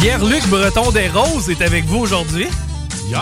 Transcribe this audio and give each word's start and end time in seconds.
Pierre-Luc 0.00 0.46
Breton 0.48 0.90
des 0.92 1.08
Roses 1.08 1.50
est 1.50 1.60
avec 1.62 1.84
vous 1.84 1.98
aujourd'hui. 1.98 2.46
Yeah! 3.08 3.20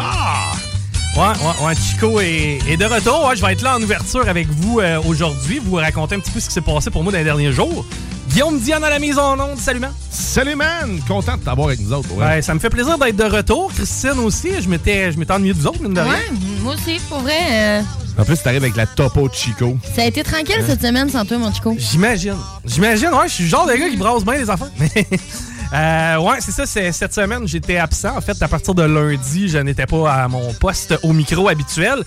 Ouais, 1.17 1.23
ouais, 1.23 1.67
ouais, 1.67 1.75
Chico 1.75 2.21
est, 2.21 2.59
est 2.69 2.77
de 2.77 2.85
retour. 2.85 3.27
Ouais, 3.27 3.35
je 3.35 3.45
vais 3.45 3.53
être 3.53 3.63
là 3.63 3.77
en 3.77 3.83
ouverture 3.83 4.29
avec 4.29 4.47
vous 4.49 4.79
euh, 4.81 5.01
aujourd'hui, 5.05 5.61
vous 5.65 5.77
raconter 5.77 6.15
un 6.15 6.21
petit 6.21 6.31
peu 6.31 6.39
ce 6.39 6.47
qui 6.47 6.55
s'est 6.55 6.61
passé 6.61 6.91
pour 6.91 7.03
moi 7.03 7.11
dans 7.13 7.19
les 7.19 7.25
derniers 7.25 7.53
jours. 7.53 7.85
Guillaume 8.31 8.61
Diane 8.61 8.85
à 8.85 8.91
la 8.91 8.99
mise 9.01 9.19
en 9.19 9.35
onde, 9.41 9.59
salut 9.59 9.81
man! 9.81 9.91
Salut 10.11 10.55
man! 10.55 11.01
Content 11.09 11.37
de 11.37 11.43
t'avoir 11.43 11.69
avec 11.69 11.81
nous 11.81 11.93
autres. 11.93 12.13
Ouais. 12.15 12.25
Ouais, 12.25 12.43
ça 12.43 12.55
me 12.55 12.61
fait 12.61 12.71
plaisir 12.71 12.97
d'être 12.99 13.17
de 13.17 13.25
retour. 13.25 13.73
Christine 13.75 14.19
aussi, 14.21 14.51
je 14.61 14.69
m'étais, 14.69 15.11
je 15.11 15.19
m'étais 15.19 15.33
ennuyé 15.33 15.55
de 15.55 15.59
vous 15.59 15.67
autres, 15.67 15.83
mine 15.83 15.95
de 15.95 16.01
rien. 16.01 16.13
Ouais, 16.13 16.31
moi 16.63 16.75
aussi, 16.75 17.01
pour 17.09 17.19
vrai. 17.21 17.39
euh, 17.51 17.83
En 18.19 18.25
plus, 18.25 18.37
t'arrives 18.41 18.63
avec 18.63 18.77
la 18.77 18.87
topo 18.87 19.29
de 19.29 19.35
Chico. 19.35 19.77
ça 19.97 20.03
a 20.03 20.05
été 20.05 20.23
tranquille 20.23 20.63
cette 20.67 20.83
semaine 20.83 21.09
sans 21.11 21.25
toi, 21.25 21.39
mon 21.39 21.53
Chico. 21.53 21.75
J'imagine. 21.77 22.37
J'imagine, 22.65 23.09
ouais, 23.09 23.27
je 23.29 23.33
suis 23.33 23.45
le 23.45 23.51
genre 23.51 23.67
de 23.67 23.73
gars 23.73 23.89
qui 23.89 23.97
brasse 23.97 24.23
bien 24.25 24.35
les 24.35 24.49
enfants. 24.51 24.69
Euh, 25.73 26.17
ouais, 26.19 26.37
c'est 26.41 26.53
ça, 26.53 26.65
cette 26.67 27.13
semaine, 27.15 27.47
j'étais 27.47 27.77
absent. 27.77 28.17
En 28.17 28.21
fait, 28.21 28.41
à 28.43 28.49
partir 28.49 28.75
de 28.75 28.83
lundi, 28.83 29.49
je 29.49 29.59
n'étais 29.59 29.87
pas 29.87 30.13
à 30.13 30.29
mon 30.29 30.53
poste 30.55 30.99
au 31.03 31.13
micro 31.13 31.49
habituel. 31.49 32.03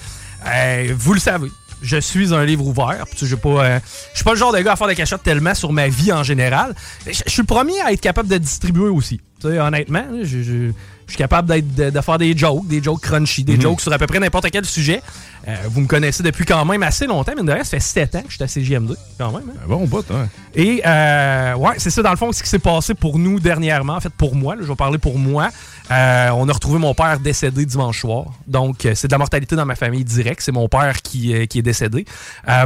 Euh, 0.47 0.93
vous 0.97 1.13
le 1.13 1.19
savez, 1.19 1.49
je 1.83 1.97
suis 1.97 2.33
un 2.33 2.43
livre 2.43 2.65
ouvert. 2.65 3.05
J'ai 3.21 3.35
pas, 3.37 3.49
euh, 3.49 3.79
je 4.13 4.17
suis 4.17 4.23
pas 4.23 4.31
le 4.31 4.37
genre 4.37 4.51
de 4.53 4.59
gars 4.59 4.73
à 4.73 4.75
faire 4.75 4.87
des 4.87 4.95
cachettes 4.95 5.21
tellement 5.23 5.53
sur 5.53 5.71
ma 5.73 5.87
vie 5.89 6.11
en 6.11 6.23
général. 6.23 6.73
Je 7.05 7.11
je 7.25 7.29
suis 7.31 7.41
le 7.41 7.47
premier 7.47 7.79
à 7.81 7.91
être 7.91 8.01
capable 8.01 8.29
de 8.29 8.37
distribuer 8.39 8.89
aussi. 8.89 9.21
Tu 9.39 9.47
sais, 9.49 9.59
honnêtement, 9.59 10.05
je, 10.23 10.41
je- 10.41 10.71
je 11.11 11.15
suis 11.15 11.23
capable 11.23 11.49
d'être, 11.49 11.75
de, 11.75 11.89
de 11.89 12.01
faire 12.01 12.17
des 12.17 12.35
jokes, 12.37 12.65
des 12.67 12.81
jokes 12.81 13.01
crunchy, 13.01 13.43
des 13.43 13.55
Mhm. 13.55 13.61
jokes 13.61 13.81
sur 13.81 13.91
à 13.91 13.97
peu 13.97 14.07
près 14.07 14.19
n'importe 14.19 14.49
quel 14.49 14.63
sujet. 14.65 15.01
Euh, 15.47 15.55
vous 15.69 15.81
me 15.81 15.87
connaissez 15.87 16.23
depuis 16.23 16.45
quand 16.45 16.63
même 16.65 16.83
assez 16.83 17.05
longtemps, 17.07 17.33
mais 17.35 17.43
de 17.43 17.51
reste, 17.51 17.71
ça 17.71 17.77
fait 17.77 17.79
7 17.79 18.15
ans 18.15 18.21
que 18.21 18.29
je 18.29 18.35
suis 18.35 18.43
à 18.43 18.47
CGM2, 18.47 18.95
quand 19.17 19.31
même. 19.31 19.43
hein. 19.49 19.59
Bon 19.67 19.85
bout, 19.85 20.05
hein? 20.11 20.29
Et 20.55 20.81
euh, 20.85 21.55
ouais, 21.55 21.73
c'est 21.77 21.89
ça 21.89 22.01
dans 22.01 22.11
le 22.11 22.15
fond 22.17 22.31
ce 22.31 22.41
qui 22.43 22.47
s'est 22.49 22.59
passé 22.59 22.93
pour 22.93 23.17
nous 23.19 23.39
dernièrement. 23.39 23.95
En 23.95 23.99
fait, 23.99 24.13
pour 24.13 24.35
moi, 24.35 24.55
là, 24.55 24.61
je 24.63 24.67
vais 24.67 24.75
parler 24.75 24.97
pour 24.99 25.17
moi. 25.19 25.49
Euh, 25.91 26.29
on 26.35 26.47
a 26.47 26.53
retrouvé 26.53 26.79
mon 26.79 26.93
père 26.93 27.19
décédé 27.19 27.65
dimanche 27.65 28.01
soir. 28.01 28.25
Donc, 28.47 28.87
c'est 28.95 29.07
de 29.07 29.11
la 29.11 29.17
mortalité 29.17 29.55
dans 29.57 29.65
ma 29.65 29.75
famille 29.75 30.05
direct. 30.05 30.41
C'est 30.41 30.51
mon 30.53 30.69
père 30.69 31.01
qui, 31.01 31.47
qui 31.47 31.59
est 31.59 31.63
décédé. 31.63 32.05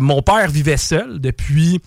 Mon 0.02 0.22
père 0.22 0.50
vivait 0.52 0.78
seul 0.78 1.20
depuis. 1.20 1.82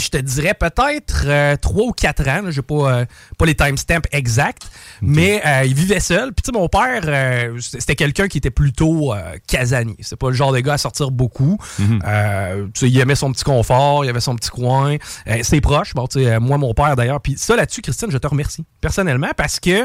Je 0.00 0.08
te 0.08 0.16
dirais 0.16 0.54
peut-être 0.54 1.56
3 1.60 1.84
ou 1.84 1.92
4 1.92 2.28
ans. 2.28 2.50
Je 2.50 2.60
n'ai 2.60 2.62
pas, 2.62 2.92
euh, 2.92 3.04
pas 3.38 3.46
les 3.46 3.54
timestamps 3.54 4.00
exacts. 4.12 4.62
Mais 5.02 5.42
euh, 5.46 5.64
il 5.64 5.74
vivait 5.74 6.00
seul. 6.00 6.32
Puis 6.32 6.42
tu 6.42 6.46
sais, 6.46 6.52
mon 6.58 6.68
père, 6.68 7.02
euh, 7.04 7.58
c'était 7.60 7.96
quelqu'un 7.96 8.28
qui 8.28 8.38
était 8.38 8.50
plutôt 8.50 9.12
euh, 9.12 9.36
casanier. 9.46 9.96
C'est 10.00 10.16
pas 10.16 10.28
le 10.28 10.34
genre 10.34 10.52
de 10.52 10.60
gars 10.60 10.74
à 10.74 10.78
sortir 10.78 11.10
beaucoup. 11.10 11.58
Euh, 11.80 12.66
tu 12.74 12.80
sais, 12.80 12.88
il 12.90 12.98
aimait 12.98 13.14
son 13.14 13.32
petit 13.32 13.44
confort, 13.44 14.04
il 14.04 14.08
avait 14.08 14.20
son 14.20 14.36
petit 14.36 14.50
coin. 14.50 14.96
Euh, 15.28 15.38
c'est 15.42 15.60
proche. 15.60 15.94
Bon, 15.94 16.06
tu 16.06 16.20
sais, 16.20 16.32
euh, 16.32 16.40
moi, 16.40 16.58
mon 16.58 16.74
père 16.74 16.96
d'ailleurs. 16.96 17.20
Puis 17.20 17.34
ça, 17.36 17.56
là-dessus, 17.56 17.82
Christine, 17.82 18.10
je 18.10 18.18
te 18.18 18.26
remercie 18.26 18.64
personnellement 18.80 19.30
parce 19.36 19.60
que, 19.60 19.84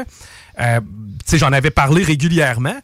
euh, 0.60 0.80
tu 0.80 0.86
sais, 1.26 1.38
j'en 1.38 1.52
avais 1.52 1.70
parlé 1.70 2.02
régulièrement. 2.02 2.76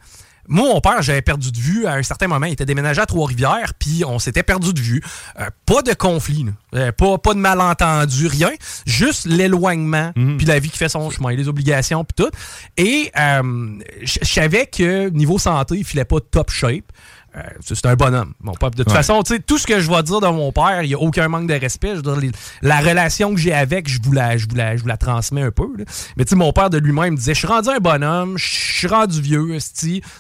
Moi, 0.49 0.69
mon 0.69 0.81
père, 0.81 1.03
j'avais 1.03 1.23
perdu 1.23 1.53
de 1.53 1.59
vue 1.59 1.87
à 1.87 1.95
un 1.95 2.03
certain 2.03 2.27
moment. 2.27 2.47
Il 2.47 2.53
était 2.53 2.67
déménagé 2.67 3.01
à 3.01 3.07
Trois-Rivières, 3.07 3.75
puis 3.79 4.03
on 4.07 4.19
s'était 4.19 4.43
perdu 4.43 4.73
de 4.73 4.81
vue. 4.81 5.03
Euh, 5.39 5.47
pas 5.67 5.83
de 5.83 5.95
conflit. 5.95 6.47
Euh, 6.75 6.91
pas, 6.93 7.19
pas 7.19 7.35
de 7.35 7.39
malentendu, 7.39 8.27
rien. 8.27 8.51
Juste 8.87 9.27
l'éloignement, 9.27 10.13
puis 10.15 10.47
la 10.47 10.59
vie 10.59 10.71
qui 10.71 10.79
fait 10.79 10.89
son 10.89 11.11
chemin, 11.11 11.33
les 11.33 11.49
obligations, 11.49 12.05
puis 12.05 12.25
tout. 12.25 12.31
Et 12.77 13.11
euh, 13.19 13.79
je 14.03 14.19
je 14.23 14.41
savais 14.41 14.67
que 14.67 15.11
niveau 15.11 15.39
santé, 15.39 15.77
il 15.77 15.85
filait 15.85 16.07
pas 16.07 16.19
top 16.19 16.51
shape. 16.51 16.91
Euh, 17.35 17.41
c'est 17.63 17.87
un 17.87 17.95
bonhomme. 17.95 18.35
Mon 18.43 18.53
père. 18.53 18.71
De 18.71 18.77
toute 18.83 18.89
Ouais. 18.89 18.95
façon, 18.95 19.23
tout 19.47 19.57
ce 19.59 19.67
que 19.67 19.81
je 19.81 19.91
vais 19.91 20.03
dire 20.03 20.21
de 20.21 20.27
mon 20.27 20.53
père, 20.53 20.83
il 20.83 20.89
n'y 20.89 20.95
a 20.95 20.99
aucun 20.99 21.29
manque 21.29 21.47
de 21.49 21.55
respect. 21.55 21.91
Je 21.93 21.97
veux 21.97 22.03
dire, 22.03 22.17
les- 22.17 22.31
la 22.61 22.81
relation 22.81 23.33
que 23.35 23.41
j'ai 23.41 23.55
avec, 23.55 23.89
je 23.89 23.99
vous 24.03 24.13
la, 24.13 24.37
je 24.37 24.47
vous 24.49 24.55
la, 24.55 24.77
je 24.77 24.83
vous 24.83 24.89
la 24.89 24.99
transmets 24.99 25.41
un 25.43 25.51
peu. 25.51 25.67
là. 25.79 25.85
Mais 26.17 26.25
mon 26.33 26.53
père 26.53 26.69
de 26.69 26.77
lui-même 26.79 27.15
disait 27.17 27.33
Je 27.33 27.39
suis 27.39 27.49
rendu 27.49 27.71
un 27.71 27.79
bonhomme, 27.79 28.37
je 28.37 28.45
suis 28.47 28.87
rendu 28.87 29.21
vieux. 29.23 29.57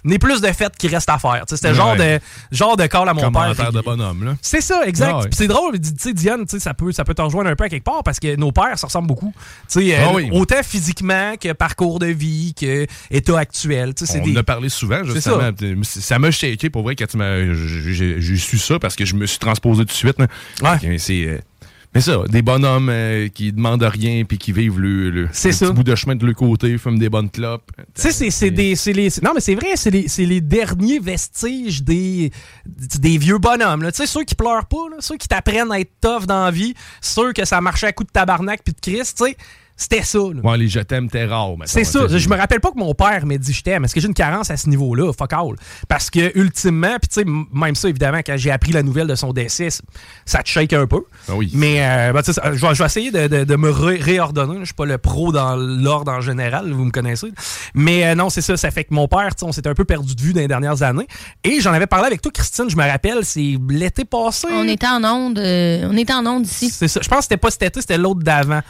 N'est 0.04 0.18
plus 0.18 0.40
de 0.40 0.46
fêtes 0.52 0.76
qui 0.78 0.88
restent 0.88 1.10
à 1.10 1.18
faire. 1.18 1.44
C'était 1.48 1.68
le 1.68 1.74
genre 1.74 1.96
de, 1.96 2.00
Ouais. 2.02 2.20
genre 2.50 2.76
de 2.76 2.86
call 2.86 3.08
à 3.08 3.14
mon 3.14 3.20
père. 3.20 3.30
Commentaire 3.30 3.72
de 3.72 3.80
bonhomme. 3.80 4.36
C'est 4.40 4.60
ça, 4.62 4.82
exact. 4.86 5.14
Ouais. 5.14 5.28
C'est 5.32 5.48
drôle, 5.48 5.78
tu 5.80 5.90
sais, 5.98 6.12
Diane, 6.14 6.44
ça 6.48 6.72
peut, 6.74 6.92
ça 6.92 7.04
peut 7.04 7.14
te 7.14 7.22
rejoindre 7.22 7.50
un 7.50 7.56
peu 7.56 7.64
à 7.64 7.68
quelque 7.68 7.84
part 7.84 8.02
parce 8.02 8.18
que 8.20 8.36
nos 8.36 8.52
pères 8.52 8.78
se 8.78 8.86
ressemblent 8.86 9.08
beaucoup. 9.08 9.32
Euh, 9.76 9.96
Ah 10.02 10.12
oui. 10.14 10.28
Autant 10.32 10.62
physiquement 10.62 11.34
que 11.40 11.52
parcours 11.52 11.98
de 11.98 12.06
vie, 12.06 12.54
que 12.58 12.86
état 13.10 13.38
actuel. 13.38 13.92
On 14.14 14.24
des- 14.24 14.32
en 14.32 14.40
a 14.40 14.42
parlé 14.42 14.68
souvent, 14.68 15.04
justement. 15.04 15.50
Ça 15.82 16.00
Ça 16.12 16.18
m'a 16.18 16.30
shaké 16.30 16.70
pour 16.70 16.82
vrai 16.82 16.94
quand 17.02 17.10
tu 17.10 17.16
m'as. 17.16 17.52
J'ai 17.52 18.36
su 18.36 18.58
ça 18.58 18.78
parce 18.78 18.96
que 18.96 19.04
je 19.04 19.14
me 19.14 19.26
suis 19.26 19.38
transposé 19.38 19.80
tout 19.82 19.86
de 19.88 19.92
suite. 19.92 20.18
là. 20.18 20.26
Ouais. 20.62 20.94
Et 20.94 20.98
C'est. 20.98 21.26
euh, 21.26 21.38
Mais 21.94 22.00
ça, 22.00 22.22
des 22.28 22.40
bonhommes 22.40 22.88
euh, 22.88 23.28
qui 23.28 23.52
demandent 23.52 23.82
rien 23.82 24.24
puis 24.24 24.38
qui 24.38 24.50
vivent 24.52 24.78
le, 24.80 25.26
petit 25.26 25.64
bout 25.72 25.82
de 25.84 25.94
chemin 25.94 26.14
de 26.16 26.24
leur 26.24 26.34
côté, 26.34 26.78
fument 26.78 26.98
des 26.98 27.10
bonnes 27.10 27.28
clopes. 27.30 27.70
Tu 27.94 28.00
sais, 28.02 28.12
c'est- 28.12 28.30
c'est 28.30 28.50
des. 28.50 28.76
c'est 28.76 28.94
les, 28.94 29.08
non, 29.22 29.32
mais 29.34 29.40
c'est 29.42 29.54
vrai, 29.54 29.72
c'est 29.76 29.90
les, 29.90 30.08
c'est 30.08 30.24
les 30.24 30.40
derniers 30.40 31.00
vestiges 31.00 31.82
des, 31.82 32.30
des 32.66 33.18
vieux 33.18 33.36
bonhommes. 33.38 33.82
Tu 33.88 33.90
sais, 33.94 34.06
ceux 34.06 34.24
qui 34.24 34.34
pleurent 34.34 34.64
pas, 34.66 34.88
là, 34.90 34.96
ceux 35.00 35.16
qui 35.18 35.28
t'apprennent 35.28 35.70
à 35.70 35.80
être 35.80 35.92
tough 36.00 36.24
dans 36.26 36.44
la 36.46 36.50
vie, 36.50 36.72
ceux 37.02 37.32
que 37.34 37.44
ça 37.44 37.60
marchait 37.60 37.88
à 37.88 37.92
coup 37.92 38.04
de 38.04 38.10
tabarnak 38.10 38.62
puis 38.64 38.72
de 38.74 38.80
Christ, 38.80 39.18
tu 39.18 39.24
sais, 39.26 39.36
c'était 39.76 40.02
ça. 40.02 40.18
là. 40.18 40.40
Ouais, 40.42 40.58
les 40.58 40.68
je 40.68 40.80
t'aime, 40.80 41.08
t'es 41.08 41.24
rare. 41.24 41.50
C'est 41.64 41.84
ça. 41.84 42.06
Je 42.08 42.28
me 42.28 42.36
rappelle 42.36 42.60
pas 42.60 42.70
que 42.70 42.78
mon 42.78 42.94
père 42.94 43.26
m'ait 43.26 43.38
dit 43.38 43.52
je 43.52 43.62
t'aime. 43.62 43.84
Est-ce 43.84 43.94
que 43.94 44.00
j'ai 44.00 44.06
une 44.08 44.14
carence 44.14 44.50
à 44.50 44.56
ce 44.56 44.68
niveau-là? 44.68 45.12
Fuck 45.12 45.32
all. 45.32 45.54
Parce 45.88 46.08
que, 46.10 46.36
ultimement, 46.38 46.96
puis 47.00 47.08
tu 47.08 47.20
sais, 47.20 47.24
même 47.52 47.74
ça, 47.74 47.88
évidemment, 47.88 48.18
quand 48.24 48.36
j'ai 48.36 48.50
appris 48.50 48.72
la 48.72 48.82
nouvelle 48.82 49.06
de 49.06 49.14
son 49.14 49.32
décès, 49.32 49.68
ça 50.24 50.42
te 50.42 50.48
shake 50.48 50.72
un 50.72 50.86
peu. 50.86 51.02
Ah 51.28 51.32
oui. 51.34 51.50
Mais, 51.54 51.84
euh, 51.84 52.12
ben, 52.12 52.20
tu 52.22 52.32
sais, 52.32 52.40
ça- 52.40 52.52
je 52.54 52.64
vais, 52.66 52.84
essayer 52.84 53.10
de, 53.10 53.26
de- 53.26 53.44
de 53.44 53.56
me 53.56 53.70
ré- 53.70 53.96
réordonner. 53.98 54.58
Je 54.60 54.66
suis 54.66 54.74
pas 54.74 54.86
le 54.86 54.98
pro 54.98 55.32
dans 55.32 55.56
l'ordre 55.56 56.12
en 56.12 56.20
général, 56.20 56.70
vous 56.70 56.84
me 56.84 56.90
connaissez. 56.90 57.32
Mais 57.74 58.06
euh, 58.06 58.14
non, 58.14 58.30
c'est 58.30 58.40
ça. 58.42 58.56
Ça 58.56 58.70
fait 58.70 58.84
que 58.84 58.94
mon 58.94 59.08
père, 59.08 59.34
tu 59.34 59.40
sais, 59.40 59.44
on 59.46 59.52
s'était 59.52 59.68
un 59.68 59.74
peu 59.74 59.84
perdu 59.84 60.14
de 60.14 60.20
vue 60.20 60.32
dans 60.32 60.40
les 60.40 60.48
dernières 60.48 60.82
années. 60.82 61.06
Et 61.44 61.60
j'en 61.60 61.72
avais 61.72 61.86
parlé 61.86 62.06
avec 62.06 62.22
toi, 62.22 62.30
Christine, 62.32 62.68
je 62.70 62.76
me 62.76 62.82
rappelle, 62.88 63.24
c'est 63.24 63.56
l'été 63.68 64.04
passé. 64.04 64.46
On 64.52 64.68
était 64.68 64.86
en 64.86 65.02
onde, 65.04 65.38
euh, 65.38 65.88
on 65.90 65.96
était 65.96 66.12
en 66.14 66.24
onde 66.26 66.46
ici. 66.46 66.70
C'est 66.70 66.88
ça. 66.88 67.00
Je 67.02 67.08
pense 67.08 67.18
que 67.18 67.24
c'était 67.24 67.36
pas 67.36 67.50
cet 67.50 67.62
été, 67.62 67.80
c'était 67.80 67.98
l'autre 67.98 68.20
d'avant. 68.22 68.60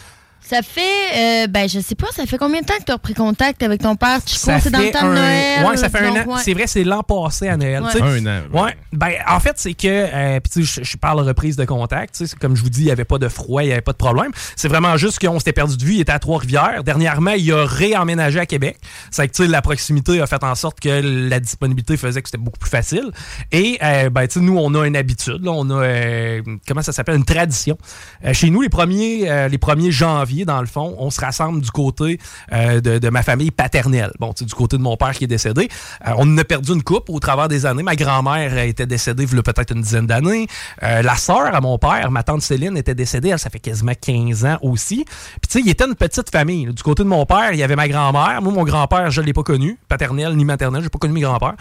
Ça 0.52 0.60
fait, 0.60 1.44
euh, 1.44 1.46
ben, 1.46 1.66
je 1.66 1.80
sais 1.80 1.94
pas, 1.94 2.08
ça 2.14 2.26
fait 2.26 2.36
combien 2.36 2.60
de 2.60 2.66
temps 2.66 2.76
que 2.78 2.84
tu 2.84 2.92
as 2.92 2.96
repris 2.96 3.14
contact 3.14 3.62
avec 3.62 3.80
ton 3.80 3.96
père, 3.96 4.18
Chico? 4.26 4.38
Ça 4.50 4.60
C'est 4.60 4.68
dans 4.70 4.80
le 4.80 4.84
fait 4.84 4.90
temps 4.90 5.06
de 5.06 5.12
un- 5.12 5.14
Noël. 5.14 5.64
Ouais, 5.66 5.76
ça 5.78 5.88
fait 5.88 6.00
un 6.00 6.10
an. 6.10 6.26
ouais. 6.26 6.40
C'est 6.44 6.52
vrai, 6.52 6.66
c'est 6.66 6.84
l'an 6.84 7.02
passé 7.02 7.48
à 7.48 7.56
Noël. 7.56 7.82
Ouais. 7.82 8.02
Un 8.02 8.26
an. 8.26 8.40
Ouais. 8.52 8.76
Ben, 8.92 9.12
en 9.26 9.40
fait, 9.40 9.54
c'est 9.56 9.72
que, 9.72 9.86
euh, 9.88 10.40
puis 10.40 10.52
tu 10.52 10.66
sais, 10.66 10.82
je, 10.84 10.90
je 10.90 10.96
parle 10.98 11.20
reprise 11.20 11.56
de 11.56 11.64
contact. 11.64 12.14
tu 12.14 12.18
sais, 12.18 12.26
c'est 12.26 12.38
Comme 12.38 12.54
je 12.54 12.62
vous 12.62 12.68
dis, 12.68 12.80
il 12.82 12.84
n'y 12.84 12.90
avait 12.90 13.06
pas 13.06 13.16
de 13.18 13.28
froid, 13.28 13.62
il 13.62 13.66
n'y 13.68 13.72
avait 13.72 13.80
pas 13.80 13.92
de 13.92 13.96
problème. 13.96 14.30
C'est 14.54 14.68
vraiment 14.68 14.94
juste 14.98 15.26
qu'on 15.26 15.38
s'était 15.38 15.54
perdu 15.54 15.78
de 15.78 15.84
vue. 15.84 15.94
Il 15.94 16.00
était 16.02 16.12
à 16.12 16.18
Trois-Rivières. 16.18 16.84
Dernièrement, 16.84 17.30
il 17.30 17.50
a 17.50 17.64
réemménagé 17.64 18.38
à 18.38 18.44
Québec. 18.44 18.76
C'est 19.10 19.26
que, 19.28 19.32
tu 19.32 19.44
sais, 19.44 19.48
la 19.48 19.62
proximité 19.62 20.20
a 20.20 20.26
fait 20.26 20.44
en 20.44 20.54
sorte 20.54 20.80
que 20.80 21.00
la 21.30 21.40
disponibilité 21.40 21.96
faisait 21.96 22.20
que 22.20 22.28
c'était 22.28 22.36
beaucoup 22.42 22.58
plus 22.58 22.68
facile. 22.70 23.10
Et, 23.52 23.78
euh, 23.82 24.10
ben, 24.10 24.26
tu 24.26 24.34
sais, 24.34 24.40
nous, 24.44 24.58
on 24.58 24.74
a 24.74 24.86
une 24.86 24.96
habitude. 24.96 25.42
là. 25.42 25.50
on 25.52 25.70
a, 25.70 25.82
euh, 25.82 26.42
comment 26.68 26.82
ça 26.82 26.92
s'appelle, 26.92 27.16
une 27.16 27.24
tradition. 27.24 27.78
Euh, 28.26 28.34
chez 28.34 28.50
nous, 28.50 28.60
les 28.60 28.68
premiers, 28.68 29.30
euh, 29.30 29.48
les 29.48 29.56
premiers 29.58 29.90
janvier, 29.90 30.41
dans 30.44 30.60
le 30.60 30.66
fond, 30.66 30.94
on 30.98 31.10
se 31.10 31.20
rassemble 31.20 31.60
du 31.60 31.70
côté 31.70 32.18
euh, 32.52 32.80
de, 32.80 33.08
ma 33.10 33.22
famille 33.22 33.50
paternelle. 33.50 34.12
Bon, 34.18 34.32
du 34.38 34.54
côté 34.54 34.76
de 34.76 34.82
mon 34.82 34.96
père 34.96 35.12
qui 35.12 35.24
est 35.24 35.28
décédé. 35.28 35.68
Euh, 36.06 36.12
on 36.16 36.38
a 36.38 36.44
perdu 36.44 36.72
une 36.72 36.82
coupe 36.82 37.10
au 37.10 37.20
travers 37.20 37.48
des 37.48 37.66
années. 37.66 37.82
Ma 37.82 37.96
grand-mère 37.96 38.52
euh, 38.54 38.64
était 38.64 38.86
décédée 38.86 39.24
il 39.24 39.36
y 39.36 39.38
a 39.38 39.42
peut-être 39.42 39.72
une 39.72 39.82
dizaine 39.82 40.06
d'années. 40.06 40.46
La 40.80 41.16
sœur 41.16 41.54
à 41.54 41.60
mon 41.60 41.78
père, 41.78 42.10
ma 42.10 42.22
tante 42.22 42.42
Céline, 42.42 42.76
était 42.76 42.94
décédée. 42.94 43.30
Elle, 43.30 43.38
ça 43.38 43.50
fait 43.50 43.58
quasiment 43.58 43.92
15 43.98 44.44
ans 44.44 44.58
aussi. 44.62 45.04
Puis, 45.04 45.48
tu 45.48 45.50
sais, 45.50 45.60
il 45.60 45.68
était 45.68 45.84
une 45.84 45.94
petite 45.94 46.30
famille. 46.30 46.66
Du 46.66 46.82
côté 46.82 47.02
de 47.02 47.08
mon 47.08 47.24
père, 47.24 47.52
il 47.52 47.58
y 47.58 47.62
avait 47.62 47.76
ma 47.76 47.88
grand-mère. 47.88 48.42
Moi, 48.42 48.52
mon 48.52 48.64
grand-père, 48.64 49.10
je 49.10 49.20
ne 49.20 49.26
l'ai 49.26 49.32
pas 49.32 49.42
connu, 49.42 49.78
paternel 49.88 50.36
ni 50.36 50.44
maternel. 50.44 50.80
Je 50.80 50.86
n'ai 50.86 50.90
pas 50.90 50.98
connu 50.98 51.14
mes 51.14 51.20
grands-pères. 51.20 51.54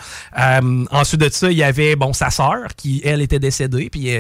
Ensuite 0.91 1.21
de 1.21 1.29
ça, 1.29 1.51
il 1.51 1.57
y 1.57 1.63
avait, 1.63 1.95
bon, 1.95 2.13
sa 2.13 2.29
sœur 2.29 2.67
qui, 2.75 3.01
elle, 3.03 3.21
était 3.21 3.39
décédée. 3.39 3.89
Puis, 3.89 4.11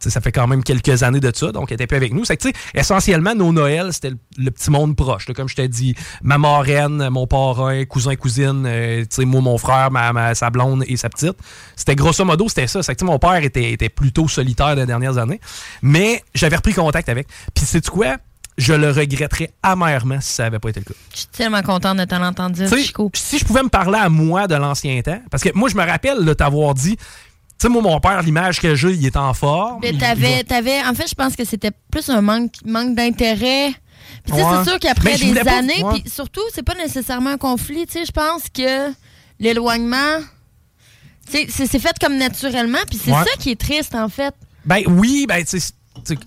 ça 0.00 0.20
fait 0.20 0.32
quand 0.32 0.46
même 0.46 0.62
quelques 0.62 1.02
années 1.02 1.20
de 1.20 1.32
ça. 1.34 1.52
Donc, 1.52 1.70
elle 1.70 1.76
était 1.76 1.86
plus 1.86 1.96
avec 1.96 2.12
nous. 2.12 2.24
C'est 2.24 2.36
que, 2.36 2.42
tu 2.42 2.48
sais, 2.48 2.80
essentiellement, 2.80 3.34
nos 3.34 3.52
Noëls, 3.52 3.89
c'était 3.92 4.10
le, 4.10 4.18
le 4.38 4.50
petit 4.50 4.70
monde 4.70 4.96
proche. 4.96 5.28
là. 5.28 5.34
Comme 5.34 5.48
je 5.48 5.56
t'ai 5.56 5.68
dit, 5.68 5.94
ma 6.22 6.38
marraine, 6.38 7.08
mon 7.10 7.26
parrain, 7.26 7.84
cousin, 7.84 8.16
cousine, 8.16 8.64
euh, 8.66 9.04
moi, 9.20 9.40
mon 9.40 9.58
frère, 9.58 9.90
ma, 9.90 10.12
ma- 10.12 10.34
sa 10.34 10.50
blonde 10.50 10.84
et 10.86 10.96
sa 10.96 11.08
petite. 11.08 11.36
C'était 11.76 11.96
grosso 11.96 12.24
modo, 12.24 12.48
c'était 12.48 12.66
ça. 12.66 12.82
C'est 12.82 12.94
que, 12.94 13.04
mon 13.04 13.18
père 13.18 13.42
était, 13.42 13.72
était 13.72 13.88
plutôt 13.88 14.28
solitaire 14.28 14.74
les 14.74 14.86
dernières 14.86 15.18
années. 15.18 15.40
Mais 15.82 16.22
j'avais 16.34 16.56
repris 16.56 16.72
contact 16.74 17.08
avec. 17.08 17.28
Puis, 17.54 17.66
tu 17.80 17.90
quoi? 17.90 18.16
Je 18.58 18.74
le 18.74 18.90
regretterais 18.90 19.50
amèrement 19.62 20.20
si 20.20 20.32
ça 20.34 20.42
n'avait 20.42 20.58
pas 20.58 20.68
été 20.68 20.80
le 20.80 20.84
cas. 20.84 20.94
Je 21.14 21.18
suis 21.20 21.26
tellement 21.28 21.62
contente 21.62 21.96
de 21.96 22.04
t'en 22.04 22.22
entendre 22.22 22.54
dire, 22.54 22.68
Chico. 22.68 23.10
si 23.14 23.38
je 23.38 23.44
pouvais 23.44 23.62
me 23.62 23.68
parler 23.70 23.98
à 23.98 24.10
moi 24.10 24.46
de 24.48 24.54
l'ancien 24.54 25.00
temps, 25.00 25.20
parce 25.30 25.42
que 25.42 25.48
moi, 25.54 25.70
je 25.70 25.76
me 25.76 25.84
rappelle 25.86 26.24
de 26.26 26.32
t'avoir 26.34 26.74
dit, 26.74 26.98
sais, 27.62 27.68
moi, 27.68 27.82
mon 27.82 28.00
père, 28.00 28.22
l'image 28.22 28.60
que 28.60 28.74
j'ai, 28.74 28.92
il 28.92 29.06
est 29.06 29.16
en 29.16 29.32
forme. 29.34 29.80
Mais 29.82 29.92
t'avais, 29.92 30.38
va- 30.38 30.44
t'avais, 30.44 30.80
en 30.82 30.94
fait, 30.94 31.08
je 31.08 31.14
pense 31.14 31.36
que 31.36 31.44
c'était 31.44 31.70
plus 31.90 32.08
un 32.08 32.20
manque, 32.20 32.52
manque 32.64 32.94
d'intérêt. 32.94 33.70
Puis, 34.24 34.32
tu 34.32 34.38
sais, 34.38 34.44
Ouais. 34.44 34.50
c'est 34.64 34.70
sûr 34.70 34.78
qu'après 34.80 35.16
des 35.16 35.38
années, 35.38 35.84
puis 35.92 36.10
surtout, 36.10 36.40
c'est 36.54 36.62
pas 36.64 36.74
nécessairement 36.74 37.30
un 37.30 37.38
conflit. 37.38 37.86
Tu 37.86 37.92
sais, 37.92 38.04
je 38.04 38.12
pense 38.12 38.42
que 38.52 38.90
l'éloignement, 39.38 40.18
c'est 41.28 41.46
fait 41.78 41.96
comme 42.00 42.16
naturellement. 42.16 42.78
Puis 42.88 42.98
c'est 43.02 43.12
Ouais. 43.12 43.18
ça 43.24 43.36
qui 43.38 43.50
est 43.50 43.60
triste, 43.60 43.94
en 43.94 44.08
fait. 44.08 44.34
Ben 44.64 44.82
oui, 44.86 45.26
ben 45.28 45.44
tu 45.44 45.58
sais, 45.60 45.72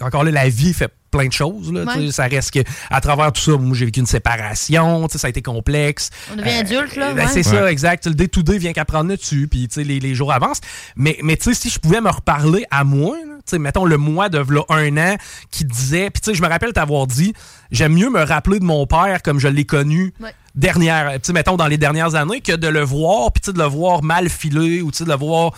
encore 0.02 0.24
là, 0.24 0.32
la 0.32 0.50
vie 0.50 0.74
fait 0.74 0.92
plein 1.18 1.28
de 1.28 1.32
choses. 1.34 1.72
Là, 1.72 1.86
tu 1.86 1.94
sais, 1.94 2.00
Ouais. 2.00 2.12
Ça 2.12 2.24
reste 2.26 2.52
que 2.52 2.60
à 2.90 3.00
travers 3.02 3.32
tout 3.32 3.42
ça, 3.42 3.52
moi 3.58 3.76
j'ai 3.78 3.86
vécu 3.86 4.00
une 4.00 4.06
séparation, 4.06 5.08
tu 5.08 5.14
sais, 5.14 5.18
ça 5.20 5.28
a 5.28 5.30
été 5.30 5.42
complexe. 5.42 6.10
On 6.32 6.36
devient 6.36 6.50
adulte, 6.50 6.96
là, 6.96 7.14
ben, 7.14 7.26
ouais. 7.26 7.32
C'est 7.32 7.44
ça, 7.44 7.72
exact. 7.72 8.08
Le 8.08 8.14
day-to-day 8.16 8.58
vient 8.58 8.74
qu'à 8.74 8.86
prendre 8.86 9.10
dessus, 9.16 9.48
puis 9.48 9.68
tu 9.68 9.76
sais, 9.76 9.84
les, 9.84 10.00
les 10.00 10.16
jours 10.16 10.34
avancent. 10.34 10.62
Mais, 10.96 11.18
mais 11.24 11.38
tu 11.38 11.44
sais, 11.44 11.54
si 11.54 11.70
je 11.70 11.80
pouvais 11.80 12.02
me 12.02 12.10
reparler 12.10 12.66
à 12.72 12.84
moi, 12.84 13.16
là, 13.26 13.33
sais, 13.46 13.60
mettons 13.60 13.86
le 13.86 13.98
mois 13.98 14.30
de 14.30 14.44
un 14.70 14.98
an 14.98 15.16
qui 15.52 15.66
disait, 15.66 16.10
puis 16.10 16.22
tu 16.22 16.32
sais, 16.32 16.36
je 16.36 16.42
me 16.42 16.48
rappelle 16.48 16.74
t'avoir 16.74 17.08
dit, 17.08 17.34
j'aime 17.72 17.94
mieux 17.94 18.10
me 18.10 18.24
rappeler 18.24 18.60
de 18.60 18.66
mon 18.66 18.86
père 18.86 19.22
comme 19.24 19.40
je 19.40 19.48
l'ai 19.48 19.66
connu 19.66 20.14
Ouais. 20.20 20.34
dernière, 20.56 21.14
tu 21.14 21.20
sais, 21.24 21.34
mettons 21.34 21.58
dans 21.58 21.68
les 21.68 21.78
dernières 21.78 22.16
années, 22.16 22.42
que 22.42 22.56
de 22.56 22.68
le 22.68 22.82
voir, 22.82 23.32
puis 23.32 23.42
tu 23.42 23.46
sais, 23.48 23.54
de 23.54 23.60
le 23.60 23.66
voir 23.66 24.04
mal 24.04 24.30
filé, 24.30 24.82
ou 24.82 24.92
tu 24.92 25.00
sais, 25.00 25.04
de 25.06 25.10
le 25.10 25.16
voir... 25.18 25.52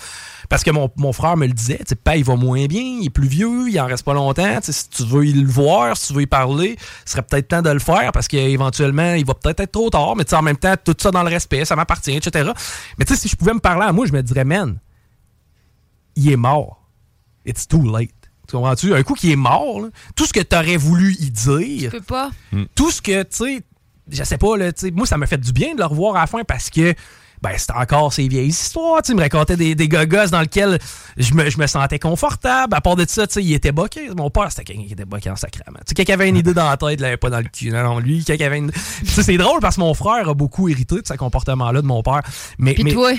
Parce 0.48 0.64
que 0.64 0.70
mon, 0.70 0.92
mon 0.98 1.12
frère 1.12 1.38
me 1.38 1.48
le 1.48 1.54
disait, 1.54 1.80
tu 1.80 1.96
sais, 1.96 2.20
il 2.20 2.24
va 2.24 2.36
moins 2.36 2.68
bien, 2.68 2.82
il 3.02 3.06
est 3.08 3.10
plus 3.10 3.28
vieux, 3.28 3.68
il 3.68 3.80
en 3.80 3.88
reste 3.88 4.06
pas 4.06 4.14
longtemps. 4.14 4.60
Tu 4.62 4.72
sais, 4.72 4.74
Si 4.74 4.90
tu 4.90 5.04
veux 5.04 5.24
le 5.24 5.48
voir, 5.48 5.98
si 5.98 6.08
tu 6.10 6.14
veux 6.14 6.22
y 6.22 6.28
parler, 6.28 6.78
ce 7.04 7.14
serait 7.14 7.24
peut-être 7.24 7.48
temps 7.48 7.64
de 7.64 7.72
le 7.72 7.80
faire 7.80 8.12
parce 8.12 8.28
qu'éventuellement, 8.28 9.16
il 9.16 9.26
va 9.26 9.34
peut-être 9.34 9.62
être 9.62 9.72
trop 9.72 9.90
tard, 9.90 10.16
mais 10.16 10.24
tu 10.24 10.30
sais, 10.30 10.36
en 10.36 10.44
même 10.44 10.58
temps, 10.58 10.76
tout 10.84 10.96
ça 11.00 11.10
dans 11.10 11.24
le 11.24 11.30
respect, 11.30 11.66
ça 11.66 11.76
m'appartient, 11.76 12.16
etc. 12.16 12.52
Mais 13.00 13.06
tu 13.06 13.16
sais, 13.16 13.20
si 13.22 13.28
je 13.28 13.36
pouvais 13.36 13.56
me 13.56 13.60
parler 13.60 13.86
à 13.88 13.92
moi, 13.92 14.06
je 14.06 14.14
me 14.14 14.22
dirais, 14.22 14.46
man, 14.46 14.78
il 16.16 16.32
est 16.32 16.38
mort. 16.38 16.85
It's 17.46 17.68
too 17.68 17.82
late. 17.84 18.12
Tu 18.48 18.56
comprends-tu? 18.56 18.94
Un 18.94 19.04
coup 19.04 19.14
qui 19.16 19.32
est 19.32 19.36
mort, 19.36 19.82
là, 19.82 19.88
tout 20.16 20.26
ce 20.26 20.34
que 20.34 20.40
tu 20.40 20.56
aurais 20.56 20.78
voulu 20.78 21.14
y 21.20 21.32
dire, 21.32 21.92
Tu 21.92 21.98
peux 21.98 22.04
pas. 22.04 22.30
tout 22.76 22.92
ce 22.92 23.02
que, 23.02 23.24
tu 23.24 23.28
sais, 23.32 23.62
je 24.12 24.24
sais 24.24 24.38
pas, 24.38 24.56
là, 24.58 24.72
tu 24.72 24.82
sais, 24.88 24.92
moi, 24.92 25.08
ça 25.08 25.18
m'a 25.18 25.26
fait 25.26 25.40
du 25.40 25.52
bien 25.52 25.74
de 25.74 25.80
le 25.80 25.86
revoir 25.86 26.16
à 26.16 26.22
la 26.22 26.28
fin 26.28 26.44
parce 26.44 26.70
que, 26.70 26.94
ben, 27.42 27.52
c'était 27.58 27.74
encore 27.74 28.14
ces 28.14 28.28
vieilles 28.28 28.48
histoires, 28.50 29.02
tu 29.02 29.08
sais, 29.08 29.14
il 29.14 29.18
me 29.18 29.22
racontait 29.22 29.58
des, 29.58 29.74
des 29.76 29.88
gogos 29.88 30.28
dans 30.32 30.42
lesquels 30.42 30.78
je 31.18 31.34
me, 31.34 31.50
je 31.50 31.58
me 31.58 31.66
sentais 31.68 31.98
confortable. 32.00 32.74
À 32.76 32.82
part 32.82 32.96
de 32.96 33.06
ça, 33.08 33.26
tu 33.28 33.34
sais, 33.34 33.44
il 33.44 33.54
était 33.54 33.72
boqué. 33.72 34.10
Mon 34.16 34.30
père, 34.30 34.52
c'était 34.52 34.64
quelqu'un 34.64 34.86
qui 34.88 34.94
était 34.94 35.06
boqué 35.06 35.30
en 35.32 35.36
sacrament. 35.36 35.78
Tu 35.80 35.90
sais, 35.90 35.96
quelqu'un 35.96 36.04
qui 36.06 36.12
avait 36.14 36.30
une 36.30 36.38
idée 36.38 36.54
dans 36.54 36.70
la 36.70 36.78
tête, 36.78 37.00
il 37.00 37.02
l'avait 37.02 37.18
pas 37.18 37.30
dans 37.32 37.40
le 37.40 37.50
cul. 37.50 37.72
Non, 37.72 37.84
non, 37.84 38.00
lui, 38.00 38.24
quelqu'un 38.24 38.38
qui 38.38 38.44
avait 38.44 38.58
une. 38.60 38.72
Tu 38.72 39.06
sais, 39.08 39.24
c'est 39.24 39.38
drôle 39.38 39.60
parce 39.60 39.76
que 39.76 39.82
mon 39.82 39.94
frère 39.96 40.30
a 40.30 40.34
beaucoup 40.36 40.70
hérité 40.70 40.96
de 41.02 41.06
ce 41.06 41.14
comportement-là 41.16 41.82
de 41.82 41.88
mon 41.88 42.04
père. 42.04 42.22
Mais, 42.58 42.74
Puis 42.76 42.84
mais, 42.84 42.94
toi, 42.94 43.12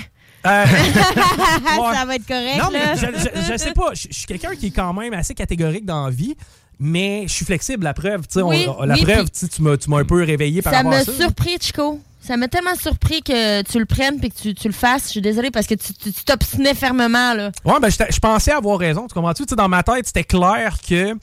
euh, 0.45 0.65
ça 1.93 2.05
va 2.05 2.15
être 2.15 2.27
correct, 2.27 2.57
non, 2.61 2.69
mais 2.71 2.95
je, 2.95 3.05
je- 3.05 3.51
je 3.53 3.57
sais 3.57 3.73
pas. 3.73 3.91
Je 3.93 4.07
je 4.09 4.17
suis 4.17 4.25
quelqu'un 4.27 4.55
qui 4.55 4.67
est 4.67 4.71
quand 4.71 4.93
même 4.93 5.13
assez 5.13 5.33
catégorique 5.33 5.85
dans 5.85 6.05
la 6.05 6.11
vie, 6.11 6.35
mais 6.79 7.23
je 7.27 7.33
suis 7.33 7.45
flexible. 7.45 7.83
La 7.83 7.93
preuve, 7.93 8.21
on- 8.35 8.83
la 8.83 8.95
oui, 8.95 9.03
preuve, 9.03 9.27
tu 9.31 9.61
m'as 9.61 9.99
un 9.99 10.05
peu 10.05 10.23
réveillé 10.23 10.61
par 10.61 10.73
Ça 10.73 10.77
rapport 10.79 10.93
à 10.93 10.97
m'a 10.97 11.03
ça. 11.03 11.11
surpris, 11.13 11.57
Chico. 11.59 11.99
Ça 12.21 12.35
m'a 12.35 12.47
tellement 12.49 12.75
surpris 12.75 13.21
que 13.21 13.61
tu 13.63 13.79
le 13.79 13.85
prennes 13.85 14.19
puis 14.19 14.29
que 14.29 14.35
tu, 14.37 14.53
tu 14.53 14.67
le 14.67 14.73
fasses. 14.73 15.03
Je 15.05 15.09
suis 15.11 15.21
désolée 15.21 15.49
parce 15.49 15.65
que 15.65 15.75
tu 15.75 15.93
t'obstinais 16.25 16.73
fermement, 16.73 17.33
là. 17.33 17.51
Ouais, 17.63 17.79
ben, 17.81 17.89
je, 17.89 18.19
pensais 18.19 18.51
avoir 18.51 18.77
raison. 18.79 19.07
Tu 19.07 19.13
comprends-tu? 19.13 19.45
Dans 19.55 19.69
ma 19.69 19.81
tête, 19.83 20.07
c'était 20.07 20.25
clair 20.25 20.77
que. 20.87 21.13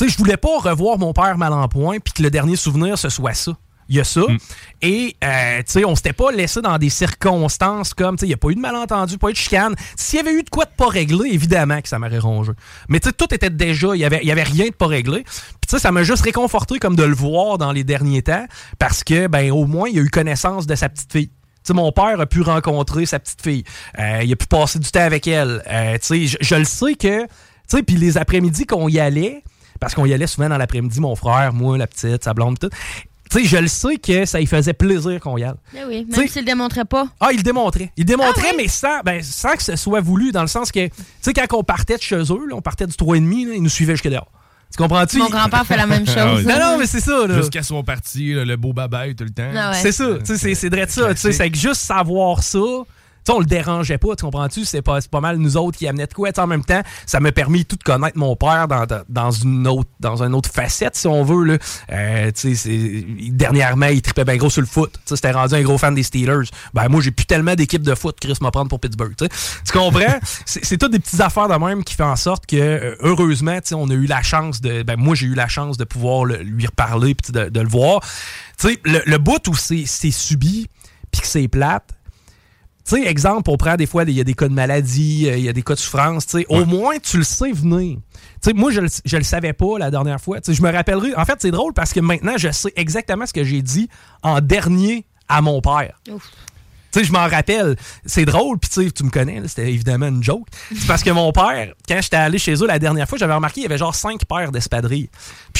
Je 0.00 0.16
voulais 0.16 0.38
pas 0.38 0.56
revoir 0.60 0.96
mon 0.98 1.12
père 1.12 1.36
mal 1.36 1.52
en 1.52 1.68
point 1.68 1.98
puis 1.98 2.14
que 2.14 2.22
le 2.22 2.30
dernier 2.30 2.56
souvenir, 2.56 2.96
ce 2.96 3.10
soit 3.10 3.34
ça. 3.34 3.52
Il 3.90 3.96
y 3.96 4.00
a 4.00 4.04
ça. 4.04 4.22
Et, 4.82 5.16
euh, 5.24 5.58
tu 5.58 5.64
sais, 5.66 5.84
on 5.84 5.96
s'était 5.96 6.12
pas 6.12 6.30
laissé 6.30 6.62
dans 6.62 6.78
des 6.78 6.90
circonstances 6.90 7.92
comme, 7.92 8.14
tu 8.14 8.20
sais, 8.20 8.26
il 8.26 8.30
n'y 8.30 8.34
a 8.34 8.36
pas 8.36 8.50
eu 8.50 8.54
de 8.54 8.60
malentendu, 8.60 9.18
pas 9.18 9.30
eu 9.30 9.32
de 9.32 9.36
chicane. 9.36 9.74
S'il 9.96 10.18
y 10.18 10.20
avait 10.20 10.32
eu 10.32 10.44
de 10.44 10.48
quoi 10.48 10.64
de 10.64 10.70
pas 10.70 10.86
réglé, 10.86 11.30
évidemment 11.32 11.80
que 11.82 11.88
ça 11.88 11.98
m'aurait 11.98 12.20
rongé. 12.20 12.52
Mais, 12.88 13.00
tu 13.00 13.08
sais, 13.08 13.12
tout 13.12 13.34
était 13.34 13.50
déjà, 13.50 13.88
il 13.94 13.98
y 13.98 14.04
avait, 14.04 14.24
y 14.24 14.30
avait 14.30 14.44
rien 14.44 14.66
de 14.66 14.74
pas 14.74 14.86
réglé. 14.86 15.24
Puis, 15.24 15.66
tu 15.68 15.70
sais, 15.70 15.80
ça 15.80 15.90
m'a 15.90 16.04
juste 16.04 16.22
réconforté 16.22 16.78
comme 16.78 16.94
de 16.94 17.02
le 17.02 17.14
voir 17.14 17.58
dans 17.58 17.72
les 17.72 17.82
derniers 17.82 18.22
temps 18.22 18.46
parce 18.78 19.02
que, 19.02 19.26
ben, 19.26 19.50
au 19.50 19.66
moins, 19.66 19.88
il 19.88 19.98
a 19.98 20.02
eu 20.02 20.08
connaissance 20.08 20.68
de 20.68 20.76
sa 20.76 20.88
petite 20.88 21.10
fille. 21.10 21.28
Tu 21.28 21.34
sais, 21.64 21.74
mon 21.74 21.90
père 21.90 22.20
a 22.20 22.26
pu 22.26 22.42
rencontrer 22.42 23.06
sa 23.06 23.18
petite 23.18 23.42
fille. 23.42 23.64
Euh, 23.98 24.20
il 24.22 24.32
a 24.32 24.36
pu 24.36 24.46
passer 24.46 24.78
du 24.78 24.88
temps 24.88 25.00
avec 25.00 25.26
elle. 25.26 25.64
Euh, 25.68 25.98
tu 25.98 26.06
sais, 26.06 26.26
je, 26.26 26.36
je 26.40 26.54
le 26.54 26.64
sais 26.64 26.94
que, 26.94 27.24
tu 27.24 27.28
sais, 27.66 27.82
puis 27.82 27.96
les 27.96 28.16
après-midi 28.18 28.66
qu'on 28.66 28.88
y 28.88 29.00
allait, 29.00 29.42
parce 29.80 29.94
qu'on 29.94 30.06
y 30.06 30.12
allait 30.12 30.26
souvent 30.26 30.48
dans 30.48 30.58
l'après-midi, 30.58 31.00
mon 31.00 31.16
frère, 31.16 31.52
moi, 31.52 31.76
la 31.76 31.86
petite, 31.86 32.22
sa 32.22 32.34
blonde, 32.34 32.58
tout. 32.58 32.70
Tu 33.30 33.38
sais, 33.38 33.44
je 33.44 33.56
le 33.58 33.68
sais 33.68 33.96
que 33.96 34.24
ça 34.24 34.38
lui 34.40 34.46
faisait 34.46 34.72
plaisir 34.72 35.20
qu'on 35.20 35.38
y 35.38 35.44
aille. 35.44 35.52
Mais 35.72 35.84
oui, 35.84 36.06
même 36.10 36.26
s'il 36.26 36.42
le 36.42 36.46
démontrait 36.46 36.84
pas. 36.84 37.06
Ah, 37.20 37.28
il 37.30 37.36
le 37.38 37.42
démontrait. 37.44 37.92
Il 37.96 38.00
le 38.00 38.06
démontrait, 38.06 38.42
Ah 38.48 38.50
oui? 38.50 38.54
mais 38.64 38.68
sans, 38.68 39.00
ben, 39.04 39.22
sans 39.22 39.52
que 39.54 39.62
ce 39.62 39.76
soit 39.76 40.00
voulu, 40.00 40.32
dans 40.32 40.40
le 40.42 40.48
sens 40.48 40.72
que, 40.72 40.86
tu 40.88 40.92
sais, 41.20 41.32
quand 41.32 41.46
on 41.56 41.62
partait 41.62 41.96
de 41.96 42.02
chez 42.02 42.16
eux, 42.16 42.46
là, 42.48 42.54
on 42.56 42.60
partait 42.60 42.86
du 42.86 42.94
3,5, 42.94 43.48
là, 43.48 43.54
ils 43.54 43.62
nous 43.62 43.68
suivaient 43.68 43.94
jusque 43.94 44.08
dehors. 44.08 44.30
Tu 44.72 44.76
comprends-tu? 44.82 45.18
Mon 45.18 45.28
grand-père 45.28 45.64
fait 45.66 45.76
la 45.76 45.86
même 45.86 46.04
Ah 46.08 46.12
chose. 46.14 46.44
oui. 46.44 46.52
Non, 46.52 46.58
non, 46.58 46.78
mais 46.78 46.86
c'est 46.86 47.00
ça, 47.00 47.26
là. 47.26 47.36
Jusqu'à 47.36 47.62
son 47.62 47.82
parti, 47.84 48.32
le 48.34 48.56
beau 48.56 48.72
babaille 48.72 49.14
tout 49.14 49.24
le 49.24 49.30
temps. 49.30 49.50
Ah 49.56 49.70
ouais. 49.70 49.76
C'est 49.80 49.92
ça, 49.92 50.06
tu 50.18 50.26
sais, 50.26 50.36
c'est- 50.36 50.54
c'est 50.54 50.68
vrai 50.68 50.86
de 50.86 50.90
ça. 50.90 51.14
Tu 51.14 51.20
sais, 51.20 51.32
c'est 51.32 51.50
que 51.50 51.56
juste 51.58 51.80
savoir 51.82 52.42
ça, 52.42 52.58
tu 53.24 53.32
sais, 53.32 53.36
on 53.36 53.40
le 53.40 53.46
dérangeait 53.46 53.98
pas, 53.98 54.16
tu 54.16 54.24
comprends-tu? 54.24 54.64
C'est 54.64 54.82
pas, 54.82 54.98
pas 55.10 55.20
mal 55.20 55.36
nous 55.36 55.56
autres 55.56 55.78
qui 55.78 55.86
amenaient 55.86 56.06
de 56.06 56.14
quoi. 56.14 56.30
En 56.38 56.46
même 56.46 56.64
temps, 56.64 56.80
ça 57.06 57.20
m'a 57.20 57.32
permis 57.32 57.64
tout 57.64 57.76
de 57.76 57.82
connaître 57.82 58.16
mon 58.18 58.34
père 58.36 58.66
dans, 58.68 58.86
dans, 59.08 59.30
une 59.30 59.66
autre 59.66 59.90
dans 60.00 60.22
une 60.22 60.34
autre 60.34 60.50
facette, 60.50 60.96
si 60.96 61.06
on 61.06 61.22
veut. 61.24 61.44
Là. 61.44 61.58
Euh, 61.92 62.30
tu 62.32 62.54
sais, 62.54 62.54
c'est- 62.54 63.30
dernièrement, 63.30 63.86
il 63.86 64.00
tripait 64.02 64.24
bien 64.24 64.36
gros 64.36 64.50
sur 64.50 64.60
le 64.62 64.66
foot. 64.66 64.98
C'était 65.04 65.30
rendu 65.32 65.54
un 65.54 65.62
gros 65.62 65.78
fan 65.78 65.94
des 65.94 66.02
Steelers. 66.02 66.48
Ben 66.74 66.88
moi, 66.88 67.00
j'ai 67.02 67.10
plus 67.10 67.26
tellement 67.26 67.54
d'équipes 67.54 67.82
de 67.82 67.94
foot, 67.94 68.16
Chris 68.20 68.36
m'a 68.40 68.50
prendre 68.50 68.68
pour 68.68 68.80
Pittsburgh. 68.80 69.14
Tu 69.16 69.28
comprends? 69.72 70.18
c'est 70.46 70.78
toutes 70.78 70.92
des 70.92 70.98
petites 70.98 71.20
affaires 71.20 71.48
de 71.48 71.54
même 71.54 71.84
qui 71.84 71.94
font 71.94 72.04
en 72.04 72.16
sorte 72.16 72.46
que, 72.46 72.56
euh, 72.56 72.96
heureusement, 73.00 73.56
tu 73.60 73.68
sais, 73.68 73.74
on 73.74 73.88
a 73.90 73.94
eu 73.94 74.06
la 74.06 74.22
chance 74.22 74.60
de. 74.60 74.82
Ben 74.82 74.96
moi, 74.96 75.14
j'ai 75.14 75.26
eu 75.26 75.34
la 75.34 75.48
chance 75.48 75.76
de 75.76 75.84
pouvoir 75.84 76.24
le- 76.24 76.42
lui 76.42 76.66
reparler 76.66 77.14
puis 77.14 77.32
de, 77.32 77.48
de 77.48 77.60
le 77.60 77.68
voir. 77.68 78.00
Tu 78.58 78.68
sais, 78.68 78.80
le, 78.84 79.00
le 79.06 79.18
bout 79.18 79.46
où 79.48 79.54
c'est 79.54 79.84
c'est 79.86 80.10
subi 80.10 80.68
puis 81.10 81.20
que 81.22 81.26
c'est 81.26 81.48
plate, 81.48 81.84
tu 82.90 82.96
sais, 82.96 83.08
exemple, 83.08 83.48
on 83.50 83.56
prend 83.56 83.76
des 83.76 83.86
fois, 83.86 84.02
il 84.02 84.10
y 84.10 84.20
a 84.20 84.24
des 84.24 84.34
cas 84.34 84.48
de 84.48 84.52
maladie, 84.52 85.28
euh, 85.28 85.36
il 85.36 85.44
y 85.44 85.48
a 85.48 85.52
des 85.52 85.62
cas 85.62 85.74
de 85.74 85.78
souffrance, 85.78 86.26
tu 86.26 86.38
sais, 86.38 86.46
au 86.48 86.64
moins 86.64 86.98
tu 86.98 87.18
le 87.18 87.22
sais 87.22 87.52
venir. 87.52 87.98
Tu 88.42 88.50
sais, 88.50 88.52
moi, 88.52 88.72
je 88.72 88.80
le, 88.80 88.88
je 89.04 89.16
le 89.16 89.22
savais 89.22 89.52
pas 89.52 89.78
la 89.78 89.90
dernière 89.92 90.20
fois. 90.20 90.40
Tu 90.40 90.50
sais, 90.50 90.54
je 90.58 90.62
me 90.62 90.72
rappellerai. 90.72 91.14
En 91.14 91.24
fait, 91.24 91.36
c'est 91.40 91.52
drôle 91.52 91.72
parce 91.72 91.92
que 91.92 92.00
maintenant, 92.00 92.34
je 92.36 92.50
sais 92.50 92.72
exactement 92.74 93.26
ce 93.26 93.32
que 93.32 93.44
j'ai 93.44 93.62
dit 93.62 93.88
en 94.22 94.40
dernier 94.40 95.06
à 95.28 95.40
mon 95.40 95.60
père. 95.60 96.00
Ouf. 96.10 96.30
Tu 96.92 96.98
sais, 96.98 97.04
je 97.04 97.12
m'en 97.12 97.28
rappelle. 97.28 97.76
C'est 98.04 98.24
drôle, 98.24 98.58
puis 98.58 98.68
tu 98.68 98.84
sais, 98.84 98.90
tu 98.90 99.04
me 99.04 99.10
connais, 99.10 99.40
c'était 99.46 99.72
évidemment 99.72 100.08
une 100.08 100.24
joke. 100.24 100.48
C'est 100.76 100.88
parce 100.88 101.04
que 101.04 101.10
mon 101.10 101.30
père, 101.30 101.74
quand 101.88 102.00
j'étais 102.00 102.16
allé 102.16 102.38
chez 102.38 102.54
eux 102.54 102.66
la 102.66 102.80
dernière 102.80 103.08
fois, 103.08 103.16
j'avais 103.16 103.34
remarqué 103.34 103.54
qu'il 103.54 103.62
y 103.62 103.66
avait 103.66 103.78
genre 103.78 103.94
cinq 103.94 104.24
paires 104.24 104.50
d'espadrilles. 104.50 105.10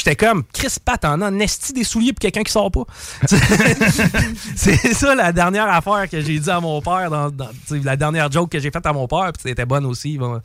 J'étais 0.03 0.17
comme, 0.17 0.45
Chris 0.55 0.77
Pat, 0.83 1.05
en 1.05 1.21
a 1.21 1.31
esti 1.31 1.75
des 1.75 1.85
souliers 1.85 2.15
pour 2.15 2.21
quelqu'un 2.21 2.43
qui 2.43 2.51
sort 2.51 2.71
pas? 2.71 2.85
c'est 4.57 4.95
ça 4.95 5.15
la 5.15 5.31
dernière 5.31 5.69
affaire 5.69 6.09
que 6.09 6.23
j'ai 6.23 6.39
dit 6.39 6.51
à 6.51 6.59
mon 6.59 6.81
père, 6.81 7.11
dans, 7.11 7.31
la 7.71 7.97
dernière 7.97 8.33
joke 8.33 8.51
que 8.51 8.59
j'ai 8.59 8.71
faite 8.71 8.87
à 8.87 8.95
mon 8.95 9.07
père, 9.07 9.31
puis 9.35 9.43
c'était 9.43 9.67
bonne 9.67 9.85
aussi. 9.85 10.17
Bon, 10.17 10.41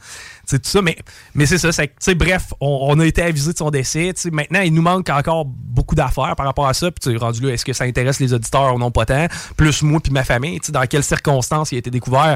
tout 0.50 0.60
ça, 0.62 0.82
mais, 0.82 0.98
mais 1.34 1.46
c'est 1.46 1.58
ça. 1.58 1.72
bref, 2.16 2.54
on, 2.60 3.00
a 3.00 3.06
été 3.06 3.22
avisé 3.22 3.54
de 3.54 3.58
son 3.58 3.72
décès. 3.72 4.12
Maintenant, 4.30 4.60
il 4.60 4.74
nous 4.74 4.82
manque 4.82 5.10
encore 5.10 5.46
beaucoup 5.46 5.96
d'affaires 5.96 6.36
par 6.36 6.46
rapport 6.46 6.68
à 6.68 6.74
ça. 6.74 6.92
Puis 6.92 7.16
rendu 7.16 7.40
là, 7.40 7.54
est-ce 7.54 7.64
que 7.64 7.72
ça 7.72 7.86
intéresse 7.86 8.20
les 8.20 8.34
auditeurs 8.34 8.76
ou 8.76 8.78
non 8.78 8.92
pas 8.92 9.06
tant? 9.06 9.28
Plus 9.56 9.84
moi 9.84 10.02
puis 10.02 10.12
ma 10.12 10.26
famille, 10.26 10.60
dans 10.68 10.86
quelles 10.86 11.06
circonstances 11.06 11.72
il 11.72 11.76
a 11.76 11.80
été 11.80 11.92
découvert, 11.92 12.36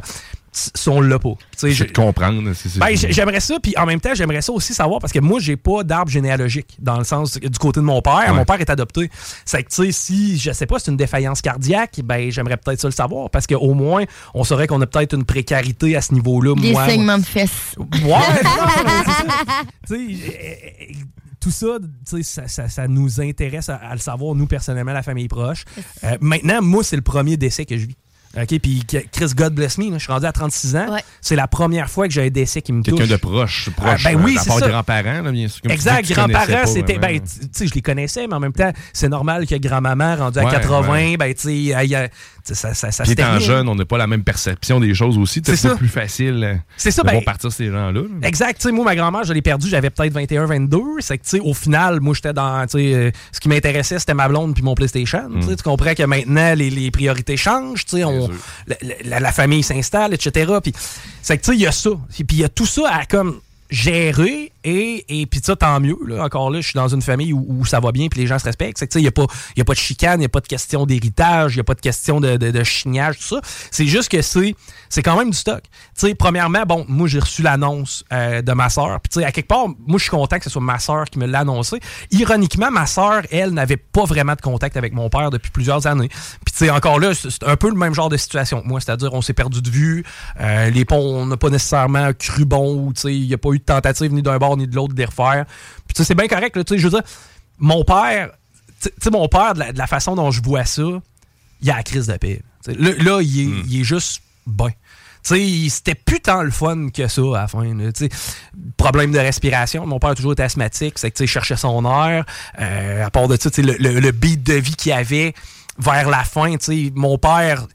si 0.51 0.89
on 0.89 1.01
l'a 1.01 1.19
pas. 1.19 1.33
Tu 1.51 1.57
sais, 1.57 1.71
Je 1.71 1.83
te 1.85 1.93
comprendre. 1.93 2.41
ben, 2.77 2.87
j'aimerais 2.95 3.39
ça, 3.39 3.59
puis 3.61 3.73
en 3.77 3.85
même 3.85 3.99
temps, 4.01 4.13
j'aimerais 4.15 4.41
ça 4.41 4.51
aussi 4.51 4.73
savoir, 4.73 4.99
parce 4.99 5.13
que 5.13 5.19
moi, 5.19 5.39
j'ai 5.39 5.57
pas 5.57 5.83
d'arbre 5.83 6.11
généalogique, 6.11 6.75
dans 6.79 6.97
le 6.97 7.03
sens 7.03 7.37
du 7.39 7.57
côté 7.59 7.79
de 7.79 7.85
mon 7.85 8.01
père. 8.01 8.13
Ouais. 8.29 8.33
Mon 8.33 8.45
père 8.45 8.59
est 8.59 8.69
adopté. 8.69 9.09
C'est 9.45 9.63
que, 9.63 9.69
tu 9.69 9.85
sais, 9.85 9.91
si, 9.91 10.37
je 10.39 10.51
sais 10.51 10.65
pas, 10.65 10.79
c'est 10.79 10.91
une 10.91 10.97
défaillance 10.97 11.41
cardiaque, 11.41 11.99
ben, 12.03 12.31
j'aimerais 12.31 12.57
peut-être 12.57 12.79
ça 12.81 12.87
le 12.87 12.93
savoir, 12.93 13.29
parce 13.29 13.45
qu'au 13.47 13.73
moins, 13.73 14.03
on 14.33 14.43
saurait 14.43 14.67
qu'on 14.67 14.81
a 14.81 14.87
peut-être 14.87 15.13
une 15.15 15.25
précarité 15.25 15.95
à 15.95 16.01
ce 16.01 16.13
niveau-là. 16.13 16.55
Des 16.55 16.71
moi, 16.71 16.85
saignements 16.87 17.17
de 17.19 17.25
fesses. 17.25 17.75
Ouais. 17.77 17.87
Tu 19.87 20.17
sais, 20.17 20.91
tout 21.39 21.51
ça, 21.51 21.77
tu 22.07 22.17
sais, 22.17 22.23
ça, 22.23 22.47
ça- 22.47 22.69
ça 22.69 22.87
nous 22.87 23.21
intéresse 23.21 23.69
à, 23.69 23.75
à 23.75 23.93
le 23.93 23.99
savoir, 23.99 24.35
nous, 24.35 24.45
personnellement, 24.45 24.91
la 24.93 25.03
famille 25.03 25.27
proche. 25.27 25.63
Euh, 26.03 26.17
maintenant, 26.21 26.61
moi, 26.61 26.83
c'est 26.83 26.95
le 26.97 27.01
premier 27.01 27.37
décès 27.37 27.65
que 27.65 27.77
je 27.77 27.85
vis. 27.87 27.95
OK, 28.37 28.59
puis 28.59 28.83
Chris, 29.11 29.31
God 29.35 29.55
bless 29.55 29.79
me, 29.79 29.85
là, 29.89 29.97
je 29.97 30.03
suis 30.03 30.11
rendu 30.11 30.25
à 30.27 30.31
36 30.31 30.75
ans. 30.75 30.93
Ouais. 30.93 31.03
C'est 31.19 31.35
la 31.35 31.47
première 31.47 31.89
fois 31.89 32.07
que 32.07 32.13
j'ai 32.13 32.27
un 32.27 32.29
décès 32.29 32.61
qui 32.61 32.71
me 32.71 32.83
touche. 32.83 32.95
Quelqu'un 32.95 33.13
de 33.13 33.17
proche, 33.19 33.69
proche. 33.75 34.03
ben 34.03 34.21
oui, 34.23 34.37
à 34.37 34.41
c'est 34.43 34.51
ça. 34.51 34.67
grands-parents, 34.67 35.21
là, 35.23 35.31
bien 35.31 35.47
sûr. 35.47 35.61
Exact, 35.69 36.07
grands-parents, 36.11 36.67
c'était. 36.67 36.99
Ben, 36.99 37.19
tu 37.19 37.47
sais, 37.51 37.67
je 37.67 37.73
les 37.73 37.81
connaissais, 37.81 38.27
mais 38.27 38.35
en 38.35 38.39
même 38.39 38.53
temps, 38.53 38.71
c'est 38.93 39.09
normal 39.09 39.47
que 39.47 39.55
grand-maman, 39.55 40.15
rendue 40.17 40.39
à 40.39 40.45
Ouais, 40.45 40.51
80, 40.51 40.89
ouais. 40.91 41.17
ben, 41.17 41.33
tu 41.33 41.71
sais, 41.73 42.09
ça, 42.55 42.73
ça, 42.73 43.03
étant 43.05 43.39
jeune, 43.39 43.67
on 43.69 43.75
n'a 43.75 43.85
pas 43.85 43.97
la 43.97 44.07
même 44.07 44.23
perception 44.23 44.79
des 44.79 44.93
choses 44.93 45.17
aussi. 45.17 45.41
C'est 45.45 45.55
ça. 45.55 45.75
plus 45.75 45.87
facile 45.87 46.43
euh, 46.43 46.55
C'est 46.77 46.91
ça, 46.91 47.01
de 47.01 47.07
ben- 47.07 47.13
voir 47.13 47.23
partir 47.25 47.51
ces 47.51 47.67
gens-là. 47.71 47.91
là. 48.01 48.27
Exact. 48.27 48.65
Moi, 48.71 48.85
ma 48.85 48.95
grand-mère, 48.95 49.23
je 49.23 49.33
l'ai 49.33 49.41
perdue, 49.41 49.67
j'avais 49.69 49.89
peut-être 49.89 50.13
21, 50.13 50.45
22. 50.45 50.79
C'est 50.99 51.17
que, 51.17 51.37
au 51.41 51.53
final, 51.53 51.99
moi, 51.99 52.13
j'étais 52.13 52.33
dans. 52.33 52.65
Euh, 52.75 53.11
ce 53.31 53.39
qui 53.39 53.49
m'intéressait, 53.49 53.99
c'était 53.99 54.13
ma 54.13 54.27
blonde 54.27 54.53
puis 54.53 54.63
mon 54.63 54.75
PlayStation. 54.75 55.29
Tu 55.41 55.47
sais, 55.47 55.55
Tu 55.55 55.63
comprends 55.63 55.93
que 55.93 56.03
maintenant, 56.03 56.53
les, 56.55 56.69
les 56.69 56.91
priorités 56.91 57.37
changent. 57.37 57.85
On- 57.93 58.29
la, 58.67 58.75
la- 59.05 59.19
la 59.19 59.31
famille 59.31 59.63
s'installe, 59.63 60.13
etc. 60.13 60.53
Puis, 60.63 60.73
c'est 61.21 61.37
que, 61.37 61.43
tu 61.43 61.51
sais, 61.51 61.57
il 61.57 61.61
y 61.61 61.67
a 61.67 61.71
ça. 61.71 61.89
Puis, 62.13 62.25
il 62.31 62.37
y 62.39 62.43
a 62.43 62.49
tout 62.49 62.65
ça 62.65 62.81
à, 62.91 63.05
comme, 63.05 63.39
gérer 63.69 64.51
et, 64.63 65.05
et 65.21 65.25
puis 65.25 65.39
ça 65.43 65.55
tant 65.55 65.79
mieux 65.79 65.97
là. 66.05 66.23
encore 66.23 66.51
là 66.51 66.61
je 66.61 66.67
suis 66.67 66.77
dans 66.77 66.87
une 66.87 67.01
famille 67.01 67.33
où, 67.33 67.45
où 67.47 67.65
ça 67.65 67.79
va 67.79 67.91
bien 67.91 68.07
puis 68.07 68.19
les 68.19 68.27
gens 68.27 68.39
se 68.39 68.45
respectent. 68.45 68.85
Il 68.95 69.01
y 69.01 69.07
a 69.07 69.11
pas 69.11 69.25
y 69.55 69.61
a 69.61 69.65
pas 69.65 69.73
de 69.73 69.79
chicane 69.79 70.19
il 70.19 70.23
y 70.23 70.25
a 70.25 70.29
pas 70.29 70.41
de 70.41 70.47
question 70.47 70.85
d'héritage 70.85 71.55
il 71.55 71.57
y 71.57 71.59
a 71.61 71.63
pas 71.63 71.75
de 71.75 71.81
question 71.81 72.19
de, 72.19 72.37
de, 72.37 72.51
de 72.51 72.63
chignage 72.63 73.17
tout 73.17 73.35
ça. 73.35 73.41
C'est 73.71 73.85
juste 73.85 74.09
que 74.09 74.21
c'est 74.21 74.55
c'est 74.89 75.03
quand 75.03 75.17
même 75.17 75.29
du 75.29 75.37
stock. 75.37 75.63
Sais 75.93 76.15
premièrement 76.15 76.63
bon 76.67 76.85
moi 76.87 77.07
j'ai 77.07 77.19
reçu 77.19 77.41
l'annonce 77.41 78.03
euh, 78.11 78.41
de 78.41 78.51
ma 78.53 78.69
sœur. 78.69 78.99
Puis 79.01 79.23
à 79.23 79.31
quelque 79.31 79.47
part 79.47 79.67
moi 79.67 79.97
je 79.97 80.03
suis 80.03 80.11
content 80.11 80.37
que 80.37 80.43
ce 80.43 80.49
soit 80.49 80.61
ma 80.61 80.79
sœur 80.79 81.05
qui 81.05 81.19
me 81.19 81.25
l'a 81.25 81.39
annoncé. 81.39 81.79
Ironiquement 82.11 82.71
ma 82.71 82.85
sœur 82.85 83.21
elle 83.31 83.51
n'avait 83.51 83.77
pas 83.77 84.05
vraiment 84.05 84.33
de 84.33 84.41
contact 84.41 84.77
avec 84.77 84.93
mon 84.93 85.09
père 85.09 85.29
depuis 85.29 85.51
plusieurs 85.51 85.87
années. 85.87 86.09
Puis 86.45 86.69
encore 86.69 86.99
là 86.99 87.13
c'est 87.13 87.43
un 87.43 87.55
peu 87.55 87.69
le 87.69 87.75
même 87.75 87.93
genre 87.93 88.09
de 88.09 88.17
situation 88.17 88.61
que 88.61 88.67
moi. 88.67 88.79
C'est-à-dire 88.79 89.13
on 89.13 89.21
s'est 89.21 89.33
perdu 89.33 89.61
de 89.61 89.69
vue 89.69 90.03
euh, 90.39 90.69
les 90.69 90.85
ponts 90.85 90.99
on 90.99 91.25
n'a 91.25 91.37
pas 91.37 91.49
nécessairement 91.49 92.11
cru 92.13 92.45
bon 92.45 92.91
il 93.05 93.27
n'y 93.27 93.33
a 93.33 93.37
pas 93.37 93.49
eu 93.51 93.59
de 93.59 93.63
tentative 93.63 94.13
ni 94.13 94.21
d'un 94.21 94.37
bord 94.37 94.48
ni 94.57 94.67
de 94.67 94.75
l'autre 94.75 94.93
de 94.93 94.99
les 94.99 95.05
refaire 95.05 95.45
puis 95.85 95.93
tu 95.93 96.01
sais 96.01 96.03
c'est 96.07 96.15
bien 96.15 96.27
correct 96.27 96.55
là, 96.55 96.63
je 96.69 96.83
veux 96.83 96.89
dire 96.89 97.03
mon 97.57 97.83
père 97.83 98.31
tu 98.81 98.89
sais- 99.01 99.09
mon 99.09 99.27
père 99.27 99.53
de 99.53 99.59
la, 99.59 99.73
de 99.73 99.77
la 99.77 99.87
façon 99.87 100.15
dont 100.15 100.31
je 100.31 100.41
vois 100.41 100.65
ça 100.65 100.83
il 101.61 101.71
a 101.71 101.77
la 101.77 101.83
crise 101.83 102.07
de 102.07 102.17
paix 102.17 102.41
là, 102.67 102.91
là, 102.97 103.21
il, 103.21 103.39
est, 103.39 103.63
il 103.67 103.81
est 103.81 103.83
juste 103.83 104.21
sais, 105.23 105.69
c'était 105.69 105.95
plus 105.95 106.19
tant 106.19 106.41
le 106.43 106.51
fun 106.51 106.89
que 106.89 107.07
ça 107.07 107.21
à 107.21 107.41
la 107.41 107.47
fin. 107.47 107.73
là, 107.75 107.91
tu 107.91 108.07
sais. 108.07 108.09
Problème 108.77 109.11
de 109.11 109.19
respiration. 109.19 109.85
Mon 109.85 109.99
père 109.99 110.11
a 110.11 110.15
toujours 110.15 110.33
été 110.33 110.43
asthmatique. 110.43 110.97
C'est 110.97 111.11
que 111.11 111.17
tu 111.17 111.19
sais, 111.19 111.25
il 111.25 111.27
cherchait 111.27 111.55
son 111.57 111.85
air. 111.85 112.25
Euh, 112.59 113.05
à 113.05 113.09
part 113.09 113.27
de 113.27 113.37
ça, 113.39 113.49
tu 113.49 113.61
sais, 113.61 113.61
le, 113.61 113.75
le, 113.77 113.99
le 113.99 114.11
beat 114.11 114.43
de 114.43 114.53
vie 114.53 114.75
qu'il 114.75 114.91
avait 114.91 115.33
vers 115.77 116.09
la 116.09 116.23
fin, 116.23 116.57
tu 116.57 116.87
sais, 116.87 116.91
mon 116.95 117.17
père, 117.17 117.65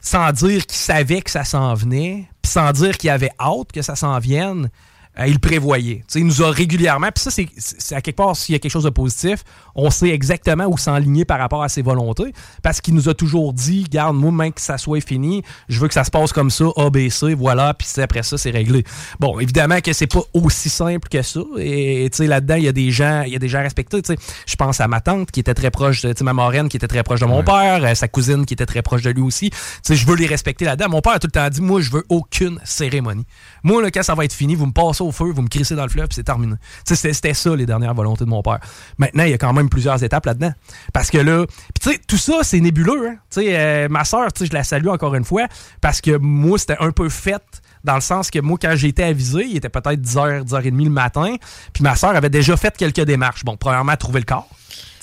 sans 0.00 0.32
dire 0.32 0.66
qu'il 0.66 0.78
savait 0.78 1.22
que 1.22 1.30
ça 1.30 1.44
s'en 1.44 1.74
venait, 1.74 2.28
puis 2.42 2.50
sans 2.52 2.72
dire 2.72 2.98
qu'il 2.98 3.10
avait 3.10 3.30
hâte 3.38 3.72
que 3.72 3.82
ça 3.82 3.96
s'en 3.96 4.18
vienne, 4.18 4.70
euh, 5.18 5.26
il 5.26 5.38
prévoyait. 5.40 5.98
Tu 5.98 6.04
sais, 6.08 6.20
il 6.20 6.26
nous 6.26 6.42
a 6.42 6.50
régulièrement, 6.50 7.08
puis 7.14 7.22
ça, 7.22 7.30
c'est- 7.30 7.94
à 7.94 8.00
quelque 8.00 8.16
part, 8.16 8.36
s'il 8.36 8.52
y 8.54 8.56
a 8.56 8.58
quelque 8.58 8.72
chose 8.72 8.84
de 8.84 8.90
positif, 8.90 9.44
on 9.74 9.90
sait 9.90 10.08
exactement 10.10 10.64
où 10.66 10.76
s'enligner 10.78 11.24
par 11.24 11.38
rapport 11.38 11.62
à 11.62 11.68
ses 11.68 11.82
volontés, 11.82 12.32
parce 12.62 12.80
qu'il 12.80 12.94
nous 12.94 13.08
a 13.08 13.14
toujours 13.14 13.52
dit, 13.52 13.84
garde, 13.90 14.16
moi, 14.16 14.32
même 14.32 14.52
que 14.52 14.60
ça 14.60 14.78
soit 14.78 15.00
fini, 15.00 15.42
je 15.68 15.78
veux 15.80 15.88
que 15.88 15.94
ça 15.94 16.04
se 16.04 16.10
passe 16.10 16.32
comme 16.32 16.50
ça, 16.50 16.64
A, 16.76 16.90
B, 16.90 17.08
C, 17.08 17.34
voilà, 17.34 17.74
puis 17.74 17.86
après 18.00 18.22
ça, 18.22 18.36
c'est 18.38 18.50
réglé. 18.50 18.84
Bon, 19.20 19.38
évidemment 19.40 19.80
que 19.80 19.92
c'est 19.92 20.06
pas 20.06 20.22
aussi 20.32 20.68
simple 20.68 21.08
que 21.08 21.22
ça, 21.22 21.40
et 21.58 22.08
tu 22.10 22.16
sais, 22.18 22.26
là-dedans, 22.26 22.56
il 22.56 22.64
y 22.64 22.68
a 22.68 22.72
des 22.72 22.90
gens, 22.90 23.22
il 23.26 23.32
y 23.32 23.36
a 23.36 23.38
des 23.38 23.48
gens 23.48 23.60
respectés, 23.62 24.02
tu 24.02 24.14
sais. 24.14 24.18
Je 24.46 24.56
pense 24.56 24.80
à 24.80 24.88
ma 24.88 25.00
tante 25.00 25.30
qui 25.30 25.40
était 25.40 25.54
très 25.54 25.70
proche, 25.70 26.02
de- 26.02 26.12
tu 26.12 26.18
sais, 26.18 26.24
ma 26.24 26.32
marraine 26.32 26.68
qui 26.68 26.76
était 26.76 26.88
très 26.88 27.02
proche 27.02 27.20
de 27.20 27.26
mon 27.26 27.42
père, 27.44 27.84
euh, 27.84 27.94
sa 27.94 28.08
cousine 28.08 28.46
qui 28.46 28.54
était 28.54 28.66
très 28.66 28.82
proche 28.82 29.02
de 29.02 29.10
lui 29.10 29.22
aussi. 29.22 29.50
Tu 29.50 29.56
sais, 29.82 29.94
je 29.96 30.06
veux 30.06 30.16
les 30.16 30.26
respecter 30.26 30.64
là-dedans. 30.64 30.88
Mon 30.90 31.00
père 31.00 31.12
a 31.14 31.18
tout 31.18 31.26
le 31.28 31.32
temps 31.32 31.48
dit, 31.48 31.60
moi, 31.60 31.80
je 31.80 31.90
veux 31.90 32.04
aucune 32.08 32.58
cérémonie. 32.64 33.24
Moi, 33.62 33.82
là, 33.82 33.90
quand 33.90 34.02
ça 34.02 34.14
va 34.14 34.24
être 34.24 34.32
fini, 34.32 34.54
vous 34.54 34.66
me 34.66 34.72
passez 34.72 35.03
au 35.04 35.12
feu, 35.12 35.30
vous 35.32 35.42
me 35.42 35.48
crissez 35.48 35.74
dans 35.74 35.82
le 35.84 35.88
fleuve, 35.88 36.08
c'est 36.10 36.24
terminé. 36.24 36.54
C'était- 36.84 37.34
ça, 37.34 37.56
les 37.56 37.66
dernières 37.66 37.94
volontés 37.94 38.24
de 38.24 38.30
mon 38.30 38.42
père. 38.42 38.60
Maintenant, 38.98 39.24
il 39.24 39.30
y 39.30 39.34
a 39.34 39.38
quand 39.38 39.52
même 39.52 39.68
plusieurs 39.68 40.02
étapes 40.02 40.26
là-dedans. 40.26 40.52
Parce 40.92 41.10
que 41.10 41.18
là, 41.18 41.44
tu 41.80 41.90
sais, 41.90 42.00
tout 42.06 42.16
ça, 42.16 42.38
c'est 42.42 42.60
nébuleux. 42.60 43.08
Hein? 43.08 43.16
Euh, 43.38 43.88
ma 43.88 44.04
soeur, 44.04 44.28
je 44.38 44.52
la 44.52 44.64
salue 44.64 44.88
encore 44.88 45.14
une 45.14 45.24
fois, 45.24 45.46
parce 45.80 46.00
que 46.00 46.16
moi, 46.16 46.58
c'était 46.58 46.76
un 46.80 46.90
peu 46.90 47.08
fait 47.08 47.42
dans 47.84 47.94
le 47.94 48.00
sens 48.00 48.30
que 48.30 48.38
moi, 48.38 48.56
quand 48.60 48.74
été 48.88 49.04
avisé, 49.04 49.46
il 49.46 49.56
était 49.56 49.68
peut-être 49.68 50.00
10h, 50.00 50.44
10h30 50.44 50.84
le 50.84 50.90
matin, 50.90 51.36
puis 51.72 51.82
ma 51.82 51.96
soeur 51.96 52.16
avait 52.16 52.30
déjà 52.30 52.56
fait 52.56 52.76
quelques 52.76 53.02
démarches. 53.02 53.44
Bon, 53.44 53.56
premièrement, 53.56 53.96
trouver 53.96 54.20
le 54.20 54.26
corps. 54.26 54.48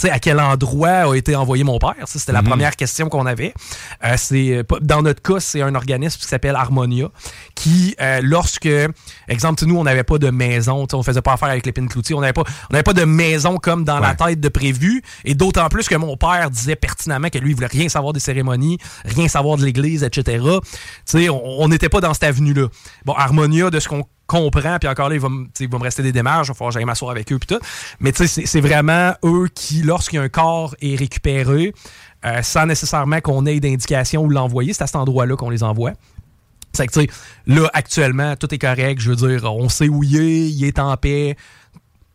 Sais, 0.02 0.10
à 0.10 0.18
quel 0.18 0.40
endroit 0.40 1.12
a 1.12 1.16
été 1.16 1.36
envoyé 1.36 1.64
mon 1.64 1.78
père? 1.78 1.94
C'était 2.06 2.32
la 2.32 2.42
première 2.42 2.76
question 2.76 3.08
qu'on 3.08 3.28
avait. 3.28 3.54
Euh, 4.04 4.16
c'est 4.18 4.56
euh, 4.58 4.64
Dans 4.82 5.04
notre 5.04 5.22
cas, 5.22 5.40
c'est 5.40 5.62
un 5.62 5.76
organisme 5.76 6.20
qui 6.20 6.26
s'appelle 6.26 6.56
Harmonia, 6.56 7.10
qui, 7.54 7.96
euh, 8.02 8.20
lorsque, 8.24 8.68
exemple, 9.28 9.64
nous, 9.68 9.78
on 9.78 9.84
n'avait 9.84 10.04
pas 10.04 10.18
de 10.18 10.32
maison, 10.32 10.88
on 10.92 11.04
faisait 11.04 11.22
pas 11.22 11.34
affaire 11.34 11.50
avec 11.50 11.68
l'épine 11.68 11.88
cloutier, 11.88 12.16
on 12.16 12.22
n'avait 12.22 12.34
pas, 12.34 12.42
on 12.42 12.74
n'avait 12.74 12.82
pas 12.82 12.94
de 12.94 13.04
maison 13.04 13.58
comme 13.58 13.84
dans 13.84 14.00
la 14.00 14.16
tête 14.16 14.40
de 14.40 14.50
prévu, 14.50 15.04
et 15.24 15.36
d'autant 15.36 15.70
plus 15.70 15.88
que 15.88 15.94
mon 15.94 16.18
père 16.18 16.50
disait 16.50 16.76
pertinemment 16.76 17.30
que 17.30 17.38
lui, 17.38 17.52
il 17.52 17.56
voulait 17.56 17.68
rien 17.68 17.88
savoir 17.88 18.14
des 18.14 18.20
cérémonies, 18.20 18.80
rien 19.06 19.28
savoir 19.28 19.58
de 19.58 19.66
l'église, 19.66 20.04
etc. 20.04 20.44
Tu 20.44 20.62
sais, 21.06 21.30
on 21.30 21.62
on 21.62 21.68
n'était 21.68 21.90
pas 21.90 22.02
dans 22.02 22.16
cette 22.16 22.24
avenue-là. 22.24 22.70
Bon, 23.06 23.14
Harmonia, 23.14 23.70
de 23.70 23.80
ce 23.80 23.88
qu'on 23.88 24.04
comprend, 24.32 24.78
puis 24.80 24.88
encore 24.90 25.10
là, 25.10 25.16
il 25.16 25.22
va, 25.22 25.30
me- 25.30 25.46
tu 25.46 25.52
sais, 25.56 25.64
il 25.66 25.70
va 25.70 25.78
me 25.78 25.84
rester 25.84 26.02
des 26.04 26.12
démarches, 26.12 26.48
il 26.48 26.52
va 26.52 26.54
falloir 26.56 26.70
que 26.72 26.80
j'aille 26.80 26.86
m'asseoir 26.86 27.12
avec 27.12 27.32
eux, 27.32 27.38
puis 27.40 27.48
tout. 27.56 27.60
Mais 28.00 28.12
tu 28.12 28.28
sais, 28.28 28.46
c'est- 28.46 28.62
vraiment 28.62 29.14
eux 29.26 29.48
qui, 29.54 29.82
lorsqu'il 29.84 30.18
y 30.18 30.20
a 30.20 30.24
un 30.24 30.30
corps 30.30 30.76
est 30.82 30.96
récupéré, 30.96 31.74
euh, 32.26 32.42
sans 32.44 32.66
nécessairement 32.66 33.20
qu'on 33.22 33.46
ait 33.46 33.60
d'indication 33.60 34.24
où 34.24 34.30
l'envoyer, 34.30 34.74
c'est 34.74 34.84
à 34.84 34.88
cet 34.88 34.96
endroit-là 34.96 35.36
qu'on 35.36 35.50
les 35.50 35.64
envoie. 35.64 35.92
C'est 36.74 36.88
que, 36.88 36.94
tu 36.94 37.02
sais, 37.02 37.08
là, 37.48 37.70
actuellement, 37.74 38.36
tout 38.38 38.54
est 38.54 38.58
correct. 38.60 39.02
Je 39.02 39.12
veux 39.12 39.16
dire, 39.28 39.44
on 39.54 39.68
sait 39.68 39.90
où 39.90 40.04
il 40.04 40.16
est, 40.16 40.50
il 40.50 40.64
est 40.64 40.80
en 40.80 40.96
paix. 40.96 41.36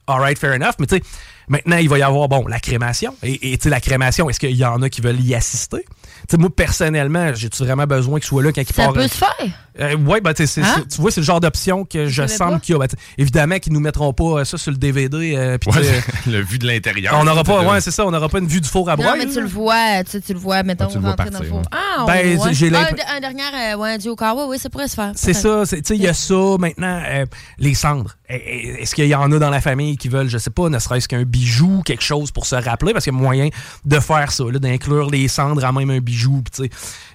All 0.06 0.20
right, 0.20 0.38
fair 0.38 0.54
enough. 0.54 0.74
Mais 0.78 0.86
tu 0.86 0.96
sais, 0.96 1.02
maintenant, 1.48 1.76
il 1.76 1.88
va 1.88 1.98
y 1.98 2.02
avoir, 2.02 2.28
bon, 2.28 2.46
la 2.46 2.60
crémation. 2.60 3.14
Et 3.22 3.38
tu 3.58 3.64
sais, 3.64 3.68
la 3.70 3.80
crémation, 3.80 4.30
est-ce 4.30 4.38
qu'il 4.40 4.56
y 4.56 4.64
en 4.64 4.80
a 4.80 4.88
qui 4.88 5.00
veulent 5.00 5.20
y 5.20 5.34
assister? 5.34 5.84
Tu 5.84 6.24
sais, 6.30 6.36
moi, 6.38 6.48
personnellement, 6.54 7.34
j'ai-tu 7.34 7.64
vraiment 7.64 7.86
besoin 7.86 8.18
qu'il 8.20 8.28
soit 8.28 8.42
là 8.42 8.52
quand 8.52 8.62
il 8.62 8.66
Ça 8.74 8.84
part? 8.84 8.92
peut 8.94 9.08
se 9.08 9.16
faire. 9.18 9.65
Euh, 9.80 9.96
ouais, 9.96 10.20
ben, 10.20 10.32
tu 10.32 10.46
sais, 10.46 10.46
c'est- 10.46 10.66
Hein? 10.66 10.84
tu 10.90 11.00
vois, 11.00 11.10
c'est 11.10 11.20
le 11.20 11.26
genre 11.26 11.40
d'option 11.40 11.84
que 11.84 12.06
je 12.08 12.26
sens 12.26 12.38
pas? 12.52 12.58
qu'il 12.60 12.74
y 12.74 12.76
a. 12.76 12.78
Ben, 12.78 12.88
évidemment 13.18 13.58
qu'ils 13.58 13.72
nous 13.72 13.80
mettront 13.80 14.12
pas 14.12 14.40
euh, 14.40 14.44
ça 14.44 14.56
sur 14.58 14.70
le 14.70 14.78
DVD. 14.78 15.34
euh, 15.36 15.58
Ouais, 15.66 15.82
le 16.26 16.40
vu 16.42 16.58
de 16.58 16.66
l'intérieur. 16.66 17.14
on 17.18 17.24
n'aura 17.24 17.44
pas, 17.44 17.62
ouais, 17.62 17.80
c'est 17.80 17.90
ça, 17.90 18.06
on 18.06 18.10
n'aura 18.10 18.28
pas 18.28 18.38
une 18.38 18.46
vue 18.46 18.60
du 18.60 18.68
four 18.68 18.88
à 18.88 18.96
Non, 18.96 19.02
broyer. 19.04 19.26
mais 19.26 19.32
tu 19.32 19.40
le 19.40 19.46
vois, 19.46 20.02
tu, 20.04 20.12
sais, 20.12 20.20
tu 20.20 20.32
le 20.32 20.38
vois, 20.38 20.62
mettons, 20.62 20.84
Ah, 20.86 20.88
tu 20.88 20.94
le 20.94 21.00
vois 21.00 21.10
rentrer 21.10 21.30
dans 21.30 21.40
le 21.40 21.46
four. 21.46 21.62
Ah, 21.72 22.04
Ben, 22.06 22.38
ouais. 22.38 22.54
j'ai 22.54 22.68
un, 22.68 22.70
l'imp- 22.70 23.00
un 23.16 23.20
dernier, 23.20 23.42
euh, 23.72 23.76
ouais, 23.76 23.98
du 23.98 24.08
oui, 24.08 24.16
oui, 24.48 24.58
ça 24.58 24.70
pourrait 24.70 24.88
se 24.88 24.94
faire. 24.94 25.12
C'est 25.14 25.34
ça, 25.34 25.62
tu 25.68 25.76
sais, 25.84 25.94
il 25.96 26.02
y 26.02 26.08
a 26.08 26.14
ça 26.14 26.34
maintenant, 26.58 27.00
euh, 27.06 27.26
les 27.58 27.74
cendres. 27.74 28.16
Eh, 28.28 28.34
eh, 28.34 28.82
Est-ce 28.82 28.94
qu'il 28.94 29.06
y 29.06 29.14
en 29.14 29.30
a 29.30 29.38
dans 29.38 29.50
la 29.50 29.60
famille 29.60 29.96
qui 29.96 30.08
veulent, 30.08 30.28
je 30.28 30.38
sais 30.38 30.50
pas, 30.50 30.68
ne 30.68 30.78
serait-ce 30.78 31.06
qu'un 31.06 31.22
bijou, 31.22 31.82
quelque 31.84 32.02
chose 32.02 32.30
pour 32.32 32.46
se 32.46 32.56
rappeler, 32.56 32.92
parce 32.92 33.04
qu'il 33.04 33.12
y 33.12 33.16
a 33.16 33.20
moyen 33.20 33.48
de 33.84 34.00
faire 34.00 34.32
ça, 34.32 34.44
là, 34.50 34.58
d'inclure 34.58 35.10
les 35.10 35.28
cendres 35.28 35.64
à 35.64 35.70
même 35.72 35.90
un 35.90 35.98
bijou. 36.00 36.42
tu 36.52 36.64
sais, 36.64 36.70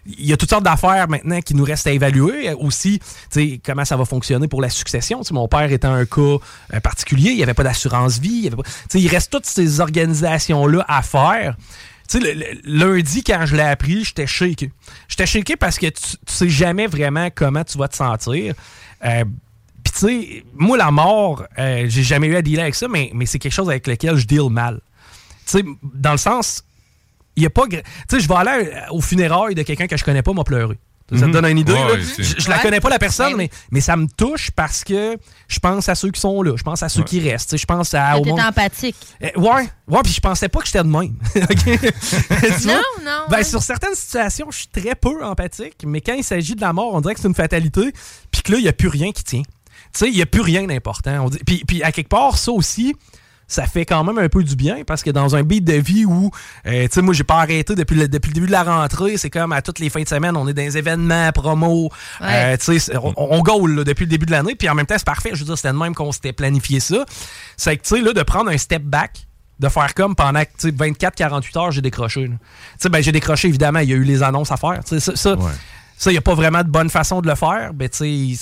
Il 0.06 0.26
y 0.26 0.34
a 0.34 0.38
toutes 0.38 0.50
sortes 0.50 0.64
d'affaires 0.64 1.08
maintenant 1.08 1.42
qui 1.42 1.54
nous 1.54 1.64
restent 1.64 1.86
à 1.88 1.92
évaluer. 1.92 2.52
Aussi, 2.54 3.00
comment 3.64 3.86
ça 3.86 3.96
va 3.96 4.06
fonctionner 4.06 4.48
pour 4.48 4.62
la 4.62 4.70
succession. 4.70 5.22
Mon 5.32 5.48
père 5.48 5.72
étant 5.72 5.94
un 5.94 6.06
cas 6.06 6.38
euh, 6.74 6.80
particulier, 6.82 7.30
il 7.32 7.38
n'y 7.38 7.44
avait 7.44 7.54
pas 7.54 7.64
d'assurance 7.64 8.18
vie. 8.20 8.42
Il, 8.46 8.56
pas- 8.56 8.64
il 8.96 9.08
reste 9.08 9.32
toutes 9.32 9.46
ces 9.46 9.80
organisations-là 9.80 10.86
à 10.88 11.02
faire. 11.04 11.56
Lundi, 12.66 13.24
quand 13.24 13.46
je 13.46 13.56
l'ai 13.56 13.62
appris, 13.64 14.04
j'étais 14.04 14.28
shaké. 14.28 14.72
J'étais 15.08 15.26
shaké 15.26 15.56
parce 15.56 15.78
que 15.78 15.86
tu, 15.88 16.02
tu 16.26 16.34
sais 16.34 16.50
jamais 16.50 16.88
vraiment 16.88 17.30
comment 17.34 17.64
tu 17.64 17.78
vas 17.78 17.88
te 17.88 17.96
sentir. 17.96 18.54
Euh, 19.06 19.24
puis 19.84 19.94
tu 19.94 20.00
sais, 20.00 20.44
moi, 20.54 20.78
la 20.78 20.92
mort, 20.92 21.44
euh, 21.58 21.86
j'ai 21.88 22.04
jamais 22.04 22.28
eu 22.28 22.36
à 22.36 22.42
dealer 22.42 22.62
avec 22.64 22.76
ça, 22.76 22.88
mais, 22.88 23.12
mais 23.14 23.26
c'est 23.26 23.40
quelque 23.40 23.54
chose 23.54 23.70
avec 23.70 23.88
lequel 23.88 24.18
je 24.18 24.28
deal 24.28 24.50
mal. 24.50 24.82
Tu 25.46 25.60
sais, 25.60 25.64
dans 25.94 26.12
le 26.12 26.18
sens, 26.18 26.64
y 27.42 27.46
a 27.46 27.50
pas. 27.50 27.64
Tu 27.68 27.78
sais, 28.10 28.20
je 28.20 28.28
vais 28.28 28.36
aller 28.36 28.70
euh, 28.72 28.80
au 28.92 29.02
funérailles 29.02 29.56
de 29.56 29.64
quelqu'un 29.64 29.88
que 29.88 29.98
je 29.98 30.04
connais 30.04 30.22
pas, 30.24 30.34
m'a 30.34 30.44
pleuré. 30.44 30.78
Ça 31.14 31.18
te 31.20 31.26
Mhm. 31.26 31.32
donne 31.34 31.46
une 31.48 31.58
idée? 31.58 31.74
Ouais, 31.74 31.98
là? 31.98 32.04
je, 32.20 32.24
je 32.40 32.50
la 32.50 32.60
connais 32.60 32.80
pas, 32.80 32.88
la 32.90 32.98
personne, 32.98 33.36
mais, 33.36 33.50
mais 33.70 33.82
ça 33.82 33.98
me 33.98 34.08
touche 34.16 34.50
parce 34.52 34.86
que 34.86 35.18
je 35.50 35.60
pense 35.60 35.90
à 35.90 35.96
ceux 35.96 36.10
qui 36.10 36.22
sont 36.22 36.42
là. 36.42 36.54
Je 36.56 36.64
pense 36.64 36.84
à 36.84 36.88
ceux 36.88 37.02
Ouais. 37.02 37.06
qui 37.06 37.20
restent. 37.20 37.58
Je 37.58 37.66
pense 37.66 37.94
à, 37.94 38.18
au 38.18 38.22
T'es 38.24 38.30
monde. 38.30 38.40
empathique. 38.40 38.96
Euh, 39.22 39.28
ouais, 39.36 39.70
ouais, 39.90 40.00
puis 40.06 40.14
je 40.14 40.22
pensais 40.22 40.48
pas 40.48 40.60
que 40.62 40.68
j'étais 40.68 40.84
de 40.84 40.88
même. 40.88 41.16
Non, 42.66 42.74
non. 43.04 43.12
Ben, 43.30 43.38
ouais. 43.38 43.44
sur 43.44 43.62
certaines 43.62 43.96
situations, 43.96 44.48
je 44.52 44.58
suis 44.60 44.68
très 44.68 44.96
peu 44.96 45.24
empathique, 45.24 45.84
mais 45.86 46.00
quand 46.02 46.14
il 46.14 46.24
s'agit 46.24 46.56
de 46.56 46.62
la 46.62 46.72
mort, 46.74 46.94
on 46.94 47.02
dirait 47.02 47.14
que 47.16 47.20
c'est 47.20 47.28
une 47.28 47.36
fatalité, 47.36 47.92
puis 48.32 48.42
que 48.42 48.52
là, 48.54 48.58
il 48.60 48.64
n'y 48.64 48.70
a 48.70 48.74
plus 48.74 48.88
rien 48.88 49.12
qui 49.12 49.24
tient. 49.24 49.42
Tu 49.44 50.00
sais, 50.00 50.08
il 50.08 50.16
n'y 50.16 50.22
a 50.22 50.26
plus 50.26 50.42
rien 50.42 50.64
d'important. 50.66 51.28
Dit- 51.30 51.40
Puis, 51.46 51.64
puis 51.68 51.84
à 51.84 51.92
quelque 51.92 52.08
part, 52.08 52.38
ça 52.38 52.52
aussi, 52.54 52.96
ça 53.52 53.66
fait 53.68 53.86
quand 53.86 54.02
même 54.06 54.18
un 54.18 54.30
peu 54.30 54.44
du 54.44 54.56
bien 54.56 54.84
parce 54.88 55.04
que 55.04 55.10
dans 55.12 55.36
un 55.36 55.44
beat 55.44 55.66
de 55.66 55.74
vie 55.74 56.06
où, 56.06 56.32
euh, 56.66 56.84
tu 56.84 56.90
sais, 56.94 57.02
moi, 57.02 57.14
j'ai 57.14 57.26
pas 57.26 57.36
arrêté 57.42 57.76
depuis 57.76 57.98
le, 57.98 58.08
depuis 58.08 58.30
le 58.30 58.34
début 58.36 58.48
de 58.48 58.52
la 58.54 58.64
rentrée, 58.64 59.18
c'est 59.18 59.30
comme 59.30 59.52
à 59.52 59.62
toutes 59.62 59.80
les 59.80 59.90
fins 59.90 60.02
de 60.04 60.08
semaine, 60.08 60.38
on 60.38 60.48
est 60.48 60.54
dans 60.54 60.62
des 60.64 60.78
événements, 60.78 61.32
promos, 61.34 61.90
Ouais. 62.22 62.28
euh, 62.54 62.58
tu 62.58 62.80
sais, 62.80 62.94
on, 62.96 63.66
là, 63.68 63.84
depuis 63.84 64.06
le 64.06 64.10
début 64.10 64.26
de 64.26 64.32
l'année, 64.32 64.56
puis 64.56 64.70
en 64.70 64.76
même 64.76 64.86
temps, 64.86 64.96
c'est 64.98 65.04
parfait. 65.06 65.32
Je 65.34 65.40
veux 65.40 65.46
dire, 65.46 65.58
c'était 65.58 65.74
de 65.74 65.78
même 65.78 65.94
qu'on 65.94 66.14
s'était 66.14 66.32
planifié 66.32 66.80
ça. 66.80 67.04
C'est 67.58 67.76
que, 67.76 67.84
tu 67.84 67.96
sais, 67.98 68.02
là, 68.02 68.14
de 68.14 68.24
prendre 68.24 68.50
un 68.50 68.58
step 68.58 68.84
back, 68.84 69.28
de 69.60 69.68
faire 69.68 69.94
comme 69.96 70.16
pendant 70.16 70.40
tu 70.42 70.70
sais, 70.70 70.72
24-48 70.72 71.58
heures, 71.60 71.72
j'ai 71.72 71.82
décroché. 71.82 72.26
Tu 72.28 72.38
sais, 72.80 72.88
ben, 72.90 73.04
j'ai 73.04 73.12
décroché, 73.12 73.48
évidemment, 73.50 73.80
il 73.80 73.90
y 73.90 73.94
a 73.94 73.98
eu 73.98 74.04
les 74.04 74.24
annonces 74.24 74.52
à 74.52 74.58
faire. 74.58 74.80
Tu 74.86 74.96
sais, 74.98 75.00
ça, 75.02 75.16
ça, 75.16 75.36
Ouais. 75.36 75.52
Ça, 76.02 76.10
il 76.10 76.16
n'y 76.16 76.18
a 76.18 76.22
pas 76.22 76.34
vraiment 76.34 76.64
de 76.64 76.68
bonne 76.68 76.90
façon 76.90 77.22
de 77.22 77.28
le 77.28 77.36
faire. 77.36 77.76
Ben, 77.76 77.88
puis 77.88 78.36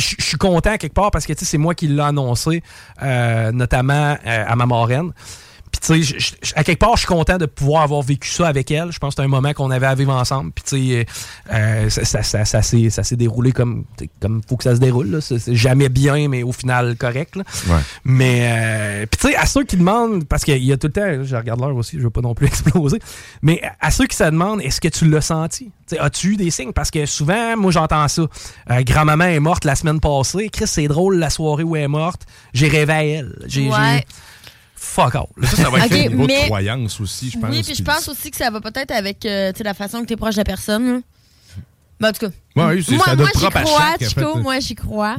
je 0.00 0.24
suis 0.24 0.38
content 0.38 0.78
quelque 0.78 0.94
part 0.94 1.10
parce 1.10 1.26
que 1.26 1.34
c'est 1.36 1.58
moi 1.58 1.74
qui 1.74 1.86
l'ai 1.86 2.00
annoncé, 2.00 2.62
euh, 3.02 3.52
notamment 3.52 4.16
euh, 4.26 4.44
à 4.48 4.56
ma 4.56 4.64
marraine. 4.64 5.12
Puis, 5.80 6.04
tu 6.04 6.20
sais, 6.20 6.34
à 6.54 6.62
quelque 6.62 6.78
part, 6.78 6.92
je 6.94 7.00
suis 7.00 7.08
content 7.08 7.36
de 7.36 7.46
pouvoir 7.46 7.82
avoir 7.82 8.02
vécu 8.02 8.28
ça 8.28 8.46
avec 8.46 8.70
elle. 8.70 8.92
Je 8.92 8.98
pense 8.98 9.14
que 9.14 9.22
c'est 9.22 9.26
un 9.26 9.28
moment 9.30 9.52
qu'on 9.52 9.70
avait 9.70 9.86
à 9.86 9.94
vivre 9.94 10.12
ensemble. 10.12 10.52
Puis, 10.52 10.64
tu 10.64 10.88
sais, 10.92 11.06
euh, 11.52 11.90
ça, 11.90 12.04
ça, 12.04 12.22
ça, 12.22 12.44
ça 12.44 12.62
s'est 12.62 12.90
ça 12.90 13.02
s'est 13.02 13.16
déroulé 13.16 13.52
comme 13.52 13.84
il 14.00 14.08
comme 14.20 14.40
faut 14.48 14.56
que 14.56 14.64
ça 14.64 14.74
se 14.74 14.80
déroule. 14.80 15.10
là. 15.10 15.20
C'est 15.20 15.54
jamais 15.54 15.88
bien, 15.88 16.28
mais 16.28 16.42
au 16.42 16.52
final, 16.52 16.96
correct. 16.96 17.36
là. 17.36 17.42
Ouais. 17.68 17.80
Mais, 18.04 18.40
euh, 19.02 19.06
puis 19.06 19.18
tu 19.20 19.28
sais, 19.28 19.36
à 19.36 19.46
ceux 19.46 19.64
qui 19.64 19.76
demandent, 19.76 20.24
parce 20.26 20.44
qu'il 20.44 20.62
y 20.64 20.72
a 20.72 20.76
tout 20.76 20.86
le 20.86 20.92
temps, 20.92 21.24
je 21.24 21.34
regarde 21.36 21.60
l'heure 21.60 21.74
aussi, 21.74 21.98
je 21.98 22.02
veux 22.04 22.10
pas 22.10 22.20
non 22.20 22.34
plus 22.34 22.46
exploser, 22.48 22.98
mais 23.42 23.60
à 23.80 23.90
ceux 23.90 24.06
qui 24.06 24.16
se 24.16 24.24
demandent, 24.24 24.60
est-ce 24.60 24.80
que 24.80 24.88
tu 24.88 25.08
l'as 25.08 25.20
senti? 25.20 25.70
As-tu 25.98 26.32
eu 26.32 26.36
des 26.36 26.50
signes? 26.50 26.72
Parce 26.72 26.90
que 26.90 27.04
souvent, 27.06 27.56
moi, 27.56 27.72
j'entends 27.72 28.06
ça. 28.08 28.22
Euh, 28.70 28.82
Grand-maman 28.82 29.24
est 29.24 29.40
morte 29.40 29.64
la 29.64 29.74
semaine 29.74 30.00
passée. 30.00 30.48
Chris, 30.50 30.66
c'est 30.66 30.88
drôle, 30.88 31.18
la 31.18 31.30
soirée 31.30 31.62
où 31.62 31.76
elle 31.76 31.82
est 31.82 31.88
morte. 31.88 32.22
J'ai 32.52 32.68
rêvé 32.68 32.92
à 32.92 33.04
elle. 33.04 33.36
J'ai. 33.46 33.70
Fuck 34.94 35.14
all. 35.16 35.26
Ça, 35.42 35.56
ça 35.56 35.70
va 35.70 35.78
être 35.78 35.86
Ok, 35.86 35.92
un 35.92 36.08
niveau 36.08 36.26
mais- 36.26 36.42
de 36.42 36.46
croyance 36.46 37.00
aussi, 37.00 37.30
je 37.30 37.38
pense. 37.38 37.50
Oui, 37.50 37.62
puis 37.64 37.74
je 37.74 37.82
pense 37.82 38.06
aussi 38.08 38.30
que 38.30 38.36
ça 38.36 38.48
va 38.50 38.60
peut-être 38.60 38.92
avec 38.92 39.26
euh, 39.26 39.50
tu 39.52 39.58
sais, 39.58 39.64
la 39.64 39.74
façon 39.74 40.02
que 40.02 40.06
tu 40.06 40.12
es 40.12 40.16
proche 40.16 40.34
de 40.34 40.40
la 40.40 40.44
personne. 40.44 41.02
Ben, 41.98 42.08
en 42.10 42.12
tout 42.12 42.26
cas, 42.26 42.32
Ouais, 42.56 42.74
oui, 42.76 42.96
moi, 42.96 43.16
moi 43.16 43.28
j'y 43.34 43.40
crois, 43.48 43.64
chaque, 43.64 44.02
en 44.02 44.08
Chico, 44.08 44.34
fait. 44.34 44.40
moi 44.40 44.60
j'y 44.60 44.74
crois. 44.76 45.16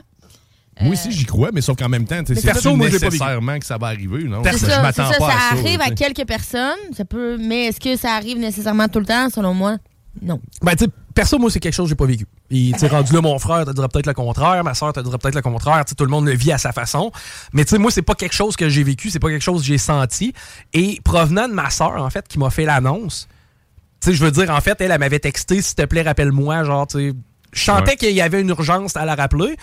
Moi 0.82 0.92
aussi, 0.94 1.12
j'y 1.12 1.26
crois, 1.26 1.50
mais 1.54 1.62
sauf 1.62 1.78
qu'en 1.78 1.88
même 1.90 2.06
temps, 2.06 2.22
c'est 2.28 2.36
pas 2.36 2.60
je 2.60 2.70
nécessairement 2.70 3.60
que 3.60 3.66
ça 3.66 3.78
va 3.78 3.88
arriver, 3.88 4.26
non? 4.26 4.44
Je 4.44 4.58
ça, 4.58 4.82
m'attends 4.82 5.12
ça, 5.12 5.18
pas 5.20 5.30
ça 5.32 5.36
à 5.38 5.56
ça. 5.56 5.62
arrive 5.62 5.80
à 5.82 5.90
quelques 5.92 6.26
personnes, 6.28 6.78
ça 6.96 7.06
peut, 7.06 7.38
mais 7.40 7.68
est-ce 7.68 7.80
que 7.80 7.96
ça 7.96 8.14
arrive 8.14 8.38
nécessairement 8.40 8.88
tout 8.90 9.00
le 9.00 9.06
temps, 9.06 9.30
selon 9.30 9.54
moi? 9.54 9.78
Non. 10.22 10.40
Ben, 10.62 10.76
tu 10.76 10.84
sais, 10.86 10.90
perso, 11.16 11.40
moi, 11.40 11.50
c'est 11.50 11.60
quelque 11.60 11.74
chose 11.74 11.86
que 11.86 11.90
j'ai 11.90 11.96
pas 11.96 12.06
vécu. 12.06 12.28
Puis, 12.50 12.74
tu 12.78 12.86
rendu 12.86 13.14
là, 13.14 13.22
mon 13.22 13.40
frère 13.40 13.66
te 13.66 13.72
dirait 13.72 13.88
peut-être 13.88 14.06
le 14.06 14.14
contraire, 14.14 14.64
ma 14.64 14.76
soeur 14.76 14.94
te 14.94 15.00
peut-être 15.00 15.36
le 15.36 15.42
contraire. 15.42 15.84
Tu 15.86 15.92
sais, 15.92 15.96
tout 15.96 16.04
le 16.04 16.12
monde 16.12 16.28
le 16.28 16.36
vit 16.36 16.52
à 16.52 16.58
sa 16.58 16.72
façon. 16.72 17.12
Mais, 17.54 17.64
tu 17.66 17.72
sais, 17.72 17.78
moi, 17.80 17.90
c'est 17.90 18.04
pas 18.04 18.14
quelque 18.14 18.36
chose 18.36 18.56
que 18.56 18.70
j'ai 18.70 18.84
vécu, 18.84 19.10
c'est 19.10 19.20
pas 19.20 19.30
quelque 19.30 19.42
chose 19.42 19.62
que 19.62 19.68
j'ai 19.68 19.78
senti. 19.78 20.34
Et 20.74 21.00
provenant 21.04 21.48
de 21.48 21.54
ma 21.54 21.70
soeur, 21.72 22.04
en 22.04 22.10
fait, 22.10 22.28
qui 22.28 22.38
m'a 22.38 22.50
fait 22.52 22.66
l'annonce, 22.66 23.28
tu 24.02 24.10
sais, 24.10 24.16
je 24.16 24.24
veux 24.24 24.32
dire, 24.32 24.52
en 24.52 24.62
fait, 24.62 24.80
elle, 24.82 24.92
elle 24.92 25.00
m'avait 25.00 25.20
texté, 25.20 25.62
s'il 25.62 25.76
te 25.76 25.86
plaît, 25.86 26.04
rappelle-moi, 26.04 26.64
genre, 26.64 26.86
tu 26.86 27.14
je 27.56 27.64
sentais 27.64 27.92
Ouais. 27.92 27.96
qu'il 27.96 28.12
y 28.12 28.22
avait 28.22 28.42
une 28.42 28.50
urgence 28.50 28.96
à 28.96 29.06
la 29.06 29.16
rappeler, 29.16 29.56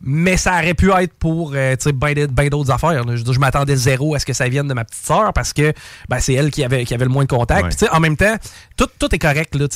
mais 0.00 0.36
ça 0.36 0.52
aurait 0.58 0.74
pu 0.74 0.92
être 0.92 1.12
pour, 1.14 1.52
euh, 1.54 1.74
sais, 1.78 1.92
ben, 1.92 2.14
d'autres 2.48 2.70
affaires. 2.70 3.04
là. 3.04 3.16
Je 3.16 3.24
je 3.24 3.38
m'attendais 3.40 3.74
zéro 3.74 4.14
à 4.14 4.20
ce 4.20 4.26
que 4.26 4.32
ça 4.32 4.48
vienne 4.48 4.68
de 4.68 4.74
ma 4.74 4.84
petite 4.84 5.04
soeur 5.04 5.32
parce 5.32 5.52
que, 5.52 5.72
ben, 6.08 6.20
c'est 6.20 6.34
elle 6.34 6.50
qui 6.52 6.62
avait, 6.62 6.84
qui 6.84 6.94
avait 6.94 7.04
le 7.06 7.10
moins 7.10 7.24
de 7.24 7.28
contact. 7.28 7.82
Ouais. 7.82 7.88
En 7.90 7.98
même 7.98 8.16
temps, 8.16 8.36
tout, 8.76 8.86
tout 8.98 9.12
est 9.12 9.18
correct, 9.18 9.54
là, 9.56 9.66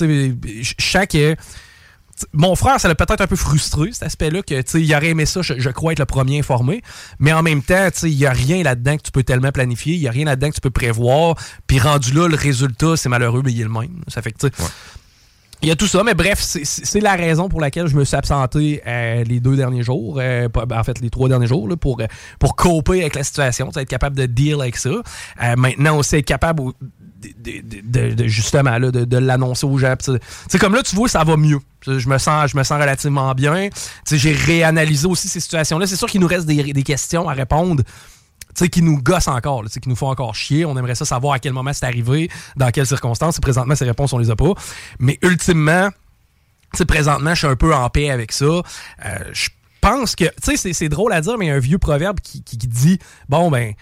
que 1.06 1.36
mon 2.34 2.54
frère, 2.54 2.78
ça 2.78 2.86
l'a 2.88 2.94
peut-être 2.94 3.22
un 3.22 3.26
peu 3.26 3.36
frustré, 3.36 3.90
cet 3.92 4.04
aspect-là, 4.04 4.42
que 4.42 4.78
il 4.78 4.94
aurait 4.94 5.08
aimé 5.08 5.26
ça, 5.26 5.42
je, 5.42 5.54
je 5.58 5.70
crois, 5.70 5.92
être 5.92 5.98
le 5.98 6.04
premier 6.04 6.38
informé. 6.38 6.82
Mais 7.18 7.32
en 7.32 7.42
même 7.42 7.62
temps, 7.62 7.88
il 8.04 8.16
n'y 8.16 8.26
a 8.26 8.32
rien 8.32 8.62
là-dedans 8.62 8.96
que 8.96 9.02
tu 9.02 9.10
peux 9.10 9.24
tellement 9.24 9.50
planifier, 9.50 9.94
il 9.94 10.00
n'y 10.00 10.08
a 10.08 10.12
rien 10.12 10.26
là-dedans 10.26 10.50
que 10.50 10.54
tu 10.54 10.60
peux 10.60 10.70
prévoir. 10.70 11.34
Puis 11.66 11.80
rendu 11.80 12.12
là, 12.12 12.28
le 12.28 12.36
résultat, 12.36 12.96
c'est 12.96 13.08
malheureux, 13.08 13.42
mais 13.44 13.52
il 13.52 13.60
est 13.60 13.64
le 13.64 13.70
même. 13.70 14.02
Ça 14.08 14.22
fait 14.22 14.30
que, 14.32 14.46
tu 14.46 14.56
sais, 14.56 14.64
il 15.62 15.68
y 15.68 15.70
a 15.70 15.76
tout 15.76 15.86
ça, 15.86 16.02
mais 16.04 16.14
bref, 16.14 16.40
c'est- 16.40 16.64
c'est 16.64 16.84
c'est 16.84 17.00
la 17.00 17.14
raison 17.14 17.48
pour 17.48 17.60
laquelle 17.60 17.86
je 17.86 17.96
me 17.96 18.04
suis 18.04 18.16
absenté 18.16 18.82
euh, 18.86 19.22
les 19.24 19.40
deux 19.40 19.56
derniers 19.56 19.82
jours, 19.82 20.18
euh, 20.20 20.48
ben, 20.48 20.78
en 20.78 20.84
fait 20.84 21.00
les 21.00 21.08
trois 21.10 21.28
derniers 21.28 21.46
jours, 21.46 21.68
là, 21.68 21.76
pour, 21.76 22.00
euh, 22.00 22.06
pour 22.38 22.56
coper 22.56 23.00
avec 23.02 23.14
la 23.14 23.22
situation, 23.24 23.70
être 23.70 23.88
capable 23.88 24.16
de 24.16 24.26
deal 24.26 24.60
avec 24.60 24.76
ça. 24.76 24.90
Euh, 24.90 25.56
maintenant 25.56 25.96
aussi 25.98 26.16
être 26.16 26.26
capable 26.26 26.62
de, 27.22 27.60
de- 27.84 28.14
de- 28.14 28.26
justement 28.26 28.76
là, 28.78 28.90
de, 28.90 29.16
l'annoncer 29.18 29.64
aux 29.66 29.78
gens. 29.78 29.94
Sais, 30.00 30.58
comme 30.58 30.74
là, 30.74 30.82
tu 30.82 30.96
vois, 30.96 31.08
ça 31.08 31.22
va 31.22 31.36
mieux. 31.36 31.60
Je 31.86 32.08
me 32.08 32.18
sens, 32.18 32.50
je 32.50 32.56
me 32.56 32.64
sens 32.64 32.80
relativement 32.80 33.32
bien. 33.34 33.68
J'ai 34.10 34.32
réanalysé 34.32 35.06
aussi 35.06 35.28
ces 35.28 35.40
situations-là. 35.40 35.86
C'est 35.86 35.96
sûr 35.96 36.08
qu'il 36.08 36.20
nous 36.20 36.26
reste 36.26 36.46
des, 36.46 36.72
des 36.72 36.82
questions 36.82 37.28
à 37.28 37.32
répondre 37.34 37.82
tu 38.54 38.64
sais, 38.64 38.68
qui 38.68 38.82
nous 38.82 39.02
gossent 39.02 39.28
encore, 39.28 39.64
qui 39.64 39.88
nous 39.88 39.96
font 39.96 40.08
encore 40.08 40.34
chier. 40.34 40.64
On 40.64 40.76
aimerait 40.76 40.94
ça 40.94 41.04
savoir 41.04 41.34
à 41.34 41.38
quel 41.38 41.52
moment 41.52 41.72
c'est 41.72 41.86
arrivé, 41.86 42.30
dans 42.56 42.70
quelles 42.70 42.86
circonstances. 42.86 43.38
Et 43.38 43.40
présentement, 43.40 43.74
ces 43.74 43.84
réponses, 43.84 44.12
on 44.12 44.18
les 44.18 44.30
a 44.30 44.36
pas. 44.36 44.52
Mais 44.98 45.18
ultimement, 45.22 45.88
tu 46.74 46.84
présentement, 46.86 47.30
je 47.34 47.38
suis 47.40 47.46
un 47.46 47.56
peu 47.56 47.74
en 47.74 47.88
paix 47.90 48.10
avec 48.10 48.32
ça. 48.32 48.44
Euh, 48.44 48.62
je 49.32 49.48
pense 49.80 50.14
que, 50.16 50.24
tu 50.24 50.30
sais, 50.42 50.56
c'est- 50.56 50.72
c'est 50.72 50.88
drôle 50.88 51.12
à 51.12 51.20
dire, 51.20 51.36
mais 51.38 51.46
il 51.46 51.48
y 51.48 51.52
a 51.52 51.54
un 51.54 51.58
vieux 51.60 51.78
proverbe 51.78 52.20
qui, 52.20 52.42
qui- 52.42 52.56
qui 52.58 52.68
dit, 52.68 52.98
bon, 53.28 53.50
ben, 53.50 53.72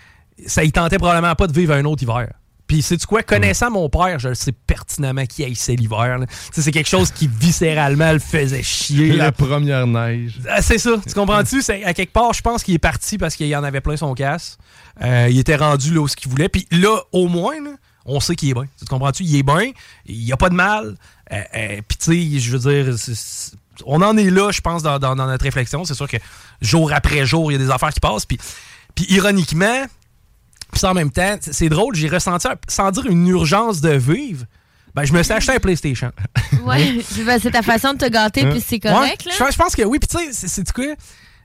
ça 0.46 0.64
y 0.64 0.72
tentait 0.72 0.98
probablement 0.98 1.34
pas 1.34 1.46
de 1.46 1.52
vivre 1.52 1.74
un 1.74 1.84
autre 1.84 2.02
hiver. 2.02 2.28
Puis, 2.70 2.82
sais-tu 2.82 3.04
quoi? 3.04 3.24
Connaissant 3.24 3.68
mon 3.68 3.88
père, 3.88 4.20
je 4.20 4.28
le 4.28 4.36
sais 4.36 4.52
pertinemment 4.52 5.26
qui 5.26 5.42
haïssait 5.42 5.74
l'hiver. 5.74 6.18
là. 6.18 6.26
Tu 6.26 6.32
sais, 6.52 6.62
C'est 6.62 6.70
quelque 6.70 6.88
chose 6.88 7.10
qui, 7.10 7.26
viscéralement, 7.26 8.12
le 8.12 8.20
faisait 8.20 8.62
chier. 8.62 9.08
là. 9.08 9.24
La 9.24 9.32
première 9.32 9.88
neige. 9.88 10.38
Ah, 10.48 10.62
C'est 10.62 10.78
ça, 10.78 10.92
tu 11.04 11.12
comprends-tu? 11.12 11.62
C'est- 11.62 11.82
À 11.82 11.92
quelque 11.94 12.12
part, 12.12 12.32
je 12.32 12.42
pense 12.42 12.62
qu'il 12.62 12.74
est 12.74 12.78
parti 12.78 13.18
parce 13.18 13.34
qu'il 13.34 13.52
en 13.56 13.64
avait 13.64 13.80
plein 13.80 13.96
son 13.96 14.14
casse. 14.14 14.56
Euh, 15.02 15.26
il 15.28 15.40
était 15.40 15.56
rendu 15.56 15.92
là 15.92 16.00
où 16.00 16.06
ce 16.06 16.14
qu'il 16.14 16.30
voulait. 16.30 16.48
Puis 16.48 16.64
là, 16.70 16.96
au 17.10 17.26
moins, 17.26 17.60
là, 17.60 17.70
on 18.06 18.20
sait 18.20 18.36
qu'il 18.36 18.50
est 18.50 18.54
bien. 18.54 18.66
Tu 18.78 18.84
comprends-tu? 18.84 19.24
Il 19.24 19.34
est 19.36 19.42
bien, 19.42 19.72
il 20.06 20.24
n'y 20.24 20.32
a 20.32 20.36
pas 20.36 20.48
de 20.48 20.54
mal. 20.54 20.94
Euh, 21.32 21.40
euh, 21.56 21.80
Puis 21.88 21.98
tu 21.98 22.04
sais, 22.34 22.38
je 22.38 22.56
veux 22.56 22.84
dire, 22.84 22.96
c'est- 22.96 23.16
c'est- 23.16 23.52
on 23.84 24.00
en 24.00 24.16
est 24.16 24.30
là, 24.30 24.52
je 24.52 24.60
pense, 24.60 24.84
dans, 24.84 25.00
dans- 25.00 25.16
dans 25.16 25.26
notre 25.26 25.42
réflexion. 25.42 25.84
C'est 25.84 25.94
sûr 25.94 26.06
que 26.08 26.18
jour 26.62 26.92
après 26.92 27.26
jour, 27.26 27.50
il 27.50 27.60
y 27.60 27.60
a 27.60 27.64
des 27.66 27.70
affaires 27.72 27.92
qui 27.92 27.98
passent. 28.00 28.26
Puis, 28.26 28.38
puis 28.94 29.06
ironiquement, 29.08 29.86
puis 30.72 30.84
en 30.86 30.94
même 30.94 31.10
temps, 31.10 31.36
c'est 31.40 31.68
drôle, 31.68 31.94
j'ai 31.94 32.08
ressenti, 32.08 32.48
sans 32.68 32.90
dire 32.90 33.06
une 33.06 33.26
urgence 33.28 33.80
de 33.80 33.90
vivre, 33.90 34.44
ben, 34.94 35.04
je 35.04 35.12
me 35.12 35.22
suis 35.22 35.32
acheté 35.32 35.52
un 35.52 35.58
PlayStation. 35.60 36.10
Ouais, 36.64 36.98
ben, 37.24 37.38
c'est 37.40 37.50
ta 37.52 37.62
façon 37.62 37.94
de 37.94 37.98
te 37.98 38.08
gâter, 38.08 38.44
puis 38.50 38.60
c'est 38.60 38.80
correct, 38.80 39.24
Ouais, 39.24 39.32
là. 39.38 39.50
Je, 39.50 39.56
pense 39.56 39.74
que 39.74 39.82
oui. 39.82 39.98
Puis 39.98 40.08
tu 40.08 40.18
sais, 40.26 40.32
c'est- 40.32 40.48
c'est 40.48 40.72
quoi? 40.72 40.84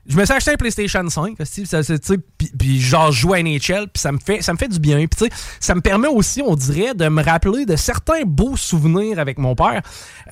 Je 0.08 0.16
me 0.16 0.24
suis 0.24 0.34
acheté 0.34 0.52
un 0.52 0.56
PlayStation 0.56 1.08
5, 1.08 1.40
hostie, 1.40 1.66
ça, 1.66 1.82
c'est, 1.82 1.98
tu 1.98 2.14
sais, 2.14 2.18
puis, 2.56 2.80
genre 2.80 3.10
je 3.10 3.20
joue 3.22 3.34
à 3.34 3.40
NHL, 3.42 3.88
puis 3.92 4.00
ça 4.00 4.12
me 4.12 4.18
fait 4.18 4.40
ça 4.42 4.52
me 4.52 4.58
fait 4.58 4.68
du 4.68 4.78
bien. 4.78 4.98
Puis 4.98 5.08
tu 5.16 5.24
sais, 5.24 5.30
ça 5.58 5.74
me 5.74 5.80
permet 5.80 6.06
aussi, 6.06 6.42
on 6.42 6.54
dirait, 6.54 6.94
de 6.94 7.08
me 7.08 7.22
rappeler 7.24 7.66
de 7.66 7.74
certains 7.76 8.22
beaux 8.24 8.56
souvenirs 8.56 9.18
avec 9.18 9.36
mon 9.38 9.56
père. 9.56 9.82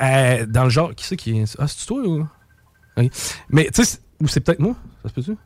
Euh, 0.00 0.46
dans 0.46 0.64
le 0.64 0.70
genre, 0.70 0.94
qui 0.94 1.04
c'est 1.07 1.16
qui 1.16 1.40
est. 1.40 1.57
Ah, 1.59 1.66
c'est 1.66 1.87
toi 1.87 1.98
ou? 2.07 2.26
Oui. 2.96 3.11
Mais 3.48 3.68
tu 3.74 3.85
sais, 3.85 3.98
ou 4.20 4.28
c'est 4.28 4.40
peut-être 4.40 4.61
moi, 4.61 4.76
ça 5.02 5.09
se 5.09 5.14
peut-tu? 5.14 5.37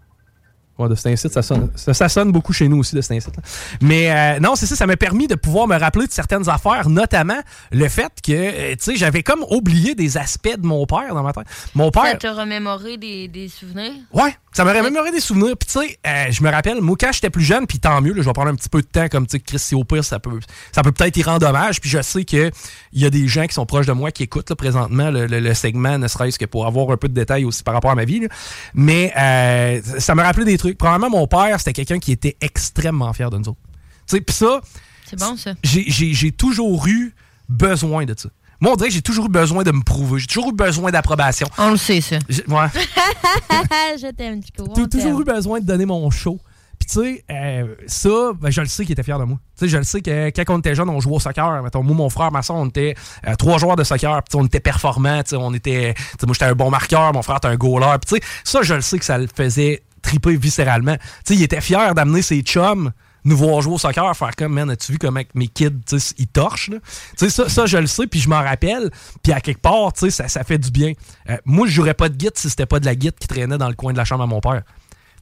Ouais, 0.79 0.89
de 0.89 0.95
cet 0.95 1.07
incite, 1.09 1.33
ça 1.33 1.43
sonne, 1.43 1.71
ça, 1.75 1.93
ça 1.93 2.09
sonne 2.09 2.31
beaucoup 2.31 2.53
chez 2.53 2.69
nous 2.69 2.79
aussi, 2.79 2.95
de 2.95 3.01
cet 3.01 3.11
incite. 3.17 3.37
là. 3.37 3.43
Mais 3.81 4.11
euh, 4.13 4.39
non, 4.41 4.55
c'est 4.55 4.67
ça, 4.67 4.77
ça 4.77 4.87
m'a 4.87 4.97
permis 4.97 5.27
de 5.27 5.35
pouvoir 5.35 5.67
me 5.67 5.77
rappeler 5.77 6.07
de 6.07 6.13
certaines 6.13 6.49
affaires, 6.49 6.89
notamment 6.89 7.39
le 7.73 7.89
fait 7.89 8.13
que, 8.25 8.31
euh, 8.33 8.71
tu 8.77 8.85
sais, 8.93 8.97
j'avais 8.97 9.25
comme 9.25 9.45
oublié 9.51 9.97
des 9.97 10.17
aspects 10.17 10.57
de 10.57 10.65
mon 10.67 10.87
père 10.87 11.13
dans 11.15 11.23
ma 11.25 11.33
tête. 11.33 11.47
Mon 11.75 11.91
Ça 11.93 12.03
père. 12.03 12.19
te 12.19 12.27
remémorer 12.29 12.97
des, 12.97 13.27
des 13.27 13.49
souvenirs? 13.49 13.93
Ouais, 14.13 14.35
ça 14.53 14.65
m'aurait 14.65 14.83
mémoré 14.83 15.11
des 15.11 15.21
souvenirs. 15.21 15.57
Puis 15.59 15.69
tu 15.73 15.81
sais, 15.81 15.99
euh, 16.07 16.27
je 16.31 16.43
me 16.45 16.51
rappelle, 16.51 16.81
moi 16.81 16.97
quand 16.99 17.11
j'étais 17.13 17.31
plus 17.31 17.45
jeune, 17.45 17.67
puis 17.67 17.81
tant 17.81 18.01
mieux, 18.01 18.13
là, 18.13 18.23
je 18.23 18.27
vais 18.27 18.33
prendre 18.33 18.51
un 18.51 18.55
petit 18.55 18.69
peu 18.69 18.81
de 18.81 18.87
temps, 18.87 19.09
comme 19.09 19.27
tu 19.27 19.33
sais, 19.33 19.41
Chris, 19.41 19.59
si 19.59 19.75
au 19.75 19.83
pire, 19.83 20.05
ça 20.05 20.21
peut, 20.21 20.39
ça 20.71 20.83
peut 20.83 20.93
peut-être 20.93 21.17
y 21.17 21.23
rendre 21.25 21.41
dommage. 21.41 21.81
Puis 21.81 21.91
je 21.91 22.01
sais 22.03 22.25
qu'il 22.25 22.53
y 22.93 23.05
a 23.05 23.11
des 23.11 23.27
gens 23.27 23.47
qui 23.49 23.55
sont 23.55 23.67
proches 23.67 23.87
de 23.87 23.93
moi 23.93 24.13
qui 24.13 24.23
écoutent 24.23 24.51
là, 24.51 24.55
présentement 24.55 25.11
le, 25.11 25.27
le- 25.27 25.41
le 25.41 25.55
segment, 25.55 25.99
ne 25.99 26.07
serait-ce 26.07 26.39
que 26.39 26.45
pour 26.45 26.67
avoir 26.67 26.91
un 26.93 26.97
peu 26.97 27.09
de 27.09 27.15
détails 27.15 27.45
aussi 27.45 27.63
par 27.65 27.75
rapport 27.75 27.91
à 27.91 27.95
ma 27.97 28.05
vie. 28.05 28.21
là. 28.21 28.29
Mais 28.75 29.13
euh, 29.19 29.81
ça 29.99 30.15
me 30.15 30.23
rappelait 30.23 30.45
des 30.45 30.57
trucs. 30.59 30.68
Probablement, 30.75 31.11
mon 31.11 31.27
père, 31.27 31.59
c'était 31.59 31.73
quelqu'un 31.73 31.99
qui 31.99 32.13
était 32.13 32.37
extrêmement 32.41 33.13
fier 33.13 33.31
de 33.31 33.39
nous 33.39 33.49
autres. 33.49 33.59
Tu 34.07 34.17
sais, 34.17 34.21
puis 34.21 34.35
ça, 34.35 34.61
C'est 35.09 35.19
bon, 35.19 35.37
ça. 35.37 35.53
j'ai- 35.63 36.33
toujours 36.33 36.87
eu 36.87 37.15
besoin 37.49 38.05
de 38.05 38.15
ça. 38.17 38.29
Moi, 38.61 38.73
on 38.73 38.77
dirait 38.77 38.89
que 38.89 38.95
j'ai 38.95 39.03
toujours 39.03 39.27
eu 39.27 39.31
besoin 39.31 39.63
de 39.63 39.71
me 39.71 39.83
prouver. 39.83 40.19
J'ai 40.19 40.27
toujours 40.27 40.49
eu 40.51 40.53
besoin 40.55 40.91
d'approbation. 40.91 41.47
On 41.59 41.71
le 41.71 41.77
sait, 41.77 42.01
ça. 42.01 42.17
Ouais. 42.49 42.67
je 44.01 44.11
t'aime, 44.13 44.43
Chico. 44.43 44.67
J'ai 44.77 44.89
toujours 44.89 45.21
eu 45.21 45.25
besoin 45.25 45.61
de 45.61 45.65
donner 45.65 45.87
mon 45.87 46.11
show. 46.11 46.39
Puis 46.79 46.89
tu 46.89 47.01
sais, 47.01 47.25
euh, 47.31 47.75
ça, 47.89 48.09
ben, 48.41 48.51
je 48.51 48.61
le 48.61 48.69
sais 48.69 48.85
qu'il 48.85 48.93
était 48.93 49.03
fier 49.03 49.19
de 49.19 49.25
moi. 49.25 49.39
Tu 49.59 49.65
sais, 49.65 49.69
je 49.69 49.77
le 49.79 49.83
sais 49.83 50.01
que 50.01 50.31
quand 50.31 50.55
on 50.55 50.59
était 50.61 50.77
jeune, 50.77 50.89
on 50.89 51.01
jouait 51.01 51.17
au 51.17 51.21
soccer. 51.21 51.61
Mettons, 51.63 51.83
moi, 51.83 51.95
mon 51.97 52.09
frère, 52.09 52.31
ma 52.31 52.41
soeur, 52.43 52.57
on 52.57 52.67
était 52.67 52.95
euh, 53.27 53.35
trois 53.35 53.59
joueurs 53.59 53.75
de 53.75 53.83
soccer. 53.83 54.23
Puis 54.23 54.39
on 54.41 54.47
était 54.47 54.61
performants. 54.61 55.23
tu 55.25 55.31
sais, 55.31 55.37
On 55.37 55.53
était, 55.55 55.95
tu 55.95 56.03
sais, 56.21 56.27
moi, 56.27 56.35
j'étais 56.35 56.45
un 56.45 56.55
bon 56.55 56.71
marqueur. 56.71 57.13
Mon 57.13 57.23
frère 57.23 57.39
était 57.39 57.49
un 57.49 57.57
goaler. 57.57 57.97
Puis 58.01 58.21
tu 58.21 58.25
sais, 58.25 58.33
ça, 58.45 58.63
je 58.63 58.75
le 58.75 58.81
sais 58.81 58.99
que 58.99 59.05
ça 59.05 59.19
le 59.19 59.27
faisait 59.27 59.83
triper 60.03 60.37
viscéralement. 60.37 60.97
Tu 60.97 61.03
sais, 61.25 61.35
il 61.35 61.43
était 61.43 61.61
fier 61.61 61.95
d'amener 61.95 62.23
ses 62.23 62.41
chums 62.43 62.93
nous 63.25 63.37
voir 63.37 63.61
jouer 63.61 63.75
au 63.75 63.79
soccer, 63.79 64.17
faire 64.17 64.35
comme, 64.37 64.55
man, 64.55 64.71
as-tu 64.71 64.93
vu 64.93 64.99
comment 64.99 65.21
mes 65.35 65.49
kids, 65.49 65.71
tu 65.87 65.99
sais, 65.99 66.15
ils 66.19 66.27
torchent, 66.27 66.71
là? 66.71 66.79
Tu 67.17 67.29
sais, 67.29 67.31
ça, 67.31 67.49
ça, 67.49 67.67
je 67.67 67.77
le 67.79 67.87
sais, 67.87 68.07
puis 68.07 68.21
je 68.21 68.29
m'en 68.29 68.43
rappelle, 68.43 68.91
puis 69.23 69.33
à 69.33 69.41
quelque 69.41 69.61
part, 69.61 69.93
tu 69.93 70.07
sais, 70.07 70.11
ça, 70.11 70.29
ça 70.29 70.45
fait 70.45 70.59
du 70.59 70.71
bien. 70.71 70.93
Euh, 71.29 71.37
moi, 71.45 71.67
je 71.67 71.73
jouerais 71.73 71.95
pas 71.95 72.09
de 72.09 72.17
guide 72.17 72.33
si 72.37 72.49
c'était 72.49 72.67
pas 72.67 72.81
de 72.81 72.87
la 72.87 72.95
guide 72.95 73.15
qui 73.19 73.29
traînait 73.29 73.59
dans 73.59 73.69
le 73.69 73.75
coin 73.75 73.93
de 73.93 73.99
la 73.99 74.05
chambre 74.05 74.23
à 74.23 74.27
mon 74.27 74.41
père. 74.41 74.63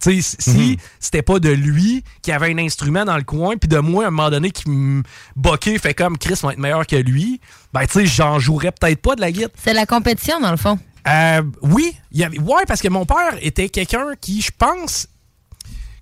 Tu 0.01 0.21
sais, 0.21 0.37
si 0.39 0.79
c'était 1.01 1.23
pas 1.23 1.39
de 1.39 1.49
lui 1.49 2.05
qui 2.21 2.31
avait 2.31 2.53
un 2.53 2.59
instrument 2.59 3.07
dans 3.07 3.17
le 3.17 3.23
coin, 3.23 3.57
puis 3.57 3.67
de 3.67 3.79
moi, 3.79 4.05
à 4.05 4.09
un 4.09 4.11
moment 4.11 4.31
donné, 4.31 4.51
qui 4.51 4.69
me 4.69 5.03
boquait, 5.37 5.79
fait 5.79 5.95
comme 5.95 6.19
Chris 6.19 6.39
va 6.43 6.53
être 6.53 6.59
meilleur 6.59 6.87
que 6.87 6.97
lui, 6.97 7.41
ben, 7.73 7.87
tu 7.87 8.01
sais, 8.01 8.07
j'en 8.07 8.39
jouerais 8.39 8.73
peut-être 8.73 9.01
pas 9.01 9.17
de 9.17 9.23
la 9.23 9.33
guide. 9.33 9.49
C'est 9.57 9.73
la 9.73 9.87
compétition, 9.87 10.39
dans 10.39 10.51
le 10.51 10.59
fond. 10.59 10.79
Euh, 11.07 11.43
oui, 11.63 11.97
il 12.11 12.21
y 12.21 12.25
avait, 12.25 12.39
ouais, 12.39 12.65
parce 12.67 12.81
que 12.81 12.89
mon 12.89 13.07
père 13.07 13.37
était 13.41 13.69
quelqu'un 13.69 14.15
qui, 14.21 14.41
je 14.41 14.51
pense, 14.57 15.09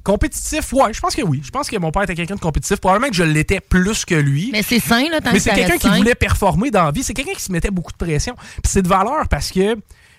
compétitif. 0.03 0.73
Ouais, 0.73 0.93
je 0.93 1.01
pense 1.01 1.14
que 1.14 1.23
oui. 1.23 1.40
Je 1.45 1.51
pense 1.51 1.69
que 1.69 1.77
mon 1.77 1.90
père 1.90 2.03
était 2.03 2.14
quelqu'un 2.14 2.37
de 2.37 2.40
compétitif. 2.40 2.77
Probablement 2.79 3.11
que 3.11 3.17
je 3.17 3.25
l'étais 3.25 3.61
plus 3.61 4.05
que 4.05 4.14
lui. 4.14 4.51
Mais 4.53 4.62
c'est 4.62 4.79
sain, 4.79 5.09
là, 5.11 5.21
tant 5.21 5.31
Mais 5.33 5.38
que 5.38 5.43
c'est 5.43 5.55
quelqu'un 5.55 5.79
qui 5.79 5.88
voulait 5.88 6.14
performer 6.14 6.71
dans 6.71 6.85
la 6.85 6.90
vie. 6.90 7.03
C'est 7.03 7.14
quelqu'un 7.14 7.33
qui 7.33 7.43
se 7.43 7.51
mettait 7.51 7.71
beaucoup 7.71 7.93
de 7.93 7.97
pression. 7.97 8.35
Puis 8.62 8.71
c'est 8.71 8.83
de 8.83 8.88
valeur 8.88 9.29
parce 9.29 9.51
que. 9.51 9.75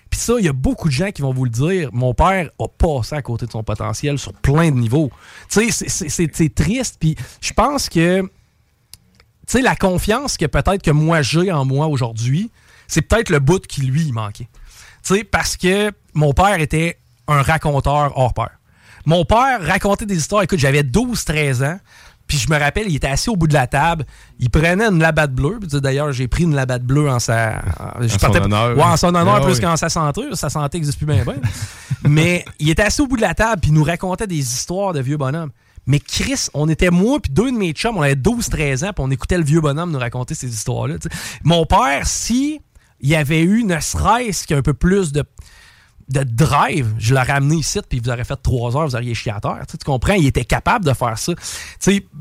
Puis 0.08 0.20
ça, 0.20 0.34
il 0.38 0.44
y 0.44 0.48
a 0.48 0.52
beaucoup 0.52 0.86
de 0.88 0.92
gens 0.92 1.10
qui 1.10 1.22
vont 1.22 1.32
vous 1.32 1.44
le 1.44 1.50
dire. 1.50 1.90
Mon 1.92 2.14
père 2.14 2.50
a 2.60 2.68
passé 2.68 3.16
à 3.16 3.22
côté 3.22 3.46
de 3.46 3.50
son 3.50 3.64
potentiel 3.64 4.18
sur 4.18 4.32
plein 4.34 4.70
de 4.70 4.76
niveaux. 4.76 5.10
Tu 5.50 5.68
sais, 5.72 5.88
c'est- 5.88 6.54
triste. 6.54 6.98
Puis 7.00 7.16
je 7.40 7.52
pense 7.52 7.88
que. 7.88 8.22
Tu 8.22 8.28
sais, 9.52 9.62
la 9.62 9.76
confiance 9.76 10.36
que 10.36 10.46
peut-être 10.46 10.82
que 10.82 10.90
moi 10.90 11.22
j'ai 11.22 11.52
en 11.52 11.64
moi 11.64 11.86
aujourd'hui, 11.86 12.50
c'est 12.88 13.02
peut-être 13.02 13.30
le 13.30 13.38
bout 13.38 13.64
qui 13.66 13.82
lui 13.82 14.10
manquait. 14.10 14.48
Tu 15.06 15.14
sais, 15.14 15.24
parce 15.24 15.56
que 15.56 15.92
mon 16.14 16.32
père 16.32 16.60
était 16.60 16.98
un 17.28 17.42
raconteur 17.42 18.16
hors 18.18 18.34
pair. 18.34 18.50
Mon 19.04 19.24
père 19.24 19.60
racontait 19.64 20.06
des 20.06 20.16
histoires. 20.16 20.42
Écoute, 20.42 20.58
j'avais 20.58 20.82
12-13 20.82 21.64
ans. 21.64 21.78
Puis 22.26 22.38
je 22.38 22.50
me 22.50 22.58
rappelle, 22.58 22.86
il 22.88 22.96
était 22.96 23.06
assis 23.06 23.30
au 23.30 23.36
bout 23.36 23.46
de 23.46 23.54
la 23.54 23.68
table. 23.68 24.04
Il 24.40 24.50
prenait 24.50 24.84
une 24.86 24.98
labatte 24.98 25.30
bleue. 25.32 25.60
D'ailleurs, 25.74 26.10
j'ai 26.10 26.26
pris 26.26 26.42
une 26.42 26.56
labatte 26.56 26.82
bleue 26.82 27.08
en 27.08 27.20
sa. 27.20 27.62
en- 28.00 28.08
son 28.08 28.34
honneur. 28.34 28.76
Ouais, 28.76 28.82
en 28.82 28.96
son 28.96 29.14
honneur 29.14 29.36
Ah 29.36 29.40
plus 29.42 29.54
oui. 29.54 29.60
qu'en 29.60 29.76
sa 29.76 29.88
santé. 29.88 30.22
Sa 30.32 30.50
santé 30.50 30.78
n'existe 30.78 30.98
plus 30.98 31.06
bien, 31.06 31.22
bien. 31.22 31.36
Mais 32.02 32.44
il 32.58 32.68
était 32.68 32.82
assis 32.82 33.00
au 33.00 33.06
bout 33.06 33.16
de 33.16 33.22
la 33.22 33.34
table. 33.34 33.60
Puis 33.60 33.70
il 33.70 33.74
nous 33.74 33.84
racontait 33.84 34.26
des 34.26 34.38
histoires 34.38 34.92
de 34.92 35.00
vieux 35.00 35.16
bonhommes. 35.16 35.50
Mais 35.86 36.00
Chris, 36.00 36.48
on 36.52 36.68
était 36.68 36.90
moi 36.90 37.20
puis 37.20 37.30
deux 37.32 37.52
de 37.52 37.56
mes 37.56 37.70
chums, 37.70 37.96
on 37.96 38.02
avait 38.02 38.16
12-13 38.16 38.84
ans, 38.84 38.92
puis 38.92 39.04
on 39.04 39.10
écoutait 39.12 39.38
le 39.38 39.44
vieux 39.44 39.60
bonhomme 39.60 39.92
nous 39.92 40.00
raconter 40.00 40.34
ces 40.34 40.48
histoires-là. 40.52 40.96
Mon 41.44 41.64
père, 41.64 42.08
si 42.08 42.60
il 43.06 43.10
y 43.10 43.14
avait 43.14 43.42
eu 43.42 43.62
ne 43.62 43.78
serait-ce 43.78 44.48
qu'un 44.48 44.62
peu 44.62 44.74
plus 44.74 45.12
de 45.12 45.22
de 46.08 46.22
drive, 46.22 46.94
je 46.98 47.14
l'aurais 47.14 47.32
amené 47.32 47.56
ici, 47.56 47.80
puis 47.88 47.98
vous 47.98 48.10
aurez 48.10 48.22
fait 48.22 48.36
trois 48.36 48.76
heures, 48.76 48.86
vous 48.86 48.94
auriez 48.94 49.14
chié 49.14 49.32
à 49.32 49.40
terre. 49.40 49.62
Tu 49.68 49.76
comprends? 49.84 50.14
Il 50.14 50.26
était 50.26 50.44
capable 50.44 50.84
de 50.84 50.92
faire 50.92 51.18
ça. 51.18 51.32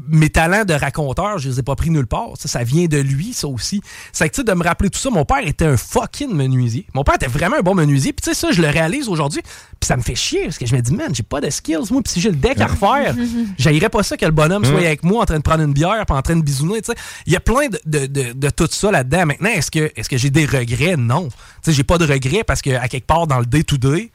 Mes 0.07 0.29
talents 0.29 0.65
de 0.65 0.73
raconteur, 0.73 1.37
je 1.37 1.49
les 1.49 1.59
ai 1.59 1.63
pas 1.63 1.75
pris 1.75 1.91
nulle 1.91 2.07
part. 2.07 2.29
Ça 2.35 2.63
vient 2.63 2.85
de 2.87 2.97
lui, 2.97 3.33
ça 3.33 3.47
aussi. 3.47 3.81
C'est 4.11 4.29
que, 4.29 4.41
de 4.41 4.53
me 4.53 4.63
rappeler 4.63 4.89
tout 4.89 4.99
ça, 4.99 5.11
mon 5.11 5.23
père 5.23 5.45
était 5.45 5.65
un 5.65 5.77
fucking 5.77 6.33
menuisier. 6.33 6.87
Mon 6.95 7.03
père 7.03 7.15
était 7.15 7.27
vraiment 7.27 7.57
un 7.57 7.61
bon 7.61 7.75
menuisier. 7.75 8.11
Puis, 8.11 8.33
ça, 8.33 8.51
je 8.51 8.61
le 8.61 8.69
réalise 8.69 9.07
aujourd'hui. 9.07 9.41
Puis, 9.85 9.87
ça 9.87 9.97
me 9.97 10.01
fait 10.01 10.15
chier, 10.15 10.45
parce 10.45 10.57
que 10.57 10.65
je 10.65 10.75
me 10.75 10.81
dis, 10.81 10.93
man, 10.93 11.13
j'ai 11.13 11.21
pas 11.21 11.39
de 11.41 11.49
skills, 11.51 11.91
moi. 11.91 12.01
Puis, 12.01 12.13
si 12.13 12.21
j'ai 12.21 12.31
le 12.31 12.35
deck 12.37 12.59
à 12.59 12.65
refaire, 12.65 13.15
j'aillerais 13.59 13.89
pas 13.89 14.01
ça 14.01 14.17
que 14.17 14.25
le 14.25 14.31
bonhomme 14.31 14.65
soit 14.65 14.79
avec 14.79 15.03
moi 15.03 15.21
en 15.21 15.25
train 15.25 15.37
de 15.37 15.43
prendre 15.43 15.63
une 15.63 15.73
bière, 15.73 16.03
puis 16.07 16.17
en 16.17 16.21
train 16.21 16.35
de 16.35 16.41
bisouner, 16.41 16.81
tu 16.81 16.91
sais. 16.91 16.97
Il 17.27 17.33
y 17.33 17.35
a 17.35 17.39
plein 17.39 17.67
de, 17.69 17.79
de, 17.85 18.05
de, 18.07 18.33
de 18.33 18.49
tout 18.49 18.67
ça 18.71 18.89
là-dedans. 18.89 19.27
Maintenant, 19.27 19.49
est-ce 19.49 19.69
que, 19.69 19.91
est-ce 19.95 20.09
que 20.09 20.17
j'ai 20.17 20.31
des 20.31 20.45
regrets? 20.45 20.97
Non. 20.97 21.27
Tu 21.29 21.35
sais, 21.61 21.71
j'ai 21.73 21.83
pas 21.83 21.97
de 21.99 22.05
regrets 22.05 22.43
parce 22.43 22.61
que, 22.63 22.71
à 22.71 22.87
quelque 22.87 23.05
part, 23.05 23.27
dans 23.27 23.39
le 23.39 23.45
day-to-day, 23.45 24.11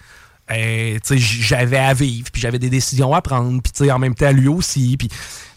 euh, 0.51 0.95
tu 0.95 1.01
sais, 1.05 1.19
j- 1.19 1.43
j'avais 1.43 1.79
à 1.79 1.95
vivre, 1.95 2.29
puis 2.33 2.43
j'avais 2.43 2.59
des 2.59 2.71
décisions 2.71 3.15
à 3.15 3.23
prendre, 3.23 3.63
puis 3.63 3.71
tu 3.73 3.85
sais, 3.85 3.93
en 3.93 3.99
même 4.01 4.15
temps, 4.17 4.33
lui 4.33 4.49
aussi, 4.49 4.97
puis 4.99 5.09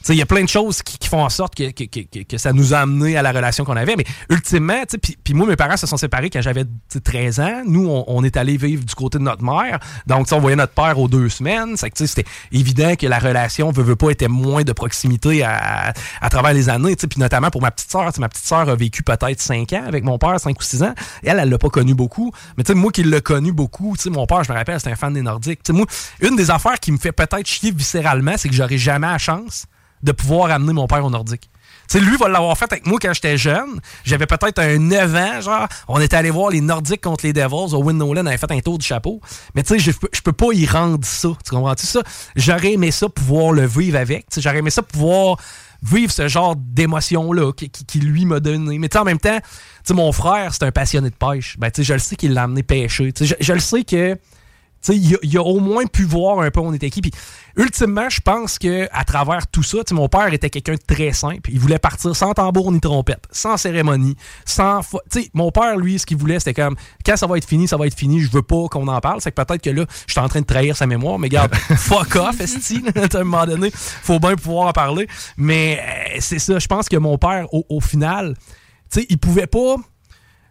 il 0.10 0.16
y 0.16 0.22
a 0.22 0.26
plein 0.26 0.44
de 0.44 0.50
choses 0.50 0.82
qui, 0.82 0.98
qui 0.98 1.08
font 1.08 1.24
en 1.24 1.30
sorte 1.30 1.56
que, 1.56 1.72
que, 1.72 1.84
que- 1.86 2.24
que- 2.24 2.38
ça 2.38 2.52
nous 2.54 2.74
a 2.74 2.80
amené 2.80 3.16
à 3.18 3.22
la 3.22 3.32
relation 3.32 3.64
qu'on 3.64 3.76
avait. 3.78 3.96
Mais 3.96 4.06
ultimement, 4.30 4.82
puis 5.24 5.34
moi, 5.34 5.48
mes 5.48 5.56
parents 5.56 5.78
se 5.78 5.88
sont 5.88 5.98
séparés 5.98 6.30
quand 6.30 6.42
j'avais 6.42 6.66
tu 6.66 6.70
sais, 6.90 7.00
13 7.00 7.40
ans. 7.40 7.62
Nous, 7.66 7.88
on, 7.88 8.04
on 8.08 8.24
est 8.24 8.36
allé 8.38 8.58
vivre 8.58 8.84
du 8.84 8.96
côté 8.96 9.18
de 9.18 9.24
notre 9.24 9.44
mère. 9.44 9.80
Donc, 10.08 10.28
on 10.32 10.40
voyait 10.40 10.56
notre 10.56 10.74
père 10.74 11.00
aux 11.00 11.08
deux 11.08 11.30
semaines. 11.30 11.76
C'était 11.78 12.26
évident 12.52 12.96
que 12.96 13.08
la 13.08 13.20
relation, 13.20 13.72
veut, 13.72 13.84
veut 13.84 13.96
pas, 13.96 14.10
était 14.10 14.28
moins 14.28 14.64
de 14.64 14.72
proximité 14.74 15.44
à, 15.44 15.94
à 16.22 16.30
travers 16.30 16.54
les 16.54 16.70
années. 16.70 16.96
Puis 16.96 17.20
notamment 17.20 17.50
pour 17.50 17.62
ma 17.62 17.72
petite 17.72 17.92
sœur. 17.92 18.10
Ma 18.20 18.30
petite 18.30 18.46
sœur 18.46 18.68
a 18.70 18.76
vécu 18.76 19.04
peut-être 19.04 19.42
5 19.42 19.72
ans 19.74 19.84
avec 19.88 20.04
mon 20.04 20.18
père, 20.18 20.40
5 20.40 20.60
ou 20.60 20.64
6 20.64 20.84
ans. 20.84 20.94
Elle, 21.24 21.40
elle 21.40 21.50
l'a 21.50 21.58
pas 21.58 21.70
connu 21.70 21.94
beaucoup. 21.94 22.32
Mais 22.58 22.64
moi 22.76 22.92
qui 22.92 23.04
l'ai 23.04 23.22
connu 23.22 23.52
beaucoup, 23.54 23.96
mon 24.08 24.26
père, 24.26 24.44
je 24.44 24.52
me 24.52 24.58
rappelle, 24.58 24.80
c'était 24.80 24.92
un 24.92 24.96
fan 24.96 25.14
des 25.14 25.22
Nordiques. 25.22 25.62
Moi, 25.70 25.86
une 26.22 26.36
des 26.36 26.52
affaires 26.52 26.80
qui 26.80 26.92
me 26.92 26.98
fait 26.98 27.12
peut-être 27.12 27.48
chier 27.48 27.72
viscéralement, 27.72 28.34
c'est 28.38 28.50
que 28.50 28.56
j'aurais 28.56 28.78
jamais 28.78 29.08
la 29.08 29.18
chance 29.18 29.66
de 30.04 30.12
pouvoir 30.12 30.52
amener 30.52 30.74
mon 30.74 30.88
père 30.88 31.04
au 31.04 31.10
Nordique. 31.10 31.50
Tu 31.90 32.00
sais, 32.00 32.04
lui 32.04 32.16
va 32.18 32.30
l'avoir 32.30 32.58
fait 32.58 32.72
avec 32.72 32.86
moi 32.86 32.98
quand 33.02 33.14
j'étais 33.14 33.38
jeune. 33.38 33.80
J'avais 34.06 34.26
peut-être 34.26 34.60
un 34.60 34.78
9 34.78 35.16
ans, 35.16 35.42
genre. 35.42 35.68
On 35.88 36.00
était 36.00 36.16
allé 36.16 36.30
voir 36.30 36.50
les 36.50 36.62
Nordiques 36.62 37.02
contre 37.02 37.26
les 37.26 37.34
Devils. 37.34 37.74
Owen 37.74 37.98
Nolan 37.98 38.26
avait 38.26 38.38
fait 38.38 38.52
un 38.52 38.60
tour 38.60 38.78
du 38.78 38.86
chapeau. 38.86 39.20
Mais 39.54 39.64
tu 39.64 39.80
sais, 39.80 39.92
je 39.92 40.22
peux, 40.22 40.32
pas 40.32 40.54
y 40.54 40.66
rendre 40.66 41.06
ça. 41.06 41.30
Tu 41.44 41.52
comprends-tu 41.52 41.86
ça? 41.86 42.02
J'aurais 42.36 42.74
aimé 42.74 42.92
ça 42.92 43.10
pouvoir 43.10 43.52
le 43.52 43.66
vivre 43.66 43.98
avec. 43.98 44.28
J'aurais 44.38 44.60
aimé 44.60 44.70
ça 44.70 44.82
pouvoir 44.82 45.38
vivre 45.82 46.12
ce 46.12 46.30
genre 46.30 46.56
d'émotion-là 46.56 47.52
qui, 47.52 48.00
lui 48.00 48.26
m'a 48.26 48.40
donné. 48.40 48.80
Mais 48.80 48.88
tu 48.88 48.94
sais, 48.94 49.00
en 49.00 49.06
même 49.06 49.20
temps, 49.20 49.40
tu 49.86 49.94
mon 49.94 50.12
frère, 50.14 50.54
c'est 50.54 50.64
un 50.64 50.72
passionné 50.72 51.10
de 51.10 51.16
pêche. 51.16 51.58
Ben, 51.60 51.70
tu 51.70 51.84
je 51.84 51.94
le 51.94 52.00
sais 52.00 52.16
qu'il 52.16 52.34
l'a 52.34 52.44
amené 52.44 52.64
pêcher. 52.64 53.12
Je, 53.20 53.34
je 53.38 53.54
le 53.54 53.60
sais 53.60 53.84
que 53.84 54.18
il 54.90 55.16
a, 55.16 55.18
il 55.24 55.38
a 55.38 55.42
au 55.44 55.60
moins 55.60 55.86
pu 55.86 56.04
voir 56.04 56.40
un 56.40 56.52
peu 56.52 56.60
où 56.60 56.66
on 56.66 56.74
était 56.74 56.90
qui. 56.90 57.02
Puis, 57.02 57.12
ultimement, 57.56 58.10
je 58.10 58.20
pense 58.22 58.58
que 58.60 58.88
à 58.92 59.06
travers 59.06 59.48
tout 59.48 59.64
ça, 59.64 59.78
mon 59.92 60.10
père 60.10 60.34
était 60.34 60.50
quelqu'un 60.50 60.74
de 60.74 60.96
très 60.96 61.14
simple. 61.14 61.50
Il 61.52 61.60
voulait 61.60 61.80
partir 61.80 62.16
sans 62.16 62.34
tambour 62.34 62.72
ni 62.72 62.80
trompette, 62.82 63.24
sans 63.32 63.56
cérémonie, 63.58 64.16
sans. 64.46 64.82
fo- 64.82 65.00
Tu 65.12 65.22
sais, 65.24 65.30
mon 65.34 65.52
père, 65.52 65.78
lui, 65.78 66.00
ce 66.00 66.06
qu'il 66.06 66.18
voulait, 66.18 66.40
c'était 66.40 66.54
comme 66.62 66.76
quand 67.06 67.16
ça 67.16 67.28
va 67.28 67.38
être 67.38 67.48
fini, 67.48 67.68
ça 67.68 67.78
va 67.78 67.88
être 67.88 67.98
fini. 67.98 68.20
Je 68.20 68.30
veux 68.32 68.42
pas 68.42 68.68
qu'on 68.70 68.88
en 68.88 69.00
parle. 69.00 69.22
C'est 69.22 69.32
que 69.32 69.42
peut-être 69.42 69.62
que 69.62 69.70
là, 69.70 69.86
je 70.08 70.12
suis 70.12 70.20
en 70.22 70.28
train 70.28 70.42
de 70.42 70.46
trahir 70.46 70.76
sa 70.76 70.88
mémoire. 70.88 71.20
Mais 71.20 71.28
regarde, 71.28 71.54
fuck 71.78 72.16
off, 72.16 72.42
esti. 72.42 72.84
À 73.14 73.18
un 73.20 73.24
moment 73.24 73.46
donné, 73.46 73.70
faut 73.74 74.20
bien 74.20 74.36
pouvoir 74.36 74.68
en 74.68 74.72
parler. 74.74 75.08
Mais 75.38 75.80
euh, 75.82 76.18
c'est 76.20 76.40
ça. 76.40 76.58
Je 76.60 76.68
pense 76.68 76.90
que 76.90 76.98
mon 76.98 77.18
père, 77.18 77.46
au, 77.54 77.66
au 77.70 77.80
final, 77.80 78.36
tu 78.92 79.00
sais, 79.02 79.06
il 79.10 79.18
pouvait 79.20 79.48
pas 79.48 79.76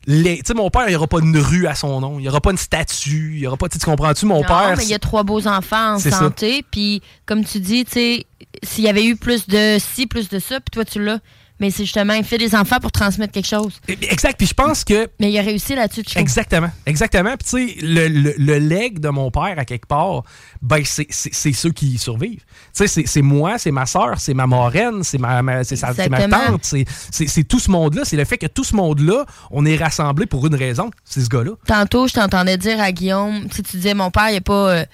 les- 0.07 0.39
tu 0.39 0.43
sais, 0.47 0.55
mon 0.55 0.69
père, 0.71 0.85
il 0.87 0.91
n'y 0.91 0.97
aura 0.97 1.07
pas 1.07 1.21
une 1.21 1.37
rue 1.39 1.67
à 1.67 1.75
son 1.75 2.01
nom. 2.01 2.19
Il 2.19 2.23
n'y 2.23 2.29
aura 2.29 2.41
pas 2.41 2.51
une 2.51 2.57
statue. 2.59 3.33
Il 3.35 3.41
y 3.41 3.47
aura 3.47 3.57
pas. 3.57 3.69
Tu 3.69 3.79
comprends-tu? 3.79 4.27
Mon 4.27 4.41
non, 4.41 4.47
père. 4.47 4.75
mais 4.77 4.85
il 4.85 4.91
y 4.91 4.95
a 4.95 4.99
trois 4.99 5.23
beaux 5.23 5.47
enfants 5.47 5.95
en 5.95 5.99
santé. 5.99 6.65
Puis, 6.71 7.03
comme 7.27 7.45
tu 7.45 7.61
dis, 7.61 7.85
tu 7.85 7.93
sais, 7.93 8.27
s'il 8.63 8.85
y 8.85 8.89
avait 8.89 9.05
eu 9.05 9.17
plus 9.17 9.47
de 9.47 9.79
ci, 9.79 10.07
plus 10.07 10.29
de 10.29 10.39
ça, 10.39 10.61
puis 10.61 10.71
toi, 10.73 10.85
tu 10.85 11.03
l'as. 11.03 11.19
Mais 11.63 11.71
c'est 11.71 11.85
justement, 11.85 12.13
il 12.15 12.25
fait 12.25 12.39
des 12.39 12.55
enfants 12.57 12.81
pour 12.81 12.91
transmettre 12.91 13.33
quelque 13.33 13.47
chose. 13.47 13.81
Exact. 13.87 14.35
Puis 14.37 14.49
je 14.49 14.55
pense 14.55 14.83
que. 14.83 15.09
Mais 15.21 15.31
il 15.31 15.39
a 15.39 15.43
réussi 15.43 15.75
là-dessus, 15.77 16.03
Chico. 16.05 16.19
Exactement. 16.21 16.71
Exactement. 16.87 17.35
Puis 17.39 17.49
tu 17.69 17.81
sais, 17.81 17.87
le, 17.87 18.09
le, 18.09 18.35
le 18.37 18.59
leg 18.59 18.99
de 18.99 19.09
mon 19.11 19.31
père, 19.31 19.55
à 19.57 19.65
quelque 19.65 19.87
part, 19.87 20.25
ben, 20.61 20.83
c'est 20.85 21.07
c'est- 21.11 21.33
c'est 21.33 21.53
ceux 21.53 21.71
qui 21.71 21.87
y 21.95 21.99
survivent. 21.99 22.41
Tu 22.41 22.45
sais, 22.73 22.87
c'est- 22.89 23.07
c'est 23.07 23.23
moi, 23.23 23.59
c'est 23.59 23.71
ma 23.71 23.87
soeur, 23.87 24.15
c'est 24.19 24.35
ma 24.35 24.49
marraine, 24.49 25.05
c'est 25.05 25.19
ma, 25.19 25.41
ma- 25.41 25.63
c'est 25.63 25.77
sa- 25.77 25.93
ma 26.11 26.29
tante. 26.29 26.65
c'est- 26.65 26.85
C'est 27.13 27.29
c'est 27.29 27.45
tout 27.45 27.61
ce 27.61 27.71
monde-là. 27.71 28.03
C'est 28.05 28.17
le 28.17 28.25
fait 28.25 28.39
que 28.39 28.47
tout 28.49 28.65
ce 28.65 28.75
monde-là, 28.75 29.25
on 29.53 29.65
est 29.65 29.77
rassemblés 29.77 30.27
pour 30.27 30.45
une 30.49 30.57
raison. 30.57 30.91
C'est 31.05 31.21
ce 31.21 31.29
gars-là. 31.29 31.53
Tantôt, 31.67 32.09
je 32.09 32.15
t'entendais 32.15 32.59
dire 32.59 32.81
à 32.81 32.91
Guillaume, 32.91 33.49
tu 33.49 33.57
sais, 33.59 33.63
tu 33.63 33.77
disais, 33.77 33.95
mon 33.95 34.11
père, 34.11 34.31
il 34.31 34.35
n'a 34.35 34.41
pas, 34.41 34.71
euh, 34.71 34.85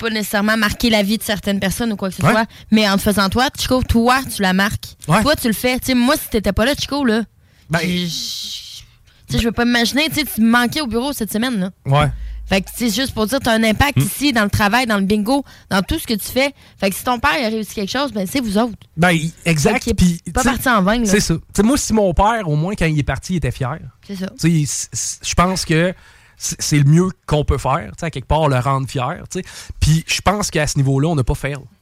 pas 0.00 0.10
nécessairement 0.10 0.56
marqué 0.56 0.90
la 0.90 1.02
vie 1.02 1.18
de 1.18 1.22
certaines 1.22 1.60
personnes 1.60 1.92
ou 1.92 1.96
quoi 1.96 2.08
que 2.08 2.16
ce 2.16 2.22
Ouais. 2.22 2.32
soit. 2.32 2.46
Mais 2.70 2.88
en 2.88 2.96
te 2.96 3.02
faisant 3.02 3.28
toi, 3.28 3.48
Chico, 3.58 3.82
toi, 3.82 4.20
tu 4.34 4.42
la 4.42 4.52
marques. 4.52 4.96
Ouais. 5.06 5.22
Toi, 5.22 5.36
tu 5.36 5.46
le 5.46 5.52
fais. 5.52 5.78
Moi, 5.94 6.16
si 6.16 6.28
t'étais 6.30 6.52
pas 6.52 6.64
là, 6.64 6.72
Chico, 6.78 7.04
là, 7.04 7.22
Ben- 7.68 7.80
je- 7.86 9.38
je 9.38 9.44
veux 9.44 9.52
pas 9.52 9.64
m'imaginer, 9.64 10.08
tu 10.10 10.40
me 10.40 10.50
manquais 10.50 10.80
au 10.80 10.86
bureau 10.86 11.12
cette 11.12 11.32
semaine, 11.32 11.60
là. 11.60 11.70
Ouais. 11.86 12.08
Fait 12.48 12.62
que 12.62 12.68
c'est 12.74 12.92
juste 12.92 13.14
pour 13.14 13.26
dire, 13.28 13.38
tu 13.38 13.48
as 13.48 13.52
un 13.52 13.62
impact 13.62 13.96
Hmm. 13.98 14.02
ici, 14.02 14.32
dans 14.32 14.42
le 14.42 14.50
travail, 14.50 14.84
dans 14.86 14.96
le 14.98 15.04
bingo, 15.04 15.44
dans 15.70 15.82
tout 15.82 16.00
ce 16.00 16.06
que 16.08 16.14
tu 16.14 16.26
fais. 16.26 16.52
Fait 16.80 16.90
que 16.90 16.96
si 16.96 17.04
ton 17.04 17.20
père 17.20 17.36
il 17.38 17.44
a 17.44 17.48
réussi 17.48 17.74
quelque 17.74 17.92
chose, 17.92 18.12
ben 18.12 18.26
c'est 18.28 18.40
vous 18.40 18.58
autres. 18.58 18.74
Ben, 18.96 19.16
exact. 19.44 19.94
Puis, 19.96 20.20
pas 20.34 20.42
parti 20.42 20.68
en 20.68 20.82
vain, 20.82 20.98
là. 20.98 21.04
C'est 21.06 21.20
ça. 21.20 21.34
Tu 21.34 21.40
sais, 21.54 21.62
moi, 21.62 21.76
si 21.78 21.92
mon 21.92 22.12
père, 22.12 22.48
au 22.48 22.56
moins, 22.56 22.74
quand 22.74 22.86
il 22.86 22.98
est 22.98 23.04
parti, 23.04 23.34
il 23.34 23.36
était 23.36 23.52
fier. 23.52 23.78
C'est 24.04 24.16
ça. 24.16 24.26
Je 24.42 25.34
pense 25.34 25.64
que 25.64 25.94
c'est 26.42 26.78
le 26.78 26.84
mieux 26.84 27.08
qu'on 27.26 27.44
peut 27.44 27.58
faire, 27.58 27.92
à 28.00 28.10
quelque 28.10 28.26
part, 28.26 28.48
le 28.48 28.58
rendre 28.58 28.88
fier. 28.88 29.22
tu 29.30 29.40
sais. 29.40 29.44
Puis 29.78 30.04
je 30.06 30.20
pense 30.22 30.50
qu'à 30.50 30.66
ce 30.66 30.78
niveau-là, 30.78 31.08
on 31.08 31.14
n'a 31.14 31.24
pas 31.24 31.34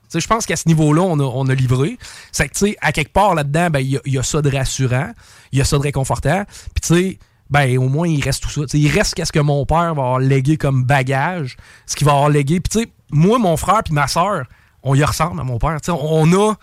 sais, 0.08 0.20
Je 0.20 0.26
pense 0.26 0.46
qu'à 0.46 0.56
ce 0.56 0.66
niveau-là, 0.68 1.02
on 1.02 1.18
a, 1.20 1.22
on 1.22 1.48
a 1.48 1.54
livré. 1.54 1.96
C'est 2.32 2.48
que, 2.48 2.76
à 2.80 2.92
quelque 2.92 3.12
part 3.12 3.34
là-dedans, 3.34 3.70
ben, 3.70 3.80
il 3.80 3.90
y, 3.90 3.96
a- 3.96 4.00
il 4.04 4.14
y 4.14 4.18
a 4.18 4.22
ça 4.22 4.42
de 4.42 4.50
rassurant, 4.50 5.12
il 5.52 5.58
y 5.58 5.62
a 5.62 5.64
ça 5.64 5.76
de 5.78 5.82
réconfortant. 5.82 6.44
Puis, 6.74 6.80
tu 6.82 6.94
sais, 6.94 7.18
ben 7.50 7.78
au 7.78 7.88
moins 7.88 8.08
il 8.08 8.22
reste 8.22 8.42
tout 8.42 8.50
ça. 8.50 8.66
T'sais, 8.66 8.78
il 8.78 8.90
reste 8.90 9.14
qu'est-ce 9.14 9.32
que 9.32 9.38
mon 9.38 9.64
père 9.64 9.94
va 9.94 10.02
avoir 10.02 10.18
légué 10.18 10.56
comme 10.58 10.84
bagage, 10.84 11.56
ce 11.86 11.96
qu'il 11.96 12.06
va 12.06 12.12
avoir 12.12 12.28
légué. 12.28 12.60
Puis 12.60 12.68
tu 12.70 12.80
sais, 12.86 12.92
moi, 13.10 13.38
mon 13.38 13.56
frère 13.56 13.82
puis 13.84 13.94
ma 13.94 14.06
soeur, 14.08 14.44
on 14.82 14.94
y 14.94 15.02
ressemble 15.04 15.40
à 15.40 15.44
mon 15.44 15.58
père. 15.58 15.80
T'sais, 15.80 15.92
on 15.92 16.30
a 16.32 16.54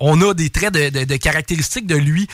on 0.00 0.20
a 0.22 0.34
des 0.34 0.50
traits 0.50 0.74
de, 0.74 0.88
de- 0.90 1.04
de 1.04 1.16
caractéristiques 1.16 1.86
de 1.86 1.96
lui. 1.96 2.26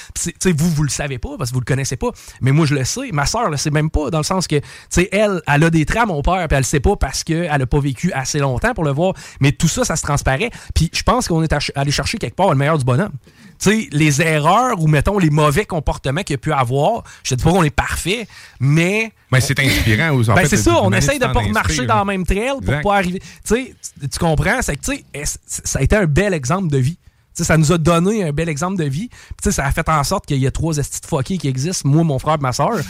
Vous, 0.45 0.71
vous 0.71 0.83
le 0.83 0.89
savez 0.89 1.19
pas 1.19 1.31
parce 1.39 1.51
que 1.51 1.55
vous 1.55 1.61
le 1.61 1.65
connaissez 1.65 1.97
pas. 1.97 2.11
Mais 2.41 2.53
moi, 2.53 2.67
je 2.67 2.75
le 2.75 2.85
sais. 2.85 3.11
Ma 3.13 3.27
soeur 3.27 3.51
le 3.51 3.57
sait 3.57 3.71
même 3.71 3.91
pas, 3.91 4.11
dans 4.11 4.19
le 4.19 4.25
sens 4.25 4.47
que, 4.47 4.57
tu 4.57 4.63
sais, 4.91 5.09
elle, 5.13 5.41
elle 5.47 5.65
a 5.65 5.71
des 5.71 5.85
traits 5.85 6.03
à 6.03 6.07
mon 6.07 6.23
père, 6.23 6.47
puis 6.49 6.57
elle 6.57 6.59
le 6.59 6.65
sait 6.65 6.81
pas 6.81 6.97
parce 6.97 7.25
qu'elle 7.25 7.51
a 7.63 7.67
pas 7.67 7.81
vécu 7.81 8.13
assez 8.13 8.39
longtemps 8.39 8.75
pour 8.75 8.85
le 8.85 8.91
voir. 8.93 9.15
Mais 9.41 9.53
tout 9.53 9.69
ça, 9.69 9.85
ça 9.85 9.97
se 9.97 10.03
transparaît. 10.03 10.51
Puis 10.75 10.91
je 10.93 11.03
pense 11.03 11.29
qu'on 11.29 11.43
est 11.43 11.55
allé 11.75 11.91
chercher 11.93 12.19
quelque 12.19 12.37
part 12.37 12.51
le 12.51 12.57
meilleur 12.57 12.79
du 12.79 12.85
bonhomme. 12.85 13.13
Tu 13.59 13.71
sais, 13.71 13.89
les 13.93 14.21
erreurs 14.21 14.81
ou, 14.81 14.89
mettons, 14.89 15.19
les 15.19 15.31
mauvais 15.31 15.65
comportements 15.67 16.23
qu'il 16.23 16.35
a 16.35 16.39
pu 16.39 16.53
avoir, 16.53 17.05
je 17.23 17.35
dis 17.37 17.45
pas 17.45 17.51
qu'on 17.53 17.63
est 17.63 17.71
parfait, 17.71 18.27
mais. 18.59 19.13
Ben, 19.31 19.41
c'est 19.41 19.59
inspirant. 19.61 20.11
Aux, 20.17 20.29
en 20.31 20.35
Ben, 20.35 20.47
c'est 20.47 20.57
ça, 20.57 20.83
on 20.83 20.93
essaye 20.93 21.21
de 21.21 21.27
tu 21.27 21.33
pas 21.33 21.43
marcher 21.49 21.87
dans 21.87 21.97
la 21.99 22.05
même 22.05 22.25
trail 22.27 22.49
pour 22.61 22.63
Exact. 22.63 22.83
pas 22.83 22.97
arriver. 22.97 23.21
Tu 23.21 23.27
sais, 23.45 23.75
tu 24.01 24.09
tu 24.09 24.19
comprends? 24.19 24.61
C'est 24.63 24.77
que, 24.77 24.81
tu 24.85 24.97
sais, 24.97 25.05
est- 25.15 25.39
ça 25.47 25.79
a 25.79 25.83
été 25.83 25.95
un 25.95 26.07
bel 26.07 26.35
exemple 26.35 26.69
de 26.69 26.79
vie. 26.79 26.99
Ça 27.35 27.57
nous 27.57 27.73
a 27.73 27.79
donné 27.79 28.25
un 28.25 28.33
bel 28.33 28.49
exemple 28.49 28.77
de 28.77 28.85
vie. 28.85 29.09
Puis, 29.43 29.53
ça 29.53 29.65
a 29.65 29.73
fait 29.73 29.89
en 29.89 30.05
sorte 30.05 30.27
qu'il 30.27 30.39
y 30.39 30.47
a 30.47 30.51
trois 30.51 30.77
estis 30.77 31.01
de 31.01 31.07
fuckés 31.07 31.39
qui 31.39 31.49
existent, 31.49 31.89
moi, 31.89 32.05
mon 32.05 32.19
frère 32.19 32.35
et 32.35 32.43
ma 32.43 32.53
soeur. 32.53 32.73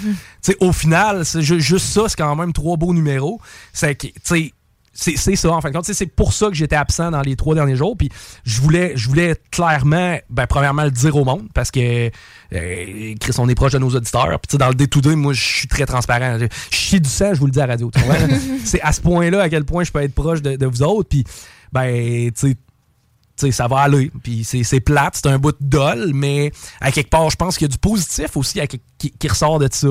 Tu 0.43 0.53
sais, 0.53 0.57
au 0.61 0.73
final, 0.73 1.25
c'est 1.25 1.43
ju- 1.43 1.61
juste 1.61 1.87
ça, 1.87 2.03
c'est 2.09 2.17
quand 2.17 2.35
même 2.35 2.53
trois 2.53 2.77
beaux 2.77 2.93
numéros. 2.93 3.41
C'est 3.73 3.97
c'est 4.95 5.37
ça, 5.37 5.51
en 5.51 5.61
fin 5.61 5.71
de 5.71 5.75
compte. 5.75 5.87
C'est 5.87 6.07
pour 6.07 6.33
ça 6.33 6.49
que 6.49 6.55
j'étais 6.55 6.77
absent 6.77 7.11
dans 7.11 7.23
les 7.23 7.35
trois 7.35 7.55
derniers 7.55 7.77
jours. 7.77 7.97
Puis 7.97 8.11
je 8.45 8.61
voulais, 8.61 8.93
je 8.95 9.09
voulais 9.09 9.37
clairement, 9.51 10.19
ben, 10.29 10.47
premièrement, 10.47 10.85
le 10.85 10.91
dire 10.91 11.17
au 11.17 11.25
monde 11.25 11.49
parce 11.55 11.71
que, 11.71 12.11
euh, 12.53 13.15
Chris, 13.19 13.33
on 13.39 13.49
est 13.49 13.55
proche 13.55 13.73
de 13.73 13.79
nos 13.79 13.89
auditeurs. 13.91 14.39
Puis 14.47 14.59
dans 14.59 14.69
le 14.69 14.75
D2D, 14.75 15.15
moi, 15.15 15.33
je 15.33 15.43
suis 15.43 15.69
très 15.69 15.87
transparent. 15.87 16.39
Je 16.39 16.47
chie 16.71 17.01
du 17.01 17.09
sang, 17.09 17.33
je 17.33 17.41
vous 17.41 17.47
le 17.47 17.53
dis 17.53 17.61
à 17.61 17.67
la 17.67 17.73
radio. 17.75 17.91
c'est 18.65 18.83
à 18.83 18.93
ce 18.93 19.01
point-là 19.01 19.41
à 19.43 19.49
quel 19.49 19.65
point 19.65 19.83
je 19.85 19.93
peux 19.93 20.03
être 20.03 20.15
proche 20.15 20.43
de, 20.43 20.57
de 20.57 20.67
vous 20.67 20.83
autres. 20.83 21.09
Puis, 21.09 21.25
ben, 21.73 22.31
tu 22.33 22.49
sais, 22.51 22.57
ça 23.37 23.67
va 23.69 23.79
aller. 23.81 24.11
Puis 24.23 24.45
c'est 24.45 24.63
c'est 24.63 24.81
plate, 24.81 25.15
c'est 25.23 25.29
un 25.29 25.39
bout 25.39 25.53
de 25.53 25.57
dol, 25.61 26.13
mais 26.15 26.53
à 26.81 26.93
quelque 26.93 27.11
part, 27.11 27.29
je 27.31 27.37
pense 27.37 27.57
qu'il 27.59 27.67
y 27.67 27.71
a 27.71 27.73
du 27.73 27.79
positif 27.79 28.37
aussi 28.37 28.61
à 28.61 28.67
qui, 28.67 28.81
qui 28.99 29.29
ressort 29.29 29.59
de 29.59 29.69
ça. 29.71 29.89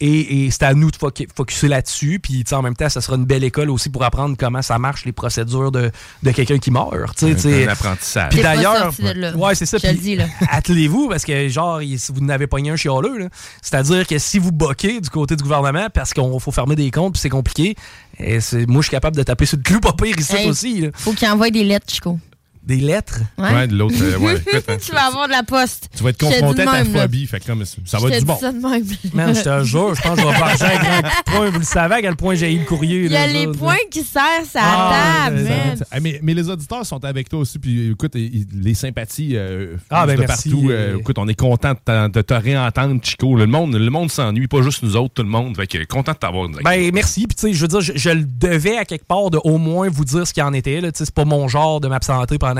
Et, 0.00 0.44
et 0.46 0.50
c'est 0.50 0.64
à 0.64 0.74
nous 0.74 0.90
de 0.90 0.96
focu- 0.96 1.28
focuser 1.34 1.68
là-dessus. 1.68 2.18
Puis 2.20 2.42
en 2.50 2.62
même 2.62 2.74
temps, 2.74 2.88
ça 2.88 3.00
sera 3.00 3.16
une 3.16 3.24
belle 3.24 3.44
école 3.44 3.70
aussi 3.70 3.88
pour 3.90 4.02
apprendre 4.02 4.36
comment 4.36 4.60
ça 4.60 4.76
marche, 4.78 5.04
les 5.04 5.12
procédures 5.12 5.70
de, 5.70 5.92
de 6.24 6.30
quelqu'un 6.32 6.58
qui 6.58 6.72
meurt. 6.72 7.16
sais, 7.16 7.64
Un- 7.64 7.68
apprentissage. 7.68 8.30
Puis 8.30 8.42
d'ailleurs, 8.42 8.92
ouais, 9.36 9.54
c'est 9.54 9.66
ça. 9.66 9.78
Je 9.78 9.86
le 9.86 9.92
puis 9.92 10.02
dis, 10.02 10.16
là. 10.16 10.26
Attelez-vous 10.50 11.08
parce 11.08 11.24
que, 11.24 11.48
genre, 11.48 11.80
si 11.80 12.12
vous 12.12 12.20
n'avez 12.20 12.48
pas 12.48 12.58
un 12.58 12.74
chialeux, 12.76 13.18
là, 13.18 13.28
c'est-à-dire 13.62 14.04
que 14.06 14.18
si 14.18 14.40
vous 14.40 14.50
boquez 14.50 15.00
du 15.00 15.08
côté 15.08 15.36
du 15.36 15.44
gouvernement 15.44 15.86
parce 15.94 16.12
qu'il 16.12 16.24
faut 16.40 16.50
fermer 16.52 16.74
des 16.74 16.90
comptes 16.90 17.12
puis 17.12 17.20
c'est 17.20 17.28
compliqué, 17.30 17.76
et 18.18 18.40
c'est- 18.40 18.66
moi, 18.66 18.82
je 18.82 18.88
suis 18.88 18.90
capable 18.90 19.16
de 19.16 19.22
taper 19.22 19.46
sur 19.46 19.58
le 19.58 19.62
clou 19.62 19.78
pas 19.78 19.92
pire 19.92 20.18
ici 20.18 20.34
Hey, 20.36 20.48
aussi. 20.50 20.80
là. 20.80 20.88
Faut 20.92 21.12
qu'il 21.12 21.28
envoie 21.28 21.50
des 21.50 21.62
lettres, 21.62 21.86
Chico. 21.88 22.18
Des 22.66 22.76
lettres? 22.76 23.20
Ouais. 23.36 23.52
Ouais, 23.52 23.66
de 23.68 23.76
l'autre. 23.76 23.94
euh, 24.00 24.18
ouais, 24.18 24.36
tu 24.84 24.92
vas 24.92 25.06
avoir 25.08 25.26
de 25.26 25.32
la 25.32 25.42
poste. 25.42 25.88
tu 25.94 26.02
vas 26.02 26.10
être 26.10 26.18
confronté 26.18 26.62
à 26.62 26.64
ta 26.64 26.84
phobie. 26.84 27.26
Fait 27.26 27.38
que 27.40 27.46
comme 27.46 27.62
ça 27.64 27.76
Je 27.84 27.96
va 27.98 28.08
être 28.08 28.20
du 28.20 28.24
bon. 28.24 28.38
ça 28.40 28.52
de 28.52 28.58
même. 28.58 28.84
Man, 29.12 29.34
je 29.34 29.42
te 29.42 29.64
jure, 29.64 29.94
je 29.94 30.00
pense 30.00 30.14
que 30.16 30.22
je 30.22 30.26
vais 30.26 30.38
varger 30.38 30.64
à 30.64 30.76
grand 30.78 31.02
coup 31.02 31.08
de 31.26 31.32
poing. 31.32 31.50
Vous 31.50 31.58
le 31.58 31.64
savez 31.64 31.94
à 31.96 32.00
quel 32.00 32.16
point 32.16 32.34
j'ai 32.36 32.52
eu 32.54 32.60
le 32.60 32.64
courrier. 32.64 33.04
Il 33.04 33.12
y 33.12 33.16
a 33.16 33.26
là, 33.26 33.32
les 33.34 33.48
points 33.48 33.76
qui 33.90 34.02
serrent 34.02 34.24
sa 34.50 34.60
Ah, 34.62 35.24
table, 35.26 35.46
ça- 35.46 35.50
man. 35.92 36.02
Mais, 36.02 36.20
mais 36.22 36.32
les 36.32 36.48
auditeurs 36.48 36.86
sont 36.86 37.04
avec 37.04 37.28
toi 37.28 37.40
aussi. 37.40 37.58
Puis 37.58 37.90
écoute, 37.90 38.14
les 38.14 38.74
sympathies 38.74 39.32
euh, 39.36 39.76
Ah, 39.90 40.06
ben 40.06 40.14
de 40.14 40.20
merci. 40.20 40.48
partout. 40.50 40.70
Euh, 40.70 40.98
écoute, 40.98 41.18
on 41.18 41.28
est 41.28 41.34
content 41.38 41.72
de, 41.74 42.22
te 42.22 42.34
réentendre, 42.34 42.98
Chico. 43.02 43.36
Le 43.36 43.46
monde, 43.46 43.74
le 43.74 43.90
monde 43.90 44.10
s'ennuie, 44.10 44.46
pas 44.48 44.62
juste 44.62 44.82
nous 44.82 44.96
autres, 44.96 45.12
tout 45.12 45.22
le 45.22 45.28
monde. 45.28 45.54
Fait 45.56 45.66
que 45.66 45.84
content 45.84 46.12
de 46.12 46.16
t'avoir. 46.16 46.48
Ben, 46.64 46.90
merci. 46.94 47.26
Puis, 47.26 47.36
tu 47.36 47.48
sais, 47.48 47.52
je 47.52 47.60
veux 47.60 47.68
dire, 47.68 47.80
je, 47.82 47.92
je 47.94 48.08
le 48.10 48.24
devais 48.24 48.78
à 48.78 48.86
quelque 48.86 49.06
part 49.06 49.28
de 49.28 49.38
au 49.44 49.58
moins 49.58 49.90
vous 49.90 50.06
dire 50.06 50.26
ce 50.26 50.32
qu'il 50.32 50.42
en 50.42 50.54
était. 50.54 50.80
C'est 50.94 51.10
pas 51.12 51.26
mon 51.26 51.46
genre 51.46 51.80
de 51.80 51.88
m'absenter 51.88 52.38
pendant 52.38 52.53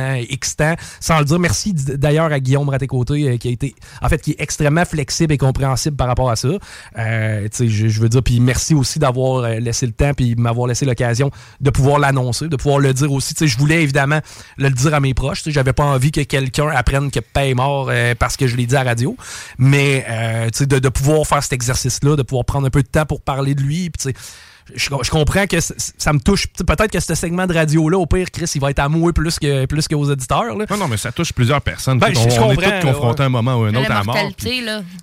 Temps 0.56 0.74
sans 1.00 1.18
le 1.18 1.24
dire. 1.24 1.38
Merci 1.38 1.72
d'ailleurs 1.72 2.32
à 2.32 2.40
Guillaume 2.40 2.68
Raté-Côté, 2.68 3.28
euh, 3.28 3.36
qui 3.36 3.48
a 3.48 3.50
été, 3.50 3.74
en 4.02 4.08
fait, 4.08 4.20
qui 4.20 4.32
est 4.32 4.40
extrêmement 4.40 4.84
flexible 4.84 5.32
et 5.32 5.38
compréhensible 5.38 5.96
par 5.96 6.06
rapport 6.06 6.30
à 6.30 6.36
ça. 6.36 6.48
Euh, 6.98 7.48
je, 7.58 7.66
je 7.88 8.00
veux 8.00 8.08
dire, 8.08 8.22
puis 8.22 8.40
merci 8.40 8.74
aussi 8.74 8.98
d'avoir 8.98 9.44
euh, 9.44 9.54
laissé 9.58 9.86
le 9.86 9.92
temps 9.92 10.12
puis 10.14 10.34
m'avoir 10.36 10.66
laissé 10.66 10.84
l'occasion 10.84 11.30
de 11.60 11.70
pouvoir 11.70 11.98
l'annoncer, 11.98 12.48
de 12.48 12.56
pouvoir 12.56 12.78
le 12.78 12.92
dire 12.92 13.10
aussi. 13.12 13.34
Je 13.40 13.58
voulais 13.58 13.82
évidemment 13.82 14.20
le 14.56 14.70
dire 14.70 14.94
à 14.94 15.00
mes 15.00 15.14
proches. 15.14 15.42
J'avais 15.46 15.72
pas 15.72 15.84
envie 15.84 16.12
que 16.12 16.20
quelqu'un 16.22 16.68
apprenne 16.68 17.10
que 17.10 17.20
Paye 17.20 17.50
est 17.50 17.54
mort 17.54 17.88
euh, 17.90 18.14
parce 18.18 18.36
que 18.36 18.46
je 18.46 18.56
l'ai 18.56 18.66
dit 18.66 18.76
à 18.76 18.84
la 18.84 18.90
radio. 18.90 19.16
Mais 19.58 20.04
euh, 20.08 20.50
de, 20.60 20.78
de 20.78 20.88
pouvoir 20.88 21.26
faire 21.26 21.42
cet 21.42 21.52
exercice-là, 21.52 22.16
de 22.16 22.22
pouvoir 22.22 22.44
prendre 22.44 22.66
un 22.66 22.70
peu 22.70 22.82
de 22.82 22.88
temps 22.88 23.06
pour 23.06 23.20
parler 23.20 23.54
de 23.54 23.62
lui. 23.62 23.90
puis 23.90 24.12
je, 24.74 24.88
je 25.02 25.10
comprends 25.10 25.46
que 25.46 25.58
ça 25.60 26.12
me 26.12 26.18
touche. 26.20 26.46
Tu 26.56 26.64
Peut-être 26.64 26.90
que 26.90 27.00
ce 27.00 27.14
segment 27.14 27.46
de 27.46 27.52
radio-là, 27.54 27.98
au 27.98 28.06
pire, 28.06 28.30
Chris, 28.30 28.50
il 28.54 28.60
va 28.60 28.70
être 28.70 28.78
à 28.78 28.88
moi 28.88 29.12
plus 29.12 29.38
que 29.38 29.66
plus 29.66 29.86
qu'aux 29.88 30.08
auditeurs. 30.10 30.56
là. 30.56 30.64
Non, 30.70 30.76
non, 30.76 30.88
mais 30.88 30.96
ça 30.96 31.12
touche 31.12 31.32
plusieurs 31.32 31.60
personnes. 31.60 31.98
Ben, 31.98 32.12
on, 32.16 32.28
je 32.30 32.40
on 32.40 32.52
est 32.52 32.56
tous 32.80 32.86
confrontés 32.86 33.22
à 33.22 33.26
un 33.26 33.28
moment 33.28 33.56
ou 33.56 33.64
un 33.64 33.74
autre 33.74 33.90
à 33.90 33.94
La 33.94 34.02
mort. 34.04 34.16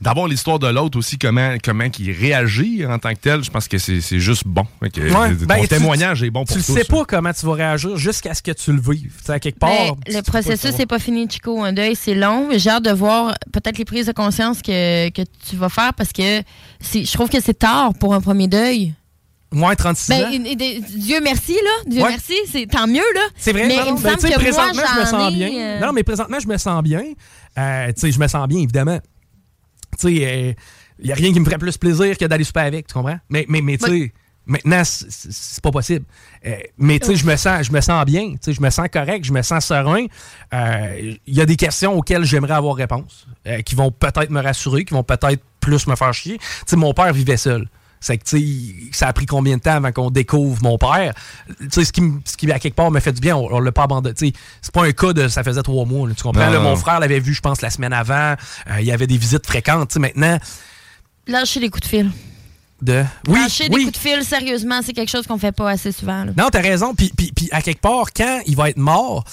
D'avoir 0.02 0.28
l'histoire 0.28 0.60
de 0.60 0.68
l'autre 0.68 0.98
aussi, 0.98 1.18
comment, 1.18 1.56
comment 1.64 1.86
il 2.00 2.12
réagit 2.12 2.86
en 2.86 2.98
tant 3.00 3.14
que 3.14 3.20
tel, 3.20 3.44
je 3.44 3.52
pense 3.52 3.68
que 3.68 3.78
c'est 3.78 4.02
c'est 4.02 4.20
juste 4.20 4.44
bon. 4.48 4.66
Que, 4.82 5.02
Ouais, 5.02 5.36
ton 5.36 5.46
ben, 5.46 5.62
tu- 5.62 5.68
témoignage 5.68 6.24
est 6.24 6.30
bon 6.32 6.44
pour 6.46 6.56
Tu 6.56 6.64
tous. 6.64 6.74
sais 6.74 6.84
pas 6.84 7.06
comment 7.06 7.32
tu 7.34 7.46
vas 7.46 7.54
réagir 7.54 7.98
jusqu'à 7.98 8.34
ce 8.34 8.42
que 8.42 8.52
tu 8.52 8.72
le 8.74 8.82
vives. 8.82 9.14
Tu 9.26 9.32
à 9.32 9.40
quelque 9.40 9.60
part. 9.60 9.70
Mais 9.70 9.92
tu- 10.08 10.14
le 10.18 10.22
tu 10.24 10.32
processus 10.32 10.78
n'est 10.78 10.86
pas 10.86 11.00
fini, 11.00 11.28
Chico. 11.30 11.64
Un 11.64 11.74
deuil, 11.74 11.96
c'est 11.96 12.16
long. 12.16 12.50
J'ai 12.56 12.70
hâte 12.70 12.84
de 12.86 12.92
voir 12.92 13.34
peut-être 13.52 13.78
les 13.78 13.86
prises 13.86 14.08
de 14.08 14.12
conscience 14.12 14.62
que, 14.62 15.10
que 15.10 15.22
tu 15.50 15.56
vas 15.56 15.70
faire 15.70 15.94
parce 15.94 16.12
que 16.12 16.42
je 16.94 17.12
trouve 17.14 17.30
que 17.30 17.40
c'est 17.42 17.58
tard 17.58 17.94
pour 18.00 18.14
un 18.14 18.22
premier 18.22 18.48
deuil. 18.48 18.94
Moins 19.54 19.76
36 19.76 20.10
Ben, 20.10 20.26
ans? 20.26 20.56
Dieu 20.96 21.20
merci, 21.22 21.54
là. 21.54 21.70
Dieu 21.86 22.02
Ouais. 22.02 22.10
merci, 22.10 22.36
c'est 22.50 22.66
tant 22.68 22.88
mieux, 22.88 23.04
là. 23.16 23.22
C'est 23.36 23.52
vrai, 23.52 23.68
Mais 23.68 23.76
non, 23.76 23.84
il 23.88 23.92
me 23.94 23.98
ben, 24.02 24.18
semble 24.18 24.28
moi, 24.30 24.38
présentement, 24.40 24.84
je 24.96 25.00
me 25.02 25.06
sens 25.06 25.32
ai, 25.34 25.36
bien. 25.36 25.50
euh, 25.60 25.80
Non, 25.80 25.92
mais 25.94 26.04
présentement, 26.04 26.40
je 26.40 26.48
me 26.48 26.58
sens 26.58 26.82
bien. 26.84 27.04
Euh, 27.58 27.88
tu 27.88 27.94
sais, 28.00 28.12
je 28.12 28.20
me 28.20 28.28
sens 28.28 28.48
bien, 28.48 28.60
évidemment. 28.60 29.00
Tu 30.00 30.08
sais, 30.18 30.56
il 31.00 31.06
n'y 31.06 31.12
a 31.12 31.16
rien 31.16 31.34
qui 31.34 31.40
me 31.42 31.46
ferait 31.46 31.58
plus 31.58 31.78
plaisir 31.78 32.18
que 32.18 32.24
d'aller 32.26 32.46
souper 32.46 32.62
avec, 32.62 32.88
tu 32.88 32.94
comprends? 32.94 33.18
Mais, 33.30 33.46
mais, 33.50 33.60
mais 33.62 33.78
tu 33.78 33.86
sais, 33.90 34.14
maintenant, 34.46 34.84
c'est- 34.86 35.60
pas 35.62 35.72
possible. 35.72 36.06
Euh, 36.46 36.56
mais 36.78 37.00
tu 37.00 37.08
sais, 37.08 37.16
je 37.18 37.26
me 37.26 37.36
sens, 37.36 37.66
je 37.68 37.72
me 37.74 37.82
sens 37.82 38.06
bien. 38.06 38.32
Tu 38.32 38.38
sais, 38.42 38.54
je 38.54 38.62
me 38.62 38.70
sens 38.70 38.88
correct, 38.92 39.26
je 39.26 39.34
me 39.34 39.42
sens 39.42 39.66
serein. 39.66 40.06
Euh, 40.54 41.14
Il 41.28 41.36
y 41.36 41.42
a 41.42 41.46
des 41.46 41.58
questions 41.58 41.94
auxquelles 41.94 42.24
j'aimerais 42.24 42.54
avoir 42.54 42.76
réponse, 42.76 43.28
euh, 43.48 43.62
qui 43.64 43.76
vont 43.76 43.92
peut-être 43.92 44.30
me 44.30 44.42
rassurer, 44.42 44.86
qui 44.86 44.94
vont 44.94 45.04
peut-être 45.04 45.44
plus 45.60 45.88
me 45.88 45.96
faire 45.98 46.14
chier. 46.14 46.38
Tu 46.38 46.46
sais, 46.68 46.76
mon 46.78 46.94
père 46.94 47.12
vivait 47.12 47.36
seul. 47.38 47.68
C'est 48.04 48.18
que, 48.18 48.24
tu 48.24 48.90
ça 48.94 49.08
a 49.08 49.14
pris 49.14 49.28
combien 49.28 49.58
de 49.58 49.62
temps 49.62 49.76
avant 49.76 49.92
qu'on 49.92 50.10
découvre 50.10 50.62
mon 50.64 50.78
père? 50.80 51.14
Tu 51.60 51.68
sais, 51.70 51.86
ce 51.86 51.94
qui, 51.94 52.02
ce 52.26 52.36
qui, 52.36 52.52
à 52.52 52.58
quelque 52.60 52.74
part, 52.76 52.90
me 52.92 53.00
fait 53.00 53.14
du 53.14 53.22
bien, 53.22 53.36
on, 53.38 53.48
on 53.54 53.60
l'a 53.60 53.72
pas 53.72 53.84
abandonné. 53.84 54.16
Tu 54.16 54.28
sais, 54.30 54.34
c'est 54.62 54.74
pas 54.74 54.84
un 54.86 54.92
cas 54.92 55.14
de 55.14 55.28
ça 55.28 55.44
faisait 55.44 55.62
trois 55.62 55.86
mois, 55.86 56.08
là, 56.10 56.16
tu 56.16 56.24
comprends? 56.24 56.46
Non, 56.48 56.52
Là, 56.52 56.58
non. 56.58 56.64
mon 56.64 56.76
frère 56.76 57.00
l'avait 57.00 57.20
vu, 57.20 57.34
je 57.36 57.42
pense, 57.42 57.62
la 57.62 57.70
semaine 57.70 57.94
avant. 57.94 58.34
Euh, 58.72 58.80
il 58.80 58.86
y 58.86 58.92
avait 58.92 59.06
des 59.08 59.18
visites 59.18 59.46
fréquentes. 59.46 59.90
Tu 59.90 59.94
sais, 59.94 60.00
maintenant, 60.00 60.38
Lâcher 61.28 61.60
les 61.60 61.70
coups 61.70 61.84
de 61.84 61.88
fil. 61.90 62.12
de? 62.82 63.04
Oui, 63.28 63.40
Lâcher 63.40 63.70
des 63.70 63.84
coups 63.84 63.92
de 63.92 63.98
fil, 63.98 64.24
sérieusement, 64.26 64.82
c'est 64.84 64.94
quelque 64.94 65.10
chose 65.12 65.28
qu'on 65.28 65.38
fait 65.38 65.52
pas 65.52 65.70
assez 65.70 65.92
souvent. 65.92 66.24
là. 66.26 66.32
Non, 66.36 66.50
t'as 66.52 66.62
raison. 66.62 66.96
Puis, 66.96 67.12
puis, 67.16 67.32
puis 67.36 67.50
à 67.52 67.62
quelque 67.62 67.82
part, 67.82 68.08
quand 68.16 68.42
il 68.48 68.56
va 68.56 68.70
être 68.72 68.78
mort, 68.78 69.24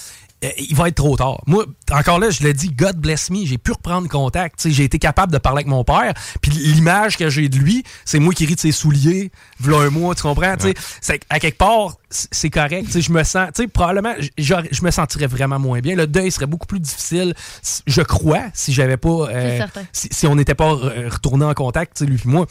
euh, 0.45 0.49
il 0.59 0.75
va 0.77 0.89
être 0.89 0.97
trop 0.97 1.17
tard. 1.17 1.41
Moi, 1.47 1.67
encore 1.91 2.19
là, 2.19 2.31
je 2.31 2.43
le 2.45 2.53
dis, 2.53 2.71
God 2.71 2.97
bless 2.97 3.31
me, 3.31 3.45
j'ai 3.45 3.59
pu 3.59 3.73
reprendre 3.73 4.09
contact. 4.09 4.59
Tu 4.59 4.69
sais, 4.69 4.71
J'ai 4.75 4.85
été 4.85 4.99
capable 4.99 5.33
de 5.33 5.39
parler 5.39 5.59
avec 5.59 5.67
mon 5.67 5.85
père. 5.85 6.15
Puis 6.41 6.53
l'image 6.53 7.17
que 7.17 7.29
j'ai 7.29 7.49
de 7.49 7.57
lui, 7.57 7.83
c'est 8.05 8.19
moi 8.19 8.33
qui 8.33 8.47
ris 8.47 8.55
de 8.55 8.61
ses 8.61 8.73
souliers, 8.73 9.33
v'là 9.61 9.79
un 9.79 9.91
mois, 9.91 10.15
tu 10.15 10.23
comprends? 10.23 10.57
Tu 10.57 10.69
sais, 10.69 10.75
c'est 11.01 11.21
À 11.31 11.41
quelque 11.41 11.59
part, 11.59 11.97
c'est 12.11 12.49
correct. 12.51 12.99
Je 12.99 13.13
me 13.13 13.23
sens, 13.23 13.49
tu 13.55 13.63
sais, 13.63 13.69
probablement, 13.69 14.15
je 14.39 14.83
me 14.83 14.91
sentirais 14.91 15.27
vraiment 15.27 15.59
moins 15.59 15.81
bien. 15.81 15.95
Le 15.95 16.07
deuil 16.07 16.31
serait 16.31 16.47
beaucoup 16.47 16.67
plus 16.67 16.81
difficile, 16.81 17.35
je 17.87 18.01
crois, 18.03 18.45
si 18.55 18.73
j'avais 18.73 18.97
pas. 18.97 19.29
euh, 19.31 19.59
si, 19.93 20.09
si 20.11 20.27
on 20.27 20.35
n'était 20.35 20.55
pas 20.55 20.73
re- 20.73 21.09
retourné 21.09 21.45
en 21.45 21.53
contact, 21.55 22.01
lui 22.01 22.17
et 22.17 22.29
moi. 22.29 22.47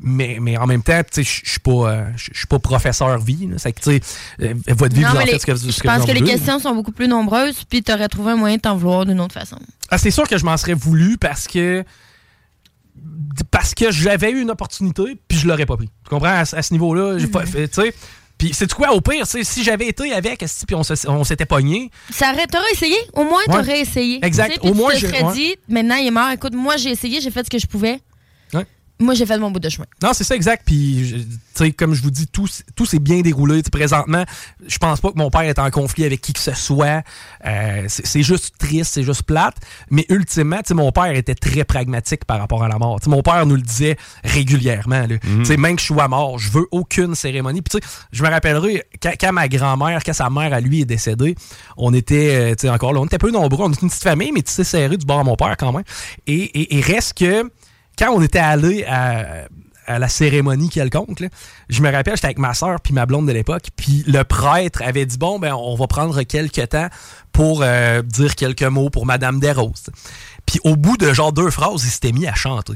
Mais, 0.00 0.38
mais 0.40 0.56
en 0.58 0.66
même 0.66 0.82
temps, 0.82 1.00
tu 1.10 1.24
sais, 1.24 1.40
je 1.44 1.50
suis 1.50 1.60
pas, 1.60 1.70
euh, 1.90 2.04
je 2.16 2.30
suis 2.36 2.46
pas 2.46 2.58
professeur 2.58 3.18
vie. 3.18 3.48
C'est 3.56 3.72
que, 3.72 3.80
tu 3.80 3.90
sais, 3.92 4.00
euh, 4.42 4.54
votre 4.68 4.94
vie, 4.94 5.02
Non, 5.02 5.08
vous 5.08 5.16
en 5.16 5.18
mais 5.20 5.24
faites 5.24 5.32
les- 5.34 5.38
ce 5.40 5.46
que 5.46 5.52
vous 5.52 5.70
je 5.72 5.80
pense 5.80 6.02
en 6.02 6.06
que 6.06 6.12
les 6.12 6.22
questions 6.22 6.58
sont 6.58 6.74
beaucoup 6.74 6.92
plus 6.92 7.08
nombreuses, 7.08 7.64
puis 7.64 7.82
tu 7.82 7.92
aurais 7.92 8.08
trouvé 8.08 8.32
un 8.32 8.36
moyen 8.36 8.56
de 8.56 8.60
t'en 8.62 8.76
vouloir 8.76 9.06
d'une 9.06 9.20
autre 9.20 9.34
façon. 9.34 9.58
Ah, 9.90 9.96
c'est 9.98 10.10
sûr 10.10 10.28
que 10.28 10.36
je 10.36 10.44
m'en 10.44 10.56
serais 10.58 10.74
voulu 10.74 11.16
parce 11.18 11.46
que 11.48 11.82
parce 13.50 13.74
que 13.74 13.90
j'avais 13.90 14.30
eu 14.32 14.40
une 14.42 14.50
opportunité 14.50 15.18
puis 15.28 15.38
je 15.38 15.46
l'aurais 15.46 15.66
pas 15.66 15.76
pris. 15.76 15.86
Tu 16.04 16.10
comprends? 16.10 16.28
À, 16.28 16.44
ce- 16.44 16.56
à 16.56 16.62
ce 16.62 16.72
niveau-là, 16.72 17.16
pas 17.32 17.46
fait, 17.46 17.68
tu 17.68 17.80
sais. 17.82 17.94
Puis 18.38 18.50
c'est 18.54 18.72
quoi 18.72 18.92
au 18.92 19.00
pire, 19.00 19.26
si 19.26 19.64
j'avais 19.64 19.88
été 19.88 20.12
avec 20.12 20.44
puis 20.66 20.76
on 20.76 21.24
s'était 21.24 21.44
pogné, 21.46 21.90
Ça 22.10 22.32
aurait- 22.32 22.46
T'aurais 22.46 22.70
essayé? 22.72 22.96
Au 23.14 23.24
moins, 23.24 23.40
Ouais. 23.48 23.54
t'aurais 23.56 23.80
essayé. 23.80 24.24
Exact. 24.24 24.46
Tu 24.48 24.54
sais, 24.54 24.60
puis 24.60 24.70
Au 24.70 24.74
moins, 24.74 24.94
je- 24.94 25.06
ouais. 25.06 25.32
dit, 25.34 25.56
maintenant, 25.68 25.96
il 25.96 26.06
est 26.06 26.10
mort. 26.12 26.30
Écoute, 26.30 26.54
moi, 26.54 26.76
j'ai 26.76 26.90
essayé, 26.90 27.20
j'ai 27.20 27.30
fait 27.32 27.44
ce 27.44 27.50
que 27.50 27.58
je 27.58 27.66
pouvais. 27.66 27.98
Moi, 29.00 29.14
j'ai 29.14 29.26
fait 29.26 29.38
mon 29.38 29.50
bout 29.52 29.60
de 29.60 29.68
chemin. 29.68 29.86
Non, 30.02 30.10
c'est 30.12 30.24
ça, 30.24 30.34
exact. 30.34 30.62
Puis, 30.66 31.08
je- 31.08 31.16
tu 31.18 31.24
sais, 31.54 31.70
comme 31.72 31.94
je 31.94 32.02
vous 32.02 32.10
dis, 32.10 32.26
tout, 32.26 32.48
tout 32.74 32.84
s'est 32.84 32.98
bien 32.98 33.20
déroulé. 33.20 33.62
Tu 33.62 33.66
sais, 33.66 33.70
présentement, 33.70 34.24
je 34.66 34.76
pense 34.78 35.00
pas 35.00 35.12
que 35.12 35.18
mon 35.18 35.30
père 35.30 35.42
est 35.42 35.58
en 35.60 35.70
conflit 35.70 36.04
avec 36.04 36.20
qui 36.20 36.32
que 36.32 36.40
ce 36.40 36.52
soit. 36.54 37.02
Euh, 37.46 37.84
c'est 37.88 38.22
juste 38.24 38.54
triste, 38.58 38.94
c'est 38.94 39.04
juste 39.04 39.22
plate. 39.22 39.54
Mais 39.90 40.04
ultimement, 40.08 40.56
tu 40.58 40.68
sais, 40.68 40.74
mon 40.74 40.90
père 40.92 41.12
était 41.14 41.34
très 41.36 41.62
pragmatique 41.64 42.24
par 42.24 42.38
rapport 42.40 42.64
à 42.64 42.68
la 42.68 42.78
mort. 42.78 42.98
Tu 43.00 43.04
sais, 43.04 43.10
mon 43.10 43.22
père 43.22 43.44
nous 43.46 43.54
le 43.54 43.62
disait 43.62 43.96
régulièrement. 44.24 45.06
là. 45.06 45.18
Tu 45.20 45.44
sais, 45.44 45.56
même 45.56 45.76
que 45.76 45.82
je 45.82 45.86
sois 45.86 46.08
mort, 46.08 46.38
je 46.38 46.50
veux 46.50 46.66
aucune 46.70 47.14
cérémonie. 47.14 47.62
Puis, 47.62 47.80
tu 47.80 47.86
sais, 47.86 47.92
je 48.12 48.22
me 48.22 48.28
rappellerai, 48.28 48.82
quand, 49.02 49.12
quand 49.20 49.32
ma 49.32 49.48
grand-mère, 49.48 50.02
quand 50.04 50.12
sa 50.12 50.30
mère 50.30 50.52
à 50.52 50.60
lui 50.60 50.80
est 50.82 50.84
décédée, 50.86 51.34
on 51.76 51.94
était, 51.94 52.34
euh, 52.34 52.54
tu 52.54 52.62
sais, 52.62 52.68
encore 52.68 52.92
là, 52.92 53.00
on 53.00 53.06
était 53.06 53.18
peu 53.18 53.30
nombreux. 53.30 53.64
On 53.66 53.70
était 53.72 53.82
une 53.82 53.88
petite 53.90 54.02
famille, 54.02 54.32
mais 54.32 54.42
tu 54.42 54.52
sais, 54.52 54.64
serré 54.64 54.96
du 54.96 55.06
bord 55.06 55.20
à 55.20 55.24
mon 55.24 55.36
père 55.36 55.56
quand 55.56 55.72
même. 55.72 55.84
Et, 56.26 56.34
et, 56.60 56.76
et 56.78 56.80
reste 56.80 57.16
que 57.18 57.48
quand 57.98 58.12
on 58.12 58.22
était 58.22 58.38
allé 58.38 58.84
à, 58.84 59.48
la 59.98 60.08
cérémonie 60.08 60.68
quelconque, 60.68 61.24
je 61.70 61.82
me 61.82 61.90
rappelle, 61.90 62.14
j'étais 62.14 62.26
avec 62.26 62.38
ma 62.38 62.52
soeur 62.52 62.78
puis 62.80 62.92
ma 62.92 63.06
blonde 63.06 63.26
de 63.26 63.32
l'époque, 63.32 63.68
puis 63.74 64.04
le 64.06 64.22
prêtre 64.22 64.82
avait 64.84 65.06
dit 65.06 65.16
bon 65.16 65.38
ben 65.38 65.54
on 65.54 65.74
va 65.76 65.86
prendre 65.86 66.22
quelques 66.24 66.68
temps 66.68 66.88
pour 67.32 67.62
euh, 67.62 68.02
dire 68.02 68.34
quelques 68.34 68.64
mots 68.64 68.90
pour 68.90 69.06
Madame 69.06 69.40
Desroses. 69.40 69.90
Puis 70.44 70.60
au 70.64 70.76
bout 70.76 70.98
de 70.98 71.12
genre 71.14 71.32
deux 71.32 71.50
phrases, 71.50 71.84
il 71.84 71.90
s'était 71.90 72.12
mis 72.12 72.26
à 72.26 72.34
chanter. 72.34 72.74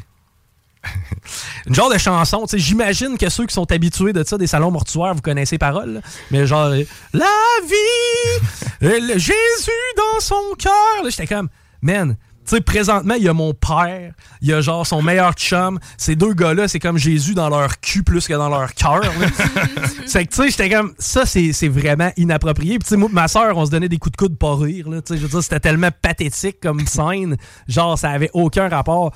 Une 1.66 1.74
genre 1.74 1.92
de 1.92 1.98
chanson, 1.98 2.42
tu 2.42 2.52
sais, 2.52 2.58
j'imagine 2.58 3.16
que 3.18 3.28
ceux 3.28 3.46
qui 3.46 3.54
sont 3.54 3.70
habitués 3.70 4.12
de 4.12 4.24
ça, 4.24 4.38
des 4.38 4.46
salons 4.46 4.70
mortuaires, 4.70 5.14
vous 5.14 5.20
connaissez 5.20 5.58
là. 5.60 6.00
mais 6.30 6.46
genre 6.46 6.66
euh, 6.66 6.82
La 7.12 7.26
vie, 7.66 8.46
euh, 8.82 8.98
le 9.00 9.18
Jésus 9.18 9.70
dans 9.96 10.20
son 10.20 10.54
cœur. 10.58 11.10
J'étais 11.10 11.26
comme, 11.26 11.48
man, 11.82 12.16
tu 12.44 12.56
sais, 12.56 12.60
présentement, 12.60 13.14
il 13.14 13.22
y 13.22 13.28
a 13.28 13.32
mon 13.32 13.54
père, 13.54 14.12
il 14.40 14.48
y 14.48 14.52
a 14.52 14.60
genre 14.60 14.86
son 14.86 15.00
meilleur 15.02 15.32
chum. 15.34 15.78
Ces 15.96 16.16
deux 16.16 16.34
gars-là, 16.34 16.66
c'est 16.68 16.80
comme 16.80 16.98
Jésus 16.98 17.34
dans 17.34 17.48
leur 17.48 17.80
cul 17.80 18.02
plus 18.02 18.26
que 18.26 18.34
dans 18.34 18.48
leur 18.48 18.74
cœur. 18.74 19.02
c'est 20.06 20.24
que, 20.26 20.30
tu 20.30 20.42
sais, 20.42 20.50
j'étais 20.50 20.70
comme, 20.70 20.92
ça, 20.98 21.24
c'est 21.24 21.68
vraiment 21.68 22.10
inapproprié. 22.16 22.78
Puis, 22.78 22.84
tu 22.84 22.88
sais, 22.90 22.96
moi, 22.96 23.08
ma 23.12 23.28
soeur, 23.28 23.56
on 23.56 23.64
se 23.66 23.70
donnait 23.70 23.88
des 23.88 23.98
coups 23.98 24.12
de 24.12 24.16
coude 24.16 24.36
pas 24.36 24.56
rire. 24.56 24.90
Là, 24.90 25.00
tu 25.02 25.14
sais, 25.14 25.18
je 25.20 25.22
veux 25.22 25.28
dire, 25.28 25.42
c'était 25.42 25.60
tellement 25.60 25.90
pathétique 26.02 26.58
comme 26.60 26.84
scène. 26.86 27.36
Genre, 27.68 27.98
ça 27.98 28.10
avait 28.10 28.30
aucun 28.32 28.68
rapport. 28.68 29.12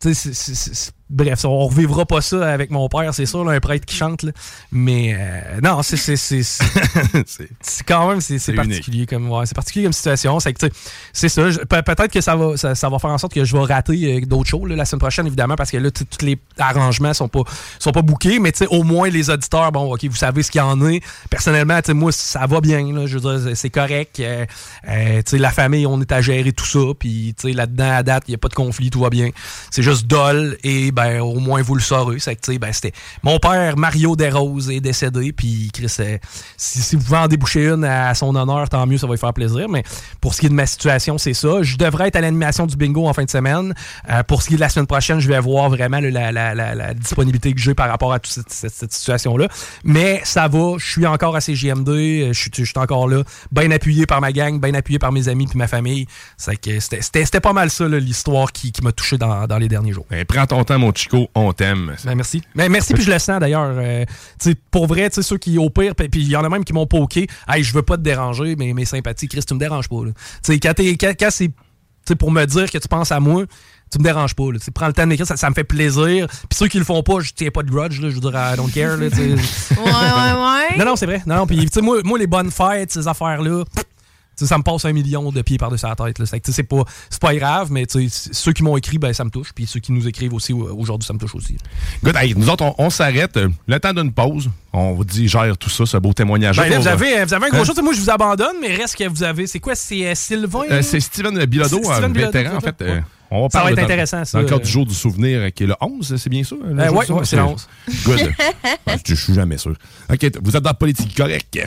Tu 0.00 0.14
sais, 0.14 0.32
c'est- 0.34 0.92
bref, 1.14 1.38
ça, 1.38 1.48
on 1.48 1.66
revivra 1.66 2.04
pas 2.04 2.20
ça 2.20 2.52
avec 2.52 2.70
mon 2.70 2.88
père, 2.88 3.14
c'est 3.14 3.26
sûr, 3.26 3.44
là, 3.44 3.52
un 3.52 3.60
prêtre 3.60 3.86
qui 3.86 3.96
chante. 3.96 4.24
là. 4.24 4.32
Mais 4.72 5.16
euh, 5.18 5.60
non, 5.62 5.82
c'est 5.82 5.96
quand 7.86 8.08
même 8.08 8.20
c'est 8.20 8.34
unique. 8.48 8.56
particulier 8.56 9.06
comme 9.06 9.30
ouais, 9.30 9.46
c'est 9.46 9.54
particulier 9.54 9.84
comme 9.84 9.92
situation. 9.92 10.40
C'est 10.40 10.52
que 10.52 10.66
c'est 11.12 11.28
ça. 11.28 11.42
Peut-être 11.68 12.08
que 12.08 12.20
ça 12.20 12.36
va 12.36 12.56
ça, 12.56 12.74
ça 12.74 12.88
va 12.88 12.98
faire 12.98 13.10
en 13.10 13.18
sorte 13.18 13.32
que 13.32 13.44
je 13.44 13.56
vais 13.56 13.64
rater 13.64 14.16
euh, 14.16 14.26
d'autres 14.26 14.48
shows 14.48 14.66
là, 14.66 14.76
la 14.76 14.84
semaine 14.84 15.00
prochaine 15.00 15.26
évidemment 15.26 15.56
parce 15.56 15.70
que 15.70 15.76
là 15.76 15.90
tous 15.90 16.24
les 16.24 16.38
arrangements 16.58 17.14
sont 17.14 17.28
pas 17.28 17.42
sont 17.78 17.92
pas 17.92 18.02
bookés, 18.02 18.38
mais 18.38 18.52
au 18.70 18.82
moins 18.82 19.08
les 19.08 19.30
auditeurs 19.30 19.70
bon 19.72 19.92
ok 19.92 20.04
vous 20.04 20.16
savez 20.16 20.42
ce 20.42 20.50
qu'il 20.50 20.60
y 20.60 20.62
en 20.62 20.84
est. 20.86 21.02
Personnellement 21.30 21.80
moi 21.88 22.12
ça 22.12 22.46
va 22.46 22.60
bien 22.60 22.92
là, 22.92 23.06
je 23.06 23.18
veux 23.18 23.38
dire 23.38 23.56
c'est 23.56 23.70
correct. 23.70 24.20
Euh, 24.20 24.44
euh, 24.88 25.22
la 25.32 25.50
famille 25.50 25.86
on 25.86 26.00
est 26.00 26.12
à 26.12 26.20
gérer 26.20 26.52
tout 26.52 26.66
ça 26.66 26.94
puis 26.98 27.34
tu 27.38 27.48
sais, 27.48 27.54
là-dedans 27.54 27.90
à 27.90 28.02
date 28.02 28.24
il 28.28 28.32
y 28.32 28.34
a 28.34 28.38
pas 28.38 28.48
de 28.48 28.54
conflit 28.54 28.90
tout 28.90 29.00
va 29.00 29.10
bien. 29.10 29.30
C'est 29.70 29.82
juste 29.82 30.06
dol 30.06 30.56
et 30.64 30.92
ben 30.92 31.03
au 31.20 31.40
moins 31.40 31.62
vous 31.62 31.74
le 31.74 31.80
saurez. 31.80 32.18
C'est 32.18 32.36
que 32.36 32.58
ben 32.58 32.72
c'était 32.72 32.92
mon 33.22 33.38
père 33.38 33.76
Mario 33.76 34.16
Desroses 34.16 34.70
est 34.70 34.80
décédé 34.80 35.32
puis 35.32 35.70
Chris 35.72 35.94
euh, 36.00 36.18
si, 36.56 36.96
vous 36.96 37.04
pouvez 37.04 37.18
en 37.18 37.28
déboucher 37.28 37.68
une 37.68 37.84
à 37.84 38.14
son 38.14 38.34
honneur 38.34 38.68
tant 38.68 38.86
mieux 38.86 38.98
ça 38.98 39.06
va 39.06 39.14
lui 39.14 39.18
faire 39.18 39.32
plaisir. 39.32 39.68
Mais 39.68 39.82
pour 40.20 40.34
ce 40.34 40.40
qui 40.40 40.46
est 40.46 40.50
de 40.50 40.54
ma 40.54 40.66
situation 40.66 41.18
c'est 41.18 41.34
ça. 41.34 41.62
Je 41.62 41.76
devrais 41.76 42.08
être 42.08 42.16
à 42.16 42.20
l'animation 42.20 42.66
du 42.66 42.76
bingo 42.76 43.06
en 43.06 43.12
fin 43.12 43.24
de 43.24 43.30
semaine. 43.30 43.74
Euh, 44.10 44.22
pour 44.22 44.42
ce 44.42 44.48
qui 44.48 44.54
est 44.54 44.56
de 44.56 44.60
la 44.60 44.68
semaine 44.68 44.86
prochaine 44.86 45.20
je 45.20 45.28
vais 45.28 45.40
voir 45.40 45.70
vraiment 45.70 46.00
la, 46.00 46.94
disponibilité 46.94 47.52
que 47.52 47.60
j'ai 47.60 47.74
par 47.74 47.88
rapport 47.88 48.12
à 48.12 48.18
toute 48.18 48.32
cette, 48.48 48.92
situation-là. 48.92 49.48
Mais 49.82 50.20
ça 50.24 50.48
va, 50.48 50.76
je 50.78 50.86
suis 50.86 51.06
encore 51.06 51.36
à 51.36 51.40
CGMD, 51.40 51.88
euh, 51.88 52.32
je 52.32 52.40
suis 52.40 52.50
je 52.54 52.64
suis 52.64 52.78
encore 52.78 53.08
là, 53.08 53.22
bien 53.50 53.70
appuyé 53.70 54.06
par 54.06 54.20
ma 54.20 54.32
gang, 54.32 54.60
bien 54.60 54.74
appuyé 54.74 54.98
par 54.98 55.12
mes 55.12 55.28
amis 55.28 55.46
puis 55.46 55.58
ma 55.58 55.66
famille. 55.66 56.06
C'était- 56.36 57.40
pas 57.40 57.52
mal 57.52 57.68
ça 57.68 57.86
l'histoire 57.88 58.52
qui, 58.52 58.72
qui 58.72 58.82
m'a 58.82 58.92
touché 58.92 59.18
dans, 59.18 59.46
dans 59.46 59.58
les 59.58 59.68
derniers 59.68 59.92
jours. 59.92 60.06
Ben, 60.10 60.24
prends 60.24 60.46
ton 60.46 60.64
temps, 60.64 60.78
mon 60.84 60.92
Chico, 60.92 61.28
on 61.34 61.52
t'aime. 61.52 61.94
Ben, 62.04 62.14
merci. 62.14 62.42
Ben, 62.54 62.70
merci, 62.70 62.94
puis 62.94 63.02
je 63.02 63.10
le 63.10 63.18
sens 63.18 63.40
d'ailleurs. 63.40 63.74
Euh, 63.76 64.04
pour 64.70 64.86
vrai, 64.86 65.08
tu 65.08 65.16
sais, 65.16 65.22
ceux 65.22 65.38
qui, 65.38 65.58
au 65.58 65.70
pire, 65.70 65.94
puis 65.94 66.08
il 66.14 66.28
y 66.28 66.36
en 66.36 66.44
a 66.44 66.48
même 66.48 66.64
qui 66.64 66.72
m'ont 66.72 66.86
poké. 66.86 67.26
Hey, 67.48 67.62
je 67.62 67.72
veux 67.72 67.82
pas 67.82 67.96
te 67.96 68.02
déranger, 68.02 68.54
mais 68.56 68.72
mes 68.72 68.84
sympathies, 68.84 69.28
Chris, 69.28 69.42
tu 69.46 69.54
me 69.54 69.58
déranges 69.58 69.88
pas. 69.88 70.04
là. 70.04 70.12
Quand, 70.46 70.74
quand, 70.76 71.12
quand 71.18 71.28
c'est 71.30 72.16
pour 72.16 72.30
me 72.30 72.44
dire 72.44 72.70
que 72.70 72.78
tu 72.78 72.88
penses 72.88 73.12
à 73.12 73.20
moi, 73.20 73.44
tu 73.90 73.98
me 73.98 74.04
déranges 74.04 74.34
pas. 74.34 74.50
Là. 74.52 74.58
Prends 74.74 74.88
le 74.88 74.92
temps 74.92 75.04
de 75.04 75.08
m'écrire, 75.08 75.26
ça, 75.26 75.36
ça 75.36 75.48
me 75.48 75.54
fait 75.54 75.64
plaisir. 75.64 76.26
Puis 76.28 76.58
ceux 76.58 76.68
qui 76.68 76.78
le 76.78 76.84
font 76.84 77.02
pas, 77.02 77.20
je 77.20 77.32
tiens 77.34 77.50
pas 77.50 77.62
de 77.62 77.70
grudge. 77.70 78.00
Là, 78.00 78.10
je 78.10 78.14
veux 78.14 78.20
dire, 78.20 78.32
I 78.34 78.56
don't 78.56 78.70
care. 78.70 78.96
Là. 78.96 79.06
Ouais, 79.06 79.10
ouais, 79.16 79.36
ouais. 79.78 80.78
non, 80.78 80.84
non, 80.84 80.96
c'est 80.96 81.06
vrai. 81.06 81.22
Non, 81.26 81.36
non, 81.36 81.46
puis 81.46 81.68
moi, 81.82 81.98
moi, 82.04 82.18
les 82.18 82.26
bonnes 82.26 82.50
fêtes, 82.50 82.92
ces 82.92 83.08
affaires-là, 83.08 83.64
ça 84.36 84.58
me 84.58 84.62
passe 84.62 84.84
un 84.84 84.92
million 84.92 85.30
de 85.32 85.42
pieds 85.42 85.58
par-dessus 85.58 85.86
la 85.86 85.94
tête. 85.96 86.20
C'est 86.50 86.62
pas, 86.62 86.82
pas 87.20 87.34
grave, 87.34 87.68
mais 87.70 87.84
ceux 87.88 88.52
qui 88.52 88.62
m'ont 88.62 88.76
écrit, 88.76 88.98
ben, 88.98 89.12
ça 89.12 89.24
me 89.24 89.30
touche. 89.30 89.52
Puis 89.54 89.66
ceux 89.66 89.80
qui 89.80 89.92
nous 89.92 90.06
écrivent 90.08 90.34
aussi 90.34 90.52
euh, 90.52 90.56
aujourd'hui, 90.76 91.06
ça 91.06 91.12
me 91.14 91.18
touche 91.18 91.34
aussi. 91.34 91.56
Good. 92.02 92.16
Hey, 92.16 92.34
nous 92.36 92.48
autres, 92.48 92.64
on, 92.64 92.74
on 92.78 92.90
s'arrête. 92.90 93.36
euh, 93.36 93.48
Le 93.66 93.78
temps 93.80 93.92
d'une 93.92 94.12
pause. 94.12 94.50
On 94.72 94.92
vous 94.94 95.04
dit, 95.04 95.28
gère 95.28 95.56
tout 95.56 95.70
ça, 95.70 95.86
ce 95.86 95.96
beau 95.98 96.12
témoignage. 96.12 96.56
Ben, 96.56 96.68
là, 96.68 96.78
vous, 96.78 96.88
avez, 96.88 97.24
vous 97.24 97.34
avez 97.34 97.46
un 97.46 97.50
gros 97.50 97.60
Hein? 97.60 97.64
chose. 97.64 97.80
Moi, 97.82 97.92
je 97.94 98.00
vous 98.00 98.10
abandonne, 98.10 98.56
mais 98.60 98.74
reste 98.74 98.96
que 98.96 99.08
vous 99.08 99.22
avez. 99.22 99.46
C'est 99.46 99.60
quoi? 99.60 99.74
C'est 99.74 100.06
euh, 100.06 100.14
Sylvain? 100.14 100.62
Euh, 100.70 100.82
c'est 100.82 101.00
Steven 101.00 101.44
Bilodeau, 101.46 101.90
un 101.90 102.08
vétéran, 102.08 102.56
en 102.56 102.60
fait. 102.60 102.74
ça? 102.78 102.84
euh, 102.84 103.00
on 103.30 103.42
va 103.44 103.48
Ça 103.50 103.64
va 103.64 103.70
être 103.70 103.76
dans- 103.78 103.82
intéressant, 103.84 104.24
ça, 104.24 104.38
Dans 104.38 104.42
le 104.42 104.48
cadre 104.48 104.60
euh. 104.60 104.64
du 104.64 104.70
jour 104.70 104.86
du 104.86 104.94
souvenir, 104.94 105.40
euh, 105.40 105.50
qui 105.50 105.64
est 105.64 105.66
le 105.66 105.74
11, 105.80 106.16
c'est 106.16 106.30
bien 106.30 106.44
ça? 106.44 106.54
Euh, 106.56 106.86
jour 107.06 107.16
ouais, 107.18 107.24
c'est 107.24 107.36
le 107.36 107.42
11. 107.42 107.68
Good. 108.04 108.20
Ouais, 108.86 108.96
je, 109.06 109.14
suis 109.14 109.34
jamais 109.34 109.58
sûr. 109.58 109.74
OK, 110.12 110.30
vous 110.42 110.56
êtes 110.56 110.62
dans 110.62 110.74
Politique 110.74 111.16
Correct. 111.16 111.58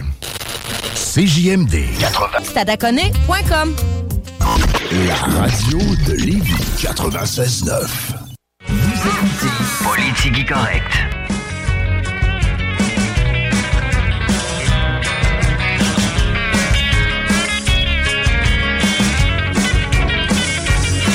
CJMD 1.18 1.98
80. 2.00 2.44
Stadaconé.com 2.44 3.76
La 5.08 5.16
radio 5.16 5.80
de 6.06 6.14
Lévis 6.14 6.54
96.9. 6.78 7.88
Vous 8.68 9.10
écoutez 9.10 9.54
Politique 9.84 10.48
Correct. 10.48 10.94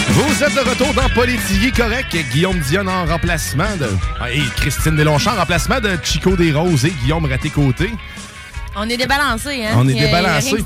Vous 0.08 0.42
êtes 0.42 0.54
de 0.56 0.68
retour 0.68 0.92
dans 0.94 1.08
Politique 1.14 1.76
Correct. 1.76 2.16
Guillaume 2.32 2.58
Dion 2.58 2.88
en 2.88 3.06
remplacement 3.06 3.76
de... 3.78 3.88
Ah, 4.20 4.32
Et 4.32 4.42
Christine 4.56 4.96
Delonchamp 4.96 5.34
en 5.34 5.36
remplacement 5.36 5.78
de 5.78 5.96
Chico 6.02 6.34
Desroses 6.34 6.86
et 6.86 6.90
Guillaume 6.90 7.26
Raté-Côté. 7.26 7.92
On 8.76 8.88
est 8.88 8.96
débalancé, 8.96 9.64
hein? 9.66 9.72
On 9.76 9.87
est 9.88 9.92
Il 9.92 9.96
il 9.98 10.02
débalancé. 10.06 10.64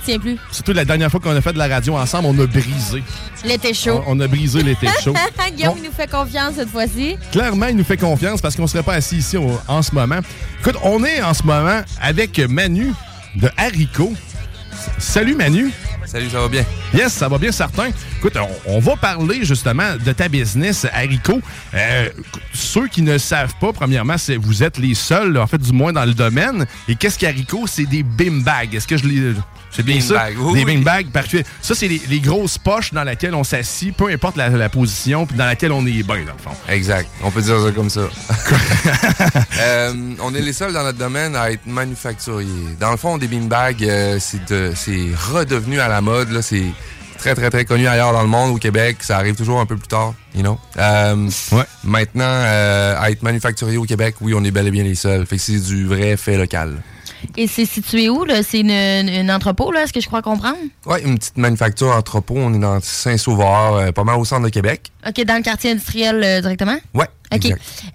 Surtout 0.52 0.72
la 0.72 0.84
dernière 0.84 1.10
fois 1.10 1.18
qu'on 1.20 1.34
a 1.34 1.40
fait 1.40 1.52
de 1.52 1.58
la 1.58 1.66
radio 1.66 1.96
ensemble, 1.96 2.26
on 2.28 2.38
a 2.38 2.46
brisé. 2.46 3.02
L'été 3.44 3.74
chaud. 3.74 4.02
On, 4.06 4.16
on 4.16 4.20
a 4.20 4.28
brisé 4.28 4.62
l'été 4.62 4.86
chaud. 5.02 5.12
Guillaume 5.56 5.74
On- 5.78 5.84
nous 5.84 5.92
fait 5.92 6.10
confiance 6.10 6.54
cette 6.56 6.68
fois-ci. 6.70 7.16
Clairement, 7.32 7.66
il 7.66 7.76
nous 7.76 7.84
fait 7.84 7.96
confiance 7.96 8.40
parce 8.40 8.54
qu'on 8.56 8.62
ne 8.62 8.68
serait 8.68 8.82
pas 8.84 8.94
assis 8.94 9.16
ici 9.16 9.36
au- 9.36 9.58
en 9.68 9.82
ce 9.82 9.92
moment. 9.94 10.20
Écoute, 10.60 10.76
on 10.82 11.04
est 11.04 11.20
en 11.22 11.34
ce 11.34 11.42
moment 11.42 11.80
avec 12.00 12.38
Manu 12.48 12.92
de 13.34 13.50
Haricot. 13.56 14.12
Salut 14.98 15.34
Manu. 15.34 15.72
Salut, 16.06 16.30
ça 16.30 16.40
va 16.40 16.48
bien? 16.48 16.64
Yes, 16.94 17.12
ça 17.12 17.28
va 17.28 17.36
bien 17.36 17.50
certain. 17.50 17.90
Écoute, 18.18 18.36
on, 18.66 18.78
va 18.78 18.94
parler 18.94 19.44
justement 19.44 19.96
de 19.96 20.12
ta 20.12 20.28
business 20.28 20.86
Haricot. 20.92 21.40
Euh, 21.74 22.08
ceux 22.54 22.86
qui 22.86 23.02
ne 23.02 23.18
savent 23.18 23.54
pas, 23.60 23.72
premièrement, 23.72 24.14
vous 24.40 24.62
êtes 24.62 24.78
les 24.78 24.94
seuls, 24.94 25.36
en 25.36 25.48
fait, 25.48 25.58
du 25.58 25.72
moins 25.72 25.92
dans 25.92 26.04
le 26.04 26.14
domaine. 26.14 26.64
Et 26.88 26.94
qu'est-ce 26.94 27.18
qu'Haricot? 27.18 27.66
C'est 27.66 27.86
des 27.86 28.04
beam 28.04 28.44
bags. 28.44 28.74
Est-ce 28.74 28.86
que 28.86 28.96
je 28.96 29.06
l'ai... 29.06 29.34
C'est 29.76 29.82
bien 29.82 30.00
ça? 30.00 30.14
bag, 30.14 30.34
oui, 30.38 30.54
des 30.58 30.64
oui. 30.64 30.76
bean 30.76 30.82
bags, 30.82 31.10
parfait. 31.10 31.44
Ça, 31.60 31.74
c'est 31.74 31.86
les, 31.88 32.00
les 32.08 32.20
grosses 32.20 32.56
poches 32.58 32.92
dans 32.94 33.04
lesquelles 33.04 33.34
on 33.34 33.44
s'assit, 33.44 33.94
peu 33.94 34.08
importe 34.10 34.36
la, 34.36 34.48
la 34.48 34.68
position, 34.68 35.26
puis 35.26 35.36
dans 35.36 35.44
laquelle 35.46 35.72
on 35.72 35.84
est 35.86 36.02
bien, 36.02 36.24
dans 36.24 36.32
le 36.32 36.38
fond. 36.42 36.50
Exact. 36.68 37.08
On 37.22 37.30
peut 37.30 37.42
dire 37.42 37.60
ça 37.62 37.70
comme 37.72 37.90
ça. 37.90 38.02
Euh, 39.60 39.92
on 40.20 40.34
est 40.34 40.40
les 40.40 40.52
seuls 40.52 40.72
dans 40.72 40.82
notre 40.82 40.98
domaine 40.98 41.34
à 41.36 41.50
être 41.50 41.66
manufacturiers. 41.66 42.48
Dans 42.80 42.90
le 42.90 42.96
fond, 42.96 43.18
des 43.18 43.26
beanbags, 43.28 43.82
euh, 43.82 44.18
c'est 44.20 44.44
de- 44.48 44.72
c'est 44.74 45.06
redevenu 45.32 45.80
à 45.80 45.88
la 45.88 46.00
mode. 46.00 46.30
là. 46.30 46.42
C'est 46.42 46.64
très, 47.18 47.34
très, 47.34 47.50
très 47.50 47.64
connu 47.64 47.86
ailleurs 47.86 48.12
dans 48.12 48.22
le 48.22 48.28
monde, 48.28 48.54
au 48.54 48.58
Québec. 48.58 48.98
Ça 49.00 49.16
arrive 49.16 49.34
toujours 49.34 49.60
un 49.60 49.66
peu 49.66 49.76
plus 49.76 49.88
tard, 49.88 50.14
you 50.34 50.42
know. 50.42 50.58
Euh, 50.78 51.28
Maintenant, 51.84 52.24
euh, 52.24 52.94
à 52.98 53.10
être 53.10 53.22
manufacturier 53.22 53.78
au 53.78 53.84
Québec, 53.84 54.16
oui, 54.20 54.34
on 54.36 54.44
est 54.44 54.50
bel 54.50 54.66
et 54.66 54.70
bien 54.70 54.84
les 54.84 54.94
seuls. 54.94 55.26
Fait 55.26 55.36
que 55.36 55.42
c'est 55.42 55.58
du 55.60 55.86
vrai 55.86 56.16
fait 56.16 56.36
local. 56.36 56.74
Et 57.36 57.46
c'est 57.46 57.66
situé 57.66 58.08
où, 58.08 58.24
là? 58.24 58.42
C'est 58.42 58.60
une, 58.60 59.30
entrepôt, 59.30 59.72
là? 59.72 59.82
Est-ce 59.82 59.92
que 59.92 60.00
je 60.00 60.06
crois 60.06 60.22
comprendre? 60.22 60.58
Ouais, 60.86 61.02
une 61.02 61.18
petite 61.18 61.36
manufacture 61.36 61.88
entrepôt. 61.88 62.36
On 62.36 62.54
est 62.54 62.58
dans 62.58 62.80
Saint-Sauveur, 62.80 63.74
euh, 63.74 63.92
pas 63.92 64.04
mal 64.04 64.18
au 64.18 64.24
centre 64.24 64.44
de 64.44 64.48
Québec. 64.48 64.92
OK, 65.06 65.24
dans 65.24 65.36
le 65.36 65.42
quartier 65.42 65.72
industriel 65.72 66.22
euh, 66.22 66.40
directement? 66.40 66.76
Ouais, 66.94 67.06
OK. 67.34 67.46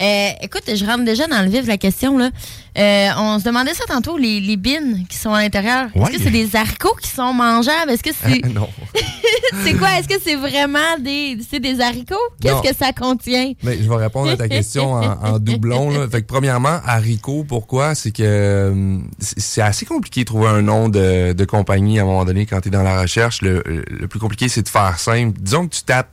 Euh, 0.02 0.30
écoute, 0.42 0.64
je 0.74 0.86
rentre 0.86 1.04
déjà 1.04 1.28
dans 1.28 1.42
le 1.42 1.50
vif 1.50 1.64
de 1.64 1.68
la 1.68 1.78
question. 1.78 2.18
Là. 2.18 2.30
Euh, 2.78 3.10
on 3.18 3.40
se 3.40 3.44
demandait 3.44 3.74
ça 3.74 3.84
tantôt, 3.88 4.18
les, 4.18 4.40
les 4.40 4.58
bines 4.58 5.06
qui 5.10 5.18
sont 5.18 5.34
à 5.34 5.42
l'intérieur. 5.42 5.90
Ouais. 5.96 6.04
Est-ce 6.04 6.18
que 6.18 6.24
c'est 6.24 6.32
des 6.32 6.56
haricots 6.56 6.96
qui 7.02 7.10
sont 7.10 7.34
mangeables? 7.34 7.92
Est-ce 7.92 8.04
que 8.04 8.12
c'est. 8.14 8.46
non. 8.54 8.70
c'est 9.64 9.74
quoi? 9.74 9.90
Est-ce 10.00 10.08
que 10.08 10.22
c'est 10.24 10.36
vraiment 10.36 10.98
des, 11.00 11.38
c'est 11.50 11.60
des 11.60 11.82
haricots? 11.82 12.16
Qu'est-ce 12.42 12.62
que 12.62 12.76
ça 12.76 12.94
contient? 12.94 13.54
Mais 13.64 13.78
je 13.82 13.90
vais 13.90 13.96
répondre 13.96 14.30
à 14.32 14.38
ta 14.38 14.48
question 14.48 14.94
en, 14.94 15.04
en 15.04 15.40
doublon. 15.40 15.90
Là. 15.92 16.08
Fait 16.10 16.22
que 16.22 16.28
premièrement, 16.28 16.80
haricot, 16.86 17.44
pourquoi? 17.48 17.96
C'est 17.96 18.12
que 18.12 18.24
euh, 18.24 18.98
c'est 19.20 19.52
c'est 19.52 19.62
assez 19.62 19.86
compliqué 19.86 20.22
de 20.22 20.26
trouver 20.26 20.48
un 20.48 20.62
nom 20.62 20.88
de, 20.88 21.34
de 21.34 21.46
compagnie 21.46 22.00
à 22.00 22.04
un 22.04 22.06
moment 22.06 22.24
donné 22.24 22.46
quand 22.46 22.62
tu 22.62 22.70
es 22.70 22.72
dans 22.72 22.84
la 22.84 23.02
recherche. 23.02 23.42
Le, 23.42 23.62
le 23.66 24.08
plus 24.08 24.20
compliqué, 24.20 24.48
c'est 24.48 24.62
de 24.62 24.70
faire 24.70 24.98
simple. 24.98 25.38
Disons 25.42 25.68
que 25.68 25.76
tu 25.76 25.84
tapes 25.84 26.08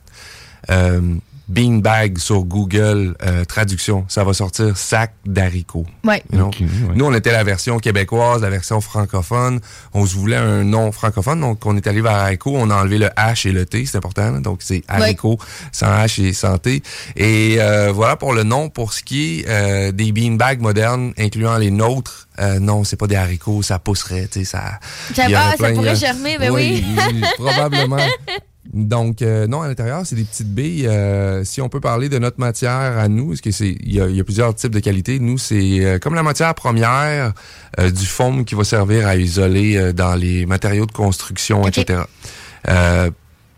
euh, 0.70 1.00
beanbag 1.48 2.18
sur 2.18 2.44
Google 2.44 3.16
euh, 3.22 3.44
traduction, 3.44 4.04
ça 4.08 4.24
va 4.24 4.32
sortir 4.34 4.76
sac 4.76 5.14
d'haricots. 5.24 5.86
Ouais. 6.04 6.22
You 6.32 6.38
know? 6.38 6.50
Nous, 6.94 7.04
on 7.04 7.14
était 7.14 7.32
la 7.32 7.44
version 7.44 7.78
québécoise, 7.78 8.42
la 8.42 8.50
version 8.50 8.80
francophone. 8.80 9.60
On 9.94 10.06
se 10.06 10.14
voulait 10.14 10.36
un 10.36 10.64
nom 10.64 10.92
francophone, 10.92 11.40
donc 11.40 11.64
on 11.64 11.76
est 11.76 11.86
allé 11.86 12.00
vers 12.00 12.12
haricot. 12.12 12.52
On 12.54 12.70
a 12.70 12.76
enlevé 12.76 12.98
le 12.98 13.06
H 13.06 13.48
et 13.48 13.52
le 13.52 13.66
T, 13.66 13.86
c'est 13.86 13.96
important. 13.96 14.30
là. 14.30 14.40
donc, 14.40 14.60
c'est 14.62 14.82
haricot 14.88 15.38
sans 15.72 15.86
H 15.86 16.22
et 16.22 16.32
sans 16.32 16.58
T. 16.58 16.82
Et 17.16 17.56
euh, 17.58 17.92
voilà 17.92 18.16
pour 18.16 18.32
le 18.32 18.42
nom. 18.42 18.68
Pour 18.68 18.92
ce 18.92 19.02
qui 19.02 19.40
est 19.40 19.48
euh, 19.48 19.92
des 19.92 20.12
beanbags 20.12 20.60
modernes, 20.60 21.12
incluant 21.18 21.56
les 21.56 21.70
nôtres, 21.70 22.28
euh, 22.40 22.60
non, 22.60 22.84
c'est 22.84 22.96
pas 22.96 23.06
des 23.06 23.16
haricots, 23.16 23.62
ça 23.62 23.78
pousserait, 23.78 24.28
tu 24.28 24.40
sais, 24.40 24.44
ça... 24.44 24.78
Aurait 25.18 25.32
ça 25.32 25.72
pourrait 25.72 25.88
euh, 25.88 25.94
germer, 25.94 26.38
ben 26.38 26.50
oui. 26.50 26.84
oui, 27.12 27.22
probablement. 27.36 27.96
Donc, 28.72 29.22
euh, 29.22 29.46
non, 29.46 29.62
à 29.62 29.68
l'intérieur, 29.68 30.02
c'est 30.04 30.16
des 30.16 30.24
petites 30.24 30.54
billes. 30.54 30.86
Euh, 30.86 31.42
si 31.44 31.62
on 31.62 31.68
peut 31.68 31.80
parler 31.80 32.08
de 32.08 32.18
notre 32.18 32.38
matière 32.38 32.98
à 32.98 33.08
nous, 33.08 33.28
parce 33.28 33.40
que 33.40 33.50
c'est, 33.50 33.76
il 33.80 33.92
y, 33.92 33.96
y 33.96 34.20
a 34.20 34.24
plusieurs 34.24 34.54
types 34.54 34.72
de 34.72 34.80
qualités. 34.80 35.18
Nous, 35.18 35.38
c'est 35.38 35.84
euh, 35.84 35.98
comme 35.98 36.14
la 36.14 36.22
matière 36.22 36.54
première 36.54 37.32
euh, 37.78 37.90
du 37.90 38.04
foam 38.04 38.44
qui 38.44 38.54
va 38.54 38.64
servir 38.64 39.06
à 39.06 39.16
isoler 39.16 39.76
euh, 39.76 39.92
dans 39.92 40.14
les 40.14 40.44
matériaux 40.44 40.84
de 40.84 40.92
construction, 40.92 41.66
etc. 41.66 42.02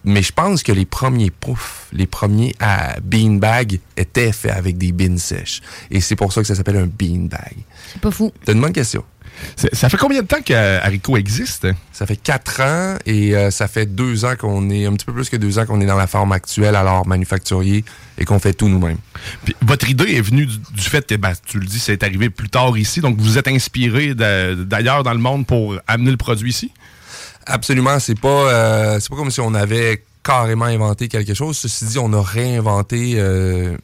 Mais 0.05 0.23
je 0.23 0.33
pense 0.33 0.63
que 0.63 0.73
les 0.73 0.87
premiers 0.87 1.31
poufs, 1.31 1.89
les 1.93 2.07
premiers 2.07 2.55
à 2.59 2.99
beanbag 3.01 3.81
étaient 3.97 4.33
faits 4.33 4.53
avec 4.53 4.79
des 4.79 4.93
beans 4.93 5.19
sèches. 5.19 5.61
Et 5.91 6.01
c'est 6.01 6.17
pour 6.17 6.33
ça 6.33 6.41
que 6.41 6.47
ça 6.47 6.55
s'appelle 6.55 6.79
un 6.79 6.87
beanbag. 6.87 7.57
C'est 7.93 8.01
pas 8.01 8.11
fou. 8.11 8.33
C'est 8.45 8.53
une 8.53 8.61
bonne 8.61 8.73
question. 8.73 9.05
Ça 9.73 9.89
fait 9.89 9.97
combien 9.97 10.23
de 10.23 10.27
temps 10.27 10.43
que 10.45 10.53
Haricot 10.53 11.17
existe? 11.17 11.67
Ça 11.93 12.05
fait 12.05 12.17
quatre 12.17 12.61
ans 12.61 12.97
et 13.07 13.35
euh, 13.35 13.51
ça 13.51 13.69
fait 13.69 13.87
deux 13.87 14.25
ans 14.25 14.35
qu'on 14.39 14.69
est, 14.71 14.87
un 14.87 14.93
petit 14.93 15.07
peu 15.07 15.13
plus 15.13 15.29
que 15.29 15.37
deux 15.37 15.59
ans 15.59 15.67
qu'on 15.67 15.81
est 15.81 15.87
dans 15.87 15.97
la 15.97 16.07
forme 16.07 16.33
actuelle, 16.33 16.75
alors 16.75 17.07
manufacturier, 17.07 17.85
et 18.19 18.25
qu'on 18.25 18.39
fait 18.39 18.53
tout 18.53 18.69
nous-mêmes. 18.69 18.99
Puis 19.45 19.55
votre 19.63 19.89
idée 19.89 20.17
est 20.17 20.21
venue 20.21 20.47
du, 20.47 20.59
du 20.59 20.83
fait 20.83 21.07
que, 21.07 21.15
ben, 21.15 21.33
tu 21.47 21.59
le 21.59 21.67
dis, 21.67 21.79
c'est 21.79 22.03
arrivé 22.03 22.29
plus 22.29 22.49
tard 22.51 22.77
ici, 22.77 23.01
donc 23.01 23.19
vous 23.19 23.39
êtes 23.39 23.49
inspiré 23.49 24.15
d'ailleurs 24.15 25.03
dans 25.03 25.15
le 25.15 25.21
monde 25.21 25.47
pour 25.47 25.77
amener 25.87 26.11
le 26.11 26.17
produit 26.17 26.51
ici? 26.51 26.73
Absolument, 27.47 27.99
c'est 27.99 28.19
pas, 28.19 28.29
euh, 28.29 29.01
c'est 29.01 29.09
pas 29.11 29.17
comme 29.17 29.31
si 29.31 29.41
on 29.41 29.55
avait 29.55 30.05
carrément 30.23 30.67
inventé 30.67 31.09
quelque 31.09 31.35
chose. 31.35 31.57
Ceci 31.57 31.87
dit, 31.87 31.99
on 31.99 32.13
a 32.13 32.23
réinventé 32.23 33.15
euh, 33.17 33.77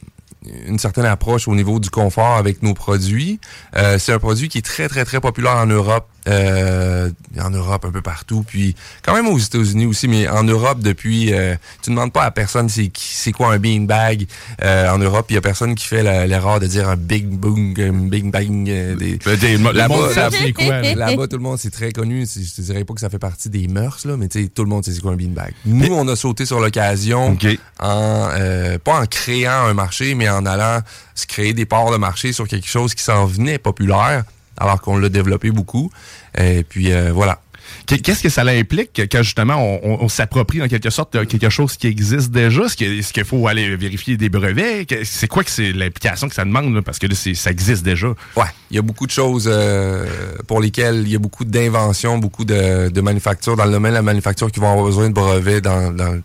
une 0.67 0.79
certaine 0.79 1.05
approche 1.05 1.47
au 1.47 1.55
niveau 1.55 1.79
du 1.79 1.89
confort 1.89 2.35
avec 2.37 2.61
nos 2.63 2.73
produits. 2.73 3.39
Euh, 3.75 3.97
c'est 3.99 4.13
un 4.13 4.19
produit 4.19 4.49
qui 4.49 4.57
est 4.59 4.65
très, 4.65 4.87
très, 4.87 5.05
très 5.05 5.19
populaire 5.19 5.55
en 5.57 5.65
Europe. 5.67 6.07
euh, 6.29 7.09
en 7.41 7.49
Europe, 7.51 7.85
un 7.85 7.91
peu 7.91 8.01
partout. 8.01 8.43
Puis 8.45 8.75
quand 9.01 9.13
même 9.13 9.27
aux 9.27 9.37
États-Unis 9.39 9.85
aussi, 9.85 10.09
mais 10.09 10.27
en 10.27 10.43
Europe 10.43 10.79
depuis... 10.81 11.33
euh, 11.33 11.55
tu 11.81 11.89
ne 11.89 11.95
demandes 11.95 12.11
pas 12.11 12.23
à 12.25 12.31
personne 12.31 12.67
c'est 12.67 12.89
qui- 12.89 13.13
c'est 13.13 13.31
quoi 13.31 13.53
un 13.53 13.59
beanbag. 13.59 14.25
Euh, 14.61 14.89
en 14.89 14.97
Europe, 14.97 15.27
il 15.29 15.35
y 15.35 15.37
a 15.37 15.41
personne 15.41 15.73
qui 15.75 15.87
fait 15.87 16.03
la- 16.03 16.27
l'erreur 16.27 16.59
de 16.59 16.67
dire 16.67 16.89
un 16.89 16.97
big 16.97 17.27
boom, 17.29 17.73
un 17.79 17.91
big 18.09 18.29
bang. 18.29 18.67
euh, 18.69 18.95
des, 18.95 19.17
le 19.53 19.57
monde 19.57 19.75
Là-bas, 19.75 20.13
sait 20.13 20.37
c'est 20.37 20.51
quoi, 20.53 20.81
là. 20.81 20.95
là-bas, 20.95 21.27
tout 21.27 21.37
le 21.37 21.43
monde, 21.43 21.59
c'est 21.59 21.71
très 21.71 21.93
connu. 21.93 22.25
C'est- 22.25 22.43
Je 22.43 22.55
te 22.55 22.61
dirais 22.61 22.83
pas 22.83 22.93
que 22.93 22.99
ça 22.99 23.09
fait 23.09 23.19
partie 23.19 23.49
des 23.49 23.67
mœurs, 23.69 24.03
là, 24.05 24.17
mais 24.17 24.27
tu 24.27 24.43
sais, 24.43 24.49
tout 24.49 24.63
le 24.63 24.69
monde 24.69 24.83
sait 24.83 24.91
c'est 24.91 24.99
quoi 25.01 25.13
un 25.13 25.15
beanbag. 25.15 25.53
Nous, 25.65 25.93
on 25.93 26.05
a 26.09 26.15
sauté 26.17 26.45
sur 26.45 26.59
l'occasion 26.59 27.37
en 27.79 28.27
euh, 28.37 28.77
pas 28.83 28.99
en 29.01 29.05
créant 29.05 29.65
un 29.65 29.73
marché, 29.73 30.13
mais 30.13 30.27
en 30.29 30.36
allant 30.45 30.79
se 31.15 31.25
créer 31.25 31.53
des 31.53 31.65
parts 31.65 31.91
de 31.91 31.97
marché 31.97 32.33
sur 32.33 32.47
quelque 32.47 32.67
chose 32.67 32.93
qui 32.93 33.03
s'en 33.03 33.25
venait 33.25 33.57
populaire, 33.57 34.23
alors 34.57 34.81
qu'on 34.81 34.97
l'a 34.97 35.09
développé 35.09 35.51
beaucoup. 35.51 35.89
Et 36.37 36.63
puis 36.63 36.91
euh, 36.91 37.11
voilà. 37.13 37.41
Qu'est- 37.85 37.99
Qu'est-ce 37.99 38.23
que 38.23 38.29
ça 38.29 38.43
implique 38.43 38.93
que- 38.93 39.01
quand 39.01 39.23
justement 39.23 39.55
on, 39.57 39.79
on- 39.83 39.97
on 40.05 40.07
s'approprie 40.09 40.61
en 40.61 40.69
quelque 40.69 40.89
sorte 40.89 41.27
quelque 41.27 41.49
chose 41.49 41.75
qui 41.75 41.87
existe 41.87 42.31
déjà? 42.31 42.63
Est-ce 42.63 43.11
qu'il 43.11 43.25
faut 43.25 43.45
aller 43.45 43.75
vérifier 43.75 44.15
des 44.15 44.29
brevets? 44.29 44.87
C'est 45.03 45.27
quoi 45.27 45.43
que 45.43 45.51
c'est 45.51 45.73
l'implication 45.73 46.29
que 46.29 46.35
ça 46.35 46.45
demande? 46.45 46.73
là? 46.73 46.81
Parce 46.81 46.97
que 46.97 47.07
là, 47.07 47.15
ça 47.15 47.51
existe 47.51 47.83
déjà. 47.83 48.07
Ouais, 48.37 48.45
il 48.71 48.77
y 48.77 48.79
a 48.79 48.81
beaucoup 48.81 49.05
de 49.05 49.11
choses 49.11 49.49
euh, 49.51 50.07
pour 50.47 50.61
lesquelles 50.61 51.01
il 51.05 51.11
y 51.11 51.15
a 51.15 51.19
beaucoup 51.19 51.43
d'inventions, 51.43 52.17
beaucoup 52.17 52.45
de, 52.45 52.87
de 52.87 53.01
manufactures 53.01 53.57
dans 53.57 53.65
le 53.65 53.71
domaine 53.71 53.91
de 53.91 53.95
la 53.97 54.01
manufacture 54.01 54.49
qui 54.49 54.61
vont 54.61 54.71
avoir 54.71 54.85
besoin 54.85 55.09
de 55.09 55.13
brevets 55.13 55.59
dans, 55.61 55.91
dans 55.91 56.21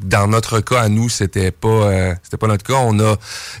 dans 0.00 0.26
notre 0.26 0.60
cas 0.60 0.82
à 0.82 0.88
nous 0.88 1.08
c'était 1.08 1.50
pas 1.50 1.68
euh, 1.68 2.14
c'était 2.22 2.36
pas 2.36 2.46
notre 2.46 2.64
cas. 2.64 2.74
On 2.74 2.98
a 3.00 3.16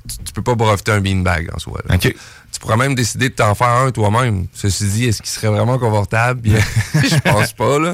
tu, 0.08 0.16
tu 0.24 0.32
peux 0.32 0.42
pas 0.42 0.54
breveter 0.54 0.92
un 0.92 1.00
beanbag 1.00 1.50
en 1.54 1.58
soi 1.58 1.80
là. 1.88 1.98
tu 1.98 2.14
pourrais 2.60 2.76
même 2.76 2.94
décider 2.94 3.28
de 3.28 3.34
t'en 3.34 3.54
faire 3.54 3.68
un 3.68 3.90
toi-même. 3.90 4.46
Ceci 4.52 4.84
dit 4.86 5.04
est-ce 5.06 5.22
qu'il 5.22 5.30
serait 5.30 5.48
vraiment 5.48 5.78
confortable? 5.78 6.40
Bien, 6.40 6.58
je 6.94 7.18
pense 7.18 7.52
pas 7.52 7.78
là. 7.78 7.92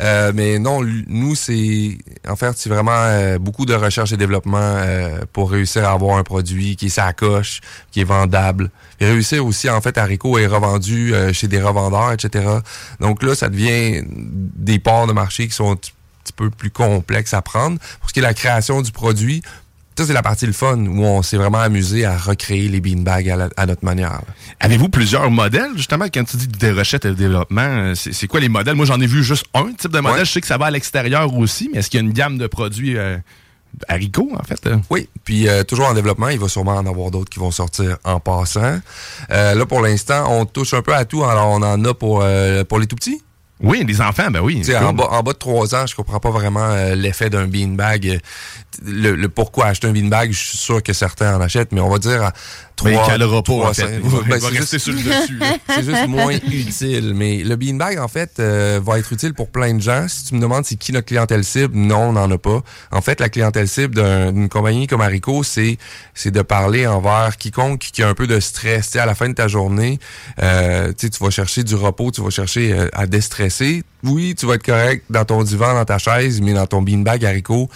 Euh, 0.00 0.32
mais 0.34 0.58
non 0.58 0.80
nous 1.06 1.34
c'est 1.34 1.98
en 2.28 2.36
fait 2.36 2.56
c'est 2.56 2.68
vraiment 2.68 2.92
euh, 2.94 3.38
beaucoup 3.38 3.66
de 3.66 3.74
recherche 3.74 4.12
et 4.12 4.16
développement 4.16 4.76
pour 5.32 5.50
réussir 5.50 5.88
à 5.88 5.92
avoir 5.92 6.18
un 6.18 6.22
produit 6.22 6.76
qui 6.76 6.86
est 6.86 6.90
sa 6.90 7.12
coche 7.12 7.60
qui 7.90 8.00
est 8.00 8.04
vendable. 8.04 8.70
Et 9.00 9.06
réussir 9.06 9.44
aussi 9.44 9.68
en 9.68 9.80
fait 9.80 9.98
Haricot 9.98 10.38
est 10.38 10.46
revendu 10.46 11.12
chez 11.32 11.48
des 11.48 11.60
revendeurs 11.60 12.12
etc 12.12 12.44
donc 13.00 13.22
là 13.22 13.34
ça 13.34 13.48
devient 13.48 14.02
des 14.08 14.78
parts 14.78 15.06
de 15.06 15.12
marché 15.12 15.48
qui 15.48 15.54
sont 15.54 15.76
petit 16.24 16.32
peu 16.32 16.50
plus 16.50 16.70
complexes 16.70 17.34
à 17.34 17.42
prendre 17.42 17.78
pour 18.00 18.08
ce 18.08 18.12
qui 18.14 18.18
est 18.18 18.22
de 18.22 18.26
la 18.26 18.34
création 18.34 18.82
du 18.82 18.90
produit 18.90 19.42
ça, 19.96 20.04
c'est 20.04 20.12
la 20.12 20.22
partie 20.22 20.44
le 20.44 20.52
fun 20.52 20.76
où 20.76 21.04
on 21.04 21.22
s'est 21.22 21.36
vraiment 21.36 21.60
amusé 21.60 22.04
à 22.04 22.18
recréer 22.18 22.66
les 22.68 22.80
beanbags 22.80 23.30
à, 23.30 23.36
la- 23.36 23.48
à 23.56 23.64
notre 23.64 23.84
manière. 23.84 24.22
Avez-vous 24.58 24.88
plusieurs 24.88 25.30
modèles, 25.30 25.70
justement, 25.76 26.06
quand 26.12 26.24
tu 26.24 26.36
dis 26.36 26.48
des 26.48 26.72
recherches 26.72 27.04
et 27.04 27.10
de 27.10 27.14
développement? 27.14 27.60
euh, 27.60 27.94
C'est 27.94 28.26
quoi 28.26 28.40
les 28.40 28.48
modèles? 28.48 28.74
Moi, 28.74 28.86
j'en 28.86 29.00
ai 29.00 29.06
vu 29.06 29.22
juste 29.22 29.46
un 29.54 29.72
type 29.72 29.92
de 29.92 30.00
modèle. 30.00 30.26
Je 30.26 30.32
sais 30.32 30.40
que 30.40 30.48
ça 30.48 30.58
va 30.58 30.66
à 30.66 30.70
l'extérieur 30.72 31.32
aussi, 31.36 31.70
mais 31.72 31.78
est-ce 31.78 31.90
qu'il 31.90 32.00
y 32.00 32.02
a 32.02 32.06
une 32.06 32.12
gamme 32.12 32.38
de 32.38 32.48
produits 32.48 32.96
euh, 32.98 33.16
haricots, 33.86 34.32
en 34.36 34.42
fait? 34.42 34.66
euh? 34.66 34.78
Oui, 34.90 35.08
puis 35.22 35.48
euh, 35.48 35.62
toujours 35.62 35.86
en 35.86 35.94
développement, 35.94 36.28
il 36.28 36.40
va 36.40 36.48
sûrement 36.48 36.74
en 36.76 36.86
avoir 36.86 37.12
d'autres 37.12 37.30
qui 37.30 37.38
vont 37.38 37.52
sortir 37.52 37.96
en 38.02 38.18
passant. 38.18 38.80
Euh, 39.30 39.54
là, 39.54 39.64
pour 39.64 39.80
l'instant, 39.80 40.24
on 40.28 40.44
touche 40.44 40.74
un 40.74 40.82
peu 40.82 40.92
à 40.92 41.04
tout. 41.04 41.22
Alors, 41.22 41.46
on 41.50 41.62
en 41.62 41.84
a 41.84 41.94
pour, 41.94 42.24
pour 42.68 42.78
les 42.80 42.88
tout-petits. 42.88 43.22
Oui, 43.64 43.84
les 43.86 44.00
enfants, 44.00 44.30
ben 44.30 44.40
oui. 44.40 44.62
En, 44.76 44.92
bas, 44.92 45.08
en 45.10 45.22
bas 45.22 45.32
de 45.32 45.38
3 45.38 45.74
ans, 45.74 45.86
je 45.86 45.94
comprends 45.94 46.20
pas 46.20 46.30
vraiment 46.30 46.70
euh, 46.70 46.94
l'effet 46.94 47.30
d'un 47.30 47.46
beanbag. 47.46 48.20
Le, 48.84 49.14
le 49.14 49.28
pourquoi 49.28 49.66
acheter 49.66 49.86
un 49.88 49.92
beanbag, 49.92 50.32
je 50.32 50.38
suis 50.38 50.58
sûr 50.58 50.82
que 50.82 50.92
certains 50.92 51.36
en 51.36 51.40
achètent, 51.40 51.72
mais 51.72 51.80
on 51.80 51.88
va 51.90 51.98
dire 51.98 52.22
à 52.22 52.32
3 52.76 52.90
Mais 52.90 52.96
il 52.96 53.06
calera 53.06 53.42
pas, 53.42 53.52
en 53.52 53.72
fait. 53.74 54.00
Ben, 54.28 54.40
c'est 54.40 54.46
rester 54.48 54.78
juste- 54.78 54.78
sur 54.78 54.92
le 54.92 54.98
dessus, 55.02 55.38
c'est 55.68 55.84
juste 55.84 56.08
moins 56.08 56.32
utile. 56.32 57.12
Mais 57.14 57.44
le 57.44 57.56
beanbag, 57.56 57.98
en 57.98 58.08
fait, 58.08 58.32
euh, 58.40 58.80
va 58.84 58.98
être 58.98 59.12
utile 59.12 59.34
pour 59.34 59.48
plein 59.50 59.74
de 59.74 59.80
gens. 59.80 60.06
Si 60.08 60.24
tu 60.24 60.34
me 60.34 60.40
demandes 60.40 60.64
c'est 60.64 60.76
qui 60.76 60.92
notre 60.92 61.06
clientèle 61.06 61.44
cible, 61.44 61.76
non, 61.76 62.08
on 62.08 62.12
n'en 62.12 62.30
a 62.30 62.38
pas. 62.38 62.62
En 62.90 63.00
fait, 63.00 63.20
la 63.20 63.28
clientèle 63.28 63.68
cible 63.68 63.94
d'un- 63.94 64.32
d'une 64.32 64.48
compagnie 64.48 64.86
comme 64.86 65.00
Haricot, 65.02 65.42
c'est 65.44 65.78
c'est 66.14 66.30
de 66.30 66.42
parler 66.42 66.86
envers 66.86 67.36
quiconque 67.36 67.80
qui 67.92 68.02
a 68.02 68.08
un 68.08 68.14
peu 68.14 68.26
de 68.26 68.40
stress. 68.40 68.86
Tu 68.86 68.92
sais, 68.92 68.98
à 68.98 69.06
la 69.06 69.14
fin 69.14 69.28
de 69.28 69.34
ta 69.34 69.46
journée, 69.48 69.98
euh, 70.42 70.92
tu 70.98 71.08
vas 71.20 71.30
chercher 71.30 71.62
du 71.64 71.74
repos, 71.76 72.10
tu 72.10 72.22
vas 72.22 72.30
chercher 72.30 72.72
euh, 72.72 72.88
à 72.92 73.06
déstresser. 73.06 73.82
Oui, 74.02 74.34
tu 74.34 74.46
vas 74.46 74.54
être 74.56 74.64
correct 74.64 75.04
dans 75.10 75.24
ton 75.24 75.42
divan, 75.42 75.74
dans 75.74 75.84
ta 75.86 75.98
chaise, 75.98 76.40
mais 76.42 76.52
dans 76.52 76.66
ton 76.66 76.82
beanbag 76.82 77.24
Haricot, 77.24 77.70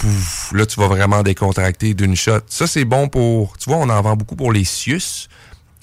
pouf, 0.00 0.52
là, 0.52 0.64
tu 0.64 0.80
vas 0.80 0.88
vraiment 0.88 1.22
décontracter 1.22 1.92
d'une 1.94 2.16
shot. 2.16 2.40
Ça, 2.48 2.66
c'est 2.66 2.86
bon 2.86 3.08
pour... 3.08 3.56
Tu 3.58 3.68
vois, 3.68 3.78
on 3.78 3.88
en 3.90 4.00
vend 4.00 4.16
beaucoup 4.16 4.36
pour 4.36 4.52
les 4.52 4.64
CIUS. 4.64 5.28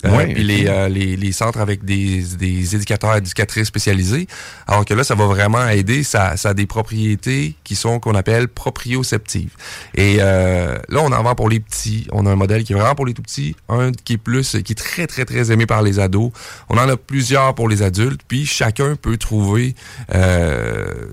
Euh, 0.05 0.15
Ouais, 0.15 0.31
puis 0.31 0.43
les, 0.43 0.67
euh, 0.67 0.89
les, 0.89 1.15
les 1.15 1.31
centres 1.31 1.59
avec 1.59 1.83
des, 1.83 2.21
des 2.37 2.75
éducateurs 2.75 3.15
éducatrices 3.15 3.67
spécialisés. 3.67 4.27
Alors 4.67 4.85
que 4.85 4.93
là, 4.93 5.03
ça 5.03 5.15
va 5.15 5.25
vraiment 5.25 5.67
aider. 5.67 6.03
Ça, 6.03 6.37
ça 6.37 6.49
a 6.49 6.53
des 6.53 6.67
propriétés 6.67 7.55
qui 7.63 7.75
sont 7.75 7.99
qu'on 7.99 8.13
appelle 8.13 8.47
proprioceptives. 8.47 9.55
Et 9.95 10.17
euh, 10.19 10.77
là, 10.89 10.99
on 11.01 11.11
en 11.11 11.23
vend 11.23 11.33
pour 11.33 11.49
les 11.49 11.59
petits. 11.59 12.07
On 12.11 12.27
a 12.27 12.31
un 12.31 12.35
modèle 12.35 12.63
qui 12.63 12.73
est 12.73 12.75
vraiment 12.75 12.93
pour 12.93 13.07
les 13.07 13.15
tout 13.15 13.23
petits. 13.23 13.55
Un 13.69 13.91
qui 13.91 14.13
est 14.13 14.17
plus, 14.17 14.57
qui 14.63 14.73
est 14.73 14.75
très, 14.75 15.07
très, 15.07 15.25
très 15.25 15.51
aimé 15.51 15.65
par 15.65 15.81
les 15.81 15.97
ados. 15.97 16.31
On 16.69 16.77
en 16.77 16.87
a 16.87 16.95
plusieurs 16.95 17.55
pour 17.55 17.67
les 17.67 17.81
adultes. 17.81 18.21
Puis 18.27 18.45
chacun 18.45 18.95
peut 18.95 19.17
trouver 19.17 19.73
euh, 20.13 21.07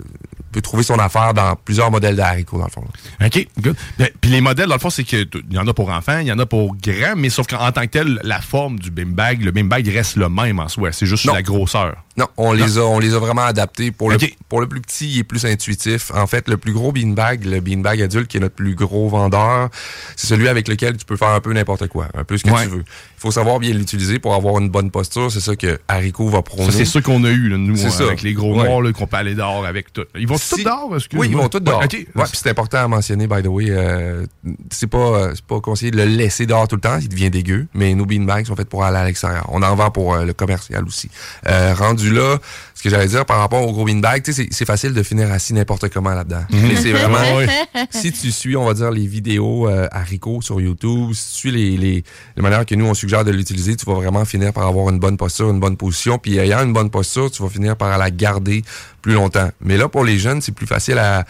peut 0.54 0.62
trouver 0.62 0.84
son 0.84 0.98
affaire 0.98 1.34
dans 1.34 1.56
plusieurs 1.56 1.90
modèles 1.90 2.14
d'haricots, 2.16 2.58
dans 2.58 2.64
le 2.66 2.70
fond. 2.70 2.84
OK, 3.24 3.48
good. 3.60 3.76
Ben, 3.98 4.08
Puis 4.20 4.30
les 4.30 4.40
modèles, 4.40 4.68
dans 4.68 4.74
le 4.76 4.80
fond, 4.80 4.90
c'est 4.90 5.02
que 5.04 5.24
t- 5.24 5.40
il 5.50 5.56
y 5.56 5.58
en 5.58 5.66
a 5.66 5.74
pour 5.74 5.90
enfants, 5.90 6.18
il 6.20 6.28
y 6.28 6.32
en 6.32 6.38
a 6.38 6.46
pour 6.46 6.76
grands, 6.76 7.16
mais 7.16 7.28
sauf 7.28 7.46
qu'en 7.48 7.58
en 7.66 7.72
tant 7.72 7.82
que 7.82 7.86
tel, 7.88 8.20
la 8.22 8.40
forme 8.40 8.78
du 8.78 8.90
beanbag, 8.92 9.42
le 9.42 9.50
beanbag 9.50 9.88
reste 9.88 10.14
le 10.16 10.28
même 10.28 10.60
en 10.60 10.68
soi. 10.68 10.92
C'est 10.92 11.06
juste 11.06 11.24
Non. 11.26 11.34
la 11.34 11.42
grosseur. 11.42 11.96
Non, 12.16 12.26
on 12.36 12.52
les 12.52 12.78
a, 12.78 12.82
on 12.82 13.00
les 13.00 13.12
a 13.14 13.18
vraiment 13.18 13.42
adaptés. 13.42 13.90
Pour 13.90 14.08
le, 14.10 14.18
pour 14.48 14.60
le 14.60 14.68
plus 14.68 14.80
petit, 14.80 15.10
il 15.10 15.18
est 15.18 15.24
plus 15.24 15.44
intuitif. 15.46 16.12
En 16.14 16.26
fait, 16.28 16.48
le 16.48 16.56
plus 16.56 16.72
gros 16.72 16.92
beanbag, 16.92 17.44
le 17.44 17.60
beanbag 17.60 18.00
adulte, 18.02 18.28
qui 18.28 18.36
est 18.36 18.40
notre 18.40 18.54
plus 18.54 18.76
gros 18.76 19.08
vendeur, 19.08 19.68
c'est 20.14 20.28
celui 20.28 20.46
avec 20.48 20.68
lequel 20.68 20.96
tu 20.96 21.04
peux 21.04 21.16
faire 21.16 21.28
un 21.30 21.40
peu 21.40 21.52
n'importe 21.52 21.88
quoi, 21.88 22.06
un 22.16 22.22
peu 22.22 22.38
ce 22.38 22.44
que 22.44 22.50
Ouais. 22.50 22.62
tu 22.64 22.68
veux. 22.70 22.84
Il 22.86 23.20
faut 23.24 23.30
savoir 23.32 23.58
bien 23.58 23.72
l'utiliser 23.72 24.18
pour 24.20 24.34
avoir 24.34 24.58
une 24.60 24.68
bonne 24.68 24.90
posture. 24.92 25.32
C'est 25.32 25.40
ça 25.40 25.56
que 25.56 25.80
Haricot 25.88 26.28
va 26.28 26.42
prôner. 26.42 26.66
Ça, 26.70 26.78
c'est 26.78 26.84
ceux 26.84 27.00
qu'on 27.00 27.24
a 27.24 27.30
eu, 27.30 27.48
là, 27.48 27.56
nous, 27.56 27.84
euh, 27.84 27.88
ça. 27.90 28.04
avec 28.04 28.22
les 28.22 28.32
gros 28.34 28.54
Ouais. 28.56 28.68
noirs, 28.68 28.80
là, 28.82 28.92
qu'on 28.92 29.06
peut 29.06 29.16
aller 29.16 29.34
dehors 29.34 29.64
avec 29.66 29.92
tout. 29.92 30.04
Ils 30.14 30.28
vont 30.28 30.36
Si- 30.38 30.54
tous 30.56 30.62
dehors? 30.64 30.88
parce 30.90 31.08
que- 31.08 31.16
Oui, 31.16 31.28
ils 31.30 31.36
vont 31.36 31.48
tous 31.48 31.58
dehors. 31.60 31.80
Ouais, 31.80 32.06
Ouais, 32.14 32.24
c'est 32.32 32.50
important 32.50 32.78
à 32.78 32.86
mentionner, 32.86 33.26
by 33.26 33.42
the 33.42 33.46
way. 33.48 33.66
euh, 33.70 34.24
c'est 34.70 34.86
pas, 34.86 34.98
euh, 34.98 35.32
c'est 35.34 35.44
pas 35.44 35.60
conseillé 35.60 35.90
de 35.90 35.96
le 35.96 36.04
laisser 36.04 36.46
dehors 36.46 36.68
tout 36.68 36.76
le 36.76 36.80
temps, 36.80 36.98
il 37.00 37.08
devient 37.08 37.30
dégueu. 37.30 37.66
Mais 37.74 37.94
nos 37.94 38.06
beanbags 38.06 38.44
sont 38.46 38.54
faits 38.56 38.68
pour 38.68 38.84
aller 38.84 38.98
à 38.98 39.04
l'extérieur. 39.04 39.46
On 39.50 39.62
en 39.62 39.74
vend 39.74 39.90
pour 39.90 40.14
euh, 40.14 40.24
le 40.24 40.32
commercial 40.32 40.84
aussi. 40.84 41.08
Euh, 41.48 41.74
rendu 42.04 42.14
là, 42.14 42.38
ce 42.74 42.82
que 42.82 42.90
j'allais 42.90 43.06
dire 43.08 43.24
par 43.24 43.38
rapport 43.38 43.66
au 43.66 43.72
gros 43.72 43.84
beanbag, 43.84 44.22
c'est- 44.24 44.64
facile 44.64 44.92
de 44.94 45.02
finir 45.02 45.30
assis 45.32 45.52
n'importe 45.54 45.88
comment 45.90 46.14
là-dedans. 46.14 46.44
Mais 46.50 46.76
c'est 46.76 46.92
vraiment. 46.92 47.18
Si 47.90 48.12
tu 48.12 48.30
suis, 48.32 48.56
on 48.56 48.64
va 48.64 48.74
dire, 48.74 48.90
les 48.90 49.06
vidéos 49.06 49.68
euh, 49.68 49.86
haricots 49.92 50.40
sur 50.42 50.60
YouTube, 50.60 51.12
si 51.12 51.32
tu 51.32 51.38
suis 51.38 51.50
les, 51.50 51.76
les, 51.76 52.04
les 52.36 52.42
manières 52.42 52.64
que 52.66 52.74
nous, 52.74 52.86
on 52.86 52.94
suggère 52.94 53.24
de 53.24 53.30
l'utiliser, 53.30 53.76
tu 53.76 53.84
vas 53.86 53.94
vraiment 53.94 54.24
finir 54.24 54.52
par 54.52 54.66
avoir 54.66 54.88
une 54.90 54.98
bonne 54.98 55.16
posture, 55.16 55.50
une 55.50 55.60
bonne 55.60 55.76
position. 55.76 56.18
Puis 56.18 56.38
ayant 56.38 56.62
une 56.64 56.72
bonne 56.72 56.90
posture, 56.90 57.30
tu 57.30 57.42
vas 57.42 57.48
finir 57.48 57.76
par 57.76 57.96
la 57.98 58.10
garder 58.10 58.62
plus 59.02 59.12
longtemps. 59.14 59.50
Mais 59.60 59.76
là, 59.76 59.88
pour 59.88 60.04
les 60.04 60.18
jeunes, 60.18 60.40
c'est 60.40 60.52
plus 60.52 60.66
facile 60.66 60.98
à... 60.98 61.24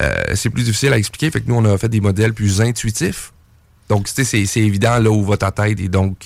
euh, 0.00 0.22
c'est 0.34 0.50
plus 0.50 0.62
difficile 0.64 0.92
à 0.92 0.98
expliquer. 0.98 1.30
Fait 1.30 1.40
que 1.40 1.48
nous, 1.48 1.56
on 1.56 1.64
a 1.64 1.76
fait 1.78 1.88
des 1.88 2.00
modèles 2.00 2.32
plus 2.34 2.60
intuitifs. 2.60 3.32
Donc, 3.88 4.06
tu 4.06 4.12
sais, 4.14 4.24
c'est 4.24 4.44
c'est 4.46 4.60
évident 4.60 4.98
là 4.98 5.10
où 5.10 5.24
va 5.24 5.36
ta 5.36 5.50
tête 5.50 5.78
et 5.80 5.88
donc 5.88 6.16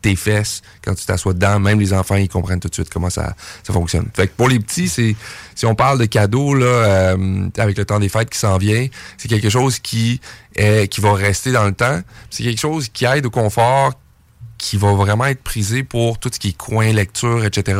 tes 0.00 0.16
fesses 0.16 0.62
quand 0.84 0.94
tu 0.94 1.04
t'assois 1.04 1.32
dedans. 1.32 1.58
Même 1.60 1.80
les 1.80 1.92
enfants, 1.92 2.16
ils 2.16 2.28
comprennent 2.28 2.60
tout 2.60 2.68
de 2.68 2.74
suite 2.74 2.90
comment 2.90 3.10
ça, 3.10 3.34
ça 3.62 3.72
fonctionne. 3.72 4.08
Fait 4.14 4.26
que 4.26 4.32
pour 4.36 4.48
les 4.48 4.58
petits, 4.58 4.88
c'est 4.88 5.16
si 5.54 5.66
on 5.66 5.74
parle 5.74 5.98
de 5.98 6.06
cadeaux 6.06 6.54
là, 6.54 6.66
euh, 6.66 7.48
avec 7.58 7.76
le 7.76 7.84
temps 7.84 7.98
des 7.98 8.08
fêtes 8.08 8.30
qui 8.30 8.38
s'en 8.38 8.58
vient, 8.58 8.86
c'est 9.18 9.28
quelque 9.28 9.50
chose 9.50 9.78
qui 9.78 10.20
est, 10.56 10.88
qui 10.88 11.00
va 11.00 11.14
rester 11.14 11.52
dans 11.52 11.64
le 11.64 11.72
temps. 11.72 12.00
C'est 12.30 12.44
quelque 12.44 12.60
chose 12.60 12.88
qui 12.88 13.04
aide 13.04 13.26
au 13.26 13.30
confort, 13.30 13.92
qui 14.58 14.76
va 14.76 14.92
vraiment 14.92 15.26
être 15.26 15.42
prisé 15.42 15.82
pour 15.82 16.18
tout 16.18 16.30
ce 16.32 16.38
qui 16.38 16.48
est 16.48 16.56
coin 16.56 16.92
lecture, 16.92 17.44
etc. 17.44 17.78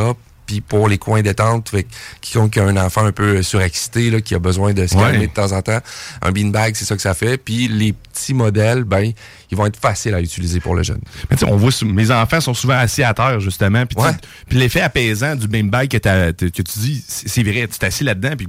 Puis 0.50 0.60
pour 0.60 0.88
les 0.88 0.98
coins 0.98 1.22
détente, 1.22 1.68
fait 1.68 1.84
que 1.84 1.88
quiconque 2.20 2.56
a 2.58 2.64
un 2.64 2.76
enfant 2.76 3.04
un 3.04 3.12
peu 3.12 3.40
surexcité, 3.40 4.10
là, 4.10 4.20
qui 4.20 4.34
a 4.34 4.40
besoin 4.40 4.72
de 4.72 4.84
se 4.84 4.96
Ouais. 4.96 5.02
calmer 5.12 5.28
de 5.28 5.32
temps 5.32 5.52
en 5.52 5.62
temps, 5.62 5.78
un 6.22 6.32
beanbag, 6.32 6.74
c'est 6.74 6.84
ça 6.84 6.96
que 6.96 7.02
ça 7.02 7.14
fait. 7.14 7.38
Puis 7.38 7.68
les 7.68 7.92
petits 7.92 8.34
modèles, 8.34 8.82
ben, 8.82 9.12
ils 9.52 9.56
vont 9.56 9.66
être 9.66 9.78
faciles 9.78 10.12
à 10.12 10.20
utiliser 10.20 10.58
pour 10.58 10.74
le 10.74 10.82
jeune. 10.82 11.00
Mais 11.30 11.36
tu 11.36 11.44
sais, 11.46 11.52
on 11.52 11.56
voit, 11.56 11.70
mes 11.84 12.10
enfants 12.10 12.40
sont 12.40 12.54
souvent 12.54 12.74
assis 12.78 13.04
à 13.04 13.14
terre, 13.14 13.38
justement. 13.38 13.84
Puis 13.86 14.58
l'effet 14.58 14.80
apaisant 14.80 15.36
du 15.36 15.46
beanbag 15.46 15.88
que, 15.88 15.98
que 16.32 16.62
tu 16.62 16.78
dis, 16.80 17.04
c'est 17.06 17.44
vrai, 17.44 17.68
tu 17.70 17.78
t'assis 17.78 18.02
là-dedans, 18.02 18.32
puis 18.36 18.48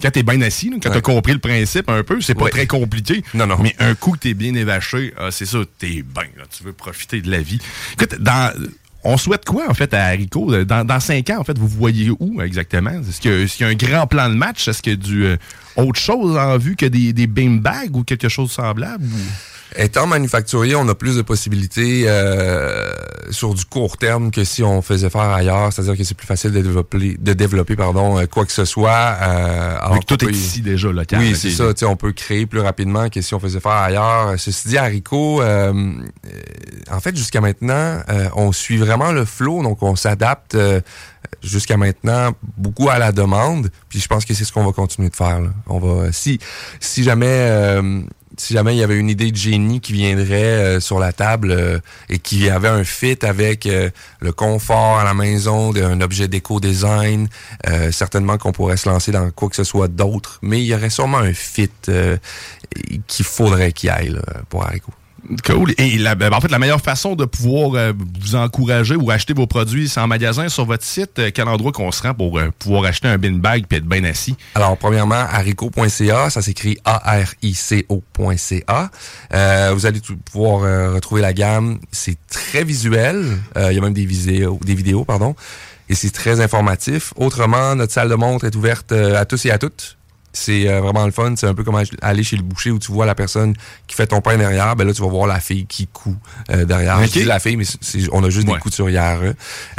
quand 0.00 0.10
t'es 0.12 0.22
bien 0.22 0.40
assis, 0.42 0.70
quand 0.80 0.90
t'as 0.90 1.00
compris 1.00 1.32
le 1.32 1.38
principe 1.40 1.88
un 1.90 2.04
peu, 2.04 2.20
c'est 2.20 2.34
pas 2.36 2.44
Ouais. 2.44 2.50
très 2.50 2.66
compliqué. 2.68 3.24
Non, 3.34 3.48
non. 3.48 3.56
Mais 3.60 3.74
un 3.80 3.96
coup 3.96 4.12
que 4.12 4.18
t'es 4.18 4.34
bien 4.34 4.54
évaché, 4.54 5.12
ah, 5.18 5.30
c'est 5.32 5.46
ça, 5.46 5.58
t'es 5.80 6.02
bien, 6.02 6.22
tu 6.56 6.62
veux 6.62 6.72
profiter 6.72 7.20
de 7.20 7.30
la 7.32 7.40
vie. 7.42 7.58
Écoute, 7.94 8.14
dans... 8.20 8.52
On 9.04 9.16
souhaite 9.16 9.44
quoi, 9.44 9.68
en 9.68 9.74
fait, 9.74 9.92
à 9.94 10.04
Haricot? 10.06 10.64
Dans, 10.64 10.84
dans 10.84 11.00
cinq 11.00 11.28
ans, 11.30 11.40
en 11.40 11.44
fait, 11.44 11.58
vous 11.58 11.66
voyez 11.66 12.10
où 12.20 12.40
exactement? 12.40 12.90
Est-ce 12.90 13.20
qu'il 13.20 13.32
y, 13.60 13.64
a- 13.64 13.66
un 13.68 13.74
grand 13.74 14.06
plan 14.06 14.28
de 14.28 14.34
match? 14.34 14.68
Est-ce 14.68 14.80
qu'il 14.80 14.92
y 14.92 14.94
a 14.94 14.98
du, 14.98 15.24
euh, 15.24 15.36
autre 15.76 15.98
chose 15.98 16.36
en 16.36 16.56
vue 16.56 16.76
que 16.76 16.86
des, 16.86 17.12
des 17.12 17.26
beanbags 17.26 17.96
ou 17.96 18.04
quelque 18.04 18.28
chose 18.28 18.48
de 18.50 18.54
semblable? 18.54 19.04
Étant 19.76 20.06
manufacturier, 20.06 20.74
on 20.76 20.86
a 20.88 20.94
plus 20.94 21.16
de 21.16 21.22
possibilités 21.22 22.04
euh, 22.06 22.92
sur 23.30 23.54
du 23.54 23.64
court 23.64 23.96
terme 23.96 24.30
que 24.30 24.44
si 24.44 24.62
on 24.62 24.82
faisait 24.82 25.10
faire 25.10 25.22
ailleurs. 25.22 25.72
C'est-à-dire 25.72 25.96
que 25.96 26.04
c'est 26.04 26.16
plus 26.16 26.26
facile 26.26 26.52
de 26.52 26.60
développer, 26.60 27.16
de 27.18 27.32
développer 27.32 27.76
pardon, 27.76 28.18
euh, 28.18 28.26
quoi 28.26 28.44
que 28.44 28.52
ce 28.52 28.64
soit. 28.64 28.90
Euh, 28.90 29.76
alors 29.80 30.00
que 30.00 30.04
tout 30.14 30.24
est 30.24 30.30
ici 30.32 30.60
déjà, 30.60 30.90
local. 30.90 31.20
Oui, 31.20 31.34
c'est 31.36 31.50
ça. 31.50 31.72
tu 31.72 31.80
sais, 31.80 31.84
On 31.86 31.96
peut 31.96 32.12
créer 32.12 32.46
plus 32.46 32.60
rapidement 32.60 33.08
que 33.08 33.20
si 33.22 33.34
on 33.34 33.40
faisait 33.40 33.60
faire 33.60 33.72
ailleurs. 33.72 34.34
Ceci 34.38 34.68
dit, 34.68 34.78
Haricot, 34.78 35.40
euh, 35.42 35.72
en 36.90 37.00
fait, 37.00 37.16
jusqu'à 37.16 37.40
maintenant, 37.40 38.00
euh, 38.08 38.28
on 38.36 38.52
suit 38.52 38.76
vraiment 38.76 39.12
le 39.12 39.24
flow, 39.24 39.62
donc 39.62 39.82
on 39.82 39.96
s'adapte 39.96 40.54
euh, 40.54 40.80
jusqu'à 41.42 41.76
maintenant 41.76 42.32
beaucoup 42.56 42.88
à 42.90 42.98
la 42.98 43.12
demande. 43.12 43.70
Puis 43.88 44.00
je 44.00 44.08
pense 44.08 44.24
que 44.24 44.34
c'est 44.34 44.44
ce 44.44 44.52
qu'on 44.52 44.64
va 44.64 44.72
continuer 44.72 45.08
de 45.08 45.16
faire. 45.16 45.40
là. 45.40 45.50
On 45.66 45.78
va, 45.78 46.12
si, 46.12 46.38
si 46.80 47.02
jamais, 47.04 47.26
euh, 47.28 48.00
si 48.38 48.54
jamais 48.54 48.74
il 48.74 48.78
y 48.78 48.82
avait 48.82 48.96
une 48.96 49.10
idée 49.10 49.30
de 49.30 49.36
génie 49.36 49.80
qui 49.80 49.92
viendrait 49.92 50.42
euh, 50.42 50.80
sur 50.80 50.98
la 50.98 51.12
table 51.12 51.50
euh, 51.50 51.78
et 52.08 52.18
qui 52.18 52.48
avait 52.48 52.68
un 52.68 52.84
fit 52.84 53.18
avec 53.22 53.66
euh, 53.66 53.90
le 54.20 54.32
confort 54.32 54.98
à 54.98 55.04
la 55.04 55.14
maison 55.14 55.72
d'un 55.72 56.00
objet 56.00 56.28
d'éco-design, 56.28 57.28
certainement 57.90 58.38
qu'on 58.38 58.52
pourrait 58.52 58.76
se 58.76 58.88
lancer 58.88 59.12
dans 59.12 59.30
quoi 59.30 59.48
que 59.48 59.56
ce 59.56 59.64
soit 59.64 59.88
d'autre. 59.88 60.38
Mais 60.42 60.60
il 60.60 60.66
y 60.66 60.74
aurait 60.74 60.90
sûrement 60.90 61.18
un 61.18 61.32
fit 61.32 61.70
qu'il 63.06 63.24
faudrait 63.24 63.72
qu'il 63.72 63.90
aille 63.90 64.10
là, 64.10 64.22
pour 64.48 64.64
Haricot. 64.64 64.92
Cool. 65.46 65.72
Et 65.78 65.98
la- 65.98 66.14
ben, 66.16 66.32
en 66.32 66.40
fait, 66.40 66.50
la 66.50 66.58
meilleure 66.58 66.80
façon 66.80 67.14
de 67.14 67.24
pouvoir 67.24 67.74
euh, 67.74 67.92
vous 68.20 68.34
encourager 68.34 68.96
ou 68.96 69.10
acheter 69.10 69.34
vos 69.34 69.46
produits, 69.46 69.88
c'est 69.88 70.00
en 70.00 70.08
magasin 70.08 70.48
sur 70.48 70.64
votre 70.64 70.84
site. 70.84 71.18
Euh, 71.18 71.30
quel 71.32 71.46
endroit 71.48 71.70
qu'on 71.72 71.92
se 71.92 72.02
rend 72.02 72.12
pour 72.12 72.38
euh, 72.38 72.50
pouvoir 72.58 72.84
acheter 72.84 73.08
un 73.08 73.18
bin 73.18 73.38
bag 73.38 73.64
puis 73.68 73.78
être 73.78 73.86
bien 73.86 74.02
assis? 74.04 74.36
Alors, 74.56 74.76
premièrement, 74.76 75.14
haricot.ca, 75.14 76.28
ça 76.30 76.42
s'écrit 76.42 76.76
A-R-I-C-O.ca. 76.84 78.90
Euh, 79.34 79.70
vous 79.74 79.86
allez 79.86 80.00
pouvoir 80.24 80.64
euh, 80.64 80.94
retrouver 80.94 81.22
la 81.22 81.32
gamme. 81.32 81.78
C'est 81.90 82.16
très 82.28 82.64
visuel. 82.64 83.24
Il 83.56 83.72
y 83.74 83.78
a 83.78 83.80
même 83.80 83.94
des 83.94 84.06
vidéos, 84.06 84.58
des 84.64 84.74
vidéos, 84.74 85.04
pardon. 85.04 85.34
Et 85.88 85.94
c'est 85.94 86.10
très 86.10 86.40
informatif. 86.40 87.12
Autrement, 87.16 87.74
notre 87.74 87.92
salle 87.92 88.08
de 88.08 88.14
montre 88.14 88.44
est 88.46 88.56
ouverte 88.56 88.92
à 88.92 89.24
tous 89.24 89.44
et 89.46 89.50
à 89.50 89.58
toutes. 89.58 89.96
C'est 90.32 90.68
euh, 90.68 90.80
vraiment 90.80 91.04
le 91.04 91.12
fun. 91.12 91.34
C'est 91.36 91.46
un 91.46 91.54
peu 91.54 91.62
comme 91.64 91.80
aller 92.00 92.22
chez 92.22 92.36
le 92.36 92.42
boucher 92.42 92.70
où 92.70 92.78
tu 92.78 92.90
vois 92.90 93.04
la 93.06 93.14
personne 93.14 93.54
qui 93.86 93.94
fait 93.94 94.06
ton 94.06 94.20
pain 94.20 94.36
derrière. 94.38 94.74
Ben 94.76 94.86
là, 94.86 94.92
tu 94.94 95.02
vas 95.02 95.08
voir 95.08 95.26
la 95.26 95.40
fille 95.40 95.66
qui 95.66 95.86
coud 95.86 96.16
euh, 96.50 96.64
derrière. 96.64 96.98
Ok. 96.98 97.04
Je 97.06 97.10
dis 97.12 97.24
la 97.24 97.38
fille, 97.38 97.56
mais 97.56 97.64
on 98.12 98.24
a 98.24 98.30
juste 98.30 98.48
Ouais. 98.48 98.54
des 98.54 98.60
couturières. 98.60 99.20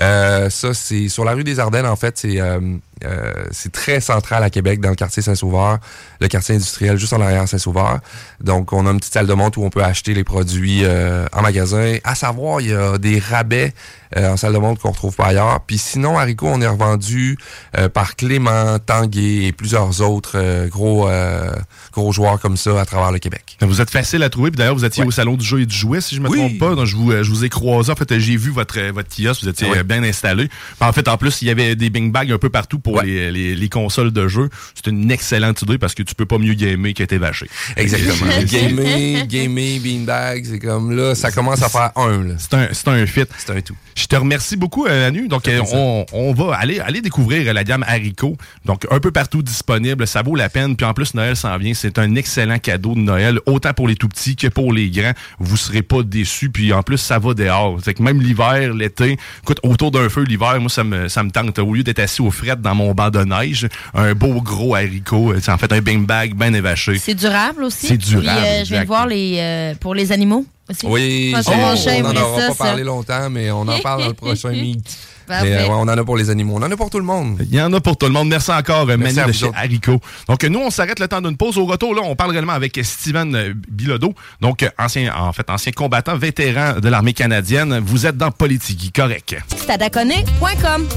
Euh, 0.02 0.50
ça, 0.50 0.74
c'est 0.74 1.10
sur 1.10 1.26
la 1.26 1.34
rue 1.34 1.44
des 1.44 1.60
Ardennes, 1.60 1.86
en 1.88 1.96
fait. 1.96 2.18
C'est 2.18 2.40
euh, 2.40 2.60
euh, 3.04 3.34
c'est 3.52 3.72
très 3.72 4.00
central 4.00 4.44
à 4.44 4.50
Québec, 4.50 4.80
dans 4.80 4.90
le 4.90 4.96
quartier 4.96 5.22
Saint-Sauveur, 5.22 5.80
le 6.22 6.28
quartier 6.28 6.56
industriel 6.56 6.98
juste 6.98 7.12
en 7.14 7.20
arrière 7.20 7.48
Saint-Sauveur. 7.50 8.00
Donc, 8.40 8.72
on 8.72 8.86
a 8.88 8.92
une 8.92 9.00
petite 9.00 9.14
salle 9.14 9.28
de 9.28 9.34
montre 9.34 9.58
où 9.58 9.66
on 9.66 9.70
peut 9.70 9.84
acheter 9.84 10.14
les 10.14 10.24
produits 10.24 10.82
euh, 10.86 11.26
en 11.34 11.42
magasin. 11.42 11.98
À 12.04 12.16
savoir, 12.16 12.62
il 12.62 12.70
y 12.70 12.74
a 12.74 12.98
des 12.98 13.20
rabais 13.20 13.74
en 14.18 14.38
salle 14.38 14.54
de 14.54 14.58
montre 14.58 14.82
qu'on 14.82 14.92
retrouve 14.92 15.16
pas 15.16 15.26
ailleurs. 15.28 15.60
Puis 15.66 15.78
sinon, 15.78 16.18
Haricot, 16.18 16.48
on 16.48 16.62
est 16.62 16.68
revendu 16.68 17.38
euh, 17.78 17.90
par 17.90 18.16
Clément, 18.16 18.78
Tanguay 18.80 19.46
et 19.48 19.52
plusieurs 19.52 20.02
autres 20.02 20.34
euh, 20.36 20.68
gros 20.68 21.08
euh, 21.10 21.52
gros 21.92 22.12
joueurs 22.12 22.40
comme 22.40 22.58
ça 22.58 22.80
à 22.80 22.86
travers 22.86 23.12
le 23.12 23.20
Québec. 23.20 23.58
Vous 23.62 23.82
êtes 23.82 23.90
facile 23.92 24.24
à 24.24 24.30
trouver. 24.30 24.52
Puis 24.52 24.58
d'ailleurs, 24.58 24.76
vous 24.76 24.86
étiez 24.86 25.04
au 25.04 25.12
salon 25.12 25.36
du 25.36 25.46
jeu 25.46 25.62
et 25.62 25.66
du 25.66 25.76
jouet, 25.76 26.02
si 26.02 26.16
je 26.16 26.22
me 26.22 26.30
Oui. 26.30 26.38
trompe 26.38 26.58
pas. 26.60 26.76
Donc, 26.76 26.86
je, 26.86 26.96
vous, 26.96 27.12
euh, 27.12 27.24
je 27.24 27.30
vous 27.30 27.46
ai 27.46 27.50
croisé. 27.50 27.92
En 27.92 27.96
fait, 27.96 28.12
euh, 28.12 28.20
j'ai 28.20 28.36
vu 28.38 28.52
votre, 28.52 28.80
euh, 28.80 28.92
votre 28.92 29.10
kiosque. 29.16 29.44
Vous 29.44 29.50
étiez 29.50 29.68
euh, 29.76 29.84
bien 29.84 30.04
installé. 30.04 30.50
En 30.80 30.92
fait, 30.92 31.08
en 31.08 31.18
plus, 31.18 31.42
il 31.42 31.48
y 31.48 31.52
avait 31.52 31.76
des 31.76 31.90
bing 31.90 32.12
bags 32.12 32.32
un 32.32 32.38
peu 32.38 32.50
partout 32.50 32.80
pour 32.80 33.02
les, 33.02 33.32
les, 33.32 33.56
les 33.56 33.70
consoles 33.70 34.12
de 34.12 34.28
jeu. 34.28 34.50
C'est 34.76 34.88
une 34.90 35.12
excellente 35.12 35.62
idée 35.62 35.78
parce 35.78 35.94
que 35.96 36.04
tu 36.04 36.16
peux 36.16 36.26
pas 36.26 36.38
mieux 36.38 36.54
gamer 36.54 36.94
que 36.94 37.04
t'es 37.04 37.18
vaché. 37.18 37.48
Exactement. 37.78 38.32
gamer, 38.46 39.26
gamer, 39.28 39.80
beanbag, 39.80 40.46
c'est 40.46 40.60
comme 40.60 40.96
là, 40.96 41.16
ça 41.16 41.32
commence 41.32 41.62
à 41.62 41.70
faire 41.70 41.92
un. 41.96 42.36
C'est 42.38 42.54
un, 42.54 42.68
c'est 42.72 42.88
un 42.88 43.06
fit. 43.06 43.24
C'est 43.38 43.52
un 43.52 43.62
tout. 43.62 43.76
Je 44.04 44.08
te 44.10 44.18
remercie 44.18 44.58
beaucoup, 44.58 44.86
euh, 44.86 45.08
Anu. 45.08 45.30
Donc, 45.30 45.48
euh, 45.48 45.62
on, 45.72 46.06
on 46.12 46.34
va 46.34 46.58
aller, 46.58 46.82
aller 46.82 47.00
découvrir 47.00 47.48
euh, 47.48 47.54
la 47.54 47.64
gamme 47.64 47.86
Haricot. 47.88 48.36
Donc, 48.66 48.86
un 48.92 49.00
peu 49.00 49.12
partout 49.12 49.42
disponible. 49.42 50.06
Ça 50.08 50.22
vaut 50.22 50.36
la 50.36 50.50
peine. 50.50 50.76
Puis 50.76 50.86
en 50.86 50.94
plus, 50.94 51.14
Noël 51.14 51.38
s'en 51.38 51.58
vient. 51.58 51.74
C'est 51.74 51.98
un 51.98 52.14
excellent 52.16 52.60
cadeau 52.60 52.96
de 52.96 53.00
Noël, 53.00 53.40
autant 53.46 53.72
pour 53.72 53.88
les 53.88 53.96
tout 53.96 54.10
petits 54.10 54.36
que 54.36 54.48
pour 54.48 54.74
les 54.74 54.90
grands. 54.90 55.14
Vous 55.40 55.56
serez 55.56 55.84
pas 55.84 56.04
déçus. 56.04 56.50
Puis 56.50 56.74
en 56.74 56.84
plus, 56.84 56.98
ça 56.98 57.18
va 57.18 57.34
dehors. 57.34 57.80
Fait 57.80 57.94
que 57.94 58.04
même 58.04 58.22
l'hiver, 58.22 58.74
l'été, 58.74 59.18
écoute, 59.42 59.60
autour 59.64 59.92
d'un 59.92 60.10
feu, 60.10 60.24
l'hiver, 60.24 60.60
moi, 60.60 60.70
ça 60.70 60.84
me, 60.84 61.08
ça 61.08 61.24
me 61.24 61.32
tente. 61.32 61.58
Au 61.60 61.74
lieu 61.74 61.84
d'être 61.84 62.00
assis 62.00 62.22
au 62.22 62.30
fret 62.30 62.58
dans 62.58 62.76
mon 62.76 62.94
banc 62.94 63.10
de 63.10 63.24
neige, 63.24 63.70
un 63.94 64.14
beau 64.16 64.42
gros 64.42 64.76
haricot. 64.76 65.36
C'est 65.40 65.52
en 65.52 65.58
fait 65.58 65.72
un 65.72 65.80
bing 65.80 66.06
bag 66.06 66.36
bien 66.36 66.54
évaché. 66.54 66.98
C'est 66.98 67.16
durable 67.16 67.64
aussi? 67.64 67.88
C'est 67.88 67.98
durable, 67.98 68.38
Puis, 68.38 68.50
euh, 68.50 68.66
je 68.66 68.70
viens 68.70 68.82
de 68.82 68.88
voir 68.88 69.08
les, 69.08 69.38
euh, 69.40 69.76
pour 69.80 69.96
les 69.96 70.12
animaux. 70.12 70.46
Oui, 70.84 71.34
on 71.36 71.52
n'en 71.52 72.16
aura 72.16 72.40
ça, 72.40 72.48
pas 72.48 72.54
ça. 72.54 72.64
parlé 72.64 72.84
longtemps, 72.84 73.30
mais 73.30 73.52
on 73.52 73.62
en 73.62 73.80
parle 73.80 74.02
dans 74.02 74.08
le 74.08 74.14
prochain 74.14 74.52
meet. 74.52 74.98
Mais, 75.30 75.54
euh, 75.54 75.64
ouais, 75.64 75.70
on 75.70 75.82
en 75.84 75.88
a 75.88 76.04
pour 76.04 76.18
les 76.18 76.30
animaux. 76.30 76.56
On 76.58 76.64
en 76.64 76.72
a 76.72 76.76
pour 76.76 76.90
tout 76.90 77.00
le 77.00 77.06
monde. 77.06 77.38
Il 77.50 77.56
y 77.56 77.62
en 77.62 77.72
a 77.72 77.80
pour 77.80 77.96
tout 77.98 78.08
le 78.08 78.12
monde. 78.12 78.28
Merci 78.28 78.52
encore, 78.52 78.90
euh, 78.90 78.98
Merci 78.98 79.16
Manu 79.16 79.20
à 79.20 79.24
de 79.28 79.32
vous 79.32 79.38
chez 79.38 79.46
autres. 79.46 79.58
Haricot. 79.58 80.02
Donc, 80.28 80.44
euh, 80.44 80.50
nous, 80.50 80.60
on 80.60 80.70
s'arrête 80.70 81.00
le 81.00 81.08
temps 81.08 81.22
d'une 81.22 81.38
pause. 81.38 81.58
Au 81.58 81.66
retour, 81.66 81.96
là, 81.96 82.02
on 82.04 82.16
parle 82.16 82.32
réellement 82.32 82.54
avec 82.54 82.80
Steven 82.84 83.54
Bilodeau, 83.70 84.14
donc 84.42 84.70
ancien, 84.78 85.14
en 85.16 85.32
fait, 85.32 85.50
ancien 85.50 85.72
combattant, 85.72 86.18
vétéran 86.18 86.80
de 86.80 86.90
l'armée 86.90 87.14
canadienne. 87.14 87.80
Vous 87.80 88.06
êtes 88.06 88.18
dans 88.18 88.32
Politique, 88.32 88.94
correct. 88.94 89.36
Stadaconé.com 89.56 90.88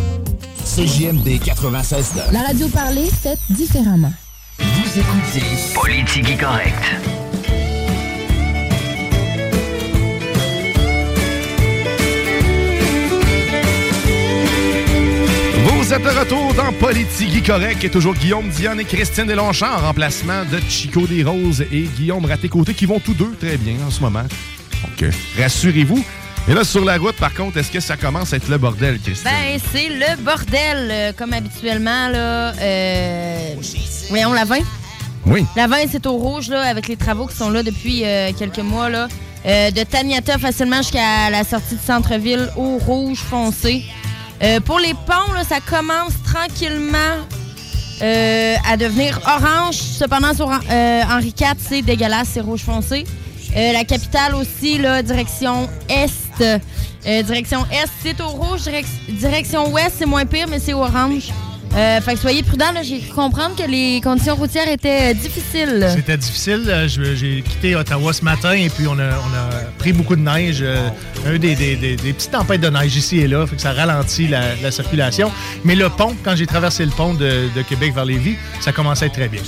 CJMD 0.65 1.41
96 1.45 2.15
La 2.33 2.43
radio 2.43 2.67
parlée, 2.69 3.09
faite 3.09 3.39
différemment. 3.51 4.13
Vous 4.59 4.99
écoutez 4.99 5.47
Politique 5.75 6.41
correct. 6.41 7.26
Vous 15.87 15.95
êtes 15.95 16.03
de 16.03 16.09
retour 16.09 16.53
dans 16.55 16.73
Politique 16.73 17.47
Correct 17.47 17.85
et 17.85 17.89
toujours 17.89 18.15
Guillaume 18.15 18.49
Diane 18.49 18.81
et 18.81 18.85
Christine 18.85 19.27
Delonchamp 19.27 19.73
en 19.73 19.87
remplacement 19.87 20.45
de 20.51 20.59
Chico 20.69 21.07
des 21.07 21.23
Roses 21.23 21.61
et 21.61 21.83
Guillaume 21.83 22.25
Raté-Côté 22.25 22.75
qui 22.75 22.87
vont 22.87 22.99
tous 22.99 23.15
deux 23.15 23.37
très 23.41 23.57
bien 23.57 23.77
en 23.87 23.91
ce 23.93 24.01
moment. 24.01 24.25
Donc, 24.83 25.09
rassurez-vous. 25.39 26.05
Et 26.49 26.55
là, 26.55 26.65
sur 26.65 26.85
la 26.85 26.99
route, 26.99 27.15
par 27.15 27.33
contre, 27.33 27.59
est-ce 27.59 27.71
que 27.71 27.79
ça 27.79 27.97
commence 27.97 28.33
à 28.33 28.39
être 28.39 28.49
le 28.49 28.59
bordel, 28.59 28.99
Christine? 28.99 29.31
Ben, 29.31 29.61
c'est 29.73 29.89
le 29.89 30.21
bordel, 30.25 30.89
euh, 30.91 31.13
comme 31.17 31.33
habituellement, 31.33 32.09
là. 32.09 32.53
Euh, 32.61 33.55
voyons, 34.09 34.33
la 34.33 34.45
20. 34.45 34.57
Oui. 35.27 35.47
La 35.55 35.69
20, 35.69 35.77
c'est 35.93 36.05
au 36.09 36.17
rouge, 36.17 36.49
là, 36.49 36.63
avec 36.63 36.89
les 36.89 36.97
travaux 36.97 37.29
qui 37.29 37.37
sont 37.37 37.51
là 37.51 37.63
depuis 37.63 38.05
euh, 38.05 38.33
quelques 38.37 38.59
mois, 38.59 38.89
là. 38.91 39.07
Euh, 39.47 39.71
de 39.71 39.85
Taniata 39.85 40.39
facilement 40.39 40.79
jusqu'à 40.79 41.31
la 41.31 41.45
sortie 41.45 41.77
du 41.77 41.85
centre-ville 41.85 42.51
au 42.57 42.79
rouge 42.79 43.19
foncé. 43.19 43.85
Euh, 44.43 44.61
pour 44.61 44.79
les 44.79 44.93
ponts, 44.95 45.33
ça 45.49 45.61
commence 45.61 46.13
tranquillement 46.25 47.25
euh, 48.03 48.55
à 48.69 48.77
devenir 48.77 49.19
orange. 49.27 49.77
Cependant, 49.77 50.35
sur 50.35 50.51
euh, 50.51 51.03
Henri 51.11 51.35
IV, 51.39 51.55
c'est 51.59 51.83
dégueulasse, 51.83 52.29
c'est 52.35 52.41
rouge 52.41 52.61
foncé. 52.63 53.05
La 53.55 53.85
capitale 53.85 54.35
aussi, 54.35 54.79
direction 55.05 55.67
est. 55.89 56.13
Direction 57.25 57.65
est, 57.73 57.87
c'est 58.03 58.21
au 58.21 58.29
rouge. 58.29 58.61
Direc- 58.63 58.85
direction 59.19 59.73
ouest, 59.73 59.95
c'est 59.99 60.05
moins 60.07 60.27
pire, 60.27 60.47
mais 60.51 60.59
c'est 60.59 60.75
orange. 60.75 61.31
Euh, 61.75 62.01
fait 62.01 62.15
que 62.15 62.21
soyez 62.21 62.43
prudents, 62.43 62.73
là. 62.73 62.83
J'ai 62.83 63.01
cru 63.01 63.13
comprendre 63.13 63.55
que 63.55 63.69
les 63.71 64.01
conditions 64.03 64.35
routières 64.35 64.67
étaient 64.69 65.11
euh, 65.11 65.15
difficiles. 65.15 65.87
C'était 65.95 66.17
difficile. 66.17 66.65
Euh, 66.69 66.89
J'ai 66.89 67.43
quitté 67.43 67.77
Ottawa 67.77 68.15
ce 68.15 68.25
matin 68.25 68.53
et 68.53 68.71
puis 68.71 68.87
on 68.87 68.99
a, 68.99 69.05
on 69.11 69.35
a 69.35 69.51
pris 69.79 69.93
beaucoup 69.93 70.17
de 70.17 70.23
neige. 70.23 70.61
euh, 70.63 70.89
un 71.27 71.37
des, 71.39 71.55
des- 71.55 71.77
des- 71.77 71.97
des 71.97 72.13
petites 72.15 72.31
tempêtes 72.31 72.61
de 72.63 72.71
neige 72.71 72.97
ici 72.97 73.19
et 73.19 73.27
là, 73.29 73.47
fait 73.47 73.57
que 73.57 73.63
ça 73.63 73.73
ralentit 73.73 74.27
la, 74.29 74.55
la 74.63 74.71
circulation. 74.71 75.31
Mais 75.65 75.75
le 75.75 75.91
pont, 75.91 76.15
quand 76.25 76.35
j'ai 76.37 76.47
traversé 76.47 76.85
le 76.85 76.93
pont 76.93 77.13
de, 77.13 77.49
de 77.55 77.63
Québec 77.63 77.93
vers 77.95 78.05
Lévis, 78.07 78.37
ça 78.61 78.73
commençait 78.73 79.05
à 79.05 79.09
être 79.09 79.15
très 79.15 79.29
bien. 79.29 79.43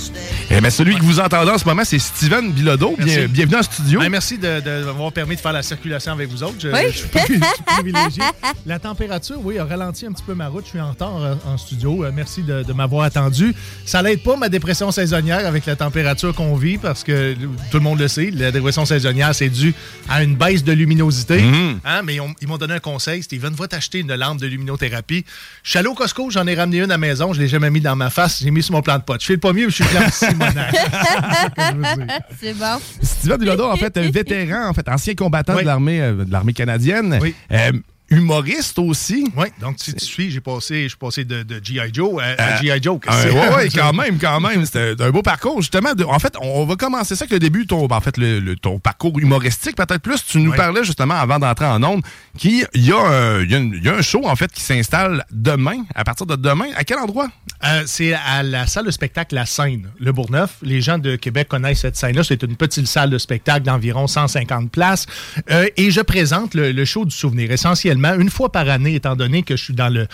Eh 0.51 0.59
bien, 0.61 0.69
celui 0.69 0.97
que 0.97 1.03
vous 1.03 1.19
entendez 1.19 1.49
en 1.49 1.57
ce 1.57 1.65
moment, 1.65 1.83
c'est 1.83 1.97
Steven 1.99 2.51
Bilodeau. 2.51 2.95
Bien- 2.99 3.25
bienvenue 3.27 3.57
en 3.57 3.63
studio. 3.63 4.01
Ben, 4.01 4.09
merci 4.09 4.37
de, 4.37 4.59
de 4.59 4.83
m'avoir 4.85 5.11
permis 5.13 5.35
de 5.35 5.41
faire 5.41 5.53
la 5.53 5.63
circulation 5.63 6.11
avec 6.11 6.29
vous 6.29 6.43
autres. 6.43 6.57
Je, 6.59 6.67
Oui. 6.67 6.79
je 6.91 6.97
suis 6.97 7.07
pri- 7.07 7.23
je 7.29 7.33
suis 7.33 7.63
privilégié. 7.65 8.23
La 8.67 8.77
température, 8.77 9.37
oui, 9.43 9.57
a 9.57 9.65
ralenti 9.65 10.05
un 10.05 10.11
petit 10.11 10.23
peu 10.23 10.35
ma 10.35 10.47
route. 10.49 10.65
Je 10.65 10.69
suis 10.71 10.79
en 10.81 10.89
retard 10.89 11.17
en 11.47 11.57
studio. 11.57 12.03
Euh, 12.09 12.11
merci 12.13 12.43
de, 12.43 12.63
de 12.63 12.73
m'avoir 12.73 13.03
attendu. 13.03 13.53
Ça 13.85 14.01
n'aide 14.01 14.21
pas 14.23 14.35
ma 14.35 14.49
dépression 14.49 14.91
saisonnière 14.91 15.45
avec 15.47 15.65
la 15.65 15.75
température 15.75 16.33
qu'on 16.35 16.55
vit 16.55 16.77
parce 16.77 17.03
que 17.03 17.33
tout 17.33 17.77
le 17.77 17.79
monde 17.79 17.99
le 17.99 18.07
sait, 18.07 18.31
la 18.31 18.51
dépression 18.51 18.85
saisonnière, 18.85 19.33
c'est 19.33 19.49
dû 19.49 19.73
à 20.09 20.23
une 20.23 20.35
baisse 20.35 20.63
de 20.63 20.71
luminosité. 20.73 21.41
Hein, 21.85 22.01
Mais 22.03 22.15
ils 22.15 22.21
ont- 22.21 22.33
ils 22.41 22.47
m'ont 22.47 22.57
donné 22.57 22.73
un 22.75 22.79
conseil. 22.79 23.23
Steven, 23.23 23.53
va 23.53 23.67
t'acheter 23.67 23.99
une 23.99 24.13
lampe 24.13 24.39
de 24.39 24.47
luminothérapie. 24.47 25.23
Je 25.63 25.69
suis 25.69 25.79
allé 25.79 25.87
au 25.87 25.93
Costco, 25.93 26.29
j'en 26.29 26.45
ai 26.47 26.55
ramené 26.55 26.77
une 26.79 26.83
à 26.85 26.87
la 26.87 26.97
maison. 26.97 27.33
Je 27.33 27.39
ne 27.39 27.43
l'ai 27.43 27.49
jamais 27.49 27.69
mis 27.69 27.81
dans 27.81 27.95
ma 27.95 28.09
face. 28.09 28.41
J'ai 28.43 28.51
mis 28.51 28.63
sur 28.63 28.73
mon 28.73 28.81
plan 28.81 28.97
de 28.97 29.03
pot. 29.03 29.15
Je 29.19 29.25
fais 29.25 29.33
le 29.33 29.39
pas 29.39 29.53
mieux, 29.53 29.69
je 29.69 29.75
suis 29.75 29.83
plein 29.85 30.09
Simonac. 30.09 30.75
c'est 32.39 32.53
bon. 32.53 32.79
Steven 33.01 33.37
Bilodeau, 33.37 33.69
en 33.69 33.75
fait, 33.77 33.97
un 33.97 34.09
vétéran, 34.11 34.67
en 34.69 34.73
fait, 34.73 34.87
ancien 34.89 35.13
combattant 35.15 35.55
Oui. 35.55 35.61
de 35.61 35.67
l'armée 35.67 36.01
euh, 36.01 36.25
de 36.25 36.31
l'armée 36.31 36.53
canadienne. 36.53 37.19
Oui. 37.21 37.35
Euh, 37.51 37.71
humoriste 38.09 38.79
aussi. 38.79 39.31
Oui, 39.35 39.47
donc 39.61 39.75
si 39.79 39.93
tu 39.93 40.05
suis, 40.05 40.31
j'ai 40.31 40.39
passé, 40.41 40.83
je 40.83 40.87
suis 40.89 40.97
passé 40.97 41.25
de, 41.25 41.43
de 41.43 41.59
G.I. 41.63 41.89
Joe 41.93 42.21
à, 42.21 42.41
à 42.55 42.61
G.I. 42.61 42.81
Joe. 42.81 42.99
Euh, 43.09 43.31
ouais, 43.31 43.55
ouais, 43.55 43.69
quand 43.73 43.93
même, 43.93 44.17
quand 44.19 44.39
même. 44.39 44.65
C'était 44.65 44.95
un 44.99 45.09
beau 45.11 45.21
parcours. 45.21 45.61
Justement, 45.61 45.93
de- 45.93 46.03
en 46.03 46.19
fait, 46.19 46.33
on 46.41 46.65
va 46.65 46.75
commencer 46.75 47.15
ça 47.15 47.23
avec 47.23 47.31
le 47.33 47.39
début, 47.39 47.65
ton, 47.67 47.85
en 47.89 48.01
fait, 48.01 48.17
le, 48.17 48.39
le- 48.39 48.55
ton 48.55 48.79
parcours 48.79 49.19
humoristique, 49.19 49.75
peut-être 49.75 50.01
plus. 50.01 50.23
Tu 50.25 50.39
nous 50.39 50.51
Ouais. 50.51 50.57
parlais 50.57 50.83
justement 50.83 51.13
avant 51.15 51.37
d'entrer 51.39 51.65
en 51.65 51.81
ondes 51.83 52.01
qu'il 52.37 52.65
y, 52.73 52.79
y 52.87 52.91
a 52.93 53.93
un 53.95 54.01
show, 54.01 54.21
en 54.25 54.35
fait, 54.35 54.51
qui 54.51 54.61
s'installe 54.61 55.25
demain, 55.31 55.83
à 55.93 56.03
partir 56.03 56.25
de 56.25 56.35
demain. 56.35 56.65
À 56.75 56.83
quel 56.83 56.97
endroit? 56.97 57.27
Euh, 57.65 57.83
c'est 57.85 58.13
à 58.13 58.41
la 58.43 58.65
salle 58.67 58.85
de 58.85 58.91
spectacle 58.91 59.35
La 59.35 59.45
Seine, 59.45 59.89
le 59.99 60.11
Bourgneuf. 60.11 60.55
Les 60.61 60.81
gens 60.81 60.97
de 60.97 61.15
Québec 61.15 61.47
connaissent 61.49 61.81
cette 61.81 61.97
scène-là. 61.97 62.23
C'est 62.23 62.41
une 62.43 62.55
petite 62.55 62.87
salle 62.87 63.09
de 63.09 63.17
spectacle 63.17 63.63
d'environ 63.65 64.07
150 64.07 64.71
places. 64.71 65.05
Euh, 65.51 65.67
et 65.77 65.91
je 65.91 66.01
présente 66.01 66.53
le, 66.55 66.71
le 66.71 66.85
show 66.85 67.05
du 67.05 67.15
souvenir. 67.15 67.51
Essentiellement, 67.51 67.98
une 68.05 68.29
fois 68.29 68.51
par 68.51 68.67
année, 68.69 68.95
étant 68.95 69.15
donné 69.15 69.43
que 69.43 69.55
je 69.55 69.63
suis 69.63 69.73
dans 69.73 69.89
le, 69.89 70.07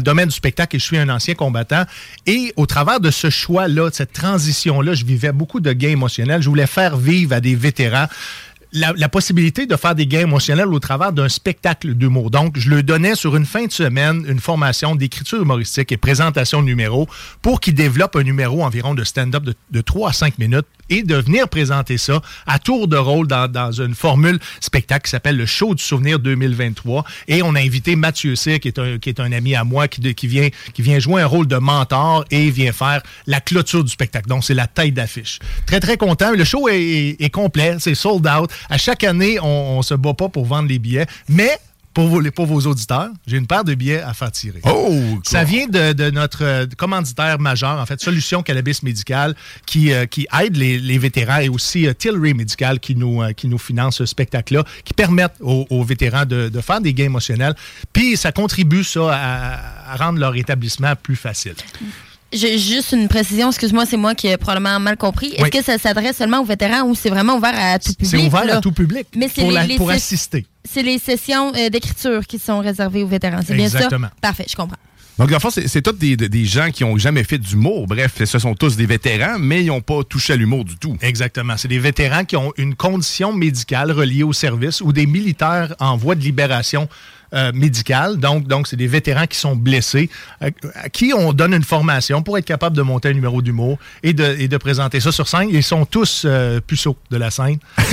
domaine 0.00 0.28
du 0.28 0.34
spectacle 0.34 0.76
et 0.76 0.78
je 0.78 0.84
suis 0.84 0.98
un 0.98 1.08
ancien 1.08 1.34
combattant. 1.34 1.84
Et 2.26 2.52
au 2.56 2.66
travers 2.66 3.00
de 3.00 3.10
ce 3.10 3.30
choix-là, 3.30 3.90
de 3.90 3.94
cette 3.94 4.12
transition-là, 4.12 4.94
je 4.94 5.04
vivais 5.04 5.32
beaucoup 5.32 5.60
de 5.60 5.72
gains 5.72 5.90
émotionnels. 5.90 6.42
Je 6.42 6.48
voulais 6.48 6.66
faire 6.66 6.96
vivre 6.96 7.34
à 7.34 7.40
des 7.40 7.54
vétérans 7.54 8.06
la, 8.72 9.08
possibilité 9.08 9.66
de 9.66 9.76
faire 9.76 9.94
des 9.94 10.06
gains 10.06 10.20
émotionnels 10.20 10.68
au 10.68 10.78
travers 10.78 11.12
d'un 11.12 11.28
spectacle 11.28 11.94
d'humour. 11.94 12.30
Donc, 12.30 12.58
je 12.58 12.70
le 12.70 12.82
donnais 12.82 13.14
sur 13.14 13.36
une 13.36 13.44
fin 13.44 13.66
de 13.66 13.72
semaine 13.72 14.24
une 14.26 14.40
formation 14.40 14.94
d'écriture 14.94 15.42
humoristique 15.42 15.92
et 15.92 15.96
présentation 15.96 16.60
de 16.60 16.66
numéros 16.66 17.06
pour 17.42 17.60
qu'il 17.60 17.74
développe 17.74 18.16
un 18.16 18.22
numéro 18.22 18.64
environ 18.64 18.94
de 18.94 19.04
stand-up 19.04 19.42
de, 19.42 19.54
de 19.70 19.80
3 19.80 20.10
à 20.10 20.12
5 20.12 20.38
minutes 20.38 20.66
et 20.90 21.02
de 21.02 21.16
venir 21.16 21.48
présenter 21.48 21.98
ça 21.98 22.20
à 22.46 22.58
tour 22.58 22.88
de 22.88 22.96
rôle 22.96 23.26
dans, 23.26 23.72
une 23.72 23.94
formule 23.94 24.38
spectacle 24.60 25.04
qui 25.04 25.10
s'appelle 25.10 25.36
le 25.36 25.46
Show 25.46 25.74
du 25.74 25.82
souvenir 25.82 26.18
2023. 26.18 27.04
Et 27.28 27.42
on 27.42 27.54
a 27.54 27.60
invité 27.60 27.96
Mathieu 27.96 28.36
Cyr, 28.36 28.60
qui 28.60 28.68
est 28.68 29.20
un, 29.20 29.32
ami 29.32 29.54
à 29.54 29.64
moi, 29.64 29.88
qui, 29.88 30.26
vient, 30.26 30.98
jouer 30.98 31.22
un 31.22 31.26
rôle 31.26 31.46
de 31.46 31.56
mentor 31.56 32.24
et 32.30 32.50
vient 32.50 32.72
faire 32.72 33.02
la 33.26 33.40
clôture 33.40 33.84
du 33.84 33.90
spectacle. 33.90 34.28
Donc, 34.28 34.44
c'est 34.44 34.54
la 34.54 34.66
tête 34.66 34.94
d'affiche. 34.94 35.38
Très, 35.66 35.80
très 35.80 35.96
content. 35.96 36.32
Le 36.32 36.44
show 36.44 36.68
est 36.68 37.32
complet, 37.32 37.76
c'est 37.78 37.94
sold 37.94 38.26
out. 38.26 38.50
À 38.68 38.78
chaque 38.78 39.04
année, 39.04 39.38
on, 39.40 39.78
on 39.78 39.82
se 39.82 39.94
bat 39.94 40.14
pas 40.14 40.28
pour 40.28 40.44
vendre 40.44 40.68
les 40.68 40.78
billets, 40.78 41.06
mais 41.28 41.58
pour 41.94 42.08
vos, 42.08 42.22
pour 42.30 42.46
vos 42.46 42.60
auditeurs, 42.62 43.10
j'ai 43.26 43.36
une 43.36 43.46
paire 43.46 43.64
de 43.64 43.74
billets 43.74 44.00
à 44.00 44.14
faire 44.14 44.32
tirer. 44.32 44.60
Oh! 44.64 45.18
Ça 45.24 45.44
vient 45.44 45.66
de, 45.66 45.92
de 45.92 46.10
notre 46.10 46.44
euh, 46.44 46.66
commanditaire 46.76 47.38
majeur, 47.38 47.78
en 47.78 47.86
fait, 47.86 48.00
Solution 48.00 48.42
Cannabis 48.42 48.82
Médical, 48.82 49.34
qui, 49.66 49.92
euh, 49.92 50.06
qui 50.06 50.26
aide 50.40 50.56
les, 50.56 50.78
les 50.78 50.98
vétérans 50.98 51.38
et 51.38 51.48
aussi 51.48 51.86
euh, 51.86 51.92
Tilray 51.94 52.34
Médical 52.34 52.80
qui 52.80 52.94
nous, 52.94 53.22
euh, 53.22 53.32
qui 53.32 53.48
nous 53.48 53.58
finance 53.58 53.96
ce 53.98 54.06
spectacle-là, 54.06 54.64
qui 54.84 54.94
permettent 54.94 55.36
aux, 55.40 55.66
aux 55.70 55.84
vétérans 55.84 56.24
de, 56.24 56.48
de 56.48 56.60
faire 56.60 56.80
des 56.80 56.94
gains 56.94 57.04
émotionnels. 57.04 57.54
Puis 57.92 58.16
ça 58.16 58.32
contribue, 58.32 58.84
ça, 58.84 59.10
à, 59.12 59.92
à 59.92 59.96
rendre 59.96 60.18
leur 60.18 60.34
établissement 60.36 60.94
plus 60.96 61.16
facile. 61.16 61.54
J'ai 62.32 62.58
juste 62.58 62.92
une 62.92 63.08
précision, 63.08 63.48
excuse-moi, 63.48 63.84
c'est 63.86 63.96
moi 63.96 64.14
qui 64.14 64.26
ai 64.28 64.36
probablement 64.36 64.80
mal 64.80 64.96
compris. 64.96 65.28
Est-ce 65.34 65.42
Oui. 65.42 65.50
que 65.50 65.62
ça 65.62 65.76
s'adresse 65.78 66.16
seulement 66.16 66.40
aux 66.40 66.44
vétérans 66.44 66.82
ou 66.88 66.94
c'est 66.94 67.10
vraiment 67.10 67.36
ouvert 67.36 67.54
à 67.56 67.78
tout 67.78 67.92
public? 67.92 68.10
C'est 68.10 68.26
ouvert 68.26 68.44
là? 68.46 68.56
à 68.56 68.60
tout 68.60 68.72
public 68.72 69.06
Mais 69.16 69.28
c'est 69.32 69.42
pour, 69.42 69.50
les- 69.50 69.56
la- 69.56 69.66
les 69.66 69.76
pour 69.76 69.88
sess- 69.90 69.96
assister. 69.96 70.46
C'est 70.64 70.82
les 70.82 70.98
sessions 70.98 71.52
euh, 71.54 71.68
d'écriture 71.68 72.26
qui 72.26 72.38
sont 72.38 72.60
réservées 72.60 73.02
aux 73.02 73.08
vétérans, 73.08 73.40
c'est 73.46 73.54
bien 73.54 73.68
ça? 73.68 73.78
Exactement. 73.78 74.08
Parfait, 74.20 74.46
je 74.48 74.56
comprends. 74.56 74.76
Donc, 75.18 75.28
dans 75.28 75.36
le 75.36 75.40
fond, 75.40 75.50
c'est 75.50 75.68
c'est 75.68 75.82
tous 75.82 75.92
des, 75.92 76.16
des 76.16 76.44
gens 76.46 76.70
qui 76.70 76.84
n'ont 76.84 76.96
jamais 76.96 77.22
fait 77.22 77.36
d'humour. 77.36 77.86
Bref, 77.86 78.24
ce 78.24 78.38
sont 78.38 78.54
tous 78.54 78.76
des 78.76 78.86
vétérans, 78.86 79.38
mais 79.38 79.60
ils 79.62 79.66
n'ont 79.66 79.82
pas 79.82 80.02
touché 80.08 80.32
à 80.32 80.36
l'humour 80.36 80.64
du 80.64 80.76
tout. 80.78 80.96
Exactement. 81.02 81.58
C'est 81.58 81.68
des 81.68 81.78
vétérans 81.78 82.24
qui 82.24 82.34
ont 82.36 82.50
une 82.56 82.74
condition 82.74 83.30
médicale 83.34 83.92
reliée 83.92 84.22
au 84.22 84.32
service 84.32 84.80
ou 84.80 84.90
des 84.90 85.04
militaires 85.04 85.74
en 85.80 85.98
voie 85.98 86.14
de 86.14 86.22
libération 86.22 86.88
euh, 87.34 87.52
médicale. 87.54 88.18
Donc, 88.18 88.46
donc 88.46 88.68
c'est 88.68 88.76
des 88.76 88.86
vétérans 88.86 89.26
qui 89.26 89.38
sont 89.38 89.56
blessés, 89.56 90.10
euh, 90.42 90.50
à 90.74 90.88
qui 90.88 91.12
on 91.16 91.32
donne 91.32 91.54
une 91.54 91.64
formation 91.64 92.22
pour 92.22 92.36
être 92.38 92.44
capable 92.44 92.76
de 92.76 92.82
monter 92.82 93.08
un 93.10 93.14
numéro 93.14 93.42
d'humour 93.42 93.78
et 94.02 94.12
de, 94.12 94.36
et 94.38 94.48
de 94.48 94.56
présenter 94.56 95.00
ça 95.00 95.12
sur 95.12 95.28
scène. 95.28 95.48
Ils 95.50 95.62
sont 95.62 95.84
tous 95.86 96.22
euh, 96.24 96.60
puceaux 96.60 96.96
de 97.10 97.16
la 97.16 97.30
scène. 97.30 97.58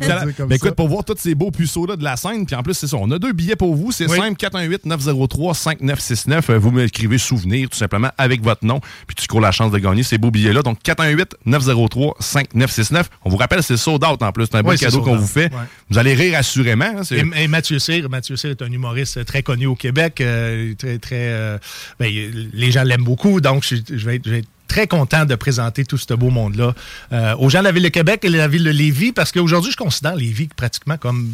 Ben, 0.00 0.32
écoute, 0.50 0.74
pour 0.74 0.88
voir 0.88 1.04
tous 1.04 1.16
ces 1.18 1.34
beaux 1.34 1.50
puceaux-là 1.50 1.96
de 1.96 2.04
la 2.04 2.16
scène, 2.16 2.46
puis 2.46 2.54
en 2.54 2.62
plus, 2.62 2.74
c'est 2.74 2.86
ça, 2.86 2.96
on 2.96 3.10
a 3.10 3.18
deux 3.18 3.32
billets 3.32 3.56
pour 3.56 3.74
vous. 3.74 3.92
C'est 3.92 4.08
Oui. 4.10 4.16
simple, 4.18 4.36
418-903-5969. 4.38 6.40
Euh, 6.50 6.58
Vous 6.58 6.70
m'écrivez 6.70 7.18
souvenir, 7.18 7.68
tout 7.68 7.76
simplement, 7.78 8.10
avec 8.18 8.42
votre 8.42 8.64
nom, 8.64 8.80
puis 9.06 9.14
tu 9.16 9.26
cours 9.26 9.40
la 9.40 9.52
chance 9.52 9.72
de 9.72 9.78
gagner 9.78 10.02
ces 10.02 10.18
beaux 10.18 10.30
billets-là. 10.30 10.62
Donc, 10.62 10.78
418-903-5969. 10.84 13.04
On 13.24 13.30
vous 13.30 13.36
rappelle, 13.36 13.62
c'est 13.62 13.76
sold 13.76 14.04
out 14.04 14.22
en 14.22 14.32
plus. 14.32 14.46
C'est 14.46 14.56
un 14.56 14.62
beau 14.62 14.70
Oui, 14.70 14.78
cadeau 14.78 15.02
qu'on 15.02 15.16
vous 15.16 15.26
fait. 15.26 15.52
Ouais. 15.52 15.60
Vous 15.90 15.98
allez 15.98 16.14
rire 16.14 16.38
assurément. 16.38 16.84
hein, 16.98 17.04
c'est- 17.04 17.18
Et, 17.18 17.42
et 17.44 17.48
Mathieu 17.48 17.78
Cyr, 17.78 18.08
Mathieu 18.08 18.35
Cyr 18.36 18.50
est 18.50 18.62
un 18.62 18.70
humoriste 18.70 19.24
très 19.24 19.42
connu 19.42 19.66
au 19.66 19.74
Québec, 19.74 20.20
euh, 20.20 20.74
très 20.74 20.98
très, 20.98 21.28
euh, 21.30 21.58
ben, 21.98 22.10
les 22.52 22.70
gens 22.70 22.84
l'aiment 22.84 23.04
beaucoup, 23.04 23.40
donc 23.40 23.64
je, 23.64 23.76
je 23.88 24.06
vais 24.06 24.16
être, 24.16 24.26
je 24.26 24.30
vais 24.30 24.38
être 24.38 24.48
très 24.66 24.86
content 24.86 25.24
de 25.24 25.34
présenter 25.34 25.84
tout 25.84 25.98
ce 25.98 26.14
beau 26.14 26.30
monde-là 26.30 26.74
euh, 27.12 27.34
aux 27.38 27.48
gens 27.48 27.60
de 27.60 27.64
la 27.64 27.72
ville 27.72 27.82
de 27.82 27.88
Québec 27.88 28.20
et 28.24 28.30
de 28.30 28.36
la 28.36 28.48
ville 28.48 28.64
de 28.64 28.70
Lévis, 28.70 29.12
parce 29.12 29.32
qu'aujourd'hui, 29.32 29.72
je 29.72 29.76
considère 29.76 30.16
Lévis 30.16 30.48
pratiquement 30.48 30.96
comme 30.96 31.32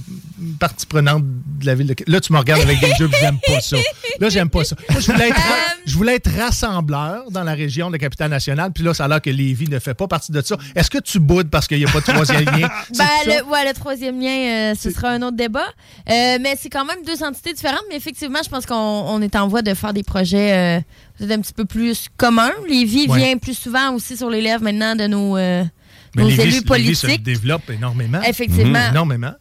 partie 0.59 0.87
prenante 0.87 1.25
de 1.25 1.67
la 1.67 1.75
ville 1.75 1.87
de 1.87 1.95
Québec. 1.95 2.13
Là, 2.13 2.21
tu 2.21 2.33
me 2.33 2.39
regardes 2.39 2.63
avec 2.63 2.81
des 2.81 2.91
yeux, 2.91 3.11
j'aime 3.21 3.39
pas 3.47 3.61
ça. 3.61 3.77
Là, 4.21 4.29
j'aime 4.29 4.51
pas 4.51 4.65
ça. 4.65 4.77
Moi, 4.91 5.01
je 5.01 5.13
voulais, 5.13 5.29
être, 5.29 5.41
je 5.87 5.95
voulais 5.97 6.15
être 6.17 6.31
rassembleur 6.39 7.31
dans 7.31 7.45
la 7.45 7.55
région 7.55 7.89
de 7.89 7.93
la 7.93 7.99
capitale 7.99 8.31
nationale, 8.31 8.73
puis 8.73 8.85
là, 8.85 8.95
ça 8.95 9.05
a 9.05 9.09
l'air 9.09 9.23
que 9.23 9.31
Lévis 9.31 9.69
ne 9.69 9.79
fait 9.79 9.95
pas 9.95 10.07
partie 10.07 10.33
de 10.33 10.41
ça. 10.41 10.57
Est-ce 10.75 10.91
que 10.91 10.99
tu 10.99 11.19
boudes 11.19 11.51
parce 11.51 11.67
qu'il 11.67 11.79
n'y 11.79 11.85
a 11.85 11.89
pas 11.89 12.01
de 12.01 12.05
troisième 12.05 12.45
lien? 12.45 12.69
Ben, 12.99 13.07
le, 13.27 13.45
ouais, 13.51 13.67
le 13.67 13.73
troisième 13.75 14.21
lien, 14.21 14.73
euh, 14.73 14.75
ce 14.79 14.91
sera 14.91 15.11
un 15.11 15.23
autre 15.23 15.37
débat. 15.37 15.67
Euh, 16.11 16.39
mais 16.41 16.57
c'est 16.59 16.69
quand 16.69 16.85
même 16.85 17.03
deux 17.05 17.23
entités 17.23 17.53
différentes. 17.53 17.83
Mais 17.89 17.97
effectivement, 17.97 18.41
je 18.45 18.49
pense 18.49 18.67
qu'on 18.67 18.75
on 18.75 19.21
est 19.23 19.35
en 19.37 19.49
voie 19.49 19.63
de 19.63 19.75
faire 19.75 19.93
des 19.93 20.03
projets 20.03 20.85
peut-être 21.19 21.33
un 21.33 21.41
petit 21.41 21.53
peu 21.53 21.65
plus 21.65 22.07
communs. 22.17 22.51
Lévis 22.69 23.07
Ouais. 23.09 23.19
vient 23.19 23.39
plus 23.39 23.57
souvent 23.59 23.95
aussi 23.95 24.17
sur 24.17 24.31
les 24.31 24.41
lèvres 24.41 24.63
maintenant 24.65 24.95
de 24.97 25.07
nos, 25.07 25.37
euh, 25.37 25.65
nos 26.17 26.29
Lévis- 26.29 26.41
élus 26.41 26.51
Lévis 26.51 26.57
se 26.97 27.07
politiques. 27.07 27.23
développe 27.23 27.71
énormément. 27.71 28.21
Effectivement. 28.23 28.79
Mhm. 28.87 28.91
Énormément. 28.91 29.33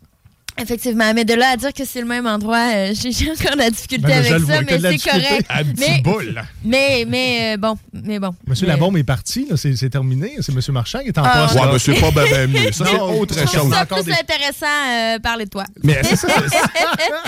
Effectivement, 0.59 1.13
mais 1.13 1.25
de 1.25 1.33
là 1.33 1.51
à 1.53 1.57
dire 1.57 1.73
que 1.73 1.85
c'est 1.85 2.01
le 2.01 2.07
même 2.07 2.27
endroit, 2.27 2.71
euh, 2.75 2.93
j'ai 2.93 3.31
encore 3.31 3.53
de 3.53 3.57
la 3.57 3.69
difficulté 3.69 4.05
Ben, 4.07 4.17
avec 4.25 4.45
ça, 4.45 4.61
mais 4.61 4.79
c'est 4.97 5.09
correct. 5.09 5.47
Petit 5.47 5.73
mais, 5.79 6.01
boule. 6.01 6.41
mais, 6.63 7.05
mais 7.07 7.53
euh, 7.53 7.57
bon, 7.57 7.75
mais 7.93 8.19
bon. 8.19 8.31
Monsieur 8.45 8.67
Mais- 8.67 8.73
Labombe 8.73 8.97
est 8.97 9.03
parti, 9.03 9.47
c'est 9.55 9.75
c'est 9.75 9.89
terminé. 9.89 10.33
C'est 10.41 10.53
Monsieur 10.53 10.73
Marchand 10.73 10.99
qui 10.99 11.07
est 11.07 11.17
en 11.17 11.23
Ah. 11.25 11.47
poste. 11.47 11.55
Ouais, 11.65 11.79
c'est 11.95 11.99
pas 12.01 12.11
ben, 12.11 12.25
ben 12.29 12.51
mieux. 12.51 12.71
Ça, 12.71 12.85
c'est 12.85 12.99
autre 12.99 13.33
chose. 13.39 13.71
Ça 13.71 13.81
encore 13.83 14.03
plus 14.03 14.05
des- 14.05 14.11
intéressant 14.13 14.65
euh, 14.89 15.19
parler 15.19 15.45
de 15.45 15.49
toi. 15.49 15.63
Mais 15.83 15.99
c'est 16.03 16.15
ça. 16.17 16.27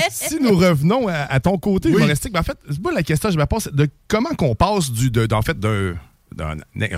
si 0.09 0.35
nous 0.39 0.55
revenons 0.57 1.07
à, 1.07 1.13
à 1.31 1.39
ton 1.39 1.57
côté 1.57 1.89
Oui. 1.89 1.95
humoristique, 1.95 2.33
ben 2.33 2.41
en 2.41 2.43
fait, 2.43 2.57
c'est 2.69 2.81
pas 2.81 2.91
la 2.91 3.03
question 3.03 3.29
que 3.29 3.33
je 3.35 3.39
me 3.39 3.45
pose, 3.45 3.63
c'est 3.63 3.75
de 3.75 3.87
comment 4.07 4.29
qu'on 4.37 4.55
passe 4.55 4.91
du, 4.91 5.09
de, 5.09 5.25
d'en 5.25 5.41
fait, 5.41 5.57
d'un 5.59 5.93
d'un 5.93 5.95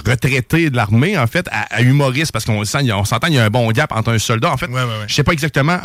retraité 0.05 0.69
de 0.69 0.75
l'armée, 0.75 1.17
en 1.17 1.27
fait, 1.27 1.47
à, 1.51 1.61
à 1.75 1.81
humoriste, 1.81 2.31
parce 2.31 2.45
qu'on 2.45 2.63
s'entend, 2.65 3.27
il 3.27 3.33
y 3.33 3.39
a 3.39 3.45
un 3.45 3.49
bon 3.49 3.69
gap 3.71 3.91
entre 3.91 4.11
un 4.11 4.19
soldat. 4.19 4.51
En 4.51 4.57
fait, 4.57 4.69
je 5.07 5.13
sais 5.13 5.23
pas 5.23 5.33
exactement 5.33 5.77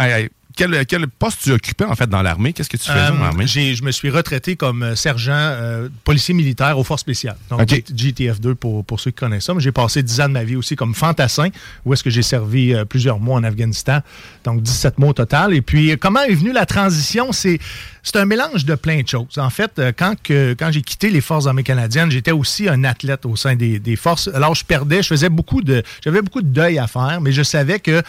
quel, 0.68 0.84
quel 0.86 1.06
poste 1.08 1.40
tu 1.44 1.52
occupais, 1.52 1.84
en 1.86 1.94
fait, 1.94 2.06
dans 2.08 2.20
l'armée? 2.22 2.52
Qu'est-ce 2.52 2.68
que 2.68 2.76
tu 2.76 2.84
faisais 2.84 2.98
Euh, 2.98 3.10
dans 3.12 3.20
l'armée? 3.20 3.46
j'ai- 3.46 3.74
je 3.74 3.82
me 3.82 3.90
suis 3.92 4.10
retraité 4.10 4.56
comme 4.56 4.82
euh, 4.82 4.94
sergent 4.94 5.32
euh, 5.34 5.88
policier 6.04 6.34
militaire 6.34 6.78
aux 6.78 6.84
forces 6.84 7.00
spéciales. 7.00 7.36
Donc, 7.48 7.62
OK. 7.62 7.68
GTF2 7.94 8.54
pour, 8.54 8.84
pour 8.84 9.00
ceux 9.00 9.10
qui 9.10 9.16
connaissent 9.16 9.44
ça. 9.46 9.54
Mais 9.54 9.60
j'ai 9.60 9.72
passé 9.72 10.02
10 10.02 10.20
ans 10.20 10.28
de 10.28 10.34
ma 10.34 10.44
vie 10.44 10.56
aussi 10.56 10.76
comme 10.76 10.94
fantassin, 10.94 11.48
où 11.86 11.94
est-ce 11.94 12.04
que 12.04 12.10
j'ai 12.10 12.22
servi 12.22 12.74
euh, 12.74 12.84
plusieurs 12.84 13.18
mois 13.20 13.36
en 13.38 13.44
Afghanistan. 13.44 14.00
Donc, 14.44 14.62
17 14.62 14.98
mois 14.98 15.10
au 15.10 15.12
total. 15.14 15.54
Et 15.54 15.62
puis, 15.62 15.92
euh, 15.92 15.96
comment 15.98 16.20
est 16.22 16.34
venue 16.34 16.52
la 16.52 16.66
transition? 16.66 17.32
C'est 17.32 17.58
c'est 18.02 18.16
un 18.16 18.24
mélange 18.24 18.64
de 18.64 18.74
plein 18.74 19.02
de 19.02 19.08
choses. 19.08 19.36
En 19.38 19.50
fait, 19.50 19.72
euh, 19.78 19.92
quand, 19.96 20.14
que- 20.22 20.54
quand 20.58 20.72
j'ai 20.72 20.80
quitté 20.82 21.10
les 21.10 21.20
Forces 21.20 21.46
armées 21.46 21.62
canadiennes, 21.62 22.10
j'étais 22.10 22.32
aussi 22.32 22.66
un 22.68 22.82
athlète 22.84 23.26
au 23.26 23.36
sein 23.36 23.56
des, 23.56 23.78
des 23.78 23.96
forces. 23.96 24.28
Alors, 24.32 24.54
je 24.54 24.64
perdais, 24.64 25.02
je 25.02 25.08
faisais 25.08 25.28
beaucoup 25.28 25.60
de... 25.62 25.82
J'avais 26.02 26.22
beaucoup 26.22 26.40
de 26.42 26.48
deuil 26.48 26.78
à 26.78 26.86
faire, 26.86 27.20
mais 27.20 27.32
je 27.32 27.42
savais 27.42 27.78
que 27.78 28.02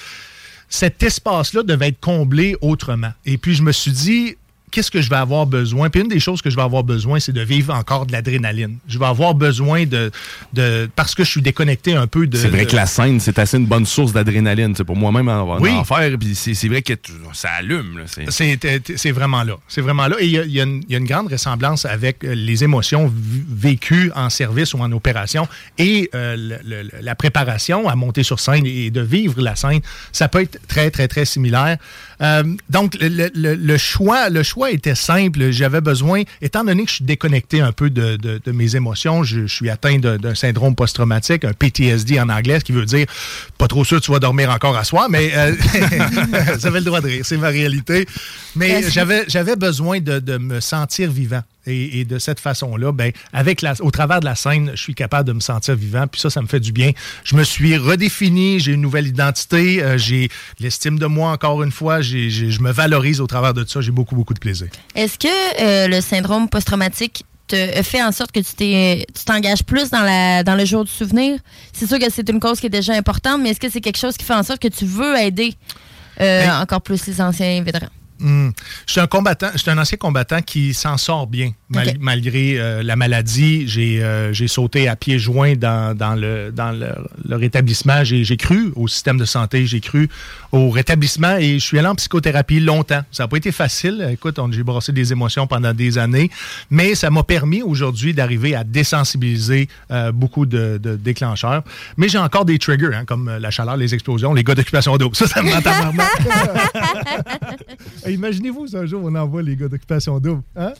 cet 0.71 1.03
espace-là 1.03 1.63
devait 1.63 1.89
être 1.89 1.99
comblé 1.99 2.55
autrement. 2.61 3.11
Et 3.25 3.37
puis, 3.37 3.53
je 3.53 3.61
me 3.61 3.73
suis 3.73 3.91
dit, 3.91 4.35
qu'est-ce 4.71 4.89
que 4.89 5.01
je 5.01 5.09
vais 5.09 5.15
avoir 5.17 5.45
besoin? 5.45 5.89
Puis 5.89 6.01
une 6.01 6.07
des 6.07 6.19
choses 6.19 6.41
que 6.41 6.49
je 6.49 6.55
vais 6.55 6.61
avoir 6.61 6.83
besoin, 6.83 7.19
c'est 7.19 7.31
de 7.33 7.41
vivre 7.41 7.73
encore 7.73 8.05
de 8.05 8.11
l'adrénaline. 8.13 8.77
Je 8.87 8.97
vais 8.97 9.05
avoir 9.05 9.33
besoin 9.35 9.85
de, 9.85 10.11
de... 10.53 10.89
Parce 10.95 11.13
que 11.13 11.23
je 11.23 11.29
suis 11.29 11.41
déconnecté 11.41 11.93
un 11.95 12.07
peu 12.07 12.25
de... 12.27 12.37
C'est 12.37 12.47
vrai 12.47 12.65
de- 12.65 12.71
que 12.71 12.75
la 12.75 12.85
scène, 12.85 13.19
c'est 13.19 13.37
assez 13.37 13.57
une 13.57 13.65
bonne 13.67 13.85
source 13.85 14.13
d'adrénaline. 14.13 14.73
C'est 14.75 14.83
pour 14.83 14.95
moi-même 14.95 15.27
en, 15.29 15.59
Oui. 15.59 15.71
en 15.71 15.83
faire. 15.83 16.17
Puis 16.17 16.33
c'est 16.35 16.53
c'est 16.53 16.67
vrai 16.69 16.81
que 16.81 16.93
ça 17.33 17.49
allume. 17.59 17.97
là. 17.99 18.03
C'est- 18.07 18.31
C'est 18.31 18.97
c'est 18.97 19.11
vraiment 19.11 19.43
là. 19.43 19.55
C'est 19.67 19.81
vraiment 19.81 20.07
là. 20.07 20.15
Et 20.19 20.25
il 20.27 20.31
y 20.31 20.57
y 20.57 20.61
y 20.89 20.95
a 20.95 20.97
une 20.97 21.05
grande 21.05 21.31
ressemblance 21.31 21.85
avec 21.85 22.23
euh, 22.23 22.33
les 22.33 22.63
émotions 22.63 23.11
vécues 23.49 24.11
en 24.15 24.29
service 24.29 24.73
ou 24.73 24.79
en 24.79 24.91
opération 24.91 25.47
et 25.77 26.09
euh, 26.15 26.35
le- 26.37 26.59
le- 26.83 26.89
la 27.01 27.15
préparation 27.15 27.89
à 27.89 27.95
monter 27.95 28.23
sur 28.23 28.39
scène 28.39 28.65
et 28.65 28.89
de 28.91 29.01
vivre 29.01 29.41
la 29.41 29.55
scène. 29.55 29.81
Ça 30.11 30.27
peut 30.27 30.41
être 30.41 30.59
très, 30.67 30.91
très, 30.91 31.07
très 31.07 31.25
similaire. 31.25 31.77
Euh, 32.21 32.43
donc, 32.69 32.95
le, 33.01 33.07
le- 33.09 33.31
le- 33.33 33.55
le 33.55 33.77
choix, 33.77 34.29
choix 34.61 34.71
était 34.71 34.93
simple. 34.95 35.49
J'avais 35.51 35.81
besoin, 35.81 36.21
étant 36.41 36.63
donné 36.63 36.83
que 36.83 36.89
je 36.89 36.95
suis 36.97 37.05
déconnecté 37.05 37.61
un 37.61 37.71
peu 37.71 37.89
de, 37.89 38.15
de- 38.17 38.39
de 38.43 38.51
mes 38.51 38.75
émotions, 38.75 39.23
je, 39.23 39.47
je 39.47 39.55
suis 39.55 39.69
atteint 39.71 39.97
d'un 39.97 40.35
syndrome 40.35 40.75
post-traumatique, 40.75 41.45
un 41.45 41.53
PTSD 41.53 42.19
en 42.19 42.29
anglais, 42.29 42.59
ce 42.59 42.65
qui 42.65 42.71
veut 42.71 42.85
dire 42.85 43.07
pas 43.57 43.67
trop 43.67 43.83
sûr 43.83 43.99
que 43.99 44.05
tu 44.05 44.11
vas 44.11 44.19
dormir 44.19 44.51
encore 44.51 44.77
à 44.77 44.83
soir, 44.83 45.07
mais 45.09 45.31
euh, 45.35 45.53
vous 46.59 46.67
avez 46.67 46.79
le 46.79 46.85
droit 46.85 47.01
de 47.01 47.07
rire, 47.07 47.25
c'est 47.25 47.37
ma 47.37 47.47
réalité. 47.49 48.05
Mais 48.55 48.83
j'avais 48.89 49.23
j'avais 49.27 49.55
besoin 49.55 49.99
de, 49.99 50.19
de 50.19 50.37
me 50.37 50.59
sentir 50.59 51.09
vivant. 51.11 51.41
Et, 51.67 51.99
et 51.99 52.05
de 52.05 52.17
cette 52.17 52.39
façon-là, 52.39 52.91
ben, 52.91 53.11
avec 53.33 53.61
la, 53.61 53.73
au 53.81 53.91
travers 53.91 54.19
de 54.19 54.25
la 54.25 54.33
scène, 54.35 54.71
je 54.73 54.81
suis 54.81 54.95
capable 54.95 55.27
de 55.27 55.33
me 55.33 55.39
sentir 55.39 55.75
vivant. 55.75 56.07
Puis 56.07 56.19
ça, 56.19 56.29
ça 56.31 56.41
me 56.41 56.47
fait 56.47 56.59
du 56.59 56.71
bien. 56.71 56.91
Je 57.23 57.35
me 57.35 57.43
suis 57.43 57.77
redéfini, 57.77 58.59
j'ai 58.59 58.73
une 58.73 58.81
nouvelle 58.81 59.05
identité, 59.07 59.83
euh, 59.83 59.97
j'ai 59.97 60.29
l'estime 60.59 60.97
de 60.97 61.05
moi 61.05 61.31
encore 61.31 61.61
une 61.61 61.71
fois, 61.71 62.01
j'ai- 62.01 62.29
je 62.31 62.61
me 62.61 62.71
valorise 62.71 63.21
au 63.21 63.27
travers 63.27 63.53
de 63.53 63.63
ça. 63.67 63.79
J'ai 63.81 63.91
beaucoup, 63.91 64.15
beaucoup 64.15 64.33
de 64.33 64.39
plaisir. 64.39 64.67
Est-ce 64.95 65.19
que 65.19 65.27
euh, 65.61 65.87
le 65.87 66.01
syndrome 66.01 66.49
post-traumatique 66.49 67.25
te 67.47 67.77
a 67.79 67.83
fait 67.83 68.01
en 68.01 68.11
sorte 68.11 68.31
que 68.31 68.39
tu 68.39 69.23
t'engages 69.25 69.63
plus 69.63 69.89
dans, 69.91 70.01
la, 70.01 70.43
dans 70.43 70.55
le 70.55 70.65
jour 70.65 70.83
du 70.85 70.91
souvenir? 70.91 71.37
C'est 71.73 71.85
sûr 71.87 71.99
que 71.99 72.09
c'est 72.09 72.27
une 72.29 72.39
cause 72.39 72.59
qui 72.59 72.65
est 72.67 72.69
déjà 72.69 72.93
importante, 72.93 73.39
mais 73.41 73.49
est-ce 73.51 73.59
que 73.59 73.69
c'est 73.69 73.81
quelque 73.81 73.99
chose 73.99 74.17
qui 74.17 74.25
fait 74.25 74.33
en 74.33 74.43
sorte 74.43 74.61
que 74.61 74.67
tu 74.67 74.85
veux 74.85 75.15
aider 75.19 75.53
euh, 76.21 76.45
Ben- 76.47 76.61
encore 76.61 76.81
plus 76.81 77.05
les 77.07 77.21
anciens 77.21 77.61
vétérans? 77.61 77.87
Hmm. 78.21 78.49
Je 78.85 78.91
suis 78.91 79.01
un 79.01 79.07
combattant, 79.07 79.49
je 79.53 79.57
suis 79.57 79.71
un 79.71 79.77
ancien 79.79 79.97
combattant 79.97 80.41
qui 80.41 80.73
s'en 80.75 80.97
sort 80.97 81.25
bien 81.27 81.51
mal- 81.69 81.95
malgré 81.99 82.59
euh, 82.59 82.83
la 82.83 82.95
maladie. 82.95 83.67
J'ai 83.67 84.03
euh, 84.03 84.31
sauté 84.47 84.87
à 84.87 84.95
pieds 84.95 85.17
joints 85.17 85.55
dans, 85.55 85.97
dans 85.97 86.13
le 86.13 86.51
dans 86.51 86.71
le, 86.71 86.89
le 87.27 87.35
rétablissement. 87.35 88.03
J'ai 88.03 88.37
cru 88.37 88.71
au 88.75 88.87
système 88.87 89.17
de 89.17 89.25
santé, 89.25 89.65
j'ai 89.65 89.79
cru 89.79 90.07
au 90.51 90.69
rétablissement 90.69 91.37
et 91.37 91.57
je 91.59 91.65
suis 91.65 91.79
allé 91.79 91.87
en 91.87 91.95
psychothérapie 91.95 92.59
longtemps. 92.59 93.01
Ça 93.11 93.23
n'a 93.23 93.27
pas 93.27 93.37
été 93.37 93.51
facile. 93.51 94.07
Écoute, 94.11 94.39
j'ai 94.51 94.63
brassé 94.63 94.91
des 94.91 95.11
émotions 95.11 95.47
pendant 95.47 95.73
des 95.73 95.97
années, 95.97 96.29
mais 96.69 96.93
ça 96.93 97.09
m'a 97.09 97.23
permis 97.23 97.63
aujourd'hui 97.63 98.13
d'arriver 98.13 98.53
à 98.55 98.63
désensibiliser 98.63 99.67
euh, 99.89 100.11
beaucoup 100.11 100.45
de, 100.45 100.79
de 100.81 100.95
déclencheurs. 100.95 101.63
Mais 101.97 102.07
j'ai 102.07 102.19
encore 102.19 102.45
des 102.45 102.59
triggers, 102.59 102.93
hein, 102.93 103.05
comme 103.05 103.35
la 103.39 103.49
chaleur, 103.49 103.77
les 103.77 103.93
explosions, 103.95 104.33
les 104.33 104.43
gars 104.43 104.53
d'occupation 104.55 104.95
d'eau. 104.97 105.09
Ça, 105.13 105.25
ça 105.27 105.41
me 105.41 105.51
Imaginez-vous 108.13 108.67
si 108.67 108.77
un 108.77 108.85
jour 108.85 109.01
on 109.03 109.13
envoie 109.15 109.41
les 109.41 109.55
gars 109.55 109.67
d'occupation 109.67 110.19
double. 110.19 110.41
Hein? 110.55 110.73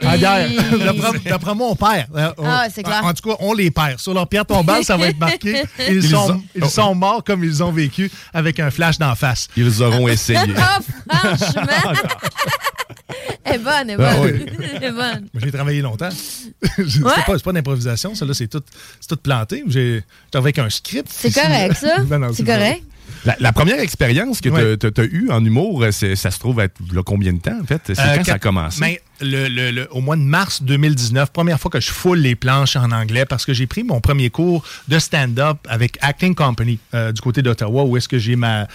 Et- 0.00 0.18
guerre. 0.18 0.48
D'après- 0.78 1.18
D'après 1.30 1.54
moi, 1.54 1.68
on 1.70 1.76
perd. 1.76 2.06
Ah, 2.44 2.66
c'est 2.72 2.82
clair. 2.82 3.00
En, 3.04 3.08
en 3.10 3.14
tout 3.14 3.28
cas, 3.28 3.36
on 3.40 3.52
les 3.54 3.70
perd. 3.70 3.98
Sur 3.98 4.14
leur 4.14 4.28
pierre 4.28 4.46
tombale, 4.46 4.84
ça 4.84 4.96
va 4.96 5.08
être 5.08 5.18
marqué. 5.18 5.62
Ils, 5.88 5.96
Ils 5.96 6.08
sont, 6.08 6.30
ont- 6.32 6.42
ils 6.54 6.64
sont 6.70 6.94
morts 6.94 7.22
comme 7.24 7.44
ils 7.44 7.62
ont 7.62 7.72
vécu 7.72 8.10
avec 8.32 8.58
un 8.60 8.70
flash 8.70 8.98
d'en 8.98 9.14
face. 9.14 9.48
Ils 9.56 9.82
auront 9.82 10.08
essayé. 10.08 10.38
Oh, 10.48 11.14
franchement! 11.14 11.92
Elle 13.44 13.56
est 13.56 13.58
bonne, 13.58 13.90
elle 13.90 14.00
est 14.00 14.04
Ah 14.04 14.16
bonne. 14.16 14.32
oui. 14.32 14.46
Elle 14.74 14.84
est 14.84 14.90
bonne. 14.92 15.28
Moi, 15.32 15.42
J'ai 15.42 15.50
travaillé 15.52 15.82
longtemps. 15.82 16.08
c'est 16.10 17.02
Ouais. 17.02 17.12
pas, 17.26 17.32
c'est 17.36 17.42
pas 17.44 17.52
d'improvisation, 17.52 18.14
ça 18.14 18.24
là, 18.24 18.34
c'est 18.34 18.46
tout, 18.46 18.62
c'est 19.00 19.08
tout 19.08 19.16
planté. 19.16 19.64
J'ai 19.66 20.02
j'étais 20.26 20.38
avec 20.38 20.58
un 20.58 20.70
script. 20.70 21.08
C'est 21.10 21.32
correct, 21.32 21.74
ça. 21.76 21.98
Ben 22.04 22.30
c'est 22.32 22.44
pas- 22.44 22.56
correct. 22.56 22.84
La, 23.24 23.36
la 23.40 23.52
première 23.52 23.80
expérience 23.80 24.40
que 24.40 24.74
tu 24.76 25.00
as 25.00 25.04
eue 25.04 25.30
en 25.30 25.44
humour, 25.44 25.82
euh, 25.82 25.90
ça 25.92 26.30
se 26.30 26.38
trouve 26.38 26.60
être 26.60 26.76
là, 26.92 27.02
combien 27.04 27.32
de 27.32 27.40
temps, 27.40 27.58
en 27.60 27.64
fait? 27.66 27.80
C'est 27.86 27.98
Euh, 27.98 28.16
quand 28.16 28.24
ça 28.24 28.34
a 28.34 28.38
commencé? 28.38 28.80
ben, 28.80 28.96
au 29.90 30.00
mois 30.00 30.16
de 30.16 30.22
mars 30.22 30.62
2019, 30.62 31.32
première 31.32 31.60
fois 31.60 31.70
que 31.70 31.80
je 31.80 31.90
foule 31.90 32.18
les 32.18 32.34
planches 32.34 32.76
en 32.76 32.90
anglais 32.90 33.24
parce 33.24 33.44
que 33.44 33.52
j'ai 33.52 33.66
pris 33.66 33.84
mon 33.84 34.00
premier 34.00 34.30
cours 34.30 34.64
de 34.88 34.98
stand-up 34.98 35.58
avec 35.68 35.98
Acting 36.00 36.34
Company 36.34 36.78
euh, 36.94 37.12
du 37.12 37.20
côté 37.20 37.42
d'Ottawa 37.42 37.84
où 37.84 37.96
est-ce 37.96 38.08
que 38.08 38.18
j'ai 38.18 38.36
ma, 38.36 38.66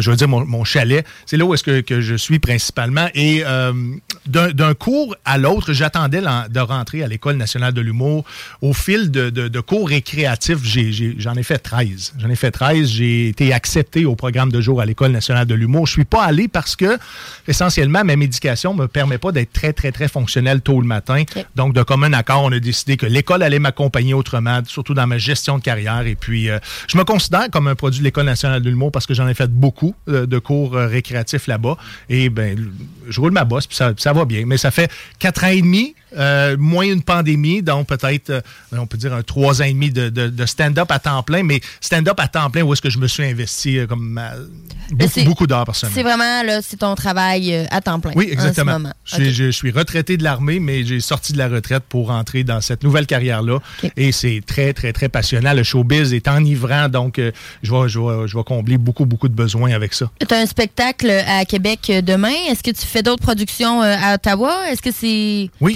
je 0.00 0.10
veux 0.10 0.16
dire 0.16 0.28
mon, 0.28 0.64
chalet. 0.64 1.06
C'est 1.26 1.36
là 1.36 1.44
où 1.44 1.54
est-ce 1.54 1.62
que, 1.62 1.80
que 1.80 2.00
je 2.00 2.14
suis 2.14 2.38
principalement. 2.38 3.08
Et 3.14 3.42
euh, 3.44 3.72
d'un 4.26 4.74
cours 4.74 5.14
à 5.24 5.38
l'autre, 5.38 5.72
j'attendais 5.72 6.20
de 6.20 6.60
rentrer 6.60 7.02
à 7.02 7.06
l'École 7.06 7.36
nationale 7.36 7.72
de 7.72 7.80
l'humour. 7.80 8.24
Au 8.62 8.72
fil 8.72 9.10
de, 9.10 9.30
de- 9.30 9.60
cours 9.60 9.88
récréatifs, 9.88 10.58
j'en 11.18 11.34
ai, 11.34 11.42
fait 11.42 11.58
13. 11.58 12.14
J'en 12.18 12.28
ai 12.28 12.36
fait 12.36 12.50
13. 12.50 12.88
J'ai 12.88 13.28
été 13.28 13.52
accepté 13.52 14.04
au 14.04 14.14
programme 14.14 14.50
de 14.50 14.60
jour 14.60 14.80
à 14.80 14.86
l'École 14.86 15.12
nationale 15.12 15.46
de 15.46 15.54
l'humour. 15.54 15.86
Je 15.86 15.92
suis 15.92 16.04
pas 16.04 16.24
allé 16.24 16.48
parce 16.48 16.76
que, 16.76 16.98
essentiellement, 17.46 18.04
ma 18.04 18.16
médication 18.16 18.74
me 18.74 18.86
permet 18.86 19.18
pas 19.18 19.32
d'être 19.32 19.52
très, 19.52 19.72
très, 19.72 19.83
très 19.92 20.08
fonctionnel 20.08 20.60
tôt 20.60 20.80
le 20.80 20.86
matin. 20.86 21.22
Donc, 21.56 21.74
de 21.74 21.82
commun 21.82 22.12
accord, 22.12 22.42
on 22.44 22.52
a 22.52 22.60
décidé 22.60 22.96
que 22.96 23.06
l'école 23.06 23.42
allait 23.42 23.58
m'accompagner 23.58 24.14
autrement, 24.14 24.60
surtout 24.66 24.94
dans 24.94 25.06
ma 25.06 25.18
gestion 25.18 25.58
de 25.58 25.62
carrière. 25.62 26.06
Et 26.06 26.14
puis, 26.14 26.48
euh, 26.48 26.58
je 26.88 26.96
me 26.96 27.04
considère 27.04 27.50
comme 27.50 27.68
un 27.68 27.74
produit 27.74 28.00
de 28.00 28.04
l'École 28.04 28.26
nationale 28.26 28.62
de 28.62 28.70
l'humour 28.70 28.92
parce 28.92 29.06
que 29.06 29.14
j'en 29.14 29.28
ai 29.28 29.34
fait 29.34 29.50
beaucoup 29.50 29.94
euh, 30.08 30.26
de 30.26 30.38
cours 30.38 30.76
euh, 30.76 30.86
récréatifs 30.86 31.46
là-bas. 31.46 31.76
Et 32.08 32.28
ben, 32.28 32.70
je 33.08 33.20
roule 33.20 33.32
ma 33.32 33.44
bosse, 33.44 33.66
puis 33.66 33.76
ça, 33.76 33.92
ça 33.96 34.12
va 34.12 34.24
bien. 34.24 34.44
Mais 34.46 34.56
ça 34.56 34.70
fait 34.70 34.90
quatre 35.18 35.44
ans 35.44 35.48
et 35.48 35.62
demi, 35.62 35.94
euh, 36.16 36.56
moins 36.58 36.84
une 36.84 37.02
pandémie, 37.02 37.62
donc 37.62 37.86
peut-être, 37.86 38.30
euh, 38.30 38.40
on 38.72 38.86
peut 38.86 38.96
dire 38.98 39.12
un 39.14 39.22
trois 39.22 39.60
ans 39.62 39.64
et 39.64 39.72
demi 39.72 39.90
de, 39.90 40.08
de- 40.08 40.28
de 40.28 40.46
stand-up 40.46 40.90
à 40.90 40.98
temps 40.98 41.22
plein. 41.22 41.42
Mais 41.42 41.60
stand-up 41.80 42.18
à 42.18 42.28
temps 42.28 42.50
plein, 42.50 42.62
où 42.62 42.72
est-ce 42.72 42.82
que 42.82 42.90
je 42.90 42.98
me 42.98 43.06
suis 43.06 43.24
investi 43.24 43.78
euh, 43.78 43.86
comme 43.86 44.04
ma- 44.08 44.32
beaucoup, 45.24 45.46
d'heures 45.46 45.64
par. 45.64 45.74
C'est 45.74 46.02
vraiment, 46.02 46.42
là, 46.42 46.60
c'est 46.62 46.78
ton 46.78 46.94
travail 46.94 47.66
à 47.70 47.80
temps 47.80 48.00
plein. 48.00 48.12
Oui, 48.14 48.26
ce 48.28 48.32
exactement. 48.32 48.78
Je, 49.04 49.50
suis 49.50 49.70
retraité 49.70 50.16
de 50.16 50.24
l'armée, 50.24 50.60
mais 50.60 50.84
j'ai 50.84 51.00
sorti 51.00 51.32
de 51.32 51.38
la 51.38 51.48
retraite 51.48 51.84
pour 51.88 52.10
entrer 52.10 52.44
dans 52.44 52.60
cette 52.60 52.82
nouvelle 52.82 53.06
carrière-là. 53.06 53.58
Et 53.96 54.12
c'est 54.12 54.40
très, 54.46 54.72
très, 54.72 54.92
très 54.92 55.08
passionnant. 55.08 55.52
Le 55.52 55.62
showbiz 55.62 56.12
est 56.12 56.28
enivrant, 56.28 56.88
donc 56.88 57.20
je, 57.62 57.72
vais, 57.72 57.88
je, 57.88 57.98
vais, 57.98 58.28
je 58.28 58.36
vais 58.36 58.44
combler 58.44 58.78
beaucoup, 58.78 59.06
beaucoup 59.06 59.28
de 59.28 59.34
besoins 59.34 59.72
avec 59.72 59.94
ça. 59.94 60.10
Tu 60.26 60.34
as 60.34 60.38
un 60.38 60.46
spectacle 60.46 61.10
à 61.10 61.44
Québec 61.44 61.90
demain. 62.04 62.32
Est-ce 62.48 62.62
que 62.62 62.70
tu 62.70 62.86
fais 62.86 63.02
d'autres 63.02 63.22
productions 63.22 63.80
à 63.82 64.14
Ottawa? 64.14 64.70
Est-ce 64.70 64.82
que 64.82 64.90
c'est 64.92 65.50
Oui, 65.60 65.74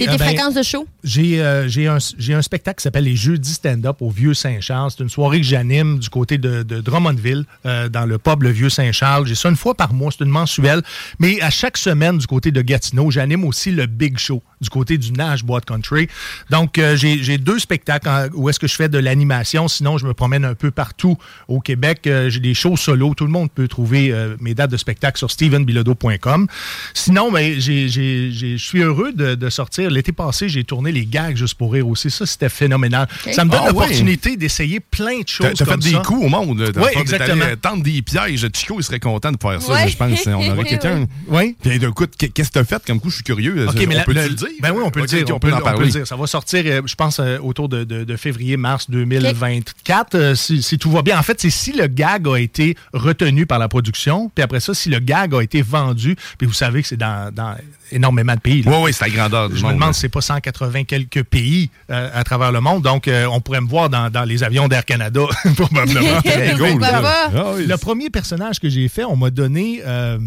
euh? 1.39 1.67
J'ai 1.67 1.87
un, 2.33 2.41
spectacle 2.41 2.77
qui 2.77 2.83
s'appelle 2.83 3.03
Les 3.03 3.15
Jeudis 3.15 3.53
Stand-Up 3.53 3.97
au 4.01 4.09
Vieux-Saint-Charles. 4.09 4.91
C'est 4.91 5.03
une 5.03 5.09
soirée 5.09 5.39
que 5.39 5.45
j'anime 5.45 5.99
du 5.99 6.09
côté 6.09 6.37
de, 6.37 6.63
Drummondville, 6.63 7.45
euh, 7.65 7.89
dans 7.89 8.05
le 8.05 8.17
pub 8.17 8.43
Le 8.43 8.49
Vieux-Saint-Charles. 8.49 9.27
J'ai 9.27 9.35
ça 9.35 9.49
une 9.49 9.55
fois 9.55 9.75
par 9.75 9.93
mois, 9.93 10.11
c'est 10.11 10.23
une 10.23 10.31
mensuelle. 10.31 10.81
Mais 11.19 11.41
à 11.41 11.49
chaque 11.49 11.77
semaine, 11.77 12.17
du 12.17 12.27
côté 12.27 12.51
de 12.51 12.61
Gatineau, 12.61 13.11
j'anime 13.11 13.43
aussi 13.45 13.71
le 13.71 13.85
big 13.85 14.17
show 14.17 14.41
du 14.61 14.69
côté 14.69 14.97
du 14.97 15.13
Nash 15.13 15.41
Country. 15.65 16.09
Donc, 16.49 16.77
euh, 16.77 16.95
j'ai 16.97 17.37
deux 17.37 17.59
spectacles 17.59 18.29
où 18.33 18.49
est-ce 18.49 18.59
que 18.59 18.67
je 18.67 18.75
fais 18.75 18.89
de 18.89 18.97
l'animation. 18.97 19.67
Sinon, 19.67 19.97
je 19.97 20.05
me 20.05 20.13
promène 20.13 20.43
un 20.43 20.55
peu 20.55 20.71
partout 20.71 21.17
au 21.47 21.59
Québec. 21.59 22.01
J'ai 22.03 22.39
des 22.39 22.53
shows 22.53 22.77
solo. 22.77 23.13
Tout 23.13 23.25
le 23.25 23.31
monde 23.31 23.49
peut 23.51 23.67
trouver 23.67 24.13
mes 24.39 24.53
dates 24.53 24.71
de 24.71 24.77
spectacle 24.77 25.17
sur 25.17 25.31
stevenbilodeau.com. 25.31 26.47
Sinon, 26.93 27.31
ben, 27.31 27.59
je 27.59 28.55
suis 28.57 28.81
heureux 28.81 29.13
de, 29.13 29.35
de 29.35 29.49
sortir. 29.49 29.89
L'été 29.89 30.11
j'ai 30.47 30.63
tourné 30.63 30.91
les 30.91 31.05
gags 31.05 31.35
juste 31.37 31.55
pour 31.55 31.73
rire 31.73 31.87
aussi. 31.87 32.09
Ça, 32.11 32.25
c'était 32.25 32.49
phénoménal. 32.49 33.07
Ça 33.31 33.45
me 33.45 33.49
donne 33.49 33.59
Ah 33.63 33.67
ouais. 33.67 33.69
l'opportunité 33.73 34.35
d'essayer 34.37 34.79
plein 34.79 35.21
de 35.21 35.27
choses 35.27 35.53
T'as 35.57 35.65
fait 35.65 35.77
des 35.77 35.91
ça. 35.91 35.99
coups 36.05 36.25
au 36.25 36.29
monde. 36.29 36.71
Oui, 36.75 36.89
exactement. 36.99 37.45
euh, 37.45 37.55
tendre 37.55 37.83
des 37.83 38.01
pièges. 38.01 38.45
Chico, 38.53 38.75
il 38.79 38.83
serait 38.83 38.99
content 38.99 39.31
de 39.31 39.37
faire 39.41 39.61
ça, 39.61 39.71
Ouais. 39.73 39.87
je 39.87 39.95
pense. 39.97 40.27
On 40.27 40.49
aurait 40.51 40.63
quelqu'un. 40.69 41.05
oui. 41.27 41.55
Puis, 41.61 41.75
écoute, 41.75 42.13
qu'est-ce 42.17 42.49
que 42.49 42.53
t'as 42.53 42.63
fait? 42.65 42.83
Comme 42.85 42.99
coup? 42.99 43.09
Je 43.09 43.15
suis 43.15 43.23
curieux. 43.23 43.65
On 43.67 43.71
peut 43.73 44.13
le- 44.13 44.27
le 44.27 44.35
dire? 44.35 44.47
Ben 44.61 44.71
oui, 44.73 44.81
on 44.85 44.91
peut 44.91 45.01
le 45.01 45.05
dire. 45.07 45.25
on, 45.33 45.39
peut, 45.39 45.51
en 45.51 45.55
on 45.55 45.57
peut 45.57 45.63
parler. 45.63 45.85
le 45.85 45.91
dire. 45.91 46.07
Ça 46.07 46.15
va 46.15 46.27
sortir, 46.27 46.63
euh, 46.65 46.81
je 46.85 46.95
pense, 46.95 47.19
euh, 47.19 47.37
autour 47.39 47.69
de, 47.69 47.83
de- 47.83 48.03
de 48.03 48.15
février, 48.17 48.57
mars 48.57 48.89
2024, 48.89 50.15
euh, 50.15 50.35
si, 50.35 50.61
si 50.61 50.77
tout 50.77 50.91
va 50.91 51.01
bien. 51.01 51.17
En 51.17 51.23
fait, 51.23 51.39
c'est 51.39 51.49
si 51.49 51.71
le 51.71 51.87
gag 51.87 52.27
a 52.27 52.37
été 52.37 52.75
retenu 52.93 53.45
par 53.45 53.59
la 53.59 53.67
production, 53.67 54.29
puis 54.33 54.43
après 54.43 54.59
ça, 54.59 54.73
si 54.73 54.89
le 54.89 54.99
gag 54.99 55.33
a 55.35 55.41
été 55.41 55.61
vendu, 55.61 56.15
puis 56.37 56.47
vous 56.47 56.53
savez 56.53 56.81
que 56.81 56.87
c'est 56.87 56.97
dans, 56.97 57.33
dans 57.33 57.55
énormément 57.91 58.33
de 58.35 58.39
pays. 58.39 58.63
Oui, 58.65 58.75
oui, 58.81 58.93
c'est 58.93 59.05
la 59.05 59.11
grandeur 59.15 59.49
du 59.49 59.55
Je 59.55 59.61
me 59.61 59.67
monde, 59.67 59.73
demande 59.75 59.89
là. 59.89 59.93
si 59.93 59.99
c'est 60.01 60.09
pas 60.09 60.21
180 60.21 60.83
quelques 60.85 61.23
pays 61.23 61.69
euh, 61.89 62.09
à 62.13 62.23
travers 62.23 62.51
le 62.51 62.61
monde. 62.61 62.83
Donc, 62.83 63.07
euh, 63.07 63.25
on 63.31 63.41
pourrait 63.41 63.61
me 63.61 63.67
voir 63.67 63.89
dans, 63.89 64.09
dans 64.09 64.23
les 64.23 64.43
avions 64.43 64.67
d'Air 64.67 64.85
Canada, 64.85 65.21
probablement. 65.55 66.21
Cool? 66.57 66.83
Ah 66.83 67.29
Le 67.57 67.75
premier 67.77 68.09
personnage 68.09 68.59
que 68.59 68.69
j'ai 68.69 68.87
fait, 68.89 69.03
on 69.03 69.15
m'a 69.15 69.29
donné... 69.29 69.81
euh, 69.85 70.17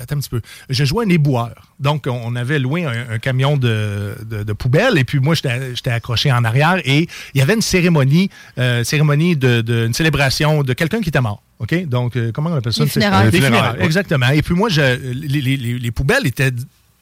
attends 0.00 0.16
un 0.16 0.18
petit 0.18 0.28
peu. 0.28 0.40
Je 0.68 0.84
jouais 0.84 1.06
un 1.06 1.08
éboueur. 1.08 1.54
Donc, 1.80 2.06
on 2.06 2.36
avait 2.36 2.58
loué 2.58 2.84
un, 2.84 3.14
un 3.14 3.18
camion 3.18 3.56
de, 3.56 4.14
de, 4.24 4.42
de 4.42 4.52
poubelle 4.52 4.98
et 4.98 5.04
puis 5.04 5.20
moi, 5.20 5.34
j'étais 5.34 5.90
accroché 5.90 6.30
en 6.32 6.44
arrière 6.44 6.80
et 6.84 7.08
il 7.34 7.38
y 7.38 7.42
avait 7.42 7.54
une 7.54 7.62
cérémonie, 7.62 8.28
euh, 8.58 8.84
cérémonie 8.84 9.36
de, 9.36 9.60
de- 9.62 9.86
une 9.86 9.94
célébration 9.94 10.62
de 10.62 10.72
quelqu'un 10.72 11.00
qui 11.00 11.08
était 11.08 11.20
mort. 11.20 11.42
OK? 11.58 11.86
Donc, 11.86 12.16
euh, 12.16 12.32
comment 12.32 12.50
on 12.50 12.56
appelle 12.56 12.72
ça? 12.74 12.84
Des 12.84 12.90
funérailles. 12.90 13.30
Des 13.30 13.38
funérailles, 13.38 13.52
funérailles, 13.58 13.78
ouais. 13.80 13.84
Exactement. 13.86 14.28
Et 14.28 14.42
puis 14.42 14.54
moi, 14.54 14.68
je, 14.68 14.82
les, 15.12 15.40
les- 15.40 15.56
les- 15.56 15.78
les 15.78 15.90
poubelles 15.90 16.26
étaient 16.26 16.50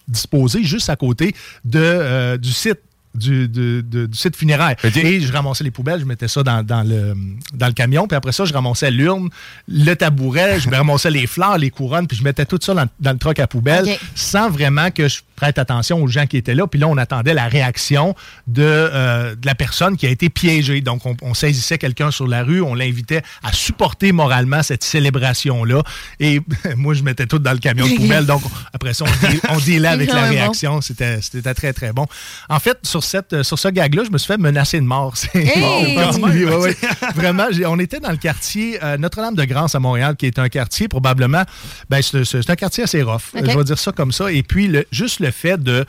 d- 0.09 0.15
disposées 0.15 0.65
juste 0.65 0.91
à 0.91 0.97
côté 0.97 1.35
de, 1.65 1.79
euh, 1.81 2.37
du 2.37 2.51
site. 2.53 2.79
Du, 3.17 3.47
de- 3.47 3.81
de- 3.81 4.07
du 4.07 4.19
site 4.19 4.35
funéraire. 4.35 4.75
Et 5.07 5.21
je 5.21 5.33
ramassais 5.33 5.63
les 5.63 5.71
poubelles, 5.71 6.01
je 6.01 6.05
mettais 6.05 6.27
ça 6.27 6.43
dans, 6.43 6.65
dans 6.65 6.83
le, 6.83 7.15
dans 7.53 7.69
le 7.69 7.73
camion, 7.73 8.09
puis 8.09 8.17
après 8.17 8.33
ça, 8.33 8.45
je 8.45 8.53
ramassais 8.53 8.91
l'urne, 8.91 9.29
le 9.69 9.95
tabouret, 9.95 10.59
je 10.59 10.69
me 10.69 10.75
ramassais 10.75 11.13
les 11.13 11.29
fleurs, 11.29 11.57
les 11.57 11.71
couronnes, 11.71 12.09
puis 12.09 12.17
je 12.17 12.25
mettais 12.25 12.45
tout 12.45 12.59
ça 12.61 12.75
dans, 12.75 12.87
dans 12.99 13.13
le 13.13 13.19
troc 13.19 13.39
à 13.39 13.47
poubelle, 13.47 13.85
sans 14.17 14.51
vraiment 14.51 14.91
que 14.91 15.07
je 15.07 15.21
prête 15.37 15.59
attention 15.59 16.03
aux 16.03 16.09
gens 16.09 16.27
qui 16.27 16.37
étaient 16.37 16.55
là. 16.55 16.67
Puis 16.67 16.79
là, 16.81 16.89
on 16.89 16.97
attendait 16.97 17.35
la 17.35 17.49
réaction 17.49 18.15
de, 18.47 18.63
euh, 18.63 19.35
de 19.35 19.47
la 19.47 19.55
personne 19.55 19.97
qui 19.97 20.07
a 20.07 20.11
été 20.11 20.29
piégée. 20.29 20.81
Donc, 20.81 21.07
on, 21.07 21.17
on 21.23 21.35
saisissait 21.35 21.79
quelqu'un 21.79 22.11
sur 22.11 22.27
la 22.27 22.43
rue, 22.43 22.61
on 22.63 22.75
l'invitait 22.75 23.23
à 23.43 23.53
supporter 23.53 24.13
moralement 24.13 24.63
cette 24.63 24.85
célébration-là. 24.85 25.83
Et 26.21 26.41
moi, 26.77 26.95
je 26.95 27.03
mettais 27.03 27.27
tout 27.27 27.39
dans 27.39 27.53
le 27.53 27.59
camion 27.59 27.87
de 27.87 27.95
poubelle. 27.97 28.27
Donc, 28.27 28.43
après 28.73 28.95
ça, 28.95 29.05
on, 29.05 29.55
on 29.55 29.59
dealait 29.59 29.89
avec 29.89 30.13
la 30.13 30.23
bon. 30.29 30.29
réaction. 30.31 30.81
C'était 30.81 31.21
c'était 31.21 31.55
très, 31.55 31.73
très 31.73 31.93
bon. 31.93 32.07
En 32.49 32.59
fait, 32.61 32.79
sur, 32.83 33.03
cette, 33.03 33.43
sur 33.43 33.59
ce 33.59 33.69
gag-là, 33.69 34.05
je 34.05 34.11
me 34.11 34.19
suis 34.19 34.29
fait 34.29 34.39
menacer 34.39 34.79
de 34.81 34.85
mort. 34.85 35.17
C'est 35.17 35.35
Hey! 35.35 35.95
particulier, 35.95 36.45
ouais, 36.47 36.57
ouais. 36.57 36.77
Vraiment, 37.15 37.47
on 37.67 37.79
était 37.79 38.01
dans 38.01 38.11
le 38.11 38.17
quartier 38.17 38.79
euh, 38.83 38.97
Notre-Dame-de-Grâce 38.97 39.75
à 39.75 39.81
Montréal, 39.81 40.17
qui 40.17 40.27
est 40.27 40.39
un 40.39 40.49
quartier 40.49 40.89
probablement, 40.89 41.43
ben, 41.91 42.01
c'est 42.03 42.25
c'est 42.25 42.49
un 42.51 42.57
quartier 42.57 42.85
assez 42.85 43.03
rough. 43.03 43.33
Je 43.35 43.57
vais 43.57 43.65
dire 43.65 43.79
ça 43.79 43.93
comme 43.93 44.13
ça. 44.13 44.31
Et 44.33 44.43
puis, 44.43 44.69
le, 44.69 44.87
juste 44.91 45.21
le 45.21 45.24
fait 45.31 45.63
de, 45.63 45.85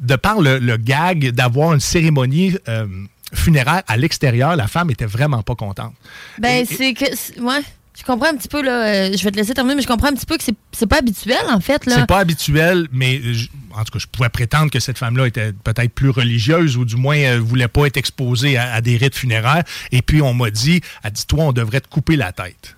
de 0.00 0.16
par 0.16 0.40
le, 0.40 0.58
le 0.58 0.76
gag, 0.76 1.30
d'avoir 1.30 1.72
une 1.74 1.80
cérémonie 1.80 2.56
euh, 2.68 2.86
funéraire 3.34 3.82
à 3.86 3.96
l'extérieur, 3.96 4.56
la 4.56 4.66
femme 4.68 4.90
était 4.90 5.06
vraiment 5.06 5.42
pas 5.42 5.54
contente. 5.54 5.94
Ben, 6.38 6.64
c'est 6.66 6.94
que. 6.94 7.40
Ouais. 7.40 7.60
Je 7.98 8.04
comprends 8.04 8.28
un 8.28 8.36
petit 8.36 8.46
peu, 8.46 8.62
là. 8.62 8.86
euh, 8.86 9.16
Je 9.18 9.24
vais 9.24 9.32
te 9.32 9.36
laisser 9.36 9.54
terminer, 9.54 9.74
mais 9.74 9.82
je 9.82 9.88
comprends 9.88 10.06
un 10.06 10.12
petit 10.12 10.24
peu 10.24 10.36
que 10.36 10.44
c'est- 10.44 10.86
pas 10.86 10.98
habituel, 10.98 11.40
en 11.50 11.58
fait. 11.58 11.82
C'est 11.84 12.06
pas 12.06 12.20
habituel, 12.20 12.86
mais 12.92 13.20
je- 13.34 13.48
en 13.74 13.82
tout 13.82 13.90
cas, 13.92 13.98
je 13.98 14.06
pouvais 14.06 14.28
prétendre 14.28 14.70
que 14.70 14.78
cette 14.78 14.98
femme-là 14.98 15.26
était 15.26 15.52
peut-être 15.52 15.92
plus 15.92 16.10
religieuse 16.10 16.76
ou 16.76 16.84
du 16.84 16.94
moins 16.94 17.16
euh, 17.18 17.40
voulait 17.40 17.66
pas 17.66 17.86
être 17.86 17.96
exposée 17.96 18.56
à, 18.56 18.72
à 18.72 18.80
des 18.82 18.96
rites 18.96 19.16
funéraires. 19.16 19.64
Et 19.90 20.00
puis, 20.00 20.22
on 20.22 20.32
m'a 20.32 20.50
dit, 20.50 20.80
elle 21.02 21.10
dit, 21.10 21.26
toi, 21.26 21.42
on 21.46 21.52
devrait 21.52 21.80
te 21.80 21.88
couper 21.88 22.14
la 22.14 22.30
tête. 22.30 22.76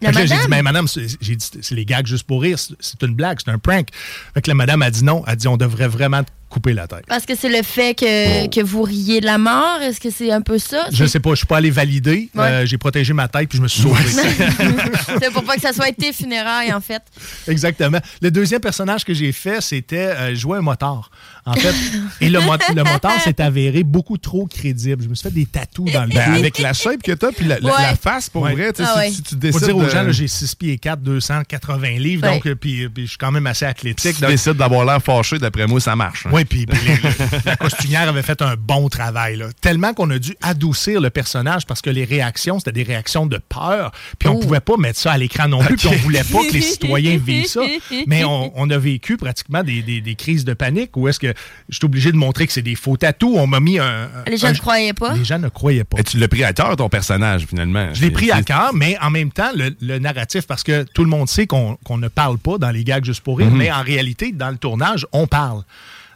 La 0.00 0.12
Fait 0.12 0.14
que 0.14 0.28
là, 0.28 0.36
j'ai 0.36 0.42
dit, 0.42 0.48
mais 0.48 0.62
madame, 0.62 0.86
c'est 0.86 1.06
j'ai 1.20 1.36
dit, 1.36 1.50
c'est 1.60 1.74
les 1.74 1.84
gags 1.84 2.06
juste 2.06 2.24
pour 2.24 2.42
rire, 2.42 2.58
c'est 2.58 3.02
une 3.02 3.14
blague, 3.14 3.38
c'est 3.44 3.50
un 3.50 3.58
prank. 3.58 3.88
Fait 4.34 4.42
que 4.42 4.48
la 4.48 4.54
madame 4.54 4.82
a 4.82 4.90
dit 4.90 5.04
non, 5.04 5.24
elle 5.26 5.36
dit, 5.36 5.48
on 5.48 5.56
devrait 5.56 5.88
vraiment 5.88 6.22
te 6.22 6.30
couper 6.48 6.72
la 6.72 6.86
tête. 6.86 7.04
Parce 7.06 7.26
que 7.26 7.34
c'est 7.34 7.48
le 7.48 7.62
fait 7.62 7.94
que, 7.94 8.48
que 8.48 8.62
vous 8.62 8.82
riez 8.82 9.20
de 9.20 9.26
la 9.26 9.38
mort. 9.38 9.80
Est-ce 9.82 10.00
que 10.00 10.10
c'est 10.10 10.30
un 10.30 10.40
peu 10.40 10.58
ça? 10.58 10.86
Je 10.90 11.04
sais 11.04 11.20
pas, 11.20 11.30
je 11.30 11.36
suis 11.36 11.46
pas 11.46 11.58
allé 11.58 11.70
valider. 11.70 12.30
Ouais. 12.34 12.44
Euh, 12.44 12.66
j'ai 12.66 12.78
protégé 12.78 13.12
ma 13.12 13.28
tête 13.28 13.48
puis 13.48 13.58
je 13.58 13.62
me 13.62 13.68
suis 13.68 13.82
sauvé. 13.82 14.02
c'est 15.20 15.32
pour 15.32 15.44
pas 15.44 15.56
que 15.56 15.60
ça 15.60 15.72
soit 15.72 15.92
tes 15.92 16.12
funérailles, 16.12 16.72
en 16.72 16.80
fait. 16.80 17.02
Exactement. 17.46 17.98
Le 18.22 18.30
deuxième 18.30 18.60
personnage 18.60 19.04
que 19.04 19.14
j'ai 19.14 19.32
fait, 19.32 19.60
c'était 19.60 19.96
euh, 19.96 20.34
jouer 20.34 20.58
un 20.58 20.62
motard. 20.62 21.10
En 21.46 21.54
fait, 21.54 21.74
et 22.20 22.28
le, 22.28 22.40
mot- 22.40 22.52
le 22.74 22.82
motard 22.84 23.20
s'est 23.22 23.40
avéré 23.40 23.82
beaucoup 23.84 24.18
trop 24.18 24.46
crédible. 24.46 25.02
Je 25.02 25.08
me 25.08 25.14
suis 25.14 25.28
fait 25.28 25.34
des 25.34 25.46
tatous 25.46 25.90
dans 25.92 26.02
le 26.04 26.08
Ben, 26.10 26.32
dos. 26.32 26.38
avec 26.38 26.58
la 26.58 26.72
shape 26.72 27.02
que 27.02 27.12
t'as, 27.12 27.32
puis 27.32 27.46
la, 27.46 27.58
la- 27.60 27.66
Ouais. 27.68 27.82
la 27.82 27.96
face, 27.96 28.28
pour 28.30 28.42
Ouais. 28.42 28.52
vrai, 28.54 28.72
tu 28.72 28.82
sais, 28.82 28.88
Ah 28.88 28.94
si 28.94 28.98
ouais. 29.00 29.10
tu- 29.10 29.22
tu 29.22 29.28
Faut 29.30 29.36
décides 29.36 29.64
dire 29.64 29.76
aux 29.76 29.82
de- 29.84 29.88
gens, 29.88 30.04
j'ai 30.12 30.28
6 30.28 30.54
pieds 30.54 30.78
4, 30.78 31.00
280 31.02 31.98
livres, 31.98 32.26
Ouais. 32.26 32.34
donc 32.34 32.46
euh, 32.46 32.54
puis, 32.54 32.88
puis 32.88 33.04
je 33.04 33.10
suis 33.10 33.18
quand 33.18 33.30
même 33.32 33.46
assez 33.46 33.58
si 33.58 33.64
athlétique. 33.64 34.14
tu 34.16 34.20
donc- 34.22 34.30
décides 34.30 34.54
d'avoir 34.54 34.84
l'air 34.84 35.02
fâché, 35.02 35.38
d'après 35.38 35.66
moi, 35.66 35.80
ça 35.80 35.96
marche. 35.96 36.26
hein. 36.26 36.30
Oui, 36.32 36.44
puis 36.44 36.66
puis 36.66 36.78
les- 36.86 36.94
le- 36.96 37.40
la 37.44 37.56
costumière 37.56 38.08
avait 38.08 38.22
fait 38.22 38.40
un 38.42 38.54
bon 38.56 38.88
travail. 38.88 39.36
là. 39.36 39.46
Tellement 39.60 39.94
qu'on 39.94 40.10
a 40.10 40.18
dû 40.18 40.34
adoucir 40.42 41.00
le 41.00 41.10
personnage 41.10 41.66
parce 41.66 41.80
que 41.82 41.90
les 41.90 42.04
réactions, 42.04 42.58
c'était 42.58 42.72
des 42.72 42.82
réactions 42.82 43.26
de 43.26 43.38
peur. 43.48 43.92
Puis 44.18 44.28
on 44.28 44.36
Oh. 44.36 44.40
pouvait 44.40 44.60
pas 44.60 44.76
mettre 44.76 44.98
ça 44.98 45.12
à 45.12 45.18
l'écran 45.18 45.48
non 45.48 45.58
plus. 45.64 45.76
Puis 45.76 45.88
on 45.88 45.96
voulait 45.96 46.24
pas 46.24 46.38
que 46.46 46.52
les 46.52 46.60
citoyens 46.60 47.16
vivent 47.18 47.46
ça. 47.46 47.60
Mais 48.06 48.24
on, 48.24 48.52
on 48.58 48.70
a 48.70 48.78
vécu 48.78 49.16
pratiquement 49.16 49.62
des, 49.62 49.82
des- 49.82 50.00
des 50.00 50.14
crises 50.14 50.44
de 50.44 50.54
panique 50.54 50.96
où 50.96 51.08
est-ce 51.08 51.18
que 51.20 51.27
je 51.68 51.76
suis 51.76 51.84
obligé 51.84 52.12
de 52.12 52.16
montrer 52.16 52.46
que 52.46 52.52
c'est 52.52 52.62
des 52.62 52.74
faux 52.74 52.96
tatous. 52.96 53.34
On 53.36 53.46
m'a 53.46 53.60
mis 53.60 53.78
un... 53.78 54.08
Les 54.26 54.36
gens 54.36 54.48
un- 54.48 54.52
ne 54.52 54.58
croyaient 54.58 54.92
pas? 54.92 55.14
Les 55.14 55.24
gens 55.24 55.38
ne 55.38 55.48
croyaient 55.48 55.84
pas. 55.84 55.98
Et 55.98 56.04
tu 56.04 56.18
l'as 56.18 56.28
pris 56.28 56.44
à 56.44 56.52
cœur, 56.52 56.74
ton 56.76 56.88
personnage, 56.88 57.46
finalement. 57.46 57.88
Je 57.94 58.00
l'ai 58.02 58.10
pris 58.10 58.30
à 58.30 58.42
cœur, 58.42 58.72
mais 58.74 58.96
en 59.00 59.10
même 59.10 59.30
temps, 59.30 59.50
le, 59.54 59.74
le 59.80 59.98
narratif, 59.98 60.46
parce 60.46 60.62
que 60.62 60.84
tout 60.94 61.04
le 61.04 61.10
monde 61.10 61.28
sait 61.28 61.46
qu'on 61.46 61.76
qu'on 61.84 61.98
ne 61.98 62.08
parle 62.08 62.38
pas 62.38 62.58
dans 62.58 62.70
les 62.70 62.84
gags 62.84 63.04
juste 63.04 63.22
pour 63.22 63.38
rire, 63.38 63.50
Mhm. 63.50 63.56
mais 63.56 63.70
en 63.72 63.82
réalité, 63.82 64.32
dans 64.32 64.50
le 64.50 64.56
tournage, 64.56 65.06
on 65.12 65.26
parle. 65.26 65.62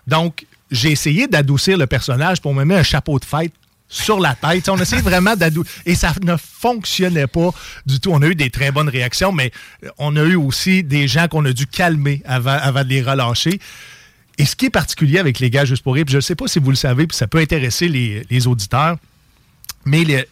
Donc, 0.07 0.47
j'ai 0.71 0.91
essayé 0.91 1.27
d'adoucir 1.29 1.77
le 1.79 1.87
personnage 1.87 2.41
pour 2.41 2.55
me 2.55 2.65
mettre 2.65 2.81
un 2.81 2.85
chapeau 2.85 3.19
de 3.19 3.25
fête 3.25 3.53
sur 3.89 4.19
la 4.21 4.35
tête. 4.35 4.69
On 4.71 4.79
essayait 4.79 5.03
vraiment 5.03 5.37
d'adoucir. 5.37 5.71
Et 5.85 5.95
ça 5.95 6.15
ne 6.23 6.35
fonctionnait 6.37 7.27
pas 7.27 7.51
du 7.85 8.01
tout. 8.01 8.11
On 8.11 8.23
a 8.23 8.27
eu 8.27 8.35
des 8.35 8.49
très 8.49 8.71
bonnes 8.73 8.89
réactions, 8.89 9.33
mais 9.33 9.53
on 9.99 10.17
a 10.17 10.23
eu 10.23 10.35
aussi 10.35 10.83
des 10.83 11.07
gens 11.09 11.29
qu'on 11.29 11.45
a 11.45 11.53
dû 11.53 11.67
calmer 11.67 12.23
avant, 12.25 12.57
avant 12.59 12.85
de 12.85 12.89
les 12.89 13.03
relâcher. 13.03 13.61
Et 14.43 14.47
ce 14.47 14.57
qui 14.57 14.67
est 14.67 14.71
particulier 14.71 15.19
avec 15.21 15.39
les 15.39 15.51
gars 15.51 15.65
juste 15.65 15.85
pour 15.85 15.95
rire, 15.95 16.05
puis 16.05 16.13
je 16.13 16.17
ne 16.19 16.21
sais 16.23 16.35
pas 16.35 16.49
si 16.49 16.59
vous 16.59 16.71
le 16.71 16.77
savez, 16.77 17.07
puis 17.07 17.17
ça 17.17 17.29
peut 17.29 17.39
intéresser 17.39 17.87
les, 17.87 18.27
les 18.29 18.47
auditeurs, 18.49 18.97
mais 19.85 20.03
les- 20.05 20.25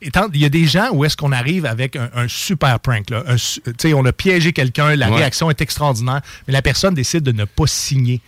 il 0.00 0.10
y 0.40 0.44
a 0.44 0.48
des 0.48 0.66
gens 0.66 0.88
où 0.92 1.04
est-ce 1.04 1.16
qu'on 1.16 1.30
arrive 1.30 1.64
avec 1.64 1.94
un, 1.94 2.10
un 2.14 2.26
super 2.26 2.80
prank. 2.80 3.08
Là, 3.10 3.22
Un 3.28 3.94
on 3.94 4.04
a 4.04 4.12
piégé 4.12 4.52
quelqu'un, 4.52 4.96
la 4.96 5.10
Ouais. 5.10 5.18
réaction 5.18 5.48
est 5.48 5.60
extraordinaire, 5.60 6.22
mais 6.48 6.52
la 6.52 6.60
personne 6.62 6.94
décide 6.94 7.22
de 7.22 7.30
ne 7.30 7.44
pas 7.44 7.68
signer 7.68 8.20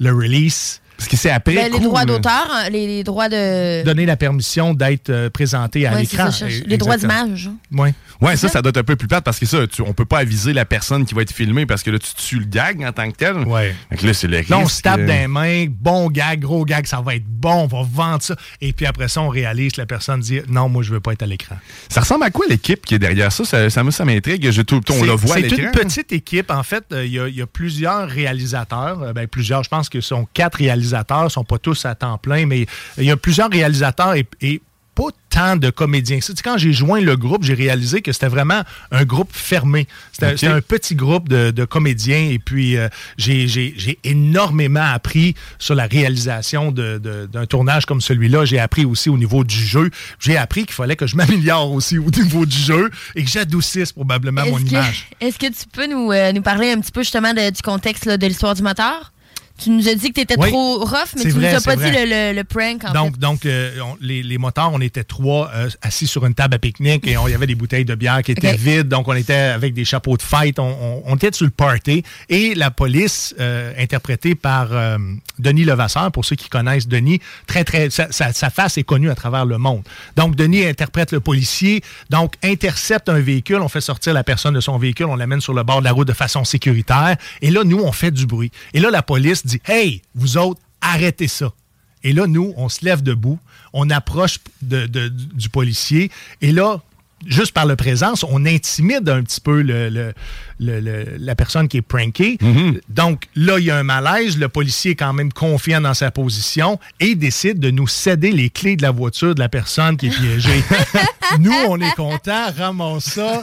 le 0.00 0.10
release. 0.12 0.79
Parce 1.00 1.08
que 1.08 1.16
c'est 1.16 1.30
après. 1.30 1.54
Ben, 1.54 1.64
les 1.64 1.70
coup, 1.78 1.84
droits 1.84 2.04
d'auteur, 2.04 2.46
hein, 2.52 2.68
les, 2.70 2.86
les 2.86 3.04
droits 3.04 3.30
de. 3.30 3.82
Donner 3.84 4.04
la 4.04 4.18
permission 4.18 4.74
d'être 4.74 5.08
euh, 5.08 5.30
présenté 5.30 5.86
à 5.86 5.94
Ouais, 5.94 6.04
c'est 6.04 6.16
l'écran. 6.18 6.30
Les 6.66 6.76
droits 6.76 6.98
d'image. 6.98 7.48
Ouais. 7.72 7.94
Ouais, 8.20 8.36
ça, 8.36 8.48
ça 8.48 8.60
doit 8.60 8.68
être 8.68 8.76
un 8.76 8.82
peu 8.84 8.96
plus 8.96 9.08
plate 9.08 9.24
parce 9.24 9.38
que 9.38 9.46
ça, 9.46 9.66
tu, 9.66 9.80
on 9.80 9.94
peut 9.94 10.04
pas 10.04 10.18
aviser 10.18 10.52
la 10.52 10.66
personne 10.66 11.06
qui 11.06 11.14
va 11.14 11.22
être 11.22 11.32
filmée 11.32 11.64
parce 11.64 11.82
que 11.82 11.90
là, 11.90 11.98
tu 11.98 12.12
tues 12.14 12.38
le 12.40 12.44
gag 12.44 12.84
en 12.84 12.92
tant 12.92 13.10
que 13.10 13.16
tel. 13.16 13.34
Ouais. 13.48 13.74
Fait 13.88 13.96
que 13.96 14.06
là, 14.06 14.12
c'est 14.12 14.26
le 14.28 14.42
Là, 14.46 14.58
on 14.58 14.68
se 14.68 14.82
tape 14.82 15.00
euh, 15.00 15.06
les 15.06 15.26
mains, 15.26 15.64
bon 15.70 16.10
gag, 16.10 16.40
gros 16.40 16.66
gag, 16.66 16.84
ça 16.86 17.00
va 17.00 17.14
être 17.14 17.24
bon, 17.26 17.62
on 17.62 17.66
va 17.66 17.88
vendre 17.90 18.22
ça. 18.22 18.36
Et 18.60 18.74
puis 18.74 18.84
après 18.84 19.08
ça, 19.08 19.22
on 19.22 19.28
réalise 19.30 19.72
que 19.72 19.80
la 19.80 19.86
personne 19.86 20.20
dit 20.20 20.40
non, 20.48 20.68
moi, 20.68 20.82
je 20.82 20.92
veux 20.92 21.00
pas 21.00 21.12
être 21.14 21.22
à 21.22 21.26
l'écran. 21.26 21.56
Ça 21.88 22.02
ressemble 22.02 22.24
à 22.24 22.30
quoi 22.30 22.44
l'équipe 22.50 22.84
qui 22.84 22.94
est 22.96 22.98
derrière 22.98 23.32
ça? 23.32 23.46
Ça, 23.46 23.70
ça, 23.70 23.82
me- 23.82 23.90
ça 23.90 24.04
m'intrigue. 24.04 24.50
Je, 24.50 24.60
tout, 24.60 24.82
on 24.90 24.92
C'est- 25.00 25.06
le 25.06 25.12
voit 25.12 25.36
à 25.36 25.40
C'est 25.40 25.48
l'écran. 25.48 25.62
une 25.64 25.70
petite 25.70 26.12
équipe. 26.12 26.50
En 26.50 26.62
fait, 26.62 26.84
euh, 26.92 27.06
il 27.06 27.12
y, 27.12 27.18
a- 27.18 27.28
y 27.28 27.40
a 27.40 27.46
plusieurs 27.46 28.06
réalisateurs. 28.06 29.02
Euh, 29.02 29.12
ben, 29.14 29.26
plusieurs, 29.26 29.62
je 29.64 29.70
pense 29.70 29.88
que 29.88 30.02
ce 30.02 30.08
sont 30.08 30.28
quatre 30.34 30.56
réalisateurs. 30.56 30.89
Ne 31.24 31.28
sont 31.28 31.44
pas 31.44 31.58
tous 31.58 31.84
à 31.84 31.94
temps 31.94 32.18
plein, 32.18 32.46
mais 32.46 32.66
il 32.98 33.04
y 33.04 33.10
a 33.10 33.16
plusieurs 33.16 33.50
réalisateurs 33.50 34.14
et, 34.14 34.26
et 34.40 34.60
pas 34.92 35.04
tant 35.30 35.56
de 35.56 35.70
comédiens. 35.70 36.18
que. 36.18 36.24
Tu 36.26 36.32
sais, 36.36 36.42
quand 36.42 36.58
j'ai 36.58 36.72
joint 36.72 37.00
le 37.00 37.16
groupe, 37.16 37.44
j'ai 37.44 37.54
réalisé 37.54 38.02
que 38.02 38.10
c'était 38.12 38.26
vraiment 38.28 38.62
un 38.90 39.04
groupe 39.04 39.30
fermé. 39.32 39.86
C'était 40.12 40.48
un 40.48 40.60
petit 40.60 40.96
groupe 40.96 41.28
de, 41.28 41.52
de 41.52 41.64
comédiens 41.64 42.28
et 42.30 42.38
puis 42.40 42.76
euh, 42.76 42.88
j'ai- 43.16 43.46
j'ai 43.46 43.72
j'ai 43.76 43.98
énormément 44.04 44.82
appris 44.84 45.36
sur 45.60 45.74
la 45.76 45.86
réalisation 45.86 46.72
de- 46.72 46.98
de- 46.98 47.26
d'un 47.32 47.46
tournage 47.46 47.86
comme 47.86 48.00
celui-là. 48.00 48.44
J'ai 48.44 48.58
appris 48.58 48.84
aussi 48.84 49.08
au 49.08 49.16
niveau 49.16 49.44
du 49.44 49.54
jeu. 49.56 49.90
J'ai 50.18 50.36
appris 50.36 50.64
qu'il 50.66 50.74
fallait 50.74 50.96
que 50.96 51.06
je 51.06 51.16
m'améliore 51.16 51.70
aussi 51.72 51.96
au 51.96 52.10
niveau 52.10 52.44
du 52.44 52.56
jeu 52.58 52.90
et 53.14 53.22
que 53.24 53.30
j'adoucisse 53.30 53.92
probablement 53.92 54.44
mon 54.44 54.58
Est-ce 54.58 54.66
image. 54.66 55.08
que, 55.20 55.24
est-ce 55.26 55.38
que 55.38 55.46
tu 55.46 55.66
peux 55.72 55.86
nous, 55.86 56.10
euh, 56.12 56.32
nous 56.32 56.42
parler 56.42 56.72
un 56.72 56.80
petit 56.80 56.92
peu 56.92 57.02
justement 57.02 57.32
de- 57.32 57.50
du 57.50 57.62
contexte 57.62 58.06
là, 58.06 58.16
de 58.18 58.26
l'histoire 58.26 58.54
du 58.56 58.62
moteur? 58.62 59.12
Tu 59.62 59.70
nous 59.70 59.88
as 59.88 59.94
dit 59.94 60.08
que 60.08 60.14
tu 60.14 60.20
étais 60.20 60.36
Oui. 60.38 60.48
trop 60.50 60.78
rough, 60.78 61.14
mais 61.16 61.22
tu 61.22 61.30
vrai, 61.30 61.50
nous 61.50 61.56
as 61.56 61.60
pas 61.60 61.76
dit 61.76 61.90
le, 61.90 62.04
le- 62.06 62.36
le 62.36 62.44
prank, 62.44 62.84
en 62.84 62.92
Donc, 62.92 63.12
fait. 63.14 63.20
donc 63.20 63.46
euh, 63.46 63.78
on- 63.84 63.96
les, 64.00 64.22
les 64.22 64.38
motards, 64.38 64.72
on 64.72 64.80
était 64.80 65.04
trois 65.04 65.50
euh, 65.54 65.68
assis 65.82 66.06
sur 66.06 66.24
une 66.26 66.34
table 66.34 66.54
à 66.54 66.58
pique-nique 66.58 67.06
et 67.06 67.12
il 67.26 67.30
y 67.30 67.34
avait 67.34 67.46
des 67.46 67.54
bouteilles 67.54 67.84
de 67.84 67.94
bière 67.94 68.22
qui 68.22 68.32
étaient 68.32 68.56
vides. 68.56 68.88
Donc, 68.88 69.08
on 69.08 69.14
était 69.14 69.34
avec 69.34 69.74
des 69.74 69.84
chapeaux 69.84 70.16
de 70.16 70.22
fête. 70.22 70.58
On, 70.58 70.64
on- 70.68 71.02
on 71.06 71.16
était 71.16 71.32
sur 71.32 71.44
le 71.44 71.50
party. 71.50 72.02
Et 72.28 72.54
la 72.54 72.70
police, 72.70 73.34
euh, 73.38 73.72
interprétée 73.78 74.34
par 74.34 74.68
Denis 75.38 75.64
Levasseur, 75.64 76.10
pour 76.12 76.24
ceux 76.24 76.36
qui 76.36 76.48
connaissent 76.48 76.88
Denis, 76.88 77.20
très, 77.46 77.64
très, 77.64 77.90
sa, 77.90 78.10
sa- 78.12 78.32
sa 78.32 78.50
face 78.50 78.78
est 78.78 78.82
connue 78.82 79.10
à 79.10 79.14
travers 79.14 79.44
le 79.44 79.58
monde. 79.58 79.82
Donc, 80.16 80.36
Denis 80.36 80.64
interprète 80.64 81.12
le 81.12 81.20
policier, 81.20 81.82
donc 82.08 82.34
intercepte 82.42 83.08
un 83.08 83.20
véhicule. 83.20 83.56
On 83.60 83.68
fait 83.68 83.80
sortir 83.80 84.14
la 84.14 84.24
personne 84.24 84.54
de 84.54 84.60
son 84.60 84.78
véhicule. 84.78 85.06
On 85.06 85.16
l'amène 85.16 85.40
sur 85.40 85.54
le 85.54 85.62
bord 85.62 85.80
de 85.80 85.84
la 85.84 85.92
route 85.92 86.08
de 86.08 86.12
façon 86.12 86.44
sécuritaire. 86.44 87.16
Et 87.42 87.50
là, 87.50 87.62
nous, 87.64 87.78
on 87.80 87.92
fait 87.92 88.10
du 88.10 88.26
bruit. 88.26 88.50
Et 88.74 88.80
là, 88.80 88.90
la 88.90 89.02
police 89.02 89.46
dit 89.58 89.60
Hey, 89.66 90.02
vous 90.14 90.36
autres, 90.36 90.60
arrêtez 90.80 91.28
ça. 91.28 91.52
Et 92.02 92.12
là, 92.12 92.26
nous, 92.26 92.54
on 92.56 92.68
se 92.68 92.84
lève 92.84 93.02
debout, 93.02 93.38
on 93.72 93.90
approche 93.90 94.38
de- 94.62 95.08
du 95.08 95.48
policier, 95.50 96.10
et 96.40 96.50
là, 96.52 96.80
juste 97.26 97.52
par 97.52 97.66
le 97.66 97.76
présence, 97.76 98.24
on 98.28 98.46
intimide 98.46 99.08
un 99.08 99.22
petit 99.22 99.40
peu 99.40 99.62
le- 99.62 99.88
le- 99.88 100.12
le- 100.58 100.80
le- 100.80 101.04
la 101.18 101.34
personne 101.34 101.68
qui 101.68 101.78
est 101.78 101.82
prankée. 101.82 102.38
Donc 102.88 103.24
là, 103.34 103.58
il 103.58 103.64
y 103.66 103.70
a 103.70 103.76
un 103.76 103.82
malaise, 103.82 104.38
le 104.38 104.48
policier 104.48 104.92
est 104.92 104.96
quand 104.96 105.12
même 105.12 105.32
confiant 105.32 105.80
dans 105.80 105.94
sa 105.94 106.10
position 106.10 106.78
et 107.00 107.14
décide 107.14 107.58
de 107.60 107.70
nous 107.70 107.86
céder 107.88 108.32
les 108.32 108.50
clés 108.50 108.76
de 108.76 108.82
la 108.82 108.90
voiture 108.90 109.34
de 109.34 109.40
la 109.40 109.48
personne 109.48 109.96
qui 109.96 110.06
est 110.08 110.10
piégée. 110.10 110.62
nous, 111.38 111.52
on 111.68 111.78
est 111.80 111.94
content, 111.94 112.50
ramasse 112.56 113.04
ça. 113.04 113.42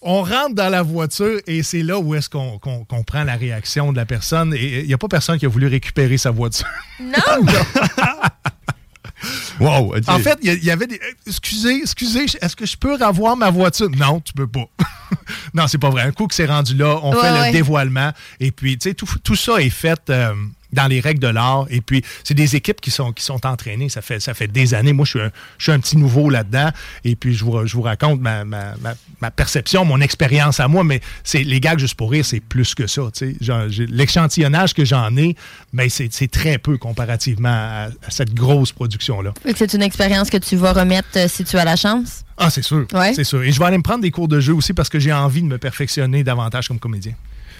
On 0.00 0.22
rentre 0.22 0.54
dans 0.54 0.68
la 0.68 0.82
voiture 0.82 1.38
et 1.46 1.62
c'est 1.62 1.82
là 1.82 1.98
où 1.98 2.14
est-ce 2.14 2.28
qu'on 2.28 2.58
prend 3.06 3.24
la 3.24 3.36
réaction 3.36 3.92
de 3.92 3.96
la 3.96 4.04
personne. 4.06 4.52
Et 4.54 4.80
il 4.80 4.86
n'y 4.86 4.94
a 4.94 4.98
pas 4.98 5.08
personne 5.08 5.38
qui 5.38 5.46
a 5.46 5.48
voulu 5.48 5.68
récupérer 5.68 6.18
sa 6.18 6.30
voiture. 6.30 6.66
Non! 7.00 7.12
Wow. 9.60 9.94
En 10.08 10.18
fait, 10.18 10.38
il 10.42 10.64
y 10.64 10.70
avait 10.70 10.86
des. 10.86 10.96
euh, 10.96 11.12
Excusez, 11.26 11.76
excusez, 11.82 12.24
est-ce 12.40 12.56
que 12.56 12.66
je 12.66 12.76
peux 12.76 12.94
revoir 12.94 13.36
ma 13.36 13.50
voiture? 13.50 13.88
Non, 13.90 14.20
tu 14.20 14.32
peux 14.32 14.46
pas. 14.46 14.64
non, 15.54 15.66
c'est 15.68 15.78
pas 15.78 15.90
vrai. 15.90 16.02
Un 16.02 16.12
coup 16.12 16.26
que 16.26 16.34
c'est 16.34 16.46
rendu 16.46 16.74
là, 16.74 16.98
on 17.02 17.12
Ouais, 17.14 17.20
fait 17.20 17.30
ouais. 17.32 17.46
le 17.48 17.52
dévoilement. 17.52 18.12
Et 18.40 18.50
puis, 18.50 18.76
tu 18.78 18.88
sais, 18.88 18.94
tout, 18.94 19.08
tout 19.22 19.36
ça 19.36 19.60
est 19.60 19.70
fait. 19.70 20.00
euh, 20.10 20.34
dans 20.72 20.86
les 20.86 21.00
règles 21.00 21.20
de 21.20 21.28
l'art. 21.28 21.66
Et 21.70 21.80
puis, 21.80 22.02
c'est 22.24 22.34
des 22.34 22.56
équipes 22.56 22.80
qui 22.80 22.90
sont, 22.90 23.12
qui 23.12 23.24
sont 23.24 23.44
entraînées. 23.46 23.88
Ça 23.88 24.02
fait, 24.02 24.20
ça 24.20 24.34
fait 24.34 24.48
des 24.48 24.74
années. 24.74 24.92
Moi, 24.92 25.04
je 25.04 25.10
suis 25.10 25.20
un, 25.20 25.30
je 25.58 25.64
suis 25.64 25.72
un 25.72 25.80
petit 25.80 25.96
nouveau 25.96 26.30
là-dedans. 26.30 26.70
Et 27.04 27.16
puis, 27.16 27.34
je 27.34 27.44
vous, 27.44 27.66
je 27.66 27.74
vous 27.74 27.82
raconte 27.82 28.20
ma, 28.20 28.44
ma, 28.44 28.74
ma, 28.80 28.94
ma 29.20 29.30
perception, 29.30 29.84
mon 29.84 30.00
expérience 30.00 30.60
à 30.60 30.68
moi. 30.68 30.84
Mais 30.84 31.00
c'est 31.24 31.42
les 31.42 31.60
gags 31.60 31.78
juste 31.78 31.94
pour 31.94 32.10
rire, 32.10 32.24
c'est 32.24 32.40
plus 32.40 32.74
que 32.74 32.86
ça. 32.86 33.02
L'échantillonnage 33.88 34.74
que 34.74 34.84
j'en 34.84 35.16
ai, 35.16 35.36
mais 35.72 35.88
c'est 35.88 36.08
c'est 36.12 36.30
très 36.30 36.58
peu 36.58 36.78
comparativement 36.78 37.48
à, 37.48 37.88
à 38.06 38.10
cette 38.10 38.34
grosse 38.34 38.72
production-là. 38.72 39.32
C'est 39.56 39.72
une 39.74 39.82
expérience 39.82 40.30
que 40.30 40.36
tu 40.36 40.56
vas 40.56 40.72
remettre 40.72 41.08
euh, 41.16 41.28
si 41.28 41.44
tu 41.44 41.56
as 41.56 41.64
la 41.64 41.76
chance? 41.76 42.24
Ah, 42.36 42.50
c'est 42.50 42.62
sûr. 42.62 42.86
Ouais. 42.92 43.12
C'est 43.14 43.24
sûr. 43.24 43.42
Et 43.42 43.52
je 43.52 43.58
vais 43.58 43.66
aller 43.66 43.78
me 43.78 43.82
prendre 43.82 44.02
des 44.02 44.10
cours 44.10 44.28
de 44.28 44.40
jeu 44.40 44.54
aussi 44.54 44.72
parce 44.72 44.88
que 44.88 44.98
j'ai 44.98 45.12
envie 45.12 45.42
de 45.42 45.46
me 45.46 45.58
perfectionner 45.58 46.24
davantage 46.24 46.68
comme 46.68 46.78
comédien. 46.78 47.12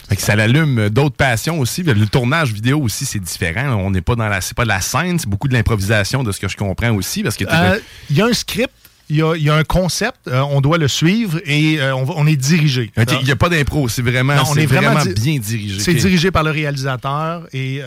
Fait 0.09 0.16
que 0.16 0.22
ça 0.22 0.36
l'allume 0.36 0.88
d'autres 0.90 1.16
passions 1.16 1.59
aussi. 1.61 1.82
Le 1.82 2.07
tournage 2.07 2.53
vidéo 2.53 2.80
aussi, 2.80 3.07
c'est 3.07 3.18
différent. 3.20 3.74
On 3.80 3.90
n'est 3.90 4.00
pas 4.03 4.14
dans 4.14 4.28
la, 4.28 4.40
c'est 4.40 4.55
pas 4.57 4.64
de 4.64 4.68
la 4.68 4.80
scène, 4.80 5.18
c'est 5.18 5.28
beaucoup 5.28 5.48
de 5.48 5.55
l'improvisation 5.55 6.22
de 6.22 6.32
ce 6.32 6.40
que 6.40 6.48
je 6.48 6.57
comprends 6.57 6.90
aussi, 6.92 7.22
parce 7.22 7.36
que 7.36 7.44
t'es- 7.44 7.50
Euh, 7.55 7.78
Il 8.11 8.16
y 8.16 8.20
a 8.22 8.26
un 8.26 8.32
script, 8.32 8.70
il 9.09 9.16
y 9.16 9.22
a, 9.22 9.34
il 9.36 9.42
y 9.42 9.48
a 9.50 9.55
un 9.55 9.64
concept, 9.64 10.28
euh, 10.28 10.40
on 10.40 10.61
doit 10.61 10.78
le 10.78 10.88
suivre 10.88 11.40
et 11.44 11.80
euh, 11.80 11.94
on, 11.94 12.26
est 12.26 12.36
dirigé. 12.36 12.90
Il 12.96 13.24
n'y 13.24 13.30
a 13.30 13.36
pas 13.36 13.48
d'impro, 13.48 13.88
c'est 13.88 14.03
vraiment, 14.03 14.34
Non, 14.34 14.42
on 14.50 14.55
est 14.57 14.66
vraiment 14.66 15.00
di- 15.03 15.14
bien 15.14 15.38
dirigé. 15.38 15.80
C'est 15.80 15.94
dirigé 15.94 16.30
par 16.30 16.42
le 16.44 16.50
réalisateur 16.50 17.46
et, 17.53 17.80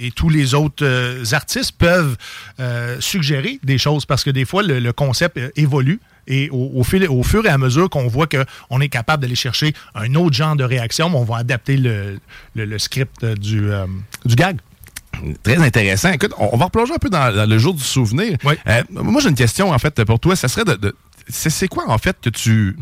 et 0.00 0.10
tous 0.12 0.28
les 0.28 0.54
autres 0.54 0.84
artistes 1.34 1.72
peuvent 1.78 2.16
suggérer 3.00 3.58
des 3.62 3.78
choses 3.78 4.06
parce 4.06 4.24
que 4.24 4.30
des 4.30 4.44
fois, 4.44 4.62
le, 4.62 4.78
le 4.80 4.92
concept 4.92 5.38
évolue. 5.56 6.00
Et 6.28 6.50
au, 6.50 6.70
au 6.74 6.84
fil- 6.84 7.08
au 7.08 7.22
fur 7.22 7.44
et 7.46 7.48
à 7.48 7.58
mesure 7.58 7.88
qu'on 7.90 8.06
voit 8.06 8.26
qu'on 8.28 8.80
est 8.80 8.88
capable 8.90 9.22
d'aller 9.22 9.34
chercher 9.34 9.72
un 9.94 10.14
autre 10.14 10.36
genre 10.36 10.54
de 10.56 10.62
réaction, 10.64 11.06
on 11.14 11.24
va 11.24 11.38
adapter 11.38 11.76
le, 11.78 12.18
le- 12.54 12.64
le 12.66 12.78
script 12.78 13.24
euh, 13.24 13.34
du, 13.34 13.70
euh, 13.70 13.86
du 14.26 14.34
gag. 14.36 14.58
Très 15.42 15.56
intéressant. 15.56 16.12
Écoute, 16.12 16.32
on, 16.38 16.56
va 16.56 16.66
replonger 16.66 16.92
un 16.94 16.98
peu 16.98 17.08
dans, 17.08 17.34
dans 17.34 17.48
le 17.48 17.58
jour 17.58 17.74
du 17.74 17.82
souvenir. 17.82 18.36
Euh, 18.68 18.82
moi, 18.90 19.20
j'ai 19.20 19.30
une 19.30 19.34
question, 19.34 19.70
en 19.72 19.78
fait, 19.78 20.04
pour 20.04 20.20
toi. 20.20 20.36
Ça 20.36 20.46
serait 20.48 20.64
de. 20.64 20.94
c'est 21.28 21.66
quoi, 21.68 21.88
en 21.90 21.98
fait, 21.98 22.16
que 22.22 22.30
tu 22.30 22.76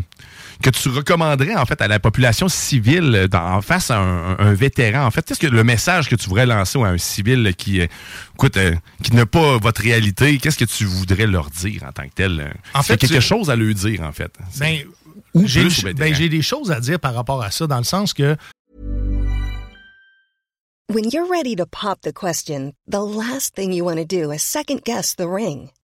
que 0.62 0.70
tu 0.70 0.88
recommanderais 0.88 1.54
en 1.54 1.66
fait 1.66 1.80
à 1.82 1.88
la 1.88 1.98
population 1.98 2.48
civile 2.48 3.28
dans- 3.30 3.57
en 3.57 3.62
face 3.62 3.90
à 3.90 3.98
un, 3.98 4.38
un 4.38 4.54
vétéran 4.54 5.04
en 5.07 5.11
fait? 5.11 5.24
Qu'est-ce 5.24 5.40
que 5.40 5.46
le 5.46 5.64
message 5.64 6.09
que 6.09 6.16
tu 6.16 6.28
voudrais 6.28 6.46
lancer 6.46 6.78
à 6.82 6.86
un 6.86 6.98
civil 6.98 7.54
qui 7.57 7.80
euh, 7.80 7.86
écoute 8.34 8.57
euh, 8.57 8.74
qui 9.02 9.14
n'a 9.14 9.26
pas 9.26 9.59
votre 9.59 9.82
réalité? 9.82 10.38
Qu'est-ce 10.38 10.59
que 10.59 10.64
tu 10.64 10.84
voudrais 10.84 11.26
leur 11.26 11.50
dire 11.50 11.82
en 11.86 11.92
tant 11.92 12.04
que 12.09 12.14
tel 12.14 12.40
euh? 12.40 12.48
En 12.74 12.82
fait, 12.82 12.96
quelque 12.96 13.14
tu- 13.16 13.20
chose 13.20 13.50
à 13.50 13.57
leur 13.57 13.74
dire 13.74 14.02
en 14.02 14.12
fait 14.12 14.32
Ben, 14.59 14.80
Ou 15.34 15.46
j'ai 15.46 15.64
ben, 15.94 16.12
des 16.14 16.42
choses 16.42 16.70
à 16.70 16.80
dire 16.80 16.98
par 16.98 17.14
rapport 17.14 17.42
à 17.42 17.50
ça, 17.50 17.66
dans 17.66 17.78
le 17.78 17.84
sens 17.84 18.12
que 18.14 18.36
When 20.88 21.11
you're 21.12 21.28
ready 21.28 21.57
to 21.57 21.66
pop 21.66 22.00
the 22.02 22.12
question, 22.12 22.72
the 22.88 23.00
last 23.00 23.54
thing 23.57 23.72
you 23.72 23.84
want 23.84 23.96
to 23.96 24.04
do 24.04 24.30
is 24.30 24.38
second 24.42 24.82
guess 24.84 25.16
the 25.16 25.26
ring. 25.28 25.70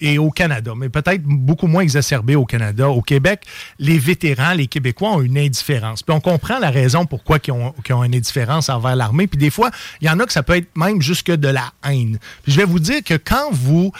et 0.00 0.18
au 0.18 0.30
Canada, 0.30 0.72
mais 0.76 0.88
peut-être 0.90 1.22
beaucoup 1.22 1.66
moins 1.66 1.82
exacerbé 1.82 2.36
au 2.36 2.44
Canada. 2.44 2.88
Au 2.90 3.00
Québec, 3.00 3.44
les 3.78 3.98
vétérans, 3.98 4.52
les 4.52 4.66
Québécois 4.66 5.12
ont 5.12 5.22
une 5.22 5.38
indifférence. 5.38 6.02
Puis 6.02 6.14
on 6.14 6.20
comprend 6.20 6.58
la 6.58 6.70
raison 6.70 7.06
pourquoi 7.06 7.38
ils 7.46 7.50
ont, 7.52 7.74
ont 7.90 8.04
une 8.04 8.14
indifférence 8.14 8.68
envers 8.68 8.94
l'armée. 8.94 9.26
Puis 9.26 9.38
des 9.38 9.50
fois, 9.50 9.70
il 10.00 10.06
y 10.06 10.10
en 10.10 10.20
a 10.20 10.26
que 10.26 10.32
ça 10.32 10.42
peut 10.42 10.56
être 10.56 10.76
même 10.76 11.00
jusque 11.00 11.30
de 11.30 11.48
la 11.48 11.72
haine. 11.88 12.18
Puis 12.42 12.52
je 12.52 12.58
vais 12.58 12.66
vous 12.66 12.78
dire 12.78 13.02
que 13.02 13.14
quand 13.14 13.50
vous 13.52 13.90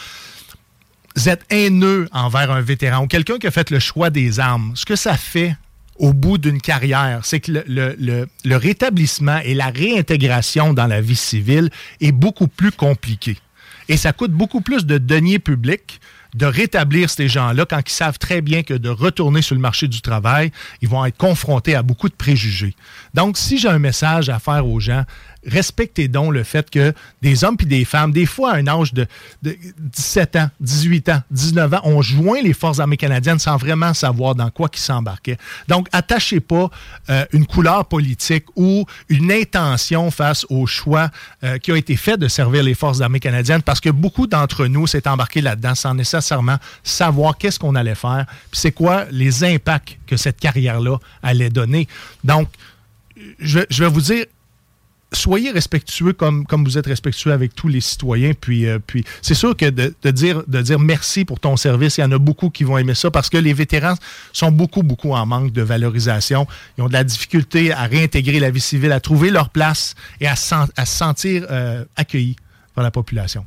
êtes 1.25 1.41
haineux 1.49 2.07
envers 2.11 2.51
un 2.51 2.61
vétéran 2.61 3.03
ou 3.03 3.07
quelqu'un 3.07 3.37
qui 3.39 3.47
a 3.47 3.51
fait 3.51 3.71
le 3.71 3.79
choix 3.79 4.09
des 4.11 4.39
armes, 4.39 4.73
ce 4.75 4.85
que 4.85 4.95
ça 4.95 5.17
fait 5.17 5.55
au 5.97 6.13
bout 6.13 6.37
d'une 6.37 6.61
carrière, 6.61 7.21
c'est 7.23 7.39
que 7.39 7.51
le, 7.51 7.63
le- 7.67 7.95
le- 7.99 8.27
le 8.45 8.55
rétablissement 8.55 9.39
et 9.43 9.55
la 9.55 9.69
réintégration 9.71 10.73
dans 10.75 10.85
la 10.85 11.01
vie 11.01 11.15
civile 11.15 11.71
est 12.01 12.11
beaucoup 12.11 12.47
plus 12.47 12.71
compliqué. 12.71 13.35
Et 13.89 13.97
ça 13.97 14.13
coûte 14.13 14.31
beaucoup 14.31 14.61
plus 14.61 14.85
de 14.85 14.97
deniers 14.97 15.39
publics 15.39 15.99
de 16.35 16.45
rétablir 16.45 17.09
ces 17.09 17.27
gens-là 17.27 17.65
quand 17.65 17.81
ils 17.85 17.91
savent 17.91 18.19
très 18.19 18.41
bien 18.41 18.63
que 18.63 18.73
de 18.73 18.89
retourner 18.89 19.41
sur 19.41 19.55
le 19.55 19.61
marché 19.61 19.87
du 19.87 20.01
travail, 20.01 20.51
ils 20.81 20.89
vont 20.89 21.03
être 21.05 21.17
confrontés 21.17 21.73
à 21.73 21.83
beaucoup 21.83 22.09
de 22.09 22.13
préjugés. 22.13 22.75
Donc, 23.13 23.37
si 23.37 23.57
j'ai 23.57 23.69
un 23.69 23.79
message 23.79 24.29
à 24.29 24.39
faire 24.39 24.67
aux 24.67 24.79
gens, 24.79 25.03
respectez 25.47 26.07
donc 26.07 26.33
le 26.33 26.43
fait 26.43 26.69
que 26.69 26.93
des 27.21 27.43
hommes 27.43 27.57
puis 27.57 27.65
des 27.65 27.85
femmes, 27.85 28.11
des 28.11 28.25
fois 28.25 28.51
à 28.51 28.55
un 28.57 28.67
âge 28.67 28.93
de, 28.93 29.07
de 29.41 29.57
17 29.79 30.35
ans, 30.35 30.49
18 30.59 31.09
ans, 31.09 31.21
19 31.31 31.73
ans, 31.73 31.81
ont 31.83 32.01
joint 32.01 32.41
les 32.41 32.53
forces 32.53 32.79
armées 32.79 32.97
canadiennes 32.97 33.39
sans 33.39 33.57
vraiment 33.57 33.93
savoir 33.93 34.35
dans 34.35 34.49
quoi 34.49 34.69
ils 34.73 34.79
s'embarquaient. 34.79 35.37
Donc, 35.67 35.87
attachez 35.91 36.39
pas 36.39 36.69
euh, 37.09 37.25
une 37.31 37.45
couleur 37.45 37.85
politique 37.85 38.45
ou 38.55 38.85
une 39.09 39.31
intention 39.31 40.11
face 40.11 40.45
au 40.49 40.67
choix 40.67 41.09
euh, 41.43 41.57
qui 41.57 41.71
a 41.71 41.77
été 41.77 41.95
fait 41.95 42.17
de 42.17 42.27
servir 42.27 42.63
les 42.63 42.75
forces 42.75 43.01
armées 43.01 43.19
canadiennes 43.19 43.61
parce 43.61 43.79
que 43.79 43.89
beaucoup 43.89 44.27
d'entre 44.27 44.67
nous 44.67 44.87
s'est 44.87 45.07
embarqués 45.07 45.41
là-dedans 45.41 45.75
sans 45.75 45.93
nécessairement 45.93 46.57
savoir 46.83 47.37
qu'est-ce 47.37 47.59
qu'on 47.59 47.75
allait 47.75 47.95
faire, 47.95 48.25
puis 48.51 48.59
c'est 48.59 48.71
quoi 48.71 49.05
les 49.11 49.43
impacts 49.43 49.97
que 50.05 50.17
cette 50.17 50.39
carrière-là 50.39 50.97
allait 51.23 51.49
donner. 51.49 51.87
Donc, 52.23 52.49
je 53.39 53.65
vais 53.69 53.89
vous 53.89 54.01
dire, 54.01 54.25
soyez 55.13 55.51
respectueux 55.51 56.13
comme, 56.13 56.45
comme 56.45 56.63
vous 56.63 56.77
êtes 56.77 56.85
respectueux 56.85 57.31
avec 57.31 57.55
tous 57.55 57.67
les 57.67 57.81
citoyens. 57.81 58.33
Puis, 58.39 58.65
euh, 58.65 58.79
puis 58.85 59.05
c'est 59.21 59.33
sûr 59.33 59.55
que 59.55 59.69
de, 59.69 59.93
de 60.01 60.11
dire, 60.11 60.43
de 60.47 60.61
dire 60.61 60.79
merci 60.79 61.25
pour 61.25 61.39
ton 61.39 61.55
service, 61.57 61.97
il 61.97 62.01
y 62.01 62.03
en 62.03 62.11
a 62.11 62.17
beaucoup 62.17 62.49
qui 62.49 62.63
vont 62.63 62.77
aimer 62.77 62.95
ça 62.95 63.09
parce 63.11 63.29
que 63.29 63.37
les 63.37 63.53
vétérans 63.53 63.95
sont 64.33 64.51
beaucoup, 64.51 64.83
beaucoup 64.83 65.13
en 65.13 65.25
manque 65.25 65.51
de 65.51 65.61
valorisation. 65.61 66.47
Ils 66.77 66.83
ont 66.83 66.87
de 66.87 66.93
la 66.93 67.03
difficulté 67.03 67.71
à 67.71 67.83
réintégrer 67.83 68.39
la 68.39 68.49
vie 68.49 68.61
civile, 68.61 68.91
à 68.91 68.99
trouver 68.99 69.31
leur 69.31 69.49
place 69.49 69.95
et 70.19 70.27
à, 70.27 70.35
se 70.35 70.55
sentir 70.85 71.45
euh, 71.49 71.85
accueillis 71.95 72.35
par 72.73 72.83
la 72.83 72.91
population. 72.91 73.45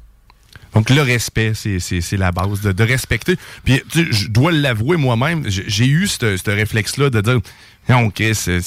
Donc, 0.75 0.89
le 0.89 1.03
respect, 1.03 1.53
c'est- 1.55 2.17
la 2.17 2.31
base, 2.31 2.61
de, 2.61 2.85
respecter. 2.85 3.37
Puis, 3.65 3.83
tu 3.91 4.13
je 4.13 4.29
dois 4.29 4.53
l'avouer 4.53 4.97
moi-même, 4.97 5.43
j'ai 5.49 5.87
eu 5.87 6.07
ce 6.07 6.51
réflexe-là 6.51 7.11
de 7.11 7.21
dire, 7.21 7.41
non, 7.89 8.13
c'est 8.15 8.61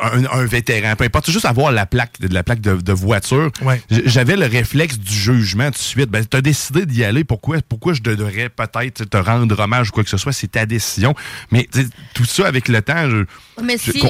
un, 0.00 0.24
un 0.24 0.44
vétéran, 0.44 0.94
peu 0.96 1.04
importe, 1.04 1.26
c'est 1.26 1.32
juste 1.32 1.44
avoir 1.44 1.72
la 1.72 1.86
plaque, 1.86 2.20
de 2.20 2.32
la 2.32 2.42
plaque 2.42 2.60
de, 2.60 2.74
de 2.76 2.92
voiture. 2.92 3.50
J'avais 3.90 4.36
le 4.36 4.46
réflexe 4.46 4.98
du 4.98 5.12
jugement 5.12 5.66
tout 5.66 5.72
de 5.72 5.76
suite. 5.78 6.10
Ben, 6.10 6.24
tu 6.24 6.36
as 6.36 6.40
décidé 6.40 6.86
d'y 6.86 7.04
aller, 7.04 7.24
pourquoi, 7.24 7.58
pourquoi 7.68 7.94
je 7.94 8.02
devrais 8.02 8.48
peut-être 8.48 9.04
te 9.04 9.16
rendre 9.16 9.58
hommage 9.58 9.88
ou 9.90 9.92
quoi 9.92 10.04
que 10.04 10.10
ce 10.10 10.16
soit, 10.16 10.32
c'est 10.32 10.48
ta 10.52 10.66
décision. 10.66 11.14
Mais 11.50 11.68
tout 12.14 12.24
ça, 12.24 12.46
avec 12.46 12.68
le 12.68 12.82
temps, 12.82 13.08
je, 13.08 13.24
Mais 13.62 13.76
je- 13.82 13.92
si, 13.92 14.02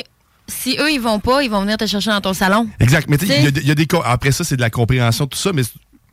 si 0.47 0.77
eux, 0.81 0.91
ils 0.91 1.01
vont 1.01 1.21
pas, 1.21 1.43
ils 1.43 1.51
vont 1.51 1.61
venir 1.63 1.77
te 1.77 1.87
chercher 1.87 2.11
dans 2.11 2.21
ton 2.21 2.33
salon. 2.35 2.69
Exact. 2.81 3.09
Mais 3.09 3.19
tu 3.19 3.27
sais, 3.27 3.37
il 3.39 3.45
y 3.45 3.47
a- 3.47 3.51
T'sais. 3.53 3.61
il 3.63 3.69
y, 3.69 3.71
a 3.71 3.75
des 3.75 3.87
Après 4.05 4.33
ça, 4.33 4.45
c'est 4.45 4.57
de 4.57 4.61
la 4.63 4.71
compréhension, 4.71 5.27
tout 5.27 5.39
ça, 5.39 5.53
mais 5.53 5.63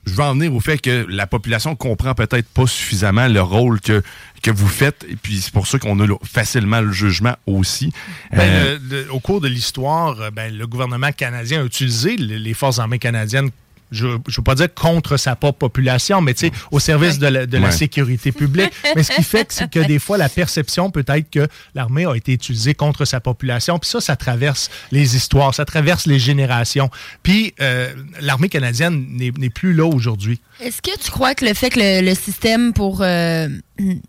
je 0.05 0.13
veux 0.13 0.23
en 0.23 0.33
venir 0.33 0.53
au 0.53 0.59
fait 0.59 0.77
que 0.77 1.05
la 1.09 1.27
population 1.27 1.75
comprend 1.75 2.13
peut-être 2.13 2.47
pas 2.47 2.67
suffisamment 2.67 3.27
le 3.27 3.41
rôle 3.41 3.81
que, 3.81 4.03
que 4.43 4.51
vous 4.51 4.67
faites, 4.67 5.05
et 5.09 5.15
puis 5.15 5.41
c'est 5.41 5.51
pour 5.53 5.65
ça 5.67 5.79
qu'on 5.79 5.99
a 5.99 6.05
le- 6.05 6.15
facilement 6.23 6.81
le 6.81 6.91
jugement 6.91 7.35
aussi. 7.47 7.91
Ben, 8.31 8.39
Euh, 8.41 8.77
le- 8.89 9.03
le- 9.03 9.11
au 9.11 9.19
cours 9.19 9.41
de 9.41 9.47
l'histoire, 9.47 10.19
euh, 10.21 10.31
ben, 10.31 10.55
le 10.55 10.67
gouvernement 10.67 11.11
canadien 11.11 11.61
a 11.61 11.65
utilisé 11.65 12.17
le- 12.17 12.35
les 12.37 12.53
forces 12.53 12.79
armées 12.79 12.99
canadiennes 12.99 13.49
je 13.91 14.07
ne 14.07 14.11
veux 14.13 14.43
pas 14.43 14.55
dire 14.55 14.73
contre 14.73 15.17
sa 15.17 15.35
propre 15.35 15.59
population, 15.59 16.21
mais 16.21 16.33
tu 16.33 16.47
sais, 16.47 16.51
au 16.71 16.79
service 16.79 17.19
de 17.19 17.27
la, 17.27 17.45
de 17.45 17.57
la 17.57 17.67
Ouais. 17.67 17.71
sécurité 17.71 18.31
publique. 18.31 18.71
Mais 18.95 19.03
ce 19.03 19.11
qui 19.13 19.23
fait 19.33 19.45
que, 19.45 19.53
c'est 19.53 19.69
que 19.69 19.79
des 19.79 19.99
fois, 19.99 20.17
la 20.17 20.29
perception 20.29 20.89
peut 20.91 21.05
être 21.07 21.29
que 21.29 21.47
l'armée 21.73 22.05
a 22.05 22.13
été 22.15 22.33
utilisée 22.33 22.73
contre 22.73 23.05
sa 23.05 23.19
population. 23.19 23.79
Puis 23.79 23.89
ça, 23.89 24.01
ça 24.01 24.15
traverse 24.15 24.69
les 24.91 25.15
histoires, 25.15 25.53
ça 25.55 25.65
traverse 25.65 26.05
les 26.07 26.19
générations. 26.19 26.89
Puis 27.23 27.53
euh, 27.61 27.93
l'armée 28.21 28.49
canadienne 28.49 29.05
n'est 29.11 29.31
n'est 29.37 29.49
plus 29.49 29.73
là 29.73 29.85
aujourd'hui. 29.85 30.39
Est-ce 30.59 30.81
que 30.81 30.97
tu 30.99 31.11
crois 31.11 31.35
que 31.35 31.45
le 31.45 31.53
fait 31.53 31.69
que 31.69 31.79
le, 31.79 32.01
le 32.07 32.15
système 32.15 32.73
pour 32.73 33.01
euh, 33.01 33.47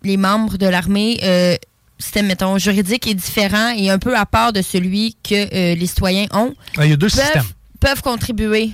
les 0.02 0.16
membres 0.16 0.56
de 0.58 0.66
l'armée, 0.66 1.18
euh, 1.22 1.56
système, 1.98 2.26
mettons, 2.26 2.58
juridique 2.58 3.06
est 3.06 3.14
différent 3.14 3.70
et 3.76 3.90
un 3.90 3.98
peu 3.98 4.16
à 4.16 4.26
part 4.26 4.52
de 4.52 4.62
celui 4.62 5.16
que 5.22 5.34
euh, 5.34 5.74
les 5.74 5.86
citoyens 5.86 6.26
ont, 6.32 6.54
Ah, 6.76 6.84
Il 6.84 6.90
y 6.90 6.92
a 6.92 6.96
deux 6.96 7.08
peuvent, 7.08 7.20
systèmes. 7.24 7.44
peuvent 7.80 8.02
contribuer? 8.02 8.70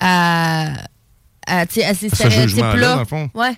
À, 0.00 0.72
à, 1.46 1.60
à 1.60 1.66
ces 1.66 1.82
stéréotypes-là? 2.10 2.96
Ouais. 3.34 3.54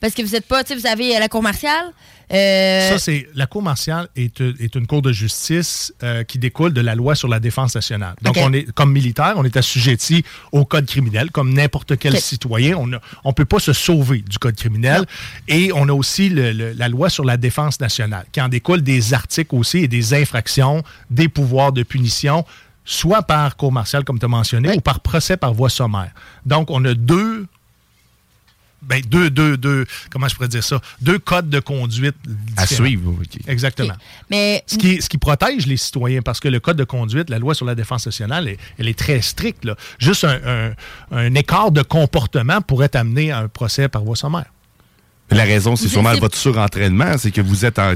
Parce 0.00 0.14
que 0.14 0.22
vous 0.22 0.34
êtes 0.34 0.46
pas, 0.46 0.64
tu 0.64 0.72
sais, 0.72 0.80
vous 0.80 0.86
avez 0.86 1.18
la 1.18 1.28
cour 1.28 1.42
martiale. 1.42 1.84
euh, 2.32 2.90
Ça, 2.92 2.98
c'est 2.98 3.28
la 3.34 3.44
Cour 3.46 3.60
martiale 3.60 4.08
est, 4.16 4.40
est 4.40 4.74
une 4.74 4.86
cour 4.86 5.02
de 5.02 5.12
justice 5.12 5.92
euh, 6.02 6.24
qui 6.24 6.38
découle 6.38 6.72
de 6.72 6.80
la 6.80 6.94
loi 6.94 7.14
sur 7.14 7.28
la 7.28 7.38
défense 7.38 7.74
nationale. 7.74 8.14
Donc, 8.22 8.36
on 8.38 8.50
est 8.54 8.72
comme 8.72 8.92
militaire, 8.92 9.34
on 9.36 9.44
est 9.44 9.58
assujetti 9.58 10.24
au 10.52 10.64
code 10.64 10.86
criminel, 10.86 11.30
comme 11.30 11.52
n'importe 11.52 11.98
quel 11.98 12.18
citoyen. 12.18 12.76
On 12.78 12.86
ne 12.86 13.32
peut 13.34 13.44
pas 13.44 13.58
se 13.58 13.74
sauver 13.74 14.22
du 14.26 14.38
code 14.38 14.56
criminel. 14.56 15.04
Et 15.48 15.70
on 15.74 15.86
a 15.86 15.92
aussi 15.92 16.30
le- 16.30 16.52
le- 16.52 16.72
la 16.72 16.88
loi 16.88 17.10
sur 17.10 17.24
la 17.26 17.36
défense 17.36 17.78
nationale, 17.78 18.24
qui 18.32 18.40
en 18.40 18.48
découle 18.48 18.80
des 18.80 19.12
articles 19.12 19.54
aussi 19.54 19.78
et 19.78 19.88
des 19.88 20.14
infractions, 20.14 20.82
des 21.10 21.28
pouvoirs 21.28 21.72
de 21.72 21.82
punition 21.82 22.46
soit 22.84 23.22
par 23.22 23.56
cour 23.56 23.72
martiale, 23.72 24.04
comme 24.04 24.18
tu 24.18 24.24
as 24.24 24.28
mentionné, 24.28 24.74
ou 24.76 24.80
par 24.80 25.00
procès 25.00 25.36
par 25.36 25.52
voie 25.54 25.70
sommaire. 25.70 26.10
Donc, 26.46 26.70
on 26.70 26.84
a 26.84 26.94
deux 26.94 27.46
ben, 28.82 29.02
deux, 29.06 29.28
deux, 29.28 29.58
deux, 29.58 29.84
comment 30.10 30.26
je 30.26 30.34
pourrais 30.34 30.48
dire 30.48 30.64
ça? 30.64 30.80
Deux 31.02 31.18
codes 31.18 31.50
de 31.50 31.60
conduite 31.60 32.14
À 32.56 32.66
suivre. 32.66 33.12
Exactement. 33.46 33.92
Mais 34.30 34.64
Ce 34.66 34.78
qui, 34.78 35.02
ce 35.02 35.08
qui 35.10 35.18
protège 35.18 35.66
les 35.66 35.76
citoyens, 35.76 36.22
parce 36.22 36.40
que 36.40 36.48
le 36.48 36.60
code 36.60 36.78
de 36.78 36.84
conduite, 36.84 37.28
la 37.28 37.38
loi 37.38 37.54
sur 37.54 37.66
la 37.66 37.74
défense 37.74 38.06
nationale, 38.06 38.48
elle, 38.48 38.56
elle 38.78 38.88
est 38.88 38.98
très 38.98 39.20
stricte. 39.20 39.66
là. 39.66 39.76
Juste 39.98 40.24
un, 40.24 40.38
un- 40.46 40.72
un 41.10 41.34
écart 41.34 41.72
de 41.72 41.82
comportement 41.82 42.62
pourrait 42.62 42.88
t'amener 42.88 43.30
à 43.32 43.40
un 43.40 43.48
procès 43.48 43.88
par 43.90 44.02
voie 44.02 44.16
sommaire. 44.16 44.46
La 45.30 45.44
raison, 45.44 45.76
c'est 45.76 45.88
sûrement 45.88 46.14
votre 46.14 46.36
surentraînement, 46.38 47.18
c'est 47.18 47.30
que 47.30 47.42
vous 47.42 47.66
êtes 47.66 47.78
en. 47.78 47.92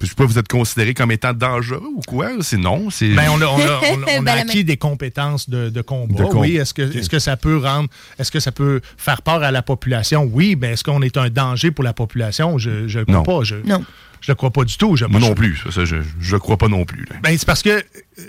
Je 0.00 0.06
sais 0.06 0.14
pas, 0.14 0.24
vous 0.24 0.38
êtes 0.38 0.48
considéré 0.48 0.94
comme 0.94 1.12
étant 1.12 1.32
dangereux 1.34 1.82
ou 1.94 2.00
quoi? 2.06 2.28
C'est 2.40 2.56
non. 2.56 2.88
C'est... 2.90 3.08
Ben, 3.14 3.28
on 3.30 3.40
a, 3.40 3.46
on 3.46 3.58
a- 3.58 3.80
on 3.92 4.02
a- 4.02 4.06
on 4.18 4.20
a 4.20 4.20
Ben, 4.22 4.38
acquis 4.38 4.64
des 4.64 4.76
compétences 4.78 5.48
de, 5.50 5.68
de 5.68 5.82
combat. 5.82 6.24
De 6.24 6.28
com- 6.28 6.40
oui. 6.40 6.56
Est-ce 6.56 6.72
que, 6.72 6.82
est-ce 6.82 7.10
que 7.10 7.18
ça 7.18 7.36
peut 7.36 7.58
rendre, 7.58 7.88
est-ce 8.18 8.30
que 8.30 8.40
ça 8.40 8.50
peut 8.52 8.80
faire 8.96 9.20
peur 9.22 9.42
à 9.42 9.50
la 9.50 9.62
population? 9.62 10.24
Oui. 10.32 10.56
Ben, 10.56 10.72
est-ce 10.72 10.84
qu'on 10.84 11.02
est 11.02 11.16
un 11.16 11.28
danger 11.28 11.70
pour 11.70 11.84
la 11.84 11.92
population? 11.92 12.56
Je 12.58 12.70
ne 12.70 12.86
le 12.86 13.04
crois 13.04 13.14
Non. 13.14 13.22
pas. 13.22 13.44
Je, 13.44 13.56
non. 13.64 13.84
Je 14.22 14.30
le 14.32 14.34
crois 14.36 14.50
pas 14.50 14.64
du 14.64 14.76
tout. 14.76 14.96
Je, 14.96 15.04
Moi 15.06 15.20
non 15.20 15.34
plus. 15.34 15.58
Ça, 15.70 15.84
je 15.84 15.96
ne 15.96 16.38
crois 16.38 16.56
pas 16.58 16.68
non 16.68 16.84
plus. 16.84 17.04
là. 17.10 17.16
Ben, 17.22 17.36
c'est 17.38 17.46
parce 17.46 17.62
que, 17.62 17.70
euh, 17.70 17.82
tu 18.18 18.24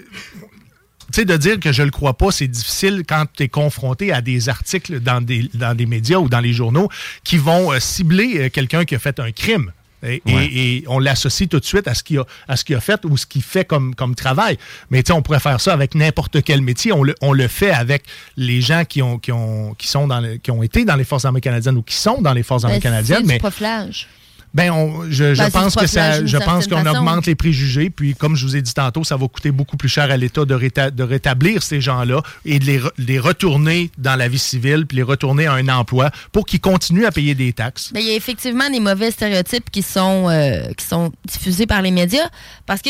sais, 1.19 1.25
de 1.25 1.35
dire 1.35 1.59
que 1.59 1.71
je 1.73 1.83
le 1.83 1.91
crois 1.91 2.17
pas, 2.17 2.31
c'est 2.31 2.47
difficile 2.47 3.03
quand 3.07 3.25
tu 3.35 3.43
es 3.43 3.49
confronté 3.49 4.13
à 4.13 4.21
des 4.21 4.47
articles 4.47 4.99
dans 5.01 5.19
des, 5.19 5.49
dans 5.53 5.75
des 5.75 5.85
médias 5.85 6.17
ou 6.19 6.29
dans 6.29 6.39
les 6.39 6.53
journaux 6.53 6.87
qui 7.25 7.37
vont 7.37 7.73
euh, 7.73 7.79
cibler 7.81 8.35
euh, 8.37 8.49
quelqu'un 8.49 8.85
qui 8.85 8.95
a 8.95 8.99
fait 8.99 9.19
un 9.19 9.31
crime. 9.31 9.71
Et, 10.03 10.21
et- 10.25 10.33
Ouais. 10.33 10.45
et 10.51 10.83
on 10.87 10.99
l'associe 10.99 11.47
tout 11.47 11.59
de 11.59 11.65
suite 11.65 11.87
à 11.87 11.93
ce 11.93 12.03
qu'il 12.03 12.19
a, 12.19 12.25
à 12.47 12.55
ce 12.57 12.63
qu'il 12.65 12.75
a 12.75 12.79
fait 12.81 13.03
ou 13.05 13.17
ce 13.17 13.25
qu'il 13.25 13.41
fait 13.43 13.65
comme, 13.65 13.93
comme 13.95 14.15
travail. 14.15 14.57
Mais 14.89 15.03
tu 15.03 15.07
sais, 15.07 15.13
on 15.13 15.21
pourrait 15.21 15.39
faire 15.39 15.61
ça 15.61 15.73
avec 15.73 15.95
n'importe 15.95 16.41
quel 16.43 16.61
métier. 16.61 16.91
On 16.91 17.03
le, 17.03 17.15
on 17.21 17.33
le 17.33 17.47
fait 17.47 17.71
avec 17.71 18.03
les 18.37 18.61
gens 18.61 18.83
qui 18.85 19.01
ont, 19.01 19.19
qui 19.19 19.31
ont, 19.31 19.73
qui 19.75 19.87
sont 19.87 20.07
dans 20.07 20.19
le- 20.19 20.37
qui 20.37 20.51
ont 20.51 20.63
été 20.63 20.85
dans 20.85 20.95
les 20.95 21.03
Forces 21.03 21.25
armées 21.25 21.41
canadiennes 21.41 21.77
ou 21.77 21.83
qui 21.83 21.95
sont 21.95 22.21
dans 22.21 22.33
les 22.33 22.43
Forces 22.43 22.63
armées 22.63 22.77
ben, 22.77 22.81
canadiennes. 22.81 23.19
c'est 23.21 23.27
Mais 23.27 23.33
du 23.35 23.39
profilage. 23.39 24.07
Ben, 24.53 24.71
on- 24.71 25.03
je, 25.09 25.33
je 25.33 25.41
Ben, 25.43 25.49
pense 25.49 25.75
que 25.75 25.87
ça, 25.87 26.25
je 26.25 26.37
pense 26.37 26.67
qu'on 26.67 26.85
augmente 26.85 27.25
les 27.25 27.35
préjugés. 27.35 27.89
Puis, 27.89 28.15
comme 28.15 28.35
je 28.35 28.45
vous 28.45 28.55
ai 28.55 28.61
dit 28.61 28.73
tantôt, 28.73 29.03
ça 29.03 29.15
va 29.15 29.27
coûter 29.27 29.51
beaucoup 29.51 29.77
plus 29.77 29.87
cher 29.89 30.11
à 30.11 30.17
l'État 30.17 30.43
de, 30.45 30.53
réta- 30.55 30.91
de 30.91 31.03
rétablir 31.03 31.63
ces 31.63 31.79
gens-là 31.81 32.21
et 32.45 32.59
de 32.59 32.65
les, 32.65 32.79
re- 32.79 32.91
les 32.97 33.19
retourner 33.19 33.91
dans 33.97 34.15
la 34.15 34.27
vie 34.27 34.39
civile, 34.39 34.85
puis 34.85 34.97
les 34.97 35.03
retourner 35.03 35.45
à 35.47 35.53
un 35.53 35.67
emploi 35.69 36.11
pour 36.31 36.45
qu'ils 36.45 36.59
continuent 36.59 37.05
à 37.05 37.11
payer 37.11 37.33
des 37.35 37.53
taxes. 37.53 37.91
Ben, 37.93 38.01
il 38.01 38.07
y 38.07 38.11
a 38.11 38.15
effectivement 38.15 38.69
des 38.69 38.79
mauvais 38.81 39.11
stéréotypes 39.11 39.69
qui 39.71 39.81
sont, 39.83 40.29
euh, 40.29 40.71
qui 40.77 40.85
sont 40.85 41.11
diffusés 41.25 41.65
par 41.65 41.81
les 41.81 41.91
médias 41.91 42.27
parce 42.65 42.81
que 42.81 42.89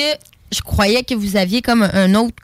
je 0.54 0.62
croyais 0.62 1.04
que 1.04 1.14
vous 1.14 1.38
aviez 1.38 1.62
comme 1.62 1.84
un 1.94 2.16
autre. 2.16 2.36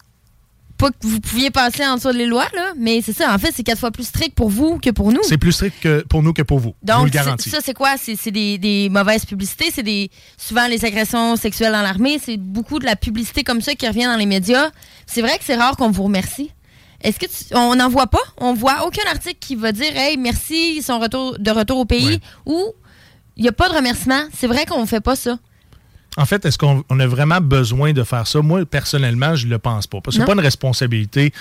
Pas 0.78 0.92
que 0.92 0.96
vous 1.02 1.20
pouviez 1.20 1.50
passer 1.50 1.86
en 1.86 1.96
dessous 1.96 2.12
des 2.14 2.28
lois, 2.28 2.46
là, 2.56 2.74
mais 2.78 3.02
c'est 3.02 3.14
ça. 3.14 3.34
En 3.34 3.38
fait, 3.40 3.52
c'est 3.56 3.64
quatre 3.64 3.80
fois 3.80 3.90
plus 3.92 4.04
strict 4.08 4.36
pour 4.36 4.50
vous 4.50 4.78
que 4.78 4.92
pour 4.92 5.12
nous. 5.12 5.24
C'est 5.24 5.38
plus 5.40 5.52
strict 5.52 5.76
que 5.82 6.04
pour 6.08 6.22
nous 6.22 6.34
que 6.34 6.44
pour 6.44 6.60
vous. 6.60 6.76
je 6.84 6.92
vous 6.94 7.04
Donc, 7.04 7.06
le 7.08 7.12
ça, 7.50 7.58
c'est 7.64 7.74
quoi? 7.74 7.96
C'est 7.98 8.32
des 8.32 8.88
mauvaises 8.92 9.26
publicités. 9.26 9.72
C'est 9.74 9.82
des 9.84 10.12
souvent 10.38 10.68
les 10.68 10.86
agressions 10.86 11.36
sexuelles 11.36 11.72
dans 11.72 11.82
l'armée. 11.82 12.20
C'est 12.24 12.38
beaucoup 12.38 12.78
de 12.78 12.86
la 12.86 12.96
publicité 12.96 13.44
comme 13.44 13.62
ça 13.62 13.74
qui 13.74 13.88
revient 13.88 14.06
dans 14.06 14.18
les 14.18 14.26
médias. 14.28 14.70
C'est 15.08 15.22
vrai 15.22 15.38
que 15.40 15.44
c'est 15.46 15.56
rare 15.56 15.76
qu'on 15.78 15.90
vous 15.90 16.04
remercie. 16.04 16.52
Est-ce 17.02 17.20
que 17.20 17.26
tu- 17.26 17.56
on 17.56 17.76
n'en 17.76 17.90
voit 17.90 18.08
pas? 18.08 18.22
On 18.38 18.54
voit 18.54 18.86
aucun 18.86 19.04
article 19.10 19.38
qui 19.40 19.56
va 19.56 19.72
dire 19.72 19.96
Hey, 19.96 20.18
merci, 20.18 20.76
ils 20.78 20.84
sont 20.84 21.00
retour, 21.00 21.38
de 21.40 21.52
retour 21.52 21.78
au 21.80 21.86
pays 21.86 22.20
ou 22.46 22.64
il 23.36 23.44
n'y 23.44 23.50
a 23.50 23.52
pas 23.52 23.70
de 23.70 23.76
remerciement. 23.76 24.22
C'est 24.36 24.48
vrai 24.48 24.66
qu'on 24.66 24.82
ne 24.82 24.88
fait 24.88 25.02
pas 25.02 25.16
ça. 25.16 25.38
En 26.18 26.26
fait, 26.26 26.46
est-ce 26.46 26.58
qu'on 26.58 26.84
on 26.90 27.00
a 27.00 27.08
vraiment 27.08 27.40
besoin 27.42 27.94
de 27.94 28.04
faire 28.04 28.26
ça? 28.28 28.42
Moi, 28.42 28.66
personnellement, 28.66 29.36
je 29.36 29.46
ne 29.46 29.52
le 29.52 29.60
pense 29.60 29.88
pas. 29.88 30.02
Parce 30.02 30.16
que 30.18 30.22
Non. 30.22 30.26
c'est 30.28 30.34
pas 30.34 30.40
une 30.40 30.44
responsabilité 30.46 31.32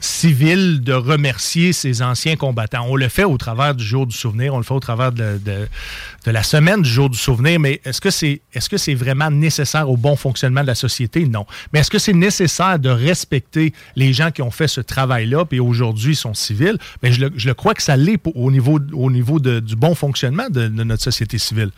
civile 0.00 0.82
de 0.82 0.92
remercier 0.92 1.72
ces 1.72 2.02
anciens 2.02 2.36
combattants. 2.36 2.84
On 2.88 2.96
le 2.96 3.08
fait 3.08 3.24
au 3.24 3.38
travers 3.38 3.74
du 3.74 3.82
jour 3.84 4.06
du 4.06 4.14
souvenir, 4.14 4.52
on 4.52 4.58
le 4.58 4.64
fait 4.64 4.74
au 4.74 4.80
travers 4.80 5.12
de, 5.12 5.38
de- 5.42 5.66
de 6.26 6.30
la 6.30 6.42
semaine 6.42 6.82
du 6.82 6.90
jour 6.90 7.08
du 7.08 7.16
souvenir, 7.16 7.58
mais 7.60 7.80
est-ce 7.84 8.00
que 8.00 8.10
c'est 8.10 8.42
est-ce 8.52 8.68
que 8.68 8.76
c'est 8.76 8.94
vraiment 8.94 9.30
nécessaire 9.30 9.88
au 9.88 9.96
bon 9.96 10.16
fonctionnement 10.16 10.60
de 10.62 10.66
la 10.66 10.74
société? 10.74 11.26
Non. 11.26 11.46
Mais 11.72 11.78
est-ce 11.80 11.90
que 11.90 11.98
c'est 12.00 12.12
nécessaire 12.12 12.78
de 12.78 12.90
respecter 12.90 13.72
les 13.96 14.12
gens 14.12 14.30
qui 14.30 14.42
ont 14.42 14.50
fait 14.50 14.68
ce 14.68 14.80
travail-là, 14.82 15.44
puis 15.46 15.60
aujourd'hui 15.60 16.16
sont 16.16 16.34
civils? 16.34 16.76
Mais 17.02 17.12
je 17.12 17.20
le, 17.26 17.32
je 17.36 17.46
le 17.48 17.54
crois 17.54 17.72
que 17.72 17.82
ça 17.82 17.96
l'est 17.96 18.20
au 18.34 18.50
niveau, 18.50 18.80
au 18.92 19.10
niveau 19.10 19.38
de- 19.38 19.60
du 19.60 19.76
bon 19.76 19.94
fonctionnement 19.94 20.50
de 20.50 20.68
notre 20.68 21.02
société 21.04 21.38
civile. 21.38 21.70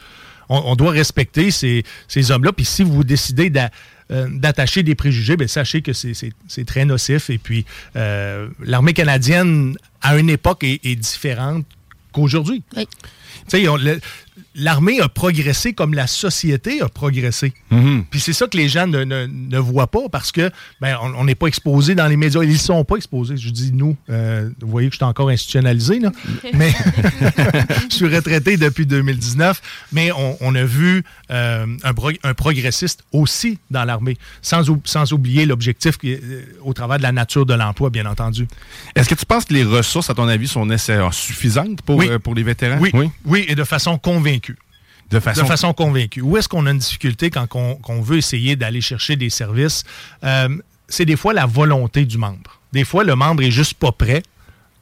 On, 0.49 0.59
on 0.59 0.77
doit 0.77 0.93
respecter 0.93 1.51
ces, 1.51 1.83
ces 2.09 2.31
hommes-là, 2.31 2.53
puis 2.53 2.65
si 2.65 2.83
vous 2.83 3.05
décidez 3.05 3.51
d'a- 3.51 3.71
euh, 4.13 4.29
d'attacher 4.31 4.83
des 4.85 4.95
préjugés, 4.95 5.37
ben, 5.37 5.49
sachez 5.49 5.83
que 5.83 5.93
c'est- 5.93 6.15
c'est 6.15 6.33
c'est 6.47 6.65
très 6.65 6.85
nocif. 6.85 7.29
Et 7.31 7.39
puis, 7.39 7.65
euh, 7.97 8.49
l'armée 8.63 8.93
canadienne, 8.93 9.77
à 10.03 10.17
une 10.17 10.31
époque, 10.31 10.63
est, 10.63 10.85
est 10.85 10.95
différente 10.97 11.67
qu'aujourd'hui. 12.13 12.63
Tu 12.77 12.85
sais, 13.49 13.69
on- 13.69 13.77
le- 13.77 14.01
l'armée 14.57 15.01
a 15.01 15.09
progressé 15.09 15.73
comme 15.75 15.95
la 15.95 16.07
société 16.07 16.81
a 16.81 16.89
progressé. 16.89 17.53
Mhm. 17.71 18.05
Puis 18.11 18.21
c'est 18.21 18.33
ça 18.33 18.47
que 18.47 18.57
les 18.57 18.69
gens 18.69 18.87
ne, 18.87 19.05
ne- 19.05 19.27
ne 19.27 19.59
voient 19.59 19.91
pas 19.91 20.09
parce 20.11 20.33
que 20.33 20.51
ben, 20.81 20.97
on 21.17 21.25
n'est 21.25 21.35
pas 21.35 21.47
exposé 21.47 21.95
dans 21.95 22.07
les 22.07 22.17
médias. 22.17 22.43
Ils 22.43 22.51
ne 22.53 22.57
sont 22.57 22.85
pas 22.85 22.97
exposés. 22.97 23.37
Je 23.37 23.51
dis 23.51 23.73
nous. 23.73 23.97
Euh, 24.11 24.49
vous 24.61 24.69
voyez 24.71 24.89
que 24.89 24.95
je 24.95 24.99
suis 24.99 25.05
encore 25.05 25.29
institutionnalisé, 25.29 26.01
là. 26.01 26.11
mais 26.55 26.73
je 27.91 27.95
suis 27.97 28.15
retraité 28.15 28.57
depuis 28.57 28.87
2019. 28.87 29.61
Mais 29.93 30.11
on, 30.13 30.37
on 30.41 30.55
a 30.55 30.65
vu 30.65 31.03
euh, 31.31 31.67
un, 31.83 31.95
pro- 31.95 32.11
un 32.23 32.35
progressiste 32.35 33.05
aussi 33.13 33.59
dans 33.71 33.85
l'armée, 33.85 34.17
sans, 34.43 34.69
ou- 34.71 34.81
sans 34.85 35.13
oublier 35.13 35.47
l'objectif 35.47 35.99
qui 35.99 36.13
est, 36.13 36.23
euh, 36.23 36.45
au 36.63 36.73
travers 36.73 36.99
de 36.99 37.03
la 37.03 37.13
nature 37.13 37.47
de 37.47 37.55
l'emploi, 37.55 37.91
bien 37.91 38.07
entendu. 38.07 38.47
Est-ce 38.95 39.09
que 39.09 39.15
tu 39.15 39.27
penses 39.27 39.45
que 39.45 39.55
les 39.55 39.65
ressources, 39.65 40.11
à 40.11 40.15
ton 40.15 40.29
avis, 40.29 40.49
sont 40.49 40.67
nécessaires, 40.67 41.13
suffisantes 41.13 41.83
pour, 41.83 41.97
Oui. 41.97 42.09
euh, 42.09 42.19
pour 42.19 42.35
les 42.35 42.43
vétérans? 42.43 42.79
Oui, 42.81 42.91
oui. 43.25 43.45
et 43.49 43.55
de 43.55 43.65
façon 43.65 43.99
convaincue. 43.99 44.46
De 45.11 45.21
façon... 45.21 45.73
convaincue. 45.73 46.21
Où 46.21 46.37
est-ce 46.37 46.49
qu'on 46.49 46.67
a 46.67 46.71
une 46.71 46.79
difficulté 46.79 47.31
quand 47.31 47.49
on, 47.55 48.01
veut 48.01 48.19
essayer 48.19 48.57
d'aller 48.57 48.81
chercher 48.81 49.17
des 49.17 49.31
services? 49.31 49.85
Euh, 50.25 50.49
c'est 50.89 51.05
des 51.05 51.17
fois 51.17 51.33
la 51.33 51.47
volonté 51.47 52.05
du 52.05 52.19
membre. 52.19 52.61
Des 52.73 52.85
fois, 52.85 53.05
le 53.05 53.15
membre 53.15 53.43
est 53.43 53.51
juste 53.51 53.75
pas 53.75 53.93
prêt 53.93 54.23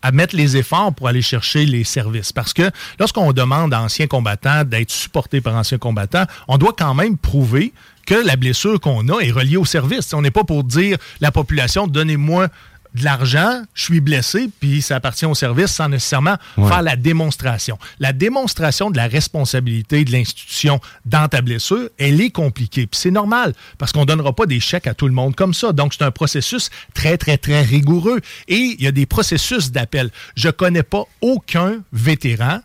à 0.02 0.12
mettre 0.12 0.36
les 0.36 0.58
efforts 0.58 0.92
pour 0.92 1.08
aller 1.08 1.22
chercher 1.22 1.64
les 1.64 1.82
services. 1.82 2.32
Parce 2.32 2.52
que 2.52 2.70
lorsqu'on 2.98 3.32
demande 3.32 3.72
à 3.72 3.80
anciens 3.80 4.06
combattants 4.06 4.62
d'être 4.64 4.90
supportés 4.90 5.40
par 5.40 5.54
anciens 5.56 5.78
combattants, 5.78 6.24
on 6.46 6.58
doit 6.58 6.74
quand 6.76 6.94
même 6.94 7.16
prouver 7.16 7.72
que 8.06 8.14
la 8.14 8.36
blessure 8.36 8.78
qu'on 8.80 9.08
a 9.08 9.20
est 9.20 9.30
reliée 9.30 9.56
au 9.56 9.64
service. 9.64 10.12
On 10.12 10.20
n'est 10.20 10.30
pas 10.30 10.44
pour 10.44 10.62
dire 10.62 10.98
la 11.20 11.32
population, 11.32 11.86
donnez-moi 11.86 12.48
de 12.94 13.02
l'argent, 13.04 13.62
je 13.74 13.82
suis 13.82 14.00
blessé, 14.00 14.48
puis 14.60 14.80
ça 14.80 14.96
appartient 14.96 15.26
au 15.26 15.34
service 15.34 15.72
sans 15.72 15.88
nécessairement 15.88 16.36
Ouais. 16.56 16.68
faire 16.68 16.82
la 16.82 16.94
démonstration. 16.96 17.76
La 17.98 18.12
démonstration 18.12 18.90
de 18.90 18.96
la 18.96 19.08
responsabilité 19.08 20.04
de 20.04 20.12
l'institution 20.12 20.80
dans 21.04 21.26
ta 21.28 21.42
blessure, 21.42 21.88
elle 21.98 22.20
est 22.20 22.30
compliquée. 22.30 22.86
Puis 22.86 23.00
c'est 23.00 23.10
normal, 23.10 23.52
parce 23.78 23.90
qu'on 23.92 24.02
ne 24.02 24.06
donnera 24.06 24.32
pas 24.32 24.46
des 24.46 24.60
chèques 24.60 24.86
à 24.86 24.94
tout 24.94 25.08
le 25.08 25.12
monde 25.14 25.34
comme 25.34 25.54
ça. 25.54 25.72
Donc, 25.72 25.94
c'est 25.94 26.04
un 26.04 26.10
processus 26.12 26.70
très, 26.94 27.18
très, 27.18 27.36
très 27.36 27.62
rigoureux. 27.62 28.20
Et 28.46 28.76
il 28.78 28.82
y 28.82 28.86
a 28.86 28.92
des 28.92 29.06
processus 29.06 29.72
d'appel. 29.72 30.10
Je 30.36 30.46
ne 30.48 30.52
connais 30.52 30.82
pas 30.84 31.02
aucun 31.20 31.78
vétéran 31.92 32.60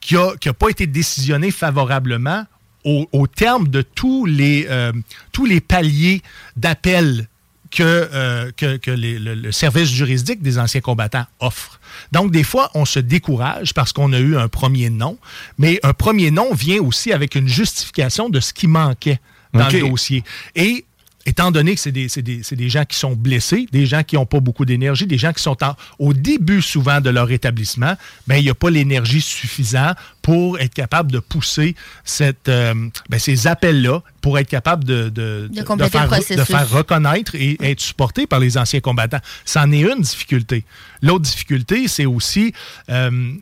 qui 0.00 0.14
n'a 0.16 0.32
qui 0.38 0.48
a 0.48 0.52
pas 0.52 0.68
été 0.68 0.86
décisionné 0.86 1.50
favorablement 1.50 2.44
au, 2.84 3.08
au 3.12 3.26
terme 3.26 3.68
de 3.68 3.82
tous 3.82 4.26
les, 4.26 4.66
euh, 4.70 4.92
tous 5.32 5.44
les 5.46 5.60
paliers 5.60 6.22
d'appel 6.56 7.28
que, 7.70 7.82
euh, 7.82 8.50
que, 8.56 8.76
que 8.76 8.90
les- 8.90 9.18
le, 9.18 9.34
le 9.34 9.52
service 9.52 9.90
juridique 9.90 10.42
des 10.42 10.58
anciens 10.58 10.80
combattants 10.80 11.26
offre. 11.40 11.80
Donc, 12.12 12.30
des 12.30 12.44
fois, 12.44 12.70
on 12.74 12.84
se 12.84 12.98
décourage 13.00 13.74
parce 13.74 13.92
qu'on 13.92 14.12
a 14.12 14.18
eu 14.20 14.36
un 14.36 14.48
premier 14.48 14.90
nom, 14.90 15.18
mais 15.58 15.80
un 15.82 15.92
premier 15.92 16.30
nom 16.30 16.54
vient 16.54 16.80
aussi 16.80 17.12
avec 17.12 17.34
une 17.34 17.48
justification 17.48 18.28
de 18.28 18.40
ce 18.40 18.52
qui 18.52 18.66
manquait 18.68 19.20
dans 19.52 19.60
le 19.82 19.88
dossier. 19.90 20.24
Et 20.54 20.84
étant 21.26 21.50
donné 21.50 21.74
que 21.74 21.80
c'est 21.80 21.92
des, 21.92 22.08
c'est 22.08 22.22
des- 22.22 22.42
c'est 22.42 22.56
des 22.56 22.68
gens 22.70 22.84
qui 22.84 22.96
sont 22.96 23.14
blessés, 23.14 23.66
des 23.72 23.84
gens 23.84 24.02
qui 24.04 24.14
n'ont 24.14 24.24
pas 24.26 24.40
beaucoup 24.40 24.64
d'énergie, 24.64 25.06
des 25.06 25.18
gens 25.18 25.32
qui 25.32 25.42
sont 25.42 25.62
en- 25.62 25.74
au 25.98 26.14
début 26.14 26.62
souvent 26.62 27.00
de 27.00 27.10
leur 27.10 27.30
établissement, 27.30 27.94
ben, 28.26 28.36
il 28.36 28.44
n'y 28.44 28.50
a 28.50 28.54
pas 28.54 28.70
l'énergie 28.70 29.20
suffisante 29.20 29.96
pour 30.22 30.58
être 30.60 30.72
capable 30.72 31.10
de 31.12 31.18
pousser 31.18 31.74
cette, 32.04 32.48
euh, 32.48 32.74
ben, 33.10 33.18
ces 33.18 33.46
appels-là, 33.46 34.02
pour 34.20 34.38
être 34.38 34.48
capable 34.48 34.84
de, 34.84 35.08
de, 35.08 35.48
De 36.36 36.44
faire, 36.44 36.66
le 36.70 36.76
reconnaître 36.76 37.34
et 37.34 37.56
être 37.60 37.80
supporté 37.80 38.26
par 38.26 38.40
les 38.40 38.56
anciens 38.56 38.80
combattants. 38.80 39.20
C'en 39.44 39.70
est 39.72 39.82
une 39.82 40.00
difficulté. 40.00 40.64
L'autre 41.02 41.22
difficulté, 41.24 41.86
c'est 41.88 42.06
aussi... 42.06 42.52
euh, 42.90 43.32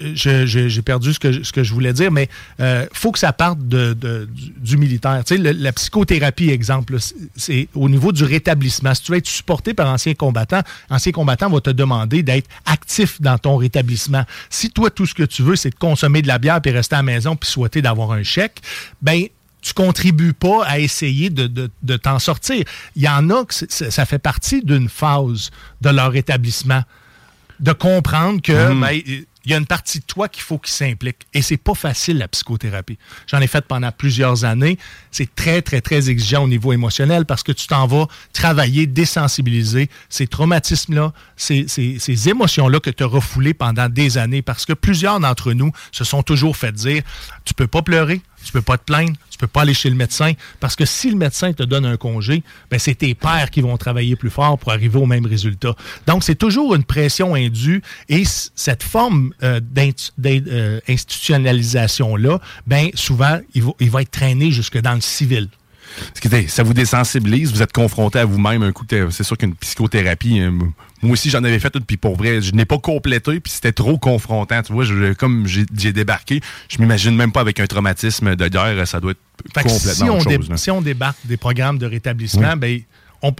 j'ai 0.00 0.82
perdu 0.82 1.12
ce 1.14 1.18
que, 1.18 1.30
je- 1.32 1.42
ce 1.42 1.52
que 1.52 1.62
je 1.62 1.72
voulais 1.72 1.92
dire, 1.92 2.10
mais 2.10 2.28
il 2.58 2.88
faut 2.92 3.12
que 3.12 3.18
ça 3.18 3.32
parte 3.32 3.58
de, 3.66 3.92
de- 3.94 4.28
du, 4.30 4.50
du 4.56 4.76
militaire. 4.76 5.22
Tu 5.24 5.36
sais, 5.36 5.40
le- 5.40 5.52
la 5.52 5.72
psychothérapie, 5.72 6.50
exemple, 6.50 6.96
c'est- 7.36 7.68
au 7.74 7.88
niveau 7.88 8.12
du 8.12 8.24
rétablissement. 8.24 8.94
Si 8.94 9.02
tu 9.02 9.12
veux 9.12 9.18
être 9.18 9.26
supporté 9.28 9.74
par 9.74 9.88
ancien 9.88 10.14
combattant, 10.14 10.62
ancien 10.90 11.12
combattant 11.12 11.48
va 11.48 11.60
te 11.60 11.70
demander 11.70 12.22
d'être 12.22 12.48
actif 12.66 13.20
dans 13.20 13.38
ton 13.38 13.56
rétablissement. 13.56 14.24
Si 14.50 14.70
toi, 14.70 14.90
tout 14.90 15.06
ce 15.06 15.14
que 15.14 15.22
tu 15.22 15.42
veux, 15.42 15.56
c'est 15.56 15.70
de 15.70 15.74
consommer 15.76 16.22
de 16.22 16.28
la 16.28 16.38
bière 16.38 16.60
puis 16.60 16.72
rester 16.72 16.94
à 16.96 16.98
la 16.98 17.02
maison 17.04 17.36
puis 17.36 17.48
souhaiter 17.48 17.80
d'avoir 17.82 18.12
un 18.12 18.22
chèque, 18.22 18.60
ben 19.02 19.24
tu 19.62 19.72
contribues 19.72 20.34
pas 20.34 20.64
à 20.66 20.78
essayer 20.78 21.30
de, 21.30 21.46
de- 21.46 21.70
de 21.82 21.96
t'en 21.96 22.18
sortir. 22.18 22.64
Il 22.96 23.02
y 23.02 23.08
en 23.08 23.30
a 23.30 23.44
que 23.46 23.54
ça 23.54 24.04
fait 24.04 24.18
partie 24.18 24.62
d'une 24.62 24.90
phase 24.90 25.50
de 25.80 25.88
leur 25.88 26.12
rétablissement 26.12 26.82
de 27.60 27.72
comprendre 27.72 28.42
que 28.42 28.72
Mhm. 28.72 28.80
ben, 28.80 29.00
il 29.44 29.50
y 29.50 29.54
a 29.54 29.58
une 29.58 29.66
partie 29.66 30.00
de 30.00 30.04
toi 30.04 30.28
qu'il 30.28 30.42
faut 30.42 30.58
qu'il 30.58 30.72
s'implique. 30.72 31.26
Et 31.34 31.42
c'est 31.42 31.56
pas 31.56 31.74
facile, 31.74 32.18
la 32.18 32.28
psychothérapie. 32.28 32.98
J'en 33.26 33.40
ai 33.40 33.46
fait 33.46 33.64
pendant 33.66 33.92
plusieurs 33.92 34.44
années. 34.44 34.78
C'est 35.10 35.34
très, 35.34 35.60
très, 35.60 35.80
très 35.80 36.08
exigeant 36.08 36.44
au 36.44 36.48
niveau 36.48 36.72
émotionnel 36.72 37.26
parce 37.26 37.42
que 37.42 37.52
tu 37.52 37.66
t'en 37.66 37.86
vas 37.86 38.06
travailler, 38.32 38.86
désensibiliser 38.86 39.90
ces 40.08 40.26
traumatismes-là, 40.26 41.12
ces, 41.36 42.28
émotions-là 42.28 42.80
que 42.80 42.90
tu 42.90 43.02
as 43.02 43.06
refoulées 43.06 43.54
pendant 43.54 43.88
des 43.88 44.16
années 44.18 44.42
parce 44.42 44.64
que 44.64 44.72
plusieurs 44.72 45.20
d'entre 45.20 45.52
nous 45.52 45.72
se 45.92 46.04
sont 46.04 46.22
toujours 46.22 46.56
fait 46.56 46.72
dire 46.72 47.02
tu 47.44 47.52
peux 47.54 47.66
pas 47.66 47.82
pleurer, 47.82 48.22
tu 48.44 48.52
peux 48.52 48.62
pas 48.62 48.78
te 48.78 48.84
plaindre, 48.84 49.12
tu 49.30 49.38
peux 49.38 49.46
pas 49.46 49.62
aller 49.62 49.74
chez 49.74 49.90
le 49.90 49.96
médecin 49.96 50.32
parce 50.60 50.76
que 50.76 50.84
si 50.84 51.10
le 51.10 51.16
médecin 51.16 51.52
te 51.52 51.62
donne 51.62 51.84
un 51.86 51.96
congé, 51.96 52.42
ben 52.70 52.78
c'est 52.78 52.94
tes 52.94 53.14
pères 53.14 53.50
qui 53.50 53.60
vont 53.60 53.76
travailler 53.76 54.14
plus 54.16 54.30
fort 54.30 54.58
pour 54.58 54.70
arriver 54.72 54.98
au 54.98 55.06
même 55.06 55.26
résultat. 55.26 55.74
Donc 56.06 56.22
c'est 56.22 56.34
toujours 56.36 56.74
une 56.74 56.84
pression 56.84 57.34
indue 57.34 57.82
et 58.08 58.22
cette 58.54 58.82
forme 58.82 59.32
euh, 59.42 59.60
d'intu- 59.60 60.10
d'in- 60.18 60.42
euh, 60.46 60.80
ben 62.66 62.90
souvent 62.94 63.40
il 63.54 63.90
va 63.90 64.02
être 64.02 64.10
traîné 64.10 64.50
jusque 64.50 64.78
dans 64.80 64.94
le 64.94 65.00
civil. 65.00 65.48
Que, 66.20 66.48
ça 66.48 66.62
vous 66.62 66.74
désensibilise, 66.74 67.52
vous 67.52 67.62
êtes 67.62 67.72
confronté 67.72 68.18
à 68.18 68.24
vous-même 68.24 68.62
un 68.62 68.72
coup. 68.72 68.84
C'est 69.10 69.22
sûr 69.24 69.36
qu'une 69.36 69.54
psychothérapie, 69.54 70.40
euh, 70.40 70.50
moi 71.02 71.12
aussi 71.12 71.30
j'en 71.30 71.42
avais 71.44 71.58
fait 71.58 71.74
une, 71.74 71.82
puis 71.84 71.96
pour 71.96 72.16
vrai, 72.16 72.40
je 72.40 72.52
n'ai 72.52 72.64
pas 72.64 72.78
complété, 72.78 73.40
puis 73.40 73.52
c'était 73.52 73.72
trop 73.72 73.98
confrontant. 73.98 74.62
Tu 74.62 74.72
vois, 74.72 74.84
je- 74.84 75.12
comme 75.12 75.46
j'ai 75.46 75.92
débarqué, 75.92 76.40
je 76.68 76.78
m'imagine 76.80 77.14
même 77.14 77.32
pas 77.32 77.40
avec 77.40 77.60
un 77.60 77.66
traumatisme 77.66 78.34
de 78.36 78.48
guerre, 78.48 78.86
ça 78.88 79.00
doit 79.00 79.12
être 79.12 79.20
Fait 79.54 79.62
complètement 79.62 79.92
si 79.92 80.02
on, 80.04 80.18
autre 80.18 80.28
dé- 80.28 80.36
chose. 80.36 80.50
là. 80.50 80.56
si 80.56 80.70
on 80.70 80.80
débarque 80.82 81.18
des 81.24 81.36
programmes 81.36 81.78
de 81.78 81.86
rétablissement, 81.86 82.52
Oui. 82.54 82.58
ben, 82.58 82.80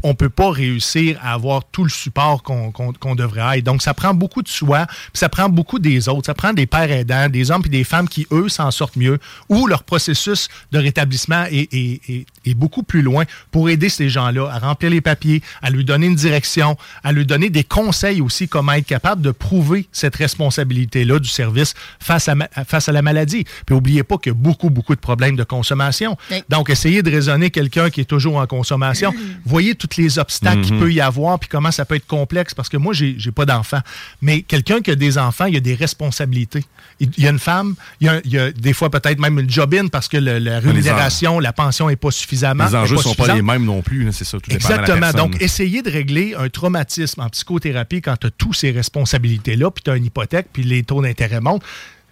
on 0.03 0.09
ne 0.09 0.13
peut 0.15 0.29
pas 0.31 0.51
réussir 0.51 1.19
à 1.23 1.33
avoir 1.35 1.65
tout 1.71 1.85
le 1.85 1.91
support 1.91 2.43
qu'on 2.43 3.15
devrait 3.15 3.41
avoir. 3.41 3.63
Donc, 3.63 3.83
ça 3.83 3.93
prend 3.95 4.15
beaucoup 4.15 4.43
de 4.43 4.49
soi, 4.49 4.87
puis 4.87 4.97
ça 5.15 5.29
prend 5.29 5.49
beaucoup 5.49 5.79
des 5.79 6.09
autres. 6.09 6.27
Ça 6.27 6.35
prend 6.35 6.53
des 6.53 6.67
pères 6.67 6.91
aidants, 6.91 7.29
des 7.29 7.51
hommes 7.51 7.63
et 7.67 7.69
des 7.69 7.85
femmes 7.85 8.09
qui, 8.09 8.27
eux, 8.31 8.49
s'en 8.49 8.71
sortent 8.71 8.97
mieux, 8.97 9.19
ou 9.49 9.67
leur 9.67 9.83
processus 9.85 10.49
de 10.73 10.79
rétablissement 10.79 11.45
est, 11.51 11.73
est- 11.75 12.01
est- 12.09 12.27
est 12.47 12.55
beaucoup 12.55 12.83
plus 12.83 13.03
loin 13.03 13.25
pour 13.51 13.69
aider 13.69 13.89
ces 13.89 14.09
gens-là 14.09 14.49
à 14.51 14.59
remplir 14.59 14.91
les 14.91 15.01
papiers, 15.01 15.43
à 15.63 15.71
lui 15.71 15.85
donner 15.85 16.07
une 16.07 16.15
direction, 16.15 16.77
à 17.03 17.13
lui 17.13 17.25
donner 17.27 17.51
des 17.51 17.65
conseils 17.65 18.21
aussi, 18.21 18.49
comment 18.49 18.73
être 18.73 18.87
capable 18.87 19.23
de 19.23 19.31
prouver 19.31 19.89
cette 19.93 20.17
responsabilité-là 20.17 21.19
du 21.19 21.29
service 21.29 21.75
face 22.01 22.29
à, 22.29 22.35
face 22.67 22.89
à 22.89 22.93
la 22.93 23.03
maladie. 23.03 23.45
Puis, 23.67 23.75
n'oubliez 23.75 24.03
pas 24.03 24.19
qu'il 24.19 24.31
y 24.33 24.35
a 24.35 24.39
beaucoup, 24.39 24.71
beaucoup 24.71 24.95
de 24.95 25.01
problèmes 25.01 25.37
de 25.37 25.45
consommation. 25.45 26.17
Donc, 26.49 26.71
essayez 26.71 27.03
de 27.03 27.11
raisonner 27.11 27.51
quelqu'un 27.51 27.91
qui 27.91 28.01
est 28.01 28.05
toujours 28.05 28.37
en 28.37 28.47
consommation. 28.47 29.13
Voyez 29.45 29.74
tous 29.75 29.97
les 29.97 30.19
obstacles 30.19 30.63
qu'il 30.63 30.75
Mhm. 30.75 30.81
peut 30.81 30.93
y 30.93 31.01
avoir, 31.01 31.39
puis 31.39 31.49
comment 31.49 31.71
ça 31.71 31.85
peut 31.85 31.95
être 31.97 32.07
complexe, 32.07 32.55
parce 32.55 32.69
que 32.69 32.77
moi, 32.77 32.93
j'ai 32.95 33.15
j'ai 33.19 33.33
pas 33.33 33.45
d'enfants. 33.47 33.81
Mais 34.23 34.43
quelqu'un 34.43 34.81
qui 34.81 34.91
a 34.91 34.95
des 34.97 35.19
enfants, 35.19 35.47
il 35.47 35.55
y 35.55 35.57
a 35.57 35.61
des 35.61 35.75
responsabilités. 35.75 36.65
Il 37.01 37.11
il 37.17 37.25
y 37.25 37.27
a 37.27 37.31
une 37.31 37.39
femme, 37.39 37.75
il 38.01 38.07
y 38.07 38.09
a, 38.11 38.21
il 38.25 38.33
y 38.33 38.39
a 38.39 38.51
des 38.53 38.73
fois 38.73 38.91
peut-être 38.91 39.19
même 39.19 39.39
une 39.39 39.51
job-in 39.51 39.89
parce 39.89 40.09
que 40.09 40.17
le- 40.17 40.39
la 40.39 40.61
rémunération, 40.61 41.41
la 41.41 41.53
pension 41.53 41.89
n'est 41.89 41.97
pas 41.97 42.11
suffisamment. 42.11 42.67
Les 42.67 42.75
enjeux 42.75 42.97
ne 42.97 43.03
sont 43.03 43.15
pas 43.15 43.35
les 43.35 43.43
mêmes 43.43 43.65
non 43.65 43.83
plus, 43.83 44.11
c'est 44.13 44.25
ça. 44.25 44.39
Tout 44.39 44.51
Exactement. 44.51 45.11
Donc, 45.13 45.41
essayez 45.41 45.83
de 45.83 45.91
régler 45.91 46.35
un 46.39 46.49
traumatisme 46.49 47.21
en 47.21 47.29
psychothérapie 47.29 48.01
quand 48.03 48.17
tu 48.17 48.27
as 48.29 48.31
toutes 48.31 48.57
ces 48.57 48.71
responsabilités-là, 48.71 49.71
puis 49.71 49.83
tu 49.85 49.91
as 49.91 49.97
une 49.97 50.05
hypothèque, 50.05 50.47
puis 50.53 50.63
les 50.63 50.83
taux 50.83 51.03
d'intérêt 51.03 51.41
montent, 51.41 51.63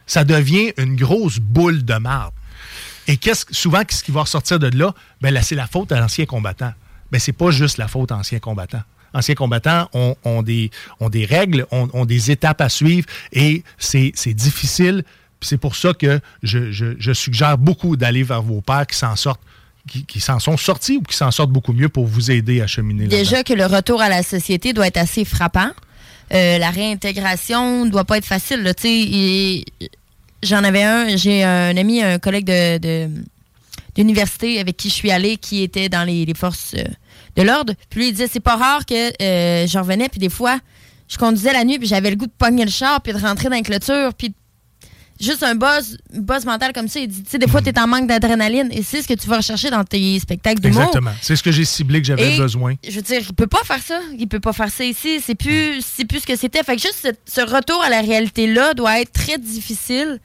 ça 0.07 0.25
devient 0.25 0.73
une 0.79 0.97
grosse 0.97 1.39
boule 1.39 1.85
de 1.85 1.95
marbre. 1.95 2.33
Et 3.09 3.17
qu'est-ce, 3.17 3.47
souvent, 3.51 3.85
qu'est-ce 3.85 4.05
qui 4.05 4.13
va 4.13 4.23
ressortir 4.23 4.59
de 4.59 4.69
là? 4.77 4.95
Ben 5.21 5.33
là, 5.33 5.43
c'est 5.43 5.55
la 5.57 5.67
faute 5.67 5.91
à 5.93 5.99
l'ancien 6.01 6.25
combattant. 6.27 6.73
Ben, 7.13 7.21
c'est 7.21 7.33
pas 7.33 7.51
juste 7.53 7.77
la 7.79 7.87
faute 7.87 8.11
à 8.11 8.17
l'ancien 8.17 8.39
combattant. 8.41 8.83
Anciens 9.15 9.35
combattants 9.35 9.91
ont, 9.93 10.43
des, 10.43 10.71
ont 10.99 11.11
des 11.11 11.27
règles, 11.27 11.67
ont, 11.71 12.07
des 12.07 12.31
étapes 12.31 12.63
à 12.63 12.71
suivre 12.71 13.07
et 13.31 13.63
c'est, 13.79 14.11
difficile. 14.29 15.05
C'est 15.43 15.59
pour 15.59 15.77
ça 15.77 15.93
que 15.93 16.19
je, 16.43 16.73
je- 16.73 16.95
je 16.99 17.13
suggère 17.13 17.59
beaucoup 17.59 17.97
d'aller 17.99 18.23
vers 18.23 18.41
vos 18.41 18.63
pères 18.63 18.87
qui 18.87 18.97
s'en 18.97 19.15
sortent, 19.15 19.43
qui, 19.87 20.07
qui 20.07 20.19
s'en 20.19 20.39
sont 20.39 20.57
sortis 20.57 20.97
ou 20.97 21.03
qui 21.03 21.15
s'en 21.15 21.31
sortent 21.31 21.51
beaucoup 21.51 21.75
mieux 21.75 21.91
pour 21.91 22.07
vous 22.07 22.31
aider 22.31 22.63
à 22.63 22.67
cheminer. 22.67 23.07
Déjà 23.07 23.43
que 23.45 23.53
le 23.53 23.67
retour 23.67 24.01
à 24.01 24.09
la 24.09 24.23
société 24.23 24.73
doit 24.73 24.87
être 24.87 24.97
assez 24.97 25.27
frappant. 25.27 25.71
Euh, 26.33 26.57
la 26.57 26.71
réintégration 26.71 27.85
doit 27.85 28.05
pas 28.07 28.17
être 28.17 28.25
facile. 28.25 28.65
J'en 30.43 30.65
avais 30.65 30.83
un, 30.83 31.17
j'ai 31.17 31.45
un 31.45 31.77
ami, 31.77 32.03
un 32.03 32.19
collègue 32.19 32.47
de, 32.47 33.09
d'université 33.95 34.59
avec 34.59 34.77
qui 34.79 34.89
je 34.89 34.95
suis 34.95 35.11
allée 35.11 35.37
qui 35.37 35.63
était 35.63 35.89
dans 35.89 36.05
les, 36.05 36.25
les 36.25 36.35
forces 36.35 36.75
euh, 36.79 36.85
de 37.37 37.43
l'ordre. 37.43 37.75
Puis 37.91 38.01
lui, 38.01 38.09
il 38.09 38.13
disait 38.13 38.29
c'est 38.31 38.41
pas 38.41 38.57
rare 38.57 38.87
que 38.87 38.95
euh, 39.23 39.67
je 39.67 39.79
revenais, 39.79 40.09
puis 40.09 40.21
des 40.21 40.29
fois, 40.29 40.59
je 41.09 41.17
conduisais 41.17 41.53
la 41.53 41.65
nuit, 41.65 41.79
puis 41.79 41.89
j'avais 41.89 42.11
le 42.11 42.17
goût 42.17 42.27
de 42.27 42.33
pogner 42.37 42.65
le 42.65 42.71
char, 42.71 43.01
puis 43.01 43.13
de 43.13 43.19
rentrer 43.19 43.49
dans 43.49 43.57
la 43.57 43.63
clôture, 43.63 44.15
puis 44.15 44.35
juste 45.21 45.43
un 45.43 45.55
buzz, 45.55 45.97
buzz 46.13 46.45
mental 46.45 46.73
comme 46.73 46.89
ça. 46.89 47.01
Il 47.01 47.09
dit, 47.09 47.23
tu 47.23 47.31
sais, 47.31 47.39
des 47.39 47.47
fois, 47.47 47.63
tu 47.63 47.69
es 47.69 47.79
en 47.79 47.87
manque 47.87 48.09
d'adrénaline 48.09 48.69
et 48.73 48.83
c'est 48.83 49.03
ce 49.03 49.09
que 49.09 49.15
tu 49.15 49.29
vas 49.29 49.39
rechercher 49.39 49.71
dans 49.71 49.85
tes 49.85 50.19
spectacles 50.19 50.61
d'humour. 50.61 50.81
Exactement. 50.81 51.13
C'est 51.21 51.37
ce 51.37 51.43
que 51.43 51.53
j'ai 51.53 51.65
ciblé 51.65 52.01
que 52.01 52.07
j'avais 52.07 52.37
besoin. 52.37 52.75
Je 52.87 52.93
veux 52.93 53.03
dire, 53.03 53.23
il 53.27 53.35
peut 53.35 53.47
pas 53.47 53.63
faire 53.65 53.83
ça. 53.83 54.01
Il 54.19 54.27
peut 54.27 54.41
pas 54.41 54.53
faire 54.53 54.71
ça 54.71 54.85
ici. 54.85 55.21
C'est 55.25 55.35
plus, 55.35 55.81
c'est 55.81 56.05
plus 56.05 56.21
ce 56.21 56.27
que 56.27 56.37
c'était. 56.37 56.63
Fait 56.63 56.77
que 56.77 56.83
juste 56.83 56.99
ce, 57.03 57.41
ce 57.41 57.41
retour 57.41 57.83
à 57.83 57.89
la 57.89 58.01
réalité-là 58.01 58.75
doit 58.75 59.01
être 59.01 59.13
très 59.13 59.39
difficile. 59.39 60.19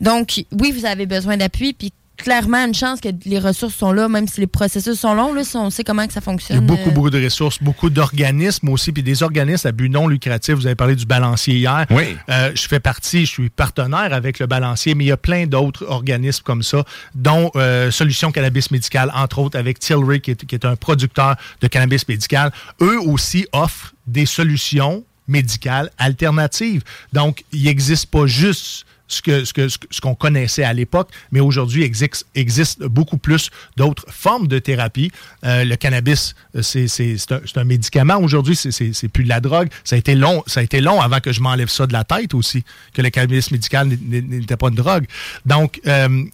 Donc, 0.00 0.44
oui, 0.52 0.72
vous 0.72 0.86
avez 0.86 1.06
besoin 1.06 1.36
d'appui, 1.36 1.72
puis 1.72 1.92
clairement, 2.18 2.58
une 2.58 2.74
chance 2.74 3.00
que 3.00 3.08
les 3.24 3.38
ressources 3.38 3.74
sont 3.74 3.92
là, 3.92 4.08
même 4.08 4.28
si 4.28 4.40
les 4.40 4.46
processus 4.46 5.00
sont 5.00 5.14
longs, 5.14 5.32
là, 5.32 5.44
si 5.44 5.56
on 5.56 5.70
sait 5.70 5.84
comment 5.84 6.06
que 6.06 6.12
ça 6.12 6.20
Il 6.20 6.22
y 6.22 6.24
fonctionne. 6.24 6.58
a 6.58 6.60
beaucoup, 6.60 6.90
euh, 6.90 6.92
beaucoup 6.92 7.10
de 7.10 7.24
ressources, 7.24 7.62
beaucoup 7.62 7.88
d'organismes 7.90 8.68
aussi, 8.68 8.92
puis 8.92 9.02
des 9.02 9.22
organismes 9.22 9.68
à 9.68 9.72
but 9.72 9.88
non 9.88 10.08
lucratif. 10.08 10.54
Vous 10.56 10.66
avez 10.66 10.74
parlé 10.74 10.94
du 10.96 11.06
balancier 11.06 11.54
hier. 11.54 11.86
Oui. 11.90 12.16
Euh, 12.28 12.50
je 12.54 12.68
fais 12.68 12.80
partie, 12.80 13.24
je 13.24 13.30
suis 13.30 13.48
partenaire 13.48 14.12
avec 14.12 14.38
le 14.38 14.46
balancier, 14.46 14.94
mais 14.94 15.04
il 15.04 15.08
y 15.08 15.12
a 15.12 15.16
plein 15.16 15.46
d'autres 15.46 15.86
organismes 15.88 16.42
comme 16.44 16.62
ça, 16.62 16.84
dont 17.14 17.50
euh, 17.56 17.90
Solutions 17.90 18.32
Cannabis 18.32 18.70
Médical, 18.70 19.10
entre 19.14 19.38
autres 19.38 19.58
avec 19.58 19.78
Tilray, 19.78 20.20
qui 20.20 20.32
est, 20.32 20.44
qui 20.44 20.54
est 20.54 20.64
un 20.64 20.76
producteur 20.76 21.36
de 21.60 21.66
cannabis 21.68 22.06
médical. 22.08 22.52
Eux 22.80 22.98
aussi 23.00 23.46
offrent 23.52 23.94
des 24.06 24.26
solutions 24.26 25.04
médicales 25.28 25.90
alternatives. 25.98 26.82
Donc, 27.12 27.44
il 27.52 27.64
n'existe 27.64 28.06
pas 28.06 28.26
juste 28.26 28.86
ce 29.08 29.22
que 29.22 29.44
ce 29.44 29.52
que- 29.52 29.68
ce 29.68 30.00
qu'on 30.00 30.14
connaissait 30.14 30.64
à 30.64 30.72
l'époque, 30.72 31.10
mais 31.32 31.40
aujourd'hui, 31.40 31.82
existe, 31.82 32.26
existe 32.34 32.82
beaucoup 32.84 33.18
plus 33.18 33.50
d'autres 33.76 34.04
formes 34.08 34.46
de 34.46 34.58
thérapie. 34.58 35.10
Euh, 35.44 35.64
le 35.64 35.76
cannabis, 35.76 36.34
euh, 36.54 36.62
c'est 36.62 36.86
un, 37.32 37.40
un 37.60 37.64
médicament 37.64 38.18
aujourd'hui, 38.18 38.54
c'est- 38.54 39.08
plus 39.08 39.24
de 39.24 39.28
la 39.30 39.40
drogue. 39.40 39.68
Ça 39.84 39.96
a 39.96 39.98
été 39.98 40.14
long, 40.14 40.42
ça 40.46 40.60
a 40.60 40.62
été 40.62 40.80
long 40.80 41.00
avant 41.00 41.20
que 41.20 41.32
je 41.32 41.40
m'enlève 41.40 41.68
ça 41.68 41.86
de 41.86 41.92
la 41.92 42.04
tête 42.04 42.34
aussi, 42.34 42.62
que 42.92 43.02
le 43.02 43.10
cannabis 43.10 43.50
médical 43.50 43.88
n'était 43.88 44.56
pas 44.56 44.68
une 44.68 44.74
drogue. 44.74 45.06
Donc, 45.46 45.80
euh, 45.86 46.24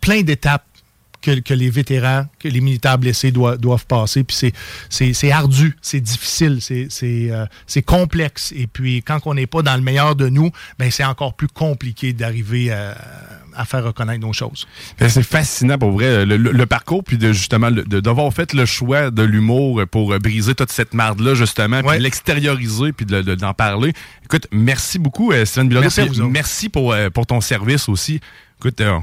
plein 0.00 0.22
d'étapes 0.22 0.64
que, 1.26 1.40
que 1.40 1.54
les 1.54 1.70
vétérans, 1.70 2.26
que 2.38 2.48
les 2.48 2.60
militaires 2.60 2.98
blessés 2.98 3.32
doivent, 3.32 3.58
doivent 3.58 3.86
passer. 3.86 4.22
Puis 4.24 4.52
c'est- 4.88 5.30
ardu, 5.32 5.76
c'est 5.82 6.00
difficile, 6.00 6.58
c'est 6.60 6.88
euh, 7.30 7.46
complexe. 7.84 8.52
Et 8.56 8.66
puis 8.66 9.02
quand 9.02 9.18
on 9.26 9.34
n'est 9.34 9.46
pas 9.46 9.62
dans 9.62 9.74
le 9.76 9.82
meilleur 9.82 10.14
de 10.16 10.28
nous, 10.28 10.50
ben 10.78 10.90
c'est 10.90 11.04
encore 11.04 11.34
plus 11.34 11.48
compliqué 11.48 12.12
d'arriver 12.12 12.72
à, 12.72 12.96
à 13.54 13.64
faire 13.64 13.84
reconnaître 13.84 14.20
nos 14.20 14.32
choses. 14.32 14.66
Ben, 14.98 15.08
C'est 15.08 15.22
fascinant 15.22 15.78
pour 15.78 15.90
vrai, 15.92 16.24
le, 16.24 16.36
le- 16.36 16.52
le 16.52 16.66
parcours, 16.66 17.02
puis 17.02 17.18
de 17.18 17.32
justement 17.32 17.70
de- 17.70 18.00
d'avoir 18.00 18.32
fait 18.32 18.52
le 18.52 18.66
choix 18.66 19.10
de 19.10 19.22
l'humour 19.22 19.82
pour 19.90 20.12
euh, 20.12 20.18
briser 20.18 20.54
toute 20.54 20.70
cette 20.70 20.94
marde-là, 20.94 21.34
justement, 21.34 21.80
puis 21.82 21.98
l'extérioriser, 22.02 22.92
puis 22.92 23.06
de- 23.06 23.22
de- 23.22 23.34
d'en 23.34 23.54
parler. 23.54 23.92
Écoute, 24.24 24.46
merci 24.52 24.98
beaucoup, 24.98 25.32
euh, 25.32 25.44
Stéphane 25.44 25.68
Bilodeau. 25.68 25.86
Merci 26.30 26.68
pour, 26.68 26.92
euh, 26.92 27.10
pour 27.10 27.26
ton 27.26 27.40
service 27.40 27.88
aussi. 27.88 28.20
Écoute, 28.60 28.80
euh, 28.80 28.98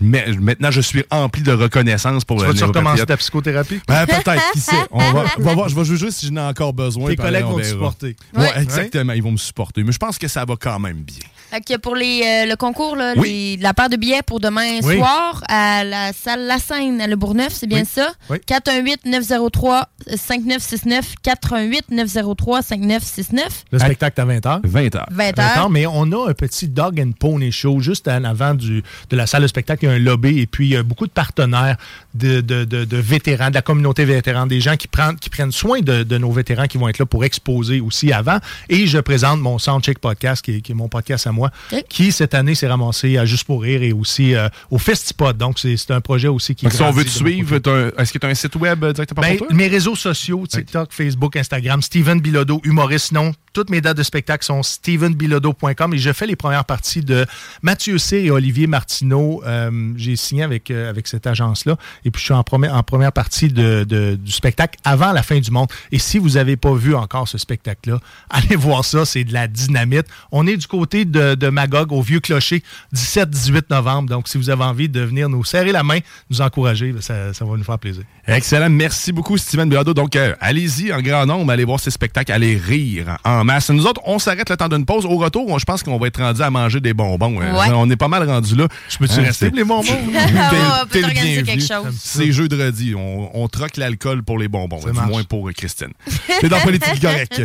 mais- 0.00 0.26
maintenant, 0.40 0.70
je 0.70 0.80
suis 0.80 1.04
rempli 1.10 1.42
de 1.42 1.52
reconnaissance 1.52 2.24
pour 2.24 2.38
Tu 2.38 2.44
le 2.46 2.52
vas-tu 2.52 2.64
recommencer 2.64 3.06
ta 3.06 3.16
psychothérapie? 3.16 3.80
Ben, 3.88 4.06
peut-être, 4.06 4.52
qui 4.52 4.60
sait? 4.60 4.72
On 4.90 4.98
va, 5.12 5.24
voir, 5.54 5.68
je 5.68 5.74
vais 5.76 5.84
juger 5.84 6.10
si 6.10 6.26
j'en 6.28 6.36
ai 6.36 6.40
encore 6.40 6.72
besoin. 6.72 7.10
Tes 7.10 7.16
collègues 7.16 7.44
on 7.46 7.50
vont 7.52 7.58
te 7.58 7.64
supporter. 7.64 8.16
Ouais, 8.34 8.42
Ouais. 8.42 8.62
exactement, 8.62 9.12
ils 9.12 9.22
vont 9.22 9.32
me 9.32 9.36
supporter. 9.36 9.82
Mais 9.84 9.92
je 9.92 9.98
pense 9.98 10.18
que 10.18 10.28
ça 10.28 10.44
va 10.44 10.54
quand 10.60 10.78
même 10.78 10.98
bien. 11.02 11.16
Fait 11.50 11.60
que 11.60 11.76
pour 11.78 11.94
les, 11.94 12.22
euh, 12.24 12.46
le 12.50 12.56
concours, 12.56 12.96
là, 12.96 13.14
Oui. 13.16 13.56
les- 13.56 13.62
la 13.62 13.72
paire 13.72 13.88
de 13.88 13.96
billets 13.96 14.22
pour 14.22 14.40
demain 14.40 14.80
Oui. 14.82 14.96
soir 14.96 15.42
à 15.48 15.84
la 15.84 16.12
salle 16.12 16.46
La 16.46 16.58
Seine 16.58 17.00
à 17.00 17.06
Le 17.06 17.14
Bourgneuf, 17.16 17.52
c'est 17.52 17.68
bien 17.68 17.80
Oui. 17.82 17.86
ça? 17.86 18.08
Oui. 18.28 18.38
418-903-5969. 18.46 21.14
418-903-5969. 21.22 23.64
Le 23.70 23.78
spectacle 23.78 24.20
à 24.20 24.24
20h. 24.24 24.60
20h. 24.64 25.06
20 25.10 25.38
heures. 25.38 25.70
Mais 25.70 25.86
on 25.86 26.10
a 26.12 26.30
un 26.30 26.34
petit 26.34 26.68
dog 26.68 27.00
and 27.00 27.12
pony 27.18 27.52
show 27.52 27.80
juste 27.80 28.08
en 28.08 28.24
avant 28.24 28.54
du, 28.54 28.82
de 29.10 29.16
la 29.16 29.26
salle 29.26 29.42
de 29.42 29.46
spectacle. 29.48 29.85
Il 29.86 29.90
y 29.90 29.92
a 29.92 29.96
un 29.96 29.98
lobby 29.98 30.40
et 30.40 30.46
puis 30.46 30.66
il 30.66 30.70
y 30.72 30.76
a 30.76 30.82
beaucoup 30.82 31.06
de 31.06 31.12
partenaires 31.12 31.76
de, 32.14 32.40
de- 32.40 32.64
de- 32.64 32.84
de 32.84 32.96
vétérans, 32.96 33.50
de 33.50 33.54
la 33.54 33.62
communauté 33.62 34.04
vétérane, 34.04 34.48
des 34.48 34.60
gens 34.60 34.76
qui 34.76 34.88
prennent, 34.88 35.16
qui 35.16 35.30
prennent 35.30 35.52
soin 35.52 35.80
de, 35.80 36.02
de 36.02 36.18
nos 36.18 36.32
vétérans 36.32 36.66
qui 36.66 36.78
vont 36.78 36.88
être 36.88 36.98
là 36.98 37.06
pour 37.06 37.24
exposer 37.24 37.80
aussi 37.80 38.12
avant. 38.12 38.38
Et 38.68 38.86
je 38.86 38.98
présente 38.98 39.40
mon 39.40 39.58
Soundcheck 39.58 39.98
Podcast, 39.98 40.44
qui 40.44 40.56
est, 40.56 40.60
qui 40.60 40.72
est 40.72 40.74
mon 40.74 40.88
podcast 40.88 41.26
à 41.26 41.32
moi, 41.32 41.50
qui 41.88 42.10
cette 42.12 42.34
année 42.34 42.54
s'est 42.54 42.66
ramassé 42.68 43.16
à 43.18 43.24
Juste 43.26 43.44
pour 43.44 43.62
rire 43.62 43.82
et 43.82 43.92
aussi 43.92 44.34
euh, 44.34 44.48
au 44.70 44.78
Festipod. 44.78 45.36
Donc 45.36 45.58
c'est 45.58 45.76
c'est 45.76 45.90
un 45.92 46.00
projet 46.00 46.28
aussi 46.28 46.54
qui 46.54 46.64
Donc, 46.64 46.72
si 46.74 46.82
on 46.82 46.90
veut 46.90 47.04
te 47.04 47.10
suivre, 47.10 47.54
est-ce 47.98 48.12
que 48.12 48.18
tu 48.18 48.26
as 48.26 48.30
un 48.30 48.34
site 48.34 48.56
web 48.56 48.82
euh, 48.84 48.92
directement 48.92 49.20
Ben, 49.22 49.36
pour 49.36 49.46
toi? 49.48 49.56
mes 49.56 49.68
réseaux 49.68 49.94
sociaux, 49.96 50.46
TikTok, 50.46 50.92
Facebook, 50.92 51.36
Instagram, 51.36 51.82
Steven 51.82 52.20
Bilodeau, 52.20 52.60
humoriste, 52.64 53.12
non. 53.12 53.32
Toutes 53.56 53.70
mes 53.70 53.80
dates 53.80 53.96
de 53.96 54.02
spectacle 54.02 54.44
sont 54.44 54.62
stevenbilodeau.com 54.62 55.94
et 55.94 55.96
je 55.96 56.12
fais 56.12 56.26
les 56.26 56.36
premières 56.36 56.66
parties 56.66 57.00
de 57.00 57.24
Mathieu 57.62 57.96
Cyr 57.96 58.18
et 58.18 58.30
Olivier 58.30 58.66
Martineau. 58.66 59.42
Euh, 59.46 59.94
J'ai 59.96 60.14
signé 60.16 60.42
avec, 60.42 60.70
euh, 60.70 60.90
avec 60.90 61.06
cette 61.06 61.26
agence-là 61.26 61.78
et 62.04 62.10
puis 62.10 62.20
je 62.20 62.26
suis 62.26 62.34
en, 62.34 62.42
première- 62.42 62.74
en 62.74 62.82
première 62.82 63.12
partie 63.12 63.48
de, 63.48 63.86
du 64.20 64.30
spectacle 64.30 64.78
avant 64.84 65.12
la 65.12 65.22
fin 65.22 65.40
du 65.40 65.50
monde. 65.50 65.68
Et 65.90 65.98
si 65.98 66.18
vous 66.18 66.32
n'avez 66.32 66.58
pas 66.58 66.74
vu 66.74 66.94
encore 66.94 67.28
ce 67.28 67.38
spectacle-là, 67.38 67.98
allez 68.28 68.56
voir 68.56 68.84
ça, 68.84 69.06
c'est 69.06 69.24
de 69.24 69.32
la 69.32 69.48
dynamite. 69.48 70.04
On 70.32 70.46
est 70.46 70.58
du 70.58 70.66
côté 70.66 71.06
de, 71.06 71.48
Magog 71.48 71.92
au 71.92 72.02
Vieux 72.02 72.20
Clocher, 72.20 72.62
17-18 72.94 73.62
novembre. 73.70 74.10
Donc 74.10 74.28
si 74.28 74.36
vous 74.36 74.50
avez 74.50 74.64
envie 74.64 74.90
de 74.90 75.00
venir 75.00 75.30
nous 75.30 75.44
serrer 75.44 75.72
la 75.72 75.82
main, 75.82 76.00
nous 76.28 76.42
encourager, 76.42 76.94
ça, 77.00 77.30
va 77.32 77.56
nous 77.56 77.64
faire 77.64 77.78
plaisir. 77.78 78.02
Excellent. 78.26 78.68
Merci 78.68 79.12
beaucoup, 79.12 79.38
Steven 79.38 79.66
Bilodeau. 79.66 79.94
Donc, 79.94 80.14
euh, 80.16 80.34
allez-y 80.40 80.92
en 80.92 81.00
grand 81.00 81.24
nombre, 81.24 81.52
allez 81.52 81.64
voir 81.64 81.80
ces 81.80 81.92
spectacles, 81.92 82.32
allez 82.32 82.56
rire 82.56 83.16
en 83.24 83.45
masse. 83.46 83.70
Nous 83.70 83.86
autres, 83.86 84.00
on 84.04 84.18
s'arrête 84.18 84.50
le 84.50 84.56
temps 84.58 84.68
d'une 84.68 84.84
pause. 84.84 85.06
Au 85.06 85.16
retour, 85.16 85.46
on- 85.48 85.58
je 85.58 85.64
pense 85.64 85.82
qu'on 85.82 85.98
va 85.98 86.08
être 86.08 86.20
rendu 86.20 86.42
à 86.42 86.50
manger 86.50 86.80
des 86.80 86.92
bonbons. 86.92 87.38
Ouais. 87.38 87.46
On 87.74 87.88
est 87.88 87.96
pas 87.96 88.08
mal 88.08 88.28
rendu 88.28 88.54
là. 88.54 88.68
Je 88.90 88.98
peux-tu 88.98 89.20
rester 89.20 89.48
pour 89.48 89.56
les 89.56 89.64
bonbons? 89.64 89.82
Ouais, 90.16 90.58
on 90.82 90.86
peut 90.86 91.00
t'organiser 91.00 91.42
quelque 91.42 91.62
chose. 91.66 91.94
C'est 91.98 92.30
jeudi. 92.32 92.94
On, 92.96 93.30
on 93.34 93.48
troque 93.48 93.76
l'alcool 93.78 94.22
pour 94.22 94.38
les 94.38 94.48
bonbons. 94.48 94.78
Du 94.80 94.92
marche. 94.92 95.08
moins 95.08 95.22
pour 95.24 95.48
euh, 95.48 95.52
Christine. 95.52 95.92
C'est 96.40 96.48
dans 96.48 96.60
Politique 96.60 97.00
Correct. 97.00 97.42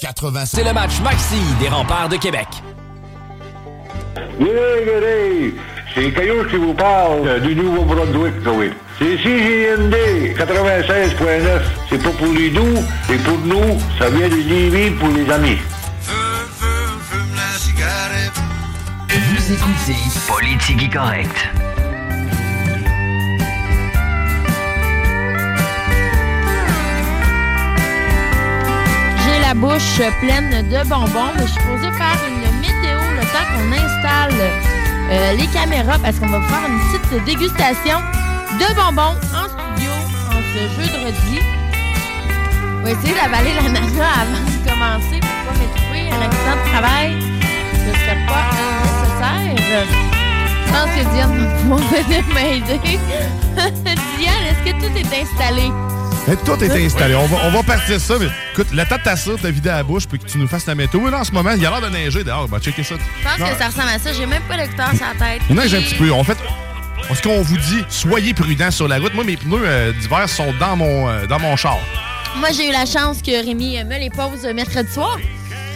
80 0.00 0.44
C'est 0.46 0.64
le 0.64 0.72
match 0.72 1.00
Maxi 1.02 1.34
des 1.60 1.68
remparts 1.68 2.08
de 2.08 2.16
Québec. 2.16 2.46
C'est 5.94 6.10
Caillou 6.10 6.44
qui 6.44 6.56
vous 6.56 6.74
parle 6.74 7.40
du 7.40 7.54
Nouveau-Brunswick, 7.54 8.34
oui. 8.46 8.70
C'est 8.98 9.16
CJMD 9.16 9.94
96.9. 10.36 11.60
C'est 11.88 12.02
pas 12.02 12.10
pour 12.10 12.32
les 12.32 12.50
doux, 12.50 12.78
c'est 13.06 13.22
pour 13.22 13.38
nous. 13.38 13.78
Ça 13.98 14.10
vient 14.10 14.28
de 14.28 14.34
Lévis 14.34 14.90
pour 14.92 15.08
les 15.08 15.30
amis. 15.30 15.58
Vous 19.08 19.52
écoutez 19.52 19.96
Politique 20.26 20.92
Correct. 20.92 21.48
J'ai 29.24 29.40
la 29.40 29.54
bouche 29.54 30.00
pleine 30.20 30.68
de 30.68 30.88
bonbons, 30.88 31.32
mais 31.36 31.42
je 31.42 31.52
suis 31.52 31.60
supposée 31.60 31.92
faire 31.92 32.18
une 32.28 32.60
météo 32.60 32.98
le 33.14 33.22
temps 33.32 33.46
qu'on 33.52 33.72
installe 33.72 34.83
euh, 35.10 35.32
les 35.34 35.46
caméras 35.48 35.98
parce 35.98 36.18
qu'on 36.18 36.28
va 36.28 36.40
faire 36.40 36.62
une 36.68 36.98
petite 36.98 37.24
dégustation 37.24 37.98
de 38.58 38.74
bonbons 38.74 39.16
en 39.34 39.44
studio 39.48 39.90
en 40.30 40.40
ce 40.52 40.60
jeudi. 40.80 41.40
On 42.78 42.84
va 42.84 42.90
essayer 42.90 43.14
d'avaler 43.14 43.54
l'ananas 43.54 43.90
avant 44.20 44.44
de 44.44 44.68
commencer 44.68 45.20
pour 45.20 45.52
pas 45.52 45.58
m'étouffer. 45.58 46.10
Un 46.10 46.22
accident 46.26 46.56
de 46.56 46.70
travail, 46.70 47.34
serait 47.84 48.26
pas 48.26 48.44
nécessaire. 49.54 50.13
Je 50.74 50.80
pense 50.80 50.90
que 50.96 51.14
Diane 51.14 51.38
va 51.38 51.60
pouvoir 51.60 51.78
venir 52.04 52.24
m'aider. 52.34 52.80
Diane, 54.18 54.44
est-ce 54.44 54.72
que 54.72 54.80
tout 54.80 54.98
est 54.98 55.22
installé? 55.22 55.70
Mais 56.26 56.36
tout 56.36 56.64
est 56.64 56.84
installé. 56.84 57.14
On 57.14 57.26
va, 57.26 57.36
on 57.44 57.50
va 57.50 57.62
partir 57.62 58.00
ça. 58.00 58.14
Mais, 58.18 58.26
écoute, 58.52 58.66
le 58.72 58.84
temps 58.84 58.96
de 58.96 59.02
t'asseoir, 59.02 59.36
t'as 59.40 59.50
vidé 59.50 59.68
la 59.68 59.84
bouche, 59.84 60.08
puis 60.08 60.18
que 60.18 60.26
tu 60.26 60.36
nous 60.36 60.48
fasses 60.48 60.66
la 60.66 60.74
météo. 60.74 61.08
Là, 61.08 61.20
en 61.20 61.24
ce 61.24 61.30
moment, 61.30 61.52
il 61.52 61.62
y 61.62 61.66
a 61.66 61.70
l'air 61.70 61.80
de 61.80 61.94
neiger 61.94 62.24
dehors. 62.24 62.48
Va 62.48 62.58
checker 62.58 62.82
ça. 62.82 62.96
Je 62.96 63.24
pense 63.24 63.38
Non, 63.38 63.54
que 63.54 63.58
ça 63.62 63.66
ressemble 63.68 63.88
à 63.94 63.98
ça. 64.00 64.12
J'ai 64.12 64.26
même 64.26 64.42
pas 64.48 64.56
l'écouteur 64.56 64.90
sur 64.96 65.06
la 65.06 65.26
tête. 65.26 65.42
Il 65.48 65.54
neige 65.54 65.74
un 65.74 65.80
petit 65.80 65.94
peu. 65.94 66.10
En 66.12 66.24
fait, 66.24 66.38
ce 67.14 67.22
qu'on 67.22 67.42
vous 67.42 67.56
dit, 67.56 67.84
soyez 67.88 68.34
prudents 68.34 68.72
sur 68.72 68.88
la 68.88 68.98
route. 68.98 69.14
Moi, 69.14 69.22
mes 69.22 69.36
pneus 69.36 69.62
euh, 69.64 69.92
d'hiver 69.92 70.28
sont 70.28 70.52
dans 70.58 70.74
mon, 70.74 71.08
euh, 71.08 71.26
dans 71.26 71.38
mon 71.38 71.54
char. 71.54 71.78
Moi, 72.36 72.48
j'ai 72.56 72.68
eu 72.68 72.72
la 72.72 72.84
chance 72.84 73.22
que 73.22 73.30
Rémi 73.46 73.78
me 73.84 73.98
les 74.00 74.10
pose 74.10 74.44
mercredi 74.52 74.90
soir. 74.92 75.18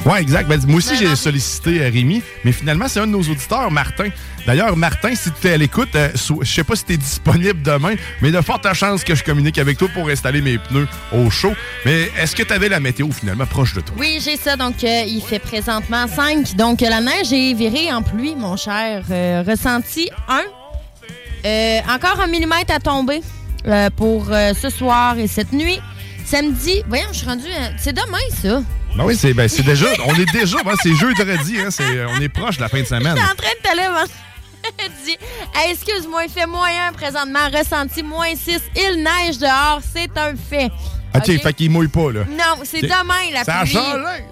Ouais, 0.06 0.22
exact. 0.22 0.48
Ben, 0.48 0.58
moi 0.66 0.76
aussi, 0.78 0.96
j'ai 0.96 1.14
sollicité 1.16 1.82
euh, 1.82 1.90
Rémi, 1.92 2.22
mais 2.44 2.52
finalement, 2.52 2.86
c'est 2.88 3.00
un 3.00 3.06
de 3.06 3.12
nos 3.12 3.20
auditeurs, 3.20 3.70
Martin. 3.70 4.08
D'ailleurs, 4.46 4.74
Martin, 4.76 5.14
si 5.14 5.30
tu 5.38 5.48
es 5.48 5.52
à 5.52 5.56
l'écoute, 5.58 5.94
euh, 5.96 6.08
so- 6.14 6.38
je 6.42 6.50
sais 6.50 6.64
pas 6.64 6.76
si 6.76 6.84
tu 6.84 6.92
es 6.94 6.96
disponible 6.96 7.60
demain, 7.62 7.94
mais 8.22 8.30
de 8.30 8.40
fortes 8.40 8.72
chances 8.74 9.04
que 9.04 9.14
je 9.14 9.22
communique 9.22 9.58
avec 9.58 9.76
toi 9.76 9.88
pour 9.92 10.08
installer 10.08 10.40
mes 10.40 10.56
pneus 10.58 10.88
au 11.12 11.28
chaud. 11.28 11.52
Mais 11.84 12.10
est-ce 12.18 12.34
que 12.34 12.42
tu 12.42 12.52
avais 12.52 12.68
la 12.70 12.80
météo 12.80 13.10
finalement 13.10 13.44
proche 13.44 13.74
de 13.74 13.80
toi? 13.80 13.94
Oui, 13.98 14.18
j'ai 14.24 14.36
ça. 14.38 14.56
Donc, 14.56 14.82
euh, 14.82 15.02
il 15.06 15.20
fait 15.20 15.40
présentement 15.40 16.06
5. 16.06 16.54
Donc, 16.56 16.80
la 16.80 17.00
neige 17.00 17.32
est 17.32 17.52
virée 17.52 17.92
en 17.92 18.00
pluie, 18.02 18.34
mon 18.34 18.56
cher. 18.56 19.02
Euh, 19.10 19.42
ressenti 19.46 20.08
1. 20.28 20.40
Euh, 21.44 21.80
encore 21.92 22.20
un 22.20 22.28
millimètre 22.28 22.72
à 22.72 22.78
tomber 22.80 23.20
pour 23.96 24.26
ce 24.26 24.70
soir 24.70 25.18
et 25.18 25.26
cette 25.26 25.52
nuit. 25.52 25.80
Samedi, 26.24 26.82
voyons, 26.88 27.08
je 27.12 27.18
suis 27.18 27.26
rendu. 27.26 27.44
C'est 27.78 27.92
demain, 27.92 28.18
ça. 28.42 28.62
Ben 28.96 29.04
oui, 29.04 29.16
c'est 29.16 29.32
ben, 29.32 29.48
c'est 29.48 29.62
déjà. 29.62 29.86
On 30.06 30.14
est 30.14 30.30
déjà. 30.32 30.58
ben, 30.64 30.74
c'est 30.82 30.94
jeudi, 30.94 31.22
hein, 31.60 31.68
on 32.16 32.20
est 32.20 32.28
proche 32.28 32.56
de 32.56 32.62
la 32.62 32.68
fin 32.68 32.80
de 32.80 32.86
semaine. 32.86 33.16
J'étais 33.16 33.20
en 33.30 33.34
train 33.34 33.54
de 33.62 33.68
te 33.68 33.76
lever. 33.76 34.12
Hey, 35.54 35.72
Excuse-moi, 35.72 36.24
il 36.24 36.30
fait 36.30 36.46
moins 36.46 36.68
1 36.88 36.92
présentement, 36.92 37.48
ressenti 37.52 38.02
moins 38.02 38.34
6. 38.34 38.60
Il 38.76 39.02
neige 39.02 39.38
dehors, 39.38 39.80
c'est 39.94 40.10
un 40.18 40.34
fait. 40.36 40.70
OK, 41.14 41.40
fait 41.42 41.52
qu'il 41.54 41.70
mouille 41.70 41.88
pas, 41.88 42.12
là. 42.12 42.20
Non, 42.28 42.62
c'est 42.64 42.82
demain 42.82 43.32
la 43.32 43.44
Ça 43.44 43.58
a 43.60 43.62
pluie. 43.62 43.72
changé. 43.74 44.24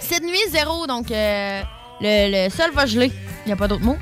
Cette 0.00 0.22
nuit, 0.24 0.40
zéro, 0.50 0.86
donc 0.86 1.10
euh, 1.10 1.62
le, 2.00 2.46
le 2.46 2.50
sol 2.50 2.70
va 2.74 2.86
geler. 2.86 3.12
Il 3.44 3.48
n'y 3.48 3.52
a 3.52 3.56
pas 3.56 3.68
d'autre 3.68 3.84
mot. 3.84 3.96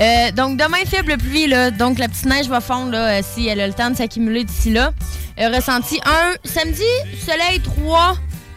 Euh, 0.00 0.30
donc 0.32 0.58
demain, 0.58 0.78
faible 0.86 1.16
pluie, 1.16 1.46
là. 1.46 1.70
donc 1.70 1.98
la 1.98 2.08
petite 2.08 2.26
neige 2.26 2.48
va 2.48 2.60
fondre 2.60 2.90
là, 2.92 3.18
euh, 3.18 3.22
si 3.24 3.48
elle 3.48 3.60
a 3.60 3.66
le 3.66 3.72
temps 3.72 3.90
de 3.90 3.96
s'accumuler 3.96 4.44
d'ici 4.44 4.70
là. 4.70 4.92
Euh, 5.40 5.48
ressenti 5.54 5.98
1. 6.04 6.34
Samedi, 6.44 6.82
soleil 7.24 7.60
3. 7.60 8.16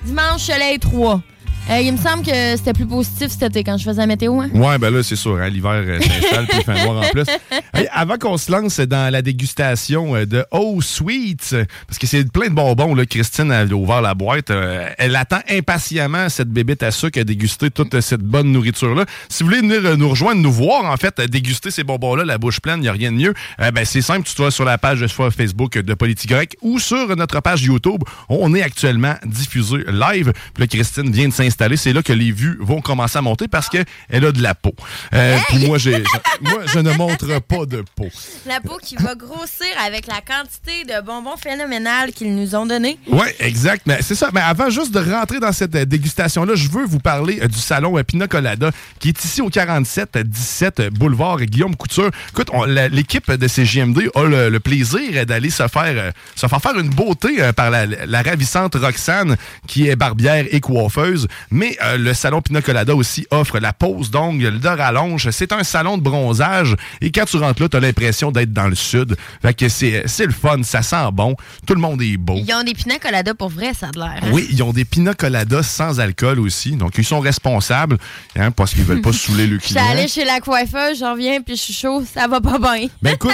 Dimanche, 0.09 0.53
soleil 0.53 0.79
3. 0.79 1.21
Euh, 1.69 1.81
il 1.81 1.91
me 1.91 1.97
semble 1.97 2.25
que 2.25 2.57
c'était 2.57 2.73
plus 2.73 2.87
positif 2.87 3.27
cet 3.29 3.43
été 3.43 3.63
quand 3.63 3.77
je 3.77 3.83
faisais 3.83 4.01
la 4.01 4.07
météo. 4.07 4.39
Hein? 4.41 4.49
Ouais, 4.55 4.79
ben 4.79 4.89
là, 4.89 5.03
c'est 5.03 5.15
sûr, 5.15 5.37
hein, 5.37 5.49
l'hiver 5.49 5.71
euh, 5.85 5.99
s'installe 6.01 6.47
puis 6.47 6.57
il 6.57 6.63
fait 6.63 6.83
noir 6.83 7.03
en 7.03 7.09
plus. 7.09 7.25
Hey, 7.75 7.87
avant 7.93 8.17
qu'on 8.17 8.37
se 8.37 8.51
lance 8.51 8.79
dans 8.79 9.11
la 9.11 9.21
dégustation 9.21 10.15
euh, 10.15 10.25
de 10.25 10.43
Oh 10.51 10.81
Sweets, 10.81 11.53
euh, 11.53 11.65
parce 11.87 11.99
que 11.99 12.07
c'est 12.07 12.29
plein 12.31 12.47
de 12.47 12.53
bonbons, 12.55 12.95
là, 12.95 13.05
Christine 13.05 13.51
a 13.51 13.63
ouvert 13.65 14.01
la 14.01 14.15
boîte. 14.15 14.49
euh, 14.49 14.89
elle 14.97 15.15
attend 15.15 15.39
impatiemment 15.49 16.27
cette 16.29 16.49
bébête 16.49 16.81
à 16.81 16.89
sucre 16.89 17.19
à 17.19 17.23
déguster 17.23 17.69
toute 17.69 17.99
cette 18.01 18.21
bonne 18.21 18.51
nourriture-là. 18.51 19.05
Si 19.29 19.43
vous 19.43 19.49
voulez 19.49 19.61
venir 19.61 19.97
nous 19.97 20.09
rejoindre, 20.09 20.41
nous 20.41 20.51
voir, 20.51 20.85
en 20.85 20.97
fait, 20.97 21.21
déguster 21.21 21.69
ces 21.69 21.83
bonbons-là, 21.83 22.25
la 22.25 22.39
bouche 22.39 22.59
pleine, 22.59 22.79
il 22.79 22.83
n'y 22.83 22.87
a 22.87 22.93
rien 22.93 23.11
de 23.11 23.17
mieux. 23.17 23.33
Ben, 23.59 23.85
c'est 23.85 24.01
simple, 24.01 24.27
tu 24.27 24.33
te 24.33 24.41
vas 24.41 24.51
sur 24.51 24.65
la 24.65 24.77
page 24.77 25.05
soit 25.07 25.29
Facebook 25.31 25.77
de 25.77 25.93
Politique 25.93 26.31
Correct 26.31 26.57
ou 26.61 26.79
sur 26.79 27.15
notre 27.15 27.39
page 27.41 27.63
YouTube. 27.63 28.01
On 28.29 28.53
est 28.55 28.63
actuellement 28.63 29.13
diffusé 29.25 29.77
live. 29.87 30.33
Puis 30.53 30.63
là, 30.63 30.67
Christine 30.67 31.11
vient 31.11 31.27
de 31.27 31.33
s'installer. 31.33 31.58
C'est 31.75 31.93
là 31.93 32.01
que 32.01 32.13
les 32.13 32.31
vues 32.31 32.57
vont 32.61 32.81
commencer 32.81 33.17
à 33.17 33.21
monter 33.21 33.47
parce 33.47 33.69
qu'elle 33.69 33.85
a 34.11 34.31
de 34.31 34.41
la 34.41 34.55
peau. 34.55 34.73
Euh, 35.13 35.37
Puis 35.49 35.65
moi, 35.65 35.77
j'ai, 35.77 36.03
moi, 36.41 36.61
je 36.73 36.79
ne 36.79 36.91
montre 36.93 37.39
pas 37.39 37.65
de 37.65 37.83
peau. 37.95 38.07
La 38.45 38.59
peau 38.61 38.77
qui 38.81 38.95
va 38.95 39.15
grossir 39.15 39.67
avec 39.85 40.07
la 40.07 40.21
quantité 40.21 40.83
de 40.85 41.01
bonbons 41.05 41.37
phénoménales 41.37 42.11
qu'ils 42.13 42.35
nous 42.35 42.55
ont 42.55 42.65
donnés. 42.65 42.97
Oui, 43.07 43.27
exact. 43.39 43.83
Mais 43.85 43.99
c'est 44.01 44.15
ça. 44.15 44.29
Mais 44.33 44.41
avant 44.41 44.69
juste 44.69 44.93
de 44.93 44.99
rentrer 44.99 45.39
dans 45.39 45.51
cette 45.51 45.75
euh, 45.75 45.85
dégustation-là, 45.85 46.55
je 46.55 46.69
veux 46.69 46.85
vous 46.85 46.99
parler 46.99 47.39
euh, 47.41 47.47
du 47.47 47.57
salon 47.57 47.97
euh, 47.97 48.03
Pina 48.03 48.27
Colada 48.27 48.71
qui 48.99 49.09
est 49.09 49.23
ici 49.23 49.41
au 49.41 49.49
47 49.49 50.15
euh, 50.15 50.23
17 50.23 50.89
boulevard 50.93 51.37
Guillaume 51.41 51.75
Couture. 51.75 52.09
Écoute, 52.29 52.49
l'équipe 52.91 53.31
de 53.31 53.47
CGMD 53.47 54.09
a 54.15 54.23
le, 54.23 54.49
le 54.49 54.59
plaisir 54.59 55.25
d'aller 55.25 55.49
se 55.49 55.67
faire 55.67 56.11
se 56.35 56.47
faire 56.47 56.61
faire 56.61 56.77
une 56.77 56.89
beauté 56.89 57.51
par 57.55 57.69
la, 57.69 57.85
la 57.85 58.21
ravissante 58.21 58.75
Roxane 58.75 59.35
qui 59.67 59.87
est 59.87 59.95
barbière 59.95 60.45
et 60.51 60.59
coiffeuse. 60.59 61.27
Mais 61.51 61.77
euh, 61.83 61.97
le 61.97 62.13
salon 62.13 62.41
Pina 62.41 62.61
Colada 62.61 62.95
aussi 62.95 63.25
offre 63.31 63.59
la 63.59 63.73
pose 63.73 64.11
d'ongles, 64.11 64.59
de 64.59 64.67
rallonge. 64.67 65.29
C'est 65.31 65.51
un 65.51 65.63
salon 65.63 65.97
de 65.97 66.03
bronzage 66.03 66.75
et 67.01 67.11
quand 67.11 67.25
tu 67.25 67.37
rentres 67.37 67.61
là, 67.61 67.69
tu 67.69 67.77
as 67.77 67.79
l'impression 67.79 68.31
d'être 68.31 68.53
dans 68.53 68.67
le 68.67 68.75
sud. 68.75 69.15
Fait 69.41 69.53
que 69.53 69.69
c'est 69.69 70.03
le 70.25 70.31
fun, 70.31 70.63
ça 70.63 70.81
sent 70.81 70.95
bon, 71.13 71.35
tout 71.65 71.73
le 71.73 71.81
monde 71.81 72.01
est 72.01 72.17
beau. 72.17 72.35
Ils 72.37 72.53
ont 72.53 72.63
des 72.63 72.73
pina 72.73 72.97
coladas 72.99 73.33
pour 73.33 73.49
vrai, 73.49 73.73
ça 73.73 73.87
a 73.87 73.97
l'air. 73.97 74.19
hein? 74.23 74.29
Oui, 74.31 74.47
ils 74.51 74.61
ont 74.63 74.73
des 74.73 74.85
pina 74.85 75.13
coladas 75.13 75.63
sans 75.63 75.99
alcool 75.99 76.39
aussi. 76.39 76.71
Donc, 76.71 76.97
ils 76.97 77.03
sont 77.05 77.19
responsables 77.19 77.97
hein, 78.37 78.51
parce 78.51 78.73
qu'ils 78.73 78.83
veulent 78.83 79.01
pas 79.01 79.13
saouler 79.13 79.47
le 79.47 79.57
client. 79.57 79.83
allée 79.89 80.07
chez 80.07 80.25
la 80.25 80.39
coiffeuse, 80.39 80.99
je 80.99 81.05
reviens, 81.05 81.41
puis 81.41 81.55
je 81.55 81.61
suis 81.61 81.73
chaud, 81.73 82.03
ça 82.11 82.27
va 82.27 82.41
pas 82.41 82.57
bien. 82.59 82.87
Ben 83.01 83.13
écoute, 83.13 83.31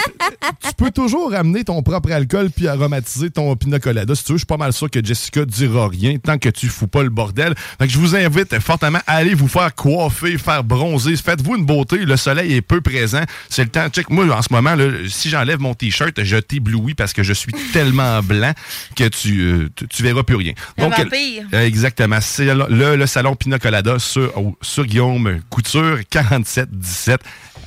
tu 0.67 0.73
peux 0.77 0.91
toujours 0.91 1.33
amener 1.33 1.63
ton 1.63 1.81
propre 1.81 2.11
alcool 2.11 2.49
puis 2.55 2.67
aromatiser 2.67 3.29
ton 3.29 3.55
pina 3.55 3.79
colada. 3.79 4.13
Si 4.15 4.23
tu 4.23 4.31
veux, 4.33 4.37
je 4.37 4.41
suis 4.41 4.45
pas 4.45 4.57
mal 4.57 4.73
sûr 4.73 4.89
que 4.89 5.03
Jessica 5.03 5.43
dira 5.45 5.87
rien 5.87 6.17
tant 6.17 6.37
que 6.37 6.49
tu 6.49 6.67
fous 6.67 6.87
pas 6.87 7.03
le 7.03 7.09
bordel. 7.09 7.53
Donc, 7.79 7.89
je 7.95 7.99
vous 8.01 8.13
invite 8.15 8.59
fortement 8.59 8.99
à 9.07 9.15
aller 9.15 9.33
vous 9.33 9.47
faire 9.47 9.73
coiffer, 9.73 10.37
faire 10.37 10.63
bronzer. 10.65 11.15
Faites-vous 11.15 11.55
une 11.55 11.65
beauté. 11.65 11.97
Le 11.99 12.17
soleil 12.17 12.53
est 12.53 12.61
peu 12.61 12.81
présent. 12.81 13.21
C'est 13.49 13.63
le 13.63 13.69
temps. 13.69 13.87
Check, 13.87 14.09
moi, 14.09 14.25
en 14.35 14.41
ce 14.41 14.51
moment, 14.51 14.75
là, 14.75 14.85
si 15.07 15.29
j'enlève 15.29 15.59
mon 15.61 15.73
T-shirt, 15.73 16.21
je 16.21 16.35
t'éblouis 16.35 16.93
parce 16.93 17.13
que 17.13 17.23
je 17.23 17.31
suis 17.31 17.53
tellement 17.73 18.21
blanc 18.21 18.51
que 18.97 19.07
tu, 19.07 19.39
euh, 19.41 19.69
tu, 19.77 19.87
tu 19.87 20.03
verras 20.03 20.23
plus 20.23 20.35
rien. 20.35 20.51
Vampire. 20.77 21.45
euh, 21.53 21.65
exactement. 21.65 22.19
C'est 22.19 22.53
le, 22.53 22.95
le- 22.97 23.05
salon 23.07 23.35
Pina 23.37 23.59
Colada 23.59 23.97
sur, 23.97 24.37
au- 24.37 24.57
sur 24.61 24.85
Guillaume 24.85 25.39
Couture, 25.49 25.99
47-17. 26.11 27.17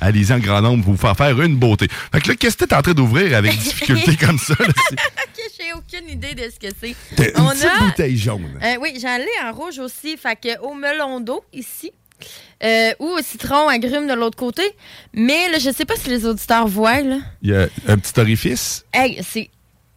Allez-y 0.01 0.31
en 0.31 0.39
grand 0.39 0.61
nombre 0.61 0.83
pour 0.85 0.93
vous 0.93 0.99
faire 0.99 1.17
faire 1.17 1.41
une 1.41 1.57
beauté. 1.57 1.87
Fait 2.13 2.21
que 2.21 2.29
là, 2.29 2.35
qu'est-ce 2.35 2.55
que 2.55 2.63
t'es 2.65 2.75
en 2.75 2.81
train 2.81 2.93
d'ouvrir 2.93 3.35
avec 3.35 3.51
difficulté 3.59 4.15
comme 4.15 4.37
ça? 4.37 4.53
là? 4.59 4.67
J'ai 5.69 5.73
aucune 5.97 6.09
idée 6.09 6.33
de 6.33 6.49
ce 6.51 6.59
que 6.59 6.73
c'est. 6.81 6.95
T'as 7.15 7.25
une 7.39 7.49
petite 7.49 7.69
bouteille 7.79 8.17
jaune. 8.17 8.59
Euh, 8.63 8.75
oui, 8.81 8.97
j'en 9.01 9.17
ai 9.17 9.47
en 9.47 9.51
rouge 9.53 9.77
aussi. 9.79 10.17
Fait 10.17 10.35
que 10.35 10.59
au 10.61 10.73
melon 10.73 11.19
d'eau, 11.19 11.43
ici. 11.53 11.91
euh, 12.63 12.91
ou 12.99 13.05
au 13.07 13.21
citron 13.21 13.67
agrume 13.69 14.07
de 14.07 14.13
l'autre 14.13 14.37
côté. 14.37 14.63
Mais 15.13 15.49
là, 15.51 15.59
je 15.59 15.71
sais 15.71 15.85
pas 15.85 15.95
si 15.95 16.09
les 16.09 16.25
auditeurs 16.25 16.67
voient, 16.67 17.01
là. 17.01 17.17
Il 17.41 17.51
y 17.51 17.55
a 17.55 17.67
un 17.87 17.97
petit 17.97 18.19
orifice. 18.19 18.85
Hey, 18.93 19.19
c'est. 19.23 19.49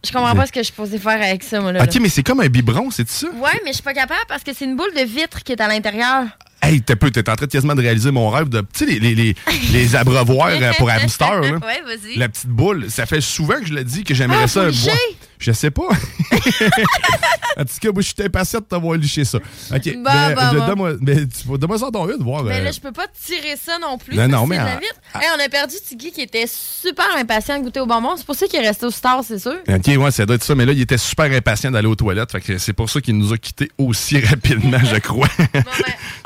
Je 0.05 0.11
comprends 0.11 0.35
pas 0.35 0.45
ce 0.45 0.51
que 0.51 0.59
je 0.59 0.65
suis 0.65 0.73
supposée 0.73 0.99
faire 0.99 1.21
avec 1.21 1.43
ça, 1.43 1.61
moi, 1.61 1.71
là. 1.71 1.83
OK, 1.83 1.95
mais 2.01 2.09
c'est 2.09 2.23
comme 2.23 2.41
un 2.41 2.47
biberon, 2.49 2.91
c'est 2.91 3.09
ça? 3.09 3.27
Ouais, 3.29 3.51
mais 3.63 3.69
je 3.69 3.75
suis 3.75 3.83
pas 3.83 3.93
capable 3.93 4.19
parce 4.27 4.43
que 4.43 4.53
c'est 4.53 4.65
une 4.65 4.75
boule 4.75 4.93
de 4.93 5.03
vitre 5.03 5.43
qui 5.43 5.53
est 5.53 5.61
à 5.61 5.67
l'intérieur. 5.69 6.25
Hey, 6.61 6.81
t'es 6.81 6.95
peu, 6.95 7.09
t'es 7.11 7.29
en 7.29 7.35
train 7.35 7.45
de 7.45 7.51
quasiment 7.51 7.75
de 7.75 7.81
réaliser 7.81 8.11
mon 8.11 8.29
rêve 8.29 8.47
de, 8.49 8.59
tu 8.61 8.67
sais, 8.73 8.85
les, 8.85 8.99
les, 8.99 9.15
les, 9.15 9.35
les 9.71 9.95
abreuvoirs 9.97 10.49
euh, 10.61 10.71
pour 10.77 10.89
hamster, 10.89 11.41
là. 11.41 11.51
Ouais, 11.53 11.81
vas-y. 11.85 12.17
La 12.17 12.29
petite 12.29 12.47
boule. 12.49 12.89
Ça 12.89 13.05
fait 13.05 13.19
souvent 13.21 13.59
que 13.59 13.65
je 13.65 13.73
le 13.73 13.83
dis 13.83 14.03
que 14.05 14.13
j'aimerais 14.13 14.43
Ah, 14.43 14.47
ça. 14.47 14.69
Je 15.43 15.51
sais 15.51 15.71
pas. 15.71 15.83
en 17.57 17.65
tout 17.65 17.73
cas, 17.81 17.91
moi, 17.91 18.01
je 18.01 18.07
suis 18.07 18.15
impatient 18.23 18.59
de 18.59 18.65
t'avoir 18.65 18.97
liché 18.97 19.25
ça. 19.25 19.37
OK. 19.37 19.41
Bon, 19.71 20.01
mais, 20.05 20.35
bon, 20.35 20.41
je- 20.53 20.57
bon. 20.57 20.67
Donne-moi 20.67 20.93
mais 21.01 21.15
tu- 21.27 21.57
donne-moi 21.57 21.77
ça 21.77 21.91
dans 21.91 22.07
une, 22.09 22.23
voir. 22.23 22.43
Mais 22.43 22.59
euh, 22.59 22.63
là, 22.63 22.71
je 22.71 22.79
peux 22.79 22.91
pas 22.91 23.05
tirer 23.25 23.55
ça 23.61 23.77
non 23.79 23.97
plus. 23.97 24.15
Non, 24.15 24.27
non, 24.27 24.47
mais 24.47 24.59
en-. 24.59 24.65
Hey, 24.67 25.27
on 25.37 25.45
a 25.45 25.49
perdu 25.49 25.75
Tiggy 25.85 26.11
qui 26.11 26.21
était 26.21 26.45
super 26.47 27.07
impatient 27.17 27.59
de 27.59 27.63
goûter 27.65 27.79
au 27.81 27.85
bonbon. 27.85 28.15
C'est 28.17 28.25
pour 28.25 28.35
ça 28.35 28.47
qu'il 28.47 28.59
est 28.63 28.67
resté 28.67 28.85
au 28.85 28.91
star, 28.91 29.21
c'est 29.27 29.39
sûr. 29.39 29.55
OK, 29.67 29.87
ouais, 29.87 30.11
ça 30.11 30.25
doit 30.25 30.35
être 30.37 30.43
ça. 30.43 30.55
Mais 30.55 30.65
là, 30.65 30.71
il 30.71 30.81
était 30.81 30.97
super 30.97 31.25
impatient 31.25 31.71
d'aller 31.71 31.87
aux 31.87 31.95
toilettes. 31.95 32.31
Fait 32.31 32.41
que 32.41 32.57
c'est 32.57 32.73
pour 32.73 32.89
ça 32.89 33.01
qu'il 33.01 33.17
nous 33.17 33.33
a 33.33 33.37
quittés 33.37 33.69
aussi 33.77 34.19
rapidement, 34.25 34.79
je 34.83 34.97
crois. 34.99 35.27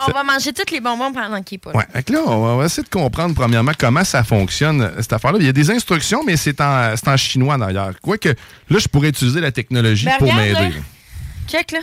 On 0.08 0.12
va 0.14 0.24
manger 0.24 0.54
tous 0.54 0.72
les 0.72 0.80
bonbons 0.80 1.12
pendant 1.12 1.42
qu'il 1.42 1.56
est 1.56 1.60
pas 1.60 1.72
là. 1.72 1.80
Ouais. 1.80 1.86
Fait 1.92 2.04
que 2.04 2.14
là, 2.14 2.20
on 2.28 2.58
va- 2.58 2.66
essayer 2.66 2.84
de 2.84 2.90
comprendre, 2.90 3.34
premièrement, 3.34 3.72
comment 3.78 4.04
ça 4.04 4.24
fonctionne, 4.24 4.82
euh, 4.82 4.90
cette 5.02 5.14
affaire-là. 5.14 5.38
Il 5.42 5.46
y 5.46 5.50
a 5.50 5.54
des 5.54 5.72
instructions, 5.72 6.24
mais 6.26 6.38
c'est 6.38 6.62
en, 6.62 6.94
c'est 6.96 7.08
en 7.08 7.18
chinois 7.18 7.58
d'ailleurs. 7.58 7.94
Quoique, 8.02 8.30
là, 8.30 8.78
je 8.80 8.88
pourrais 8.88 9.07
utiliser 9.10 9.42
la 9.42 9.52
technologie 9.52 10.06
Ben, 10.06 10.18
pour 10.20 10.34
m'aider. 10.34 10.74
Check, 11.48 11.72
là. 11.72 11.80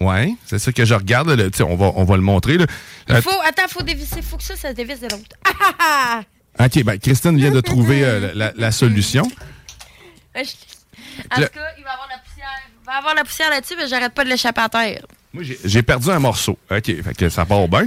Ouais, 0.00 0.34
c'est 0.46 0.58
ça 0.60 0.70
que 0.72 0.84
je 0.84 0.94
regarde. 0.94 1.28
là. 1.30 1.44
On 1.66 1.74
va, 1.76 1.92
on 1.96 2.04
va 2.04 2.16
le 2.16 2.22
montrer. 2.22 2.56
Là. 2.58 2.66
Il 3.08 3.16
Euh, 3.16 3.22
faut, 3.22 3.30
attends, 3.44 3.66
faut 3.68 3.82
dévisser. 3.82 4.22
Faut 4.22 4.36
que 4.36 4.44
ça, 4.44 4.54
ça 4.56 4.68
se 4.70 4.74
dévisse 4.74 5.00
de 5.00 5.08
l'autre. 5.10 5.24
Ah, 5.44 5.50
ah, 5.60 6.22
ah. 6.58 6.64
OK, 6.66 6.82
ben, 6.84 6.98
Christine 6.98 7.36
vient 7.36 7.50
de 7.50 7.60
trouver 7.60 8.04
euh, 8.04 8.30
la, 8.34 8.52
la 8.56 8.70
solution. 8.72 9.22
En 10.34 10.40
tout 10.40 11.42
cas, 11.42 11.48
il 11.76 11.84
va 11.84 11.90
avoir 11.92 12.08
la 12.08 12.18
poussière. 12.18 12.60
Il 12.82 12.86
va 12.86 12.92
avoir 12.98 13.14
la 13.14 13.24
poussière 13.24 13.50
là-dessus, 13.50 13.74
mais 13.76 13.88
j'arrête 13.88 14.12
pas 14.14 14.24
de 14.24 14.28
l'échapper 14.30 14.60
à 14.60 14.68
terre. 14.68 15.02
Moi, 15.32 15.42
j'ai- 15.42 15.58
j'ai 15.64 15.82
perdu 15.82 16.10
un 16.10 16.18
morceau. 16.20 16.58
OK, 16.70 16.84
fait 16.84 17.14
que 17.16 17.28
ça 17.28 17.44
part 17.44 17.66
bien. 17.68 17.86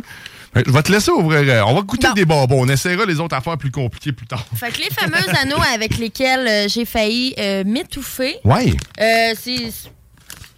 Que 0.53 0.61
Je 0.65 0.71
vais 0.71 0.83
te 0.83 0.91
laisser 0.91 1.11
ouvrir. 1.11 1.41
euh, 1.47 1.63
On 1.65 1.73
va 1.75 1.81
goûter 1.81 2.07
des 2.13 2.25
bonbons. 2.25 2.61
On 2.65 2.67
essaiera 2.67 3.05
les 3.05 3.19
autres 3.19 3.35
affaires 3.35 3.57
plus 3.57 3.71
compliquées 3.71 4.11
plus 4.11 4.27
tard. 4.27 4.45
Fait 4.55 4.71
que 4.71 4.79
les 4.79 4.89
fameux 4.89 5.29
anneaux 5.41 5.61
avec 5.73 5.97
lesquels 5.97 6.47
euh, 6.47 6.67
j'ai 6.67 6.85
failli 6.85 7.33
euh, 7.37 7.63
m'étouffer, 7.65 8.37
Ouais. 8.43 8.73
euh, 8.99 9.33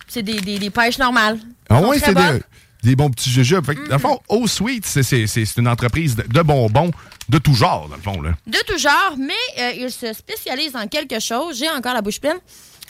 c'est 0.07 0.21
des, 0.23 0.39
des, 0.41 0.59
des 0.59 0.69
pêches 0.69 0.97
normales. 0.97 1.39
Ah 1.69 1.81
ouais, 1.81 1.99
c'est 1.99 2.13
des, 2.13 2.41
des 2.83 2.95
bons 2.95 3.09
petits 3.11 3.29
jujubes. 3.31 3.65
Fait 3.65 3.75
que, 3.75 3.87
dans 3.87 3.95
le 3.95 3.99
fond, 4.01 4.19
Oh 4.29 4.47
Sweet, 4.47 4.85
c'est- 4.85 5.57
une 5.57 5.67
entreprise 5.67 6.15
de, 6.15 6.23
de 6.23 6.41
bonbons 6.41 6.91
de 7.29 7.37
tout 7.37 7.53
genre, 7.53 7.87
dans 7.87 7.95
le 7.95 8.01
fond. 8.01 8.21
Là. 8.21 8.31
De 8.47 8.57
tout 8.67 8.77
genre, 8.77 9.15
mais 9.17 9.73
ils 9.77 9.89
se 9.91 10.11
spécialisent 10.13 10.75
en 10.75 10.87
quelque 10.87 11.19
chose. 11.19 11.57
J'ai 11.57 11.69
encore 11.69 11.93
la 11.93 12.01
bouche 12.01 12.19
pleine. 12.19 12.37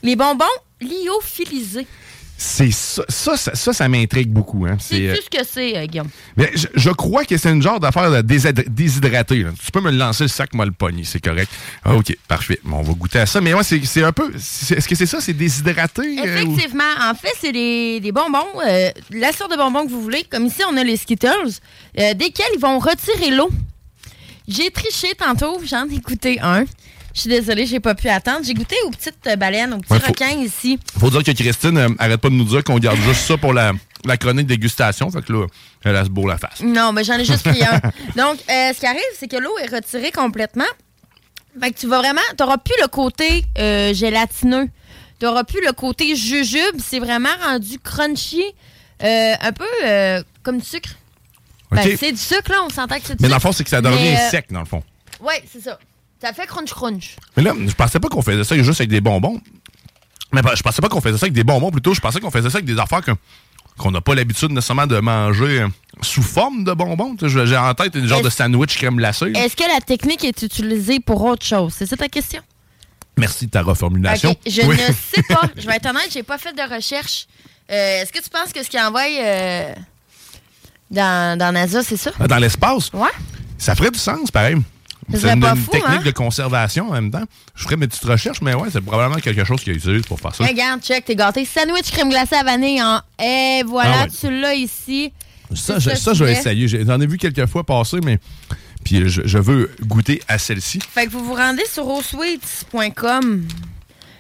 Les 0.02 0.16
bonbons 0.16 0.46
lyophilisés. 0.82 1.88
C'est 2.46 2.72
ça, 2.72 3.04
ça, 3.08 3.38
ça, 3.38 3.56
ça, 3.56 3.72
ça 3.72 3.88
m'intrigue 3.88 4.30
beaucoup. 4.30 4.66
Hein. 4.66 4.76
C'est 4.78 5.08
euh, 5.08 5.14
plus 5.14 5.24
ce 5.24 5.30
que 5.30 5.46
c'est, 5.50 5.78
euh, 5.78 5.86
Guillaume? 5.86 6.10
mais 6.36 6.52
je, 6.56 6.68
je 6.76 6.90
crois 6.90 7.24
que 7.24 7.38
c'est 7.38 7.50
une 7.50 7.62
genre 7.62 7.80
d'affaire 7.80 8.12
de 8.12 8.22
déshydr- 8.22 8.68
déshydraté. 8.68 9.44
là. 9.44 9.52
Tu 9.64 9.72
peux 9.72 9.80
me 9.80 9.90
le 9.92 9.98
lancer 9.98 10.26
le 10.26 10.28
sac, 10.28 10.54
moi 10.54 10.66
le 10.66 10.74
pogner, 10.74 11.06
c'est 11.06 11.24
correct. 11.24 11.50
Ah, 11.86 11.96
OK, 11.96 12.14
parfait. 12.28 12.60
Bon, 12.66 12.80
on 12.80 12.82
va 12.82 12.94
goûter 12.94 13.20
à 13.20 13.26
ça. 13.26 13.40
Mais 13.40 13.54
ouais, 13.54 13.64
c'est 13.64 13.84
c'est 13.86 14.04
un 14.04 14.12
peu. 14.12 14.30
Est-ce 14.36 14.88
que 14.90 14.96
c'est 14.96 15.06
ça? 15.06 15.22
C'est 15.22 15.32
déshydraté? 15.34 16.02
euh, 16.02 16.22
ou- 16.22 16.26
Effectivement. 16.26 16.84
En 17.02 17.16
fait, 17.16 17.34
c'est 17.40 17.54
des, 17.54 18.02
des 18.02 18.12
bonbons, 18.12 18.60
euh, 18.68 18.90
la 19.12 19.32
sorte 19.32 19.52
de 19.52 19.58
bonbons 19.58 19.86
que 19.86 19.92
vous 19.92 20.02
voulez. 20.02 20.26
Comme 20.30 20.46
ici, 20.48 20.64
on 20.70 20.76
a 20.76 20.84
les 20.84 20.98
Skittles, 20.98 21.30
desquels 21.96 22.46
ils 22.56 22.60
vont 22.60 22.78
retirer 22.80 23.32
l'eau. 23.36 23.50
J'ai 24.48 24.70
triché 24.72 25.14
tantôt, 25.18 25.62
j'en 25.66 25.86
ai 25.88 26.00
goûté 26.00 26.40
un. 26.42 26.66
Je 27.14 27.20
suis 27.22 27.30
désolée, 27.30 27.66
j'ai 27.68 27.80
pas 27.80 27.94
pu 27.96 28.10
attendre. 28.10 28.40
J'ai 28.44 28.54
goûté 28.54 28.76
aux 28.86 28.90
petites 28.90 29.26
euh, 29.28 29.36
baleines, 29.36 29.74
aux 29.74 29.78
petits 29.78 29.94
Ouais, 29.94 30.00
faut- 30.00 30.08
requins 30.08 30.32
ici. 30.40 30.80
Faut 31.00 31.10
dire 31.12 31.24
que 31.24 31.32
Christine 31.32 31.78
euh, 31.78 31.90
arrête 32.00 32.20
pas 32.20 32.30
de 32.30 32.34
nous 32.36 32.44
dire 32.46 32.64
qu'on 32.64 32.80
garde 32.80 32.98
juste 33.08 33.22
ça 33.22 33.38
pour 33.38 33.54
la, 33.54 33.74
la 34.06 34.18
chronique 34.18 34.48
dégustation. 34.48 35.12
Fait 35.12 35.22
que 35.24 35.32
là, 35.32 35.46
elle 35.84 35.96
a 35.96 36.04
se 36.06 36.10
beau 36.10 36.28
la 36.28 36.38
face. 36.38 36.62
Non, 36.62 36.92
mais 36.92 37.04
j'en 37.04 37.14
ai 37.20 37.26
juste 37.26 37.44
pris 37.48 37.64
un. 37.64 37.78
Donc, 38.16 38.40
euh, 38.50 38.74
ce 38.74 38.80
qui 38.80 38.86
arrive, 38.88 39.02
c'est 39.20 39.28
que 39.28 39.38
l'eau 39.38 39.56
est 39.60 39.74
retirée 39.74 40.12
complètement. 40.12 40.64
Fait 41.62 41.72
que 41.72 41.80
tu 41.80 41.88
vas 41.88 42.00
vraiment. 42.00 42.22
T'auras 42.36 42.58
plus 42.58 42.74
le 42.82 42.88
côté 42.88 43.46
euh, 43.60 43.94
gélatineux. 43.94 44.70
T'auras 45.20 45.44
plus 45.44 45.62
le 45.64 45.72
côté 45.72 46.16
jujube. 46.16 46.80
C'est 46.84 47.00
vraiment 47.00 47.30
rendu 47.46 47.78
crunchy. 47.80 48.44
Euh, 49.04 49.34
un 49.42 49.52
peu 49.52 49.66
comme 50.44 50.60
du 50.60 50.66
sucre. 50.66 50.90
Ben, 51.72 51.96
c'est 51.98 52.12
du 52.12 52.18
sucre, 52.18 52.50
là, 52.52 52.58
on 52.66 52.70
s'entend 52.70 52.96
que 53.00 53.02
c'est 53.06 53.16
du 53.16 53.22
Mais 53.24 53.28
dans 53.30 53.36
le 53.36 53.40
sucre. 53.40 53.50
fond, 53.50 53.52
c'est 53.52 53.64
que 53.64 53.70
ça 53.70 53.82
devient 53.82 54.16
sec, 54.32 54.46
dans 54.52 54.60
le 54.60 54.66
fond. 54.66 54.84
Ouais, 55.20 55.44
c'est 55.52 55.62
ça. 55.62 55.78
Ça 56.24 56.32
fait 56.32 56.46
crunch-crunch. 56.48 57.18
Mais 57.36 57.44
là, 57.44 57.54
je 57.68 57.74
pensais 57.74 58.00
pas 58.00 58.08
qu'on 58.08 58.22
faisait 58.22 58.44
ça 58.46 58.56
juste 58.56 58.80
avec 58.80 58.90
des 58.90 59.02
bonbons. 59.02 59.42
Mais 60.32 60.42
je 60.56 60.64
pensais 60.64 60.82
pas 60.82 60.88
qu'on 60.90 61.02
faisait 61.02 61.18
ça 61.18 61.26
avec 61.26 61.34
des 61.34 61.44
bonbons, 61.44 61.70
plutôt. 61.70 61.94
Je 61.94 62.00
pensais 62.00 62.20
qu'on 62.22 62.32
faisait 62.32 62.50
ça 62.50 62.58
avec 62.60 62.66
des 62.66 62.80
affaires 62.80 63.02
que- 63.02 63.12
qu'on 63.78 63.92
n'a 63.92 64.02
pas 64.02 64.16
l'habitude 64.16 64.52
nécessairement 64.52 64.88
de 64.88 65.00
manger 65.00 65.66
sous 66.02 66.24
forme 66.24 66.64
de 66.64 66.72
bonbons. 66.74 67.16
J'ai 67.22 67.58
en 67.58 67.74
tête 67.74 67.96
une 67.96 68.08
genre 68.08 68.22
de 68.22 68.30
sandwich 68.30 68.78
crème 68.78 68.96
glacée. 68.96 69.32
Est-ce 69.36 69.56
que 69.58 69.64
la 69.72 69.82
technique 69.82 70.24
est 70.24 70.42
utilisée 70.44 71.00
pour 71.00 71.24
autre 71.24 71.46
chose? 71.46 71.74
C'est 71.78 71.86
ça 71.88 71.98
ta 71.98 72.08
question? 72.08 72.42
Merci 73.18 73.46
de 73.48 73.52
ta 73.52 73.62
reformulation. 73.62 74.36
Je 74.48 74.62
Oui. 74.62 74.76
ne 74.78 74.94
sais 74.94 75.24
pas. 75.24 75.42
Je 75.58 75.68
vais 75.68 75.76
être 75.76 75.88
honnête, 75.88 76.10
j'ai 76.12 76.24
pas 76.24 76.38
fait 76.38 76.54
de 76.54 76.74
recherche. 76.76 77.28
Euh, 77.72 78.02
Est-ce 78.02 78.12
que 78.14 78.24
tu 78.24 78.30
penses 78.30 78.52
que 78.54 78.64
ce 78.64 78.70
qu'ils 78.70 78.80
envoie 78.80 79.02
euh, 79.20 79.74
dans, 80.90 81.38
dans 81.38 81.52
NASA, 81.52 81.84
c'est 81.84 81.98
ça? 81.98 82.12
Dans 82.28 82.38
l'espace? 82.38 82.92
Ouais. 82.94 83.10
Ça 83.58 83.76
ferait 83.76 83.92
du 83.92 84.00
sens, 84.00 84.32
pareil. 84.32 84.56
C'est 85.14 85.34
une, 85.34 85.40
pas 85.40 85.52
une 85.52 85.58
fou, 85.58 85.72
technique 85.72 86.00
hein? 86.00 86.04
de 86.06 86.12
conservation 86.12 86.90
en 86.90 86.94
même 86.94 87.12
temps. 87.12 87.24
Je 87.56 87.64
ferais 87.64 87.76
mes 87.78 87.88
petites 87.88 88.04
recherches, 88.04 88.42
mais 88.42 88.54
ouais, 88.54 88.70
c'est 88.72 88.82
probablement 88.82 89.20
quelque 89.20 89.44
chose 89.44 89.62
qu'ils 89.64 89.76
utilisent 89.76 90.06
pour 90.06 90.20
faire 90.20 90.34
ça. 90.36 90.46
Regarde, 90.46 90.82
check, 90.82 91.06
t'es 91.06 91.16
gâté. 91.16 91.46
Sandwich 91.46 91.92
crème 91.92 92.10
glacée 92.10 92.36
à 92.36 92.44
vanille 92.44 92.82
en. 92.82 93.00
Et 93.24 93.64
voilà, 93.66 93.94
Ah 94.02 94.04
ouais. 94.04 94.10
tu 94.20 94.40
l'as 94.42 94.56
ici. 94.56 95.12
Ça, 95.56 95.78
je, 95.80 95.92
ça 95.92 96.14
je 96.14 96.24
vais 96.24 96.32
essayer. 96.34 96.68
J'en 96.68 97.00
ai 97.00 97.06
vu 97.08 97.18
quelques 97.18 97.46
fois 97.48 97.64
passer, 97.64 98.00
mais 98.04 98.18
puis 98.84 99.08
je, 99.08 99.22
je 99.26 99.38
veux 99.38 99.70
goûter 99.82 100.22
à 100.28 100.38
celle-ci. 100.38 100.80
Fait 100.94 101.06
que 101.06 101.12
vous 101.12 101.24
vous 101.24 101.36
rendez 101.36 101.64
sur 101.72 101.88
osweets.com. 101.88 103.48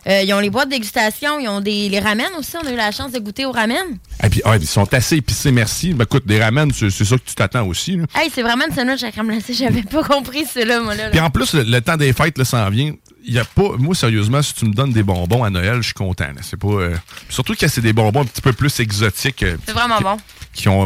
Euh, 0.07 0.21
ils 0.21 0.33
ont 0.33 0.39
les 0.39 0.49
boîtes 0.49 0.67
de 0.67 0.73
dégustation, 0.73 1.39
ils 1.39 1.47
ont 1.47 1.61
des, 1.61 1.87
les 1.89 1.99
ramen 1.99 2.27
aussi. 2.37 2.55
On 2.61 2.67
a 2.67 2.71
eu 2.71 2.75
la 2.75 2.91
chance 2.91 3.11
de 3.11 3.19
goûter 3.19 3.45
aux 3.45 3.51
ramen. 3.51 3.85
Et 4.23 4.29
puis, 4.29 4.41
ah, 4.43 4.57
ils 4.57 4.67
sont 4.67 4.91
assez 4.93 5.15
épicés, 5.17 5.51
merci. 5.51 5.93
Ben, 5.93 6.03
écoute, 6.03 6.27
des 6.27 6.43
ramen, 6.43 6.71
c'est 6.73 6.89
ça 6.91 7.15
que 7.17 7.21
tu 7.25 7.35
t'attends 7.35 7.65
aussi. 7.67 7.95
là. 7.95 8.05
Hey, 8.15 8.29
c'est 8.33 8.41
vraiment 8.41 8.65
une 8.67 8.75
sandwich 8.75 9.03
à 9.03 9.11
crème 9.11 9.27
glacée. 9.29 9.53
J'avais 9.57 9.83
pas 9.83 10.03
compris 10.03 10.45
cela, 10.45 10.81
moi, 10.81 10.93
là. 10.95 11.05
là. 11.05 11.09
Puis 11.11 11.19
en 11.19 11.29
plus, 11.29 11.53
le, 11.53 11.63
le 11.63 11.81
temps 11.81 11.95
des 11.97 12.11
fêtes 12.13 12.43
s'en 12.43 12.69
vient. 12.69 12.93
Y 13.25 13.39
a 13.39 13.45
pas. 13.45 13.77
Moi, 13.79 13.95
sérieusement, 13.95 14.41
si 14.41 14.53
tu 14.53 14.65
me 14.65 14.73
donnes 14.73 14.91
des 14.91 15.03
bonbons 15.03 15.43
à 15.45 15.49
Noël, 15.49 15.77
je 15.77 15.83
suis 15.85 15.93
content. 15.93 16.25
C'est 16.41 16.57
pas. 16.59 16.67
euh, 16.67 16.95
surtout 17.29 17.55
que 17.55 17.67
c'est 17.69 17.79
des 17.79 17.93
bonbons 17.93 18.21
un 18.21 18.25
petit 18.25 18.41
peu 18.41 18.51
plus 18.51 18.77
exotiques. 18.81 19.43
euh, 19.43 19.55
C'est 19.65 19.71
vraiment 19.71 20.01
bon. 20.01 20.17
qui 20.53 20.67
ont. 20.67 20.85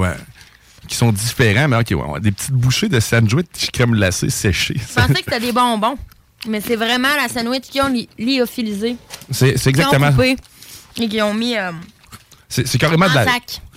qui 0.88 0.96
sont 0.96 1.12
différents, 1.12 1.68
mais 1.68 1.78
ok, 1.78 1.88
ouais, 1.92 2.20
des 2.20 2.32
petites 2.32 2.52
bouchées 2.52 2.88
de 2.90 3.00
sandwich 3.00 3.48
crème 3.74 3.92
glacée 3.94 4.30
séchée. 4.30 4.76
Je 4.78 4.94
pensais 4.94 5.14
que 5.14 5.20
c'était 5.26 5.40
des 5.40 5.52
bonbons. 5.52 5.98
Mais 6.46 6.62
c'est 6.62 6.76
vraiment 6.76 7.10
la 7.16 7.28
sandwich 7.30 7.64
qu'ils 7.64 7.82
ont 7.82 7.88
li- 7.90 8.08
lyophilisée. 8.20 8.96
C'est 9.32 9.54
ont 9.56 9.70
exactement. 9.70 10.12
coupé 10.12 10.36
et 11.02 11.08
qui 11.10 11.22
ont 11.22 11.34
mis 11.34 11.58
euh, 11.58 11.72
C'est 12.50 12.78
carrément 12.78 13.10
de 13.10 13.16
la. 13.16 13.26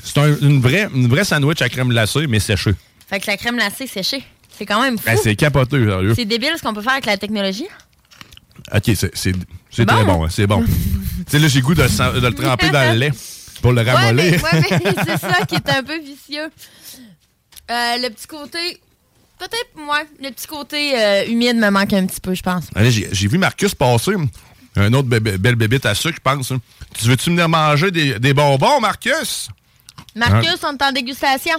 C'est 0.03 0.19
un- 0.19 0.37
une, 0.41 0.61
vraie, 0.61 0.89
une 0.95 1.09
vraie 1.09 1.24
sandwich 1.24 1.61
à 1.62 1.69
crème 1.69 1.89
glacée, 1.89 2.27
mais 2.27 2.39
séchée. 2.41 2.74
Fait 3.09 3.19
que 3.20 3.27
la 3.27 3.37
crème 3.37 3.57
glacée 3.57 3.87
séchée. 3.87 4.23
C'est 4.57 4.66
quand 4.66 4.82
même 4.82 4.99
fou. 4.99 5.05
Ben, 5.07 5.19
c'est 5.23 5.35
capoteux, 5.37 5.89
sérieux. 5.89 6.15
c'est 6.15 6.24
débile 6.27 6.53
ce 6.57 6.62
qu'on 6.62 6.74
peut 6.74 6.82
faire 6.82 6.93
avec 6.93 7.07
la 7.07 7.16
technologie. 7.16 7.66
Ok, 8.73 8.91
c'est 8.95 9.32
Bon. 9.32 9.85
très 9.87 10.05
bon, 10.05 10.24
hein, 10.24 10.28
c'est 10.31 10.47
bon. 10.47 10.62
tu 10.65 10.70
sais, 11.28 11.39
là, 11.39 11.49
j'ai 11.49 11.61
goût 11.62 11.74
de, 11.74 11.82
de 11.82 12.27
le 12.27 12.35
tremper 12.35 12.69
dans 12.70 12.93
le 12.93 12.99
lait 12.99 13.12
pour 13.62 13.73
le 13.73 13.82
Ouais, 13.82 13.91
ramollir. 13.91 14.39
mais, 14.53 14.59
ouais, 14.61 14.81
mais 14.85 14.93
c'est 15.07 15.19
ça 15.19 15.47
qui 15.47 15.55
est 15.55 15.70
un 15.70 15.82
peu 15.82 15.99
vicieux. 15.99 16.51
Euh, 17.70 17.97
le 17.99 18.09
petit 18.11 18.27
côté. 18.27 18.81
Peut-être, 19.41 19.71
moi, 19.75 20.03
le 20.23 20.31
petit 20.31 20.47
côté 20.47 20.93
euh, 20.97 21.25
humide 21.27 21.57
me 21.57 21.71
manque 21.71 21.93
un 21.95 22.07
petit 22.07 22.21
peu, 22.21 22.35
je 22.35 22.43
pense. 22.43 22.65
Allez, 22.77 22.91
J'ai 22.93 23.27
vu 23.27 23.39
Marcus 23.39 23.75
passer, 23.75 24.12
un 24.77 24.93
autre 24.93 25.09
bébé- 25.09 25.39
belle 25.39 25.57
bébite 25.57 25.87
à 25.87 25.95
sucre, 25.95 26.19
je 26.19 26.21
pense. 26.23 26.53
hein. 26.53 26.61
Tu 26.95 27.07
veux-tu 27.09 27.31
venir 27.31 27.49
manger 27.49 27.91
des, 27.91 28.19
des 28.19 28.35
bonbons, 28.35 28.81
Marcus? 28.81 29.49
Marcus, 30.15 30.57
on 30.62 30.77
est 30.77 30.83
en 30.83 30.93
dégustation. 30.93 31.57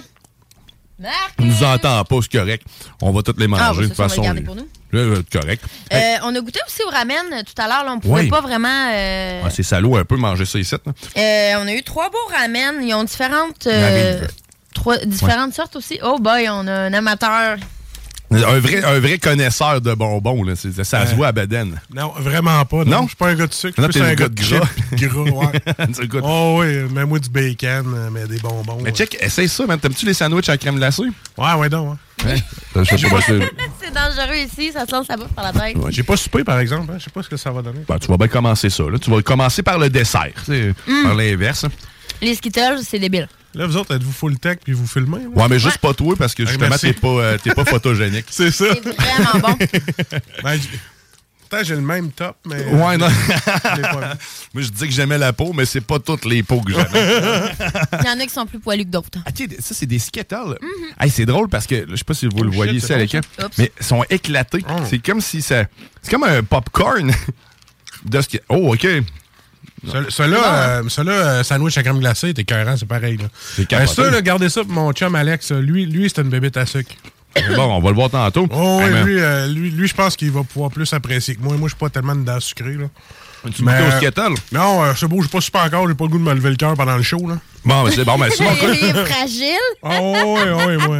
Marcus! 0.99 1.33
Il 1.39 1.47
nous 1.47 1.63
entend 1.63 2.03
pas, 2.05 2.15
c'est 2.21 2.31
correct. 2.37 2.63
On 3.01 3.11
va 3.11 3.23
tous 3.23 3.33
les 3.37 3.47
manger 3.47 3.63
Ah, 3.65 3.73
ouais, 3.73 3.81
de 3.83 3.87
toute 3.87 3.99
on 3.99 4.03
façon. 4.07 4.21
le 4.21 4.25
garder 4.27 4.41
pour 4.41 4.55
nous. 4.55 4.67
Là, 4.91 4.99
euh, 4.99 5.23
correct. 5.31 5.63
Euh, 5.93 6.15
on 6.23 6.35
a 6.35 6.41
goûté 6.41 6.59
aussi 6.67 6.83
au 6.85 6.89
ramen 6.89 7.43
tout 7.43 7.59
à 7.59 7.67
l'heure. 7.67 7.85
On 7.87 7.99
pouvait 7.99 8.21
Oui. 8.23 8.29
pas 8.29 8.41
vraiment. 8.41 8.89
euh, 8.93 9.41
Ah, 9.43 9.49
c'est 9.49 9.63
salaud 9.63 9.95
un 9.95 10.05
peu 10.05 10.17
manger 10.17 10.45
ça 10.45 10.59
ici. 10.59 10.75
euh, 10.75 11.53
on 11.59 11.67
a 11.67 11.73
eu 11.73 11.81
trois 11.81 12.09
beaux 12.11 12.17
ramen. 12.29 12.83
Ils 12.83 12.93
ont 12.93 13.03
différentes. 13.05 13.67
Trois, 14.73 14.97
différentes 15.05 15.53
sortes 15.53 15.75
aussi? 15.75 15.99
Oh 16.03 16.17
boy, 16.19 16.47
on 16.49 16.67
a 16.67 16.73
un 16.73 16.93
amateur. 16.93 17.57
Un 18.33 18.59
vrai, 18.59 18.81
un 18.81 18.97
vrai 19.01 19.17
connaisseur 19.17 19.81
de 19.81 19.93
bonbons, 19.93 20.43
là. 20.45 20.53
C'est- 20.55 20.71
ça 20.85 21.05
se 21.05 21.09
Ouais. 21.11 21.15
voit 21.17 21.27
à 21.27 21.31
Baden. 21.33 21.81
Non, 21.93 22.13
vraiment 22.17 22.63
pas. 22.63 22.85
Non, 22.85 22.85
Non? 22.85 23.01
je 23.01 23.07
suis 23.07 23.15
pas 23.17 23.27
un 23.27 23.35
gars 23.35 23.45
de 23.47 23.53
sucre. 23.53 23.81
Non, 23.81 23.87
Je 23.87 23.91
suis 23.91 24.01
un 24.01 24.13
gars 24.15 24.29
de 24.29 24.33
gras. 24.41 24.61
ouais. 24.61 25.51
De- 26.07 26.21
Oh 26.23 26.59
oui, 26.61 26.93
mets-moi 26.93 27.19
du 27.19 27.29
bacon, 27.29 27.93
euh, 27.93 28.09
mais 28.09 28.27
des 28.27 28.37
bonbons. 28.39 28.77
Mais 28.81 28.91
check, 28.91 29.17
essaye 29.19 29.49
ça, 29.49 29.65
man. 29.65 29.77
T'aimes-tu 29.77 30.05
les 30.05 30.13
sandwichs 30.13 30.47
à 30.47 30.55
crème 30.57 30.77
glacée? 30.77 31.03
Ouais, 31.37 31.53
ouais, 31.57 31.67
donc. 31.67 31.97
Ouais. 32.23 32.37
Sais 32.37 33.09
pas, 33.09 33.19
c'est- 33.21 33.51
C'est 33.81 33.93
dangereux 33.93 34.37
ici, 34.37 34.71
ça 34.71 34.85
se 34.85 34.91
lance 34.93 35.07
la 35.09 35.17
bouffe 35.17 35.33
par 35.35 35.51
la 35.51 35.51
tête. 35.51 35.75
Ouais, 35.75 35.91
J'ai 35.91 36.03
pas 36.03 36.15
soupé, 36.15 36.45
par 36.45 36.57
exemple. 36.59 36.89
hein. 36.89 36.95
Je 36.99 37.03
sais 37.03 37.09
pas 37.09 37.23
ce 37.23 37.27
que 37.27 37.35
ça 37.35 37.51
va 37.51 37.61
donner. 37.61 37.81
Ben, 37.85 37.99
tu 37.99 38.07
vas 38.07 38.15
bien 38.15 38.29
commencer 38.29 38.69
ça. 38.69 38.83
Là. 38.83 38.97
Tu 38.97 39.11
vas 39.11 39.21
commencer 39.21 39.61
par 39.61 39.77
le 39.77 39.89
dessert. 39.89 40.31
Mm. 40.47 41.03
Par 41.03 41.15
l'inverse. 41.15 41.65
Les 42.21 42.33
Skittles, 42.35 42.79
c'est 42.87 42.99
débile. 42.99 43.27
Là, 43.53 43.67
vous 43.67 43.75
autres, 43.77 43.93
êtes-vous 43.95 44.11
full 44.13 44.39
tech 44.39 44.59
puis 44.63 44.73
vous 44.73 44.87
filmez? 44.87 45.23
là? 45.23 45.27
Ouais, 45.35 45.47
mais 45.49 45.59
juste 45.59 45.79
pas 45.79 45.93
toi 45.93 46.15
parce 46.17 46.33
que 46.33 46.45
justement, 46.45 46.77
t'es 46.77 46.93
pas, 46.93 47.07
euh, 47.07 47.37
t'es 47.37 47.53
pas 47.53 47.65
photogénique. 47.65 48.25
C'est 48.29 48.51
ça. 48.51 48.65
C'est 48.73 48.95
vraiment 48.95 49.39
bon. 49.49 49.57
Ben, 51.51 51.65
j'ai 51.65 51.75
le 51.75 51.81
même 51.81 52.11
top, 52.13 52.37
mais. 52.45 52.63
Ouais, 52.63 52.97
non. 52.97 53.09
Je 53.09 53.81
pas. 53.81 54.13
Moi, 54.53 54.63
je 54.63 54.69
dis 54.69 54.87
que 54.87 54.93
j'aimais 54.93 55.17
la 55.17 55.33
peau, 55.33 55.51
mais 55.51 55.65
c'est 55.65 55.81
pas 55.81 55.99
toutes 55.99 56.23
les 56.23 56.43
peaux 56.43 56.61
que 56.61 56.71
j'aime. 56.71 56.87
Il 56.93 58.05
y 58.05 58.09
en 58.09 58.17
a 58.17 58.23
qui 58.23 58.29
sont 58.29 58.45
plus 58.45 58.59
poilus 58.61 58.85
que 58.85 58.89
d'autres. 58.89 59.19
Ah, 59.25 59.33
tiens, 59.33 59.47
ça, 59.59 59.75
c'est 59.75 59.85
des 59.85 59.99
Skittles. 59.99 60.57
Hey, 60.97 61.09
c'est 61.09 61.25
drôle 61.25 61.49
parce 61.49 61.67
que, 61.67 61.85
je 61.89 61.95
sais 61.97 62.05
pas 62.05 62.13
si 62.13 62.25
vous 62.27 62.43
le 62.43 62.47
Oh, 62.49 62.53
voyez 62.53 62.75
shit, 62.75 62.83
ici 62.83 62.93
à 62.93 62.97
l'écran, 62.99 63.19
mais 63.57 63.69
ils 63.81 63.85
sont 63.85 64.01
éclatés. 64.09 64.63
C'est 64.89 64.99
comme 64.99 65.19
si 65.19 65.41
ça. 65.41 65.65
C'est 66.01 66.09
comme 66.09 66.23
un 66.23 66.41
popcorn 66.41 67.11
de 68.05 68.21
Skittles. 68.21 68.45
Oh, 68.47 68.73
OK. 68.73 68.87
Ce- 69.85 70.09
Celui-là, 70.09 70.79
euh, 70.79 70.83
euh, 71.07 71.43
sandwich 71.43 71.77
à 71.77 71.83
crème 71.83 71.99
glacée, 71.99 72.33
t'es 72.33 72.43
cohérent, 72.43 72.75
c'est 72.77 72.87
pareil. 72.87 73.17
Là. 73.17 73.25
C'est 73.55 73.61
Ben, 73.69 73.79
capoté. 73.79 73.93
ça, 74.03 74.11
là, 74.11 74.21
gardez 74.21 74.49
ça 74.49 74.63
pour 74.63 74.73
mon 74.73 74.91
chum 74.93 75.15
Alex. 75.15 75.51
Lui, 75.51 75.85
lui 75.85 76.09
c'est 76.13 76.21
une 76.21 76.29
bébête 76.29 76.57
à 76.57 76.65
sucre. 76.65 76.91
Bon, 77.55 77.63
on 77.77 77.79
va 77.79 77.89
le 77.89 77.95
voir 77.95 78.09
tantôt. 78.09 78.47
Oh, 78.51 78.81
oui, 78.83 79.03
lui, 79.03 79.19
euh, 79.21 79.47
lui, 79.47 79.71
lui, 79.71 79.87
je 79.87 79.95
pense 79.95 80.17
qu'il 80.17 80.31
va 80.31 80.43
pouvoir 80.43 80.69
plus 80.69 80.91
apprécier 80.93 81.35
que 81.35 81.41
moi. 81.41 81.55
Moi, 81.55 81.69
je 81.69 81.75
suis 81.75 81.79
pas 81.79 81.89
tellement 81.89 82.13
dedans 82.15 82.39
sucré. 82.41 82.73
Là. 82.73 82.87
Tu 83.55 83.63
goûtes 83.63 83.71
au 83.87 83.91
Skittle? 83.97 84.33
Non, 84.51 84.83
euh, 84.83 84.91
c'est 84.95 85.07
beau, 85.07 85.15
je 85.17 85.21
suis 85.27 85.31
pas 85.31 85.41
super 85.41 85.61
encore. 85.63 85.87
J'ai 85.87 85.95
pas 85.95 86.03
le 86.03 86.09
goût 86.09 86.17
de 86.19 86.23
me 86.23 86.33
lever 86.33 86.49
le 86.49 86.55
cœur 86.57 86.73
pendant 86.75 86.95
le 86.97 87.01
show. 87.03 87.25
Là. 87.27 87.37
Bon, 87.63 87.83
ben, 87.83 87.91
c'est 87.95 88.03
bon, 88.03 88.17
mais 88.17 88.29
sinon, 88.31 88.49
Il 88.61 88.85
est 88.85 89.05
fragile. 89.05 89.55
Oh, 89.81 90.35
oui, 90.37 90.51
oui, 90.67 90.85
oui. 90.89 90.97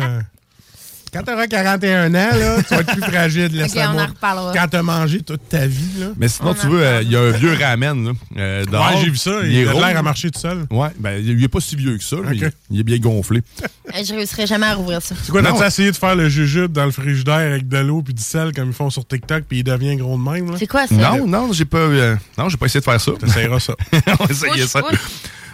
Quand 1.13 1.23
t'auras 1.23 1.47
41 1.47 2.07
ans, 2.09 2.13
là, 2.13 2.63
tu 2.63 2.73
vas 2.73 2.79
être 2.81 2.93
plus 2.93 3.01
fragile. 3.01 3.47
laisse 3.51 3.73
Ok, 3.73 3.77
on 3.81 3.89
en 3.89 3.93
moi. 3.93 4.05
reparlera. 4.05 4.53
Quand 4.53 4.67
t'as 4.69 4.81
mangé 4.81 5.21
toute 5.21 5.49
ta 5.49 5.67
vie. 5.67 5.99
Là. 5.99 6.05
Mais 6.17 6.29
sinon, 6.29 6.51
On 6.51 6.53
tu 6.53 6.67
veux, 6.67 6.81
euh, 6.81 7.01
il 7.01 7.11
y 7.11 7.17
a 7.17 7.19
un 7.19 7.31
vieux 7.31 7.53
ramen. 7.53 8.05
Là, 8.05 8.11
euh, 8.37 8.63
dehors. 8.65 8.91
Ouais, 8.91 9.01
j'ai 9.03 9.09
vu 9.09 9.17
ça. 9.17 9.31
Il, 9.43 9.57
est 9.57 9.67
a 9.67 9.73
l'air 9.73 9.97
à 9.97 10.01
marcher 10.01 10.31
tout 10.31 10.39
seul. 10.39 10.65
Ouais, 10.69 10.87
ben, 10.97 11.21
il 11.21 11.43
est 11.43 11.47
pas 11.49 11.59
si 11.59 11.75
vieux 11.75 11.97
que 11.97 12.03
ça. 12.03 12.15
mais 12.23 12.37
il, 12.37 12.51
il 12.69 12.79
est 12.79 12.83
bien 12.83 12.97
gonflé. 12.97 13.41
Je 13.93 14.13
réussirai 14.13 14.47
jamais 14.47 14.67
à 14.67 14.75
rouvrir 14.75 15.01
ça. 15.01 15.15
C'est 15.21 15.31
quoi, 15.31 15.43
t'as 15.43 15.67
essayé 15.67 15.91
de 15.91 15.97
faire 15.97 16.15
le 16.15 16.29
jujube 16.29 16.71
dans 16.71 16.85
le 16.85 16.91
frigidaire 16.91 17.35
avec 17.35 17.67
de 17.67 17.77
l'eau 17.79 18.01
puis 18.01 18.13
du 18.13 18.23
sel 18.23 18.53
comme 18.53 18.67
ils 18.69 18.73
font 18.73 18.89
sur 18.89 19.05
TikTok 19.05 19.43
puis 19.49 19.59
il 19.59 19.63
devient 19.65 19.97
gros 19.97 20.17
de 20.17 20.23
même? 20.23 20.49
Là? 20.51 20.55
C'est 20.57 20.67
quoi 20.67 20.87
ça? 20.87 20.95
Non, 20.95 21.27
non, 21.27 21.51
j'ai 21.51 21.65
pas, 21.65 21.77
euh, 21.79 22.15
non, 22.37 22.47
j'ai 22.47 22.55
pas 22.55 22.67
essayé 22.67 22.79
de 22.79 22.85
faire 22.85 23.01
ça. 23.01 23.11
T'essayeras 23.19 23.59
ça. 23.59 23.73
On 24.19 24.23
va 24.23 24.25
essayer 24.29 24.51
Push, 24.53 24.65
ça. 24.67 24.81
push. 24.81 24.99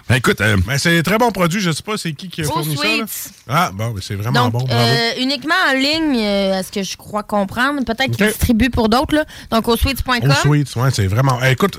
Ben, 0.10 0.16
écoute, 0.16 0.40
euh, 0.40 0.56
Mais 0.68 0.78
c'est 0.78 0.98
un 1.00 1.02
très 1.02 1.18
bon 1.18 1.32
produit. 1.32 1.60
Je 1.60 1.72
sais 1.72 1.84
pas 1.84 1.98
c'est 1.98 2.14
qui 2.14 2.30
qui 2.30 2.42
a 2.42 2.46
fourni 2.46 2.78
ça. 2.78 2.84
là. 2.84 2.90
Sweets. 3.06 3.32
Ah, 3.48 3.72
bon, 3.74 3.92
mais 3.94 4.02
c'est 4.02 4.16
vraiment 4.16 4.46
Donc, 4.46 4.54
bon. 4.54 4.66
Bravo. 4.66 4.82
euh, 4.82 5.12
uniquement 5.22 5.56
en 5.70 5.74
ligne, 5.74 6.18
euh, 6.24 6.60
à 6.60 6.64
ce 6.64 6.72
que 6.72 6.82
je 6.82 6.96
crois 6.96 7.24
comprendre. 7.24 7.84
Peut-être 7.84 8.12
qu'ils 8.16 8.24
Ok. 8.26 8.30
distribuent 8.32 8.70
pour 8.70 8.88
d'autres. 8.88 9.14
là. 9.16 9.26
Donc, 9.52 9.68
au 9.68 9.76
sweets.com. 9.76 10.20
Au 10.24 10.34
Sweets, 10.34 10.76
ouais, 10.78 10.92
c'est 10.92 11.08
vraiment. 11.08 11.40
Eh, 11.44 11.52
écoute, 11.52 11.78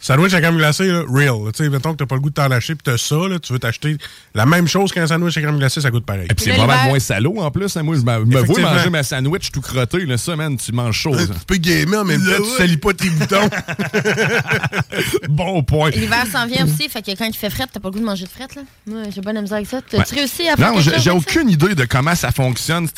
sandwich 0.00 0.32
à 0.34 0.40
crème 0.40 0.56
glacée, 0.56 0.86
là, 0.86 1.02
real. 1.08 1.44
là. 1.44 1.52
Tu 1.52 1.64
sais, 1.64 1.68
mettons 1.70 1.92
que 1.92 1.96
t'as 1.98 2.06
pas 2.06 2.14
le 2.14 2.20
goût 2.20 2.30
de 2.30 2.34
t'en 2.34 2.48
lâcher 2.48 2.74
puis 2.74 2.82
t'as 2.84 2.96
ça, 2.98 3.16
là, 3.28 3.38
tu 3.38 3.52
veux 3.52 3.58
t'acheter 3.58 3.96
la 4.34 4.46
même 4.46 4.68
chose 4.68 4.92
qu'un 4.92 5.06
sandwich 5.06 5.36
à 5.36 5.42
crème 5.42 5.58
glacée, 5.58 5.80
ça 5.80 5.90
coûte 5.90 6.04
pareil. 6.06 6.26
et 6.30 6.34
puis 6.34 6.44
c'est 6.44 6.52
vraiment 6.52 6.84
moins 6.84 6.98
salaud 7.00 7.40
en 7.40 7.50
plus. 7.50 7.76
hein. 7.76 7.82
Moi, 7.82 7.96
je 7.96 8.00
me 8.02 8.40
vois 8.40 8.60
manger 8.60 8.90
ma 8.90 9.02
sandwich 9.02 9.50
tout 9.50 9.60
crotté. 9.60 10.06
Là, 10.06 10.16
ça, 10.18 10.36
man, 10.36 10.56
tu 10.56 10.72
manges 10.72 10.96
chaud. 10.96 11.16
ça. 11.18 11.26
Tu 11.26 11.44
peux 11.46 11.56
gamer 11.56 12.00
en 12.00 12.04
même 12.04 12.24
temps, 12.24 12.42
tu 12.42 12.50
salis 12.56 12.76
pas 12.76 12.92
tes 12.92 13.10
boutons. 13.10 13.48
bon 15.28 15.62
point. 15.62 15.90
L'hiver 15.90 16.26
s'en 16.30 16.46
vient 16.46 16.64
aussi, 16.64 16.88
fait 16.88 17.02
que 17.02 17.16
quand 17.16 17.26
il 17.26 17.34
fait 17.36 17.50
fret, 17.50 17.64
t'as 17.72 17.80
pas 17.80 17.88
le 17.88 17.92
goût 17.94 18.00
de 18.00 18.04
manger 18.04 18.24
de 18.24 18.30
fret, 18.30 18.48
là. 18.56 18.62
Moi, 18.86 19.02
j'ai 19.14 19.20
pas 19.20 19.32
de 19.32 19.40
misère 19.40 19.56
avec 19.56 19.68
ça. 19.68 19.80
T'as-tu 19.82 20.14
réussi 20.14 20.48
à 20.48 20.56
faire 20.56 20.72
Non, 20.72 20.80
j'ai 20.80 21.10
aucune 21.10 21.48
idée 21.50 21.74
de 21.74 21.84
comment 21.84 22.14
ça 22.14 22.30
fonctionne, 22.30 22.88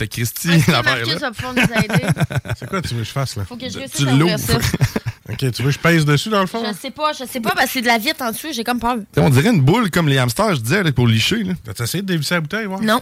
pouvoir 1.33 1.55
nous 1.55 1.63
aider? 1.63 2.05
c'est 2.59 2.69
quoi 2.69 2.83
tu 2.83 2.95
veux 2.95 3.01
que 3.01 3.07
je 3.07 3.13
fasse, 3.13 3.37
là? 3.37 3.45
Faut 3.45 3.57
que 3.57 3.67
je 3.67 3.73
Tu 3.73 3.79
réussisse 3.79 4.07
à 4.07 4.15
ouvrir 4.15 4.39
ça. 4.39 4.59
Ok, 5.29 5.39
tu 5.39 5.63
veux 5.63 5.69
que 5.69 5.71
je 5.71 5.79
pèse 5.79 6.05
dessus, 6.05 6.29
dans 6.29 6.41
le 6.41 6.49
fond? 6.49 6.61
Je 6.67 6.77
sais 6.77 6.90
pas, 6.91 7.13
je 7.13 7.25
sais 7.25 7.41
pas, 7.41 7.51
parce 7.53 7.67
que 7.67 7.73
c'est 7.73 7.81
de 7.83 7.87
la 7.87 7.99
vitre 7.99 8.23
en 8.23 8.31
dessous, 8.33 8.49
j'ai 8.53 8.65
comme 8.65 8.81
peur. 8.81 8.97
On 9.17 9.31
dirait 9.31 9.51
une 9.51 9.61
boule 9.63 9.91
comme 9.91 10.09
les 10.09 10.19
hamsters, 10.19 10.55
je 10.57 10.61
disais, 10.61 10.83
là, 10.83 10.93
pour 10.93 11.07
licher. 11.07 11.43
Là. 11.45 11.53
T'as 11.75 11.85
essayé 11.85 12.03
de 12.03 12.09
dévisser 12.09 12.35
la 12.35 12.41
bouteille, 12.41 12.67
ouais? 12.67 12.81
Non. 12.83 13.01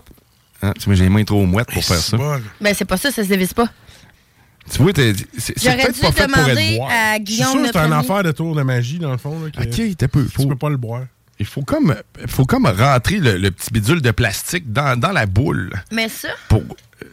Ah, 0.63 0.73
tu 0.79 0.87
vois, 0.87 0.95
j'ai 0.95 1.05
les 1.05 1.11
mains 1.11 1.25
trop 1.25 1.45
mouettes 1.47 1.71
pour 1.73 1.85
faire 1.85 1.99
ça. 1.99 2.17
Bon. 2.17 2.41
Ben, 2.61 2.75
c'est 2.75 2.85
pas 2.85 2.97
ça, 2.97 3.11
ça 3.13 3.23
se 3.23 3.29
dévisse 3.29 3.55
pas. 3.55 3.69
Tu 4.71 4.83
vois, 4.83 4.93
t'es- 4.93 5.13
c'est 5.39 5.59
c'est 5.59 5.63
J'aurais 5.63 5.77
peut-être 5.85 5.95
dû 5.95 6.01
pas 6.01 6.13
fait 6.13 6.27
pour 6.27 6.39
être 6.39 6.47
demander 6.49 6.77
boire. 6.77 6.91
à 6.91 7.13
Je 7.13 7.17
suis 7.17 7.25
Guillaume, 7.25 7.53
sûr 7.53 7.63
que 7.63 7.69
c'est 7.73 7.79
un 7.79 7.93
affaire 7.93 8.23
de 8.23 8.33
tour 8.33 8.55
de 8.55 8.63
magie, 8.63 8.99
dans 8.99 9.13
le 9.13 9.19
fond. 9.19 9.39
Là, 9.43 9.51
que 9.51 9.63
Ok, 9.69 9.97
t'es 9.97 10.09
peu. 10.09 10.25
Tu 10.27 10.31
Faut... 10.33 10.47
peux 10.47 10.57
pas 10.57 10.69
le 10.69 10.77
boire. 10.77 11.05
il 11.39 11.47
faut 11.47 11.63
comme, 11.63 11.95
il 12.21 12.29
faut 12.29 12.45
comme 12.45 12.67
rentrer 12.67 13.19
le, 13.19 13.39
le 13.39 13.51
petit 13.51 13.73
bidule 13.73 14.03
de 14.03 14.11
plastique 14.11 14.71
dans, 14.73 14.99
dans 14.99 15.13
la 15.13 15.25
boule. 15.27 15.73
Mais 15.93 16.09
ça, 16.11 16.29
Pour, 16.49 16.61
euh, 16.63 17.07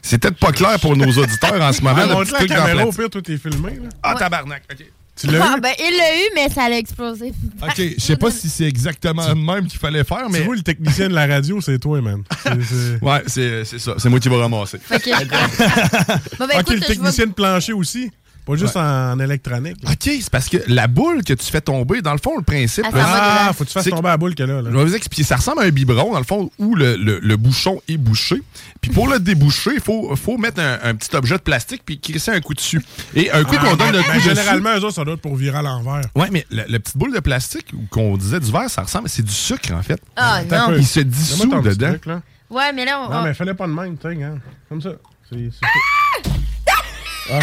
c'est 0.00 0.18
peut-être 0.18 0.38
pas 0.38 0.52
clair 0.52 0.78
pour 0.80 0.96
nos 0.96 1.10
auditeurs 1.18 1.60
en 1.60 1.72
ce 1.72 1.82
moment. 1.82 1.96
Ah, 2.02 2.06
le 2.06 2.12
montre 2.14 2.22
petit 2.24 2.32
la 2.32 2.38
truc 2.38 2.48
caméra, 2.50 2.72
au 2.72 2.76
plastique. 2.92 2.96
pire, 3.00 3.10
toi, 3.10 3.22
t'es 3.22 3.36
filmé. 3.36 3.70
Là. 3.72 3.88
Ah, 4.02 4.14
tabarnak. 4.14 4.62
OK. 4.72 4.86
Tu 5.20 5.26
l'as 5.26 5.52
ah, 5.54 5.56
ben, 5.60 5.72
il 5.78 5.96
l'a 5.96 6.16
eu, 6.16 6.30
mais 6.34 6.48
ça 6.48 6.64
allait 6.64 6.78
exploser. 6.78 7.32
OK, 7.62 7.76
je 7.98 8.00
sais 8.02 8.16
pas 8.16 8.30
si 8.30 8.48
c'est 8.48 8.64
exactement 8.64 9.26
le 9.28 9.34
même 9.34 9.66
qu'il 9.66 9.78
fallait 9.78 10.04
faire, 10.04 10.28
mais... 10.30 10.38
Tu 10.38 10.44
vois, 10.44 10.56
le 10.56 10.62
technicien 10.62 11.08
de 11.08 11.14
la 11.14 11.26
radio, 11.26 11.60
c'est 11.60 11.78
toi, 11.78 12.00
man. 12.00 12.22
C'est- 12.42 12.62
c'est- 12.62 13.04
Ouais, 13.04 13.22
c'est 13.26 13.64
c'est 13.64 13.78
ça. 13.78 13.94
C'est 13.98 14.08
moi 14.08 14.18
qui 14.18 14.28
vais 14.28 14.36
ramasser. 14.40 14.78
Que- 14.78 14.94
Bon, 16.38 16.46
ben, 16.46 16.54
ok, 16.56 16.60
écoute, 16.60 16.74
le 16.74 16.80
technicien 16.80 17.26
de 17.26 17.32
plancher 17.32 17.72
aussi? 17.72 18.10
Pas 18.46 18.56
juste 18.56 18.74
Ouais. 18.74 18.80
en 18.82 19.18
électronique. 19.20 19.76
là. 19.82 19.90
OK, 19.92 19.98
c'est 20.02 20.30
parce 20.30 20.48
que 20.48 20.56
la 20.66 20.86
boule 20.86 21.22
que 21.22 21.32
tu 21.34 21.46
fais 21.46 21.60
tomber, 21.60 22.02
dans 22.02 22.12
le 22.12 22.18
fond, 22.18 22.36
le 22.36 22.42
principe... 22.42 22.84
Ah, 22.92 23.46
Ah, 23.48 23.52
faut 23.52 23.64
que 23.64 23.68
tu 23.68 23.74
fasses 23.74 23.88
tomber 23.88 24.08
la 24.08 24.16
boule 24.16 24.34
qu'elle 24.34 24.50
a. 24.50 24.62
Là. 24.62 24.70
Je 24.70 24.76
vais 24.76 24.84
vous 24.84 24.94
expliquer. 24.94 25.22
Ça 25.24 25.36
ressemble 25.36 25.60
à 25.62 25.64
un 25.64 25.70
biberon, 25.70 26.12
dans 26.12 26.18
le 26.18 26.24
fond, 26.24 26.50
où 26.58 26.74
le, 26.74 26.96
le- 26.96 27.18
le 27.20 27.36
bouchon 27.36 27.80
est 27.88 27.96
bouché. 27.96 28.36
Puis 28.80 28.90
pour 28.90 29.08
le 29.08 29.18
déboucher, 29.20 29.72
il 29.74 29.80
faut, 29.80 30.14
faut 30.16 30.38
mettre 30.38 30.60
un, 30.60 30.78
un 30.82 30.94
petit 30.94 31.14
objet 31.14 31.36
de 31.36 31.42
plastique 31.42 31.82
puis 31.84 32.00
crisser 32.00 32.30
un 32.32 32.40
coup 32.40 32.54
dessus. 32.54 32.82
Et 33.14 33.30
un 33.30 33.44
coup 33.44 33.56
qu'on 33.56 33.76
donne 33.76 33.92
le 33.92 34.02
coup 34.02 34.08
Ben, 34.08 34.16
dessus... 34.16 34.28
généralement, 34.30 34.70
eux 34.76 34.84
autres, 34.84 34.94
ça 34.94 35.04
doit 35.04 35.14
être 35.14 35.20
pour 35.20 35.36
virer 35.36 35.58
à 35.58 35.62
l'envers. 35.62 36.02
Ouais, 36.16 36.28
mais 36.32 36.46
la, 36.50 36.66
la 36.66 36.78
petite 36.80 36.96
boule 36.96 37.12
de 37.14 37.20
plastique 37.20 37.66
ou 37.74 37.84
qu'on 37.90 38.16
disait 38.16 38.40
du 38.40 38.50
verre, 38.50 38.70
ça 38.70 38.82
ressemble... 38.82 39.08
C'est 39.08 39.22
du 39.24 39.32
sucre, 39.32 39.72
en 39.72 39.82
fait. 39.82 40.00
Ah, 40.16 40.42
non. 40.50 40.74
Il 40.76 40.86
se 40.86 41.00
dissout 41.00 41.46
dedans. 41.62 41.90
truc, 41.90 42.06
là. 42.06 42.22
Ouais, 42.48 42.72
mais 42.72 42.84
là, 42.84 43.00
on. 43.06 43.12
Non, 43.12 43.22
mais 43.22 43.32
fallait 43.34 43.54
pas 43.54 43.66
de 43.68 43.72
même, 43.72 43.96
tu 43.96 44.02
sais, 44.02 44.08
regarde. 44.08 44.40
Comme 44.68 44.80
ça. 44.82 44.90
C'est. 45.30 45.50
Ah, 47.32 47.40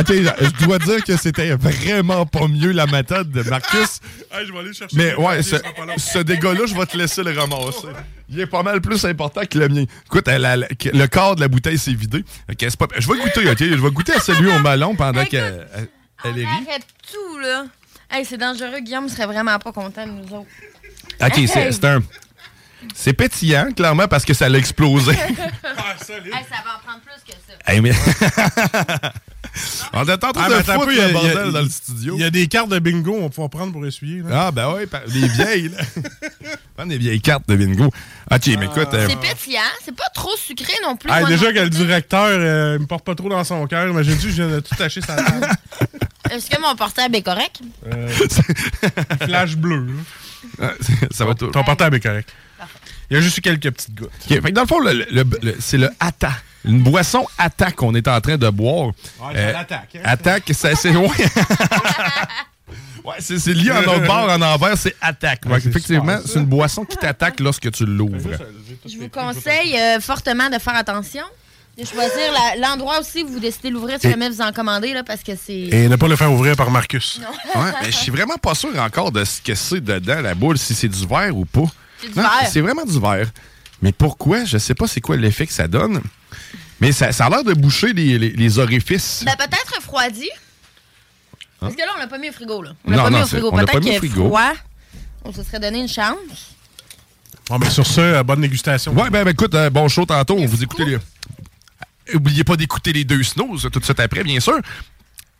OK, 0.00 0.08
je 0.08 0.64
dois 0.64 0.78
dire 0.78 1.02
que 1.04 1.16
c'était 1.16 1.50
vraiment 1.54 2.24
pas 2.26 2.46
mieux 2.48 2.72
la 2.72 2.86
méthode 2.86 3.30
de 3.30 3.42
Marcus. 3.42 4.00
Hey, 4.32 4.46
je 4.46 4.52
vais 4.52 4.58
aller 4.58 4.72
chercher. 4.72 4.96
Mais 4.96 5.14
ouais, 5.14 5.42
ce, 5.42 5.56
ce 5.98 6.18
dégât-là, 6.18 6.60
je 6.66 6.74
vais 6.74 6.86
te 6.86 6.96
laisser 6.96 7.22
le 7.22 7.38
ramasser. 7.38 7.88
Il 8.28 8.40
est 8.40 8.46
pas 8.46 8.62
mal 8.62 8.80
plus 8.80 9.04
important 9.04 9.42
que 9.48 9.58
le 9.58 9.68
mien. 9.68 9.84
Écoute, 10.06 10.26
a- 10.28 10.38
le 10.38 11.06
corps 11.06 11.36
de 11.36 11.40
la 11.40 11.48
bouteille 11.48 11.78
s'est 11.78 11.92
vidé. 11.92 12.24
Pas- 12.46 12.86
je 12.98 13.08
vais 13.08 13.18
goûter, 13.20 13.50
OK? 13.50 13.58
Je 13.58 13.74
vais 13.74 13.90
goûter 13.90 14.14
à 14.14 14.20
celui 14.20 14.48
au 14.50 14.58
melon 14.60 14.94
pendant 14.94 15.24
qu'elle 15.24 15.66
elle- 15.74 15.88
elle 16.24 16.38
est 16.38 16.46
rit. 16.46 16.66
Arrête 16.68 16.86
tout, 17.12 17.38
là. 17.38 17.66
Hey, 18.10 18.24
c'est 18.24 18.38
dangereux. 18.38 18.80
Guillaume 18.80 19.08
serait 19.08 19.26
vraiment 19.26 19.58
pas 19.58 19.72
content 19.72 20.06
de 20.06 20.12
nous 20.12 20.34
autres. 20.36 20.48
OK, 21.20 21.38
Hey! 21.38 21.48
c'est 21.48 21.84
un... 21.84 22.00
C'est 22.94 23.12
pétillant, 23.12 23.68
clairement, 23.76 24.08
parce 24.08 24.24
que 24.24 24.34
ça 24.34 24.48
l'a 24.48 24.58
explosé. 24.58 25.12
Ah. 25.64 25.94
Hey, 25.98 26.44
ça 26.50 26.56
va 26.64 26.76
en 26.76 26.86
prendre 26.86 27.00
plus. 27.00 27.11
Hey, 27.66 27.80
mais... 27.80 27.92
On 29.92 30.04
est 30.06 30.12
en 30.24 30.32
train 30.32 30.32
Ah, 30.46 30.48
de 30.48 30.54
foutre 30.62 30.86
peu, 30.86 30.92
il 30.92 30.98
y 30.98 31.00
a- 31.00 31.08
le 31.08 31.12
y 31.12 31.16
a- 31.16 31.20
bordel 31.20 31.52
dans 31.52 31.60
le 31.60 31.68
studio. 31.68 32.14
Il 32.16 32.22
y 32.22 32.24
a 32.24 32.30
des 32.30 32.46
cartes 32.48 32.70
de 32.70 32.78
bingo, 32.78 33.14
on 33.14 33.22
va 33.24 33.28
pouvoir 33.28 33.50
prendre 33.50 33.72
pour 33.72 33.84
essuyer. 33.86 34.22
Là. 34.22 34.46
Ah, 34.46 34.50
ben 34.50 34.74
oui, 34.74 34.86
des 35.12 35.28
vieilles, 35.28 35.68
là. 35.68 35.78
Prends 36.76 36.86
des 36.86 36.96
vieilles 36.96 37.20
cartes 37.20 37.46
de 37.48 37.56
bingo. 37.56 37.84
OK, 37.86 38.46
mais 38.58 38.64
écoute... 38.64 38.88
euh, 38.94 39.06
C'est 39.10 39.20
pétillant. 39.20 39.60
C'est 39.84 39.94
pas 39.94 40.08
trop 40.14 40.34
sucré 40.38 40.72
non 40.82 40.96
plus. 40.96 41.10
Ah, 41.12 41.20
moi, 41.20 41.28
déjà 41.28 41.46
non 41.48 41.52
que 41.54 41.58
le 41.60 41.70
directeur, 41.70 42.28
euh, 42.30 42.76
il 42.78 42.82
me 42.82 42.86
porte 42.86 43.04
pas 43.04 43.14
trop 43.14 43.28
dans 43.28 43.44
son 43.44 43.66
cœur. 43.66 43.86
Imagine-tu, 43.88 44.30
je 44.30 44.42
viens 44.42 44.48
de 44.48 44.60
tout 44.60 44.74
tacher 44.74 45.02
sa 45.02 45.16
table. 45.16 45.46
Est-ce 46.30 46.48
que 46.48 46.60
mon 46.60 46.74
portable 46.74 47.14
est 47.16 47.22
correct? 47.22 47.60
Euh, 47.92 48.08
flash 49.26 49.56
bleu. 49.56 49.86
Ah, 50.60 50.70
ça 51.10 51.26
va 51.26 51.34
tout. 51.34 51.48
Ton 51.48 51.62
portable 51.62 51.96
est 51.96 52.00
correct. 52.00 52.30
Il 53.10 53.14
y 53.14 53.18
a 53.18 53.20
juste 53.20 53.36
eu 53.36 53.42
quelques 53.42 53.70
petites 53.70 53.94
gouttes. 53.94 54.10
OK, 54.22 54.28
fait 54.28 54.40
que 54.40 54.50
dans 54.50 54.62
le 54.62 54.66
fond, 54.66 54.80
le- 54.80 54.92
le- 55.10 55.24
le- 55.42 55.56
c'est 55.60 55.76
le 55.76 55.90
Atta. 56.00 56.32
Une 56.64 56.80
boisson 56.82 57.26
Atta 57.38 57.72
qu'on 57.72 57.94
est 57.94 58.06
en 58.08 58.20
train 58.20 58.36
de 58.36 58.48
boire. 58.50 58.86
Ouais, 58.86 59.32
c'est 59.34 59.52
l'attaque, 59.52 59.96
hein? 59.96 60.00
Attaque, 60.04 60.50
c'est 60.54 60.92
loin. 60.92 61.08
ouais, 63.04 63.14
c'est 63.18 63.38
c'est 63.38 63.52
lié 63.54 63.72
en 63.72 63.80
autre 63.80 64.06
bord, 64.06 64.28
en 64.30 64.40
envers, 64.40 64.76
c'est 64.78 64.94
attaque. 65.00 65.42
Effectivement, 65.56 66.18
c'est 66.24 66.38
une 66.38 66.46
boisson 66.46 66.84
qui 66.84 66.96
t'attaque 66.96 67.40
lorsque 67.40 67.70
tu 67.72 67.84
l'ouvres. 67.84 68.30
Je 68.86 68.96
vous 68.98 69.08
conseille 69.08 69.76
euh, 69.76 70.00
fortement 70.00 70.48
de 70.50 70.58
faire 70.58 70.76
attention. 70.76 71.24
De 71.78 71.86
choisir 71.86 72.30
l'endroit 72.60 73.00
aussi 73.00 73.22
où 73.22 73.28
vous 73.28 73.40
décidez 73.40 73.70
de 73.70 73.74
l'ouvrir 73.74 73.98
si 73.98 74.10
jamais 74.10 74.28
vous 74.28 74.42
en 74.42 74.52
commandez, 74.52 74.92
là, 74.92 75.02
parce 75.04 75.22
que 75.22 75.32
c'est. 75.34 75.54
Et 75.54 75.88
ne 75.88 75.96
pas 75.96 76.06
le 76.06 76.16
faire 76.16 76.30
ouvrir 76.30 76.54
par 76.54 76.70
Marcus. 76.70 77.18
Ouais, 77.54 77.72
mais 77.80 77.90
je 77.90 77.96
suis 77.96 78.10
vraiment 78.10 78.36
pas 78.36 78.54
sûr 78.54 78.78
encore 78.78 79.10
de 79.10 79.24
ce 79.24 79.40
que 79.40 79.54
c'est 79.54 79.80
dedans, 79.80 80.20
la 80.20 80.34
boule, 80.34 80.58
si 80.58 80.74
c'est 80.74 80.88
du 80.88 81.06
verre 81.06 81.34
ou 81.34 81.46
pas. 81.46 81.62
C'est 81.98 82.08
du 82.12 82.16
Non, 82.18 82.22
verre. 82.24 82.48
C'est 82.50 82.60
vraiment 82.60 82.84
du 82.84 83.00
verre. 83.00 83.30
Mais 83.80 83.92
pourquoi? 83.92 84.44
Je 84.44 84.58
sais 84.58 84.74
pas 84.74 84.86
c'est 84.86 85.00
quoi 85.00 85.16
l'effet 85.16 85.46
que 85.46 85.52
ça 85.54 85.66
donne. 85.66 86.02
Mais 86.82 86.90
ça, 86.92 87.12
ça 87.12 87.26
a 87.26 87.30
l'air 87.30 87.44
de 87.44 87.54
boucher 87.54 87.92
les, 87.92 88.18
les- 88.18 88.30
les 88.30 88.58
orifices. 88.58 89.22
Ben, 89.24 89.36
peut-être 89.38 89.76
refroidi. 89.76 90.28
Parce 91.60 91.74
que 91.74 91.80
là, 91.80 91.86
on 91.94 91.98
l'a 92.00 92.08
pas 92.08 92.18
mis 92.18 92.28
au 92.28 92.32
frigo, 92.32 92.60
là. 92.60 92.72
On 92.84 92.90
Non, 92.90 92.96
l'a 92.96 93.02
pas 93.04 93.10
non, 93.10 93.18
mis 93.18 93.22
au 93.22 93.26
frigo. 93.28 93.50
on 93.52 93.56
l'a 93.56 93.64
pas 93.66 93.72
Peut-être 93.72 93.84
mis 93.84 93.90
au 93.90 93.92
que 93.92 93.98
frigo. 94.08 94.26
froid, 94.26 94.52
on 95.24 95.32
se 95.32 95.42
serait 95.44 95.60
donné 95.60 95.78
une 95.80 95.88
chance. 95.88 96.16
Bon, 97.48 97.58
mais 97.60 97.70
sur 97.70 97.86
ce, 97.86 98.00
euh, 98.00 98.22
bonne 98.24 98.40
dégustation. 98.40 98.92
Ouais, 98.94 99.10
ben, 99.10 99.22
ben, 99.24 99.30
écoute, 99.30 99.54
euh, 99.54 99.70
bon 99.70 99.86
show 99.88 100.04
tantôt, 100.04 100.34
on 100.36 100.44
vous 100.46 100.62
écoutez 100.62 100.84
les... 100.84 100.98
Oubliez 102.14 102.42
pas 102.42 102.56
d'écouter 102.56 102.92
les 102.92 103.04
deux 103.04 103.22
snows 103.22 103.58
tout 103.58 103.78
de 103.78 103.84
suite 103.84 104.00
après, 104.00 104.24
bien 104.24 104.40
sûr. 104.40 104.58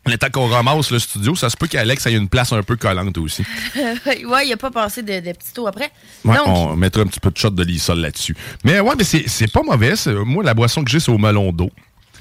Le 0.05 0.17
temps 0.17 0.27
qu'on 0.29 0.47
ramasse 0.47 0.91
le 0.91 0.99
studio, 0.99 1.33
ça 1.33 1.49
se 1.49 1.55
peut 1.55 1.67
qu'Alex 1.67 2.05
ait 2.07 2.13
une 2.13 2.27
place 2.27 2.51
un 2.51 2.61
peu 2.61 2.75
collante 2.75 3.17
aussi. 3.17 3.45
ouais, 4.05 4.45
il 4.47 4.51
a 4.53 4.57
pas 4.57 4.69
passé 4.69 5.01
de, 5.01 5.13
de 5.21 5.31
petits 5.31 5.53
tours 5.53 5.67
après. 5.69 5.91
Ouais, 6.25 6.35
Donc, 6.35 6.47
on 6.47 6.75
mettra 6.75 7.03
un 7.03 7.05
petit 7.07 7.21
peu 7.21 7.31
de 7.31 7.37
shot 7.37 7.51
de 7.51 7.63
lissol 7.63 7.99
là-dessus. 7.99 8.35
Mais 8.65 8.81
ouais, 8.81 8.95
mais 8.97 9.03
c'est 9.05 9.51
pas 9.51 9.61
mauvais. 9.63 9.93
Moi, 10.25 10.43
la 10.43 10.53
boisson 10.53 10.83
que 10.83 10.91
j'ai, 10.91 10.99
c'est 10.99 11.11
au 11.11 11.17
melon 11.17 11.53
d'eau. 11.53 11.71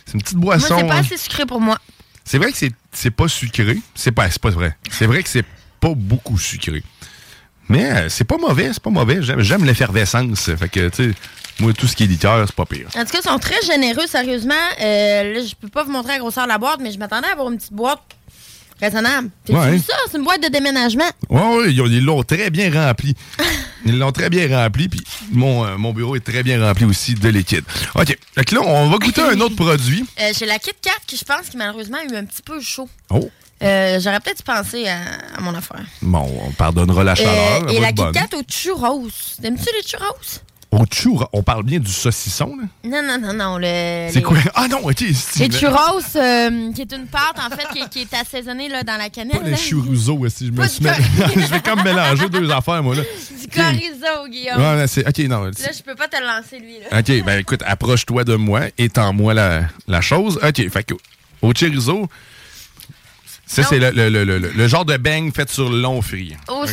C'est 0.06 0.14
une 0.14 0.22
petite 0.22 0.36
boisson. 0.38 0.76
c'est 0.78 0.86
pas 0.86 0.98
assez 0.98 1.16
sucré 1.16 1.44
pour 1.44 1.60
moi. 1.60 1.76
C'est 2.24 2.38
vrai 2.38 2.52
que 2.52 2.58
c'est- 2.92 3.10
pas 3.10 3.26
sucré. 3.26 3.76
C'est 3.96 4.12
pas, 4.12 4.28
pas 4.28 4.50
vrai. 4.50 4.76
C'est 4.90 5.06
vrai 5.06 5.22
que 5.24 5.28
c'est 5.28 5.44
pas 5.80 5.92
beaucoup 5.94 6.38
sucré. 6.38 6.84
Mais 7.68 7.90
euh, 7.90 8.08
c'est 8.08 8.24
pas 8.24 8.36
mauvais, 8.38 8.70
c'est 8.72 8.82
pas 8.82 8.90
mauvais. 8.90 9.22
J'aime 9.22 9.40
j'aime 9.40 9.64
l'effervescence. 9.64 10.50
Fait 10.56 10.68
que, 10.68 10.88
tu 10.88 11.10
sais, 11.10 11.14
moi, 11.60 11.72
tout 11.72 11.86
ce 11.86 11.94
qui 11.96 12.04
est 12.04 12.06
liqueur, 12.06 12.44
c'est 12.46 12.54
pas 12.56 12.66
pire. 12.66 12.88
En 12.96 13.04
tout 13.04 13.10
cas, 13.12 13.18
ils 13.24 13.28
sont 13.28 13.38
très 13.38 13.60
généreux, 13.66 14.06
sérieusement. 14.06 14.54
Euh, 14.80 15.34
là, 15.34 15.40
je 15.44 15.54
peux 15.54 15.68
pas 15.68 15.84
vous 15.84 15.92
montrer 15.92 16.12
la 16.14 16.18
grosseur 16.18 16.44
de 16.44 16.48
la 16.48 16.58
boîte, 16.58 16.80
mais 16.80 16.90
je 16.92 16.98
m'attendais 16.98 17.28
à 17.28 17.32
avoir 17.32 17.50
une 17.50 17.58
petite 17.58 17.72
boîte 17.72 18.00
raisonnable. 18.80 19.30
C'est 19.46 19.54
Ouais. 19.54 19.78
ça, 19.78 19.94
c'est 20.10 20.18
une 20.18 20.24
boîte 20.24 20.42
de 20.42 20.48
déménagement. 20.48 21.04
Ouais, 21.30 21.40
ouais, 21.56 21.72
ils 21.72 21.80
ont- 21.80 21.86
ils 21.86 22.04
l'ont 22.04 22.22
très 22.24 22.50
bien 22.50 22.70
rempli. 22.72 23.14
Ils 23.84 23.98
l'ont 23.98 24.12
très 24.12 24.30
bien 24.30 24.46
rempli, 24.48 24.88
puis 24.88 25.02
mon, 25.32 25.64
euh, 25.66 25.76
mon 25.76 25.92
bureau 25.92 26.14
est 26.14 26.24
très 26.24 26.44
bien 26.44 26.64
rempli 26.64 26.84
aussi 26.84 27.14
de 27.14 27.28
liquide. 27.28 27.64
OK. 27.96 28.16
Fait 28.36 28.44
que 28.44 28.54
là, 28.54 28.60
on 28.64 28.88
va 28.88 28.96
goûter 28.98 29.22
un 29.22 29.40
autre 29.40 29.56
produit. 29.56 30.04
Euh, 30.20 30.30
J'ai 30.38 30.46
la 30.46 30.60
Kit 30.60 30.70
Kat 30.80 30.90
qui, 31.04 31.16
je 31.16 31.24
pense, 31.24 31.48
qui 31.48 31.56
malheureusement 31.56 31.98
a 31.98 32.04
eu 32.04 32.16
un 32.16 32.24
petit 32.24 32.42
peu 32.42 32.60
chaud. 32.60 32.88
Oh. 33.10 33.28
Euh, 33.64 33.98
J'aurais 34.00 34.20
peut-être 34.20 34.44
pensé 34.44 34.86
à, 34.86 34.98
à 35.36 35.40
mon 35.40 35.52
affaire. 35.54 35.84
Bon, 36.00 36.30
on 36.46 36.52
pardonnera 36.52 37.02
la 37.02 37.16
chaleur. 37.16 37.68
Et 37.72 37.80
la 37.80 37.90
Kit. 37.92 38.02
Kat 38.14 38.28
au 38.36 38.42
churros. 38.48 39.08
T'aimes-tu 39.42 39.64
les 39.76 39.82
churros? 39.82 40.04
Au 40.72 40.84
on 41.34 41.42
parle 41.42 41.64
bien 41.64 41.78
du 41.78 41.92
saucisson, 41.92 42.56
là? 42.56 42.64
Non, 42.82 43.02
non, 43.06 43.18
non, 43.20 43.34
non. 43.34 43.58
le- 43.58 44.08
C'est 44.08 44.14
les- 44.16 44.22
quoi? 44.22 44.38
Ah 44.54 44.68
non, 44.68 44.78
ok. 44.78 45.04
c'est- 45.14 45.46
Les 45.46 45.50
churros, 45.58 46.00
euh, 46.16 46.72
qui 46.72 46.80
est 46.80 46.92
une 46.92 47.06
pâte, 47.06 47.36
en 47.38 47.54
fait, 47.54 47.66
qui, 47.78 47.86
qui 47.90 48.00
est 48.00 48.14
assaisonnée 48.14 48.70
là, 48.70 48.82
dans 48.82 48.96
la 48.96 49.10
cannelle. 49.10 49.38
Pas 49.38 49.44
les 49.44 49.50
là. 49.50 49.56
chorizo, 49.58 50.18
si 50.30 50.46
je 50.46 50.50
me 50.50 50.66
suis 50.66 50.82
mêlé- 50.82 50.96
Je 51.36 51.50
vais 51.52 51.60
comme 51.60 51.82
mélanger 51.82 52.28
deux 52.30 52.50
affaires, 52.50 52.82
moi, 52.82 52.94
là. 52.94 53.02
Du 53.38 53.48
chorizo, 53.48 54.28
Guillaume. 54.30 54.58
Ouais, 54.58 54.76
ouais, 54.76 54.86
c'est- 54.86 55.06
ok, 55.06 55.18
non. 55.28 55.44
Là, 55.44 55.50
je 55.76 55.82
peux 55.82 55.94
pas 55.94 56.08
te 56.08 56.16
le 56.18 56.24
lancer, 56.26 56.58
lui. 56.58 56.78
Là. 56.90 56.98
Ok, 57.00 57.22
ben 57.26 57.38
écoute, 57.40 57.60
approche-toi 57.66 58.24
de 58.24 58.34
moi, 58.36 58.62
étends-moi 58.78 59.34
la, 59.34 59.64
la 59.88 60.00
chose. 60.00 60.40
Ok, 60.42 60.68
fait 60.70 60.84
que 60.84 60.94
au 61.42 61.52
chorizo, 61.52 62.08
ça, 63.46 63.62
c'est 63.62 63.78
le, 63.78 63.90
le, 63.90 64.08
le, 64.08 64.24
le, 64.24 64.38
le 64.38 64.68
genre 64.68 64.86
de 64.86 64.96
bang 64.96 65.30
fait 65.34 65.50
sur 65.50 65.68
long 65.68 66.00
frit. 66.00 66.34
Au. 66.48 66.64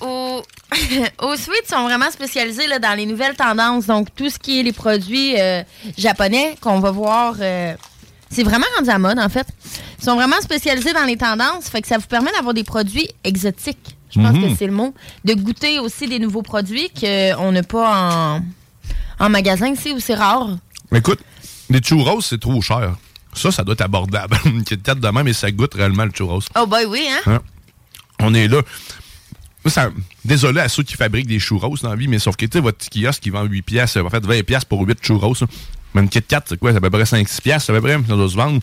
Au, 0.00 0.42
au 1.22 1.36
Sweet, 1.36 1.62
ils 1.66 1.68
sont 1.68 1.82
vraiment 1.84 2.10
spécialisés 2.10 2.66
là, 2.66 2.78
dans 2.78 2.94
les 2.96 3.06
nouvelles 3.06 3.34
tendances. 3.36 3.86
Donc, 3.86 4.08
tout 4.14 4.28
ce 4.30 4.38
qui 4.38 4.60
est 4.60 4.62
les 4.62 4.72
produits 4.72 5.38
euh, 5.40 5.62
japonais 5.96 6.56
qu'on 6.60 6.80
va 6.80 6.90
voir, 6.90 7.34
euh, 7.40 7.74
c'est 8.30 8.42
vraiment 8.42 8.66
rendu 8.76 8.90
à 8.90 8.98
mode, 8.98 9.18
en 9.18 9.28
fait. 9.28 9.46
Ils 9.98 10.04
sont 10.04 10.16
vraiment 10.16 10.40
spécialisés 10.40 10.92
dans 10.92 11.04
les 11.04 11.16
tendances. 11.16 11.68
Fait 11.68 11.80
que 11.80 11.88
ça 11.88 11.98
vous 11.98 12.06
permet 12.06 12.30
d'avoir 12.32 12.54
des 12.54 12.64
produits 12.64 13.08
exotiques. 13.22 13.96
Je 14.10 14.20
pense 14.20 14.32
Mhm. 14.34 14.50
que 14.52 14.56
c'est 14.58 14.66
le 14.66 14.72
mot. 14.72 14.94
De 15.24 15.34
goûter 15.34 15.78
aussi 15.80 16.06
des 16.06 16.18
nouveaux 16.18 16.42
produits 16.42 16.88
qu'on 16.90 17.52
n'a 17.52 17.62
pas 17.62 18.36
en, 18.38 18.42
en 19.24 19.28
magasin 19.28 19.68
ici, 19.72 19.92
où 19.92 19.98
c'est 20.00 20.14
rare. 20.14 20.50
Écoute, 20.94 21.20
les 21.70 21.80
churros, 21.80 22.20
c'est 22.20 22.38
trop 22.40 22.60
cher. 22.60 22.94
Ça, 23.32 23.50
ça 23.50 23.64
doit 23.64 23.72
être 23.72 23.80
abordable. 23.80 24.36
Une 24.44 24.62
Kit 24.62 24.78
Kat 24.78 24.94
de 24.94 25.08
même, 25.08 25.24
mais 25.24 25.32
ça 25.32 25.50
goûte 25.50 25.74
réellement 25.74 26.04
le 26.04 26.12
churros. 26.12 26.40
Oh, 26.56 26.66
boy, 26.66 26.84
oui, 26.84 27.04
hein? 27.10 27.20
Hein? 27.32 27.40
On 28.20 28.32
est 28.34 28.46
là. 28.46 28.60
Ça- 29.66 29.90
désolé 30.24 30.60
à 30.60 30.68
ceux 30.68 30.82
qui 30.82 30.94
fabriquent 30.94 31.26
des 31.26 31.38
churros 31.38 31.76
dans 31.82 31.90
la 31.90 31.96
vie, 31.96 32.08
mais 32.08 32.18
sauf 32.18 32.36
que 32.36 32.44
tu 32.46 32.52
sais, 32.58 32.60
votre 32.60 32.78
petit 32.78 33.02
kiosque 33.02 33.22
qui 33.22 33.30
vend 33.30 33.44
8 33.44 33.62
piastres, 33.62 34.04
en 34.04 34.10
fait 34.10 34.24
20 34.24 34.42
piastres 34.44 34.68
pour 34.68 34.82
8 34.86 34.98
churros. 35.02 35.34
là. 35.40 35.46
Mais 35.94 36.02
une 36.02 36.08
Kit 36.08 36.22
Kat, 36.22 36.42
c'est 36.46 36.58
quoi? 36.58 36.72
C'est 36.72 36.78
à 36.78 36.80
peu 36.80 36.90
près 36.90 37.04
5-6 37.04 37.40
piastres, 37.40 37.70
à 37.70 37.74
peu 37.74 37.80
près, 37.80 37.94
ça 37.94 38.14
doit 38.16 38.28
se 38.28 38.34
vendre. 38.34 38.60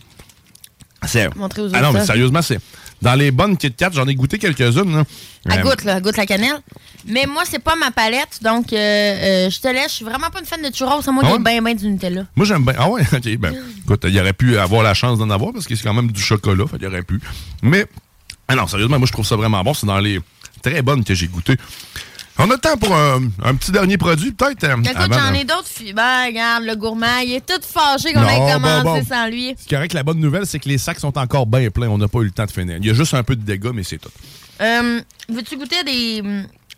C'est... 1.07 1.27
Ah 1.73 1.81
non, 1.81 1.91
mais 1.93 2.05
sérieusement, 2.05 2.41
c'est... 2.43 2.59
Dans 3.01 3.15
les 3.15 3.31
bonnes 3.31 3.57
Kit 3.57 3.71
Kat, 3.73 3.89
j'en 3.91 4.07
ai 4.07 4.13
goûté 4.13 4.37
quelques-unes. 4.37 4.95
là. 4.95 5.03
Elle 5.49 5.59
Euh, 5.59 5.63
goûte, 5.63 5.83
là, 5.85 5.97
elle 5.97 6.03
goûte 6.03 6.17
la 6.17 6.27
cannelle. 6.27 6.59
Mais 7.07 7.25
moi, 7.25 7.41
c'est 7.49 7.57
pas 7.57 7.75
ma 7.75 7.89
palette, 7.89 8.37
donc 8.43 8.71
euh, 8.73 8.75
euh, 8.77 9.49
je 9.49 9.59
te 9.59 9.67
laisse. 9.69 9.89
Je 9.89 9.95
suis 9.95 10.05
vraiment 10.05 10.29
pas 10.29 10.39
une 10.39 10.45
fan 10.45 10.61
de 10.61 10.71
churros, 10.71 11.01
à 11.07 11.11
moi, 11.11 11.23
Ah 11.25 11.31
ouais? 11.33 11.39
ben 11.39 11.63
ben 11.63 11.75
du 11.75 11.87
Nutella. 11.87 12.25
Moi, 12.35 12.45
j'aime 12.45 12.63
bien. 12.63 12.75
Ah 12.77 12.87
ouais, 12.89 13.01
ok. 13.11 13.37
Ben, 13.39 13.55
écoute, 13.83 14.05
il 14.07 14.19
aurait 14.19 14.33
pu 14.33 14.55
avoir 14.59 14.83
la 14.83 14.93
chance 14.93 15.17
d'en 15.17 15.31
avoir 15.31 15.51
parce 15.51 15.65
que 15.65 15.75
c'est 15.75 15.81
quand 15.83 15.95
même 15.95 16.11
du 16.11 16.21
chocolat. 16.21 16.65
Il 16.79 16.85
aurait 16.85 17.01
pu. 17.01 17.19
Mais 17.63 17.87
Ah 18.47 18.53
non, 18.55 18.67
sérieusement, 18.67 18.99
moi, 18.99 19.07
je 19.07 19.13
trouve 19.13 19.25
ça 19.25 19.35
vraiment 19.35 19.63
bon. 19.63 19.73
C'est 19.73 19.87
dans 19.87 19.97
les 19.99 20.19
très 20.61 20.81
bonnes 20.81 21.03
que 21.03 21.13
j'ai 21.13 21.27
goûtées. 21.27 21.57
On 22.37 22.49
a 22.49 22.53
le 22.53 22.59
temps 22.59 22.77
pour 22.77 22.95
un, 22.95 23.21
un 23.43 23.55
petit 23.55 23.71
dernier 23.71 23.97
produit, 23.97 24.31
peut-être? 24.31 24.63
euh, 24.63 24.75
Écoute, 24.81 25.13
j'en 25.13 25.33
ai 25.33 25.43
d'autres. 25.43 25.67
Ben, 25.93 26.25
regarde, 26.25 26.63
le 26.63 26.75
gourmand, 26.75 27.19
il 27.23 27.33
est 27.33 27.45
tout 27.45 27.61
fâché 27.61 28.13
qu'on 28.13 28.23
ait 28.27 28.37
commencé 28.53 28.83
bon, 28.83 28.93
bon. 28.99 29.05
sans 29.05 29.27
lui. 29.27 29.53
C'est 29.59 29.69
correct, 29.69 29.93
la 29.93 30.01
bonne 30.03 30.19
nouvelle, 30.19 30.47
c'est 30.47 30.57
que 30.57 30.69
les 30.69 30.77
sacs 30.79 30.99
sont 30.99 31.15
encore 31.17 31.45
bien 31.45 31.69
pleins. 31.69 31.89
On 31.89 31.97
n'a 31.97 32.07
pas 32.07 32.19
eu 32.19 32.25
le 32.25 32.31
temps 32.31 32.45
de 32.45 32.51
finir. 32.51 32.77
Il 32.77 32.85
y 32.87 32.89
a 32.89 32.93
juste 32.93 33.13
un 33.13 33.23
peu 33.23 33.35
de 33.35 33.43
dégâts, 33.43 33.71
mais 33.73 33.83
c'est 33.83 33.97
tout. 33.99 34.09
Euh, 34.61 35.01
Veux-tu 35.29 35.57
goûter 35.57 35.83
des 35.83 36.23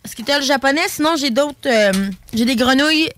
skittles 0.04 0.42
japonais? 0.42 0.82
Sinon, 0.88 1.14
j'ai 1.16 1.30
d'autres. 1.30 1.56
euh, 1.66 1.92
j'ai 2.34 2.44
des 2.44 2.56
grenouilles 2.56 3.08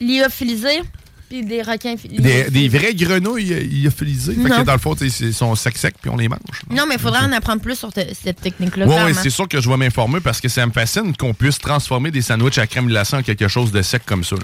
lyophilisées, 0.00 0.82
puis 1.28 1.44
des 1.44 1.62
requins 1.62 1.94
Des, 2.18 2.44
des 2.50 2.68
vraies 2.68 2.94
grenouilles 2.94 3.52
euh, 3.52 3.60
lyophilisées. 3.60 4.34
Fait 4.34 4.48
que 4.48 4.62
dans 4.62 4.72
le 4.72 4.78
fond, 4.78 4.94
ils 5.00 5.34
sont 5.34 5.54
secs 5.54 5.76
secs 5.78 5.94
puis 6.00 6.10
on 6.10 6.16
les 6.16 6.28
mange. 6.28 6.38
Non, 6.70 6.84
mais 6.88 6.94
il 6.94 7.00
faudrait 7.00 7.24
en 7.24 7.32
apprendre 7.32 7.60
plus 7.62 7.78
sur 7.78 7.92
te- 7.92 8.00
cette 8.20 8.40
technique-là. 8.40 8.86
Oui, 8.86 8.94
ouais, 8.94 9.14
c'est 9.14 9.30
sûr 9.30 9.48
que 9.48 9.60
je 9.60 9.68
vais 9.68 9.76
m'informer 9.76 10.20
parce 10.20 10.40
que 10.40 10.48
ça 10.48 10.64
me 10.66 10.72
fascine 10.72 11.16
qu'on 11.16 11.34
puisse 11.34 11.58
transformer 11.58 12.10
des 12.10 12.22
sandwichs 12.22 12.58
à 12.58 12.66
crème 12.66 12.86
glacée 12.86 13.16
en 13.16 13.22
quelque 13.22 13.48
chose 13.48 13.72
de 13.72 13.82
sec 13.82 14.02
comme 14.06 14.24
ça. 14.24 14.36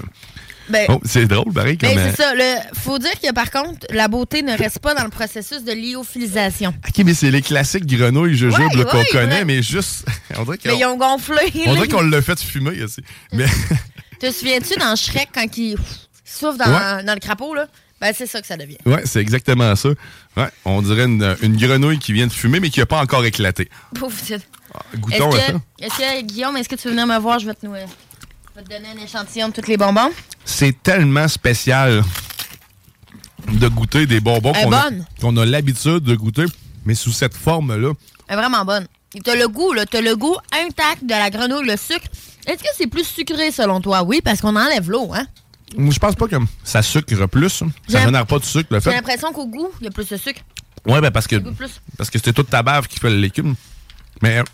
Ben, 0.69 0.87
Oh, 0.89 1.01
c'est 1.05 1.27
drôle, 1.27 1.53
pareil. 1.53 1.77
ben, 1.77 1.89
comme, 1.91 1.99
euh, 1.99 2.11
c'est 2.15 2.23
ça. 2.23 2.35
Le, 2.35 2.79
faut 2.79 2.99
dire 2.99 3.11
que 3.21 3.33
par 3.33 3.51
contre, 3.51 3.85
la 3.91 4.07
beauté 4.07 4.43
ne 4.43 4.57
reste 4.57 4.79
pas 4.79 4.95
dans 4.95 5.03
le 5.03 5.11
processus 5.11 5.65
de 5.65 5.73
lyophilisation. 5.73 6.69
OK, 6.89 7.05
mais 7.05 7.15
c'est 7.15 7.33
les 7.33 7.43
classiques 7.43 7.85
grenouilles 7.85 8.37
jujubes 8.37 8.61
Ouais, 8.77 8.85
qu'on 8.85 8.99
ouais, 8.99 9.07
connaît, 9.11 9.45
mais 9.45 9.61
juste. 9.63 10.07
On 10.39 10.45
dirait 10.45 10.59
Mais 10.65 10.79
ils 10.79 10.85
ont 10.87 10.97
gonflé. 10.97 11.37
on 11.67 11.75
dirait 11.75 11.89
qu'on 11.89 12.03
l'a 12.03 12.23
fait 12.23 12.39
fumer 12.41 12.81
aussi. 12.83 13.03
Mais 13.33 13.47
Te 14.21 14.31
souviens-tu 14.31 14.79
dans 14.79 14.95
Shrek 14.95 15.31
quand 15.35 15.59
il 15.59 15.77
souffle 16.33 16.59
dans, 16.59 16.67
Ouais. 16.71 17.05
dans 17.05 17.15
le 17.15 17.21
crapaud, 17.21 17.55
là? 17.55 17.67
Ben, 18.01 18.13
c'est 18.17 18.27
ça 18.27 18.41
que 18.41 18.47
ça 18.49 18.57
devient. 18.57 18.79
ouais, 18.85 19.03
c'est 19.05 19.21
exactement 19.21 19.77
ça. 19.77 19.91
Ouais, 20.37 20.49
on 20.65 20.83
dirait 20.83 21.05
une, 21.05 21.37
une 21.43 21.57
grenouille 21.57 22.01
qui 22.01 22.13
vient 22.13 22.27
de 22.27 22.33
fumer, 22.33 22.59
mais 22.59 22.69
qui 22.71 22.81
n'a 22.81 22.87
pas 22.87 23.01
encore 23.01 23.25
éclaté. 23.25 23.69
Pauvre. 23.95 24.13
Est-ce 24.29 24.41
Goûtons 24.99 25.31
à 25.33 25.39
ça. 25.39 25.53
que, 25.53 25.85
est-ce 25.85 25.99
que, 25.99 26.23
Guillaume, 26.23 26.57
est-ce 26.57 26.69
que 26.69 26.75
tu 26.75 26.85
veux 26.89 26.91
venir 26.95 27.07
me 27.07 27.19
voir? 27.19 27.39
Je 27.39 27.47
vais 27.47 27.55
te, 27.55 27.65
nous- 27.65 27.75
je 27.75 28.61
vais 28.61 28.65
te 28.65 28.69
donner 28.69 28.89
un 28.99 29.05
échantillon 29.05 29.51
de 29.51 29.53
tous 29.53 29.69
les 29.69 29.77
bonbons. 29.77 30.11
C'est 30.45 30.83
tellement 30.83 31.29
spécial 31.29 32.03
de 33.53 33.69
goûter 33.69 34.07
des 34.07 34.21
bonbons 34.21 34.53
est 34.53 34.65
qu'on 34.65 34.73
a, 34.73 34.91
qu'on 35.21 35.37
a 35.37 35.45
l'habitude 35.47 36.01
de 36.01 36.15
goûter, 36.17 36.45
mais 36.85 36.95
sous 36.95 37.13
cette 37.13 37.35
forme-là. 37.35 37.93
Elle 38.29 38.35
est 38.35 38.41
vraiment 38.41 38.65
bonne. 38.65 38.87
Et 39.15 39.21
T'as 39.21 39.37
le 39.37 39.47
goût, 39.47 39.73
là. 39.75 39.85
T'as 39.87 40.01
le 40.01 40.17
goût 40.17 40.37
intact 40.53 41.05
de 41.05 41.11
la 41.11 41.29
grenouille, 41.31 41.67
le 41.67 41.77
sucre. 41.77 42.07
Est-ce 42.47 42.63
que 42.63 42.69
c'est 42.77 42.87
plus 42.89 43.05
sucré 43.07 43.53
selon 43.53 43.81
toi? 43.81 44.03
Oui, 44.03 44.21
parce 44.25 44.41
qu'on 44.41 44.57
enlève 44.57 44.91
l'eau, 44.91 45.13
hein? 45.15 45.27
Je 45.77 45.99
pense 45.99 46.15
pas 46.15 46.29
que 46.29 46.37
ça 46.65 46.83
sucre 46.83 47.27
plus. 47.27 47.63
Ça 47.89 48.05
génère 48.05 48.27
pas 48.27 48.39
de 48.39 48.45
sucre, 48.45 48.69
le 48.71 48.81
J'ai 48.81 48.91
l'impression 48.91 49.33
qu'au 49.33 49.47
goût, 49.47 49.71
il 49.81 49.85
y 49.85 49.89
a 49.89 49.91
plus 49.91 50.09
de 50.09 50.17
sucre. 50.17 50.41
Ouais, 50.87 51.01
ben 51.01 51.11
parce 51.11 51.27
que 51.27 51.37
parce 51.97 52.11
que 52.11 52.19
c'était 52.19 52.33
toute 52.33 52.51
ta 52.51 52.63
bave 52.63 52.89
qui 52.89 52.99
fait 52.99 53.11
le 53.11 53.17
légume. 53.17 53.55
Mais 54.21 54.39
euh, 54.39 54.45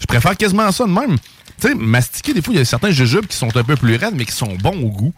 je 0.00 0.06
préfère 0.06 0.36
quasiment 0.36 0.70
ça 0.72 0.84
de 0.84 0.90
même. 0.90 1.18
Tu 1.60 1.68
sais, 1.68 1.74
mastiquer, 1.74 2.32
des 2.32 2.40
fois, 2.40 2.54
il 2.54 2.58
y 2.58 2.60
a 2.60 2.64
certains 2.64 2.90
jujubes 2.90 3.26
qui 3.26 3.36
sont 3.36 3.54
un 3.54 3.64
peu 3.64 3.76
plus 3.76 3.96
raides, 3.96 4.14
mais 4.14 4.24
qui 4.24 4.32
sont 4.32 4.54
bons 4.54 4.80
au 4.80 4.88
goût. 4.88 5.14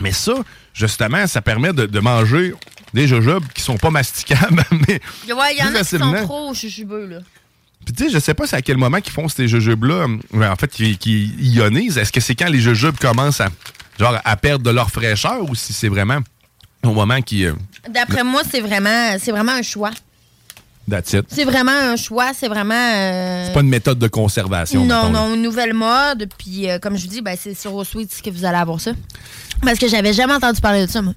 Mais 0.00 0.12
ça, 0.12 0.34
justement, 0.74 1.26
ça 1.26 1.42
permet 1.42 1.72
de, 1.72 1.86
de 1.86 2.00
manger 2.00 2.54
des 2.94 3.06
jujubes 3.06 3.46
qui 3.54 3.62
sont 3.62 3.76
pas 3.76 3.90
masticables, 3.90 4.64
mais 4.88 5.00
Ouais, 5.32 5.54
il 5.54 5.58
y 5.58 5.62
en 5.62 5.74
a 5.74 5.80
qui 5.80 5.98
sont 5.98 6.12
trop 6.24 6.54
jujubeux, 6.54 7.06
là. 7.06 7.18
Puis 7.84 7.94
tu 7.94 8.04
sais, 8.04 8.10
je 8.10 8.18
sais 8.18 8.34
pas 8.34 8.46
c'est 8.46 8.56
à 8.56 8.62
quel 8.62 8.76
moment 8.76 9.00
qu'ils 9.00 9.12
font 9.12 9.28
ces 9.28 9.48
jujubes-là, 9.48 10.06
euh, 10.34 10.50
en 10.50 10.56
fait, 10.56 10.68
qui, 10.68 10.98
qui 10.98 11.32
ionisent. 11.38 11.96
Est-ce 11.96 12.12
que 12.12 12.20
c'est 12.20 12.34
quand 12.34 12.48
les 12.48 12.60
jujubes 12.60 12.96
commencent 12.98 13.40
à, 13.40 13.48
genre, 13.98 14.18
à 14.24 14.36
perdre 14.36 14.64
de 14.64 14.70
leur 14.70 14.90
fraîcheur 14.90 15.42
ou 15.48 15.54
si 15.54 15.72
c'est 15.72 15.88
vraiment 15.88 16.18
au 16.84 16.92
moment 16.92 17.20
qui... 17.22 17.44
Euh, 17.44 17.52
D'après 17.90 18.24
moi, 18.24 18.42
c'est 18.50 18.60
vraiment, 18.60 19.16
c'est 19.18 19.30
vraiment 19.32 19.52
un 19.52 19.62
choix. 19.62 19.90
C'est 21.28 21.44
vraiment 21.44 21.72
un 21.72 21.96
choix, 21.96 22.30
c'est 22.34 22.48
vraiment... 22.48 22.74
euh, 22.74 23.46
C'est 23.46 23.52
pas 23.52 23.60
une 23.60 23.68
méthode 23.68 23.98
de 23.98 24.08
conservation. 24.08 24.86
Non, 24.86 25.10
non, 25.10 25.34
une 25.34 25.42
nouvelle 25.42 25.74
mode. 25.74 26.30
Puis, 26.38 26.70
euh, 26.70 26.78
comme 26.78 26.96
je 26.96 27.02
vous 27.02 27.08
dis, 27.08 27.20
ben, 27.20 27.36
c'est 27.38 27.52
sur 27.54 27.74
Au 27.74 27.84
Sweet 27.84 28.22
que 28.24 28.30
vous 28.30 28.46
allez 28.46 28.56
avoir 28.56 28.80
ça. 28.80 28.92
Parce 29.62 29.78
que 29.78 29.86
j'avais 29.86 30.14
jamais 30.14 30.32
entendu 30.32 30.60
parler 30.62 30.86
de 30.86 30.90
ça, 30.90 31.02
moi. 31.02 31.12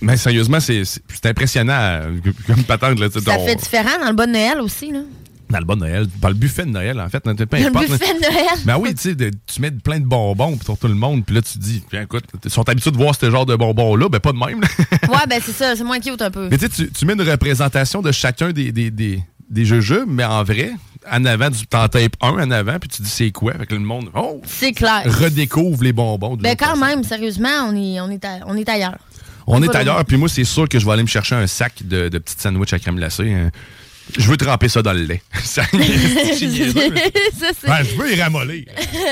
Mais 0.00 0.16
sérieusement, 0.16 0.58
c'est 0.60 0.82
impressionnant 1.24 2.00
comme 2.46 2.64
patente. 2.64 2.98
Là, 2.98 3.08
Ça 3.12 3.20
ton- 3.20 3.44
fait 3.46 3.56
différent 3.56 3.98
dans 4.00 4.08
le 4.08 4.14
bon 4.14 4.30
Noël 4.30 4.60
aussi, 4.60 4.90
là. 4.90 5.00
Bon 5.62 5.76
Noël, 5.78 6.06
dans 6.20 6.28
le 6.28 6.34
buffet 6.34 6.64
de 6.64 6.70
Noël, 6.70 6.98
en 7.00 7.08
fait. 7.08 7.20
Peu 7.20 7.32
Dans 7.34 7.46
le 7.58 7.66
importe, 7.66 7.86
buffet 7.88 8.06
là. 8.06 8.12
de 8.14 8.20
Noël. 8.34 8.58
Ben 8.64 8.76
oui, 8.78 8.94
tu 8.94 9.02
sais, 9.02 9.14
de- 9.14 9.30
tu 9.46 9.60
mets 9.60 9.70
plein 9.70 10.00
de 10.00 10.04
bonbons 10.06 10.56
pour 10.56 10.76
tout 10.78 10.88
le 10.88 10.94
monde, 10.94 11.24
puis 11.24 11.34
là, 11.36 11.42
tu 11.42 11.52
te 11.54 11.58
dis, 11.58 11.82
Bien, 11.90 12.02
écoute, 12.02 12.24
ils 12.44 12.50
sont 12.50 12.68
habitués 12.68 12.90
de 12.90 12.96
voir 12.96 13.14
ce 13.14 13.30
genre 13.30 13.46
de 13.46 13.54
bonbons-là, 13.54 14.08
ben 14.08 14.18
pas 14.18 14.32
de 14.32 14.38
même. 14.38 14.60
là. 14.60 14.68
Ouais, 15.08 15.26
ben 15.28 15.40
c'est 15.44 15.52
ça, 15.52 15.76
c'est 15.76 15.84
moins 15.84 16.00
cute 16.00 16.20
un 16.20 16.30
peu. 16.30 16.48
Mais 16.50 16.58
tu 16.58 16.68
sais, 16.68 16.88
tu- 16.88 17.06
mets 17.06 17.12
une 17.12 17.22
représentation 17.22 18.02
de 18.02 18.10
chacun 18.10 18.50
des, 18.52 18.72
des, 18.72 18.90
des, 18.90 19.22
des 19.48 19.64
jujubes, 19.64 20.06
mais 20.08 20.24
en 20.24 20.42
vrai, 20.42 20.72
en 21.10 21.24
avant, 21.26 21.50
tu 21.50 21.66
t'en 21.66 21.86
tapes 21.88 22.16
un 22.22 22.30
en 22.30 22.50
avant, 22.50 22.78
puis 22.78 22.88
tu 22.88 23.02
dis 23.02 23.08
c'est 23.10 23.30
quoi, 23.30 23.52
avec 23.52 23.70
le 23.70 23.78
monde, 23.78 24.08
oh, 24.14 24.40
C'est 24.46 24.72
clair. 24.72 25.02
redécouvre 25.06 25.82
les 25.84 25.92
bonbons. 25.92 26.36
Ben 26.36 26.56
quand 26.58 26.70
façon. 26.74 26.80
même, 26.80 27.04
sérieusement, 27.04 27.68
on 27.68 27.76
est, 27.76 28.00
on 28.00 28.10
est, 28.10 28.24
à- 28.24 28.40
on 28.46 28.56
est 28.56 28.68
ailleurs. 28.68 28.96
On 29.46 29.62
est 29.62 29.74
ailleurs, 29.74 30.02
puis 30.06 30.16
moi, 30.16 30.30
c'est 30.30 30.44
sûr 30.44 30.66
que 30.66 30.78
je 30.78 30.86
vais 30.86 30.92
aller 30.92 31.02
me 31.02 31.08
chercher 31.08 31.34
un 31.34 31.46
sac 31.46 31.82
de, 31.84 32.08
de 32.08 32.18
petites 32.18 32.40
sandwichs 32.40 32.72
à 32.72 32.78
crème 32.78 32.96
glacée. 32.96 33.30
hein. 33.30 33.50
Je 34.18 34.28
veux 34.28 34.36
tremper 34.36 34.68
ça 34.68 34.82
dans 34.82 34.92
le 34.92 35.02
lait. 35.02 35.22
Ça, 35.44 35.62
Ça, 35.72 35.78
c'est- 35.78 37.66
Ben, 37.66 37.82
je 37.82 37.94
veux 37.96 38.12
y 38.14 38.20
ramollir. 38.20 38.64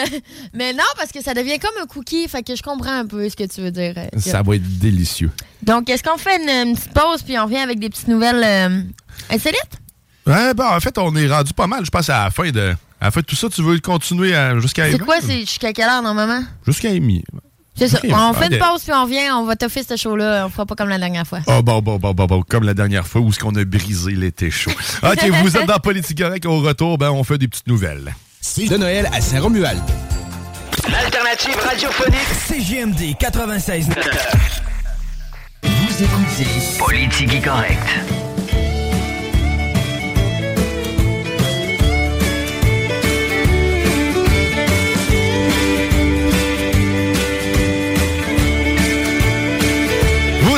Mais 0.55 0.73
non, 0.73 0.85
parce 0.97 1.11
que 1.13 1.23
ça 1.23 1.35
devient 1.35 1.59
comme 1.59 1.83
un 1.83 1.87
cookie, 1.87 2.29
fait 2.29 2.43
que 2.43 2.55
je 2.55 2.63
comprends 2.63 2.99
un 3.01 3.07
peu 3.07 3.29
ce 3.29 3.37
que 3.37 3.45
tu 3.45 3.61
veux 3.63 3.71
dire. 3.71 3.95
euh, 3.97 4.07
Ça 4.19 4.43
va 4.43 4.57
être 4.57 4.79
délicieux. 4.79 5.31
Donc, 5.63 5.89
est-ce 5.91 6.03
qu'on 6.03 6.19
fait 6.19 6.37
une, 6.43 6.69
une 6.69 6.77
petite 6.77 6.93
pause 6.93 7.23
puis 7.23 7.39
on 7.39 7.45
revient 7.45 7.59
avec 7.59 7.79
des 7.79 7.89
petites 7.89 8.09
nouvelles 8.09 8.43
euh, 8.45 8.83
insolites? 9.31 9.79
Ouais, 10.27 10.55
ben, 10.55 10.67
en 10.77 10.81
fait, 10.81 10.97
on 10.99 11.15
est 11.17 11.27
rendu 11.29 11.53
pas 11.53 11.67
mal, 11.67 11.85
je 11.85 11.91
pense, 11.91 12.09
à 12.11 12.25
la 12.25 12.31
fin 12.31 12.51
de, 12.51 12.61
à 13.01 13.05
la 13.07 13.11
fin 13.11 13.21
de 13.21 13.27
tout 13.27 13.35
ça. 13.37 13.49
Tu 13.49 13.63
veux 13.63 13.79
continuer 13.81 14.35
à- 14.35 14.59
jusqu'à 14.61 14.91
C'est 14.91 14.99
quoi, 14.99 15.17
c'est 15.21 15.41
jusqu'à 15.41 15.73
quelle 15.73 15.89
heure 15.89 16.03
normalement? 16.03 16.45
Jusqu'à 16.67 16.91
Amy. 16.91 17.25
C'est 17.75 17.89
ça. 17.89 17.99
Ok, 17.99 18.11
on 18.13 18.33
fait 18.35 18.55
une 18.55 18.59
pause 18.59 18.83
puis 18.83 18.93
on 18.93 19.05
revient, 19.05 19.31
on 19.33 19.45
va 19.45 19.57
toffer 19.57 19.83
ce 19.83 19.97
show-là. 19.97 20.45
On 20.47 20.51
fera 20.51 20.67
pas 20.67 20.75
comme 20.75 20.89
la 20.89 20.99
dernière 20.99 21.27
fois. 21.27 21.41
Oh, 21.47 21.63
bon, 21.63 21.81
bon, 21.81 21.99
bon, 21.99 22.13
bon, 22.13 22.27
bon, 22.27 22.43
comme 22.43 22.65
la 22.65 22.75
dernière 22.75 23.07
fois 23.07 23.21
où 23.21 23.31
est-ce 23.31 23.39
qu'on 23.39 23.55
a 23.55 23.65
brisé 23.65 24.13
l'été 24.13 24.51
chaud. 24.51 24.71
OK, 25.03 25.25
vous 25.43 25.57
êtes 25.57 25.67
dans 25.67 25.79
Politique 25.79 26.19
Correct. 26.23 26.45
Au 26.47 26.61
retour, 26.61 26.99
ben, 26.99 27.11
on 27.11 27.25
fait 27.25 27.39
des 27.39 27.49
petites 27.49 27.67
nouvelles. 27.67 28.15
C'est 28.41 28.67
de 28.67 28.77
Noël 28.77 29.09
à 29.13 29.21
Saint-Romuald. 29.21 29.83
L'alternative 30.91 31.57
radiophonique 31.57 32.19
CGMD 32.47 33.17
96. 33.19 33.89
Vous 35.63 36.03
écoutez 36.03 36.47
Politique 36.79 37.45
Correct. 37.45 38.32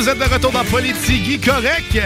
Vous 0.05 0.11
êtes 0.11 0.19
de 0.19 0.35
retour 0.35 0.53
dans 0.53 0.65
Politique 0.65 1.43
Correct? 1.43 1.99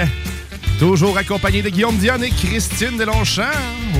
Toujours 0.78 1.18
accompagné 1.18 1.62
de 1.62 1.68
Guillaume 1.68 1.96
Diane 1.96 2.22
et 2.22 2.30
Christine 2.30 2.96
Delonchamp. 2.96 3.50
Oh, 3.92 3.98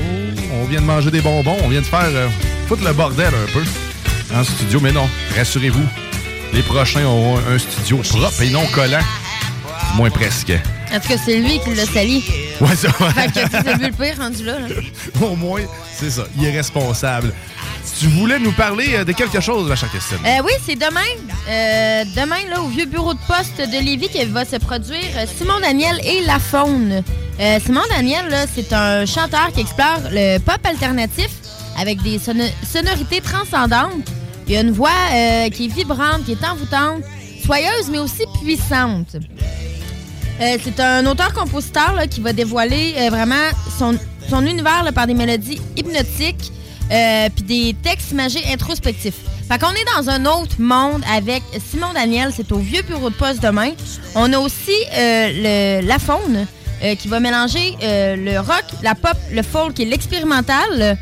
on 0.53 0.63
vient 0.67 0.79
de 0.79 0.85
manger 0.85 1.11
des 1.11 1.19
bonbons. 1.19 1.57
On 1.65 1.67
vient 1.67 1.81
de 1.81 1.85
faire 1.85 2.05
euh, 2.05 2.29
foutre 2.69 2.85
le 2.85 2.93
bordel 2.93 3.27
un 3.27 3.51
peu 3.51 3.61
en 4.33 4.41
studio. 4.45 4.79
Mais 4.79 4.93
non, 4.93 5.05
rassurez-vous, 5.35 5.83
les 6.53 6.61
prochains 6.61 7.03
auront 7.03 7.39
un 7.39 7.59
studio 7.59 7.97
propre 7.97 8.41
et 8.41 8.49
non 8.51 8.65
collant. 8.67 9.03
Moins 9.95 10.11
presque. 10.11 10.53
En 10.93 10.99
tout 11.01 11.09
cas, 11.09 11.17
c'est 11.17 11.37
lui 11.37 11.59
qui 11.59 11.75
l'a 11.75 11.85
sali? 11.85 12.23
Ouais, 12.61 12.75
ça 12.77 12.87
va. 12.99 13.09
Fait 13.09 13.27
que 13.27 13.49
c'est 13.51 13.77
le 13.85 13.91
pire 13.91 14.17
rendu 14.17 14.45
là. 14.45 14.59
là. 14.59 14.67
Au 15.21 15.35
moins, 15.35 15.63
c'est 15.93 16.09
ça. 16.09 16.23
Il 16.37 16.45
est 16.45 16.55
responsable. 16.55 17.33
Tu 17.99 18.07
voulais 18.07 18.39
nous 18.39 18.53
parler 18.53 18.95
euh, 18.95 19.03
de 19.03 19.11
quelque 19.11 19.41
chose, 19.41 19.67
chère 19.75 19.89
Christine? 19.89 20.19
Euh, 20.25 20.41
oui, 20.45 20.53
c'est 20.65 20.75
demain. 20.75 21.01
Euh, 21.49 22.05
demain, 22.15 22.37
là, 22.49 22.61
au 22.61 22.67
vieux 22.67 22.85
bureau 22.85 23.13
de 23.13 23.19
poste 23.27 23.57
de 23.57 23.83
Lévis, 23.83 24.07
qui 24.07 24.23
va 24.23 24.45
se 24.45 24.55
produire 24.55 25.03
euh, 25.17 25.25
Simon 25.37 25.59
Daniel 25.59 25.99
et 26.05 26.21
La 26.25 26.39
Faune. 26.39 27.03
Simon 27.65 27.81
Daniel, 27.89 28.25
c'est 28.53 28.73
un 28.73 29.05
chanteur 29.05 29.49
qui 29.53 29.61
explore 29.61 29.99
le 30.11 30.39
pop 30.39 30.59
alternatif 30.65 31.29
avec 31.77 32.01
des 32.01 32.19
sono- 32.19 32.51
sonorités 32.69 33.21
transcendantes. 33.21 34.07
Il 34.47 34.57
a 34.57 34.61
une 34.61 34.71
voix 34.71 34.89
qui 35.53 35.65
est 35.65 35.73
vibrante, 35.73 36.25
qui 36.25 36.33
est 36.33 36.43
envoûtante, 36.45 37.01
soyeuse, 37.45 37.89
mais 37.89 37.99
aussi 37.99 38.23
puissante. 38.43 39.15
C'est 40.37 40.79
un 40.81 41.05
auteur-compositeur 41.05 41.95
qui 42.11 42.19
va 42.19 42.33
dévoiler 42.33 42.95
vraiment 43.09 43.35
son, 43.77 43.97
univers 44.45 44.91
par 44.93 45.07
des 45.07 45.13
mélodies 45.13 45.61
hypnotiques 45.77 46.51
euh, 46.91 47.29
puis 47.33 47.43
des 47.43 47.75
textes 47.83 48.11
imagés 48.11 48.41
introspectifs. 48.51 49.15
Fait 49.47 49.57
qu'on 49.59 49.71
est 49.71 49.85
dans 49.97 50.09
un 50.09 50.25
autre 50.25 50.55
monde 50.59 51.01
avec 51.11 51.41
Simon 51.71 51.93
Daniel, 51.93 52.31
c'est 52.35 52.51
au 52.51 52.57
vieux 52.59 52.81
bureau 52.83 53.09
de 53.09 53.15
poste 53.15 53.41
demain. 53.41 53.71
On 54.15 54.31
a 54.33 54.37
aussi 54.39 54.71
euh, 54.95 55.79
le, 55.81 55.87
La 55.87 55.97
Faune 55.99 56.45
euh, 56.83 56.95
qui 56.95 57.07
va 57.07 57.19
mélanger 57.19 57.75
le 57.81 58.37
rock, 58.39 58.63
la 58.83 58.95
pop, 58.95 59.17
le 59.31 59.41
folk 59.43 59.79
et 59.79 59.85
l'expérimental. 59.85 60.97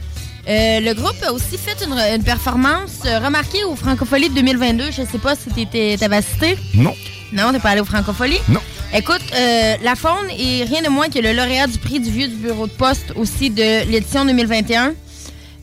Le 0.50 0.94
groupe 0.94 1.22
a 1.26 1.34
aussi 1.34 1.58
fait 1.58 1.76
une, 1.86 1.94
une 2.16 2.24
performance 2.24 3.02
remarquée 3.04 3.64
au 3.66 3.76
Francophonie 3.76 4.30
de 4.30 4.36
2022. 4.36 4.86
Je 4.92 5.02
sais 5.04 5.18
pas 5.22 5.36
si 5.36 5.50
t'étais- 5.50 5.98
t'avais 6.00 6.18
assisté. 6.18 6.58
Non. 6.74 6.94
Non, 7.34 7.52
t'es 7.52 7.60
pas 7.60 7.72
allé 7.72 7.82
au 7.82 7.86
Francophonie? 7.86 8.40
Non. 8.48 8.62
Écoute, 8.94 9.20
euh, 9.36 9.76
la 9.84 9.96
faune 9.96 10.30
est 10.30 10.64
rien 10.64 10.82
de 10.82 10.88
moins 10.88 11.10
que 11.10 11.20
le 11.20 11.34
lauréat 11.34 11.68
du 11.68 11.78
prix 11.78 12.00
du 12.00 12.10
vieux 12.10 12.30
du 12.30 12.36
bureau 12.38 12.68
de 12.68 12.72
poste 12.72 13.12
aussi 13.18 13.50
de 13.50 13.86
l'édition 13.92 14.24
2021. 14.24 14.94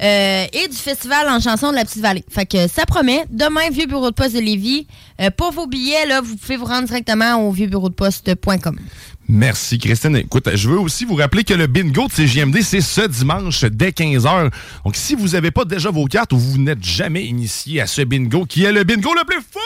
Euh, 0.04 0.46
et 0.52 0.68
du 0.68 0.76
festival 0.76 1.28
en 1.30 1.40
chanson 1.40 1.70
de 1.70 1.76
la 1.76 1.84
Petite 1.84 2.02
Vallée. 2.02 2.24
Fait 2.28 2.44
que 2.44 2.68
ça 2.68 2.84
promet. 2.84 3.24
Demain, 3.30 3.70
Vieux 3.72 3.86
Bureau 3.86 4.10
de 4.10 4.14
Poste 4.14 4.34
de 4.34 4.40
Lévis. 4.40 4.86
Euh, 5.20 5.30
pour 5.30 5.52
vos 5.52 5.66
billets, 5.66 6.04
vous 6.22 6.36
pouvez 6.36 6.56
vous 6.56 6.66
rendre 6.66 6.86
directement 6.86 7.36
au 7.36 7.50
vieuxbureaudeposte.com. 7.50 8.78
Merci, 9.28 9.78
Christine. 9.78 10.16
Écoute, 10.16 10.50
je 10.54 10.68
veux 10.68 10.78
aussi 10.78 11.06
vous 11.06 11.14
rappeler 11.14 11.44
que 11.44 11.54
le 11.54 11.66
bingo 11.66 12.06
de 12.08 12.12
CGMD, 12.12 12.60
c'est 12.60 12.82
ce 12.82 13.06
dimanche 13.06 13.64
dès 13.64 13.90
15h. 13.90 14.50
Donc, 14.84 14.96
si 14.96 15.14
vous 15.14 15.28
n'avez 15.28 15.50
pas 15.50 15.64
déjà 15.64 15.90
vos 15.90 16.04
cartes 16.04 16.34
ou 16.34 16.38
vous 16.38 16.58
n'êtes 16.58 16.84
jamais 16.84 17.24
initié 17.24 17.80
à 17.80 17.86
ce 17.86 18.02
bingo, 18.02 18.44
qui 18.44 18.64
est 18.64 18.72
le 18.72 18.84
bingo 18.84 19.14
le 19.14 19.24
plus 19.24 19.40
fou 19.40 19.60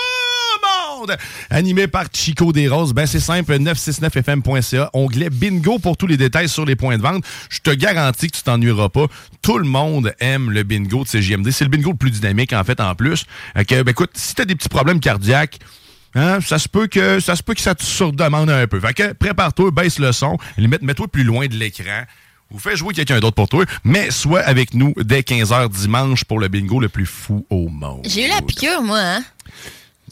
animé 1.50 1.86
par 1.86 2.06
Chico 2.12 2.52
Desroses, 2.52 2.92
ben 2.92 3.06
c'est 3.06 3.20
simple, 3.20 3.54
969fm.ca, 3.58 4.90
onglet 4.92 5.30
bingo 5.30 5.78
pour 5.78 5.96
tous 5.96 6.06
les 6.06 6.16
détails 6.16 6.48
sur 6.48 6.64
les 6.64 6.76
points 6.76 6.96
de 6.96 7.02
vente. 7.02 7.24
Je 7.48 7.60
te 7.60 7.70
garantis 7.70 8.30
que 8.30 8.36
tu 8.36 8.42
t'ennuieras 8.42 8.88
pas. 8.88 9.06
Tout 9.42 9.58
le 9.58 9.64
monde 9.64 10.14
aime 10.20 10.50
le 10.50 10.62
bingo 10.62 11.04
de 11.04 11.08
CGMD. 11.08 11.50
C'est 11.50 11.64
le 11.64 11.70
bingo 11.70 11.90
le 11.90 11.96
plus 11.96 12.10
dynamique, 12.10 12.52
en 12.52 12.64
fait, 12.64 12.80
en 12.80 12.94
plus. 12.94 13.24
Que, 13.54 13.82
ben, 13.82 13.90
écoute, 13.90 14.10
si 14.14 14.34
tu 14.34 14.42
as 14.42 14.44
des 14.44 14.54
petits 14.54 14.68
problèmes 14.68 15.00
cardiaques, 15.00 15.58
Hein, 16.14 16.40
ça 16.40 16.58
se 16.58 16.68
peut 16.68 16.86
que 16.86 17.20
ça 17.20 17.36
se 17.36 17.42
peut 17.42 17.54
que 17.54 17.60
ça 17.60 17.74
te 17.74 17.84
surdemande 17.84 18.50
un 18.50 18.66
peu. 18.66 18.80
Fait 18.80 18.94
que 18.94 19.12
prépare-toi, 19.12 19.70
baisse 19.70 19.98
le 19.98 20.12
son, 20.12 20.38
mets-toi 20.56 21.06
plus 21.06 21.22
loin 21.22 21.46
de 21.46 21.54
l'écran. 21.54 22.04
Ou 22.50 22.58
fais 22.58 22.76
jouer 22.76 22.94
quelqu'un 22.94 23.20
d'autre 23.20 23.34
pour 23.34 23.48
toi, 23.48 23.66
mais 23.84 24.10
sois 24.10 24.40
avec 24.40 24.72
nous 24.72 24.94
dès 24.96 25.20
15h 25.20 25.68
dimanche 25.68 26.24
pour 26.24 26.40
le 26.40 26.48
bingo 26.48 26.80
le 26.80 26.88
plus 26.88 27.04
fou 27.04 27.46
au 27.50 27.68
monde. 27.68 28.06
J'ai 28.08 28.24
eu 28.24 28.28
la 28.28 28.40
piqûre, 28.40 28.82
moi, 28.82 28.98
hein? 28.98 29.22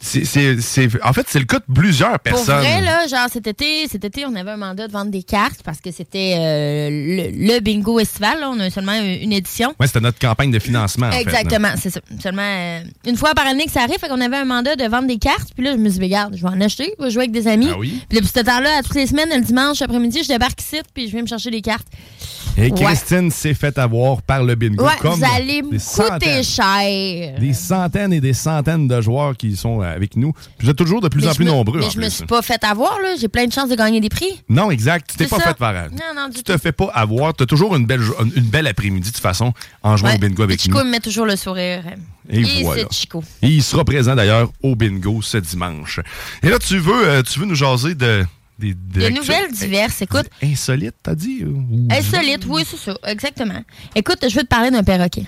C'est, 0.01 0.87
en 1.03 1.13
fait, 1.13 1.25
c'est 1.27 1.39
le 1.39 1.45
cas 1.45 1.59
de 1.59 1.73
plusieurs 1.73 2.11
Pour 2.19 2.33
personnes. 2.33 2.57
vrai, 2.59 2.81
là, 2.81 3.07
genre 3.07 3.27
cet 3.31 3.47
été, 3.47 3.87
cet 3.87 4.05
été, 4.05 4.25
on 4.25 4.35
avait 4.35 4.51
un 4.51 4.57
mandat 4.57 4.87
de 4.87 4.91
vendre 4.91 5.11
des 5.11 5.23
cartes 5.23 5.61
parce 5.63 5.79
que 5.81 5.91
c'était 5.91 6.35
euh, 6.37 6.89
le, 6.89 7.53
le 7.55 7.59
bingo 7.59 7.99
estival. 7.99 8.39
là. 8.39 8.49
On 8.49 8.59
a 8.59 8.69
seulement 8.69 8.93
une 8.93 9.33
édition. 9.33 9.73
Ouais, 9.79 9.87
c'était 9.87 9.99
notre 9.99 10.19
campagne 10.19 10.51
de 10.51 10.59
financement. 10.59 11.09
Exactement, 11.11 11.69
c'est 11.81 11.89
ça. 11.89 11.99
Seulement 12.21 12.41
euh, 12.43 12.81
une 13.05 13.17
fois 13.17 13.33
par 13.33 13.47
année 13.47 13.65
que 13.65 13.71
ça 13.71 13.81
arrive, 13.81 13.97
fait 13.99 14.07
qu'on 14.07 14.21
avait 14.21 14.37
un 14.37 14.45
mandat 14.45 14.75
de 14.75 14.83
vendre 14.85 15.07
des 15.07 15.17
cartes. 15.17 15.49
Puis 15.55 15.63
là, 15.65 15.71
je 15.73 15.77
me 15.77 15.89
suis 15.89 15.99
dit, 15.99 16.05
regarde, 16.05 16.35
je 16.35 16.41
vais 16.41 16.49
en 16.49 16.61
acheter, 16.61 16.93
je 16.99 17.03
vais 17.05 17.11
jouer 17.11 17.23
avec 17.23 17.31
des 17.31 17.47
amis. 17.47 17.69
Ah 17.71 17.77
oui? 17.77 18.01
Puis 18.09 18.19
depuis 18.19 18.31
ce 18.33 18.39
temps-là, 18.41 18.77
à 18.79 18.83
toutes 18.83 18.95
les 18.95 19.07
semaines, 19.07 19.29
le 19.33 19.41
dimanche 19.41 19.81
après-midi, 19.81 20.21
je 20.23 20.27
débarque 20.29 20.61
ici, 20.61 20.77
puis 20.93 21.07
je 21.07 21.11
viens 21.11 21.21
me 21.21 21.27
chercher 21.27 21.51
des 21.51 21.61
cartes. 21.61 21.87
Et 22.57 22.71
Ouais. 22.71 22.71
Christine 22.71 23.29
s'est 23.29 23.53
fait 23.53 23.77
avoir 23.77 24.21
par 24.23 24.43
le 24.43 24.55
bingo. 24.55 24.83
Ouais, 24.83 24.91
comme 24.99 25.19
vous 25.19 25.25
allez 25.35 25.61
me 25.61 25.77
coûter 25.77 26.41
cher. 26.43 27.39
Des 27.39 27.53
centaines 27.53 28.13
et 28.13 28.19
des 28.19 28.33
centaines 28.33 28.87
de 28.87 28.99
joueurs 28.99 29.37
qui 29.37 29.55
sont 29.55 29.81
avec 29.81 30.15
nous. 30.15 30.33
Vous 30.59 30.69
êtes 30.69 30.75
toujours 30.75 30.99
de 31.01 31.07
plus 31.07 31.21
Mais 31.21 31.29
en 31.29 31.35
plus 31.35 31.45
me- 31.45 31.51
nombreux. 31.51 31.79
Mais 31.79 31.85
en 31.85 31.89
je 31.91 31.97
me 31.97 32.03
plus. 32.05 32.11
suis 32.15 32.25
pas 32.25 32.41
fait 32.41 32.63
avoir, 32.63 32.99
là. 33.01 33.09
J'ai 33.19 33.27
plein 33.27 33.45
de 33.45 33.53
chances 33.53 33.69
de 33.69 33.75
gagner 33.75 34.01
des 34.01 34.09
prix. 34.09 34.41
Non, 34.49 34.71
exact. 34.71 35.11
Tu 35.11 35.17
t'es 35.17 35.27
pas 35.27 35.37
ça. 35.37 35.43
fait 35.49 35.53
parade. 35.57 35.91
Non, 35.93 36.19
non, 36.19 36.29
du 36.29 36.37
Tu 36.37 36.43
te 36.43 36.57
fais 36.57 36.71
pas 36.71 36.89
avoir. 36.93 37.35
Tu 37.35 37.43
as 37.43 37.45
toujours 37.45 37.75
une 37.75 37.85
belle, 37.85 38.01
jo- 38.01 38.15
une 38.35 38.43
belle 38.43 38.67
après-midi, 38.67 39.09
de 39.09 39.13
toute 39.13 39.21
façon, 39.21 39.53
en 39.83 39.95
jouant 39.95 40.09
Ouais. 40.09 40.15
au 40.15 40.19
bingo 40.19 40.41
avec 40.43 40.59
Chico 40.59 40.79
nous. 40.79 40.85
me 40.85 40.89
met 40.91 40.99
toujours 40.99 41.25
le 41.27 41.35
sourire. 41.35 41.83
Et 42.29 42.63
voilà. 42.63 42.83
Chico. 42.91 43.23
Et 43.41 43.47
il 43.47 43.63
sera 43.63 43.85
présent 43.85 44.15
d'ailleurs 44.15 44.51
au 44.63 44.75
bingo 44.75 45.21
ce 45.21 45.37
dimanche. 45.37 45.99
Et 46.43 46.49
là, 46.49 46.57
tu 46.59 46.77
veux, 46.79 47.07
euh, 47.07 47.21
tu 47.21 47.39
veux 47.39 47.45
nous 47.45 47.55
jaser 47.55 47.93
de. 47.95 48.25
Des, 48.59 48.75
nouvelles 49.11 49.51
diverses, 49.51 50.01
écoute. 50.01 50.25
Insolites, 50.43 50.95
t'as 51.03 51.13
dit? 51.15 51.43
ou- 51.45 51.87
Insolite, 51.91 52.45
oui, 52.47 52.63
c'est 52.69 52.77
ça, 52.77 52.97
exactement. 53.05 53.61
Écoute, 53.95 54.19
je 54.27 54.33
veux 54.35 54.41
te 54.43 54.47
parler 54.47 54.71
d'un 54.71 54.83
perroquet. 54.83 55.25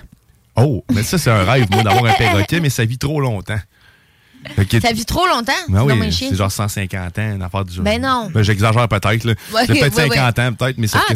Oh, 0.56 0.84
mais 0.92 1.02
ça, 1.04 1.16
c'est 1.16 1.30
un 1.30 1.44
rêve, 1.44 1.66
moi, 1.70 1.82
d'avoir 1.84 2.04
un 2.12 2.14
perroquet, 2.14 2.58
mais 2.60 2.70
ça 2.70 2.84
vit 2.84 2.98
trop 2.98 3.20
longtemps. 3.20 3.60
Que- 4.70 4.80
Ça 4.80 4.90
vit 4.92 5.04
trop 5.04 5.26
longtemps? 5.26 5.52
Ben 5.68 5.82
oui, 5.84 6.10
c'est 6.10 6.34
genre 6.34 6.50
150 6.50 7.18
ans, 7.18 7.34
une 7.34 7.42
affaire 7.42 7.62
du 7.62 7.74
genre. 7.74 7.84
Ben 7.84 8.00
non. 8.00 8.30
Ben, 8.32 8.42
J'exagère 8.42 8.88
peut-être. 8.88 9.24
là. 9.24 9.34
Ouais, 9.52 9.66
c'est 9.66 9.74
peut-être 9.74 9.96
ouais, 9.98 10.08
50 10.08 10.38
ouais. 10.38 10.44
ans, 10.46 10.52
peut-être, 10.54 10.78
mais 10.78 10.86
c'est 10.86 10.96
Ah, 10.96 11.14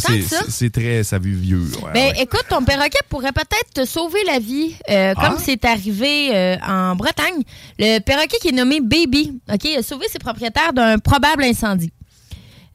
c'est- 0.51 0.69
très. 0.69 1.03
Ça 1.05 1.19
vit 1.19 1.33
vieux. 1.33 1.63
Ben, 1.95 2.13
écoute, 2.19 2.45
ton 2.51 2.63
perroquet 2.63 2.99
pourrait 3.09 3.33
peut-être 3.33 3.73
te 3.73 3.87
sauver 3.87 4.19
la 4.27 4.39
vie, 4.41 4.75
euh, 4.91 5.15
comme 5.15 5.37
Ah. 5.39 5.43
c'est 5.43 5.65
arrivé 5.65 6.37
euh, 6.37 6.57
en 6.69 6.97
Bretagne. 6.97 7.43
Le 7.79 7.99
perroquet 8.01 8.37
qui 8.43 8.49
est 8.49 8.53
nommé 8.53 8.81
Baby, 8.83 9.41
ok, 9.51 9.65
a 9.79 9.83
sauvé 9.83 10.05
ses 10.13 10.19
propriétaires 10.19 10.75
d'un 10.75 10.99
probable 10.99 11.45
incendie. 11.45 11.94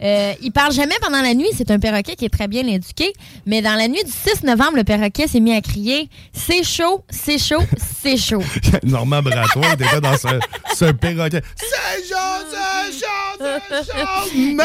Euh, 0.01 0.33
il 0.41 0.51
parle 0.51 0.71
jamais 0.71 0.95
pendant 1.01 1.21
la 1.21 1.33
nuit, 1.33 1.49
c'est 1.55 1.71
un 1.71 1.79
perroquet 1.79 2.15
qui 2.15 2.25
est 2.25 2.29
très 2.29 2.47
bien 2.47 2.65
éduqué, 2.65 3.11
mais 3.45 3.61
dans 3.61 3.75
la 3.75 3.87
nuit 3.87 4.03
du 4.03 4.11
6 4.11 4.43
novembre, 4.43 4.77
le 4.77 4.83
perroquet 4.85 5.27
s'est 5.27 5.41
mis 5.41 5.53
à 5.53 5.61
crier 5.61 6.09
«C'est 6.33 6.63
chaud, 6.63 7.03
c'est 7.09 7.37
chaud, 7.37 7.63
c'est 8.01 8.15
chaud». 8.15 8.41
Normand 8.83 9.21
Bratois 9.21 9.73
était 9.73 9.99
dans 9.99 10.15
ce, 10.15 10.27
ce 10.75 10.91
perroquet. 10.91 11.41
C'est 11.57 12.07
chaud, 12.07 12.45
c'est 12.49 12.93
chaud, 12.93 13.59
c'est 13.69 13.91
chaud, 13.91 14.55
mais. 14.55 14.63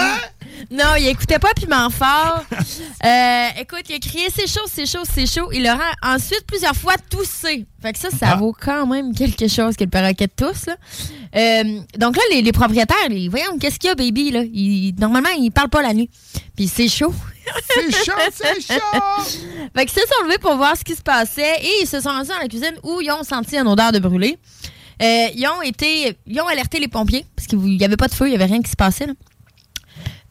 Non, 0.70 0.95
il 0.99 1.07
écoutait 1.09 1.39
pas 1.39 1.53
Piment 1.55 1.91
Fort. 1.91 2.45
Euh, 3.05 3.49
écoute, 3.61 3.82
il 3.91 3.97
a 3.97 3.99
crié 3.99 4.28
c'est 4.35 4.47
chaud, 4.47 4.65
c'est 4.66 4.86
chaud, 4.86 5.03
c'est 5.05 5.27
chaud. 5.27 5.51
Il 5.53 5.66
aura 5.69 5.91
ensuite 6.03 6.47
plusieurs 6.47 6.74
fois 6.74 6.95
toussé. 7.11 7.66
Fait 7.82 7.93
que 7.93 7.99
ça, 7.99 8.09
ça 8.11 8.28
Ah. 8.32 8.36
vaut 8.36 8.55
quand 8.59 8.86
même 8.86 9.15
quelque 9.15 9.47
chose 9.47 9.77
que 9.77 9.85
le 9.85 9.91
perroquet 9.91 10.27
tousse. 10.28 10.65
Là. 10.66 10.77
Euh, 11.36 11.81
donc 11.99 12.16
là, 12.16 12.23
les, 12.31 12.41
les 12.41 12.53
propriétaires, 12.53 12.97
les, 13.11 13.28
voyons, 13.28 13.59
qu'est-ce 13.59 13.78
qu'il 13.78 13.89
y 13.89 13.91
a, 13.91 13.95
baby? 13.95 14.31
Là? 14.31 14.43
Il- 14.45 14.95
normalement, 14.99 15.28
il 15.39 15.51
parle 15.51 15.69
pas 15.69 15.82
la 15.82 15.93
nuit. 15.93 16.09
Puis 16.57 16.66
c'est 16.66 16.89
chaud. 16.89 17.12
C'est 17.69 17.93
chaud, 18.05 18.12
c'est 18.32 18.61
chaud! 18.74 18.81
Fait 19.77 19.85
que 19.85 19.91
ils 19.91 19.95
se 19.95 20.01
sont 20.01 20.24
levés 20.24 20.39
pour 20.39 20.57
voir 20.57 20.74
ce 20.78 20.82
qui 20.82 20.95
se 20.95 21.03
passait 21.03 21.57
et 21.62 21.82
ils 21.82 21.86
se 21.86 22.01
sont 22.01 22.09
rendus 22.09 22.28
dans 22.31 22.39
la 22.39 22.49
cuisine 22.49 22.73
où 22.82 23.03
ils 23.03 23.11
ont 23.11 23.23
senti 23.23 23.59
une 23.59 23.66
odeur 23.69 23.93
de 23.93 23.99
brûlé. 23.99 24.39
Euh, 25.03 25.27
ils 25.35 25.47
ont 25.47 25.61
été, 25.61 26.16
ils 26.27 26.41
ont 26.41 26.47
alerté 26.47 26.78
les 26.81 26.89
pompiers 26.89 27.27
parce 27.36 27.47
qu'il 27.47 27.59
n'y 27.59 27.85
avait 27.85 27.99
pas 27.99 28.09
de 28.09 28.15
feu, 28.15 28.27
il 28.27 28.31
n'y 28.31 28.35
avait 28.36 28.47
rien 28.47 28.62
qui 28.62 28.70
se 28.70 28.77
passait. 28.77 29.07
là. 29.07 29.12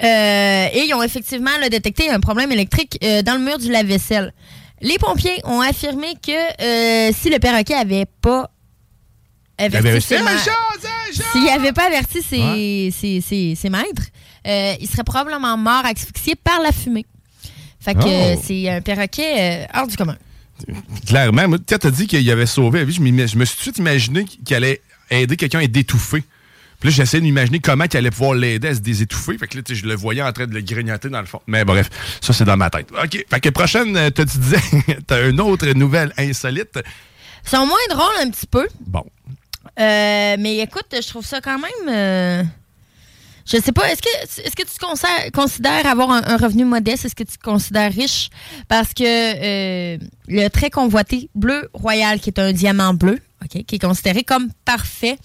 Euh, 0.04 0.68
et 0.74 0.86
ils 0.88 0.94
ont 0.94 1.02
effectivement 1.04 1.56
là, 1.62 1.70
détecté 1.70 2.10
un 2.10 2.20
problème 2.20 2.52
électrique 2.52 2.98
euh, 3.04 3.22
dans 3.22 3.36
le 3.36 3.40
mur 3.40 3.58
du 3.58 3.72
lave-vaisselle. 3.72 4.34
Les 4.82 4.98
pompiers 4.98 5.40
ont 5.46 5.62
affirmé 5.62 6.08
que 6.22 6.32
euh, 6.62 7.12
si 7.18 7.30
le 7.30 7.40
perroquet 7.40 7.76
avait 7.76 8.06
pas 8.22 8.50
averti 9.58 10.02
ses 10.02 10.16
s'il 11.32 11.44
n'avait 11.46 11.72
pas 11.72 11.86
averti 11.88 12.22
ses, 12.22 12.92
ses- 12.92 13.22
ses- 13.22 13.56
ses 13.56 13.70
maîtres, 13.70 14.04
il 14.46 14.88
serait 14.90 15.04
probablement 15.06 15.56
mort 15.58 15.86
asphyxié 15.86 16.36
par 16.36 16.60
la 16.62 16.72
fumée. 16.72 17.06
Fait 17.80 17.94
que 17.94 18.34
Oh. 18.36 18.42
c'est 18.44 18.70
un 18.70 18.82
perroquet 18.82 19.68
hors 19.74 19.88
du 19.88 19.96
commun. 19.96 20.18
Clairement, 21.08 21.46
quand 21.68 21.78
t'as 21.80 21.92
dit 21.92 22.08
qu'il 22.08 22.30
avait 22.32 22.46
sauvé 22.46 22.80
la 22.80 22.86
vie, 22.86 22.94
je, 22.94 23.00
je 23.02 23.38
me 23.38 23.46
suis 23.46 23.56
tout 23.56 23.60
de 23.60 23.64
suite 23.64 23.78
imaginé 23.78 24.26
qu'il 24.26 24.56
allait 24.56 24.82
aider 25.10 25.36
quelqu'un 25.38 25.60
à 25.60 25.64
être 25.64 25.72
détouffé. 25.72 26.24
Puis 26.84 26.90
là, 26.90 26.96
j'essayais 26.98 27.22
d'imaginer 27.22 27.60
comment 27.60 27.86
il 27.86 27.96
allait 27.96 28.12
pouvoir 28.12 28.34
l'aider 28.34 28.68
à 28.68 28.76
se 28.76 28.82
désétouffer. 28.82 29.38
Fait 29.38 29.48
que 29.48 29.56
là, 29.58 29.64
je 29.66 29.86
le 29.86 29.96
voyais 29.96 30.22
en 30.22 30.34
train 30.34 30.48
de 30.48 30.54
le 30.54 30.60
grignoter 30.60 31.08
dans 31.08 31.22
le 31.22 31.26
fond. 31.26 31.40
Mais 31.48 31.64
bref, 31.64 31.90
ça, 32.20 32.34
c'est 32.34 32.44
dans 32.44 32.58
ma 32.58 32.70
tête. 32.70 32.90
OK. 32.92 33.26
Fait 33.30 33.40
que 33.40 33.48
prochaine, 33.48 33.96
euh, 33.96 34.10
tu 34.14 34.26
disais, 34.26 34.60
t'as 35.08 35.30
une 35.30 35.40
autre 35.40 35.66
nouvelle 35.76 36.12
insolite? 36.18 36.78
Ils 37.46 37.50
sont 37.50 37.66
moins 37.66 37.78
drôles 37.90 38.16
un 38.22 38.30
petit 38.30 38.48
peu. 38.48 38.68
Bon. 38.86 39.06
Euh, 39.80 40.36
mais 40.38 40.58
écoute, 40.60 40.88
je 40.94 41.08
trouve 41.08 41.26
ça 41.26 41.40
quand 41.40 41.58
même. 41.58 41.88
euh, 41.90 42.44
je 43.46 43.58
sais 43.62 43.72
pas, 43.72 43.90
est-ce 43.90 44.02
que, 44.02 44.42
est-ce 44.42 44.56
que 44.56 44.64
tu 44.64 44.78
te 44.78 44.86
considères, 44.86 45.32
considères 45.34 45.86
avoir 45.86 46.12
un, 46.12 46.22
un 46.26 46.36
revenu 46.38 46.66
modeste? 46.66 47.06
Est-ce 47.06 47.16
que 47.16 47.24
tu 47.24 47.38
te 47.38 47.44
considères 47.44 47.94
riche? 47.94 48.30
Parce 48.68 48.94
que 48.94 49.04
euh, 49.04 49.98
le 50.28 50.48
très 50.50 50.70
convoité 50.70 51.30
bleu 51.34 51.70
royal, 51.74 52.20
qui 52.20 52.30
est 52.30 52.40
un 52.40 52.52
diamant 52.52 52.94
bleu, 52.94 53.20
qui 53.48 53.76
est 53.76 53.80
considéré 53.80 54.24
comme 54.24 54.50
parfait, 54.66 55.18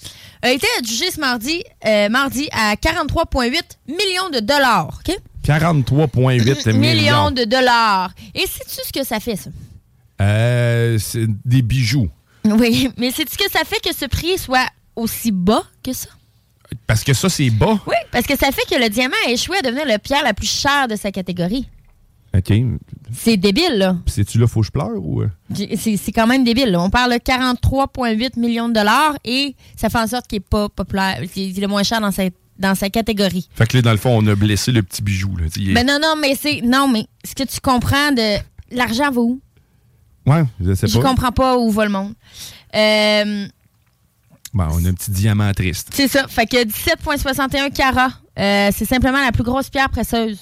a 0.43 0.51
été 0.51 0.67
adjugé 0.79 1.11
ce 1.11 1.21
mardi, 1.21 1.63
euh, 1.87 2.09
mardi 2.09 2.49
à 2.53 2.75
43,8 2.75 3.61
millions 3.89 4.31
de 4.33 4.41
dollars. 4.41 5.01
ok? 5.07 5.17
43,8 5.45 6.73
millions. 6.73 6.79
Millions 6.79 7.31
de 7.31 7.45
dollars. 7.45 8.13
Et 8.35 8.41
sais-tu 8.47 8.87
ce 8.87 8.93
que 8.93 9.05
ça 9.05 9.21
fait, 9.21 9.37
ça? 9.37 9.51
Euh, 10.21 10.99
c'est 10.99 11.27
des 11.45 11.63
bijoux. 11.63 12.09
Oui, 12.45 12.91
mais 12.97 13.11
sais-tu 13.11 13.33
ce 13.33 13.39
que 13.39 13.51
ça 13.51 13.65
fait 13.65 13.81
que 13.81 13.95
ce 13.95 14.07
prix 14.07 14.39
soit 14.39 14.67
aussi 14.97 15.31
bas 15.33 15.63
que 15.83 15.93
ça? 15.93 16.09
Parce 16.87 17.03
que 17.05 17.15
ça, 17.15 17.29
c'est 17.29 17.51
bas. 17.51 17.79
Oui, 17.87 17.95
parce 18.11 18.27
que 18.27 18.37
ça 18.37 18.51
fait 18.53 18.65
que 18.69 18.79
le 18.81 18.89
diamant 18.91 19.15
a 19.27 19.31
échoué 19.31 19.57
à 19.59 19.63
devenir 19.63 19.87
le 19.87 19.99
pierre 19.99 20.23
la 20.23 20.35
plus 20.35 20.51
chère 20.51 20.87
de 20.89 20.97
sa 20.97 21.11
catégorie. 21.11 21.67
OK. 22.37 22.53
C'est 23.13 23.37
débile, 23.39 23.79
là. 23.79 23.97
C'est-tu 24.07 24.39
là, 24.39 24.47
faut 24.47 24.61
que 24.61 24.67
je 24.67 24.71
pleure 24.73 24.91
ou. 25.03 25.23
euh? 25.23 25.31
C'est 25.77 26.13
quand 26.13 26.27
même 26.27 26.45
débile. 26.45 26.71
là. 26.71 26.81
On 26.83 26.91
parle 26.91 27.13
de 27.13 27.19
43,8 27.19 28.39
millions 28.39 28.69
de 28.69 28.75
dollars 28.75 29.17
et 29.25 29.57
ça 29.77 29.89
fait 29.89 29.99
en 29.99 30.07
sorte 30.07 30.27
qu'il 30.27 30.37
n'est 30.39 30.45
pas 30.49 30.69
populaire, 30.69 31.21
qu'il 31.33 31.57
est 31.57 31.61
le 31.61 31.69
moins 31.69 31.83
cher 31.83 32.01
dans 32.03 32.11
sa, 32.11 32.25
dans 32.59 32.75
sa 32.75 32.91
catégorie. 32.91 33.49
Fait 33.55 33.67
que 33.67 33.79
là, 33.79 33.83
dans 33.83 33.93
le 33.93 33.97
fond, 33.97 34.11
on 34.23 34.27
a 34.27 34.35
blessé 34.35 34.73
le 34.73 34.83
petit 34.83 35.03
bijou. 35.03 35.37
Là. 35.37 35.47
Est- 35.47 35.73
Mais 35.73 35.85
non, 35.85 35.99
non, 36.03 36.15
mais 36.21 36.35
c'est. 36.35 36.61
Non, 36.63 36.87
mais 36.87 37.07
ce 37.25 37.35
que 37.35 37.45
tu 37.45 37.61
comprends 37.61 38.13
de. 38.13 38.37
L'argent 38.71 39.11
va 39.11 39.21
où? 39.23 39.41
Ouais, 40.27 40.45
je 40.61 40.75
sais 40.75 40.87
Je 40.87 40.99
pas. 40.99 41.09
comprends 41.09 41.33
pas 41.33 41.57
où 41.57 41.71
va 41.71 41.85
le 41.87 41.91
monde. 41.91 42.13
Euh, 42.77 43.47
Bon, 44.55 44.65
on 44.73 44.85
a 44.85 44.89
un 44.89 44.95
petit 44.95 45.11
diamant 45.11 45.53
triste. 45.53 45.89
c'est 45.93 46.09
ça. 46.09 46.27
Fait 46.29 46.47
que 46.47 46.63
17,61 46.65 47.71
carats. 47.71 48.13
euh, 48.39 48.71
c'est 48.75 48.85
simplement 48.87 49.21
la 49.23 49.33
plus 49.33 49.43
grosse 49.43 49.69
pierre 49.71 49.89
précieuse 49.91 50.39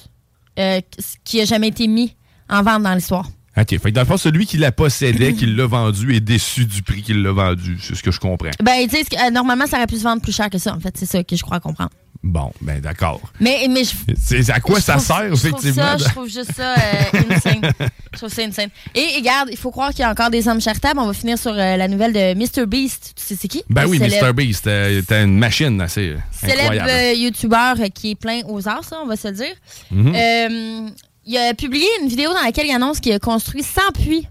euh, 0.59 0.81
qui 1.25 1.41
a 1.41 1.45
jamais 1.45 1.69
été 1.69 1.87
mise 1.87 2.11
en 2.49 2.63
vente 2.63 2.83
dans 2.83 2.95
l'histoire. 2.95 3.29
OK. 3.59 3.69
Fait 3.69 3.79
que 3.79 3.89
dans 3.91 4.03
le 4.03 4.07
fond, 4.07 4.17
celui 4.17 4.47
qui 4.47 4.59
la 4.59 4.73
possédait, 4.73 5.33
qui 5.33 5.47
l'a 5.47 5.67
vendu, 5.67 6.15
est 6.15 6.21
déçu 6.21 6.67
du 6.67 6.83
prix 6.83 7.03
qu'il 7.03 7.23
l'a 7.23 7.33
vendu. 7.33 7.79
C'est 7.81 7.95
ce 7.95 8.03
que 8.03 8.11
je 8.11 8.21
comprends. 8.21 8.51
Ben, 8.63 8.87
tu 8.89 8.97
sais, 8.97 9.05
euh, 9.19 9.31
normalement, 9.31 9.67
ça 9.67 9.79
aurait 9.79 9.87
pu 9.87 9.97
se 9.97 10.03
vendre 10.03 10.21
plus 10.23 10.35
cher 10.35 10.51
que 10.51 10.59
ça, 10.59 10.75
en 10.75 10.81
fait. 10.81 10.95
C'est 10.97 11.07
ça 11.07 11.23
que 11.25 11.35
je 11.37 11.43
crois 11.43 11.61
comprendre. 11.61 11.91
Bon, 12.23 12.51
ben 12.61 12.81
d'accord. 12.81 13.21
Mais, 13.41 13.67
mais 13.71 13.85
je, 13.85 13.93
C'est 14.19 14.51
à 14.51 14.59
quoi 14.59 14.79
je 14.81 14.85
ça 14.85 14.99
sert, 14.99 15.23
je 15.23 15.27
trouve 15.29 15.47
effectivement? 15.47 15.97
ça- 15.97 15.97
Je 15.99 16.05
trouve 16.11 16.27
juste 16.29 16.53
ça 16.57 16.75
euh, 16.75 17.21
insane. 17.31 17.71
Je 18.13 18.19
trouve 18.19 18.33
ça 18.33 18.43
insane. 18.43 18.71
Et, 18.95 19.07
regarde, 19.19 19.51
il 19.53 19.59
faut 19.59 19.71
croire 19.71 19.91
qu'il 19.91 20.01
y 20.01 20.03
a 20.05 20.11
encore 20.11 20.31
des 20.31 20.49
hommes 20.49 20.61
charitables. 20.61 20.99
On 20.99 21.07
va 21.07 21.13
finir 21.13 21.39
sur 21.39 21.53
euh, 21.53 21.77
la 21.77 21.87
nouvelle 21.87 22.15
de 22.15 22.33
Mr. 22.35 22.67
Beast. 22.67 23.13
Tu 23.15 23.23
sais 23.23 23.37
c'est 23.39 23.47
qui? 23.49 23.63
Ben 23.69 23.87
oui, 23.87 23.99
célèbre- 23.99 24.27
Mr. 24.29 24.33
Beast, 24.33 24.67
euh, 24.67 25.03
t'as 25.07 25.23
une 25.25 25.39
machine 25.39 25.79
assez 25.83 26.17
Célèbre 26.33 26.73
incroyable. 26.73 27.19
youtubeur 27.19 27.75
euh, 27.79 27.89
qui 27.95 28.13
est 28.13 28.15
plein 28.15 28.41
aux 28.49 28.67
arts, 28.67 28.85
ça, 28.85 28.97
on 29.03 29.07
va 29.07 29.17
se 29.17 29.29
le 29.29 29.35
dire. 29.35 29.55
Mhm. 29.91 30.13
Euh, 30.17 30.89
il 31.27 31.37
a 31.37 31.55
publié 31.55 31.87
une 32.01 32.09
vidéo 32.09 32.33
dans 32.33 32.43
laquelle 32.43 32.67
il 32.67 32.75
annonce 32.75 33.01
qu'il 33.01 33.13
a 33.13 33.19
construit 33.19 33.63
100 33.63 33.81
puits 34.01 34.27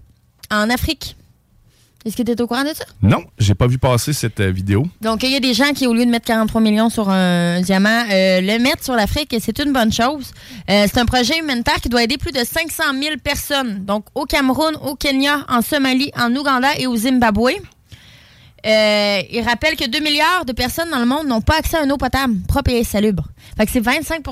en 0.50 0.70
Afrique. 0.70 1.16
Est-ce 2.06 2.16
que 2.16 2.22
tu 2.22 2.30
es 2.30 2.40
au 2.40 2.46
courant 2.46 2.62
de 2.62 2.68
ça? 2.68 2.84
Non, 3.02 3.24
j'ai 3.36 3.54
pas 3.54 3.66
vu 3.66 3.78
passer 3.78 4.12
cette 4.12 4.38
euh, 4.38 4.52
vidéo. 4.52 4.86
Donc, 5.00 5.24
il 5.24 5.30
y 5.30 5.34
a 5.34 5.40
des 5.40 5.54
gens 5.54 5.72
qui, 5.72 5.88
au 5.88 5.92
lieu 5.92 6.06
de 6.06 6.10
mettre 6.10 6.26
43 6.26 6.60
millions 6.60 6.88
sur 6.88 7.10
un 7.10 7.60
diamant, 7.60 8.04
euh, 8.12 8.40
le 8.40 8.58
mettent 8.60 8.84
sur 8.84 8.94
l'Afrique 8.94 9.32
et 9.32 9.40
c'est 9.40 9.58
une 9.58 9.72
bonne 9.72 9.92
chose. 9.92 10.30
Euh, 10.70 10.86
c'est 10.86 10.98
un 10.98 11.04
projet 11.04 11.36
humanitaire 11.40 11.80
qui 11.80 11.88
doit 11.88 12.04
aider 12.04 12.16
plus 12.16 12.30
de 12.30 12.44
500 12.44 12.84
000 13.02 13.16
personnes. 13.22 13.84
Donc, 13.84 14.04
au 14.14 14.24
Cameroun, 14.24 14.76
au 14.84 14.94
Kenya, 14.94 15.44
en 15.48 15.62
Somalie, 15.62 16.12
en 16.16 16.34
Ouganda 16.36 16.78
et 16.78 16.86
au 16.86 16.96
Zimbabwe. 16.96 17.54
Il 18.64 19.42
rappelle 19.44 19.76
que 19.76 19.88
2 19.88 19.98
milliards 19.98 20.44
de 20.44 20.52
personnes 20.52 20.90
dans 20.90 20.98
le 21.00 21.06
monde 21.06 21.26
n'ont 21.26 21.40
pas 21.40 21.56
accès 21.58 21.76
à 21.76 21.84
une 21.84 21.92
eau 21.92 21.96
potable 21.96 22.36
propre 22.48 22.70
et 22.70 22.84
salubre. 22.84 23.24
Fait 23.56 23.66
que 23.66 23.72
c'est 23.72 23.80
25 23.80 24.22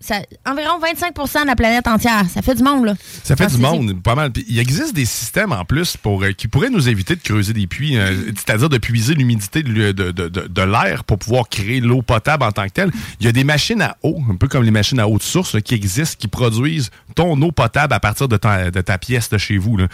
ça, 0.00 0.20
environ 0.46 0.78
25% 0.80 1.42
de 1.42 1.46
la 1.46 1.56
planète 1.56 1.86
entière. 1.88 2.24
Ça 2.32 2.42
fait 2.42 2.54
du 2.54 2.62
monde, 2.62 2.84
là. 2.86 2.94
Ça 3.24 3.34
fait 3.36 3.46
du 3.46 3.58
Pensez-y. 3.58 3.60
monde, 3.62 4.02
pas 4.02 4.14
mal. 4.14 4.30
Puis 4.30 4.44
il 4.48 4.58
existe 4.58 4.94
des 4.94 5.04
systèmes 5.04 5.52
en 5.52 5.64
plus 5.64 5.96
pour 5.96 6.22
euh, 6.22 6.32
qui 6.32 6.48
pourraient 6.48 6.70
nous 6.70 6.88
éviter 6.88 7.16
de 7.16 7.20
creuser 7.22 7.52
des 7.52 7.66
puits, 7.66 7.96
euh, 7.96 8.14
c'est-à-dire 8.36 8.68
de 8.68 8.78
puiser 8.78 9.14
l'humidité 9.14 9.62
de, 9.62 9.68
l'hu- 9.68 9.94
de- 9.94 10.10
de- 10.12 10.28
de- 10.28 10.46
de 10.48 10.62
l'air 10.62 11.04
pour 11.04 11.18
pouvoir 11.18 11.48
créer 11.48 11.80
l'eau 11.80 12.02
potable 12.02 12.44
en 12.44 12.52
tant 12.52 12.64
que 12.66 12.72
telle. 12.72 12.90
Il 13.20 13.26
y 13.26 13.28
a 13.28 13.32
des 13.32 13.44
machines 13.44 13.80
à 13.82 13.96
eau, 14.02 14.20
un 14.30 14.36
peu 14.36 14.48
comme 14.48 14.62
les 14.64 14.70
machines 14.70 15.00
à 15.00 15.08
eau 15.08 15.18
de 15.18 15.22
source, 15.22 15.54
là, 15.54 15.60
qui 15.60 15.74
existent, 15.74 16.16
qui 16.18 16.28
produisent 16.28 16.90
ton 17.14 17.40
eau 17.40 17.50
potable 17.52 17.94
à 17.94 18.00
partir 18.00 18.28
de 18.28 18.36
ta, 18.36 18.70
de 18.70 18.80
ta 18.80 18.98
pièce 18.98 19.30
de 19.30 19.38
chez 19.38 19.56
vous. 19.58 19.76
là. 19.76 19.86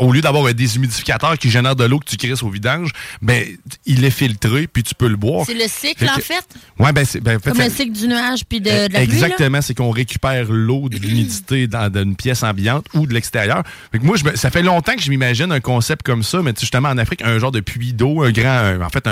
Au 0.00 0.12
lieu 0.12 0.20
d'avoir 0.20 0.46
un 0.46 0.52
déshumidificateur 0.52 1.38
qui 1.38 1.50
génère 1.50 1.76
de 1.76 1.84
l'eau 1.84 1.98
que 2.00 2.04
tu 2.06 2.16
crisses 2.16 2.42
au 2.42 2.48
vidange, 2.50 2.90
ben 3.22 3.44
il 3.86 4.04
est 4.04 4.10
filtré 4.10 4.66
puis 4.66 4.82
tu 4.82 4.94
peux 4.94 5.08
le 5.08 5.16
boire. 5.16 5.44
C'est 5.46 5.54
le 5.54 5.68
cycle, 5.68 6.04
Fait 6.04 6.10
en 6.10 6.14
fait? 6.16 6.44
Ouais, 6.78 6.92
ben 6.92 7.04
c'est 7.04 7.20
ben, 7.20 7.36
en 7.36 7.40
fait, 7.40 7.50
Comme 7.50 7.60
le 7.60 7.70
cycle 7.70 7.92
du 7.92 8.08
nuage 8.08 8.44
puis 8.48 8.60
de, 8.60 8.88
de 8.88 8.92
la 8.92 9.00
pluie, 9.06 9.20
là? 9.20 9.35
Exactement, 9.36 9.62
c'est 9.62 9.74
qu'on 9.74 9.90
récupère 9.90 10.46
l'eau 10.50 10.88
de 10.88 10.96
l'humidité 10.96 11.66
dans 11.66 11.92
une 11.94 12.16
pièce 12.16 12.42
ambiante 12.42 12.86
ou 12.94 13.06
de 13.06 13.12
l'extérieur. 13.12 13.62
Moi, 14.00 14.16
ça 14.34 14.50
fait 14.50 14.62
longtemps 14.62 14.94
que 14.94 15.02
je 15.02 15.10
m'imagine 15.10 15.52
un 15.52 15.60
concept 15.60 16.02
comme 16.02 16.22
ça, 16.22 16.40
mais 16.42 16.52
justement 16.58 16.88
en 16.88 16.98
Afrique, 16.98 17.22
un 17.22 17.38
genre 17.38 17.52
de 17.52 17.60
puits 17.60 17.92
d'eau, 17.92 18.22
un 18.22 18.30
grand, 18.30 18.80
en 18.82 18.88
fait, 18.88 19.04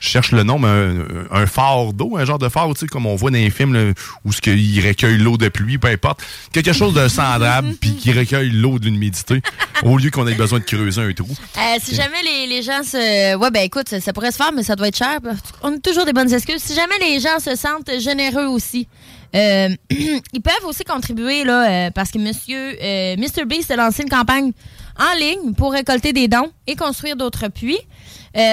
je 0.00 0.08
cherche 0.08 0.32
le 0.32 0.42
nom, 0.42 0.58
mais 0.58 0.68
un, 0.68 1.42
un 1.42 1.46
phare 1.46 1.92
d'eau, 1.92 2.16
un 2.16 2.24
genre 2.24 2.38
de 2.38 2.48
phare, 2.48 2.68
tu 2.74 2.80
sais, 2.80 2.86
comme 2.86 3.06
on 3.06 3.14
voit 3.14 3.30
dans 3.30 3.36
les 3.36 3.50
films, 3.50 3.94
où 4.24 4.32
ce 4.32 4.40
qu'il 4.40 4.86
recueille 4.86 5.18
l'eau 5.18 5.36
de 5.36 5.48
pluie, 5.48 5.78
peu 5.78 5.88
importe. 5.88 6.22
Quelque 6.52 6.72
chose 6.72 6.94
de 6.94 7.06
semblable, 7.08 7.74
puis 7.80 7.94
qui 7.94 8.12
recueille 8.12 8.50
l'eau 8.50 8.78
de 8.78 8.86
l'humidité, 8.86 9.42
au 9.84 9.96
lieu 9.98 10.10
qu'on 10.10 10.26
ait 10.26 10.34
besoin 10.34 10.58
de 10.58 10.64
creuser 10.64 11.02
un 11.02 11.12
trou. 11.12 11.28
Euh, 11.56 11.60
si 11.82 11.94
jamais 11.94 12.22
les, 12.48 12.62
gens 12.62 12.82
se. 12.82 13.36
Ouais, 13.36 13.50
ben 13.50 13.62
écoute, 13.62 13.88
ça 14.00 14.12
pourrait 14.12 14.32
se 14.32 14.36
faire, 14.36 14.52
mais 14.52 14.62
ça 14.62 14.76
doit 14.76 14.88
être 14.88 14.96
cher. 14.96 15.18
On 15.62 15.74
a 15.74 15.78
toujours 15.78 16.04
des 16.04 16.12
bonnes 16.12 16.32
excuses. 16.32 16.62
Si 16.62 16.74
jamais 16.74 16.98
les 17.00 17.20
gens 17.20 17.38
se 17.38 17.54
sentent 17.54 17.90
généreux 18.00 18.46
aussi, 18.46 18.88
euh, 19.34 19.68
ils 19.90 20.40
peuvent 20.42 20.64
aussi 20.66 20.84
contribuer, 20.84 21.44
là, 21.44 21.68
euh, 21.88 21.90
parce 21.90 22.10
que 22.10 22.18
monsieur 22.18 22.76
euh, 22.82 23.16
Mr. 23.16 23.44
Beast 23.46 23.70
a 23.70 23.76
lancé 23.76 24.02
une 24.02 24.08
campagne 24.08 24.52
en 24.98 25.18
ligne 25.18 25.54
pour 25.54 25.72
récolter 25.72 26.12
des 26.12 26.28
dons 26.28 26.50
et 26.66 26.76
construire 26.76 27.16
d'autres 27.16 27.48
puits. 27.48 27.78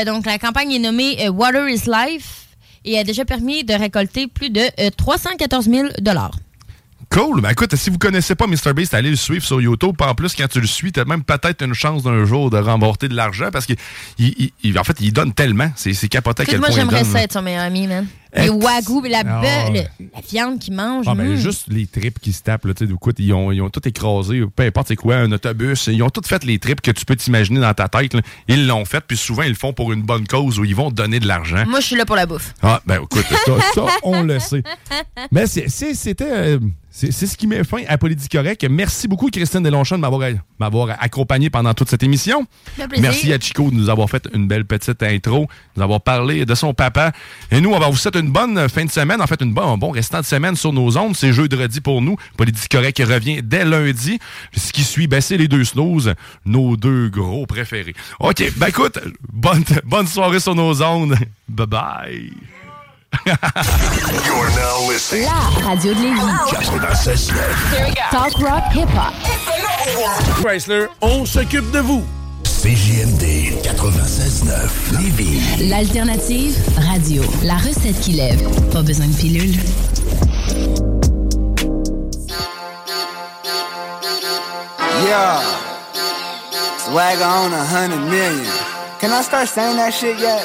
Donc, 0.05 0.25
la 0.25 0.39
campagne 0.39 0.71
est 0.71 0.79
nommée 0.79 1.29
Water 1.29 1.67
is 1.69 1.83
Life 1.85 2.45
et 2.85 2.97
a 2.97 3.03
déjà 3.03 3.25
permis 3.25 3.63
de 3.63 3.73
récolter 3.73 4.27
plus 4.27 4.49
de 4.49 4.61
euh, 4.79 4.89
314 4.95 5.65
000 5.69 5.87
Cool. 7.11 7.41
Ben 7.41 7.51
écoute, 7.51 7.75
si 7.75 7.89
vous 7.89 7.97
connaissez 7.97 8.35
pas 8.35 8.47
MrBeast, 8.47 8.93
allez 8.93 9.11
le 9.11 9.15
suivre 9.15 9.45
sur 9.45 9.61
YouTube. 9.61 9.95
En 10.01 10.15
plus, 10.15 10.33
quand 10.33 10.47
tu 10.47 10.59
le 10.59 10.67
suis, 10.67 10.91
tu 10.91 10.99
as 10.99 11.05
même 11.05 11.23
peut-être 11.23 11.63
une 11.63 11.73
chance 11.73 12.03
d'un 12.03 12.25
jour 12.25 12.49
de 12.49 12.57
remporter 12.57 13.07
de 13.07 13.15
l'argent 13.15 13.49
parce 13.51 13.65
qu'il 13.65 13.75
il- 14.17 14.51
il- 14.63 14.79
en 14.79 14.83
fait, 14.83 14.97
il 14.99 15.13
donne 15.13 15.33
tellement. 15.33 15.69
C'est 15.75 15.93
capoté 16.09 16.43
à 16.43 16.45
quel 16.45 16.59
moi, 16.59 16.67
point 16.69 16.75
il 16.75 16.79
j'aimerais 16.79 17.03
ça 17.03 17.21
être 17.21 17.33
son 17.33 17.41
meilleur 17.41 17.63
ami, 17.63 17.87
man. 17.87 18.07
Les 18.35 18.49
wagyu, 18.49 19.01
la, 19.09 19.23
Ah, 19.25 19.69
le- 19.69 19.79
la 20.13 20.21
viande 20.29 20.59
qu'ils 20.59 20.73
mangent. 20.73 21.05
Ah, 21.09 21.15
ben, 21.15 21.33
mm. 21.33 21.35
juste 21.37 21.65
les 21.67 21.87
tripes 21.87 22.19
qui 22.19 22.33
se 22.33 22.43
tapent, 22.43 22.65
là, 22.65 22.73
écoute, 22.79 23.15
ils 23.19 23.33
ont, 23.33 23.51
ils 23.51 23.61
ont 23.61 23.69
tout 23.69 23.85
écrasé, 23.87 24.43
peu 24.55 24.63
importe 24.63 24.87
c'est 24.89 24.95
quoi, 24.95 25.15
un 25.17 25.31
autobus, 25.31 25.87
ils 25.87 26.01
ont 26.03 26.09
tout 26.09 26.21
fait 26.25 26.43
les 26.43 26.59
tripes 26.59 26.81
que 26.81 26.91
tu 26.91 27.05
peux 27.05 27.15
t'imaginer 27.15 27.59
dans 27.59 27.73
ta 27.73 27.87
tête, 27.87 28.13
là. 28.13 28.21
Ils 28.47 28.67
l'ont 28.67 28.85
fait, 28.85 29.01
puis 29.07 29.17
souvent, 29.17 29.43
ils 29.43 29.49
le 29.49 29.55
font 29.55 29.73
pour 29.73 29.93
une 29.93 30.01
bonne 30.03 30.27
cause 30.27 30.59
où 30.59 30.65
ils 30.65 30.75
vont 30.75 30.91
donner 30.91 31.19
de 31.19 31.27
l'argent. 31.27 31.63
Moi, 31.67 31.79
je 31.79 31.85
suis 31.87 31.95
là 31.95 32.05
pour 32.05 32.15
la 32.15 32.25
bouffe. 32.25 32.53
Ah, 32.61 32.81
ben 32.85 33.01
écoute, 33.03 33.25
ça, 33.45 33.53
ça, 33.73 33.85
on 34.03 34.23
le 34.23 34.39
sait. 34.39 34.63
Mais 35.31 35.45
c'était. 35.47 36.25
euh, 36.29 36.59
c'est 36.97 37.11
ce 37.11 37.35
qui 37.35 37.45
met 37.45 37.61
fin 37.65 37.79
à 37.89 37.97
Politique 37.97 38.31
Correct. 38.31 38.65
Merci 38.69 39.09
beaucoup, 39.09 39.29
Christine 39.29 39.61
Delonchamp, 39.61 39.97
de 39.97 40.01
m'avoir 40.01 40.29
m'avoir 40.57 40.95
accompagné 41.01 41.49
pendant 41.49 41.73
toute 41.73 41.89
cette 41.89 42.03
émission. 42.03 42.47
Merci 43.01 43.33
à 43.33 43.39
Chico 43.39 43.69
de 43.69 43.75
nous 43.75 43.89
avoir 43.89 44.09
fait 44.09 44.29
une 44.33 44.47
belle 44.47 44.63
petite 44.63 45.03
intro, 45.03 45.41
de 45.41 45.47
nous 45.75 45.83
avoir 45.83 45.99
parlé 45.99 46.45
de 46.45 46.55
son 46.55 46.73
papa. 46.73 47.11
Et 47.51 47.59
nous, 47.59 47.71
on 47.73 47.79
va 47.79 47.89
vous 47.89 47.97
souhaiter 47.97 48.19
une 48.19 48.24
bonne 48.29 48.69
fin 48.69 48.85
de 48.85 48.91
semaine, 48.91 49.21
en 49.21 49.27
fait, 49.27 49.41
une 49.41 49.53
bonne, 49.53 49.69
un 49.69 49.77
bon 49.77 49.91
restant 49.91 50.19
de 50.19 50.25
semaine 50.25 50.55
sur 50.55 50.73
nos 50.73 50.97
ondes. 50.97 51.15
C'est 51.15 51.33
jeudi 51.33 51.81
pour 51.81 52.01
nous. 52.01 52.15
Politique 52.37 52.71
Correct 52.71 53.01
revient 53.05 53.41
dès 53.43 53.65
lundi. 53.65 54.19
Ce 54.55 54.71
qui 54.71 54.83
suit, 54.83 55.07
ben, 55.07 55.21
c'est 55.21 55.37
les 55.37 55.47
deux 55.47 55.63
snooze, 55.63 56.13
nos 56.45 56.77
deux 56.77 57.09
gros 57.09 57.45
préférés. 57.45 57.95
OK, 58.19 58.43
ben 58.57 58.67
écoute, 58.67 58.99
bonne, 59.31 59.63
bonne 59.83 60.07
soirée 60.07 60.39
sur 60.39 60.55
nos 60.55 60.81
ondes. 60.81 61.15
Bye 61.47 61.67
bye. 61.67 62.31
You're 63.25 64.49
now 64.55 64.91
listening. 64.91 65.25
La 65.25 65.67
radio 65.67 65.93
de 65.93 66.01
Lévis. 66.01 66.21
96.9. 66.51 67.33
Talk 68.11 68.33
rock 68.39 68.63
hip 68.73 68.89
hop. 68.93 69.13
Chrysler, 70.41 70.87
on 71.01 71.25
s'occupe 71.25 71.71
de 71.71 71.79
vous. 71.79 72.05
CJMD 72.65 73.61
96.9. 73.61 74.99
Lévis. 74.99 75.69
L'alternative 75.69 76.57
radio. 76.75 77.21
La 77.43 77.57
recette 77.57 77.99
qui 77.99 78.13
lève. 78.13 78.41
Pas 78.71 78.81
besoin 78.81 79.05
de 79.05 79.13
pilule. 79.13 79.53
Yeah. 85.05 85.43
Swagger 86.79 87.23
on 87.23 87.53
a 87.53 87.63
hundred 87.63 87.99
million. 88.09 88.43
Can 88.99 89.11
I 89.11 89.21
start 89.21 89.47
saying 89.47 89.75
that 89.75 89.93
shit 89.93 90.17
yet? 90.17 90.41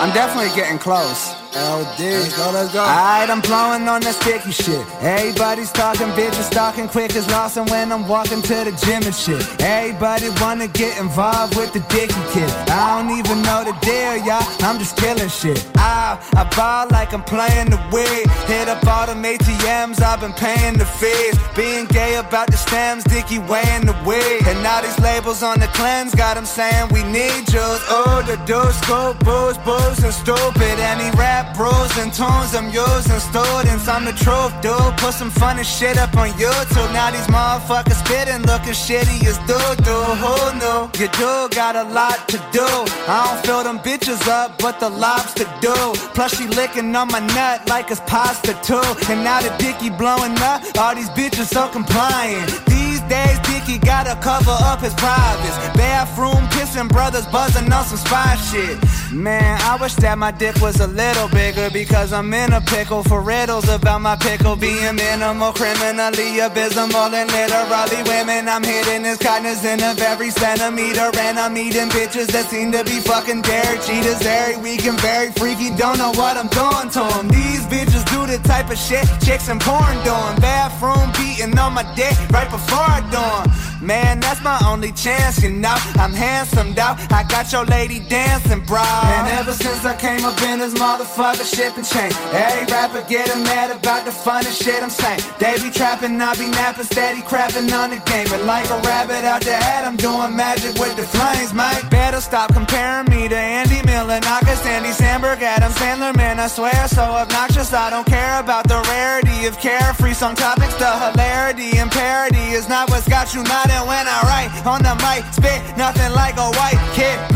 I'm 0.00 0.12
definitely 0.12 0.54
getting 0.54 0.78
close. 0.78 1.34
LD. 1.54 1.98
Let's 1.98 2.36
go, 2.36 2.50
let's 2.52 2.72
go. 2.72 2.80
Alright, 2.80 3.28
I'm 3.28 3.40
blowing 3.40 3.88
on 3.88 4.00
that 4.02 4.14
sticky 4.14 4.52
shit. 4.52 4.86
Everybody's 5.02 5.72
talking, 5.72 6.06
bitches 6.14 6.50
talking 6.50 6.86
quick 6.86 7.16
as 7.16 7.28
Lawson 7.30 7.66
when 7.66 7.90
I'm 7.90 8.06
walking 8.06 8.40
to 8.42 8.56
the 8.62 8.72
gym 8.86 9.02
and 9.02 9.14
shit. 9.14 9.42
Everybody 9.60 10.30
wanna 10.40 10.68
get 10.68 10.98
involved 11.00 11.56
with 11.56 11.72
the 11.72 11.80
dicky 11.90 12.22
kid. 12.30 12.50
I 12.70 13.02
don't 13.02 13.18
even 13.18 13.42
know 13.42 13.64
the 13.64 13.74
deal, 13.82 14.16
y'all. 14.22 14.46
I'm 14.62 14.78
just 14.78 14.96
killing 14.96 15.28
shit. 15.28 15.58
I, 15.74 16.22
I 16.36 16.44
ball 16.54 16.86
like 16.90 17.12
I'm 17.12 17.24
playing 17.24 17.70
the 17.70 17.80
wig. 17.90 18.30
Hit 18.46 18.68
up 18.68 18.86
all 18.86 19.06
them 19.06 19.22
ATMs, 19.22 20.00
I've 20.00 20.20
been 20.20 20.32
paying 20.34 20.78
the 20.78 20.86
fees. 20.86 21.34
Being 21.56 21.86
gay 21.86 22.14
about 22.16 22.46
the 22.46 22.56
stems, 22.56 23.02
Dicky 23.04 23.38
weighing 23.38 23.86
the 23.86 23.96
wig. 24.06 24.46
And 24.46 24.62
now 24.62 24.80
these 24.82 24.98
labels 25.00 25.42
on 25.42 25.58
the 25.58 25.66
cleanse 25.74 26.14
got 26.14 26.34
them 26.34 26.46
saying 26.46 26.90
we 26.92 27.02
need 27.04 27.46
Jews. 27.50 27.82
Oh, 27.90 28.22
the 28.26 28.36
dudes, 28.46 28.76
scoop, 28.78 29.18
booze, 29.24 29.58
booze, 29.66 29.98
and 30.04 30.14
stupid. 30.14 30.78
Any 30.78 31.10
rap 31.16 31.39
bros 31.56 31.92
and 31.98 32.12
tunes 32.12 32.54
I'm 32.54 32.68
using 32.70 33.20
students. 33.30 33.86
I'm 33.88 34.04
the 34.04 34.12
truth, 34.12 34.52
dude. 34.60 34.96
Put 34.98 35.14
some 35.14 35.30
funny 35.30 35.64
shit 35.64 35.96
up 35.98 36.16
on 36.16 36.30
YouTube. 36.30 36.90
Now 36.92 37.10
these 37.10 37.28
motherfuckers 37.28 37.98
spitting, 38.04 38.42
looking 38.50 38.76
shitty 38.84 39.18
as 39.30 39.38
doo 39.48 39.70
doo. 39.86 40.04
Who 40.22 40.34
knew? 40.60 40.80
You 41.00 41.08
do 41.22 41.32
got 41.54 41.76
a 41.76 41.84
lot 41.84 42.28
to 42.28 42.38
do. 42.52 42.66
I 43.08 43.18
don't 43.26 43.46
fill 43.46 43.62
them 43.62 43.78
bitches 43.78 44.26
up, 44.28 44.58
but 44.58 44.80
the 44.80 44.90
lobster 44.90 45.46
do. 45.60 45.74
Plus 46.16 46.36
she 46.36 46.46
licking 46.46 46.94
on 46.96 47.08
my 47.08 47.20
nut 47.20 47.68
like 47.68 47.90
it's 47.90 48.00
pasta 48.00 48.52
too. 48.62 48.88
And 49.10 49.22
now 49.24 49.40
the 49.40 49.52
dicky 49.58 49.90
blowing 49.90 50.36
up, 50.38 50.62
all 50.78 50.94
these 50.94 51.10
bitches 51.10 51.48
so 51.56 51.68
compliant. 51.68 52.48
These 52.66 52.89
days, 53.10 53.38
Dicky 53.40 53.78
gotta 53.78 54.14
cover 54.22 54.56
up 54.70 54.80
his 54.80 54.94
privates. 54.94 55.58
Bathroom 55.76 56.48
kissing 56.50 56.88
brothers 56.88 57.26
buzzing 57.26 57.70
on 57.70 57.84
some 57.84 57.98
spy 57.98 58.36
shit. 58.48 58.78
Man, 59.12 59.60
I 59.62 59.76
wish 59.82 59.94
that 59.96 60.16
my 60.16 60.30
dick 60.30 60.54
was 60.62 60.78
a 60.80 60.86
little 60.86 61.28
bigger 61.28 61.68
because 61.70 62.12
I'm 62.12 62.32
in 62.32 62.52
a 62.52 62.60
pickle 62.60 63.02
for 63.02 63.20
riddles 63.20 63.68
about 63.68 64.00
my 64.00 64.14
pickle 64.16 64.54
being 64.54 64.94
minimal, 64.94 65.52
criminally 65.52 66.38
abysmal, 66.38 67.10
and 67.12 67.28
literally 67.32 68.02
women. 68.06 68.48
I'm 68.48 68.62
hitting 68.62 69.04
his 69.04 69.18
kindness 69.18 69.64
in 69.64 69.82
a 69.82 69.94
very 69.94 70.30
centimeter, 70.30 71.10
and 71.18 71.38
I'm 71.38 71.56
eating 71.56 71.90
bitches 71.90 72.28
that 72.28 72.46
seem 72.46 72.70
to 72.72 72.84
be 72.84 73.00
fucking 73.00 73.42
Derek 73.42 73.82
Cheetahs 73.82 74.24
every 74.24 74.62
week 74.62 74.86
and 74.86 74.98
very 75.00 75.32
freaky. 75.32 75.74
Don't 75.74 75.98
know 75.98 76.12
what 76.14 76.36
I'm 76.38 76.48
doing 76.54 76.88
to 76.94 77.02
them. 77.14 77.26
These 77.28 77.66
bitches 77.66 78.06
do 78.14 78.26
the 78.30 78.38
type 78.46 78.70
of 78.70 78.78
shit 78.78 79.06
chicks 79.26 79.48
and 79.48 79.60
porn 79.60 79.96
doing. 80.06 80.36
Bathroom 80.38 81.10
beating 81.18 81.58
on 81.58 81.74
my 81.74 81.82
dick 81.96 82.14
right 82.30 82.48
before 82.48 82.86
I 82.86 82.99
do 83.02 83.16
'em. 83.16 83.69
Man, 83.80 84.20
that's 84.20 84.42
my 84.44 84.60
only 84.68 84.92
chance, 84.92 85.42
you 85.42 85.50
know. 85.50 85.74
I'm 85.96 86.12
handsome, 86.12 86.74
though. 86.74 86.96
I 87.08 87.24
got 87.28 87.50
your 87.50 87.64
lady 87.64 88.00
dancing, 88.00 88.60
bro. 88.60 88.82
And 88.84 89.26
ever 89.40 89.52
since 89.52 89.84
I 89.86 89.96
came 89.96 90.24
up 90.24 90.40
in 90.42 90.58
this 90.58 90.74
motherfucker, 90.74 91.48
shit 91.48 91.74
been 91.74 91.84
changed. 91.84 92.16
Every 92.32 92.66
rapper 92.72 93.02
getting 93.08 93.42
mad 93.44 93.70
about 93.70 94.04
the 94.04 94.10
funnest 94.10 94.62
shit 94.62 94.82
I'm 94.82 94.90
saying. 94.90 95.20
They 95.38 95.56
be 95.62 95.70
trapping, 95.70 96.20
I 96.20 96.34
be 96.34 96.48
napping, 96.50 96.84
steady 96.84 97.22
crapping 97.22 97.72
on 97.72 97.90
the 97.90 98.00
game. 98.04 98.28
And 98.32 98.44
like 98.44 98.68
a 98.68 98.78
rabbit 98.84 99.24
out 99.24 99.42
the 99.42 99.54
hat, 99.54 99.86
I'm 99.86 99.96
doing 99.96 100.36
magic 100.36 100.76
with 100.76 100.96
the 100.96 101.04
flames, 101.04 101.54
mate. 101.54 101.88
Better 101.90 102.20
stop 102.20 102.52
comparing 102.52 103.08
me 103.08 103.28
to 103.28 103.36
Andy 103.36 103.80
Milonakis, 103.88 104.64
Andy 104.66 104.90
Samberg, 104.90 105.40
Adam 105.40 105.72
Sandler, 105.72 106.14
man. 106.16 106.38
I 106.38 106.48
swear, 106.48 106.86
so 106.88 107.02
obnoxious. 107.02 107.72
I 107.72 107.88
don't 107.88 108.06
care 108.06 108.40
about 108.40 108.68
the 108.68 108.80
rarity 108.92 109.46
of 109.46 109.58
carefree 109.58 110.12
song 110.12 110.34
topics. 110.34 110.74
The 110.74 110.90
hilarity 110.90 111.78
and 111.78 111.90
parody 111.90 112.52
is 112.52 112.68
not 112.68 112.90
what's 112.90 113.08
got 113.08 113.34
you 113.34 113.42
nodding 113.44 113.69
when 113.86 114.06
I 114.08 114.18
write 114.26 114.50
on 114.66 114.82
the 114.82 114.94
mic. 115.04 115.22
Spit 115.32 115.60
nothing 115.76 116.12
like 116.12 116.36
a 116.36 116.50
white 116.58 116.80
kid. 116.94 117.29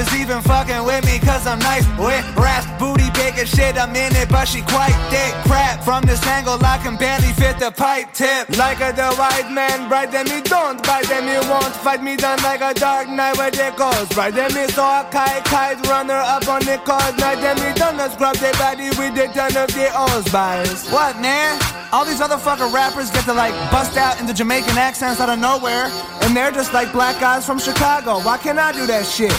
Bitches 0.00 0.18
even 0.18 0.40
fucking 0.40 0.84
with 0.84 1.04
me 1.04 1.18
cause 1.18 1.46
I'm 1.46 1.58
nice 1.58 1.86
with 1.98 2.24
raps. 2.36 2.66
Booty 2.78 3.10
big 3.12 3.34
as 3.36 3.50
shit, 3.50 3.76
I'm 3.76 3.94
in 3.94 4.16
it, 4.16 4.30
but 4.30 4.48
she 4.48 4.62
quite 4.62 4.96
thick. 5.10 5.34
Crap, 5.44 5.84
from 5.84 6.04
this 6.04 6.24
angle, 6.26 6.58
I 6.64 6.78
can 6.78 6.96
barely 6.96 7.32
fit 7.34 7.58
the 7.58 7.70
pipe 7.70 8.14
tip. 8.14 8.48
Like 8.56 8.80
a 8.80 8.96
the 8.96 9.12
white 9.16 9.50
man, 9.52 9.88
bright 9.88 10.10
them 10.10 10.26
me 10.28 10.40
don't, 10.40 10.82
bite 10.84 11.06
them 11.06 11.28
you 11.28 11.40
won't 11.50 11.76
fight 11.76 12.02
me 12.02 12.16
down 12.16 12.38
like 12.42 12.62
a 12.62 12.72
dark 12.72 13.08
night 13.08 13.36
where 13.36 13.50
they 13.50 13.72
goes. 13.76 14.08
Bright 14.10 14.34
them 14.34 14.54
me 14.54 14.68
so 14.68 14.82
I 14.82 15.06
kite, 15.10 15.44
kite, 15.44 15.86
runner 15.86 16.14
up 16.14 16.48
on 16.48 16.64
the 16.64 16.78
cause. 16.78 17.16
Night 17.18 17.40
them 17.42 17.56
me 17.60 17.74
done, 17.74 17.98
scrub 18.10 18.36
their 18.36 18.54
body 18.54 18.88
with 18.96 19.14
the 19.14 19.28
ton 19.34 19.54
of 19.56 19.68
the 19.68 19.90
O's 19.94 20.32
bias. 20.32 20.90
What, 20.90 21.20
man? 21.20 21.60
All 21.92 22.04
these 22.04 22.20
other 22.20 22.38
fucking 22.38 22.72
rappers 22.72 23.10
get 23.10 23.24
to 23.24 23.34
like 23.34 23.52
bust 23.70 23.96
out 23.96 24.20
into 24.20 24.32
Jamaican 24.32 24.78
accents 24.78 25.20
out 25.20 25.28
of 25.28 25.38
nowhere, 25.38 25.90
and 26.22 26.34
they're 26.34 26.52
just 26.52 26.72
like 26.72 26.90
black 26.92 27.20
guys 27.20 27.44
from 27.44 27.58
Chicago. 27.58 28.20
Why 28.20 28.38
can't 28.38 28.58
I 28.58 28.72
do 28.72 28.86
that 28.86 29.04
shit? 29.04 29.34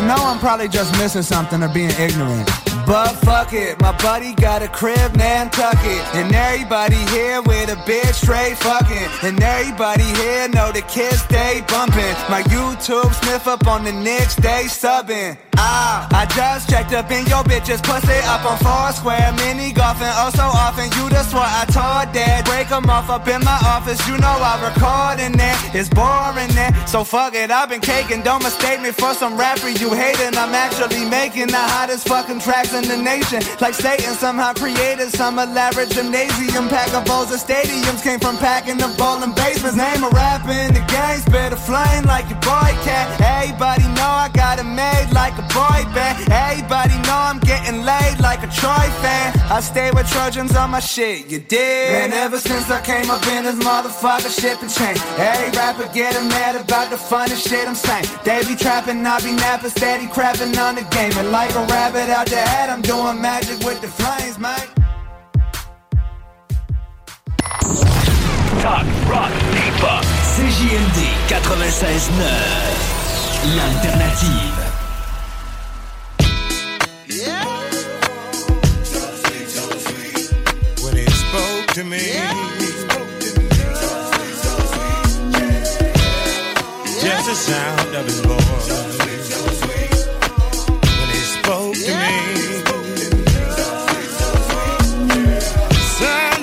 Know 0.00 0.16
I'm 0.16 0.38
probably 0.38 0.68
just 0.68 0.92
missing 0.98 1.22
something 1.22 1.62
or 1.62 1.68
being 1.68 1.90
ignorant. 1.90 2.69
But 2.86 3.12
fuck 3.24 3.52
it, 3.52 3.80
my 3.80 3.96
buddy 3.98 4.34
got 4.34 4.62
a 4.62 4.68
crib, 4.68 5.14
Nantucket. 5.16 6.02
And 6.14 6.34
everybody 6.34 6.96
here 7.14 7.40
with 7.42 7.70
a 7.70 7.76
bitch 7.88 8.14
straight 8.14 8.56
fucking. 8.58 9.08
And 9.22 9.42
everybody 9.42 10.04
here 10.04 10.48
know 10.48 10.72
the 10.72 10.82
kids 10.82 11.26
they 11.28 11.62
bumping. 11.68 12.16
My 12.28 12.42
YouTube 12.50 13.12
sniff 13.22 13.46
up 13.46 13.66
on 13.66 13.84
the 13.84 13.92
Knicks, 13.92 14.34
they 14.36 14.64
subbing. 14.64 15.38
Ah, 15.62 16.08
I 16.10 16.24
just 16.34 16.70
checked 16.70 16.92
up 16.92 17.10
in 17.10 17.26
your 17.26 17.44
bitches, 17.44 17.82
pussy 17.82 18.16
up 18.24 18.44
on 18.48 18.56
Foursquare. 18.58 19.32
Mini 19.36 19.72
golfing, 19.72 20.08
oh 20.16 20.30
so 20.34 20.48
often. 20.48 20.88
You 20.96 21.10
just 21.10 21.34
what 21.34 21.44
I 21.46 21.64
told 21.68 22.14
dad. 22.14 22.44
Break 22.46 22.68
them 22.68 22.88
off 22.88 23.10
up 23.10 23.28
in 23.28 23.44
my 23.44 23.58
office, 23.68 24.00
you 24.08 24.16
know 24.16 24.36
I 24.40 24.56
record 24.64 25.20
in 25.20 25.36
there. 25.36 25.56
It's 25.74 25.90
boring 25.90 26.48
there, 26.56 26.72
so 26.86 27.04
fuck 27.04 27.34
it. 27.34 27.50
I've 27.50 27.68
been 27.68 27.80
caking, 27.80 28.22
don't 28.22 28.42
mistake 28.42 28.80
me 28.80 28.90
for 28.90 29.12
some 29.12 29.36
rapper 29.36 29.68
you 29.68 29.92
hating. 29.92 30.36
I'm 30.38 30.54
actually 30.54 31.04
making 31.04 31.48
the 31.48 31.60
hottest 31.60 32.08
fucking 32.08 32.40
in 32.68 32.84
the 32.84 32.96
nation. 32.96 33.40
Like 33.60 33.74
Satan 33.74 34.12
somehow 34.14 34.52
created 34.52 35.08
some 35.08 35.38
elaborate 35.38 35.88
gymnasium. 35.90 36.68
Pack 36.68 36.92
of 36.92 37.04
bowls 37.06 37.32
of 37.32 37.40
stadiums 37.40 38.02
came 38.02 38.20
from 38.20 38.36
packing 38.36 38.76
the 38.76 38.92
bowling 38.98 39.32
basements. 39.32 39.76
Name 39.76 40.04
a 40.04 40.10
rapper 40.10 40.52
in 40.52 40.74
the 40.74 40.84
game, 40.92 41.20
spit 41.24 41.52
a 41.52 41.56
flame 41.56 42.04
like 42.04 42.28
your 42.28 42.40
boy 42.40 42.70
cat. 42.84 43.08
Everybody 43.20 43.84
know 43.96 44.12
I 44.24 44.28
got 44.34 44.58
it 44.58 44.68
made 44.68 45.08
like 45.12 45.32
a 45.38 45.46
boy 45.48 45.80
band. 45.96 46.20
Everybody 46.30 46.96
know 47.08 47.16
I'm 47.32 47.40
getting 47.40 47.82
laid 47.82 48.20
like 48.20 48.44
a 48.44 48.50
Troy 48.52 48.86
fan. 49.00 49.32
I 49.48 49.60
stay 49.60 49.90
with 49.90 50.08
Trojans 50.12 50.54
on 50.54 50.70
my 50.70 50.80
shit, 50.80 51.30
you 51.30 51.40
did. 51.40 51.92
Man, 51.92 52.12
ever 52.12 52.38
since 52.38 52.70
I 52.70 52.80
came 52.82 53.10
up 53.10 53.26
in 53.26 53.44
this 53.44 53.56
motherfucker, 53.56 54.28
shit 54.28 54.60
been 54.60 54.68
changed. 54.68 55.02
Every 55.16 55.50
rapper 55.56 55.88
getting 55.94 56.28
mad 56.28 56.56
about 56.56 56.90
the 56.90 56.98
funniest 56.98 57.48
shit 57.48 57.66
I'm 57.66 57.74
saying. 57.74 58.04
They 58.24 58.44
be 58.44 58.54
trapping, 58.54 59.04
I 59.06 59.18
be 59.20 59.32
napping, 59.32 59.70
steady 59.70 60.06
crapping 60.06 60.56
on 60.60 60.74
the 60.76 60.84
game. 60.92 61.12
And 61.16 61.32
like 61.32 61.54
a 61.54 61.64
rabbit 61.66 62.10
out 62.10 62.26
the 62.26 62.49
I'm 62.70 62.82
doing 62.82 63.20
magic 63.20 63.58
with 63.66 63.80
the 63.80 63.88
flames, 63.88 64.38
mate. 64.38 64.70
Talk, 68.62 68.86
rock, 69.08 69.32
hip-hop. 69.56 70.04
CJMD 70.34 71.20
96.9. 71.28 73.00
L'alternative. 73.56 74.70
when 80.84 80.96
he 80.96 81.06
spoke 81.10 81.66
to 81.74 81.84
me. 81.84 81.98
Just 87.00 87.26
the 87.28 87.34
sound 87.34 87.94
of 87.94 88.04
his 88.06 88.20
voice. 88.20 89.09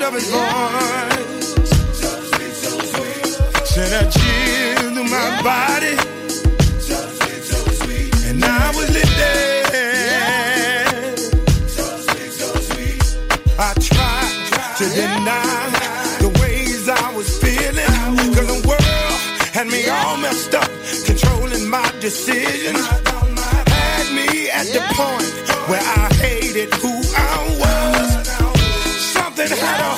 Of 0.07 0.13
his 0.13 0.29
voice. 0.29 1.47
Sent 3.69 3.93
a 3.93 4.03
chill 4.17 4.93
to 4.95 5.03
my 5.03 5.41
body. 5.43 5.95
And 8.29 8.43
I 8.43 8.69
was 8.77 8.89
lifted. 8.93 9.27
I 13.59 13.73
tried 13.89 14.77
to 14.77 14.85
deny 14.95 15.69
the 16.23 16.29
ways 16.41 16.87
I 16.87 17.11
was 17.13 17.27
feeling. 17.41 18.33
Cause 18.35 18.47
the 18.47 18.67
world 18.67 19.19
had 19.51 19.67
me 19.67 19.89
all 19.89 20.17
messed 20.17 20.53
up, 20.55 20.69
controlling 21.05 21.67
my 21.69 21.91
decisions. 21.99 22.85
Had 22.87 24.07
me 24.13 24.49
at 24.49 24.67
the 24.67 24.81
point 24.95 25.33
where 25.69 25.81
I 25.81 26.13
hated 26.13 26.73
who 26.75 26.93
I 27.15 27.57
was. 27.59 27.76
Sound 29.49 29.97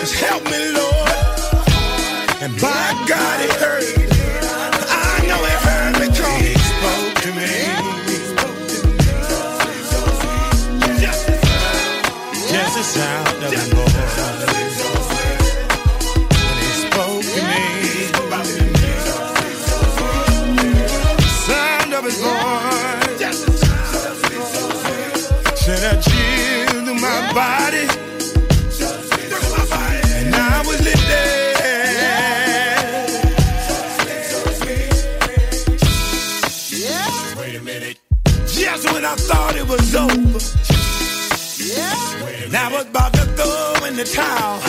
Just 0.00 0.14
help 0.14 0.44
me 0.44 0.72
Lord. 0.72 1.10
And 2.42 2.52
by 2.60 3.04
God 3.08 3.40
it 3.40 3.52
heard 3.62 3.82
I 4.88 5.26
know 5.26 5.40
it 5.44 5.58
heard 5.66 5.94
the 5.96 6.08
Lord 6.12 6.54
spoke 6.72 7.14
to 7.24 7.30
me. 7.32 7.46
Spoke 8.32 8.60
to 8.68 8.86
sound 12.82 13.42
of 13.44 13.52
His 13.52 14.65
thought 39.56 39.64
it 39.64 39.68
was 39.68 39.94
over. 39.94 40.40
Now 42.50 42.68
I 42.68 42.72
was 42.72 42.86
about 42.86 43.12
to 43.14 43.24
throw 43.36 43.86
in 43.86 43.96
the 43.96 44.04
towel. 44.04 44.60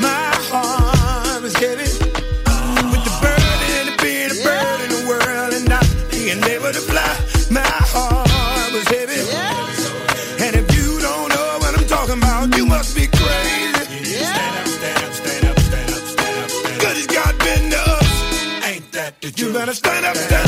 My 0.00 0.32
heart 0.50 1.42
was 1.42 1.54
heavy. 1.54 1.90
With 2.90 3.04
the 3.04 3.14
burden 3.20 3.92
of 3.92 3.98
being 4.00 4.30
a 4.30 4.38
bird 4.42 4.80
in 4.84 4.90
the 4.90 5.04
world 5.08 5.54
and 5.54 5.68
not 5.68 5.86
being 6.10 6.42
able 6.44 6.72
to 6.72 6.80
fly. 6.80 7.16
My 7.50 7.60
heart 7.62 8.72
was 8.72 8.86
heavy. 8.88 9.20
And 10.44 10.56
if 10.56 10.66
you 10.76 11.00
don't 11.00 11.28
know 11.28 11.58
what 11.60 11.78
I'm 11.78 11.86
talking 11.86 12.18
about, 12.18 12.56
you 12.56 12.66
must 12.66 12.94
be 12.94 13.06
crazy. 13.06 14.24
Stand 14.24 14.56
up, 14.56 14.66
stand 14.66 15.04
up, 15.04 15.12
stand 15.12 15.44
up, 15.46 15.58
stand 15.58 15.90
up, 15.90 16.00
stand 16.00 16.38
up, 16.44 16.50
stand 16.50 16.74
up. 16.74 16.80
Good 16.80 16.96
as 16.96 17.06
God 17.06 17.38
been 17.38 17.70
to 17.70 17.80
us. 17.98 18.10
Ain't 18.68 18.92
that 18.92 19.20
the 19.20 19.30
truth? 19.32 19.38
You 19.38 19.52
better 19.52 19.74
stand 19.74 20.06
up, 20.06 20.16
stand 20.16 20.46
up, 20.46 20.47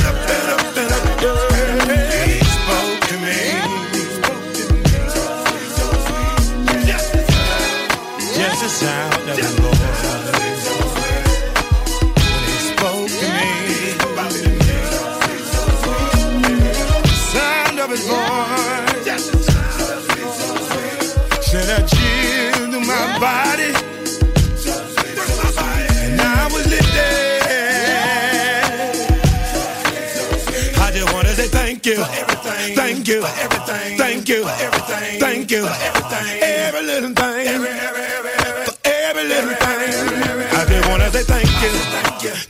you 33.10 33.20
for 33.22 33.34
everything. 33.44 33.98
Thank 33.98 34.28
you 34.28 34.42
for 34.44 34.56
everything. 34.64 35.20
Thank 35.20 35.50
you 35.50 35.66
for 35.66 35.76
everything. 35.88 36.42
Every 36.42 36.82
little 36.82 37.14
thing. 37.14 37.46
Every, 37.54 37.68
every, 37.68 38.02
every, 38.16 38.30
every. 38.46 38.64
For 38.66 38.76
every 38.84 39.24
little 39.24 39.54
thing. 39.54 40.50
I 40.54 40.64
just 40.70 40.88
wanna 40.88 41.10
say 41.10 41.24
thank 41.24 41.50
you. 41.62 41.72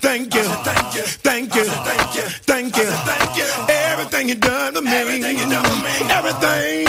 Thank 0.04 0.34
you. 0.34 0.44
Thank 0.68 0.94
you. 0.94 1.02
Thank 1.28 1.54
you. 1.56 1.64
Thank 1.64 2.14
you. 2.16 2.22
Thank 2.50 2.76
you. 2.76 2.86
Thank 3.08 3.36
you. 3.40 3.46
Everything 3.68 4.28
you 4.28 4.34
done 4.36 4.74
for 4.74 4.82
me. 4.82 4.90
Everything 4.92 5.38
you 5.38 5.46
done 5.48 5.64
for 5.64 5.80
me. 5.80 5.94
Everything. 6.18 6.86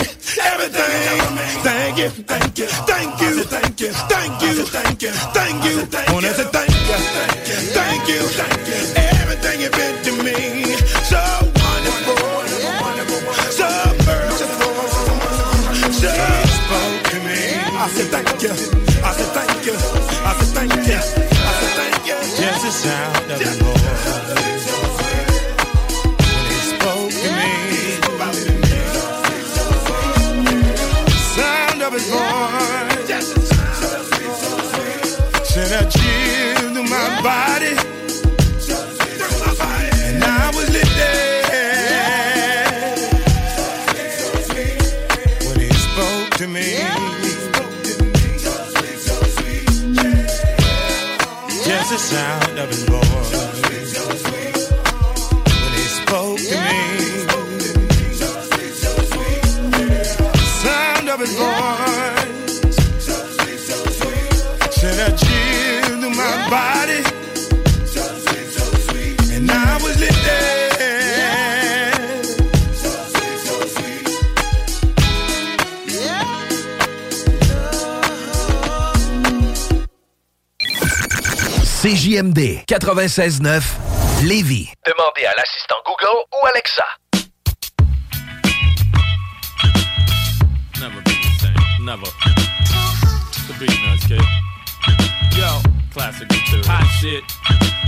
Everything. 0.52 1.38
Thank 1.64 1.98
you. 1.98 2.10
Thank 2.10 2.58
you. 2.60 2.68
Thank 2.68 3.22
you. 3.22 3.34
Thank 3.48 3.82
you. 3.82 3.92
Thank 4.12 4.42
you. 4.42 4.54
Thank 4.66 5.02
you. 5.02 5.12
Thank 5.38 5.64
you. 5.66 6.14
Wanna 6.14 6.34
say 6.34 6.44
thank 6.52 6.72
you. 6.90 6.98
Thank 7.78 8.10
you. 8.10 8.20
Thank 8.40 8.68
you. 8.98 9.01
Thank 18.12 18.44
you. 18.44 18.52
I 18.52 19.12
said 19.14 19.32
thank 19.34 19.66
you. 19.66 19.74
I 19.74 20.34
said 20.40 20.52
thank 20.56 20.88
you. 20.88 20.96
I 20.96 21.52
said 21.60 21.74
thank 21.80 22.08
you. 22.08 22.16
Just 22.16 22.62
the 22.66 22.72
sound 22.72 23.32
of 23.32 23.40
the 23.40 24.31
CJMD 81.92 82.64
96.9 82.68 83.62
Lévis. 84.24 84.72
Demandez 84.86 85.26
à 85.26 85.34
l'assistant 85.36 85.76
Google 85.86 86.24
ou 86.32 86.46
Alexa. 86.48 86.86
Never 90.80 91.02
be 91.04 91.12
the 91.12 91.42
same. 91.42 91.86
Never. 91.86 92.08
The 93.46 93.60
beat 93.60 93.78
nuts, 93.84 94.08
kid. 94.08 94.22
Yo, 95.38 95.62
classic 95.94 96.30
too. 96.30 96.62
Hot 96.64 96.88
shit. 97.02 97.24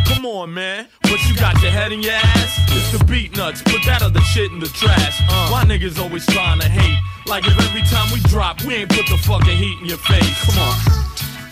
Come 0.06 0.26
on, 0.26 0.54
man. 0.54 0.88
What 1.04 1.22
you 1.30 1.36
got 1.38 1.62
your 1.62 1.72
head 1.72 1.94
in 1.94 2.04
your 2.04 2.12
ass? 2.12 2.60
It's 2.72 2.92
the 2.92 3.02
beat 3.06 3.38
nuts. 3.38 3.62
Put 3.62 3.86
that 3.86 4.02
other 4.02 4.20
shit 4.20 4.52
in 4.52 4.60
the 4.60 4.68
trash. 4.68 5.22
Why 5.50 5.64
niggas 5.64 5.98
always 5.98 6.26
trying 6.26 6.60
to 6.60 6.68
hate? 6.68 7.00
Like 7.26 7.48
if 7.48 7.58
every 7.58 7.84
time 7.84 8.12
we 8.12 8.20
drop, 8.28 8.62
we 8.66 8.76
ain't 8.76 8.90
put 8.90 9.08
the 9.08 9.18
fucking 9.20 9.56
heat 9.56 9.80
in 9.80 9.86
your 9.86 9.98
face. 10.00 10.46
Come 10.46 10.60
on. 10.60 11.04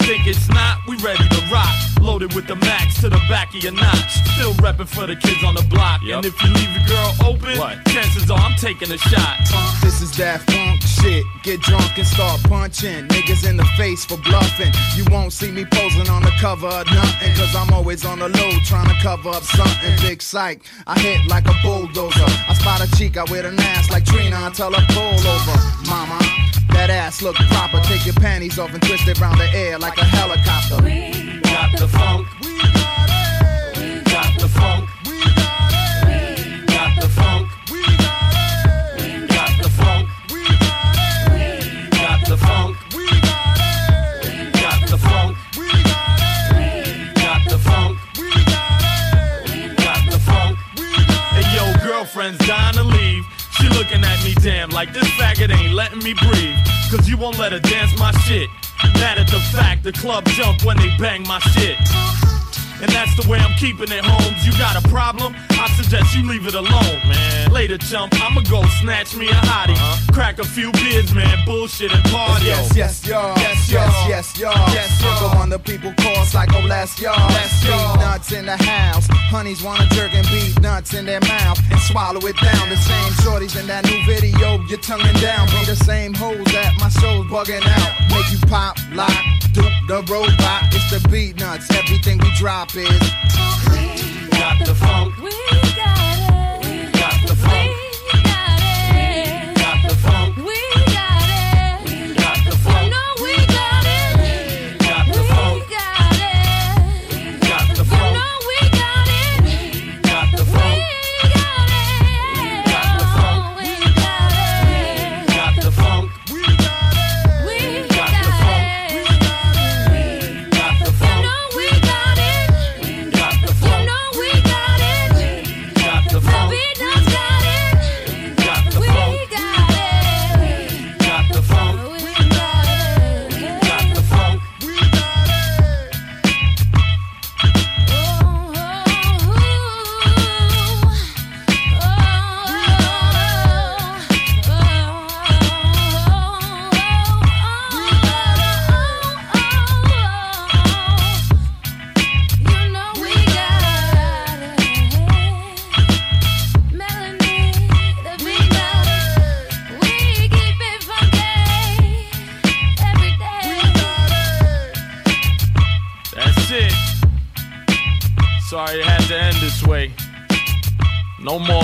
Think 0.02 0.28
it's 0.28 0.50
not? 0.50 0.80
We 0.88 0.98
ready 0.98 1.28
to 1.28 1.42
rock. 1.52 1.76
Loaded 2.02 2.34
with 2.34 2.48
the 2.48 2.56
max 2.56 3.00
to 3.02 3.10
the 3.10 3.22
back 3.30 3.54
of 3.54 3.64
your 3.64 3.74
notch. 3.74 4.14
Still 4.34 4.54
reppin' 4.56 4.88
for 4.88 5.06
the 5.06 5.16
kids 5.16 5.44
on 5.44 5.54
the 5.54 5.62
block. 5.64 6.02
And 6.02 6.26
if 6.26 6.42
you 6.42 6.50
leave 6.50 6.72
your 6.76 6.88
girl 6.88 7.14
open, 7.24 7.56
chances 7.88 8.30
are 8.32 8.40
I'm 8.40 8.56
taking 8.58 8.92
a 8.92 8.98
shot. 8.98 9.38
This 9.82 10.02
is 10.02 10.16
that 10.18 10.42
funk 10.42 10.82
shit. 10.82 11.24
Get 11.44 11.62
drunk 11.62 11.98
and 11.98 12.08
start 12.08 12.42
punching. 12.44 13.08
Niggas 13.08 13.48
in 13.48 13.58
the 13.58 13.66
face 13.78 14.04
for 14.06 14.18
bluffing. 14.18 14.74
You 14.96 15.06
won't 15.12 15.34
see 15.34 15.52
me 15.52 15.66
posing 15.66 16.10
on 16.10 16.24
the 16.24 16.32
cover 16.40 16.68
of 16.68 16.88
nothing. 16.88 17.36
Cause 17.36 17.56
I'm 17.56 17.72
always 17.74 18.04
on 18.06 18.20
the 18.20 18.30
low 18.30 18.52
trying 18.66 18.90
to 18.90 18.96
cover 19.02 19.30
up 19.30 19.44
something. 19.44 19.96
Big 20.02 20.22
psych. 20.22 20.62
I 20.88 21.00
hit 21.00 21.28
like 21.28 21.48
a 21.48 21.54
bulldozer. 21.64 22.32
I 22.50 22.54
spot 22.56 22.82
a 22.82 22.90
chica 22.98 23.26
with 23.30 23.46
an 23.46 23.60
ass 23.60 23.92
like 23.92 24.06
Trina. 24.06 24.38
I 24.38 24.50
tell 24.50 24.74
her 24.74 24.86
pull 24.90 25.28
over. 25.28 25.58
Mama, 25.88 26.20
that 26.74 26.90
ass 26.90 27.22
look 27.22 27.36
proper. 27.36 27.80
Take 27.82 28.06
your 28.06 28.16
panties 28.16 28.58
off 28.60 28.74
and 28.74 28.82
twist 28.82 29.08
it 29.08 29.20
round 29.20 29.40
the 29.40 29.50
air 29.54 29.78
like 29.80 29.98
a 29.98 30.06
helicopter. 30.06 30.82
We 30.84 31.40
got 31.42 31.78
the 31.78 31.88
funk. 31.88 32.28
We 32.42 32.58
got 32.58 33.10
it. 33.10 33.78
We 33.78 34.02
got 34.12 34.40
the 34.40 34.48
funk. 34.50 34.90
We 35.06 35.20
got 35.26 35.74
it. 35.74 36.62
We 36.62 36.68
got 36.68 37.02
the 37.02 37.10
funk. 37.10 37.48
We 37.72 37.82
got 37.98 38.36
it. 38.36 39.02
We 39.02 39.28
got 39.28 39.58
the 39.62 39.70
funk. 39.70 40.08
We 40.32 40.44
got 40.60 40.96
it. 40.98 41.64
We 41.74 42.00
got 42.00 42.26
the 42.28 42.38
funk. 42.38 42.78
We 42.96 43.06
got 43.22 43.60
it. 43.60 44.28
We 44.28 44.52
got 44.62 44.82
the 44.88 44.98
funk. 44.98 45.38
We 45.58 45.68
got 45.84 46.22
it. 46.22 46.70
We 46.70 47.22
got 47.22 47.42
the 47.50 47.58
funk. 47.58 47.98
We 48.18 48.30
got 48.46 48.82
it. 48.84 49.50
We 49.50 49.60
got 49.76 50.04
the 50.12 50.20
funk. 50.20 50.58
Hey 51.36 51.46
yo, 51.56 51.64
girlfriend's 51.84 52.40
dying 52.48 52.76
to 52.76 52.84
leave. 52.84 53.26
She 53.58 53.68
looking 53.70 54.04
at 54.04 54.24
me 54.24 54.34
damn 54.36 54.70
like 54.70 54.94
this 54.94 55.08
faggot 55.20 55.54
ain't 55.54 55.74
letting 55.74 56.00
me 56.00 56.14
breathe. 56.14 56.56
Cause 56.90 57.08
you 57.08 57.18
won't 57.18 57.38
let 57.38 57.52
her 57.52 57.60
dance 57.60 57.98
my 58.00 58.12
shit. 58.26 58.50
Mad 58.96 59.18
at 59.18 59.28
the 59.28 59.40
fact 59.56 59.84
the 59.84 59.92
club 59.92 60.26
jump 60.30 60.64
when 60.64 60.78
they 60.78 60.90
bang 60.98 61.24
my 61.28 61.40
shit. 61.40 61.78
And 62.82 62.90
that's 62.92 63.14
the 63.16 63.30
way 63.30 63.38
I'm 63.38 63.54
keeping 63.58 63.92
it, 63.92 64.04
Holmes. 64.04 64.46
You 64.46 64.52
got 64.58 64.74
a 64.74 64.82
problem? 64.90 65.36
I 65.52 65.70
suggest 65.78 66.16
you 66.16 66.28
leave 66.28 66.48
it 66.48 66.56
alone, 66.56 66.98
man. 67.06 67.52
Later, 67.52 67.78
chump, 67.78 68.14
I'ma 68.20 68.42
go 68.50 68.64
snatch 68.82 69.16
me 69.16 69.30
a 69.30 69.38
hottie. 69.46 69.78
Uh-huh. 69.78 70.14
Crack 70.14 70.40
a 70.40 70.44
few 70.44 70.72
beers, 70.72 71.14
man. 71.14 71.38
Bullshit 71.46 71.94
and 71.94 72.04
party. 72.10 72.46
Yes, 72.46 72.76
yes, 72.76 73.06
y'all. 73.06 73.38
Yes, 73.38 73.70
yes, 73.70 73.94
yes, 74.08 74.40
y'all. 74.40 74.74
Yes, 74.74 75.02
y'all. 75.02 75.30
The 75.30 75.38
one 75.38 75.50
the 75.50 75.60
people 75.60 75.94
call 76.02 76.26
Psycho 76.26 76.62
Blast, 76.64 77.00
y'all. 77.00 77.30
Let's 77.30 77.64
go. 77.64 77.78
Nuts 78.02 78.32
in 78.32 78.48
the 78.48 78.58
house. 78.58 79.06
Honeys 79.30 79.62
wanna 79.62 79.86
jerk 79.92 80.14
and 80.16 80.26
beat 80.28 80.60
nuts 80.60 80.96
in 80.96 81.06
their 81.06 81.22
mouth 81.22 81.60
and 81.70 81.80
swallow 81.82 82.20
it 82.26 82.38
down. 82.42 82.70
The 82.70 82.78
same 82.78 83.14
shorties 83.22 83.60
in 83.60 83.68
that 83.68 83.86
new 83.86 84.02
video, 84.06 84.58
you're 84.66 84.82
tonguing 84.82 85.14
down. 85.22 85.46
Be 85.48 85.66
the 85.66 85.76
same 85.76 86.16
hoes 86.16 86.46
that 86.56 86.74
my 86.80 86.90
soul's 86.90 87.28
bugging 87.28 87.62
out. 87.62 87.94
Make 88.10 88.32
you 88.32 88.40
pop, 88.48 88.78
lock, 88.92 89.14
duke 89.54 89.72
the 89.88 90.02
robot. 90.10 90.74
It's 90.74 90.81
the 90.92 91.08
beat 91.08 91.40
nuts. 91.40 91.72
Everything 91.72 92.18
we 92.18 92.30
drop 92.36 92.76
is. 92.76 93.00
Got 94.32 94.60
the 94.66 94.76
funk. 94.76 95.18
We 95.20 95.32
got 95.74 96.11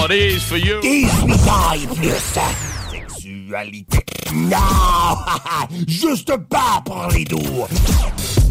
These 0.10 0.44
for 0.44 0.58
you? 0.58 0.80
18 0.84 1.88
plus 1.96 2.14
sexualité. 2.92 4.06
Non! 4.34 4.56
Juste 5.88 6.36
pas 6.50 6.82
pour 6.86 7.10
les 7.14 7.26
doux. 7.26 7.40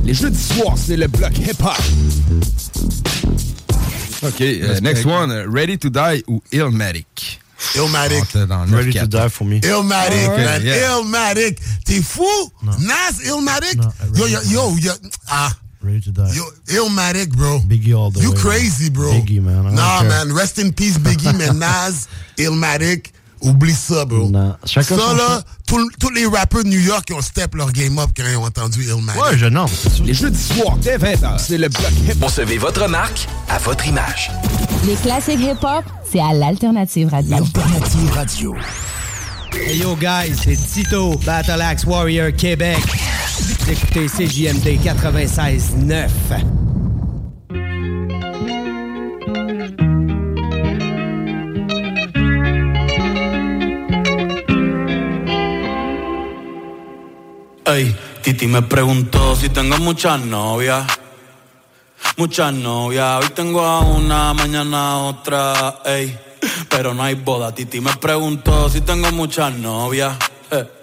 Les 0.05 0.15
jeudis 0.15 0.39
soirs, 0.39 0.77
c'est 0.77 0.97
le 0.97 1.07
bloc 1.09 1.33
hip-hop. 1.39 1.77
OK, 4.23 4.41
euh, 4.41 4.81
next 4.81 5.05
one. 5.07 5.31
euh, 5.31 5.47
Ready 5.49 5.79
to 5.79 5.89
Die 5.91 6.23
ou 6.29 6.43
Illmatic? 6.53 7.41
Illmatic. 7.75 8.23
Ready 8.71 8.93
to 8.93 9.07
die 9.07 9.29
for 9.31 9.45
me. 9.47 9.61
Illmatic, 9.61 10.29
man. 10.29 10.63
yeah. 10.63 10.97
Illmatic. 10.99 11.59
T'es 11.85 12.03
fou? 12.03 12.25
Nas 12.63 13.23
Illmatic? 13.25 13.79
Yo, 14.15 14.27
yo, 14.27 14.41
yo, 14.51 14.77
yo. 14.79 14.93
Ah. 15.29 15.53
Ready 15.87 16.01
to 16.03 16.11
die. 16.11 16.33
Yo, 16.35 16.43
Illmatic, 16.69 17.31
bro. 17.37 17.61
Biggie 17.61 17.95
all 17.95 18.11
the 18.11 18.21
You 18.21 18.31
way. 18.33 18.37
crazy, 18.41 18.91
bro. 18.91 19.13
Biggie, 19.13 19.41
man. 19.41 19.61
I 19.61 19.63
don't 19.63 19.75
Nah, 19.75 20.01
care. 20.01 20.09
man. 20.09 20.33
Rest 20.33 20.59
in 20.59 20.71
peace, 20.73 20.99
Biggie, 20.99 21.33
mais 21.35 21.53
Nas, 21.55 22.09
Illmatic, 22.37 23.13
oublie 23.41 23.73
ça, 23.73 24.05
bro. 24.05 24.29
Chacun 24.65 24.97
ça, 24.97 25.01
son 25.11 25.15
là, 25.15 25.43
tout- 25.67 25.91
tous 26.01 26.11
les 26.11 26.27
rappeurs 26.27 26.65
de 26.65 26.69
New 26.71 26.81
York 26.81 27.05
ils 27.11 27.15
ont 27.15 27.21
step 27.23 27.55
leur 27.55 27.71
game 27.71 27.99
up 27.99 28.11
quand 28.17 28.25
ils 28.29 28.37
ont 28.37 28.45
entendu 28.45 28.83
Illmatic. 28.85 29.23
Ouais, 29.23 29.39
je 29.39 29.47
non. 29.47 29.67
Les 30.05 30.15
jeudis 30.15 30.43
soirs, 30.43 30.77
dès 30.79 30.97
20h, 30.99 31.39
c'est 31.39 31.59
le 31.59 31.69
bloc 31.69 31.91
hip-hop. 32.05 32.19
Concevez 32.21 32.59
votre 32.59 32.89
marque 32.89 33.29
à 33.49 33.59
votre 33.59 33.87
image. 33.87 34.31
Les 34.87 34.97
classiques 34.97 35.41
hip-hop, 35.41 35.85
c'est 36.11 36.21
à 36.21 36.33
l'Alternative 36.33 37.09
Radio. 37.11 37.37
Alternative 37.37 38.11
Radio. 38.13 38.57
Hey 39.55 39.79
yo 39.79 39.95
guys, 39.97 40.35
c'est 40.45 40.57
Tito, 40.57 41.17
Battle 41.25 41.63
Axe 41.63 41.85
Warrior 41.85 42.31
Québec. 42.37 42.77
Écoutez 43.69 44.09
CJMD 44.13 44.81
96.9. 44.85 46.67
Ey, 57.67 57.97
Titi 58.23 58.47
me 58.47 58.63
preguntó 58.63 59.35
si 59.35 59.49
tengo 59.49 59.77
muchas 59.79 60.21
novias. 60.21 60.87
Muchas 62.17 62.55
novias. 62.55 63.23
Hoy 63.23 63.31
tengo 63.35 63.61
a 63.61 63.81
una, 63.81 64.33
mañana 64.33 64.93
a 64.93 64.97
otra. 64.99 65.81
Ey, 65.85 66.17
pero 66.71 66.95
no 66.95 67.03
hay 67.03 67.15
boda. 67.15 67.55
Titi 67.55 67.81
me 67.81 67.93
preguntó 67.97 68.69
si 68.69 68.81
tengo 68.83 69.11
muchas 69.13 69.53
novias. 69.59 70.17
Eh, 70.51 70.76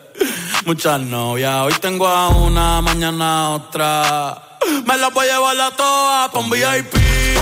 muchas 0.65 0.99
novias. 1.02 1.65
Hoy 1.65 1.73
tengo 1.81 2.07
a 2.07 2.30
una, 2.30 2.81
mañana 2.81 3.52
otra. 3.52 4.57
Me 4.85 4.98
las 4.98 5.14
voy 5.14 5.27
a 5.27 5.34
llevar 5.34 5.60
a 5.60 5.72
todas 5.72 6.30
pa' 6.30 6.40
un 6.40 6.49
VIP, 6.49 6.95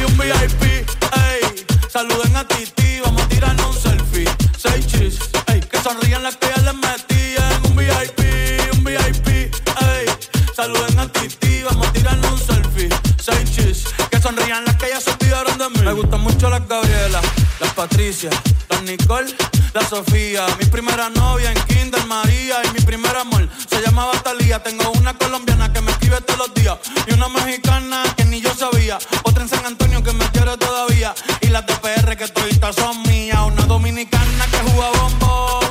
un 0.08 0.18
VIP. 0.18 0.64
Ey, 0.64 1.66
saluden 1.90 2.36
a 2.36 2.48
Titi, 2.48 3.00
vamos 3.04 3.22
a 3.22 3.28
tirarnos 3.28 3.76
un 3.76 3.82
selfie. 3.82 4.30
Seis 4.58 4.88
chis, 4.88 5.20
ey, 5.48 5.60
que 5.62 5.78
sonrían 5.82 6.24
las 6.24 6.38
que 6.38 6.48
les 6.48 6.74
metí 6.74 7.36
en 7.38 7.72
un 7.72 7.76
VIP, 7.76 8.20
un 8.74 8.84
VIP. 8.84 9.28
Ey, 9.28 10.06
saluden 10.56 11.00
a 11.00 11.08
Titi, 11.12 11.64
vamos 11.64 11.88
a 11.88 11.94
tirarnos 11.94 12.32
un 12.32 12.40
selfie. 12.40 12.90
Seis 13.20 13.52
chis, 13.52 13.86
que 14.10 14.22
sonrían 14.22 14.66
las 14.66 14.71
Me 15.84 15.94
gustan 15.94 16.22
mucho 16.22 16.48
las 16.50 16.68
Gabriela, 16.68 17.20
las 17.60 17.74
Patricia, 17.74 18.30
las 18.70 18.84
Nicole, 18.84 19.36
la 19.74 19.82
Sofía. 19.82 20.46
Mi 20.60 20.66
primera 20.66 21.10
novia 21.10 21.52
en 21.52 21.60
Kinder 21.64 22.06
María 22.06 22.62
y 22.64 22.72
mi 22.74 22.80
primer 22.82 23.16
amor 23.18 23.50
se 23.68 23.82
llamaba 23.82 24.12
Talía. 24.24 24.62
Tengo 24.62 24.92
una 24.92 25.16
colombiana 25.16 25.74
que 25.74 25.82
me 25.82 25.92
escribe 25.92 26.22
todos 26.22 26.48
los 26.48 26.54
días 26.54 26.78
y 27.08 27.14
una 27.14 27.30
mexicana 27.30 28.04
que 28.16 28.26
ni 28.26 28.40
yo 28.42 28.54
sabía. 28.54 29.00
Otra 29.24 29.42
en 29.42 29.50
San 29.50 29.66
Antonio 29.66 30.04
que 30.04 30.14
me 30.14 30.26
quiere 30.30 30.56
todavía 30.58 31.16
y 31.42 31.48
las 31.48 31.66
de 31.66 31.74
PR 31.76 32.16
que 32.16 32.28
toditas 32.28 32.76
son 32.76 33.02
mías. 33.04 33.40
Una 33.46 33.66
dominicana 33.66 34.46
que 34.52 34.58
juega 34.72 34.92
bombón, 35.02 35.66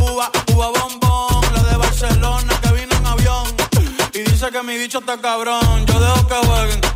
uva, 0.00 0.30
uva 0.54 0.68
bombón. 0.70 1.54
La 1.54 1.62
de 1.62 1.76
Barcelona 1.76 2.60
que 2.60 2.72
vino 2.72 2.96
en 2.96 3.06
avión 3.06 3.46
y 4.12 4.18
dice 4.18 4.50
que 4.50 4.62
mi 4.64 4.76
bicho 4.76 4.98
está 4.98 5.20
cabrón. 5.20 5.86
Yo 5.86 6.00
dejo 6.00 6.26
que 6.26 6.34
jueguen 6.34 6.95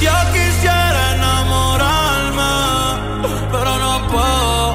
Yo 0.00 0.12
quisiera 0.32 1.14
enamorarme, 1.14 2.52
pero 3.50 3.78
no 3.78 4.06
puedo, 4.08 4.74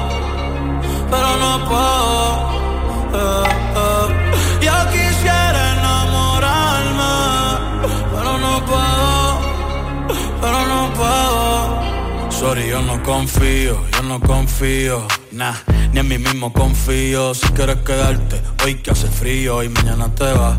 pero 1.10 1.36
no 1.42 1.52
puedo. 1.68 2.50
eh, 3.14 3.48
eh. 3.76 4.06
Yo 4.66 4.76
quisiera 4.90 5.60
enamorarme, 5.78 7.14
pero 8.12 8.38
no 8.38 8.64
puedo, 8.66 9.38
pero 10.40 10.66
no 10.66 10.92
puedo. 10.94 12.30
Sorry, 12.30 12.68
yo 12.68 12.82
no 12.82 13.02
confío, 13.02 13.80
yo 13.92 14.02
no 14.02 14.20
confío, 14.20 15.06
nah, 15.30 15.54
ni 15.92 16.00
en 16.00 16.08
mí 16.08 16.18
mismo 16.18 16.52
confío. 16.52 17.34
Si 17.34 17.46
quieres 17.52 17.76
quedarte, 17.76 18.42
hoy 18.64 18.74
que 18.76 18.90
hace 18.90 19.08
frío 19.08 19.62
y 19.62 19.68
mañana 19.68 20.12
te 20.14 20.32
vas. 20.32 20.58